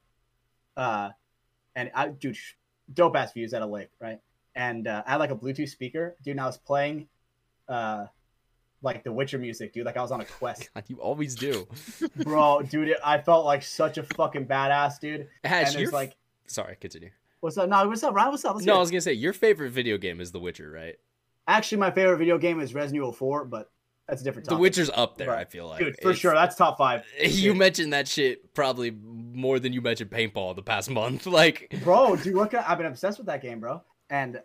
uh, 0.77 1.11
and 1.75 1.91
I 1.93 2.09
dude, 2.09 2.37
dope 2.95 3.17
ass 3.17 3.33
views 3.33 3.55
at 3.55 3.63
a 3.63 3.67
lake, 3.67 3.91
right? 4.01 4.21
And 4.55 4.87
uh, 4.87 5.03
I 5.05 5.11
had 5.13 5.17
like 5.17 5.31
a 5.33 5.37
Bluetooth 5.37 5.69
speaker, 5.69 6.15
dude. 6.23 6.33
And 6.33 6.41
I 6.41 6.47
was 6.47 6.59
playing, 6.59 7.09
uh, 7.69 8.07
like 8.83 9.03
the 9.05 9.13
Witcher 9.13 9.39
music, 9.39 9.73
dude. 9.73 9.87
Like 9.87 9.97
I 9.97 10.03
was 10.03 10.13
on 10.13 10.21
a 10.21 10.25
quest, 10.25 10.71
God, 10.75 10.85
you 10.89 10.97
always 10.97 11.35
do. 11.35 11.67
bro, 12.17 12.63
dude. 12.63 12.89
It, 12.89 12.99
I 13.05 13.19
felt 13.19 13.45
like 13.45 13.63
such 13.63 13.99
a 13.99 14.03
fucking 14.03 14.47
badass, 14.47 15.01
dude. 15.01 15.29
And 15.45 15.75
it's 15.77 15.93
like, 15.93 16.17
sorry. 16.47 16.77
Continue. 16.81 17.11
what's 17.41 17.57
up? 17.59 17.69
No, 17.69 17.87
what's 17.89 18.03
up, 18.03 18.15
Ryan? 18.15 18.31
What's 18.31 18.45
up? 18.45 18.55
Let's 18.55 18.67
No, 18.67 18.77
I 18.77 18.79
was 18.79 18.91
gonna 18.91 19.01
say 19.01 19.13
your 19.13 19.33
favorite 19.33 19.71
video 19.71 19.99
game 19.99 20.21
is 20.21 20.33
The 20.33 20.41
Witcher, 20.41 20.71
right? 20.71 20.97
Actually, 21.49 21.79
my 21.79 21.91
favorite 21.91 22.19
video 22.19 22.39
game 22.39 22.61
is 22.61 22.75
Resident 22.75 22.97
Evil 22.97 23.13
4, 23.13 23.45
but 23.45 23.71
that's 24.09 24.21
a 24.21 24.25
different 24.25 24.49
The. 24.49 24.57
Witcher's 24.57 24.91
up 24.93 25.17
there. 25.17 25.35
I 25.35 25.45
feel 25.45 25.69
like, 25.69 25.79
dude, 25.79 25.95
for 26.03 26.11
It's- 26.11 26.19
sure. 26.19 26.35
That's 26.35 26.57
top 26.57 26.77
five. 26.79 27.05
You 27.21 27.51
Dude. 27.53 27.57
mentioned 27.59 27.93
that 27.93 28.07
shit 28.09 28.53
probably 28.55 28.91
more 28.91 29.59
than 29.61 29.73
you 29.73 29.81
mentioned 29.81 30.11
paintball 30.11 30.55
the 30.57 30.63
past 30.63 30.91
month. 30.91 31.27
Like, 31.27 31.75
bro 31.83 32.17
dude 32.17 32.35
what 32.35 32.51
can 32.51 32.61
I, 32.61 32.73
i've 32.73 32.79
been 32.79 32.87
obsessed 32.87 33.19
with 33.19 33.27
that 33.27 33.43
game 33.43 33.61
bro 33.61 33.83
and 34.11 34.41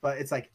but 0.00 0.18
it's 0.18 0.32
like 0.32 0.50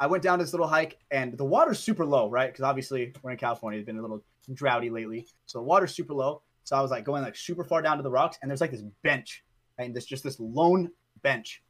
i 0.00 0.06
went 0.06 0.22
down 0.22 0.38
this 0.38 0.52
little 0.52 0.66
hike 0.66 0.98
and 1.10 1.36
the 1.38 1.44
water's 1.44 1.78
super 1.78 2.04
low 2.04 2.28
right 2.28 2.50
because 2.52 2.62
obviously 2.64 3.12
we're 3.22 3.30
in 3.30 3.36
california 3.36 3.78
it's 3.78 3.86
been 3.86 3.98
a 3.98 4.02
little 4.02 4.22
droughty 4.52 4.90
lately 4.90 5.26
so 5.46 5.58
the 5.58 5.62
water's 5.64 5.94
super 5.94 6.12
low 6.14 6.42
so 6.64 6.76
i 6.76 6.80
was 6.80 6.90
like 6.90 7.04
going 7.04 7.22
like 7.22 7.36
super 7.36 7.64
far 7.64 7.80
down 7.82 7.96
to 7.96 8.02
the 8.02 8.10
rocks 8.10 8.38
and 8.42 8.50
there's 8.50 8.60
like 8.60 8.70
this 8.70 8.82
bench 9.02 9.44
and 9.78 9.94
there's 9.94 10.06
just 10.06 10.22
this 10.24 10.38
lone 10.40 10.90
bench 11.22 11.62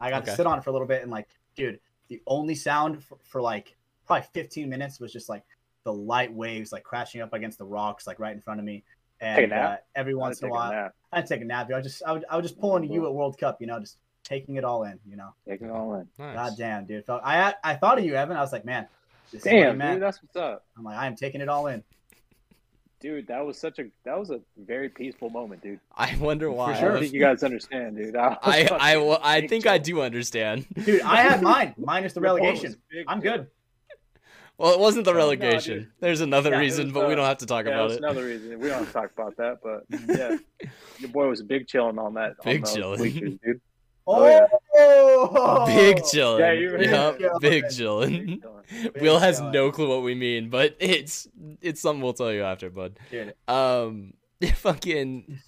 i 0.00 0.10
got 0.10 0.22
Okay. 0.22 0.30
to 0.30 0.36
sit 0.36 0.46
on 0.46 0.58
it 0.58 0.64
for 0.64 0.70
a 0.70 0.72
little 0.72 0.88
bit 0.88 1.02
and 1.02 1.10
like 1.10 1.28
dude 1.56 1.78
the 2.08 2.20
only 2.26 2.54
sound 2.54 3.02
for, 3.04 3.18
for 3.22 3.40
like 3.42 3.76
probably 4.06 4.26
15 4.32 4.68
minutes 4.68 4.98
was 5.00 5.12
just 5.12 5.28
like 5.28 5.44
the 5.84 5.92
light 5.92 6.32
waves 6.32 6.72
like 6.72 6.82
crashing 6.82 7.20
up 7.20 7.32
against 7.32 7.58
the 7.58 7.64
rocks 7.64 8.06
like 8.06 8.18
right 8.18 8.34
in 8.34 8.40
front 8.40 8.58
of 8.60 8.66
me 8.66 8.82
and 9.20 9.36
Take 9.36 9.44
a 9.46 9.48
nap? 9.48 9.70
uh, 9.72 9.76
every 9.96 10.14
once 10.14 10.40
in 10.42 10.48
a 10.48 10.52
while. 10.52 10.90
I'd 11.12 11.26
take 11.26 11.40
a 11.40 11.44
nap. 11.44 11.68
I 11.74 11.80
just 11.80 12.02
I 12.06 12.12
would 12.12 12.24
I 12.30 12.36
would 12.36 12.42
just 12.44 12.56
pull 12.60 12.76
into 12.76 12.86
you 12.88 13.04
at 13.06 13.12
World 13.12 13.36
Cup, 13.36 13.60
you 13.60 13.66
know, 13.66 13.80
just 13.80 13.98
taking 14.28 14.56
it 14.56 14.64
all 14.64 14.84
in, 14.84 14.98
you 15.08 15.16
know. 15.16 15.30
Taking 15.48 15.68
it 15.68 15.70
all 15.72 15.94
in. 15.94 16.08
nice. 16.18 16.34
God 16.34 16.52
damn, 16.58 16.84
dude. 16.84 17.04
Felt, 17.06 17.22
I 17.24 17.54
I 17.64 17.74
thought 17.74 17.98
of 17.98 18.04
you, 18.04 18.14
Evan. 18.14 18.36
I 18.36 18.40
was 18.40 18.52
like, 18.52 18.64
man, 18.64 18.86
this 19.32 19.40
is 19.42 19.46
what 19.46 19.54
I 19.54 19.60
Damn, 19.60 19.78
meant. 19.78 19.94
dude, 19.96 20.02
that's 20.02 20.22
what's 20.22 20.36
up. 20.36 20.64
I'm 20.76 20.84
like, 20.84 20.98
I 20.98 21.06
am 21.06 21.16
taking 21.16 21.40
it 21.40 21.48
all 21.48 21.66
in. 21.68 21.82
Dude, 23.00 23.28
that 23.28 23.46
was 23.46 23.56
such 23.58 23.78
a 23.78 23.86
that 24.04 24.18
was 24.18 24.30
a 24.30 24.40
very 24.56 24.88
peaceful 24.88 25.30
moment, 25.30 25.62
dude. 25.62 25.78
I 25.96 26.16
wonder 26.16 26.50
why. 26.50 26.74
I 26.76 26.80
don't 26.80 26.98
think 27.00 27.14
you 27.14 27.20
guys 27.20 27.42
understand, 27.44 27.96
dude. 27.96 28.16
I, 28.16 28.28
was 28.30 28.38
I, 28.42 28.58
I, 28.60 28.64
fucking 28.66 29.18
I 29.22 29.46
think 29.46 29.66
I 29.66 29.78
do 29.78 30.00
understand. 30.02 30.66
Dude, 30.84 31.02
I 31.02 31.16
had 31.22 31.40
mine, 31.50 31.74
minus 31.78 32.12
the 32.12 32.20
Your 32.20 32.30
boy 32.36 32.44
was 32.44 32.48
relegation. 32.54 32.80
big 32.90 33.04
I'm 33.06 33.22
chill. 33.22 33.32
good. 33.36 33.46
Well, 34.58 34.72
it 34.72 34.80
wasn't 34.80 35.04
the 35.04 35.14
relegation. 35.14 35.78
dude. 35.78 35.88
There's 36.00 36.20
another 36.20 36.50
Yeah, 36.50 36.58
reason, 36.58 36.86
was, 36.86 36.92
but 36.94 37.06
we 37.06 37.12
uh, 37.12 37.16
don't 37.16 37.26
have 37.26 37.38
to 37.38 37.46
talk 37.46 37.66
Yeah, 37.66 37.74
about 37.74 37.92
it. 37.92 37.98
another 37.98 38.24
reason. 38.24 38.58
We 38.58 38.68
don't 38.68 38.78
have 38.78 38.88
to 38.88 38.92
talk 38.92 39.12
about 39.16 39.36
that, 39.36 39.58
but 39.62 39.84
yeah, 40.18 40.36
your 40.98 41.10
boy 41.10 41.28
was 41.28 41.40
big 41.42 41.68
chilling 41.68 42.00
on 42.00 42.14
that. 42.14 42.42
Big 42.42 42.64
those 42.64 42.74
chilling. 42.74 43.00
weekends, 43.00 43.38
dude. 43.44 43.60
Oh, 44.08 44.48
Oh, 44.80 45.66
yeah. 45.68 45.74
Big 45.76 45.98
chillin'. 46.02 46.38
Yeah, 46.38 46.52
you- 46.52 46.78
Yep, 46.78 47.18
Big 47.40 47.40
big 47.40 47.64
chillin'. 47.64 48.40
chillin'. 48.40 48.40
Big 48.40 48.40
chilling. 48.42 48.92
Will 49.00 49.18
has 49.18 49.40
chillin'. 49.40 49.52
no 49.52 49.70
clue 49.72 49.88
what 49.88 50.02
we 50.02 50.14
mean, 50.14 50.48
but 50.50 50.76
it's 50.78 51.28
it's 51.60 51.80
something 51.80 52.02
we'll 52.02 52.12
tell 52.12 52.32
you 52.32 52.42
after, 52.42 52.70
bud. 52.70 52.98
Dude, 53.10 53.34
Um, 53.48 54.14
fucking. 54.54 55.40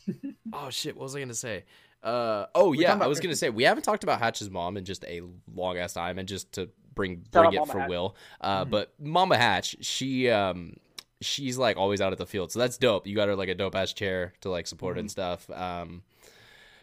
Oh 0.52 0.70
shit! 0.70 0.96
What 0.96 1.04
was 1.04 1.16
I 1.16 1.20
gonna 1.20 1.34
say? 1.34 1.64
Uh 2.02 2.46
oh 2.54 2.70
We're 2.70 2.76
yeah, 2.82 2.92
I 2.92 2.96
about 2.96 3.08
was 3.08 3.20
gonna 3.20 3.36
say 3.36 3.50
we 3.50 3.64
haven't 3.64 3.82
talked 3.84 4.02
about 4.04 4.18
Hatch's 4.20 4.50
mom 4.50 4.76
in 4.76 4.84
just 4.84 5.04
a 5.04 5.20
long 5.54 5.76
ass 5.78 5.92
time, 5.92 6.18
and 6.18 6.26
just 6.28 6.52
to 6.52 6.68
bring 6.94 7.16
Shout 7.16 7.30
bring 7.32 7.46
out 7.46 7.54
it 7.54 7.58
Mama 7.60 7.72
for 7.72 7.80
Hatch. 7.80 7.88
Will. 7.90 8.16
Uh, 8.40 8.64
Mhm. 8.64 8.70
but 8.70 8.92
Mama 8.98 9.36
Hatch, 9.36 9.76
she 9.82 10.28
um 10.30 10.76
she's 11.20 11.58
like 11.58 11.76
always 11.76 12.00
out 12.00 12.12
at 12.12 12.18
the 12.18 12.26
field, 12.26 12.50
so 12.50 12.58
that's 12.58 12.78
dope. 12.78 13.06
You 13.06 13.14
got 13.14 13.28
her 13.28 13.36
like 13.36 13.48
a 13.50 13.54
dope 13.54 13.74
ass 13.74 13.92
chair 13.92 14.32
to 14.40 14.50
like 14.50 14.66
support 14.66 14.94
Mm-hmm. 14.94 15.00
and 15.00 15.10
stuff. 15.10 15.48
Um, 15.50 16.02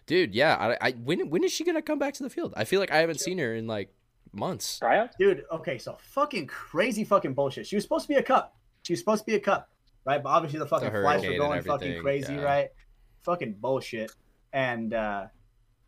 dude, 0.08 0.34
yeah. 0.34 0.76
I, 0.82 0.88
I 0.88 0.92
when 0.92 1.30
when 1.30 1.44
is 1.44 1.52
she 1.52 1.64
gonna 1.64 1.82
come 1.82 2.00
back 2.00 2.16
to 2.16 2.24
the 2.24 2.30
field? 2.30 2.54
I 2.58 2.64
feel 2.64 2.80
like 2.80 2.92
I 2.92 2.98
haven't 2.98 3.20
seen 3.20 3.38
her 3.38 3.54
in 3.54 3.68
like 3.68 3.94
months. 4.34 4.80
Tryouts? 4.80 5.16
dude, 5.20 5.46
okay, 5.52 5.78
so 5.78 5.98
fucking 6.02 6.48
crazy 6.48 7.04
fucking 7.04 7.34
bullshit. 7.34 7.68
She 7.68 7.76
was 7.76 7.84
supposed 7.84 8.04
to 8.06 8.10
be 8.10 8.16
a 8.16 8.24
cup. 8.24 8.56
She 8.84 8.94
was 8.94 9.00
supposed 9.00 9.22
to 9.22 9.26
be 9.26 9.36
a 9.36 9.40
cup, 9.40 9.70
right? 10.06 10.22
But 10.24 10.30
obviously 10.30 10.60
the 10.60 10.66
fucking 10.66 10.90
flights 10.90 11.26
were 11.26 11.38
going 11.38 11.62
fucking 11.62 12.02
crazy, 12.02 12.34
yeah. 12.34 12.42
right? 12.42 12.70
Fucking 13.24 13.54
bullshit. 13.60 14.12
And 14.54 14.94
uh 14.94 15.28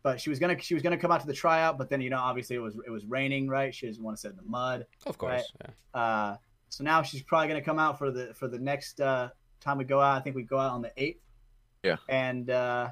but 0.02 0.20
she 0.20 0.30
was 0.30 0.38
gonna 0.38 0.58
she 0.60 0.74
was 0.74 0.82
gonna 0.82 0.96
come 0.96 1.10
out 1.10 1.20
to 1.20 1.26
the 1.26 1.32
tryout, 1.32 1.78
but 1.78 1.90
then 1.90 2.00
you 2.00 2.10
know 2.10 2.18
obviously 2.18 2.56
it 2.56 2.60
was 2.60 2.76
it 2.86 2.90
was 2.90 3.04
raining, 3.04 3.48
right? 3.48 3.74
She 3.74 3.86
doesn't 3.86 4.02
want 4.02 4.16
to 4.16 4.20
sit 4.20 4.30
in 4.30 4.36
the 4.36 4.42
mud. 4.42 4.86
Of 5.06 5.18
course. 5.18 5.52
Yeah. 5.60 6.00
Uh, 6.00 6.36
so 6.68 6.84
now 6.84 7.02
she's 7.02 7.22
probably 7.22 7.48
gonna 7.48 7.62
come 7.62 7.78
out 7.78 7.98
for 7.98 8.10
the 8.10 8.32
for 8.34 8.48
the 8.48 8.58
next 8.58 9.00
uh, 9.00 9.28
time 9.60 9.78
we 9.78 9.84
go 9.84 10.00
out. 10.00 10.16
I 10.16 10.20
think 10.20 10.36
we 10.36 10.42
go 10.42 10.58
out 10.58 10.72
on 10.72 10.82
the 10.82 10.92
eighth. 10.96 11.22
Yeah. 11.82 11.96
And 12.08 12.50
uh, 12.50 12.90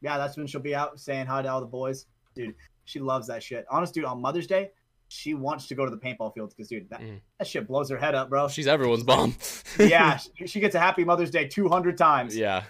yeah, 0.00 0.18
that's 0.18 0.36
when 0.36 0.46
she'll 0.46 0.60
be 0.60 0.74
out 0.74 0.98
saying 1.00 1.26
hi 1.26 1.42
to 1.42 1.48
all 1.48 1.60
the 1.60 1.66
boys. 1.66 2.06
Dude, 2.34 2.54
she 2.84 3.00
loves 3.00 3.26
that 3.28 3.42
shit. 3.42 3.64
Honest, 3.70 3.94
dude, 3.94 4.04
on 4.04 4.20
Mother's 4.20 4.46
Day, 4.46 4.70
she 5.08 5.34
wants 5.34 5.66
to 5.68 5.74
go 5.74 5.84
to 5.84 5.90
the 5.90 5.96
paintball 5.96 6.34
fields 6.34 6.52
because, 6.54 6.68
dude, 6.68 6.88
that, 6.90 7.00
Mm. 7.00 7.20
that 7.38 7.46
shit 7.46 7.66
blows 7.68 7.88
her 7.90 7.96
head 7.96 8.14
up, 8.14 8.28
bro. 8.28 8.48
She's 8.48 8.66
everyone's 8.66 9.04
mom. 9.04 9.34
yeah, 9.78 10.16
she, 10.38 10.46
she 10.46 10.60
gets 10.60 10.74
a 10.74 10.80
happy 10.80 11.04
Mother's 11.04 11.30
Day 11.30 11.46
two 11.48 11.68
hundred 11.68 11.96
times. 11.96 12.36
yeah. 12.36 12.64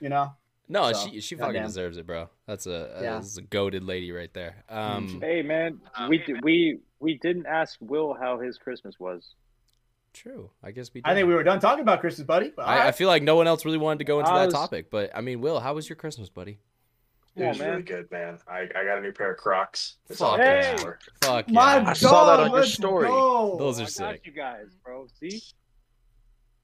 You 0.00 0.08
know. 0.08 0.32
No, 0.68 0.92
So, 0.92 1.08
she 1.08 1.20
she 1.20 1.34
fucking 1.34 1.54
goddamn. 1.54 1.66
deserves 1.66 1.96
it, 1.96 2.06
bro. 2.06 2.28
That's 2.46 2.66
a 2.66 2.98
Yeah. 3.02 3.14
that's 3.14 3.36
a 3.38 3.42
goaded 3.42 3.82
lady 3.84 4.12
right 4.12 4.32
there. 4.32 4.64
Um, 4.68 5.20
Hey 5.20 5.42
man, 5.42 5.80
we 6.08 6.22
we 6.42 6.78
we 7.00 7.18
didn't 7.18 7.46
ask 7.46 7.76
Will 7.80 8.14
how 8.14 8.38
his 8.38 8.56
Christmas 8.58 8.94
was. 9.00 9.34
True. 10.12 10.50
I 10.62 10.70
guess 10.70 10.92
we. 10.92 11.02
I 11.04 11.14
think 11.14 11.28
we 11.28 11.34
were 11.34 11.42
done 11.44 11.60
talking 11.60 11.82
about 11.82 12.00
Christmas, 12.00 12.26
buddy. 12.26 12.52
But 12.54 12.66
I, 12.66 12.88
I 12.88 12.92
feel 12.92 13.08
like 13.08 13.22
no 13.22 13.36
one 13.36 13.46
else 13.46 13.64
really 13.64 13.78
wanted 13.78 13.98
to 14.00 14.04
go 14.04 14.20
into 14.20 14.30
I 14.32 14.46
that 14.46 14.52
topic, 14.52 14.90
but 14.90 15.10
I 15.14 15.20
mean, 15.20 15.40
Will, 15.40 15.60
how 15.60 15.74
was 15.74 15.88
your 15.88 15.96
Christmas, 15.96 16.28
buddy? 16.28 16.58
It 17.36 17.44
was 17.46 17.58
Yeah, 17.58 17.62
man. 17.64 17.70
really 17.72 17.82
good, 17.84 18.10
man. 18.10 18.38
I, 18.48 18.60
I 18.74 18.84
got 18.84 18.98
a 18.98 19.00
new 19.00 19.12
pair 19.12 19.30
of 19.32 19.38
Crocs. 19.38 19.96
That's 20.08 20.20
all 20.20 20.34
I 20.34 20.38
Fuck 20.38 20.44
can 20.46 20.54
yeah. 20.62 20.70
ask 20.72 20.82
for. 20.82 20.98
Fuck 21.22 21.50
My 21.50 21.76
yeah. 21.78 21.88
I 21.90 21.92
saw 21.92 22.26
that 22.26 22.36
dog, 22.38 22.40
on 22.46 22.50
your 22.50 22.60
let's 22.60 22.72
story. 22.72 23.06
go. 23.06 23.56
Those 23.58 23.78
I 23.78 23.82
are 23.82 23.84
got 23.84 23.92
sick. 23.92 24.22
you 24.26 24.32
guys, 24.32 24.76
bro. 24.84 25.06
See, 25.20 25.40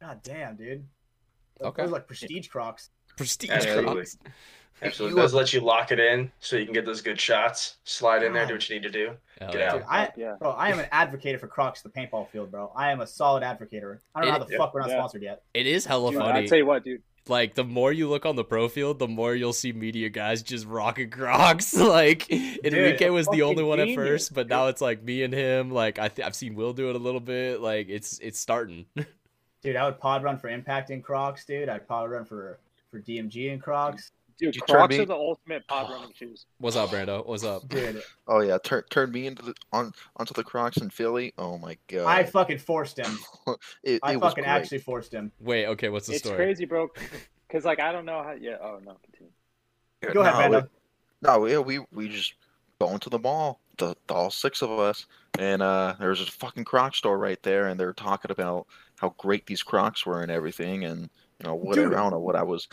God 0.00 0.20
damn, 0.22 0.56
dude. 0.56 0.86
Okay. 1.62 1.82
Those 1.82 1.90
are 1.90 1.92
like 1.92 2.06
prestige 2.06 2.48
Crocs. 2.48 2.90
Prestige 3.16 3.50
Absolutely. 3.50 3.84
Crocs. 3.94 4.18
Absolutely. 4.82 5.16
You- 5.16 5.22
Those 5.22 5.34
let 5.34 5.52
you 5.52 5.60
lock 5.60 5.90
it 5.92 5.98
in 5.98 6.30
so 6.40 6.56
you 6.56 6.64
can 6.64 6.74
get 6.74 6.84
those 6.84 7.00
good 7.00 7.20
shots. 7.20 7.76
Slide 7.84 8.22
in 8.22 8.32
there, 8.32 8.46
do 8.46 8.54
what 8.54 8.68
you 8.68 8.76
need 8.76 8.82
to 8.82 8.90
do. 8.90 9.12
Hell 9.40 9.50
Get 9.52 9.60
yeah. 9.60 9.68
out. 9.72 9.74
Dude, 9.78 9.84
I, 9.88 10.10
yeah. 10.16 10.34
bro, 10.38 10.50
I 10.52 10.68
am 10.68 10.78
an 10.78 10.86
advocate 10.92 11.38
for 11.40 11.46
Crocs 11.48 11.82
the 11.82 11.88
paintball 11.88 12.28
field, 12.30 12.50
bro. 12.50 12.70
I 12.76 12.90
am 12.90 13.00
a 13.00 13.06
solid 13.06 13.42
advocate. 13.42 13.82
I 14.14 14.20
don't 14.20 14.28
know 14.28 14.32
how 14.38 14.42
It- 14.42 14.48
the 14.48 14.56
fuck 14.56 14.74
we're 14.74 14.80
not 14.80 14.90
yeah. 14.90 14.96
sponsored 14.96 15.22
yet. 15.22 15.42
It 15.54 15.66
is 15.66 15.84
hella 15.86 16.10
Dude, 16.12 16.20
funny. 16.20 16.40
I 16.40 16.46
tell 16.46 16.58
you 16.58 16.66
what, 16.66 16.84
dude. 16.84 17.02
like 17.28 17.54
the 17.54 17.64
more 17.64 17.90
you 17.92 18.08
look 18.08 18.24
on 18.26 18.36
the 18.36 18.44
pro 18.44 18.68
field, 18.68 18.98
the 18.98 19.08
more 19.08 19.34
you'll 19.34 19.52
see 19.52 19.72
media 19.72 20.08
guys 20.10 20.42
just 20.42 20.66
rocking 20.66 21.10
Crocs. 21.10 21.74
like 21.76 22.30
Enrique 22.30 23.08
was 23.10 23.26
the 23.28 23.42
only 23.42 23.64
one 23.64 23.80
at 23.80 23.94
first, 23.94 24.32
but 24.34 24.46
now 24.48 24.68
it's 24.68 24.80
like 24.80 25.02
me 25.02 25.22
and 25.22 25.32
him. 25.34 25.70
Like 25.70 25.98
I 25.98 26.08
th- 26.08 26.24
I've 26.26 26.36
seen 26.36 26.54
Will 26.54 26.72
do 26.72 26.90
it 26.90 26.96
a 26.96 26.98
little 26.98 27.20
bit. 27.20 27.60
Like 27.60 27.88
it's 27.88 28.18
it's 28.20 28.38
starting. 28.38 28.86
Dude, 29.62 29.74
I 29.76 29.84
would 29.86 29.98
pod 29.98 30.22
run 30.22 30.38
for 30.38 30.48
Impact 30.48 30.90
in 30.90 31.02
Crocs, 31.02 31.44
dude. 31.44 31.68
I'd 31.68 31.88
pod 31.88 32.10
run 32.10 32.24
for 32.24 32.58
for 32.90 33.00
DMG 33.00 33.50
in 33.52 33.58
Crocs. 33.58 34.12
Dude, 34.38 34.54
You 34.54 34.60
turn 34.62 34.76
Crocs 34.76 34.96
me- 34.96 35.02
are 35.02 35.06
the 35.06 35.14
ultimate 35.14 35.66
pod 35.66 35.90
running 35.90 36.12
shoes. 36.14 36.44
What's 36.58 36.76
up, 36.76 36.90
Brando? 36.90 37.26
What's 37.26 37.42
up? 37.44 37.66
Dude, 37.68 38.02
Oh 38.28 38.40
yeah, 38.40 38.58
turn 38.62 38.82
turn 38.90 39.10
me 39.10 39.26
into 39.26 39.42
the 39.42 39.54
on 39.72 39.92
onto 40.16 40.34
the 40.34 40.44
Crocs 40.44 40.76
in 40.78 40.90
Philly. 40.90 41.32
Oh 41.38 41.56
my 41.58 41.78
god, 41.88 42.06
I 42.06 42.24
fucking 42.24 42.58
forced 42.58 42.98
him. 42.98 43.18
it, 43.82 44.00
I 44.02 44.14
it 44.14 44.20
fucking 44.20 44.44
great. 44.44 44.50
actually 44.50 44.78
forced 44.78 45.12
him. 45.14 45.32
Wait, 45.40 45.66
okay, 45.68 45.88
what's 45.88 46.06
the 46.06 46.14
It's 46.14 46.22
story? 46.24 46.36
crazy, 46.36 46.66
bro. 46.66 46.88
Because 47.48 47.64
like 47.64 47.80
I 47.80 47.92
don't 47.92 48.04
know 48.04 48.22
how. 48.22 48.32
Yeah. 48.32 48.56
Oh 48.60 48.78
no. 48.84 48.96
Continue. 49.04 49.32
Yeah, 50.02 50.12
Go 50.12 50.20
ahead, 50.20 50.50
no, 50.50 50.60
Brando. 50.60 50.68
No, 51.22 51.46
yeah, 51.46 51.58
we 51.58 51.78
we 51.92 52.08
just 52.08 52.34
go 52.78 52.90
into 52.90 53.08
the 53.08 53.18
mall, 53.18 53.60
the, 53.78 53.96
the 54.06 54.12
all 54.14 54.30
six 54.30 54.60
of 54.60 54.70
us, 54.70 55.06
and 55.38 55.62
uh, 55.62 55.94
there 55.98 56.10
was 56.10 56.20
a 56.20 56.26
fucking 56.26 56.64
Croc 56.64 56.94
store 56.94 57.16
right 57.16 57.42
there, 57.42 57.68
and 57.68 57.80
they're 57.80 57.94
talking 57.94 58.30
about 58.30 58.66
how 59.00 59.14
great 59.16 59.46
these 59.46 59.62
Crocs 59.62 60.04
were 60.04 60.20
and 60.20 60.30
everything, 60.30 60.84
and 60.84 61.08
you 61.40 61.46
know 61.46 61.54
whatever. 61.54 61.88
Dude. 61.88 61.96
I 61.98 62.02
don't 62.02 62.10
know 62.12 62.18
what 62.18 62.36
I 62.36 62.42
was. 62.42 62.68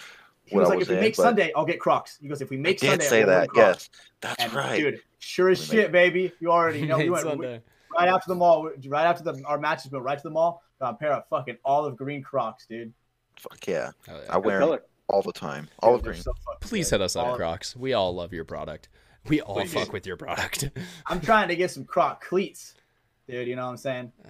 He 0.46 0.56
What 0.56 0.62
was 0.62 0.68
I 0.68 0.70
like, 0.72 0.80
was 0.80 0.88
if 0.88 0.92
we 0.92 0.96
in, 0.98 1.02
make 1.02 1.16
but- 1.16 1.24
Sunday, 1.24 1.52
I'll 1.56 1.66
get 1.66 1.80
Crocs. 1.80 2.18
He 2.22 2.28
goes, 2.28 2.42
if 2.42 2.50
we 2.50 2.58
I 2.58 2.60
make 2.60 2.80
did 2.80 2.90
Sunday, 2.90 3.06
say 3.06 3.22
I'll 3.22 3.28
wear 3.28 3.40
that. 3.42 3.50
Crocs. 3.50 3.90
Yes, 3.94 4.02
that's 4.22 4.44
And, 4.44 4.54
right. 4.54 4.78
dude. 4.78 5.02
Sure 5.20 5.50
as 5.50 5.64
shit, 5.64 5.92
baby. 5.92 6.32
You 6.40 6.52
already 6.52 6.82
know. 6.86 6.98
We 6.98 7.04
Made 7.06 7.10
went 7.12 7.26
we- 7.26 7.32
Sunday. 7.32 7.62
right 7.98 8.10
after 8.10 8.28
the 8.28 8.36
mall. 8.36 8.70
Right 8.88 9.06
after 9.06 9.24
the 9.24 9.42
our 9.46 9.58
matches, 9.58 9.92
we 9.92 9.98
went 9.98 10.06
right 10.06 10.18
to 10.18 10.24
the 10.24 10.30
mall. 10.32 10.62
Got 10.80 10.96
a 10.96 10.98
pair 10.98 11.14
of 11.14 11.28
fucking 11.30 11.58
olive 11.64 11.96
green 11.96 12.22
Crocs, 12.22 12.66
dude. 12.68 12.94
Fuck 13.40 13.66
yeah, 13.68 13.92
Hell 14.06 14.20
yeah. 14.24 14.34
I 14.34 14.38
wear 14.38 14.60
them 14.60 14.80
all 15.08 15.22
the 15.22 15.32
time. 15.32 15.70
Olive 15.80 16.00
Dude, 16.02 16.06
they're 16.06 16.12
green. 16.14 16.24
so 16.24 16.34
Please 16.60 16.90
good. 16.90 16.96
hit 16.98 17.06
us 17.06 17.16
up, 17.16 17.26
Olive- 17.28 17.38
Crocs. 17.38 17.76
We 17.76 17.94
all 17.94 18.14
love 18.14 18.34
your 18.34 18.44
product. 18.46 18.90
We 19.30 19.40
all 19.42 19.56
Please. 19.62 19.74
fuck 19.74 19.94
with 19.94 20.06
your 20.06 20.18
product. 20.18 20.70
I'm 21.08 21.22
trying 21.22 21.48
to 21.48 21.56
get 21.56 21.72
some 21.72 21.86
Croc 21.86 22.22
cleats, 22.24 22.76
dude. 23.30 23.48
You 23.48 23.56
know 23.56 23.64
what 23.64 23.72
I'm 23.72 23.78
saying? 23.78 24.12
Uh, 24.26 24.30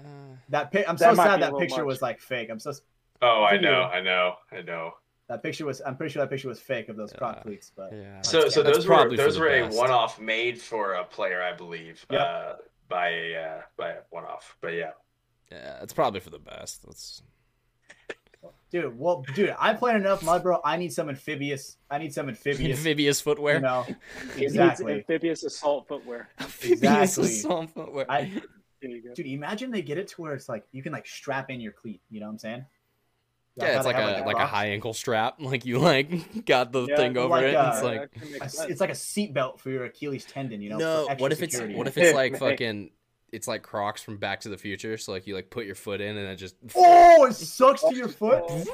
That 0.49 0.71
pic. 0.71 0.87
I'm 0.87 0.95
That 0.97 1.15
so 1.15 1.23
sad 1.23 1.41
that 1.41 1.57
picture 1.57 1.77
much. 1.77 1.85
was 1.87 2.01
like 2.03 2.19
fake. 2.21 2.49
I'm 2.51 2.59
so 2.59 2.73
Oh, 3.21 3.43
I 3.43 3.53
Video. 3.55 3.71
know, 3.71 3.81
I 3.83 4.01
know, 4.01 4.35
I 4.51 4.61
know. 4.61 4.91
That 5.33 5.43
picture 5.43 5.65
was. 5.65 5.81
I'm 5.85 5.97
pretty 5.97 6.13
sure 6.13 6.21
that 6.23 6.29
picture 6.29 6.47
was 6.47 6.59
fake 6.59 6.89
of 6.89 6.95
those 6.95 7.11
Croc 7.13 7.41
cleats, 7.43 7.71
but 7.75 7.91
yeah. 7.93 8.21
So, 8.21 8.49
so 8.49 8.63
those 8.63 8.87
were 8.87 9.15
those 9.15 9.35
the 9.35 9.41
were 9.41 9.49
a 9.49 9.67
one-off 9.67 10.19
made 10.19 10.59
for 10.61 10.93
a 10.93 11.03
player, 11.03 11.41
I 11.41 11.53
believe, 11.53 12.05
Yep. 12.11 12.21
uh, 12.21 12.53
by 12.89 13.09
a 13.09 13.35
uh, 13.35 13.61
by 13.77 13.89
a 13.91 13.97
one-off. 14.11 14.55
But 14.61 14.73
yeah, 14.75 14.91
Yeah, 15.51 15.79
it's 15.81 15.93
probably 15.93 16.19
for 16.19 16.29
the 16.29 16.39
best. 16.39 16.85
That's 16.85 17.23
dude, 18.71 18.97
well, 18.97 19.23
dude, 19.35 19.55
I 19.59 19.73
played 19.73 19.95
enough 19.95 20.23
mud, 20.23 20.43
bro. 20.43 20.59
I 20.65 20.77
need 20.77 20.91
some 20.91 21.09
amphibious. 21.09 21.77
I 21.89 21.97
need 21.99 22.13
some 22.13 22.27
amphibious. 22.33 22.77
amphibious 22.77 23.21
footwear. 23.21 23.55
you 23.55 23.61
know, 23.61 23.85
It 23.87 24.37
needs 24.37 24.41
exactly. 24.53 24.93
amphibious 24.93 25.43
assault 25.43 25.87
footwear. 25.87 26.29
Amphibious 26.39 26.81
Exactly. 27.17 27.23
assault 27.25 27.69
footwear. 27.71 28.05
I, 28.09 28.31
There 28.81 28.91
you 28.91 29.01
go. 29.03 29.13
dude, 29.13 29.27
imagine 29.27 29.71
they 29.71 29.81
get 29.81 29.97
it 29.97 30.07
to 30.09 30.21
where 30.21 30.33
it's 30.33 30.49
like 30.49 30.65
you 30.71 30.83
can 30.83 30.91
like 30.91 31.07
strap 31.07 31.49
in 31.49 31.61
your 31.61 31.71
cleat. 31.71 32.01
You 32.09 32.19
know 32.19 32.25
what 32.25 32.33
I'm 32.33 32.39
saying? 32.39 32.65
Yeah, 33.55 33.77
it's 33.77 33.85
like 33.85 33.95
a 33.95 34.15
have, 34.17 34.25
like 34.25 34.37
a 34.37 34.45
high 34.47 34.67
ankle 34.67 34.93
strap. 34.93 35.35
Like 35.39 35.65
you 35.65 35.79
like 35.79 36.45
got 36.45 36.71
the 36.71 36.85
Yeah, 36.87 36.95
thing 36.95 37.17
over 37.17 37.29
like, 37.29 37.43
it. 37.45 37.55
uh, 37.55 37.71
it's 37.73 37.83
like 37.83 37.99
that 37.99 38.03
actually 38.15 38.31
makes 38.39 38.59
A- 38.59 38.67
It's 38.69 38.81
like 38.81 38.89
a 38.89 38.93
seatbelt 38.93 39.59
for 39.59 39.69
your 39.69 39.85
Achilles 39.85 40.25
tendon. 40.25 40.61
You 40.61 40.71
know? 40.71 40.77
no. 40.77 41.15
What 41.17 41.31
if 41.31 41.41
it's 41.41 41.59
what 41.59 41.87
if 41.87 41.97
it's 41.97 42.13
like 42.15 42.37
fucking? 42.37 42.91
It's 43.31 43.47
like 43.47 43.63
Crocs 43.63 44.03
from 44.03 44.17
Back 44.17 44.41
to 44.41 44.49
the 44.49 44.57
Future. 44.59 44.95
So 44.97 45.11
like 45.11 45.25
you 45.25 45.33
like 45.33 45.49
put 45.49 45.65
your 45.65 45.73
foot 45.75 46.01
in 46.01 46.17
and 46.17 46.27
it 46.29 46.35
just. 46.35 46.55
Oh, 46.75 47.25
it 47.25 47.33
sucks 47.33 47.81
to 47.81 47.95
your 47.95 48.07
foot. 48.09 48.43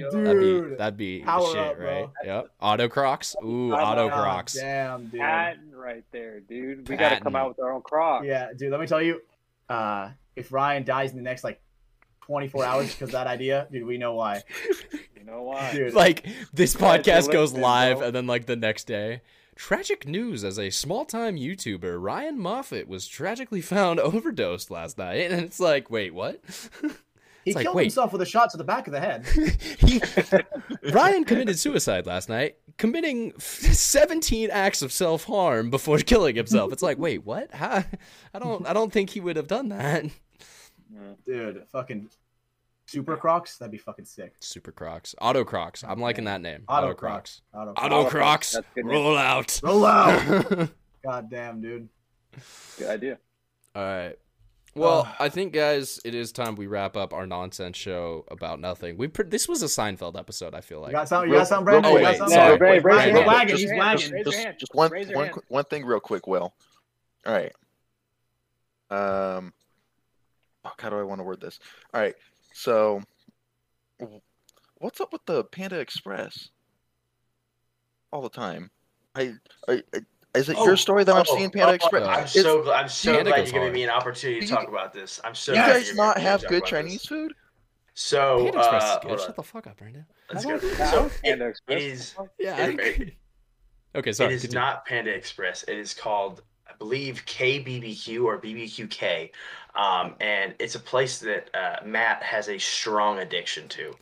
Oh. 0.00 0.10
Dude. 0.12 0.12
That'd 0.26 0.40
be 0.40 0.76
that'd 0.76 0.96
be 0.96 1.18
the 1.18 1.24
Power 1.24 1.46
shit, 1.48 1.58
up, 1.58 1.76
bro. 1.76 1.86
right? 1.86 2.08
Yep. 2.24 2.50
Auto 2.60 2.88
Crocs. 2.88 3.34
Ooh, 3.44 3.72
I 3.72 3.82
Auto 3.82 4.02
love- 4.02 4.10
God 4.10 4.22
Crocs. 4.22 4.54
Damn, 4.54 5.06
dude. 5.08 5.18
Patent 5.20 5.74
right 5.74 6.04
there, 6.12 6.38
dude. 6.38 6.88
We 6.88 6.96
got 6.96 7.08
to 7.08 7.20
come 7.20 7.34
out 7.34 7.48
with 7.48 7.58
our 7.58 7.72
own 7.72 7.82
Crocs. 7.82 8.24
Yeah, 8.24 8.52
dude. 8.56 8.70
Let 8.70 8.80
me 8.80 8.86
tell 8.86 9.02
you, 9.02 9.20
uh, 9.68 10.10
if 10.36 10.52
Ryan 10.52 10.84
dies 10.84 11.10
in 11.10 11.16
the 11.16 11.22
next 11.24 11.42
like 11.42 11.60
24 12.28 12.64
hours 12.64 12.94
because 12.94 13.12
that 13.12 13.26
idea, 13.26 13.66
dude, 13.72 13.86
we 13.86 13.96
know 13.96 14.12
why. 14.12 14.42
You 15.16 15.24
know 15.24 15.44
why? 15.44 15.72
Dude, 15.72 15.94
Like 15.94 16.26
this 16.52 16.74
podcast 16.74 17.32
goes 17.32 17.54
live, 17.54 18.02
and 18.02 18.14
then 18.14 18.26
like 18.26 18.44
the 18.44 18.54
next 18.54 18.86
day, 18.86 19.22
tragic 19.56 20.06
news 20.06 20.44
as 20.44 20.58
a 20.58 20.68
small-time 20.68 21.36
YouTuber 21.36 21.96
Ryan 21.98 22.38
Moffitt 22.38 22.86
was 22.86 23.08
tragically 23.08 23.62
found 23.62 23.98
overdosed 24.00 24.70
last 24.70 24.98
night, 24.98 25.30
and 25.30 25.42
it's 25.42 25.58
like, 25.58 25.90
wait, 25.90 26.12
what? 26.12 26.42
he 26.82 27.52
it's 27.52 27.62
killed 27.62 27.74
wait. 27.74 27.84
himself 27.84 28.12
with 28.12 28.20
a 28.20 28.26
shot 28.26 28.50
to 28.50 28.58
the 28.58 28.64
back 28.64 28.86
of 28.86 28.92
the 28.92 29.00
head. 29.00 29.26
he 29.78 30.02
Ryan 30.92 31.24
committed 31.24 31.58
suicide 31.58 32.04
last 32.04 32.28
night, 32.28 32.56
committing 32.76 33.32
17 33.40 34.50
acts 34.50 34.82
of 34.82 34.92
self-harm 34.92 35.70
before 35.70 35.96
killing 35.96 36.36
himself. 36.36 36.74
It's 36.74 36.82
like, 36.82 36.98
wait, 36.98 37.24
what? 37.24 37.54
How? 37.54 37.84
I 38.34 38.38
don't 38.38 38.66
I 38.66 38.74
don't 38.74 38.92
think 38.92 39.08
he 39.08 39.20
would 39.20 39.36
have 39.36 39.48
done 39.48 39.70
that. 39.70 40.04
Dude, 41.26 41.64
fucking 41.70 42.08
super 42.86 43.16
Crocs, 43.16 43.58
that'd 43.58 43.70
be 43.72 43.78
fucking 43.78 44.04
sick. 44.06 44.34
Super 44.40 44.72
Crocs, 44.72 45.14
Auto 45.20 45.44
Crocs. 45.44 45.84
I'm 45.84 46.00
liking 46.00 46.24
that 46.24 46.40
name. 46.40 46.64
Auto 46.68 46.86
Auto 46.88 46.94
Crocs. 46.94 47.42
Auto 47.54 47.70
Auto 47.72 47.80
Auto 47.80 48.02
Crocs. 48.08 48.10
Crocs, 48.10 48.52
that's 48.52 48.66
good 48.74 48.84
name. 48.86 48.94
Roll 48.94 49.16
out. 49.16 49.60
Roll 49.62 49.84
out. 49.86 50.68
God 51.04 51.30
damn, 51.30 51.60
dude. 51.60 51.88
Good 52.78 52.88
idea. 52.88 53.18
All 53.74 53.82
right. 53.82 54.14
Well, 54.74 55.06
Ugh. 55.08 55.16
I 55.18 55.28
think, 55.28 55.52
guys, 55.54 55.98
it 56.04 56.14
is 56.14 56.30
time 56.30 56.54
we 56.54 56.66
wrap 56.68 56.96
up 56.96 57.12
our 57.12 57.26
nonsense 57.26 57.76
show 57.76 58.24
about 58.30 58.60
nothing. 58.60 58.96
We 58.96 59.08
pr- 59.08 59.22
this 59.24 59.48
was 59.48 59.62
a 59.62 59.66
Seinfeld 59.66 60.16
episode. 60.16 60.54
I 60.54 60.60
feel 60.60 60.78
You 60.78 60.82
like. 60.84 60.92
got 60.92 61.08
something? 61.08 61.30
You 61.30 61.36
got 61.36 61.48
something, 61.48 61.66
real 61.72 61.80
Brandon? 61.80 62.00
You 62.02 62.06
got 62.08 62.16
something? 62.18 62.34
Sorry, 62.36 62.52
Wait, 62.52 62.60
wait, 62.60 62.84
Ryan, 62.84 63.12
Brandon, 63.12 63.16
he's 63.16 63.26
wagging. 63.26 63.48
just- 63.48 63.60
He's 63.62 63.70
wagging. 63.78 64.12
Raise 64.12 64.24
your 64.24 64.32
just, 64.44 64.58
just 64.60 64.74
one, 64.74 64.90
Raise 64.92 65.08
your 65.08 65.16
one, 65.16 65.24
hand. 65.26 65.34
qu- 65.34 65.42
one 65.48 65.64
thing 65.64 65.84
real 65.84 66.00
quick, 66.00 66.26
Will. 66.26 66.54
All 67.26 67.32
right. 67.32 67.52
Um, 68.90 69.52
fuck, 70.68 70.80
how 70.80 70.90
do 70.90 70.98
I 70.98 71.02
want 71.02 71.20
to 71.20 71.24
word 71.24 71.40
this? 71.40 71.58
All 71.94 72.00
right. 72.00 72.14
So, 72.52 73.02
what's 74.76 75.00
up 75.00 75.12
with 75.12 75.24
the 75.26 75.44
Panda 75.44 75.78
Express? 75.80 76.48
All 78.12 78.22
the 78.22 78.28
time. 78.30 78.70
I, 79.14 79.34
I, 79.68 79.82
I 79.94 80.00
is 80.34 80.48
it 80.48 80.56
Oh, 80.58 80.64
your 80.66 80.76
story 80.76 81.04
that 81.04 81.14
I'm 81.14 81.24
oh, 81.28 81.36
seeing 81.36 81.50
Panda 81.50 81.70
oh, 81.70 81.74
Express? 81.74 82.02
I'm 82.06 82.12
It's- 82.24 82.32
so 82.32 82.62
glad. 82.62 82.82
I'm 82.82 82.88
so 82.88 83.14
Panda 83.14 83.30
glad 83.30 83.46
you're 83.46 83.52
giving 83.52 83.72
me 83.72 83.82
an 83.82 83.90
opportunity 83.90 84.40
to 84.40 84.46
Do 84.46 84.52
you- 84.52 84.56
talk 84.58 84.68
about 84.68 84.92
this. 84.92 85.20
I'm 85.24 85.34
so. 85.34 85.52
You 85.52 85.58
guys 85.58 85.88
you're 85.88 85.96
not 85.96 86.18
have 86.18 86.46
good 86.46 86.64
Chinese 86.64 87.00
this. 87.00 87.06
food? 87.06 87.32
So, 87.94 88.44
Panda 88.44 88.58
Express 88.58 88.82
is 88.84 88.90
uh, 88.90 88.98
good. 89.00 89.20
Shut 89.20 89.36
the 89.36 89.42
fuck 89.42 89.66
up, 89.66 89.76
Brandon. 89.76 90.06
Let's 90.32 90.46
I 90.46 90.58
go. 90.58 90.68
Now, 90.78 90.90
So 90.90 91.10
Panda 91.24 91.46
it, 91.46 91.48
Express. 91.50 91.80
it 91.80 91.82
is. 91.82 92.14
Yeah. 92.38 92.66
It- 92.66 93.14
okay. 93.96 94.12
Sorry. 94.12 94.32
it 94.32 94.36
is 94.36 94.42
continue. 94.42 94.60
not 94.60 94.86
Panda 94.86 95.10
Express. 95.10 95.64
It 95.64 95.76
is 95.78 95.94
called, 95.94 96.42
I 96.57 96.57
believe, 96.78 97.22
KBBQ 97.26 98.24
or 98.24 98.38
BBQK, 98.38 99.30
um, 99.74 100.14
and 100.20 100.54
it's 100.58 100.74
a 100.74 100.80
place 100.80 101.18
that 101.20 101.50
uh, 101.54 101.84
Matt 101.84 102.22
has 102.22 102.48
a 102.48 102.58
strong 102.58 103.18
addiction 103.18 103.68
to. 103.68 103.94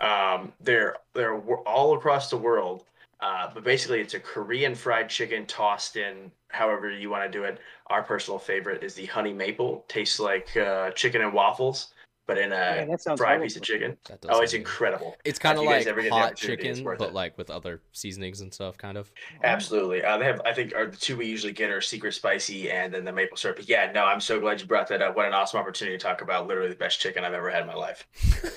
Um, 0.00 0.52
they're 0.60 0.96
they're 1.14 1.38
all 1.38 1.96
across 1.96 2.30
the 2.30 2.36
world, 2.36 2.84
uh, 3.20 3.48
but 3.52 3.64
basically, 3.64 4.00
it's 4.00 4.14
a 4.14 4.20
Korean 4.20 4.74
fried 4.74 5.08
chicken 5.08 5.46
tossed 5.46 5.96
in 5.96 6.30
however 6.48 6.90
you 6.90 7.08
want 7.08 7.30
to 7.30 7.38
do 7.38 7.44
it. 7.44 7.58
Our 7.86 8.02
personal 8.02 8.38
favorite 8.38 8.82
is 8.82 8.94
the 8.94 9.06
honey 9.06 9.32
maple. 9.32 9.84
Tastes 9.88 10.20
like 10.20 10.54
uh, 10.56 10.90
chicken 10.90 11.22
and 11.22 11.32
waffles, 11.32 11.94
but 12.26 12.38
in 12.38 12.52
a 12.52 12.56
Man, 12.56 12.88
that 12.88 13.00
sounds 13.00 13.20
fried 13.20 13.42
piece 13.42 13.56
of 13.56 13.62
chicken. 13.62 13.96
That 14.08 14.20
does 14.20 14.30
Oh, 14.32 14.40
it's 14.40 14.54
incredible. 14.54 15.16
It's 15.24 15.38
kind 15.38 15.58
of 15.58 15.64
If 15.64 15.68
you 15.68 15.74
guys 15.74 15.86
like 15.86 15.92
ever 15.92 16.02
get 16.02 16.08
the 16.10 16.14
hot 16.14 16.36
chicken, 16.36 16.84
but 16.84 17.00
it. 17.00 17.12
like 17.12 17.36
with 17.36 17.50
other 17.50 17.82
seasonings 17.92 18.40
and 18.40 18.52
stuff, 18.52 18.78
kind 18.78 18.96
of. 18.96 19.10
Absolutely. 19.42 20.04
Uh, 20.04 20.18
they 20.18 20.24
have, 20.26 20.40
I 20.44 20.52
think, 20.52 20.74
are 20.74 20.86
the 20.86 20.96
two 20.96 21.16
we 21.16 21.26
usually 21.26 21.52
get 21.52 21.70
are 21.70 21.80
secret 21.80 22.14
spicy 22.14 22.70
and 22.70 22.94
then 22.94 23.04
the 23.04 23.12
maple 23.12 23.36
syrup. 23.36 23.56
But 23.56 23.68
yeah, 23.68 23.90
no, 23.92 24.04
I'm 24.04 24.20
so 24.20 24.40
glad 24.40 24.60
you 24.60 24.66
brought 24.66 24.88
that 24.88 25.02
up. 25.02 25.16
What 25.16 25.26
an 25.26 25.34
awesome 25.34 25.58
opportunity 25.60 25.96
to 25.96 26.02
talk 26.02 26.22
about 26.22 26.46
literally 26.46 26.70
the 26.70 26.76
best 26.76 27.00
chicken 27.00 27.24
I've 27.24 27.34
ever 27.34 27.50
had 27.50 27.62
in 27.62 27.66
my 27.66 27.74
life. 27.74 28.06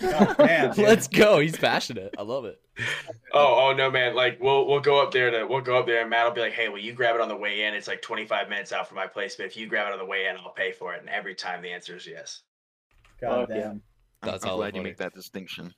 God 0.02 0.36
damn, 0.38 0.74
dude. 0.74 0.86
Let's 0.86 1.08
go. 1.08 1.40
He's 1.40 1.58
passionate. 1.58 2.14
I 2.18 2.22
love 2.22 2.46
it. 2.46 2.62
Oh, 3.34 3.70
oh 3.70 3.74
no, 3.74 3.90
man! 3.90 4.16
Like 4.16 4.38
we'll 4.42 4.68
we'll 4.68 4.82
go 4.82 5.02
up 5.02 5.12
there 5.12 5.32
to 5.32 5.46
we'll 5.46 5.62
go 5.62 5.80
up 5.80 5.86
there 5.86 6.02
and 6.02 6.10
Matt 6.10 6.26
will 6.26 6.34
be 6.34 6.42
like, 6.42 6.54
"Hey, 6.54 6.68
will 6.70 6.80
you 6.80 6.94
grab 6.94 7.16
it 7.16 7.22
on 7.22 7.30
the 7.30 7.36
way 7.36 7.64
in? 7.64 7.74
It's 7.74 7.88
like 7.88 8.02
25 8.02 8.50
minutes 8.50 8.74
out 8.74 8.88
from 8.88 8.96
my 8.98 9.08
place, 9.08 9.36
but 9.36 9.46
if 9.46 9.56
you 9.56 9.68
grab 9.68 9.88
it 9.88 9.94
on 9.94 10.00
the 10.00 10.06
way 10.06 10.28
in, 10.28 10.36
I'll 10.38 10.52
pay 10.52 10.72
for 10.74 10.94
it." 10.94 11.00
And 11.00 11.10
every 11.10 11.36
time 11.36 11.62
the 11.62 11.72
answer 11.72 11.96
is 11.96 12.06
yes. 12.06 12.42
God 13.20 13.48
Fuck 13.48 13.50
yeah. 13.50 13.62
damn. 13.64 13.72
I'm, 13.72 13.82
That's 14.22 14.44
I'm 14.44 14.50
hella 14.50 14.62
glad 14.62 14.76
you 14.76 14.82
make 14.82 14.98
that 14.98 15.14
distinction. 15.14 15.74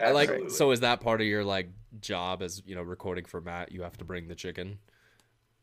I 0.00 0.12
like. 0.12 0.28
Absolutely. 0.28 0.54
So 0.54 0.70
is 0.70 0.80
that 0.80 1.00
part 1.00 1.20
of 1.20 1.26
your 1.26 1.44
like 1.44 1.70
job 2.00 2.42
as 2.42 2.62
you 2.64 2.74
know 2.74 2.82
recording 2.82 3.24
for 3.24 3.40
Matt? 3.40 3.72
You 3.72 3.82
have 3.82 3.96
to 3.98 4.04
bring 4.04 4.28
the 4.28 4.34
chicken. 4.34 4.78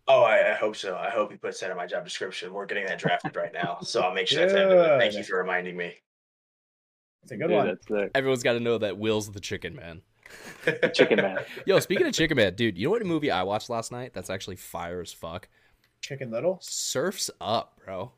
Oh, 0.07 0.23
I, 0.23 0.51
I 0.51 0.53
hope 0.55 0.75
so. 0.75 0.95
I 0.95 1.09
hope 1.09 1.31
he 1.31 1.37
puts 1.37 1.59
that 1.59 1.69
in 1.69 1.77
my 1.77 1.85
job 1.85 2.03
description. 2.03 2.51
We're 2.51 2.65
getting 2.65 2.85
that 2.85 2.97
drafted 2.99 3.35
right 3.35 3.53
now, 3.53 3.77
so 3.81 4.01
I'll 4.01 4.13
make 4.13 4.27
sure 4.27 4.41
that's 4.41 4.53
added. 4.53 4.99
Thank 4.99 5.13
you 5.13 5.23
for 5.23 5.37
reminding 5.37 5.77
me. 5.77 5.93
It's 7.23 7.31
a 7.31 7.37
good 7.37 7.47
Dude, 7.47 7.55
one. 7.55 7.67
that's. 7.67 8.11
Everyone's 8.15 8.43
got 8.43 8.53
to 8.53 8.59
know 8.59 8.77
that 8.79 8.97
Will's 8.97 9.31
the 9.31 9.39
chicken 9.39 9.75
man. 9.75 10.01
Chicken 10.93 11.17
Man. 11.17 11.39
Yo, 11.65 11.79
speaking 11.79 12.05
of 12.05 12.13
Chicken 12.13 12.37
Man, 12.37 12.53
dude, 12.53 12.77
you 12.77 12.85
know 12.85 12.91
what 12.91 13.05
movie 13.05 13.31
I 13.31 13.43
watched 13.43 13.69
last 13.69 13.91
night? 13.91 14.13
That's 14.13 14.29
actually 14.29 14.57
fire 14.57 15.01
as 15.01 15.11
fuck. 15.11 15.47
Chicken 16.01 16.31
Little. 16.31 16.59
Surfs 16.61 17.29
Up, 17.41 17.79
bro. 17.83 18.11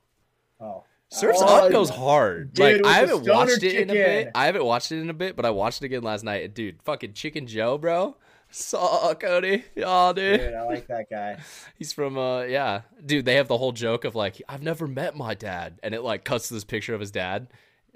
Oh, 0.59 0.83
Surfs 1.11 1.39
Oh, 1.41 1.65
Up 1.65 1.71
goes 1.71 1.89
hard. 1.89 2.53
dude, 2.53 2.81
like 2.81 2.85
I 2.85 2.99
haven't 2.99 3.25
watched 3.27 3.63
it 3.63 3.75
in 3.75 3.89
a 3.89 3.93
bit. 3.93 4.31
I 4.33 4.45
haven't 4.45 4.63
watched 4.65 4.91
it 4.91 4.99
in 5.01 5.09
a 5.09 5.13
bit, 5.13 5.35
but 5.35 5.45
I 5.45 5.49
watched 5.49 5.81
it 5.81 5.85
again 5.85 6.03
last 6.03 6.23
night. 6.23 6.53
Dude, 6.55 6.81
fucking 6.83 7.13
Chicken 7.13 7.47
Joe, 7.47 7.77
bro. 7.77 8.15
Saw 8.49 9.13
Cody. 9.15 9.63
Oh, 9.83 10.13
dude. 10.13 10.39
dude, 10.39 10.53
I 10.53 10.63
like 10.65 10.87
that 10.87 11.09
guy. 11.09 11.37
He's 11.77 11.93
from 11.93 12.17
uh 12.17 12.41
yeah. 12.43 12.81
Dude, 13.05 13.25
they 13.25 13.35
have 13.35 13.47
the 13.47 13.57
whole 13.57 13.71
joke 13.71 14.05
of 14.05 14.15
like, 14.15 14.41
I've 14.47 14.63
never 14.63 14.87
met 14.87 15.15
my 15.15 15.33
dad. 15.33 15.79
And 15.83 15.93
it 15.93 16.01
like 16.01 16.23
cuts 16.25 16.47
to 16.49 16.53
this 16.53 16.63
picture 16.63 16.93
of 16.93 16.99
his 16.99 17.11
dad. 17.11 17.47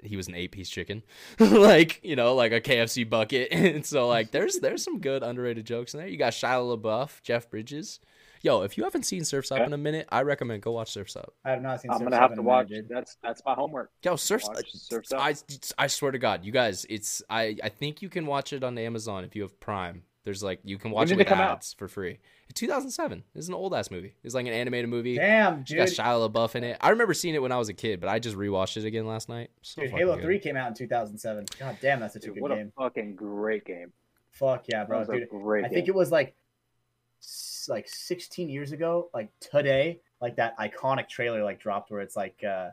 He 0.02 0.16
was 0.16 0.28
an 0.28 0.34
eight 0.34 0.52
piece 0.52 0.68
chicken. 0.68 1.02
like, 1.40 2.00
you 2.02 2.16
know, 2.16 2.34
like 2.34 2.52
a 2.52 2.60
KFC 2.60 3.08
bucket. 3.08 3.48
and 3.52 3.84
so 3.84 4.08
like 4.08 4.30
there's 4.30 4.58
there's 4.60 4.82
some 4.82 5.00
good 5.00 5.22
underrated 5.22 5.64
jokes 5.66 5.94
in 5.94 6.00
there. 6.00 6.08
You 6.08 6.18
got 6.18 6.32
Shia 6.34 6.78
LaBeouf, 6.78 7.22
Jeff 7.22 7.48
Bridges. 7.50 8.00
Yo, 8.46 8.62
if 8.62 8.78
you 8.78 8.84
haven't 8.84 9.02
seen 9.02 9.24
Surfs 9.24 9.50
Up 9.50 9.58
Yeah. 9.58 9.66
in 9.66 9.72
a 9.72 9.76
minute, 9.76 10.08
I 10.10 10.22
recommend 10.22 10.62
go 10.62 10.70
watch 10.72 10.90
Surfs 10.92 11.16
Up. 11.16 11.34
I 11.44 11.50
have 11.50 11.62
not 11.62 11.80
seen. 11.80 11.90
I'm 11.90 11.98
Surf's 11.98 12.04
gonna 12.04 12.16
Up 12.16 12.22
have 12.22 12.30
in 12.30 12.36
to 12.36 12.40
a 12.42 12.44
minute, 12.44 12.56
watch. 12.56 12.68
dude. 12.68 12.88
That's 12.88 13.16
that's 13.22 13.42
my 13.44 13.54
homework. 13.54 13.90
Yo, 14.04 14.14
Surfs, 14.14 14.46
Watch 14.46 14.70
Surf's 14.72 15.12
Up. 15.12 15.20
I, 15.20 15.34
I 15.76 15.86
swear 15.88 16.12
to 16.12 16.18
God, 16.18 16.44
you 16.44 16.52
guys, 16.52 16.86
it's 16.88 17.22
I, 17.28 17.56
I 17.62 17.68
think 17.68 18.02
you 18.02 18.08
can 18.08 18.24
watch 18.24 18.52
it 18.52 18.62
on 18.62 18.78
Amazon 18.78 19.24
if 19.24 19.34
you 19.34 19.42
have 19.42 19.58
Prime. 19.58 20.02
There's 20.24 20.42
like 20.42 20.60
you 20.64 20.78
can 20.78 20.90
watch 20.92 21.10
it 21.10 21.16
with 21.16 21.26
it 21.26 21.28
come 21.28 21.40
out? 21.40 21.56
ads 21.58 21.72
for 21.74 21.88
free. 21.88 22.18
2007. 22.54 23.22
This 23.34 23.44
is 23.44 23.48
an 23.48 23.54
old 23.54 23.74
ass 23.74 23.90
movie. 23.90 24.14
It's 24.24 24.34
like 24.34 24.46
an 24.46 24.52
animated 24.52 24.88
movie. 24.90 25.16
Damn, 25.16 25.60
It's 25.60 25.72
got 25.72 25.86
dude. 25.88 25.96
Shia 25.96 26.30
LaBeouf 26.30 26.54
in 26.54 26.64
it. 26.64 26.76
I 26.80 26.90
remember 26.90 27.14
seeing 27.14 27.34
it 27.34 27.42
when 27.42 27.52
I 27.52 27.58
was 27.58 27.68
a 27.68 27.74
kid, 27.74 28.00
but 28.00 28.08
I 28.08 28.18
just 28.18 28.36
rewatched 28.36 28.76
it 28.76 28.84
again 28.84 29.06
last 29.06 29.28
night. 29.28 29.50
So 29.62 29.82
Dude, 29.82 29.90
Halo 29.90 30.14
good. 30.16 30.24
Three 30.24 30.38
came 30.38 30.56
out 30.56 30.68
in 30.68 30.74
2007. 30.74 31.46
God 31.58 31.76
damn, 31.80 32.00
that's 32.00 32.14
such 32.14 32.22
a 32.22 32.26
Dude, 32.26 32.34
good 32.34 32.42
what 32.42 32.50
game. 32.54 32.72
a 32.76 32.82
fucking 32.82 33.14
great 33.16 33.64
game. 33.64 33.92
Fuck 34.30 34.66
yeah, 34.68 34.80
That 34.80 34.88
bro, 34.88 34.98
was 35.00 35.08
a 35.08 35.12
dude. 35.12 35.28
great 35.28 35.64
I 35.64 35.68
game. 35.68 35.74
think 35.76 35.88
it 35.88 35.94
was 35.94 36.10
like 36.12 36.28
s- 36.28 36.34
like 37.68 37.88
16 37.88 38.48
years 38.48 38.72
ago, 38.72 39.10
like 39.14 39.28
today, 39.40 40.00
like 40.20 40.36
that 40.36 40.58
iconic 40.58 41.08
trailer 41.08 41.42
like 41.44 41.60
dropped 41.60 41.90
where 41.90 42.00
it's 42.00 42.16
like 42.16 42.42
uh 42.44 42.70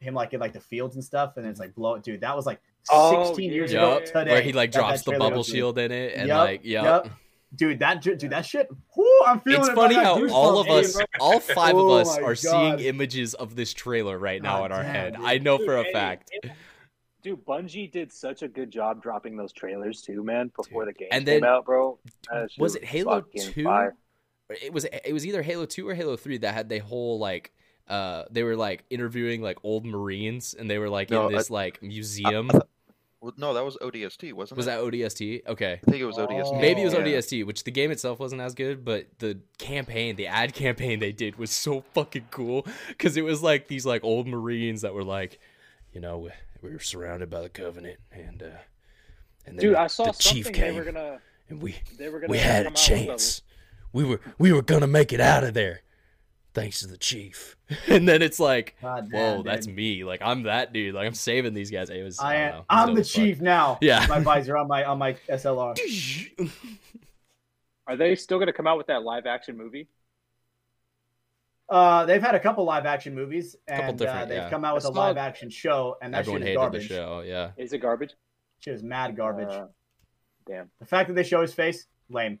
him 0.00 0.14
like 0.14 0.32
in 0.34 0.40
like 0.40 0.52
the 0.52 0.60
fields 0.60 0.94
and 0.96 1.04
stuff, 1.04 1.36
and 1.36 1.46
it's 1.46 1.58
like 1.60 1.74
blow 1.74 1.98
dude. 1.98 2.20
That 2.20 2.36
was 2.36 2.46
like 2.46 2.60
16 2.82 2.96
Oh, 2.98 3.36
years 3.38 3.72
yeah. 3.72 3.96
ago 3.96 4.04
today. 4.04 4.30
where 4.30 4.42
he 4.42 4.52
like 4.52 4.72
that 4.72 4.78
that 4.80 4.88
drops 4.88 5.02
the 5.02 5.12
bubble 5.18 5.42
shield 5.42 5.78
in 5.78 5.90
it, 5.90 6.14
and 6.14 6.28
Yup, 6.28 6.38
like, 6.38 6.60
yeah. 6.64 6.82
yup. 6.82 7.10
Dude, 7.54 7.78
that 7.78 8.02
dude, 8.02 8.20
that 8.20 8.44
shit. 8.44 8.68
Whoo, 8.96 9.04
I'm 9.26 9.40
feeling 9.40 9.60
It's 9.60 9.68
it. 9.70 9.74
bro. 9.74 9.82
funny 9.84 9.94
how 9.94 10.28
all 10.28 10.58
of 10.58 10.68
us, 10.68 10.94
bro. 10.94 11.04
all 11.20 11.40
five 11.40 11.74
of 11.74 11.80
Oh 11.86 11.92
us, 11.92 12.18
my 12.18 12.22
are 12.24 12.34
seeing 12.34 12.80
images 12.80 13.34
of 13.34 13.56
this 13.56 13.72
trailer 13.72 14.18
right 14.18 14.42
now 14.42 14.58
God 14.58 14.64
in 14.66 14.72
our 14.72 14.82
damn, 14.82 14.92
head. 14.94 15.14
dude. 15.16 15.24
I 15.24 15.38
know 15.38 15.56
for 15.58 15.78
a 15.78 15.84
Dude, 15.84 15.92
fact. 15.92 16.30
it- 16.32 16.50
Dude, 17.26 17.44
Bungie 17.44 17.90
did 17.90 18.12
such 18.12 18.42
a 18.42 18.48
good 18.48 18.70
job 18.70 19.02
dropping 19.02 19.36
those 19.36 19.52
trailers 19.52 20.00
too, 20.00 20.22
man. 20.22 20.52
Before 20.54 20.84
the 20.84 20.92
game 20.92 21.08
And 21.10 21.26
came 21.26 21.40
then- 21.40 21.44
out, 21.50 21.64
bro. 21.64 21.98
That 22.30 22.50
Was 22.56 22.76
it 22.76 22.84
Halo 22.84 23.22
2? 23.22 23.64
fire. 23.64 23.96
it 24.62 24.72
was 24.72 24.84
it 24.84 25.12
was 25.12 25.26
either 25.26 25.42
Halo 25.42 25.66
2 25.66 25.88
or 25.88 25.94
Halo 25.94 26.14
3 26.16 26.38
that 26.38 26.54
had 26.54 26.68
the 26.68 26.78
whole 26.78 27.18
like 27.18 27.52
uh 27.88 28.24
they 28.30 28.44
were 28.44 28.54
like 28.54 28.84
interviewing 28.90 29.42
like 29.42 29.58
old 29.64 29.84
marines 29.84 30.54
and 30.56 30.70
they 30.70 30.78
were 30.78 30.88
like 30.88 31.10
No, 31.10 31.26
in 31.26 31.34
I- 31.34 31.38
this 31.38 31.50
like 31.50 31.82
museum 31.82 32.48
Well, 33.20 33.32
no, 33.36 33.54
that 33.54 33.64
was 33.64 33.76
ODST, 33.82 34.32
wasn't 34.34 34.36
was 34.36 34.50
it? 34.52 34.56
Was 34.56 34.66
that 34.66 34.78
ODST 34.80 35.48
okay 35.48 35.80
I 35.84 35.90
think 35.90 36.00
it 36.00 36.06
was 36.06 36.16
ODST. 36.16 36.42
Oh. 36.46 36.60
maybe 36.60 36.82
it 36.82 36.84
was 36.84 36.94
Yeah. 36.94 37.00
ODST 37.00 37.44
which 37.44 37.64
the 37.64 37.72
game 37.72 37.90
itself 37.90 38.20
wasn't 38.20 38.40
as 38.40 38.54
good 38.54 38.84
but 38.84 39.06
the 39.18 39.40
campaign 39.58 40.14
the 40.14 40.28
ad 40.28 40.54
campaign 40.54 41.00
they 41.00 41.10
did 41.10 41.38
was 41.38 41.50
so 41.50 41.80
fucking 41.94 42.28
cool 42.30 42.64
cuz 42.98 43.16
it 43.16 43.24
was 43.24 43.42
like 43.42 43.66
these 43.66 43.84
like 43.84 44.04
old 44.04 44.28
marines 44.28 44.82
that 44.82 44.94
were 44.94 45.02
like 45.04 45.40
you 45.92 46.00
know 46.00 46.28
we, 46.66 46.70
we 46.70 46.76
were 46.76 46.80
surrounded 46.80 47.30
by 47.30 47.40
the 47.42 47.48
covenant 47.48 47.98
and 48.12 48.42
uh 48.42 48.46
and 49.46 49.56
then 49.58 49.64
Dude, 49.64 49.74
I 49.76 49.86
saw 49.86 50.06
the 50.06 50.12
chief 50.12 50.46
something 50.46 50.60
they 50.60 50.68
came 50.68 50.76
were 50.76 50.84
gonna 50.84 51.20
and 51.48 51.62
we 51.62 51.76
they 51.98 52.08
were 52.08 52.20
gonna 52.20 52.30
we 52.30 52.38
had 52.38 52.62
a 52.62 52.64
come 52.64 52.72
out 52.72 52.72
with 52.72 52.82
chance. 52.82 53.42
We 53.92 54.04
were 54.04 54.20
we 54.38 54.52
were 54.52 54.62
gonna 54.62 54.86
make 54.86 55.12
it 55.12 55.20
out 55.20 55.44
of 55.44 55.54
there, 55.54 55.82
thanks 56.54 56.80
to 56.80 56.86
the 56.88 56.96
chief. 56.98 57.56
And 57.88 58.08
then 58.08 58.22
it's 58.22 58.38
like, 58.38 58.76
God 58.80 59.08
whoa, 59.12 59.36
damn, 59.36 59.42
that's 59.44 59.66
dude. 59.66 59.74
me. 59.74 60.04
Like 60.04 60.20
I'm 60.22 60.44
that 60.44 60.72
dude. 60.72 60.94
Like 60.94 61.06
I'm 61.06 61.14
saving 61.14 61.52
these 61.54 61.70
guys. 61.70 61.90
It 61.90 62.02
was. 62.02 62.20
I, 62.20 62.26
I 62.26 62.32
don't 62.34 62.42
am. 62.42 62.50
know. 62.52 62.58
Was 62.58 62.66
I'm 62.68 62.94
the 62.94 63.00
as 63.00 63.10
fuck. 63.12 63.22
chief 63.22 63.40
now. 63.40 63.78
Yeah. 63.82 64.06
My 64.08 64.20
visor 64.20 64.56
on 64.56 64.68
my 64.68 64.84
on 64.84 64.98
my 64.98 65.14
SLR. 65.28 65.76
Are 67.88 67.96
they 67.96 68.14
still 68.16 68.38
gonna 68.38 68.52
come 68.52 68.66
out 68.66 68.76
with 68.78 68.86
that 68.88 69.02
live 69.02 69.26
action 69.26 69.56
movie? 69.56 69.88
Uh, 71.68 72.04
they've 72.06 72.22
had 72.22 72.34
a 72.36 72.40
couple 72.40 72.64
live 72.64 72.86
action 72.86 73.14
movies, 73.14 73.56
Couple 73.68 73.84
and 73.90 74.02
uh, 74.02 74.24
they've 74.24 74.36
yeah. 74.38 74.50
come 74.50 74.64
out 74.64 74.76
with 74.76 74.84
I 74.86 74.88
a 74.90 74.92
saw- 74.92 74.98
live 75.00 75.16
action 75.16 75.50
show, 75.50 75.96
and 76.00 76.14
that 76.14 76.18
Everyone 76.20 76.42
shit 76.42 76.42
is 76.42 76.46
hated 76.50 76.58
garbage. 76.60 76.88
the 76.88 76.94
show. 76.94 77.22
Yeah. 77.26 77.50
Is 77.56 77.72
it 77.72 77.78
garbage? 77.78 78.12
Shit 78.60 78.74
is 78.74 78.82
mad 78.84 79.16
garbage. 79.16 79.48
Uh, 79.48 79.66
damn. 80.46 80.70
the 80.78 80.86
fact 80.86 81.08
that 81.08 81.14
they 81.14 81.24
show 81.24 81.42
his 81.42 81.52
face, 81.52 81.86
lame, 82.08 82.38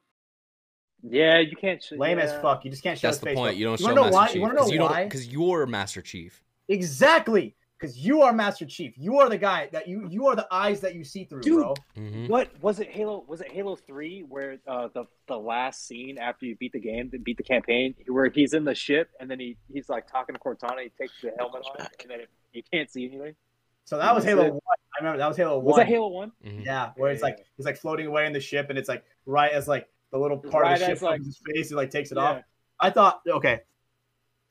Yeah, 1.02 1.40
you 1.40 1.56
can't. 1.56 1.82
sh- 1.82 1.92
lame 1.98 2.18
as 2.20 2.32
fuck. 2.40 2.64
You 2.64 2.70
just 2.70 2.84
can't 2.84 2.96
show 2.98 3.08
That's 3.08 3.16
his 3.16 3.20
the 3.22 3.26
face. 3.26 3.36
point. 3.36 3.54
bro. 3.54 3.58
You 3.58 3.64
don't 3.64 3.80
wanna 3.80 3.90
show 3.90 3.94
know 3.96 4.02
Master 4.04 4.14
why? 4.16 4.26
Chief 4.28 4.34
You 4.36 4.40
want 4.42 4.52
to 4.58 4.60
know 4.64 4.68
you 4.72 4.80
why? 4.80 5.00
don't 5.00 5.08
because 5.08 5.26
you're 5.28 5.66
Master 5.66 6.02
Chief. 6.02 6.44
Exactly, 6.68 7.55
because 7.78 7.98
you 7.98 8.22
are 8.22 8.32
Master 8.32 8.64
Chief. 8.64 8.94
You 8.96 9.18
are 9.18 9.28
the 9.28 9.38
guy 9.38 9.68
that 9.72 9.86
you 9.88 10.06
you 10.10 10.26
are 10.26 10.36
the 10.36 10.46
eyes 10.50 10.80
that 10.80 10.94
you 10.94 11.04
see 11.04 11.24
through, 11.24 11.42
Dude. 11.42 11.60
bro. 11.62 11.74
Mhm. 11.96 12.28
What 12.28 12.50
was 12.62 12.80
it? 12.80 12.88
Halo 12.90 13.24
was 13.26 13.40
it 13.40 13.52
Halo 13.52 13.76
Three 13.76 14.22
where 14.22 14.58
uh, 14.66 14.88
the 14.94 15.04
the 15.26 15.36
last 15.38 15.86
scene 15.86 16.18
after 16.18 16.46
you 16.46 16.56
beat 16.56 16.72
the 16.72 16.80
game, 16.80 17.10
beat 17.22 17.36
the 17.36 17.42
campaign, 17.42 17.94
where 18.08 18.30
he's 18.30 18.54
in 18.54 18.64
the 18.64 18.74
ship 18.74 19.10
and 19.20 19.30
then 19.30 19.38
he 19.40 19.56
he's 19.72 19.88
like 19.88 20.10
talking 20.10 20.34
to 20.34 20.40
Cortana, 20.40 20.82
he 20.82 20.88
takes 21.00 21.12
the 21.22 21.32
helmet 21.38 21.62
off, 21.64 21.88
and 22.00 22.10
then 22.10 22.20
it, 22.20 22.30
you 22.52 22.62
can't 22.72 22.90
see 22.90 23.06
anything. 23.06 23.34
So 23.84 23.98
that 23.98 24.14
was 24.14 24.24
That's 24.24 24.34
Halo 24.36 24.46
it. 24.48 24.52
One. 24.54 24.60
I 24.98 24.98
remember 25.00 25.18
that 25.18 25.28
was 25.28 25.36
Halo 25.36 25.56
One. 25.58 25.64
Was 25.66 25.76
that 25.76 25.86
Halo 25.86 26.08
One? 26.08 26.32
Mhm. 26.44 26.64
Yeah, 26.64 26.92
where 26.96 27.10
it's 27.12 27.22
like 27.22 27.36
Yeah. 27.38 27.44
he's 27.56 27.66
like 27.66 27.76
floating 27.76 28.06
away 28.06 28.26
in 28.26 28.32
the 28.32 28.40
ship, 28.40 28.66
and 28.70 28.78
it's 28.78 28.88
like 28.88 29.04
right 29.26 29.52
as 29.52 29.68
like 29.68 29.88
the 30.12 30.18
little 30.18 30.40
It's 30.42 30.50
part 30.50 30.66
of 30.66 30.78
the 30.78 30.84
ship 30.84 30.92
as, 30.96 31.02
like- 31.02 31.18
comes 31.20 31.26
his 31.26 31.40
face, 31.54 31.68
he 31.68 31.74
like 31.74 31.90
takes 31.90 32.10
it 32.10 32.16
Yeah. 32.16 32.22
off. 32.24 32.42
I 32.80 32.90
thought, 32.90 33.20
okay, 33.28 33.60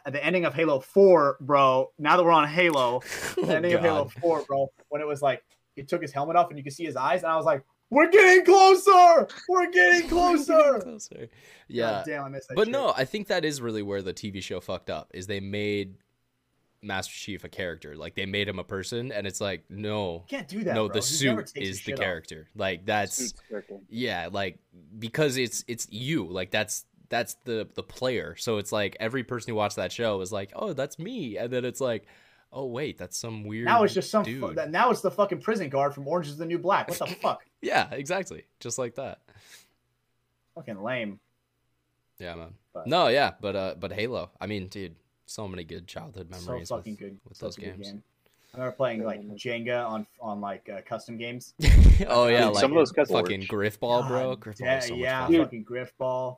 at 0.06 0.14
the 0.14 0.24
ending 0.24 0.46
of 0.46 0.54
Halo 0.54 0.80
Four, 0.80 1.38
bro. 1.42 1.92
Now 1.98 2.18
that 2.18 2.24
we're 2.24 2.32
on 2.32 2.48
Halo, 2.48 3.02
the 3.36 3.42
Oh, 3.42 3.50
ending 3.50 3.74
of 3.74 3.82
Halo 3.82 4.06
Four, 4.06 4.44
bro, 4.48 4.72
when 4.90 5.02
it 5.02 5.08
was 5.08 5.22
like 5.22 5.44
he 5.76 5.84
took 5.84 6.02
his 6.02 6.12
helmet 6.12 6.36
off 6.36 6.50
and 6.50 6.58
you 6.58 6.64
could 6.64 6.74
see 6.74 6.86
his 6.86 6.96
eyes, 6.96 7.24
and 7.24 7.32
I 7.32 7.36
was 7.38 7.46
like, 7.46 7.64
"We're 7.90 8.10
getting 8.10 8.46
closer! 8.46 9.28
We're 9.50 9.70
getting 9.72 10.08
closer!" 10.10 10.80
Closer. 10.80 11.28
Yeah. 11.68 11.90
God 11.90 12.04
damn, 12.06 12.24
I 12.26 12.30
missed 12.30 12.48
that. 12.50 12.56
But 12.56 12.66
shit. 12.68 12.72
no, 12.72 12.94
I 12.96 13.06
think 13.06 13.28
that 13.28 13.44
is 13.44 13.62
really 13.62 13.82
where 13.84 14.02
the 14.02 14.14
TV 14.14 14.42
show 14.44 14.60
fucked 14.60 14.90
up. 14.90 15.10
Is 15.14 15.28
they 15.28 15.40
made 15.40 15.96
Master 16.82 17.14
Chief 17.14 17.44
a 17.44 17.50
character. 17.50 17.96
Like 17.96 18.14
they 18.16 18.28
made 18.28 18.48
him 18.48 18.60
a 18.60 18.64
person, 18.64 19.12
and 19.12 19.26
it's 19.26 19.42
like 19.42 19.64
no, 19.70 20.24
you 20.30 20.38
can't 20.38 20.48
do 20.48 20.64
that. 20.66 20.76
no, 20.76 20.86
bro. 20.88 20.94
the 20.94 21.00
He 21.00 21.06
suit 21.14 21.52
is 21.56 21.78
the 21.80 21.84
shit 21.84 21.94
off. 21.96 22.00
character. 22.00 22.48
Like 22.56 22.86
that's 22.86 23.16
Suits 23.16 23.34
character. 23.50 23.80
yeah, 23.90 24.30
like 24.32 24.60
because 25.00 25.38
it's 25.38 25.66
it's 25.68 25.88
you. 25.90 26.26
Like 26.28 26.52
that's 26.52 26.86
that's 27.10 27.36
the 27.46 27.68
the 27.76 27.84
player. 27.84 28.36
So 28.38 28.58
it's 28.58 28.72
like 28.72 28.96
every 29.00 29.24
person 29.24 29.52
who 29.52 29.56
watched 29.56 29.76
that 29.78 29.92
show 29.92 30.22
is 30.22 30.32
like, 30.32 30.52
oh, 30.56 30.74
that's 30.74 30.98
me, 31.00 31.38
and 31.38 31.52
then 31.52 31.66
it's 31.66 31.82
like, 31.82 32.06
oh 32.52 32.66
wait, 32.66 32.98
that's 32.98 33.18
some 33.18 33.44
weird. 33.44 33.66
Now 33.66 33.84
it's 33.84 33.94
just 33.94 34.10
some. 34.12 34.24
dude. 34.24 34.42
Fu- 34.42 34.70
now 34.70 34.90
it's 34.92 35.02
the 35.02 35.12
fucking 35.12 35.42
prison 35.42 35.70
guard 35.70 35.94
from 35.94 36.08
Orange 36.08 36.28
Is 36.28 36.38
the 36.38 36.46
New 36.46 36.58
Black. 36.60 36.90
What 36.90 37.00
the 37.00 37.06
fuck? 37.22 37.44
yeah, 37.62 37.90
exactly, 37.92 38.44
just 38.60 38.78
like 38.78 38.96
that. 38.96 39.20
Fucking 40.56 40.82
lame. 40.82 41.20
Yeah, 42.20 42.36
man. 42.36 42.54
But- 42.74 42.88
No, 42.88 43.08
yeah, 43.08 43.32
but 43.42 43.56
uh, 43.56 43.76
but 43.80 43.92
Halo. 43.92 44.32
I 44.40 44.48
mean, 44.48 44.68
dude, 44.68 44.96
so 45.26 45.48
many 45.48 45.64
good 45.64 45.88
childhood 45.88 46.34
So 46.34 46.46
memories. 46.52 46.70
fucking 46.70 46.94
with, 46.94 47.00
good. 47.00 47.20
with 47.28 47.40
those 47.40 47.56
games. 47.58 47.88
game. 47.92 48.04
I 48.54 48.58
remember 48.60 48.76
playing 48.78 49.04
like 49.04 49.22
Jenga 49.36 49.86
on 49.86 50.08
on 50.22 50.40
like 50.40 50.70
uh, 50.74 50.80
custom 50.88 51.18
games. 51.18 51.54
oh 52.08 52.28
yeah, 52.28 52.46
Dude, 52.46 52.54
like 52.54 52.62
some 52.62 52.72
of 52.72 52.78
those 52.78 52.94
custom- 52.94 53.18
fucking 53.18 53.42
Grifball, 53.48 54.08
bro. 54.08 54.36
God 54.38 54.40
Grifball 54.40 54.66
da- 54.66 54.76
was 54.78 54.88
so 54.88 54.96
yeah. 54.96 55.28
Dude. 55.28 55.42
fucking 55.42 55.66
Grifball. 55.66 56.38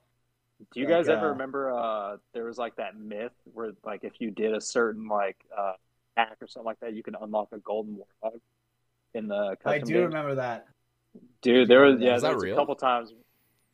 Do 0.74 0.80
you 0.80 0.88
Like, 0.88 0.96
guys 0.96 1.10
ever 1.10 1.28
uh, 1.28 1.32
remember 1.32 1.72
uh 1.72 2.18
there 2.34 2.46
was 2.46 2.58
like 2.58 2.76
that 2.78 2.98
myth 2.98 3.32
where 3.54 3.72
like 3.86 4.04
if 4.04 4.14
you 4.20 4.32
did 4.32 4.54
a 4.56 4.62
certain 4.62 5.08
like 5.08 5.38
uh 5.56 5.74
hack 6.16 6.38
or 6.42 6.48
something 6.48 6.66
like 6.66 6.80
that, 6.80 6.94
you 6.94 7.04
can 7.04 7.16
unlock 7.22 7.50
a 7.52 7.60
golden 7.60 7.96
warthog 8.24 8.40
in 9.14 9.28
the 9.28 9.56
I 9.66 9.78
do 9.80 9.86
games? 9.86 10.06
remember 10.08 10.36
that. 10.36 10.66
Dude, 11.42 11.68
there 11.68 11.82
was 11.82 12.00
yeah, 12.02 12.14
Was 12.14 12.22
there 12.24 12.32
that 12.32 12.36
was 12.36 12.44
real? 12.44 12.56
a 12.56 12.58
couple 12.60 12.76
times 12.76 13.14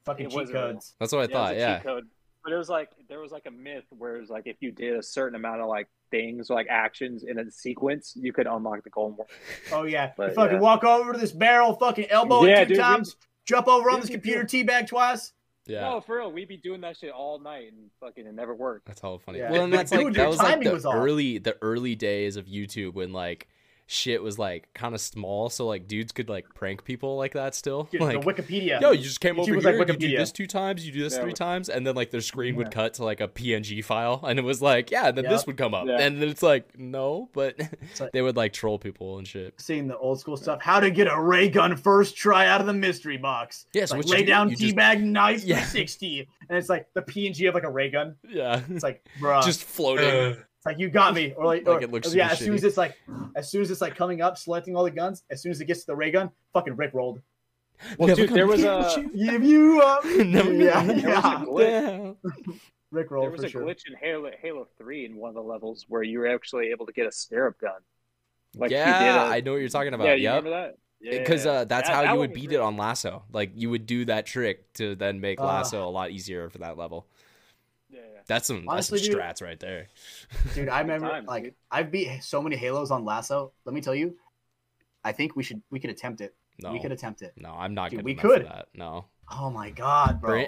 Fucking 0.06 0.26
It 0.26 0.30
cheat 0.30 0.36
wasn't 0.40 0.56
real. 0.58 0.74
codes. 0.74 0.96
That's 1.00 1.14
what 1.14 1.20
I 1.20 1.22
yeah, 1.22 1.26
it 1.26 1.30
was 1.30 1.34
thought. 1.34 1.54
a 1.54 1.58
Yeah. 1.60 1.76
cheat 1.78 1.84
code. 1.86 2.04
But 2.44 2.52
it 2.52 2.58
was 2.58 2.68
like 2.70 2.90
there 3.08 3.20
was 3.22 3.32
like 3.32 3.46
a 3.46 3.52
myth 3.52 3.86
where 3.98 4.18
it 4.18 4.20
was 4.20 4.30
like 4.30 4.44
if 4.48 4.58
you 4.60 4.72
did 4.74 4.98
a 4.98 5.02
certain 5.04 5.36
amount 5.36 5.62
of 5.62 5.70
like 5.70 5.88
things 6.12 6.50
like 6.50 6.68
actions 6.70 7.24
in 7.24 7.40
a 7.40 7.50
sequence, 7.50 8.12
you 8.20 8.34
could 8.34 8.46
unlock 8.48 8.84
the 8.84 8.90
golden 8.90 9.18
warthog. 9.18 9.72
Oh 9.72 9.84
yeah, 9.84 10.12
But, 10.18 10.30
you 10.32 10.36
fucking 10.36 10.56
yeah. 10.56 10.62
walk 10.62 10.84
over 10.84 11.14
to 11.14 11.18
this 11.20 11.32
barrel, 11.32 11.74
fucking 11.76 12.10
elbow 12.10 12.44
Yeah, 12.44 12.60
it 12.60 12.66
two 12.66 12.74
dude, 12.76 12.78
we- 12.80 12.84
times, 12.84 13.16
jump 13.46 13.70
over 13.70 13.90
on 13.90 14.02
this 14.02 14.10
be 14.10 14.16
computer, 14.16 14.44
teabag 14.44 14.88
twice. 14.88 15.32
Yeah. 15.66 15.82
No, 15.82 16.02
for 16.02 16.18
real, 16.18 16.32
we'd 16.32 16.48
be 16.48 16.58
doing 16.58 16.82
that 16.82 16.98
shit 16.98 17.12
all 17.12 17.40
night 17.40 17.72
and 17.72 17.90
fucking 18.00 18.26
it 18.26 18.34
never 18.34 18.54
worked. 18.54 18.86
That's 18.86 19.04
all 19.04 19.18
funny. 19.18 19.40
Yeah. 19.40 19.52
Well, 19.52 19.64
and 19.64 19.74
that's 19.74 19.92
like 19.92 20.02
your 20.02 20.12
that 20.12 20.30
was 20.30 20.38
like 20.38 20.54
timing 20.54 20.68
the 20.68 20.74
was 20.74 20.86
early 20.86 21.38
the 21.38 21.58
early 21.62 21.96
days 21.96 22.36
of 22.36 22.46
YouTube 22.46 22.94
when 22.96 23.14
like 23.14 23.48
shit 23.86 24.24
was 24.24 24.40
like 24.40 24.74
kind 24.74 24.96
of 24.96 25.02
small, 25.02 25.50
so 25.50 25.68
like 25.68 25.88
dudes 25.88 26.12
could 26.12 26.30
like 26.30 26.46
prank 26.56 26.84
people 26.86 27.18
like 27.18 27.34
that 27.34 27.54
still. 27.54 27.84
Dude, 27.92 28.02
like, 28.02 28.22
the 28.22 28.26
Wikipedia. 28.34 28.80
yo, 28.82 28.92
you 28.92 29.04
just 29.04 29.20
came 29.22 29.36
YouTube 29.36 29.40
over 29.42 29.56
was 29.56 29.64
here, 29.66 29.78
like 29.80 29.88
you 29.90 29.94
do 29.98 30.08
Wikipedia. 30.08 30.18
this 30.18 30.32
two 30.32 30.48
times, 30.48 30.86
you 30.86 30.92
do 30.94 31.04
this 31.04 31.16
Yeah. 31.16 31.22
three 31.24 31.34
times, 31.34 31.70
and 31.70 31.86
then 31.86 31.94
like 31.96 32.10
their 32.12 32.22
screen 32.22 32.56
would 32.56 32.72
cut 32.72 32.94
to 32.96 33.04
like 33.04 33.22
a 33.22 33.28
PNG 33.28 33.84
file, 33.84 34.22
and 34.26 34.40
it 34.40 34.42
was 34.44 34.62
like, 34.62 34.90
yeah, 34.92 35.08
and 35.10 35.18
then 35.18 35.26
this 35.26 35.46
would 35.46 35.58
come 35.58 35.74
up, 35.74 35.86
Yeah. 35.88 35.98
and 36.00 36.22
then 36.22 36.30
it's 36.30 36.44
like, 36.44 36.78
no, 36.80 37.30
but 37.34 37.60
like- 38.00 38.12
they 38.14 38.22
would 38.22 38.38
like 38.38 38.54
troll 38.54 38.80
people 38.80 39.18
and 39.18 39.28
shit. 39.28 39.54
Seeing 39.60 39.88
the 39.88 39.98
old 39.98 40.20
school 40.20 40.38
stuff. 40.38 40.62
How 40.62 40.80
to 40.80 40.90
get 40.90 41.08
a 41.08 41.20
ray 41.22 41.50
gun 41.50 41.76
first 41.76 42.16
try 42.16 42.48
out 42.48 42.62
of 42.62 42.68
the 42.68 42.74
mystery 42.74 43.18
box. 43.18 43.66
Yeah, 43.74 43.86
so 43.86 43.96
like, 43.96 44.06
what 44.06 44.08
you 44.08 44.14
lay 44.14 44.20
do, 44.22 44.28
down 44.28 44.50
you 44.50 44.56
just- 44.56 44.76
teabag 44.76 45.02
knife 45.02 45.44
Yeah. 45.44 45.64
for 45.64 45.70
60. 45.72 46.28
And 46.50 46.58
it's 46.58 46.70
like 46.70 46.88
the 46.94 47.02
PNG 47.02 47.48
of 47.50 47.54
like 47.54 47.64
a 47.64 47.72
ray 47.72 47.90
gun. 47.90 48.16
Yeah, 48.28 48.62
It's 48.70 48.84
like, 48.84 49.06
bruh. 49.20 49.44
just 49.44 49.64
floating. 49.64 50.38
It's 50.64 50.66
like 50.66 50.80
you 50.80 50.90
got 50.90 51.14
me, 51.14 51.34
or 51.36 51.46
like, 51.46 51.68
Like, 51.68 51.82
or- 51.82 51.84
it 51.84 51.92
looks 51.92 52.14
or, 52.14 52.16
yeah. 52.18 52.30
super 52.30 52.34
As 52.34 52.40
soon 52.40 52.54
as 52.56 52.64
it's 52.64 52.78
like, 52.78 52.98
as 53.36 53.52
soon 53.52 53.62
as 53.64 53.70
it's 53.70 53.82
like 53.82 53.98
coming 53.98 54.22
up, 54.22 54.38
selecting 54.38 54.78
all 54.78 54.86
the 54.86 54.92
guns. 54.92 55.24
As 55.30 55.42
soon 55.42 55.52
as 55.52 55.60
it 55.60 55.66
gets 55.66 55.82
to 55.82 55.88
the 55.88 55.96
ray 55.96 56.10
gun, 56.10 56.32
fucking 56.54 56.78
Rick 56.78 56.92
rolled. 56.94 57.22
Well, 57.98 58.08
Never 58.08 58.22
dude, 58.28 58.30
there 58.30 58.48
was 58.48 58.64
a- 58.64 59.06
Give 59.14 59.44
you 59.44 59.82
up. 59.82 60.06
Never 60.06 60.54
yeah, 60.64 60.74
gonna 60.86 60.94
There 61.02 61.16
was 61.16 61.26
a 61.26 61.28
yeah. 61.28 61.44
glitch. 61.46 61.82
down. 61.82 62.16
Rick 62.92 63.10
There 63.10 63.20
was 63.30 63.42
for 63.42 63.48
a 63.48 63.50
sure. 63.50 63.62
glitch 63.64 63.82
in 63.88 63.96
Halo 64.00 64.32
Halo 64.42 64.68
Three 64.78 65.04
in 65.06 65.18
one 65.18 65.28
of 65.30 65.36
the 65.36 65.42
levels 65.44 65.86
where 65.90 66.02
you 66.04 66.20
were 66.20 66.28
actually 66.28 66.68
able 66.70 66.86
to 66.86 66.94
get 66.94 67.08
a 67.08 67.12
scarab 67.12 67.58
gun. 67.60 67.82
Like 68.56 68.72
you 68.72 68.78
yeah, 68.78 69.00
did 69.00 69.08
a- 69.32 69.34
I 69.36 69.42
know 69.42 69.52
what 69.54 69.58
you're 69.60 69.68
talking 69.70 69.94
about. 69.94 70.08
Yeah, 70.08 70.14
you 70.14 70.24
yep. 70.24 70.44
remember 70.46 70.50
that? 70.52 70.78
Yeah, 71.02 71.18
Because 71.20 71.46
uh, 71.46 71.66
that's 71.66 71.90
That- 71.90 71.94
how 71.96 72.02
that 72.04 72.14
you 72.14 72.20
would 72.20 72.32
beat 72.34 72.52
really- 72.52 72.56
it 72.56 72.62
on 72.62 72.78
LASO. 72.78 73.24
Like 73.34 73.52
you 73.56 73.70
would 73.70 73.86
do 73.86 74.06
that 74.06 74.26
trick 74.26 74.72
to 74.76 74.96
then 74.96 75.20
make. 75.20 75.40
LASO 75.40 75.84
a 75.84 75.90
lot 75.90 76.12
easier 76.12 76.50
for 76.50 76.60
that 76.60 76.78
level. 76.78 77.08
Yeah, 78.28 78.34
yeah. 78.36 78.36
That's 78.36 78.48
some 78.48 78.66
Honestly, 78.68 78.98
that's 79.00 79.08
some 79.08 79.16
dude, 79.16 79.22
strats 79.24 79.42
right 79.42 79.60
there. 79.60 79.88
Dude, 80.56 80.70
I 80.70 80.82
remember 80.82 81.10
times, 81.10 81.28
like 81.28 81.44
dude. 81.44 81.54
I've 81.72 81.92
beat 81.92 82.24
so 82.24 82.42
many 82.42 82.56
Halos 82.56 82.92
on 82.92 83.04
LASO. 83.06 83.52
Let 83.66 83.74
me 83.74 83.82
tell 83.82 83.96
you, 83.96 84.16
I 85.04 85.12
think 85.12 85.36
we 85.36 85.44
should 85.44 85.62
we 85.72 85.80
could 85.80 85.90
attempt 85.90 86.22
it. 86.22 86.36
No, 86.62 86.72
We 86.72 86.80
could 86.80 86.92
attempt 86.92 87.24
it. 87.24 87.34
no, 87.36 87.50
I'm 87.50 87.74
not 87.74 87.90
Dude, 87.90 88.00
good 88.00 88.06
we 88.06 88.14
could. 88.14 88.46
that. 88.46 88.68
No. 88.76 89.06
Oh 89.32 89.50
my 89.50 89.72
god, 89.72 90.22
bro. 90.22 90.46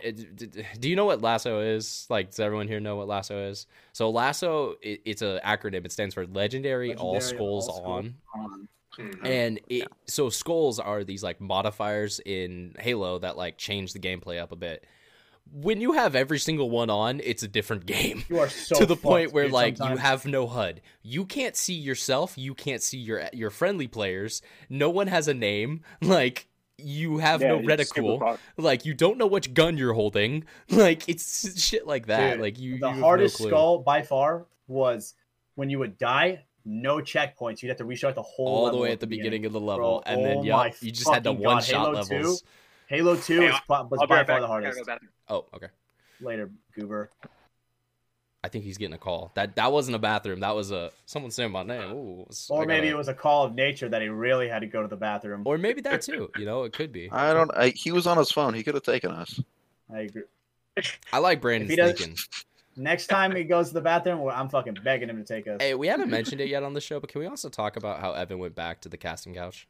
Do 0.80 0.88
you 0.90 0.96
know 0.96 1.06
what 1.06 1.20
LASO 1.22 1.76
is? 1.76 2.06
Like, 2.10 2.30
does 2.30 2.40
everyone 2.40 2.68
here 2.68 2.80
know 2.80 2.98
what 2.98 3.08
LASO 3.08 3.50
is? 3.50 3.66
So 3.94 4.12
LASO, 4.14 4.76
it, 4.84 5.02
it's 5.06 5.22
an 5.24 5.40
acronym. 5.44 5.84
It 5.86 5.92
stands 5.92 6.14
for 6.14 6.28
Legendary, 6.28 6.94
All 6.94 7.14
Legendary 7.14 7.38
Skulls 7.38 7.68
All 7.70 7.78
Skulls 7.78 8.06
On. 8.06 8.16
On. 8.36 8.68
mhm. 9.00 9.26
And 9.26 9.60
it, 9.68 9.88
so 10.06 10.30
skulls 10.30 10.80
are 10.80 11.04
these 11.04 11.24
like 11.24 11.42
modifiers 11.42 12.20
in 12.26 12.76
Halo 12.78 13.18
that 13.20 13.36
like 13.38 13.58
change 13.58 13.94
the 13.94 14.00
gameplay 14.00 14.40
up 14.40 14.52
a 14.52 14.56
bit. 14.56 14.86
When 15.52 15.80
you 15.80 15.94
have 15.94 16.16
every 16.16 16.40
single 16.40 16.70
one 16.70 16.90
on, 16.90 17.22
it's 17.24 17.44
a 17.44 17.48
different 17.48 17.86
game. 17.88 18.24
You 18.30 18.40
are 18.40 18.50
so 18.50 18.76
to 18.80 18.86
the 18.86 18.96
point 18.96 19.32
where 19.34 19.46
dude, 19.46 19.54
like 19.54 19.78
sometimes. 19.78 20.00
you 20.00 20.02
have 20.02 20.26
no 20.26 20.48
HUD. 20.48 20.82
You 21.02 21.26
can't 21.26 21.56
see 21.56 21.74
yourself, 21.74 22.38
you 22.38 22.54
can't 22.54 22.82
see 22.82 22.98
your 22.98 23.30
your 23.32 23.50
friendly 23.50 23.88
players. 23.88 24.42
No 24.70 24.90
one 24.90 25.08
has 25.08 25.28
a 25.28 25.34
name. 25.34 25.82
Like 26.02 26.48
you 26.78 27.20
have 27.20 27.42
Yeah, 27.42 27.50
no 27.50 27.60
reticle. 27.60 28.38
Like 28.58 28.86
you 28.86 28.94
don't 28.94 29.18
know 29.18 29.28
which 29.28 29.54
gun 29.54 29.78
you're 29.78 29.94
holding. 29.94 30.44
Like 30.70 31.08
it's 31.08 31.60
shit 31.64 31.88
like 31.88 32.08
that. 32.08 32.34
Dude, 32.34 32.42
like 32.42 32.60
you 32.60 32.80
the 32.80 32.90
you 32.90 32.96
no 32.96 33.02
hardest 33.02 33.38
clue. 33.38 33.50
skull 33.50 33.80
by 33.80 34.02
far 34.02 34.46
was 34.68 35.14
when 35.56 35.70
you 35.70 35.80
would 35.80 35.98
die, 35.98 36.44
no 36.66 36.98
checkpoints. 36.98 37.62
You'd 37.62 37.70
have 37.70 37.78
to 37.78 37.86
restart 37.86 38.16
the 38.16 38.22
whole 38.24 38.48
all 38.48 38.72
the 38.72 38.78
way 38.78 38.92
at 38.92 39.00
the 39.00 39.08
beginning 39.08 39.46
of 39.46 39.54
the 39.54 39.60
level, 39.60 40.04
Bro, 40.06 40.14
and 40.14 40.26
then 40.26 40.38
oh 40.40 40.44
yeah, 40.44 40.72
you 40.82 40.92
just 40.92 41.10
had 41.10 41.24
to 41.24 41.34
God, 41.34 41.40
one 41.40 41.62
shot 41.62 41.96
Halo 41.96 42.04
2? 42.04 42.38
Levels. 42.90 43.26
Halo 43.28 43.40
Two 43.40 43.42
Hey, 43.42 43.52
was, 43.52 43.60
pro- 43.68 43.84
was 43.84 44.00
I'll 44.02 44.08
by 44.08 44.16
right 44.18 44.28
far 44.28 44.36
back. 44.36 44.42
the 44.42 44.48
hardest. 44.48 44.86
go. 44.86 44.98
Oh, 45.30 45.46
okay. 45.56 45.68
Later, 46.22 46.50
goober. 46.74 47.10
I 48.44 48.48
think 48.48 48.64
he's 48.64 48.78
getting 48.78 48.94
a 48.94 48.98
call. 49.00 49.32
That 49.34 49.56
that 49.56 49.72
wasn't 49.72 49.96
a 49.96 50.00
bathroom. 50.00 50.42
That 50.42 50.56
was 50.56 50.72
a 50.72 50.92
someone 51.08 51.32
saying 51.32 51.52
my 51.52 51.64
name. 51.64 51.92
Ooh, 51.92 52.28
Or 52.50 52.66
maybe 52.66 52.82
gotta- 52.82 52.88
it 52.90 52.98
was 52.98 53.08
a 53.08 53.14
call 53.14 53.46
of 53.46 53.56
nature 53.56 53.90
that 53.90 54.02
he 54.04 54.08
really 54.10 54.48
had 54.48 54.60
to 54.60 54.68
go 54.68 54.82
to 54.84 54.88
the 54.88 54.96
bathroom. 54.96 55.42
or 55.46 55.58
maybe 55.58 55.82
that 55.82 56.02
too. 56.04 56.30
You 56.38 56.46
know, 56.46 56.64
it 56.64 56.72
could 56.74 56.92
be. 56.92 57.10
I 57.12 57.34
don't. 57.34 57.52
I, 57.56 57.70
he 57.70 57.92
was 57.92 58.06
on 58.06 58.18
his 58.18 58.32
phone. 58.32 58.54
He 58.54 58.64
could 58.64 58.76
have 58.76 58.84
taken 58.84 59.10
us. 59.12 59.42
I 59.94 60.02
agree. 60.02 60.24
I 61.12 61.18
like 61.20 61.42
Brandon 61.42 61.70
he 61.70 61.76
thinking. 61.76 62.16
Next 62.78 63.08
time 63.08 63.34
he 63.34 63.46
goes 63.46 63.70
to 63.70 63.74
the 63.76 63.82
bathroom, 63.82 64.20
well, 64.20 64.36
I'm 64.38 64.50
fucking 64.50 64.78
begging 64.84 65.10
him 65.10 65.18
to 65.18 65.24
take 65.24 65.48
us. 65.48 65.62
Hey, 65.62 65.74
we 65.76 65.88
haven't 65.88 66.10
mentioned 66.12 66.42
it 66.42 66.50
yet 66.50 66.62
on 66.64 66.74
the 66.74 66.82
show, 66.82 67.00
but 67.00 67.10
can 67.10 67.22
we 67.22 67.28
also 67.28 67.48
talk 67.50 67.78
about 67.78 68.02
how 68.02 68.12
Evan 68.12 68.38
went 68.38 68.54
back 68.54 68.82
to 68.82 68.90
the 68.90 68.98
casting 68.98 69.34
couch? 69.34 69.66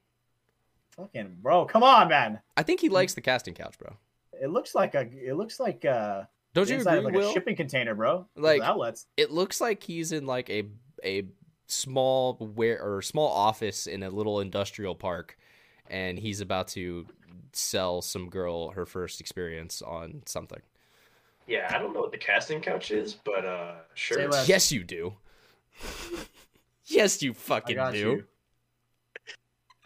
Fucking 0.98 1.38
bro, 1.42 1.66
come 1.66 1.84
on, 1.84 2.08
man. 2.10 2.40
I 2.56 2.64
think 2.64 2.80
he 2.80 2.90
likes 2.90 3.14
the 3.14 3.22
casting 3.22 3.54
couch, 3.54 3.78
bro. 3.78 3.96
It 4.42 4.50
looks 4.50 4.74
like 4.76 4.96
a. 4.96 5.02
It 5.12 5.34
looks 5.36 5.60
like 5.60 5.84
uh. 5.86 6.24
Don't 6.54 6.68
the 6.68 6.76
you 6.76 6.80
agree, 6.82 6.98
of 7.00 7.04
like 7.04 7.14
Will? 7.14 7.30
a 7.30 7.34
shipping 7.34 7.56
container, 7.58 7.96
bro. 7.96 8.28
Like- 8.36 8.62
outlets. 8.62 9.08
It 9.18 9.32
looks 9.32 9.60
like 9.60 9.84
he's 9.84 10.12
in 10.12 10.26
like 10.26 10.50
a 10.50 10.66
a 11.04 11.24
small 11.68 12.36
where 12.36 12.82
or 12.82 13.02
small 13.02 13.28
office 13.30 13.88
in 13.88 14.04
a 14.04 14.10
little 14.10 14.40
industrial 14.40 14.96
park, 14.96 15.38
and 15.90 16.18
he's 16.18 16.40
about 16.40 16.70
to 16.70 17.06
sell 17.52 18.02
some 18.02 18.30
girl 18.30 18.70
her 18.72 18.86
first 18.86 19.20
experience 19.20 19.82
on 19.82 20.22
something. 20.26 20.62
yeah, 21.48 21.68
I 21.74 21.78
don't 21.80 21.94
know 21.94 22.02
what 22.02 22.12
the 22.12 22.18
casting 22.18 22.62
couch 22.62 22.92
is, 22.92 23.14
but 23.14 23.46
uh, 23.46 23.76
sure. 23.94 24.30
Yes, 24.46 24.72
you 24.72 24.84
do. 24.84 25.14
yes, 26.86 27.22
you 27.22 27.32
I 27.32 27.36
fucking 27.36 27.76
got 27.76 27.94
do. 27.94 28.00
you. 28.00 28.24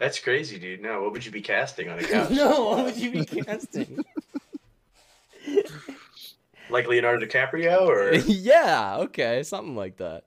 That's 0.00 0.18
crazy, 0.18 0.58
dude. 0.58 0.80
No, 0.80 1.02
what 1.02 1.12
would 1.12 1.24
you 1.26 1.30
be 1.30 1.42
casting 1.42 1.90
on 1.90 1.98
a 1.98 2.02
couch? 2.06 2.30
no, 2.30 2.64
what 2.70 2.86
would 2.86 2.96
you 2.96 3.12
be 3.12 3.24
casting? 3.24 4.02
Like 6.72 6.86
Leonardo 6.86 7.26
DiCaprio, 7.26 7.80
or 7.80 8.14
yeah, 8.28 8.98
okay, 9.00 9.42
something 9.42 9.74
like 9.74 9.96
that. 9.96 10.22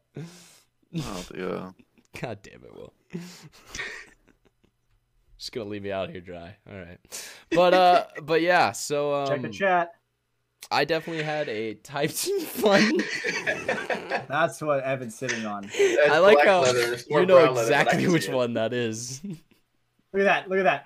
Oh, 0.97 1.25
yeah. 1.33 1.71
God 2.19 2.39
damn 2.43 2.65
it, 2.65 2.75
Will. 2.75 2.91
Just 5.37 5.53
gonna 5.53 5.69
leave 5.69 5.83
me 5.83 5.91
out 5.93 6.09
here 6.09 6.19
dry. 6.19 6.57
All 6.69 6.77
right, 6.77 6.99
but 7.49 7.73
uh, 7.73 8.05
but 8.23 8.41
yeah. 8.41 8.73
So 8.73 9.13
um, 9.13 9.27
Check 9.29 9.41
the 9.41 9.49
chat. 9.49 9.91
I 10.69 10.83
definitely 10.83 11.23
had 11.23 11.47
a 11.47 11.75
Type 11.75 12.11
T 12.11 12.41
fun. 12.41 12.97
That's 14.27 14.61
what 14.61 14.83
Evan's 14.83 15.15
sitting 15.15 15.45
on. 15.45 15.61
That's 15.63 16.11
I 16.11 16.17
like 16.17 16.35
black 16.35 16.47
how 16.47 16.61
leather. 16.63 16.97
You 17.09 17.25
know 17.25 17.35
brown 17.35 17.55
leather, 17.55 17.69
but 17.69 17.73
I 17.73 17.81
exactly 17.81 18.07
which 18.09 18.27
one 18.27 18.55
that 18.55 18.73
is. 18.73 19.21
Look 20.14 20.22
at 20.22 20.26
that. 20.26 20.49
Look 20.49 20.60
at 20.60 20.64
that. 20.64 20.85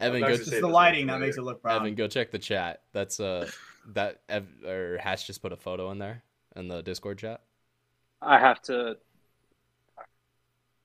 Evan, 0.00 0.20
not 0.20 0.28
go 0.28 0.32
gonna 0.34 0.42
It's 0.42 0.60
the 0.60 0.66
lighting 0.68 1.06
that 1.08 1.20
makes 1.20 1.36
it 1.38 1.42
look 1.42 1.62
brown. 1.62 1.80
Evan, 1.82 1.94
go 1.94 2.06
check 2.08 2.30
the 2.30 2.38
chat. 2.38 2.82
That's 2.92 3.18
uh 3.20 3.48
that 3.94 4.20
Ev- 4.28 4.64
or 4.66 4.98
Hatch 5.00 5.26
just 5.26 5.42
put 5.42 5.52
a 5.52 5.56
photo 5.56 5.90
in 5.90 5.98
there 5.98 6.22
in 6.56 6.68
the 6.68 6.82
Discord 6.82 7.18
chat. 7.18 7.40
I 8.20 8.38
have 8.38 8.60
to. 8.62 8.96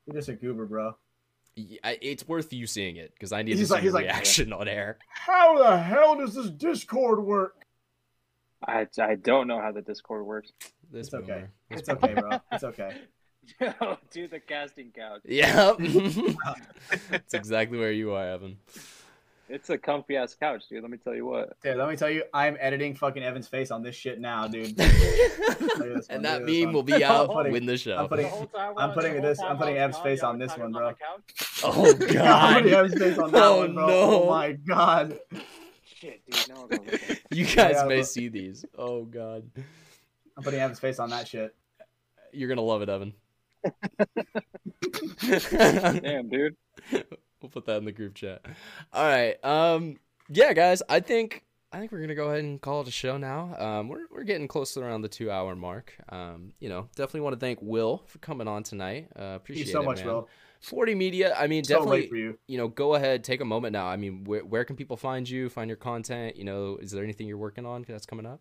You're 0.06 0.16
just 0.16 0.30
a 0.30 0.34
goober, 0.34 0.66
bro. 0.66 0.96
Y- 1.56 1.78
I- 1.84 2.00
It's 2.02 2.28
worth 2.28 2.52
you 2.54 2.66
seeing 2.68 2.96
it 2.98 3.14
because 3.14 3.32
I 3.32 3.42
need 3.44 3.58
He's 3.58 3.68
to 3.68 3.74
like- 3.74 3.82
see 3.82 3.88
he's 3.88 3.94
your 3.94 4.02
like- 4.02 4.06
reaction 4.12 4.54
on 4.54 4.68
air. 4.68 4.98
How 5.10 5.58
the 5.58 5.78
hell 5.78 6.16
does 6.18 6.34
this 6.36 6.50
Discord 6.50 7.24
work? 7.24 7.66
I, 8.66 8.88
I 9.00 9.16
don't 9.16 9.48
know 9.48 9.60
how 9.60 9.72
the 9.72 9.82
Discord 9.82 10.26
works. 10.26 10.52
This 10.92 11.08
It's 11.08 11.14
okay. 11.16 11.26
boomer. 11.26 11.52
This 11.70 11.80
It's 11.82 11.90
okay, 11.90 12.14
bro. 12.14 12.40
It's 12.52 12.64
okay. 12.64 12.98
Yo, 13.62 13.98
do 14.12 14.28
the 14.28 14.40
casting 14.40 14.92
couch. 14.92 15.22
Yep. 15.26 15.78
That's 17.10 17.34
exactly 17.34 17.78
where 17.78 17.92
you 17.92 18.14
are, 18.14 18.26
Evan. 18.26 18.58
It's 19.50 19.70
a 19.70 19.78
comfy 19.78 20.16
ass 20.16 20.34
couch, 20.34 20.64
dude. 20.70 20.82
Let 20.82 20.90
me 20.90 20.98
tell 20.98 21.14
you 21.14 21.26
what. 21.26 21.60
Dude, 21.62 21.76
let 21.76 21.90
me 21.90 21.96
tell 21.98 22.10
you, 22.10 22.24
I'm 22.34 22.58
editing 22.60 22.96
fucking 22.96 23.22
Evan's 23.22 23.48
face 23.48 23.70
on 23.72 23.84
this 23.84 23.94
shit 23.96 24.20
now, 24.20 24.48
dude. 24.48 24.78
one, 24.80 26.02
and 26.10 26.24
that 26.26 26.42
look 26.42 26.50
meme 26.50 26.64
one. 26.66 26.74
will 26.74 26.84
be 26.84 27.04
out 27.04 27.30
putting- 27.30 27.52
when 27.52 27.66
the 27.66 27.78
show. 27.78 27.98
I'm 27.98 28.08
putting- 28.08 28.28
oh, 28.28 28.50
I'm 28.78 28.94
putting 28.94 29.22
this- 29.22 29.40
I'm 29.42 29.58
putting 29.58 29.78
Ev's 29.78 29.98
face 30.00 30.24
on 30.24 30.40
this 30.40 30.58
one, 30.58 30.72
bro. 30.72 30.94
oh 31.64 31.94
god. 31.94 32.66
Evan's 32.66 32.98
face 32.98 33.18
on 33.18 33.32
that 33.32 33.44
Oh, 33.44 33.58
one, 33.60 33.74
bro. 33.76 33.88
no. 33.88 33.94
Oh 34.24 34.30
my 34.30 34.54
god. 34.54 35.20
Shit, 35.86 36.22
dude. 36.32 36.50
No, 36.50 36.68
no, 36.72 36.78
no. 36.78 36.98
You 37.32 37.46
guys 37.46 37.76
Yeah, 37.76 37.86
may 37.86 37.98
but- 38.00 38.08
see 38.08 38.30
these. 38.30 38.66
Oh 38.78 39.04
god. 39.04 39.44
I'm 40.38 40.44
putting 40.44 40.62
Evan's 40.62 40.80
face 40.80 41.00
on 41.00 41.10
that 41.10 41.28
shit. 41.28 41.54
You're 42.32 42.50
gonna 42.50 42.62
love 42.62 42.82
it, 42.82 42.90
Evan. 42.90 43.14
Damn, 45.22 46.30
dude. 46.30 46.56
we'll 47.42 47.50
put 47.52 47.66
that 47.66 47.78
in 47.78 47.86
the 47.86 47.92
group 47.92 48.16
chat. 48.16 48.42
All 48.92 49.06
right. 49.06 49.44
Um. 49.44 49.98
Yeah, 50.30 50.54
guys. 50.54 50.82
I 50.90 51.00
think 51.00 51.44
I 51.72 51.80
think 51.80 51.92
we're 51.92 52.02
gonna 52.02 52.16
go 52.16 52.30
ahead 52.30 52.44
and 52.44 52.62
call 52.62 52.82
it 52.82 52.88
a 52.88 52.92
show 52.92 53.18
now. 53.18 53.56
Um. 53.58 53.90
We're 53.90 54.06
we're 54.12 54.24
getting 54.24 54.48
close 54.48 54.74
to 54.74 54.82
around 54.82 55.02
the 55.02 55.10
two 55.10 55.30
hour 55.32 55.56
mark. 55.56 55.94
Um. 56.10 56.54
You 56.60 56.70
know, 56.70 56.90
definitely 56.96 57.22
want 57.22 57.34
to 57.36 57.40
thank 57.40 57.60
Will 57.62 58.04
for 58.08 58.20
coming 58.20 58.48
on 58.48 58.64
tonight. 58.64 59.08
Uh, 59.16 59.20
Thank 59.20 59.36
appreciate 59.38 59.68
you 59.68 59.72
so 59.72 59.82
it, 59.82 59.86
much, 59.86 59.98
man. 60.00 60.08
Will. 60.08 60.30
Forty 60.62 60.96
Media. 60.96 61.36
I 61.38 61.48
mean, 61.48 61.64
So 61.66 61.76
definitely. 61.76 62.02
late 62.02 62.10
for 62.10 62.16
you. 62.16 62.38
you 62.48 62.58
know, 62.58 62.70
go 62.70 62.96
ahead, 62.96 63.24
take 63.26 63.42
a 63.42 63.46
moment 63.46 63.74
now. 63.74 63.86
I 63.86 63.98
mean, 63.98 64.24
where 64.24 64.46
where 64.46 64.64
can 64.64 64.76
people 64.78 64.96
find 64.96 65.28
you? 65.30 65.50
Find 65.50 65.70
your 65.70 65.78
content. 65.78 66.38
You 66.38 66.46
know, 66.46 66.78
is 66.78 66.92
there 66.92 67.04
anything 67.04 67.28
you're 67.28 67.38
working 67.38 67.66
on 67.66 67.84
that's 67.88 68.06
coming 68.06 68.26
up? 68.26 68.40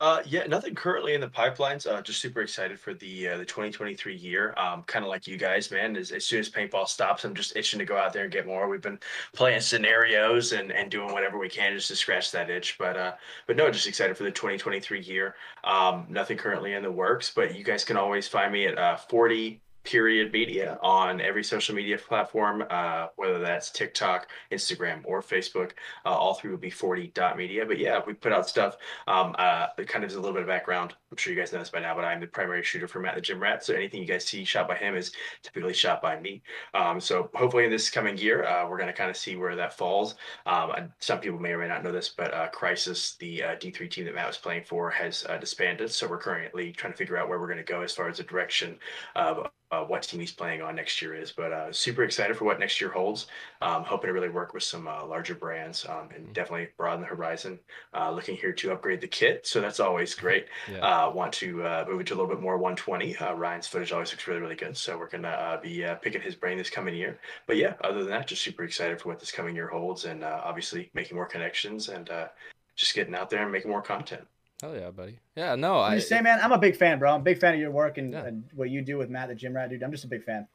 Uh, 0.00 0.22
yeah, 0.26 0.44
nothing 0.46 0.76
currently 0.76 1.14
in 1.14 1.20
the 1.20 1.28
pipelines. 1.28 1.84
Uh, 1.84 2.00
just 2.00 2.20
super 2.20 2.40
excited 2.40 2.78
for 2.78 2.94
the 2.94 3.30
uh, 3.30 3.36
the 3.36 3.44
2023 3.44 4.14
year. 4.14 4.54
Um, 4.56 4.84
kind 4.84 5.04
of 5.04 5.08
like 5.08 5.26
you 5.26 5.36
guys, 5.36 5.72
man. 5.72 5.96
As, 5.96 6.12
as 6.12 6.24
soon 6.24 6.38
as 6.38 6.48
paintball 6.48 6.86
stops, 6.86 7.24
I'm 7.24 7.34
just 7.34 7.56
itching 7.56 7.80
to 7.80 7.84
go 7.84 7.96
out 7.96 8.12
there 8.12 8.22
and 8.22 8.32
get 8.32 8.46
more. 8.46 8.68
We've 8.68 8.80
been 8.80 9.00
playing 9.34 9.60
scenarios 9.60 10.52
and, 10.52 10.70
and 10.70 10.88
doing 10.88 11.12
whatever 11.12 11.36
we 11.36 11.48
can 11.48 11.74
just 11.74 11.88
to 11.88 11.96
scratch 11.96 12.30
that 12.30 12.48
itch. 12.48 12.78
But 12.78 12.96
uh, 12.96 13.12
but 13.48 13.56
no, 13.56 13.72
just 13.72 13.88
excited 13.88 14.16
for 14.16 14.22
the 14.22 14.30
2023 14.30 15.00
year. 15.00 15.34
Um, 15.64 16.06
nothing 16.08 16.36
currently 16.36 16.74
in 16.74 16.84
the 16.84 16.92
works, 16.92 17.32
but 17.34 17.56
you 17.56 17.64
guys 17.64 17.84
can 17.84 17.96
always 17.96 18.28
find 18.28 18.52
me 18.52 18.66
at 18.66 18.78
uh, 18.78 18.96
40 18.96 19.60
period 19.88 20.30
media 20.34 20.78
on 20.82 21.18
every 21.18 21.42
social 21.42 21.74
media 21.74 21.96
platform, 21.96 22.62
uh, 22.68 23.06
whether 23.16 23.38
that's 23.38 23.70
TikTok, 23.70 24.28
Instagram, 24.52 25.00
or 25.04 25.22
Facebook. 25.22 25.70
Uh, 26.04 26.10
all 26.10 26.34
three 26.34 26.50
will 26.50 26.58
be 26.58 26.68
40 26.68 27.06
dot 27.14 27.38
media. 27.38 27.64
But 27.64 27.78
yeah, 27.78 28.00
we 28.06 28.12
put 28.12 28.30
out 28.30 28.46
stuff. 28.46 28.76
Um, 29.06 29.34
uh, 29.38 29.68
it 29.78 29.88
kind 29.88 30.04
of 30.04 30.10
is 30.10 30.16
a 30.16 30.20
little 30.20 30.34
bit 30.34 30.42
of 30.42 30.48
background. 30.48 30.94
I'm 31.10 31.16
sure 31.16 31.32
you 31.32 31.38
guys 31.38 31.54
know 31.54 31.60
this 31.60 31.70
by 31.70 31.80
now, 31.80 31.94
but 31.94 32.04
I'm 32.04 32.20
the 32.20 32.26
primary 32.26 32.62
shooter 32.62 32.86
for 32.86 33.00
Matt 33.00 33.14
the 33.14 33.22
Gym 33.22 33.40
Rat. 33.40 33.64
So 33.64 33.72
anything 33.72 34.02
you 34.02 34.06
guys 34.06 34.26
see 34.26 34.44
shot 34.44 34.68
by 34.68 34.76
him 34.76 34.94
is 34.94 35.12
typically 35.42 35.72
shot 35.72 36.02
by 36.02 36.20
me. 36.20 36.42
Um, 36.74 37.00
so 37.00 37.30
hopefully 37.32 37.64
in 37.64 37.70
this 37.70 37.88
coming 37.88 38.18
year, 38.18 38.44
uh, 38.44 38.68
we're 38.68 38.76
going 38.76 38.88
to 38.88 38.92
kind 38.92 39.08
of 39.08 39.16
see 39.16 39.36
where 39.36 39.56
that 39.56 39.72
falls. 39.72 40.16
Um, 40.44 40.92
some 40.98 41.18
people 41.18 41.38
may 41.38 41.52
or 41.52 41.58
may 41.58 41.68
not 41.68 41.82
know 41.82 41.92
this, 41.92 42.10
but 42.10 42.34
uh, 42.34 42.48
Crisis, 42.48 43.16
the 43.20 43.42
uh, 43.42 43.56
D3 43.56 43.90
team 43.90 44.04
that 44.04 44.14
Matt 44.14 44.26
was 44.26 44.36
playing 44.36 44.64
for, 44.64 44.90
has 44.90 45.24
disbanded. 45.40 45.90
So 45.90 46.06
we're 46.06 46.18
currently 46.18 46.72
trying 46.72 46.92
to 46.92 46.96
figure 46.98 47.16
out 47.16 47.30
where 47.30 47.40
we're 47.40 47.46
going 47.46 47.56
to 47.56 47.64
go 47.64 47.80
as 47.80 47.94
far 47.94 48.10
as 48.10 48.18
the 48.18 48.24
direction 48.24 48.78
of 49.16 49.48
uh, 49.70 49.84
what 49.84 50.02
team 50.02 50.20
he's 50.20 50.32
playing 50.32 50.62
on 50.62 50.76
next 50.76 51.00
year 51.02 51.14
is. 51.14 51.32
But 51.32 51.52
uh, 51.52 51.72
super 51.72 52.04
excited 52.04 52.36
for 52.36 52.44
what 52.44 52.58
next 52.58 52.80
year 52.80 52.90
holds. 52.90 53.26
Um, 53.60 53.84
hoping 53.84 54.08
to 54.08 54.12
really 54.12 54.28
work 54.28 54.54
with 54.54 54.62
some 54.62 54.88
uh, 54.88 55.04
larger 55.04 55.34
brands 55.34 55.86
um, 55.88 56.08
and 56.14 56.32
definitely 56.32 56.68
broaden 56.76 57.00
the 57.00 57.06
horizon. 57.06 57.58
Uh, 57.94 58.10
looking 58.10 58.36
here 58.36 58.52
to 58.52 58.72
upgrade 58.72 59.00
the 59.00 59.08
kit, 59.08 59.46
so 59.46 59.60
that's 59.60 59.80
always 59.80 60.14
great. 60.14 60.46
Yeah. 60.70 60.78
Uh, 60.78 61.10
want 61.10 61.32
to 61.34 61.62
uh, 61.64 61.84
move 61.88 62.00
it 62.00 62.06
to 62.08 62.14
a 62.14 62.16
little 62.16 62.30
bit 62.30 62.40
more 62.40 62.56
120. 62.56 63.16
Uh, 63.16 63.34
Ryan's 63.34 63.66
footage 63.66 63.92
always 63.92 64.12
looks 64.12 64.26
really, 64.26 64.40
really 64.40 64.54
good. 64.56 64.76
So 64.76 64.98
we're 64.98 65.08
gonna 65.08 65.28
uh, 65.28 65.60
be 65.60 65.84
uh, 65.84 65.96
picking 65.96 66.20
his 66.20 66.34
brain 66.34 66.58
this 66.58 66.70
coming 66.70 66.94
year. 66.94 67.18
But 67.46 67.56
yeah, 67.56 67.74
other 67.82 68.00
than 68.00 68.10
that, 68.10 68.26
just 68.26 68.42
super 68.42 68.64
excited 68.64 69.00
for 69.00 69.08
what 69.08 69.20
this 69.20 69.32
coming 69.32 69.54
year 69.54 69.68
holds, 69.68 70.04
and 70.04 70.24
uh, 70.24 70.40
obviously 70.44 70.90
making 70.94 71.16
more 71.16 71.26
connections 71.26 71.88
and 71.88 72.08
uh, 72.10 72.28
just 72.76 72.94
getting 72.94 73.14
out 73.14 73.30
there 73.30 73.42
and 73.42 73.52
making 73.52 73.70
more 73.70 73.82
content. 73.82 74.26
Hell 74.60 74.74
yeah, 74.74 74.90
buddy. 74.90 75.20
Yeah, 75.36 75.54
no, 75.54 75.78
I'm 75.78 75.92
I 75.92 75.96
just 75.96 76.08
saying, 76.08 76.24
man, 76.24 76.40
I'm 76.42 76.50
a 76.50 76.58
big 76.58 76.76
fan, 76.76 76.98
bro. 76.98 77.12
I'm 77.14 77.20
a 77.20 77.24
big 77.24 77.38
fan 77.38 77.54
of 77.54 77.60
your 77.60 77.70
work 77.70 77.96
and, 77.96 78.12
Yeah. 78.12 78.24
and 78.26 78.44
what 78.54 78.70
you 78.70 78.82
do 78.82 78.98
with 78.98 79.08
Matt 79.08 79.28
the 79.28 79.34
Gym 79.36 79.54
Rat, 79.54 79.70
dude. 79.70 79.82
I'm 79.84 79.92
just 79.92 80.04
a 80.04 80.08
big 80.08 80.24
fan. 80.24 80.48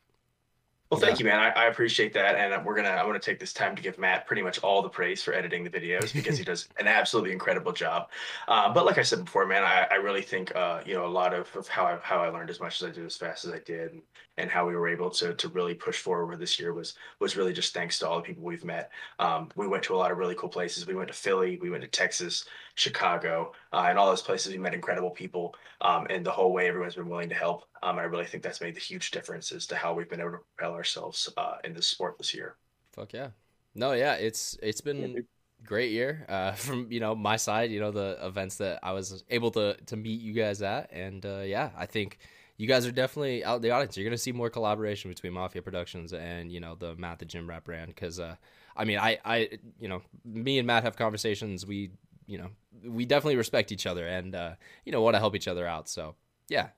Well, 0.92 1.00
thank 1.00 1.18
you, 1.18 1.26
man. 1.26 1.40
I, 1.40 1.50
I 1.50 1.66
appreciate 1.70 2.14
that, 2.14 2.36
and 2.36 2.64
we're 2.64 2.76
gonna. 2.76 2.90
I 2.90 3.04
want 3.04 3.20
to 3.20 3.32
take 3.32 3.40
this 3.40 3.52
time 3.52 3.76
to 3.76 3.82
give 3.82 3.98
Matt 3.98 4.28
pretty 4.28 4.44
much 4.44 4.60
all 4.60 4.84
the 4.84 4.90
praise 4.90 5.24
for 5.24 5.34
editing 5.34 5.64
the 5.64 5.70
videos 5.72 6.14
because 6.14 6.38
he 6.38 6.44
does 6.52 6.70
an 6.80 6.88
absolutely 6.88 7.32
incredible 7.32 7.72
job. 7.72 8.10
Uh, 8.48 8.72
but 8.72 8.86
like 8.86 9.00
I 9.00 9.02
said 9.02 9.26
before, 9.26 9.48
man, 9.48 9.64
I, 9.64 9.88
I 9.90 9.96
really 9.96 10.22
think 10.22 10.56
uh, 10.56 10.82
you 10.86 10.94
know 10.94 11.08
a 11.08 11.10
lot 11.10 11.34
of, 11.34 11.50
of 11.56 11.68
how 11.68 11.86
I 11.86 11.98
how 12.04 12.20
I 12.20 12.30
learned 12.30 12.52
as 12.52 12.60
much 12.60 12.80
as 12.80 12.88
I 12.88 12.92
did 12.92 13.06
as 13.08 13.16
fast 13.18 13.44
as 13.44 13.52
I 13.52 13.60
did, 13.66 13.92
and, 13.94 14.04
and 14.38 14.52
how 14.52 14.68
we 14.68 14.76
were 14.76 14.88
able 14.88 15.10
to 15.10 15.34
to 15.34 15.48
really 15.50 15.74
push 15.74 15.98
forward 15.98 16.38
this 16.40 16.60
year 16.60 16.74
was 16.74 16.94
was 17.20 17.36
really 17.36 17.54
just 17.54 17.74
thanks 17.74 17.98
to 18.00 18.08
all 18.08 18.18
the 18.18 18.22
people 18.22 18.44
we've 18.44 18.64
met. 18.64 18.92
Um, 19.18 19.50
we 19.56 19.68
went 19.68 19.82
to 19.86 19.96
a 19.96 19.98
lot 19.98 20.12
of 20.12 20.20
really 20.20 20.36
cool 20.36 20.50
places. 20.50 20.86
We 20.86 20.94
went 20.94 21.08
to 21.08 21.16
Philly, 21.16 21.58
we 21.60 21.72
went 21.72 21.82
to 21.82 21.90
Texas, 21.90 22.46
Chicago, 22.76 23.54
uh, 23.72 23.86
and 23.90 23.98
all 23.98 24.08
those 24.10 24.22
places. 24.22 24.52
We 24.52 24.60
met 24.60 24.76
incredible 24.76 25.10
people, 25.10 25.56
um, 25.82 26.06
and 26.12 26.24
the 26.24 26.32
whole 26.32 26.54
way 26.54 26.68
everyone's 26.68 26.96
been 26.96 27.10
willing 27.10 27.30
to 27.30 27.36
help. 27.36 27.66
Um, 27.82 27.98
and 27.98 28.02
I 28.02 28.04
really 28.04 28.26
think 28.26 28.44
that's 28.44 28.62
made 28.62 28.76
the 28.76 28.80
huge 28.80 29.12
difference 29.12 29.52
as 29.52 29.66
to 29.68 29.76
how 29.76 29.94
we've 29.94 30.10
been 30.10 30.22
able 30.22 30.32
to 30.32 30.38
propel 30.56 30.76
ourselves 30.84 31.30
uh, 31.38 31.58
in 31.64 31.74
this 31.74 31.88
sport 31.88 32.18
this 32.18 32.34
year. 32.34 32.58
Fuck 32.92 33.14
yeah. 33.14 33.30
No, 33.76 33.94
yeah, 33.94 34.14
it's 34.16 34.58
it's 34.62 34.82
been 34.82 35.16
Yeah, 35.16 35.22
great 35.64 35.92
year 35.92 36.26
uh, 36.30 36.52
from 36.54 36.92
you 36.92 37.00
know 37.00 37.16
my 37.16 37.38
side. 37.38 37.72
You 37.72 37.80
know 37.80 37.92
the 37.92 38.18
events 38.22 38.58
that 38.58 38.80
I 38.84 38.92
was 38.92 39.24
able 39.30 39.52
to 39.52 39.76
to 39.88 39.96
meet 39.96 40.22
you 40.22 40.34
guys 40.34 40.62
at, 40.62 40.92
and 40.92 41.26
uh, 41.26 41.42
yeah, 41.46 41.72
I 41.76 41.86
think 41.86 42.20
you 42.58 42.68
guys 42.68 42.86
are 42.86 42.92
definitely 42.92 43.44
out 43.44 43.62
the 43.62 43.72
audience. 43.72 43.98
You're 43.98 44.06
gonna 44.06 44.18
see 44.18 44.32
more 44.32 44.50
collaboration 44.50 45.10
between 45.10 45.34
Mafia 45.34 45.62
Productions 45.62 46.14
and 46.14 46.52
you 46.52 46.60
know 46.60 46.76
the 46.76 46.96
Matt 46.96 47.20
the 47.20 47.26
Gym 47.26 47.50
Rat 47.50 47.64
brand 47.64 47.88
because 47.88 48.20
uh, 48.20 48.36
I 48.78 48.86
mean 48.86 49.00
I 49.00 49.20
I 49.26 49.50
you 49.80 49.88
know 49.88 50.02
me 50.26 50.60
and 50.60 50.68
Matt 50.68 50.84
have 50.84 50.96
conversations. 50.96 51.66
We 51.66 51.92
you 52.28 52.38
know 52.38 52.50
we 52.86 53.06
definitely 53.06 53.38
respect 53.38 53.72
each 53.72 53.88
other 53.88 54.08
and 54.08 54.36
uh, 54.36 54.54
you 54.86 54.92
know 54.92 55.02
want 55.02 55.16
to 55.16 55.20
help 55.20 55.36
each 55.36 55.48
other 55.48 55.66
out. 55.68 55.90
So 55.90 56.16
yeah. 56.50 56.70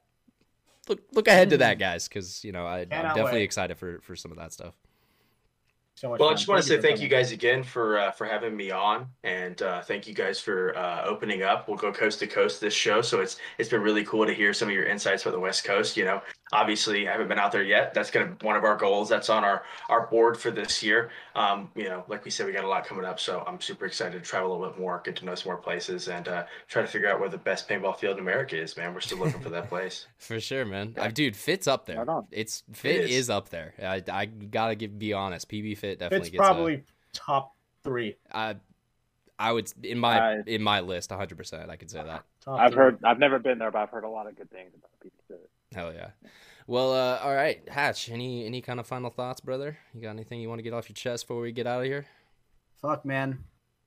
Look, 0.87 1.01
look 1.13 1.27
ahead 1.27 1.49
to 1.49 1.57
that, 1.57 1.79
guys, 1.79 2.07
because 2.07 2.43
you 2.43 2.51
know 2.51 2.65
I, 2.65 2.81
I'm 2.81 2.89
definitely 2.89 3.33
wait. 3.33 3.43
excited 3.43 3.77
for, 3.77 3.99
for 4.01 4.15
some 4.15 4.31
of 4.31 4.37
that 4.37 4.53
stuff. 4.53 4.75
So 5.95 6.09
much 6.09 6.19
Well, 6.19 6.29
I 6.29 6.33
just 6.33 6.47
want 6.49 6.61
to 6.61 6.67
say 6.67 6.81
thank 6.81 6.99
you 6.99 7.07
coming. 7.07 7.23
guys 7.23 7.31
again 7.31 7.63
for 7.63 7.97
uh, 7.97 8.11
for 8.11 8.25
having 8.25 8.55
me 8.55 8.69
on, 8.69 9.07
and 9.23 9.61
uh, 9.61 9.81
thank 9.81 10.07
you 10.07 10.13
guys 10.13 10.39
for 10.41 10.77
uh, 10.77 11.05
opening 11.05 11.41
up. 11.43 11.67
We'll 11.69 11.77
go 11.77 11.91
coast 11.93 12.19
to 12.19 12.27
coast 12.27 12.59
this 12.59 12.73
show, 12.73 13.01
so 13.01 13.21
it's 13.21 13.37
it's 13.57 13.69
been 13.69 13.81
really 13.81 14.03
cool 14.03 14.25
to 14.25 14.33
hear 14.33 14.53
some 14.53 14.67
of 14.67 14.73
your 14.73 14.85
insights 14.85 15.23
for 15.23 15.31
the 15.31 15.39
West 15.39 15.63
Coast. 15.63 15.95
You 15.95 16.03
know, 16.03 16.21
obviously 16.53 17.07
I 17.07 17.11
haven't 17.11 17.27
been 17.27 17.39
out 17.39 17.51
there 17.51 17.63
yet. 17.63 17.93
That's 17.93 18.11
gonna 18.11 18.27
be 18.27 18.45
one 18.45 18.55
of 18.55 18.63
our 18.63 18.77
goals. 18.77 19.09
That's 19.09 19.29
on 19.29 19.43
our 19.43 19.63
our 19.89 20.07
board 20.07 20.37
for 20.37 20.51
this 20.51 20.83
year. 20.83 21.09
Um, 21.35 21.69
you 21.75 21.85
know, 21.85 22.03
like 22.07 22.23
we 22.25 22.31
said, 22.31 22.45
we 22.45 22.53
got 22.53 22.63
a 22.63 22.67
lot 22.67 22.85
coming 22.85 23.05
up, 23.05 23.19
so 23.19 23.43
I'm 23.47 23.59
super 23.59 23.85
excited 23.85 24.23
to 24.23 24.29
travel 24.29 24.51
a 24.51 24.53
little 24.57 24.69
bit 24.73 24.79
more, 24.79 25.01
get 25.03 25.15
to 25.17 25.25
know 25.25 25.35
some 25.35 25.49
more 25.49 25.57
places, 25.57 26.07
and 26.07 26.27
uh, 26.27 26.45
try 26.67 26.81
to 26.81 26.87
figure 26.87 27.09
out 27.11 27.19
where 27.19 27.29
the 27.29 27.37
best 27.37 27.67
paintball 27.67 27.97
field 27.97 28.17
in 28.17 28.23
America 28.23 28.57
is. 28.61 28.77
Man, 28.77 28.93
we're 28.93 28.99
still 29.01 29.17
looking 29.17 29.41
for 29.41 29.49
that 29.49 29.69
place. 29.69 30.07
For 30.17 30.39
sure, 30.39 30.65
man. 30.65 30.93
Uh, 30.97 31.07
dude, 31.07 31.35
Fit's 31.35 31.67
up 31.67 31.85
there. 31.85 32.03
Right. 32.03 32.23
It's 32.31 32.63
Fit 32.73 33.05
is. 33.05 33.11
is. 33.11 33.29
up 33.29 33.49
there. 33.49 33.73
I, 33.81 34.01
I 34.11 34.25
gotta 34.25 34.75
give, 34.75 34.97
be 34.97 35.13
honest. 35.13 35.49
PB 35.49 35.77
Fit 35.77 35.99
definitely 35.99 36.27
It's 36.27 36.29
gets 36.31 36.39
probably 36.39 36.83
top 37.13 37.53
three. 37.83 38.15
I 38.31 38.55
I 39.37 39.51
would 39.51 39.71
in 39.83 39.97
my 39.99 40.19
I- 40.37 40.43
in 40.47 40.61
my 40.61 40.79
list, 40.79 41.09
100. 41.09 41.37
percent 41.37 41.69
I 41.69 41.75
could 41.75 41.89
say 41.91 42.01
that. 42.03 42.23
I've 42.47 42.71
three. 42.71 42.77
heard. 42.83 42.99
I've 43.03 43.19
never 43.19 43.39
been 43.39 43.57
there, 43.57 43.71
but 43.71 43.79
I've 43.79 43.89
heard 43.89 44.03
a 44.03 44.09
lot 44.09 44.27
of 44.27 44.35
good 44.37 44.49
things 44.51 44.71
about 44.75 44.91
people. 45.01 45.19
Hell 45.73 45.93
yeah. 45.93 46.09
Well, 46.67 46.93
uh, 46.93 47.19
all 47.23 47.33
right, 47.33 47.61
Hatch. 47.69 48.09
Any 48.09 48.45
any 48.45 48.61
kind 48.61 48.79
of 48.79 48.87
final 48.87 49.09
thoughts, 49.09 49.39
brother? 49.39 49.77
You 49.93 50.01
got 50.01 50.11
anything 50.11 50.41
you 50.41 50.49
want 50.49 50.59
to 50.59 50.63
get 50.63 50.73
off 50.73 50.89
your 50.89 50.95
chest 50.95 51.27
before 51.27 51.41
we 51.41 51.51
get 51.51 51.67
out 51.67 51.81
of 51.81 51.85
here? 51.85 52.05
Fuck, 52.81 53.05
man. 53.05 53.39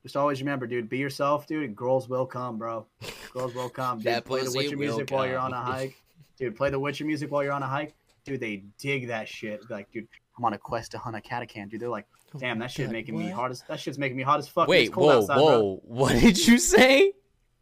Just 0.03 0.15
always 0.15 0.39
remember, 0.39 0.65
dude. 0.65 0.89
Be 0.89 0.97
yourself, 0.97 1.45
dude. 1.45 1.75
Girls 1.75 2.07
will 2.07 2.25
come, 2.25 2.57
bro. 2.57 2.85
Girls 3.33 3.53
will 3.53 3.69
come. 3.69 3.97
Dude, 3.97 4.05
That 4.13 4.25
play 4.25 4.43
the 4.43 4.51
Witcher 4.51 4.77
music 4.77 5.11
while 5.11 5.27
you're 5.27 5.39
on 5.39 5.53
a 5.53 5.61
hike. 5.61 5.95
Dude, 6.37 6.55
play 6.55 6.69
the 6.69 6.79
Witcher 6.79 7.03
music 7.03 7.29
while 7.31 7.43
you're 7.43 7.51
on 7.51 7.63
a 7.63 7.67
hike. 7.67 7.93
Dude, 8.23 8.39
they 8.39 8.63
dig 8.77 9.09
that 9.09 9.27
shit. 9.27 9.69
Like, 9.69 9.91
dude, 9.91 10.07
I'm 10.37 10.45
on 10.45 10.53
a 10.53 10.57
quest 10.57 10.91
to 10.91 10.97
hunt 10.97 11.17
a 11.17 11.19
katakan. 11.19 11.69
Dude, 11.69 11.81
they're 11.81 11.89
like, 11.89 12.07
damn, 12.37 12.59
that 12.59 12.71
shit 12.71 12.85
God, 12.85 12.93
making 12.93 13.17
me 13.17 13.25
what? 13.25 13.33
hard 13.33 13.51
as 13.51 13.63
that 13.67 13.77
shit's 13.77 13.97
making 13.97 14.15
me 14.15 14.23
hot 14.23 14.39
as 14.39 14.47
fuck. 14.47 14.69
Wait, 14.69 14.85
it's 14.85 14.93
cold 14.93 15.07
whoa, 15.07 15.17
outside, 15.17 15.35
whoa! 15.37 15.59
bro. 15.59 15.81
What 15.83 16.13
did 16.13 16.47
you 16.47 16.57
say? 16.59 17.11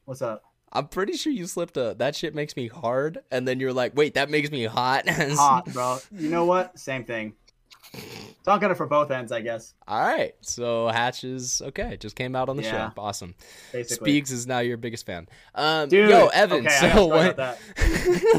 What's 0.06 0.22
up? 0.22 0.44
I'm 0.72 0.88
pretty 0.88 1.14
sure 1.14 1.32
you 1.32 1.46
slipped 1.48 1.78
a 1.78 1.96
that 1.98 2.16
shit 2.16 2.36
makes 2.36 2.56
me 2.56 2.68
hard, 2.68 3.20
and 3.32 3.48
then 3.48 3.60
you're 3.60 3.74
like, 3.74 3.96
wait, 3.96 4.16
that 4.16 4.30
makes 4.30 4.52
me 4.52 4.66
hot. 4.66 5.08
Hot, 5.10 5.66
bro. 5.72 5.98
You 6.12 6.30
know 6.30 6.46
what? 6.46 6.78
Same 6.78 7.04
thing. 7.06 7.34
Talking 8.44 8.70
it 8.70 8.76
for 8.76 8.86
both 8.86 9.10
ends, 9.12 9.32
I 9.32 9.40
guess. 9.42 9.74
All 9.88 10.00
right, 10.02 10.36
so 10.42 10.88
Hatch 10.90 11.24
is 11.24 11.62
okay. 11.62 11.96
Just 11.98 12.16
came 12.16 12.36
out 12.36 12.50
on 12.50 12.58
the 12.58 12.64
Yeah. 12.64 12.90
show. 12.90 13.02
Awesome. 13.02 13.34
Basically. 13.72 14.12
Speaks 14.12 14.32
is 14.32 14.46
now 14.46 14.60
your 14.60 14.78
biggest 14.78 15.06
fan. 15.06 15.28
Um, 15.56 15.88
Dude, 15.90 16.10
yo, 16.10 16.28
Evan. 16.28 16.68
okay, 16.68 16.92
so 16.94 17.06
what? 17.08 17.38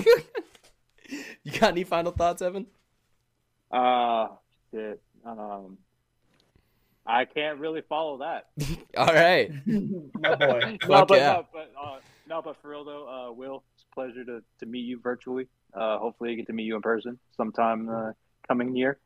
you 1.42 1.52
got 1.59 1.70
any 1.72 1.84
final 1.84 2.12
thoughts, 2.12 2.42
Evan? 2.42 2.66
Uh, 3.70 4.28
shit. 4.70 5.00
Um, 5.24 5.78
I 7.06 7.24
can't 7.24 7.59
really 7.59 7.80
follow 7.88 8.18
that. 8.18 8.48
All 8.96 9.06
right. 9.06 9.50
My 9.66 10.34
boy. 10.36 10.78
no, 10.88 11.05
but 11.06 11.18
yeah. 11.18 11.32
no, 11.32 11.46
but 11.52 11.72
uh, 11.82 11.96
no, 12.28 12.42
but 12.42 12.60
for 12.60 12.68
real 12.68 12.84
though, 12.84 13.09
uh, 13.09 13.32
Will, 13.32 13.64
it's 13.74 13.84
a 13.90 13.94
pleasure 13.94 14.24
to, 14.24 14.42
to 14.60 14.66
meet 14.66 14.84
you 14.84 15.00
virtually. 15.00 15.48
Uh, 15.74 15.98
hopefully, 15.98 16.32
I 16.32 16.34
get 16.34 16.46
to 16.46 16.52
meet 16.52 16.64
you 16.64 16.76
in 16.76 16.82
person 16.82 17.18
sometime 17.36 17.88
uh, 17.88 18.12
coming 18.46 18.76
year. 18.76 18.98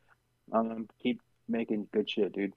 Um, 0.52 0.88
keep 1.02 1.20
making 1.48 1.88
good 1.92 2.08
shit, 2.08 2.32
dude. 2.32 2.52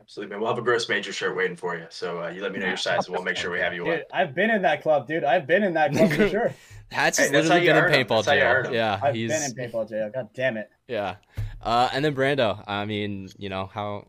Absolutely, 0.00 0.30
man. 0.30 0.40
We'll 0.40 0.50
have 0.50 0.58
a 0.58 0.62
gross 0.62 0.88
major 0.88 1.12
shirt 1.12 1.36
waiting 1.36 1.56
for 1.56 1.76
you. 1.76 1.86
So 1.90 2.22
uh, 2.22 2.28
you 2.28 2.40
let 2.42 2.52
me 2.52 2.58
know 2.60 2.66
your 2.66 2.76
size, 2.76 3.06
and 3.06 3.14
we'll 3.14 3.24
make 3.24 3.36
sure 3.36 3.50
we 3.50 3.58
have 3.58 3.74
you 3.74 3.86
on. 3.90 4.00
I've 4.12 4.34
been 4.34 4.50
in 4.50 4.62
that 4.62 4.82
club, 4.82 5.08
dude. 5.08 5.24
I've 5.24 5.46
been 5.46 5.62
in 5.62 5.74
that 5.74 5.92
club 5.92 6.10
for 6.12 6.28
sure. 6.30 6.54
Hatch 6.90 7.18
Hey, 7.18 7.28
that's 7.28 7.48
literally 7.48 7.66
been 7.66 7.76
in 7.76 7.84
paintball 7.84 8.24
That's 8.24 8.28
how 8.28 8.32
you 8.34 8.62
jail. 8.64 8.74
Yeah, 8.74 9.00
I've 9.02 9.14
he's 9.14 9.30
been 9.30 9.42
in 9.42 9.52
paintball 9.54 9.88
jail. 9.88 10.10
God 10.14 10.30
damn 10.34 10.56
it. 10.56 10.70
yeah. 10.86 11.16
Uh, 11.60 11.90
and 11.92 12.04
then 12.04 12.14
Brando. 12.14 12.62
I 12.66 12.84
mean, 12.84 13.28
you 13.36 13.48
know 13.48 13.66
how 13.66 14.06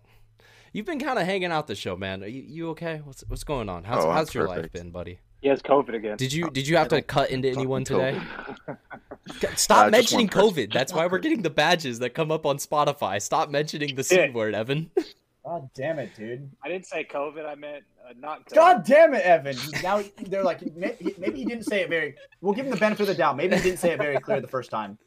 you've 0.71 0.85
been 0.85 0.99
kind 0.99 1.17
of 1.19 1.26
hanging 1.26 1.51
out 1.51 1.67
the 1.67 1.76
show, 1.76 1.97
man. 1.97 2.23
Are 2.23 2.27
you, 2.27 2.43
you 2.47 2.69
okay? 2.69 3.01
What's 3.03 3.23
what's 3.27 3.43
going 3.43 3.67
on? 3.67 3.84
How's 3.84 4.05
Oh, 4.05 4.09
I'm 4.09 4.15
how's 4.15 4.34
your 4.34 4.47
life 4.47 4.71
been, 4.71 4.91
buddy? 4.91 5.19
He 5.41 5.48
has 5.48 5.61
COVID 5.61 5.95
again. 5.95 6.18
Did 6.18 6.34
you 6.34 6.49
did 6.49 6.68
you 6.68 6.76
have 6.78 6.90
to 6.90 7.02
cut 7.02 7.30
into 7.32 7.49
anyone 7.49 7.84
today? 7.84 8.20
Stop 9.56 9.88
Uh, 9.88 9.90
mentioning. 9.90 10.28
COVID. 10.28 10.74
That's 10.74 10.91
why 10.91 11.07
we're 11.07 11.20
getting 11.20 11.41
the 11.41 11.49
badges 11.49 11.99
that 11.99 12.11
come 12.11 12.32
up 12.32 12.45
on 12.45 12.57
Spotify. 12.57 13.22
Stop 13.22 13.49
mentioning 13.49 13.95
the 13.95 14.03
C 14.03 14.30
word, 14.30 14.53
Evan. 14.56 14.91
God 15.45 15.70
damn 15.74 15.98
it, 15.99 16.14
dude. 16.16 16.49
I 16.64 16.68
didn't 16.68 16.86
say 16.86 17.07
COVID. 17.10 17.45
I 17.45 17.56
meant 17.56 17.84
uh, 18.07 18.14
not 18.20 18.45
COVID. 18.45 18.56
God 18.56 18.84
damn 18.86 19.14
it, 19.14 19.22
Evan. 19.24 19.56
Now 19.82 20.03
they're 20.28 20.44
like, 20.44 20.61
maybe 20.76 21.38
he 21.38 21.45
didn't 21.45 21.64
say 21.64 21.82
it 21.82 21.90
very. 21.90 22.16
We'll 22.41 22.53
give 22.53 22.66
him 22.66 22.72
the 22.72 22.78
benefit 22.78 23.03
of 23.03 23.07
the 23.07 23.16
doubt. 23.16 23.38
Maybe 23.38 23.56
he 23.56 23.61
didn't 23.61 23.80
say 23.80 23.91
it 23.91 23.98
very 23.98 24.20
clear 24.20 24.41
the 24.41 24.48
first 24.48 24.70
time. 24.70 24.98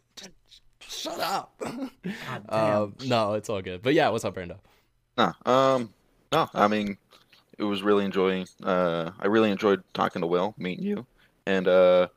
Shut 0.81 1.21
up. 1.21 1.55
God 1.61 1.91
damn. 2.49 2.83
Um, 2.83 2.95
no, 3.05 3.35
it's 3.35 3.49
all 3.51 3.61
good. 3.63 3.83
But 3.83 3.95
yeah, 3.95 4.09
what's 4.09 4.25
up, 4.25 4.35
Brando? 4.35 4.57
No, 5.19 5.33
um, 5.45 5.93
no. 6.33 6.49
I 6.55 6.69
mean, 6.69 6.97
it 7.59 7.65
was 7.65 7.83
really 7.83 8.05
enjoying. 8.05 8.47
Uh, 8.62 9.11
I 9.20 9.27
really 9.27 9.51
enjoyed 9.51 9.83
talking 9.95 10.20
to 10.23 10.27
Will, 10.27 10.55
meeting 10.59 10.85
you, 10.85 11.07
and 11.47 11.69
uh, 11.69 12.09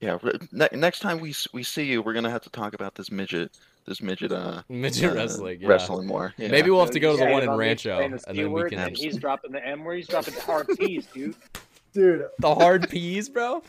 yeah. 0.00 0.18
Ne 0.52 0.68
next 0.72 1.00
time 1.00 1.20
we 1.20 1.34
we 1.52 1.62
see 1.62 1.84
you, 1.84 2.02
we're 2.02 2.14
gonna 2.14 2.30
have 2.30 2.42
to 2.42 2.50
talk 2.50 2.74
about 2.74 2.94
this 2.94 3.10
midget, 3.10 3.50
this 3.86 4.00
midget, 4.02 4.32
uh, 4.32 4.62
Midget 4.68 5.12
uh, 5.12 5.14
wrestling. 5.14 5.60
Yeah. 5.60 5.68
wrestling 5.68 6.06
more. 6.06 6.34
Yeah. 6.36 6.48
Maybe 6.48 6.70
we'll 6.70 6.80
have 6.80 6.90
to 6.90 7.00
go 7.00 7.12
to 7.12 7.18
the 7.18 7.24
Yeah, 7.24 7.32
one 7.32 7.42
in 7.42 7.50
Rancho, 7.50 7.98
the 7.98 8.04
and 8.28 8.38
then 8.38 8.52
we 8.52 8.68
can 8.68 8.78
and 8.78 8.96
he's 8.96 9.16
dropping 9.16 9.52
the 9.52 9.66
M 9.66 9.84
word. 9.84 9.96
He's 9.96 10.08
dropping 10.08 10.34
the 10.34 10.40
hard 10.40 10.68
P's, 10.78 11.06
dude. 11.06 11.34
dude. 11.92 12.26
the 12.38 12.54
hard 12.54 12.88
peas, 12.88 13.28
bro. 13.28 13.62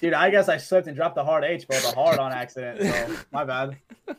Dude, 0.00 0.14
I 0.14 0.30
guess 0.30 0.48
I 0.48 0.56
slipped 0.56 0.86
and 0.86 0.96
dropped 0.96 1.14
the 1.14 1.24
hard 1.24 1.44
H, 1.44 1.66
but 1.68 1.82
the 1.82 1.92
hard 1.92 2.18
on 2.18 2.32
accident. 2.32 2.80
So 2.80 3.16
my 3.32 3.44
bad. 3.44 3.76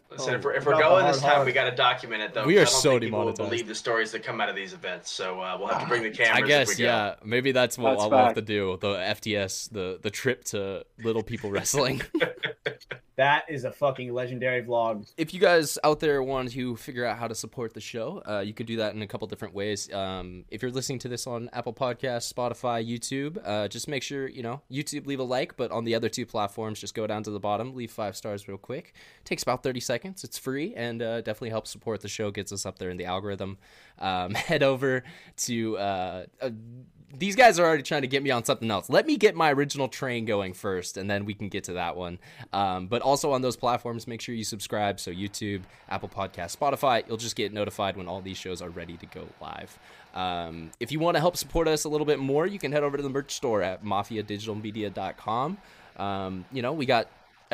Listen, 0.09 0.35
if 0.35 0.43
we're, 0.43 0.53
if 0.53 0.65
we 0.65 0.73
we're 0.73 0.79
got 0.79 0.89
the 0.89 0.95
going 0.95 1.07
this 1.07 1.21
time, 1.21 1.31
hard. 1.31 1.45
we 1.47 1.51
got 1.53 1.69
to 1.69 1.75
document 1.75 2.21
it 2.21 2.33
though. 2.33 2.45
We 2.45 2.57
are 2.57 2.61
I 2.61 2.63
don't 2.63 2.73
so 2.73 2.89
think 2.91 3.01
people 3.03 3.19
demonetized. 3.19 3.49
Believe 3.49 3.67
the 3.67 3.75
stories 3.75 4.11
that 4.11 4.23
come 4.23 4.39
out 4.41 4.49
of 4.49 4.55
these 4.55 4.73
events, 4.73 5.11
so 5.11 5.39
uh, 5.41 5.57
we'll 5.59 5.67
have 5.67 5.81
to 5.81 5.87
bring 5.87 6.03
the 6.03 6.11
cameras. 6.11 6.37
I 6.37 6.41
if 6.41 6.47
guess 6.47 6.67
we 6.69 6.75
go. 6.75 6.83
yeah. 6.83 7.15
Maybe 7.23 7.51
that's 7.51 7.77
what 7.77 7.91
That's 7.91 8.03
I'll 8.03 8.25
have 8.25 8.35
to 8.35 8.41
do. 8.41 8.77
The 8.81 8.95
FTS, 8.95 9.69
the 9.71 9.99
the 10.01 10.09
trip 10.09 10.43
to 10.45 10.85
Little 11.03 11.23
People 11.23 11.51
Wrestling. 11.51 12.01
That 13.21 13.45
is 13.47 13.65
a 13.65 13.71
fucking 13.71 14.11
legendary 14.15 14.63
vlog. 14.63 15.07
if 15.15 15.31
you 15.31 15.39
guys 15.39 15.77
out 15.83 15.99
there 15.99 16.23
want 16.23 16.53
to 16.53 16.75
figure 16.75 17.05
out 17.05 17.19
how 17.19 17.27
to 17.27 17.35
support 17.35 17.75
the 17.75 17.79
show, 17.79 18.23
uh, 18.27 18.39
you 18.39 18.51
can 18.51 18.65
do 18.65 18.77
that 18.77 18.95
in 18.95 19.03
a 19.03 19.05
couple 19.05 19.27
different 19.27 19.53
ways. 19.53 19.93
Um, 19.93 20.43
if 20.49 20.63
you're 20.63 20.71
listening 20.71 20.97
to 20.99 21.07
this 21.07 21.27
on 21.27 21.47
Apple 21.53 21.71
Podcasts, 21.71 22.33
Spotify, 22.33 22.83
YouTube, 22.83 23.39
uh, 23.45 23.67
just 23.67 23.87
make 23.87 24.01
sure 24.01 24.27
you 24.27 24.41
know 24.41 24.63
YouTube 24.71 25.05
leave 25.05 25.19
a 25.19 25.23
like, 25.23 25.55
but 25.55 25.69
on 25.69 25.83
the 25.83 25.93
other 25.93 26.09
two 26.09 26.25
platforms, 26.25 26.79
just 26.79 26.95
go 26.95 27.05
down 27.05 27.21
to 27.21 27.29
the 27.29 27.39
bottom, 27.39 27.75
leave 27.75 27.91
five 27.91 28.15
stars 28.15 28.47
real 28.47 28.57
quick. 28.57 28.95
takes 29.23 29.43
about 29.43 29.61
30 29.61 29.81
seconds. 29.81 30.23
It's 30.23 30.39
free 30.39 30.73
and 30.73 31.03
uh, 31.03 31.21
definitely 31.21 31.51
helps 31.51 31.69
support 31.69 32.01
the 32.01 32.07
show. 32.07 32.31
Gets 32.31 32.51
us 32.51 32.65
up 32.65 32.79
there 32.79 32.89
in 32.89 32.97
the 32.97 33.05
algorithm. 33.05 33.59
Um, 33.99 34.33
head 34.33 34.63
over 34.63 35.03
to. 35.45 35.77
These 37.17 37.35
guys 37.35 37.59
are 37.59 37.65
already 37.65 37.83
trying 37.83 38.01
to 38.01 38.07
get 38.07 38.23
me 38.23 38.31
on 38.31 38.43
something 38.43 38.69
else. 38.69 38.89
Let 38.89 39.05
me 39.05 39.17
get 39.17 39.35
my 39.35 39.51
original 39.51 39.87
train 39.87 40.25
going 40.25 40.53
first, 40.53 40.97
and 40.97 41.09
then 41.09 41.25
we 41.25 41.33
can 41.33 41.49
get 41.49 41.65
to 41.65 41.73
that 41.73 41.95
one. 41.95 42.19
Um, 42.53 42.87
but 42.87 43.01
also 43.01 43.31
on 43.31 43.41
those 43.41 43.55
platforms, 43.55 44.07
make 44.07 44.21
sure 44.21 44.35
you 44.35 44.43
subscribe. 44.43 44.99
So 44.99 45.11
YouTube, 45.11 45.61
Apple 45.89 46.09
Podcast, 46.09 46.57
Spotify, 46.57 47.03
you'll 47.07 47.17
just 47.17 47.35
get 47.35 47.53
notified 47.53 47.97
when 47.97 48.07
all 48.07 48.21
these 48.21 48.37
shows 48.37 48.61
are 48.61 48.69
ready 48.69 48.97
to 48.97 49.05
go 49.07 49.27
live. 49.41 49.77
Um, 50.13 50.71
if 50.79 50.91
you 50.91 50.99
want 50.99 51.15
to 51.15 51.21
help 51.21 51.37
support 51.37 51.67
us 51.67 51.83
a 51.83 51.89
little 51.89 52.05
bit 52.05 52.19
more, 52.19 52.45
you 52.45 52.59
can 52.59 52.71
head 52.71 52.83
over 52.83 52.97
to 52.97 53.03
the 53.03 53.09
merch 53.09 53.33
store 53.33 53.61
at 53.61 53.83
mafiadigitalmedia.com. 53.83 55.57
Um, 55.97 56.45
you 56.51 56.61
know, 56.61 56.73
we 56.73 56.85
got 56.85 57.07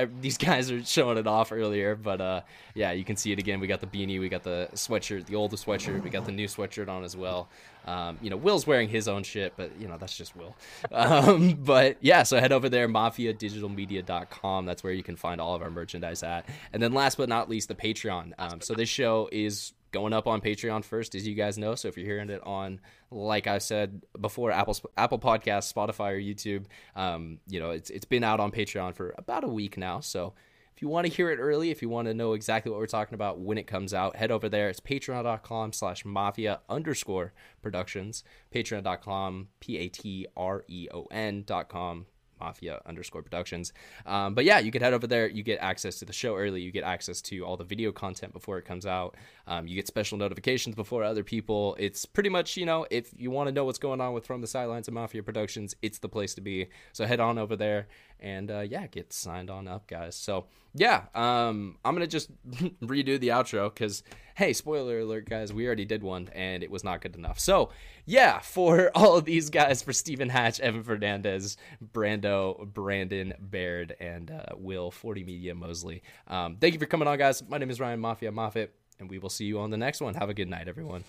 these 0.06 0.38
guys 0.50 0.72
are 0.72 0.84
showing 0.84 1.18
it 1.18 1.28
off 1.28 1.52
earlier, 1.52 1.96
but 1.96 2.22
uh, 2.22 2.42
yeah, 2.74 2.92
you 2.92 3.04
can 3.04 3.16
see 3.16 3.32
it 3.32 3.40
again. 3.40 3.60
We 3.60 3.68
got 3.68 3.82
the 3.82 3.88
beanie, 3.88 4.20
we 4.20 4.30
got 4.30 4.44
the 4.44 4.70
sweatshirt, 4.74 5.26
the 5.26 5.36
old 5.36 5.52
sweatshirt, 5.54 6.04
we 6.04 6.10
got 6.10 6.26
the 6.26 6.32
new 6.32 6.48
sweatshirt 6.48 6.90
on 6.90 7.04
as 7.04 7.16
well. 7.16 7.50
Um, 7.86 8.18
you 8.22 8.30
know, 8.30 8.36
Will's 8.36 8.68
wearing 8.68 8.90
his 8.90 9.08
own 9.08 9.24
shit, 9.24 9.54
but 9.56 9.72
you 9.80 9.88
know 9.88 9.98
that's 9.98 10.16
just 10.16 10.36
Will. 10.36 10.56
Um, 10.92 11.54
but 11.54 11.98
yeah, 12.02 12.24
so 12.24 12.40
head 12.40 12.52
over 12.52 12.70
there, 12.70 12.88
mafiadigitalmedia.com. 12.90 14.66
That's 14.66 14.84
where 14.84 14.94
you 14.94 15.04
can 15.04 15.16
find 15.16 15.40
all 15.40 15.56
of 15.56 15.62
our 15.62 15.70
merchandise 15.70 16.24
at. 16.24 16.48
And 16.74 16.82
then 16.82 16.92
last 16.94 17.18
but 17.18 17.30
not 17.30 17.50
least, 17.50 17.68
the 17.68 17.76
Patreon. 17.76 18.34
Um, 18.38 18.62
so 18.62 18.74
this 18.74 18.90
show 18.90 19.30
is 19.32 19.74
going 19.92 20.14
up 20.14 20.28
on 20.28 20.42
Patreon 20.42 20.84
first, 20.84 21.16
as 21.16 21.28
you 21.28 21.36
guys 21.36 21.58
know. 21.58 21.76
So 21.76 21.88
if 21.88 21.98
you're 21.98 22.06
hearing 22.06 22.30
it 22.30 22.42
on, 22.46 22.80
like 23.12 23.48
I 23.48 23.58
said 23.58 24.02
before, 24.20 24.52
Apple 24.52 24.78
Apple 24.98 25.20
Podcasts, 25.20 25.74
Spotify, 25.74 26.12
or 26.14 26.20
YouTube, 26.20 26.66
um, 26.96 27.40
you 27.48 27.60
know, 27.60 27.72
it's 27.72 27.90
it's 27.90 28.06
been 28.06 28.24
out 28.24 28.40
on 28.40 28.52
Patreon 28.52 28.96
for 28.96 29.14
about 29.18 29.44
a 29.44 29.48
week 29.48 29.78
now. 29.78 30.00
So 30.00 30.34
if 30.76 30.82
you 30.82 30.90
want 30.90 31.08
to 31.08 31.12
hear 31.12 31.32
it 31.32 31.40
early, 31.40 31.72
if 31.72 31.82
you 31.82 31.90
want 31.90 32.08
to 32.08 32.14
know 32.14 32.34
exactly 32.34 32.72
what 32.72 32.80
we're 32.80 32.86
talking 32.86 33.16
about 33.16 33.40
when 33.40 33.58
it 33.58 33.66
comes 33.66 33.94
out, 33.94 34.16
head 34.16 34.30
over 34.30 34.48
there. 34.48 34.70
It's 34.70 34.80
patreon.com 34.80 35.74
slash 35.74 36.06
mafia 36.06 36.60
underscore 36.70 37.34
productions. 37.64 38.24
Patreon.com, 38.54 39.48
P 39.60 39.78
A 39.78 39.88
T 39.90 40.28
R 40.38 40.64
E 40.68 40.88
O 40.94 41.08
N 41.10 41.44
dot 41.46 41.70
com 41.70 42.06
mafia 42.40 42.82
underscore 42.86 43.22
productions. 43.22 43.74
Um, 44.06 44.34
but 44.34 44.46
yeah 44.46 44.60
you 44.60 44.72
can 44.72 44.82
head 44.82 44.94
over 44.94 45.08
there. 45.08 45.28
You 45.28 45.44
get 45.44 45.60
access 45.60 45.98
to 46.00 46.06
the 46.06 46.14
show 46.14 46.36
early. 46.36 46.62
You 46.62 46.72
get 46.72 46.84
access 46.84 47.22
to 47.24 47.42
all 47.46 47.58
the 47.58 47.64
video 47.64 47.92
content 47.92 48.34
before 48.34 48.58
it 48.58 48.66
comes 48.66 48.86
out. 48.86 49.16
Um, 49.48 49.68
you 49.68 49.76
get 49.76 49.88
special 49.88 50.18
notifications 50.18 50.76
before 50.76 51.04
other 51.04 51.24
people. 51.24 51.76
It's 51.80 52.06
pretty 52.06 52.30
much 52.30 52.58
you 52.58 52.66
know 52.66 52.86
if 52.90 53.12
you 53.18 53.32
want 53.32 53.48
to 53.48 53.54
know 53.54 53.66
what's 53.66 53.80
going 53.80 54.02
on 54.02 54.14
with 54.14 54.26
from 54.26 54.42
the 54.42 54.48
sidelines 54.48 54.88
of 54.88 54.94
mafia 54.94 55.24
productions 55.24 55.76
it's 55.82 56.00
the 56.00 56.10
place 56.10 56.34
to 56.36 56.42
be. 56.42 56.68
So 56.94 57.06
head 57.06 57.20
on 57.20 57.38
over 57.38 57.56
there 57.56 57.88
and 58.20 58.50
uh, 58.52 58.60
yeah 58.60 58.88
get 58.88 59.14
signed 59.14 59.50
on 59.50 59.68
up 59.68 59.88
guys. 59.88 60.16
So 60.16 60.46
yeah 60.74 61.04
um, 61.16 61.78
i'm 61.84 61.96
gonna 61.96 62.08
just 62.08 62.30
redo 62.82 63.20
the 63.20 63.30
outro 63.30 63.74
because 63.74 64.04
hey 64.36 64.54
spoiler 64.54 65.00
alert 65.00 65.28
guys 65.28 65.52
we 65.52 65.66
already 65.66 65.86
did 65.86 66.04
one 66.04 66.30
and 66.34 66.62
it 66.64 66.70
was 66.70 66.84
not 66.84 67.02
good 67.02 67.16
enough. 67.16 67.40
So 67.40 67.72
yeah 68.06 68.40
for 68.44 68.92
all 68.96 69.18
of 69.18 69.26
these 69.26 69.50
guys 69.50 69.82
for 69.82 69.94
stephen 69.94 70.30
hatch 70.30 70.60
evan 70.60 70.84
fernandez 70.84 71.58
brando 71.94 72.72
brandon 72.74 73.34
baird 73.40 73.96
and 74.00 74.32
uh, 74.32 74.56
will 74.56 74.92
40 74.92 75.24
media 75.24 75.56
Moseley 75.56 76.04
um, 76.28 76.58
thank 76.58 76.74
you 76.74 76.80
for 76.80 76.86
coming 76.86 77.08
on 77.08 77.18
guys. 77.18 77.44
My 77.48 77.58
name 77.58 77.70
is 77.70 77.80
ryan 77.80 78.00
mafia 78.00 78.32
Moffitt 78.32 78.74
and 79.00 79.10
we 79.10 79.20
will 79.20 79.30
see 79.30 79.46
you 79.46 79.60
on 79.60 79.70
the 79.70 79.78
next 79.78 80.02
one. 80.02 80.16
Have 80.16 80.30
a 80.30 80.34
good 80.34 80.50
night 80.50 80.68
everyone. 80.68 81.04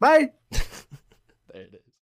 Bye. 0.00 0.32
there 0.50 1.62
it 1.62 1.74
is 1.74 1.83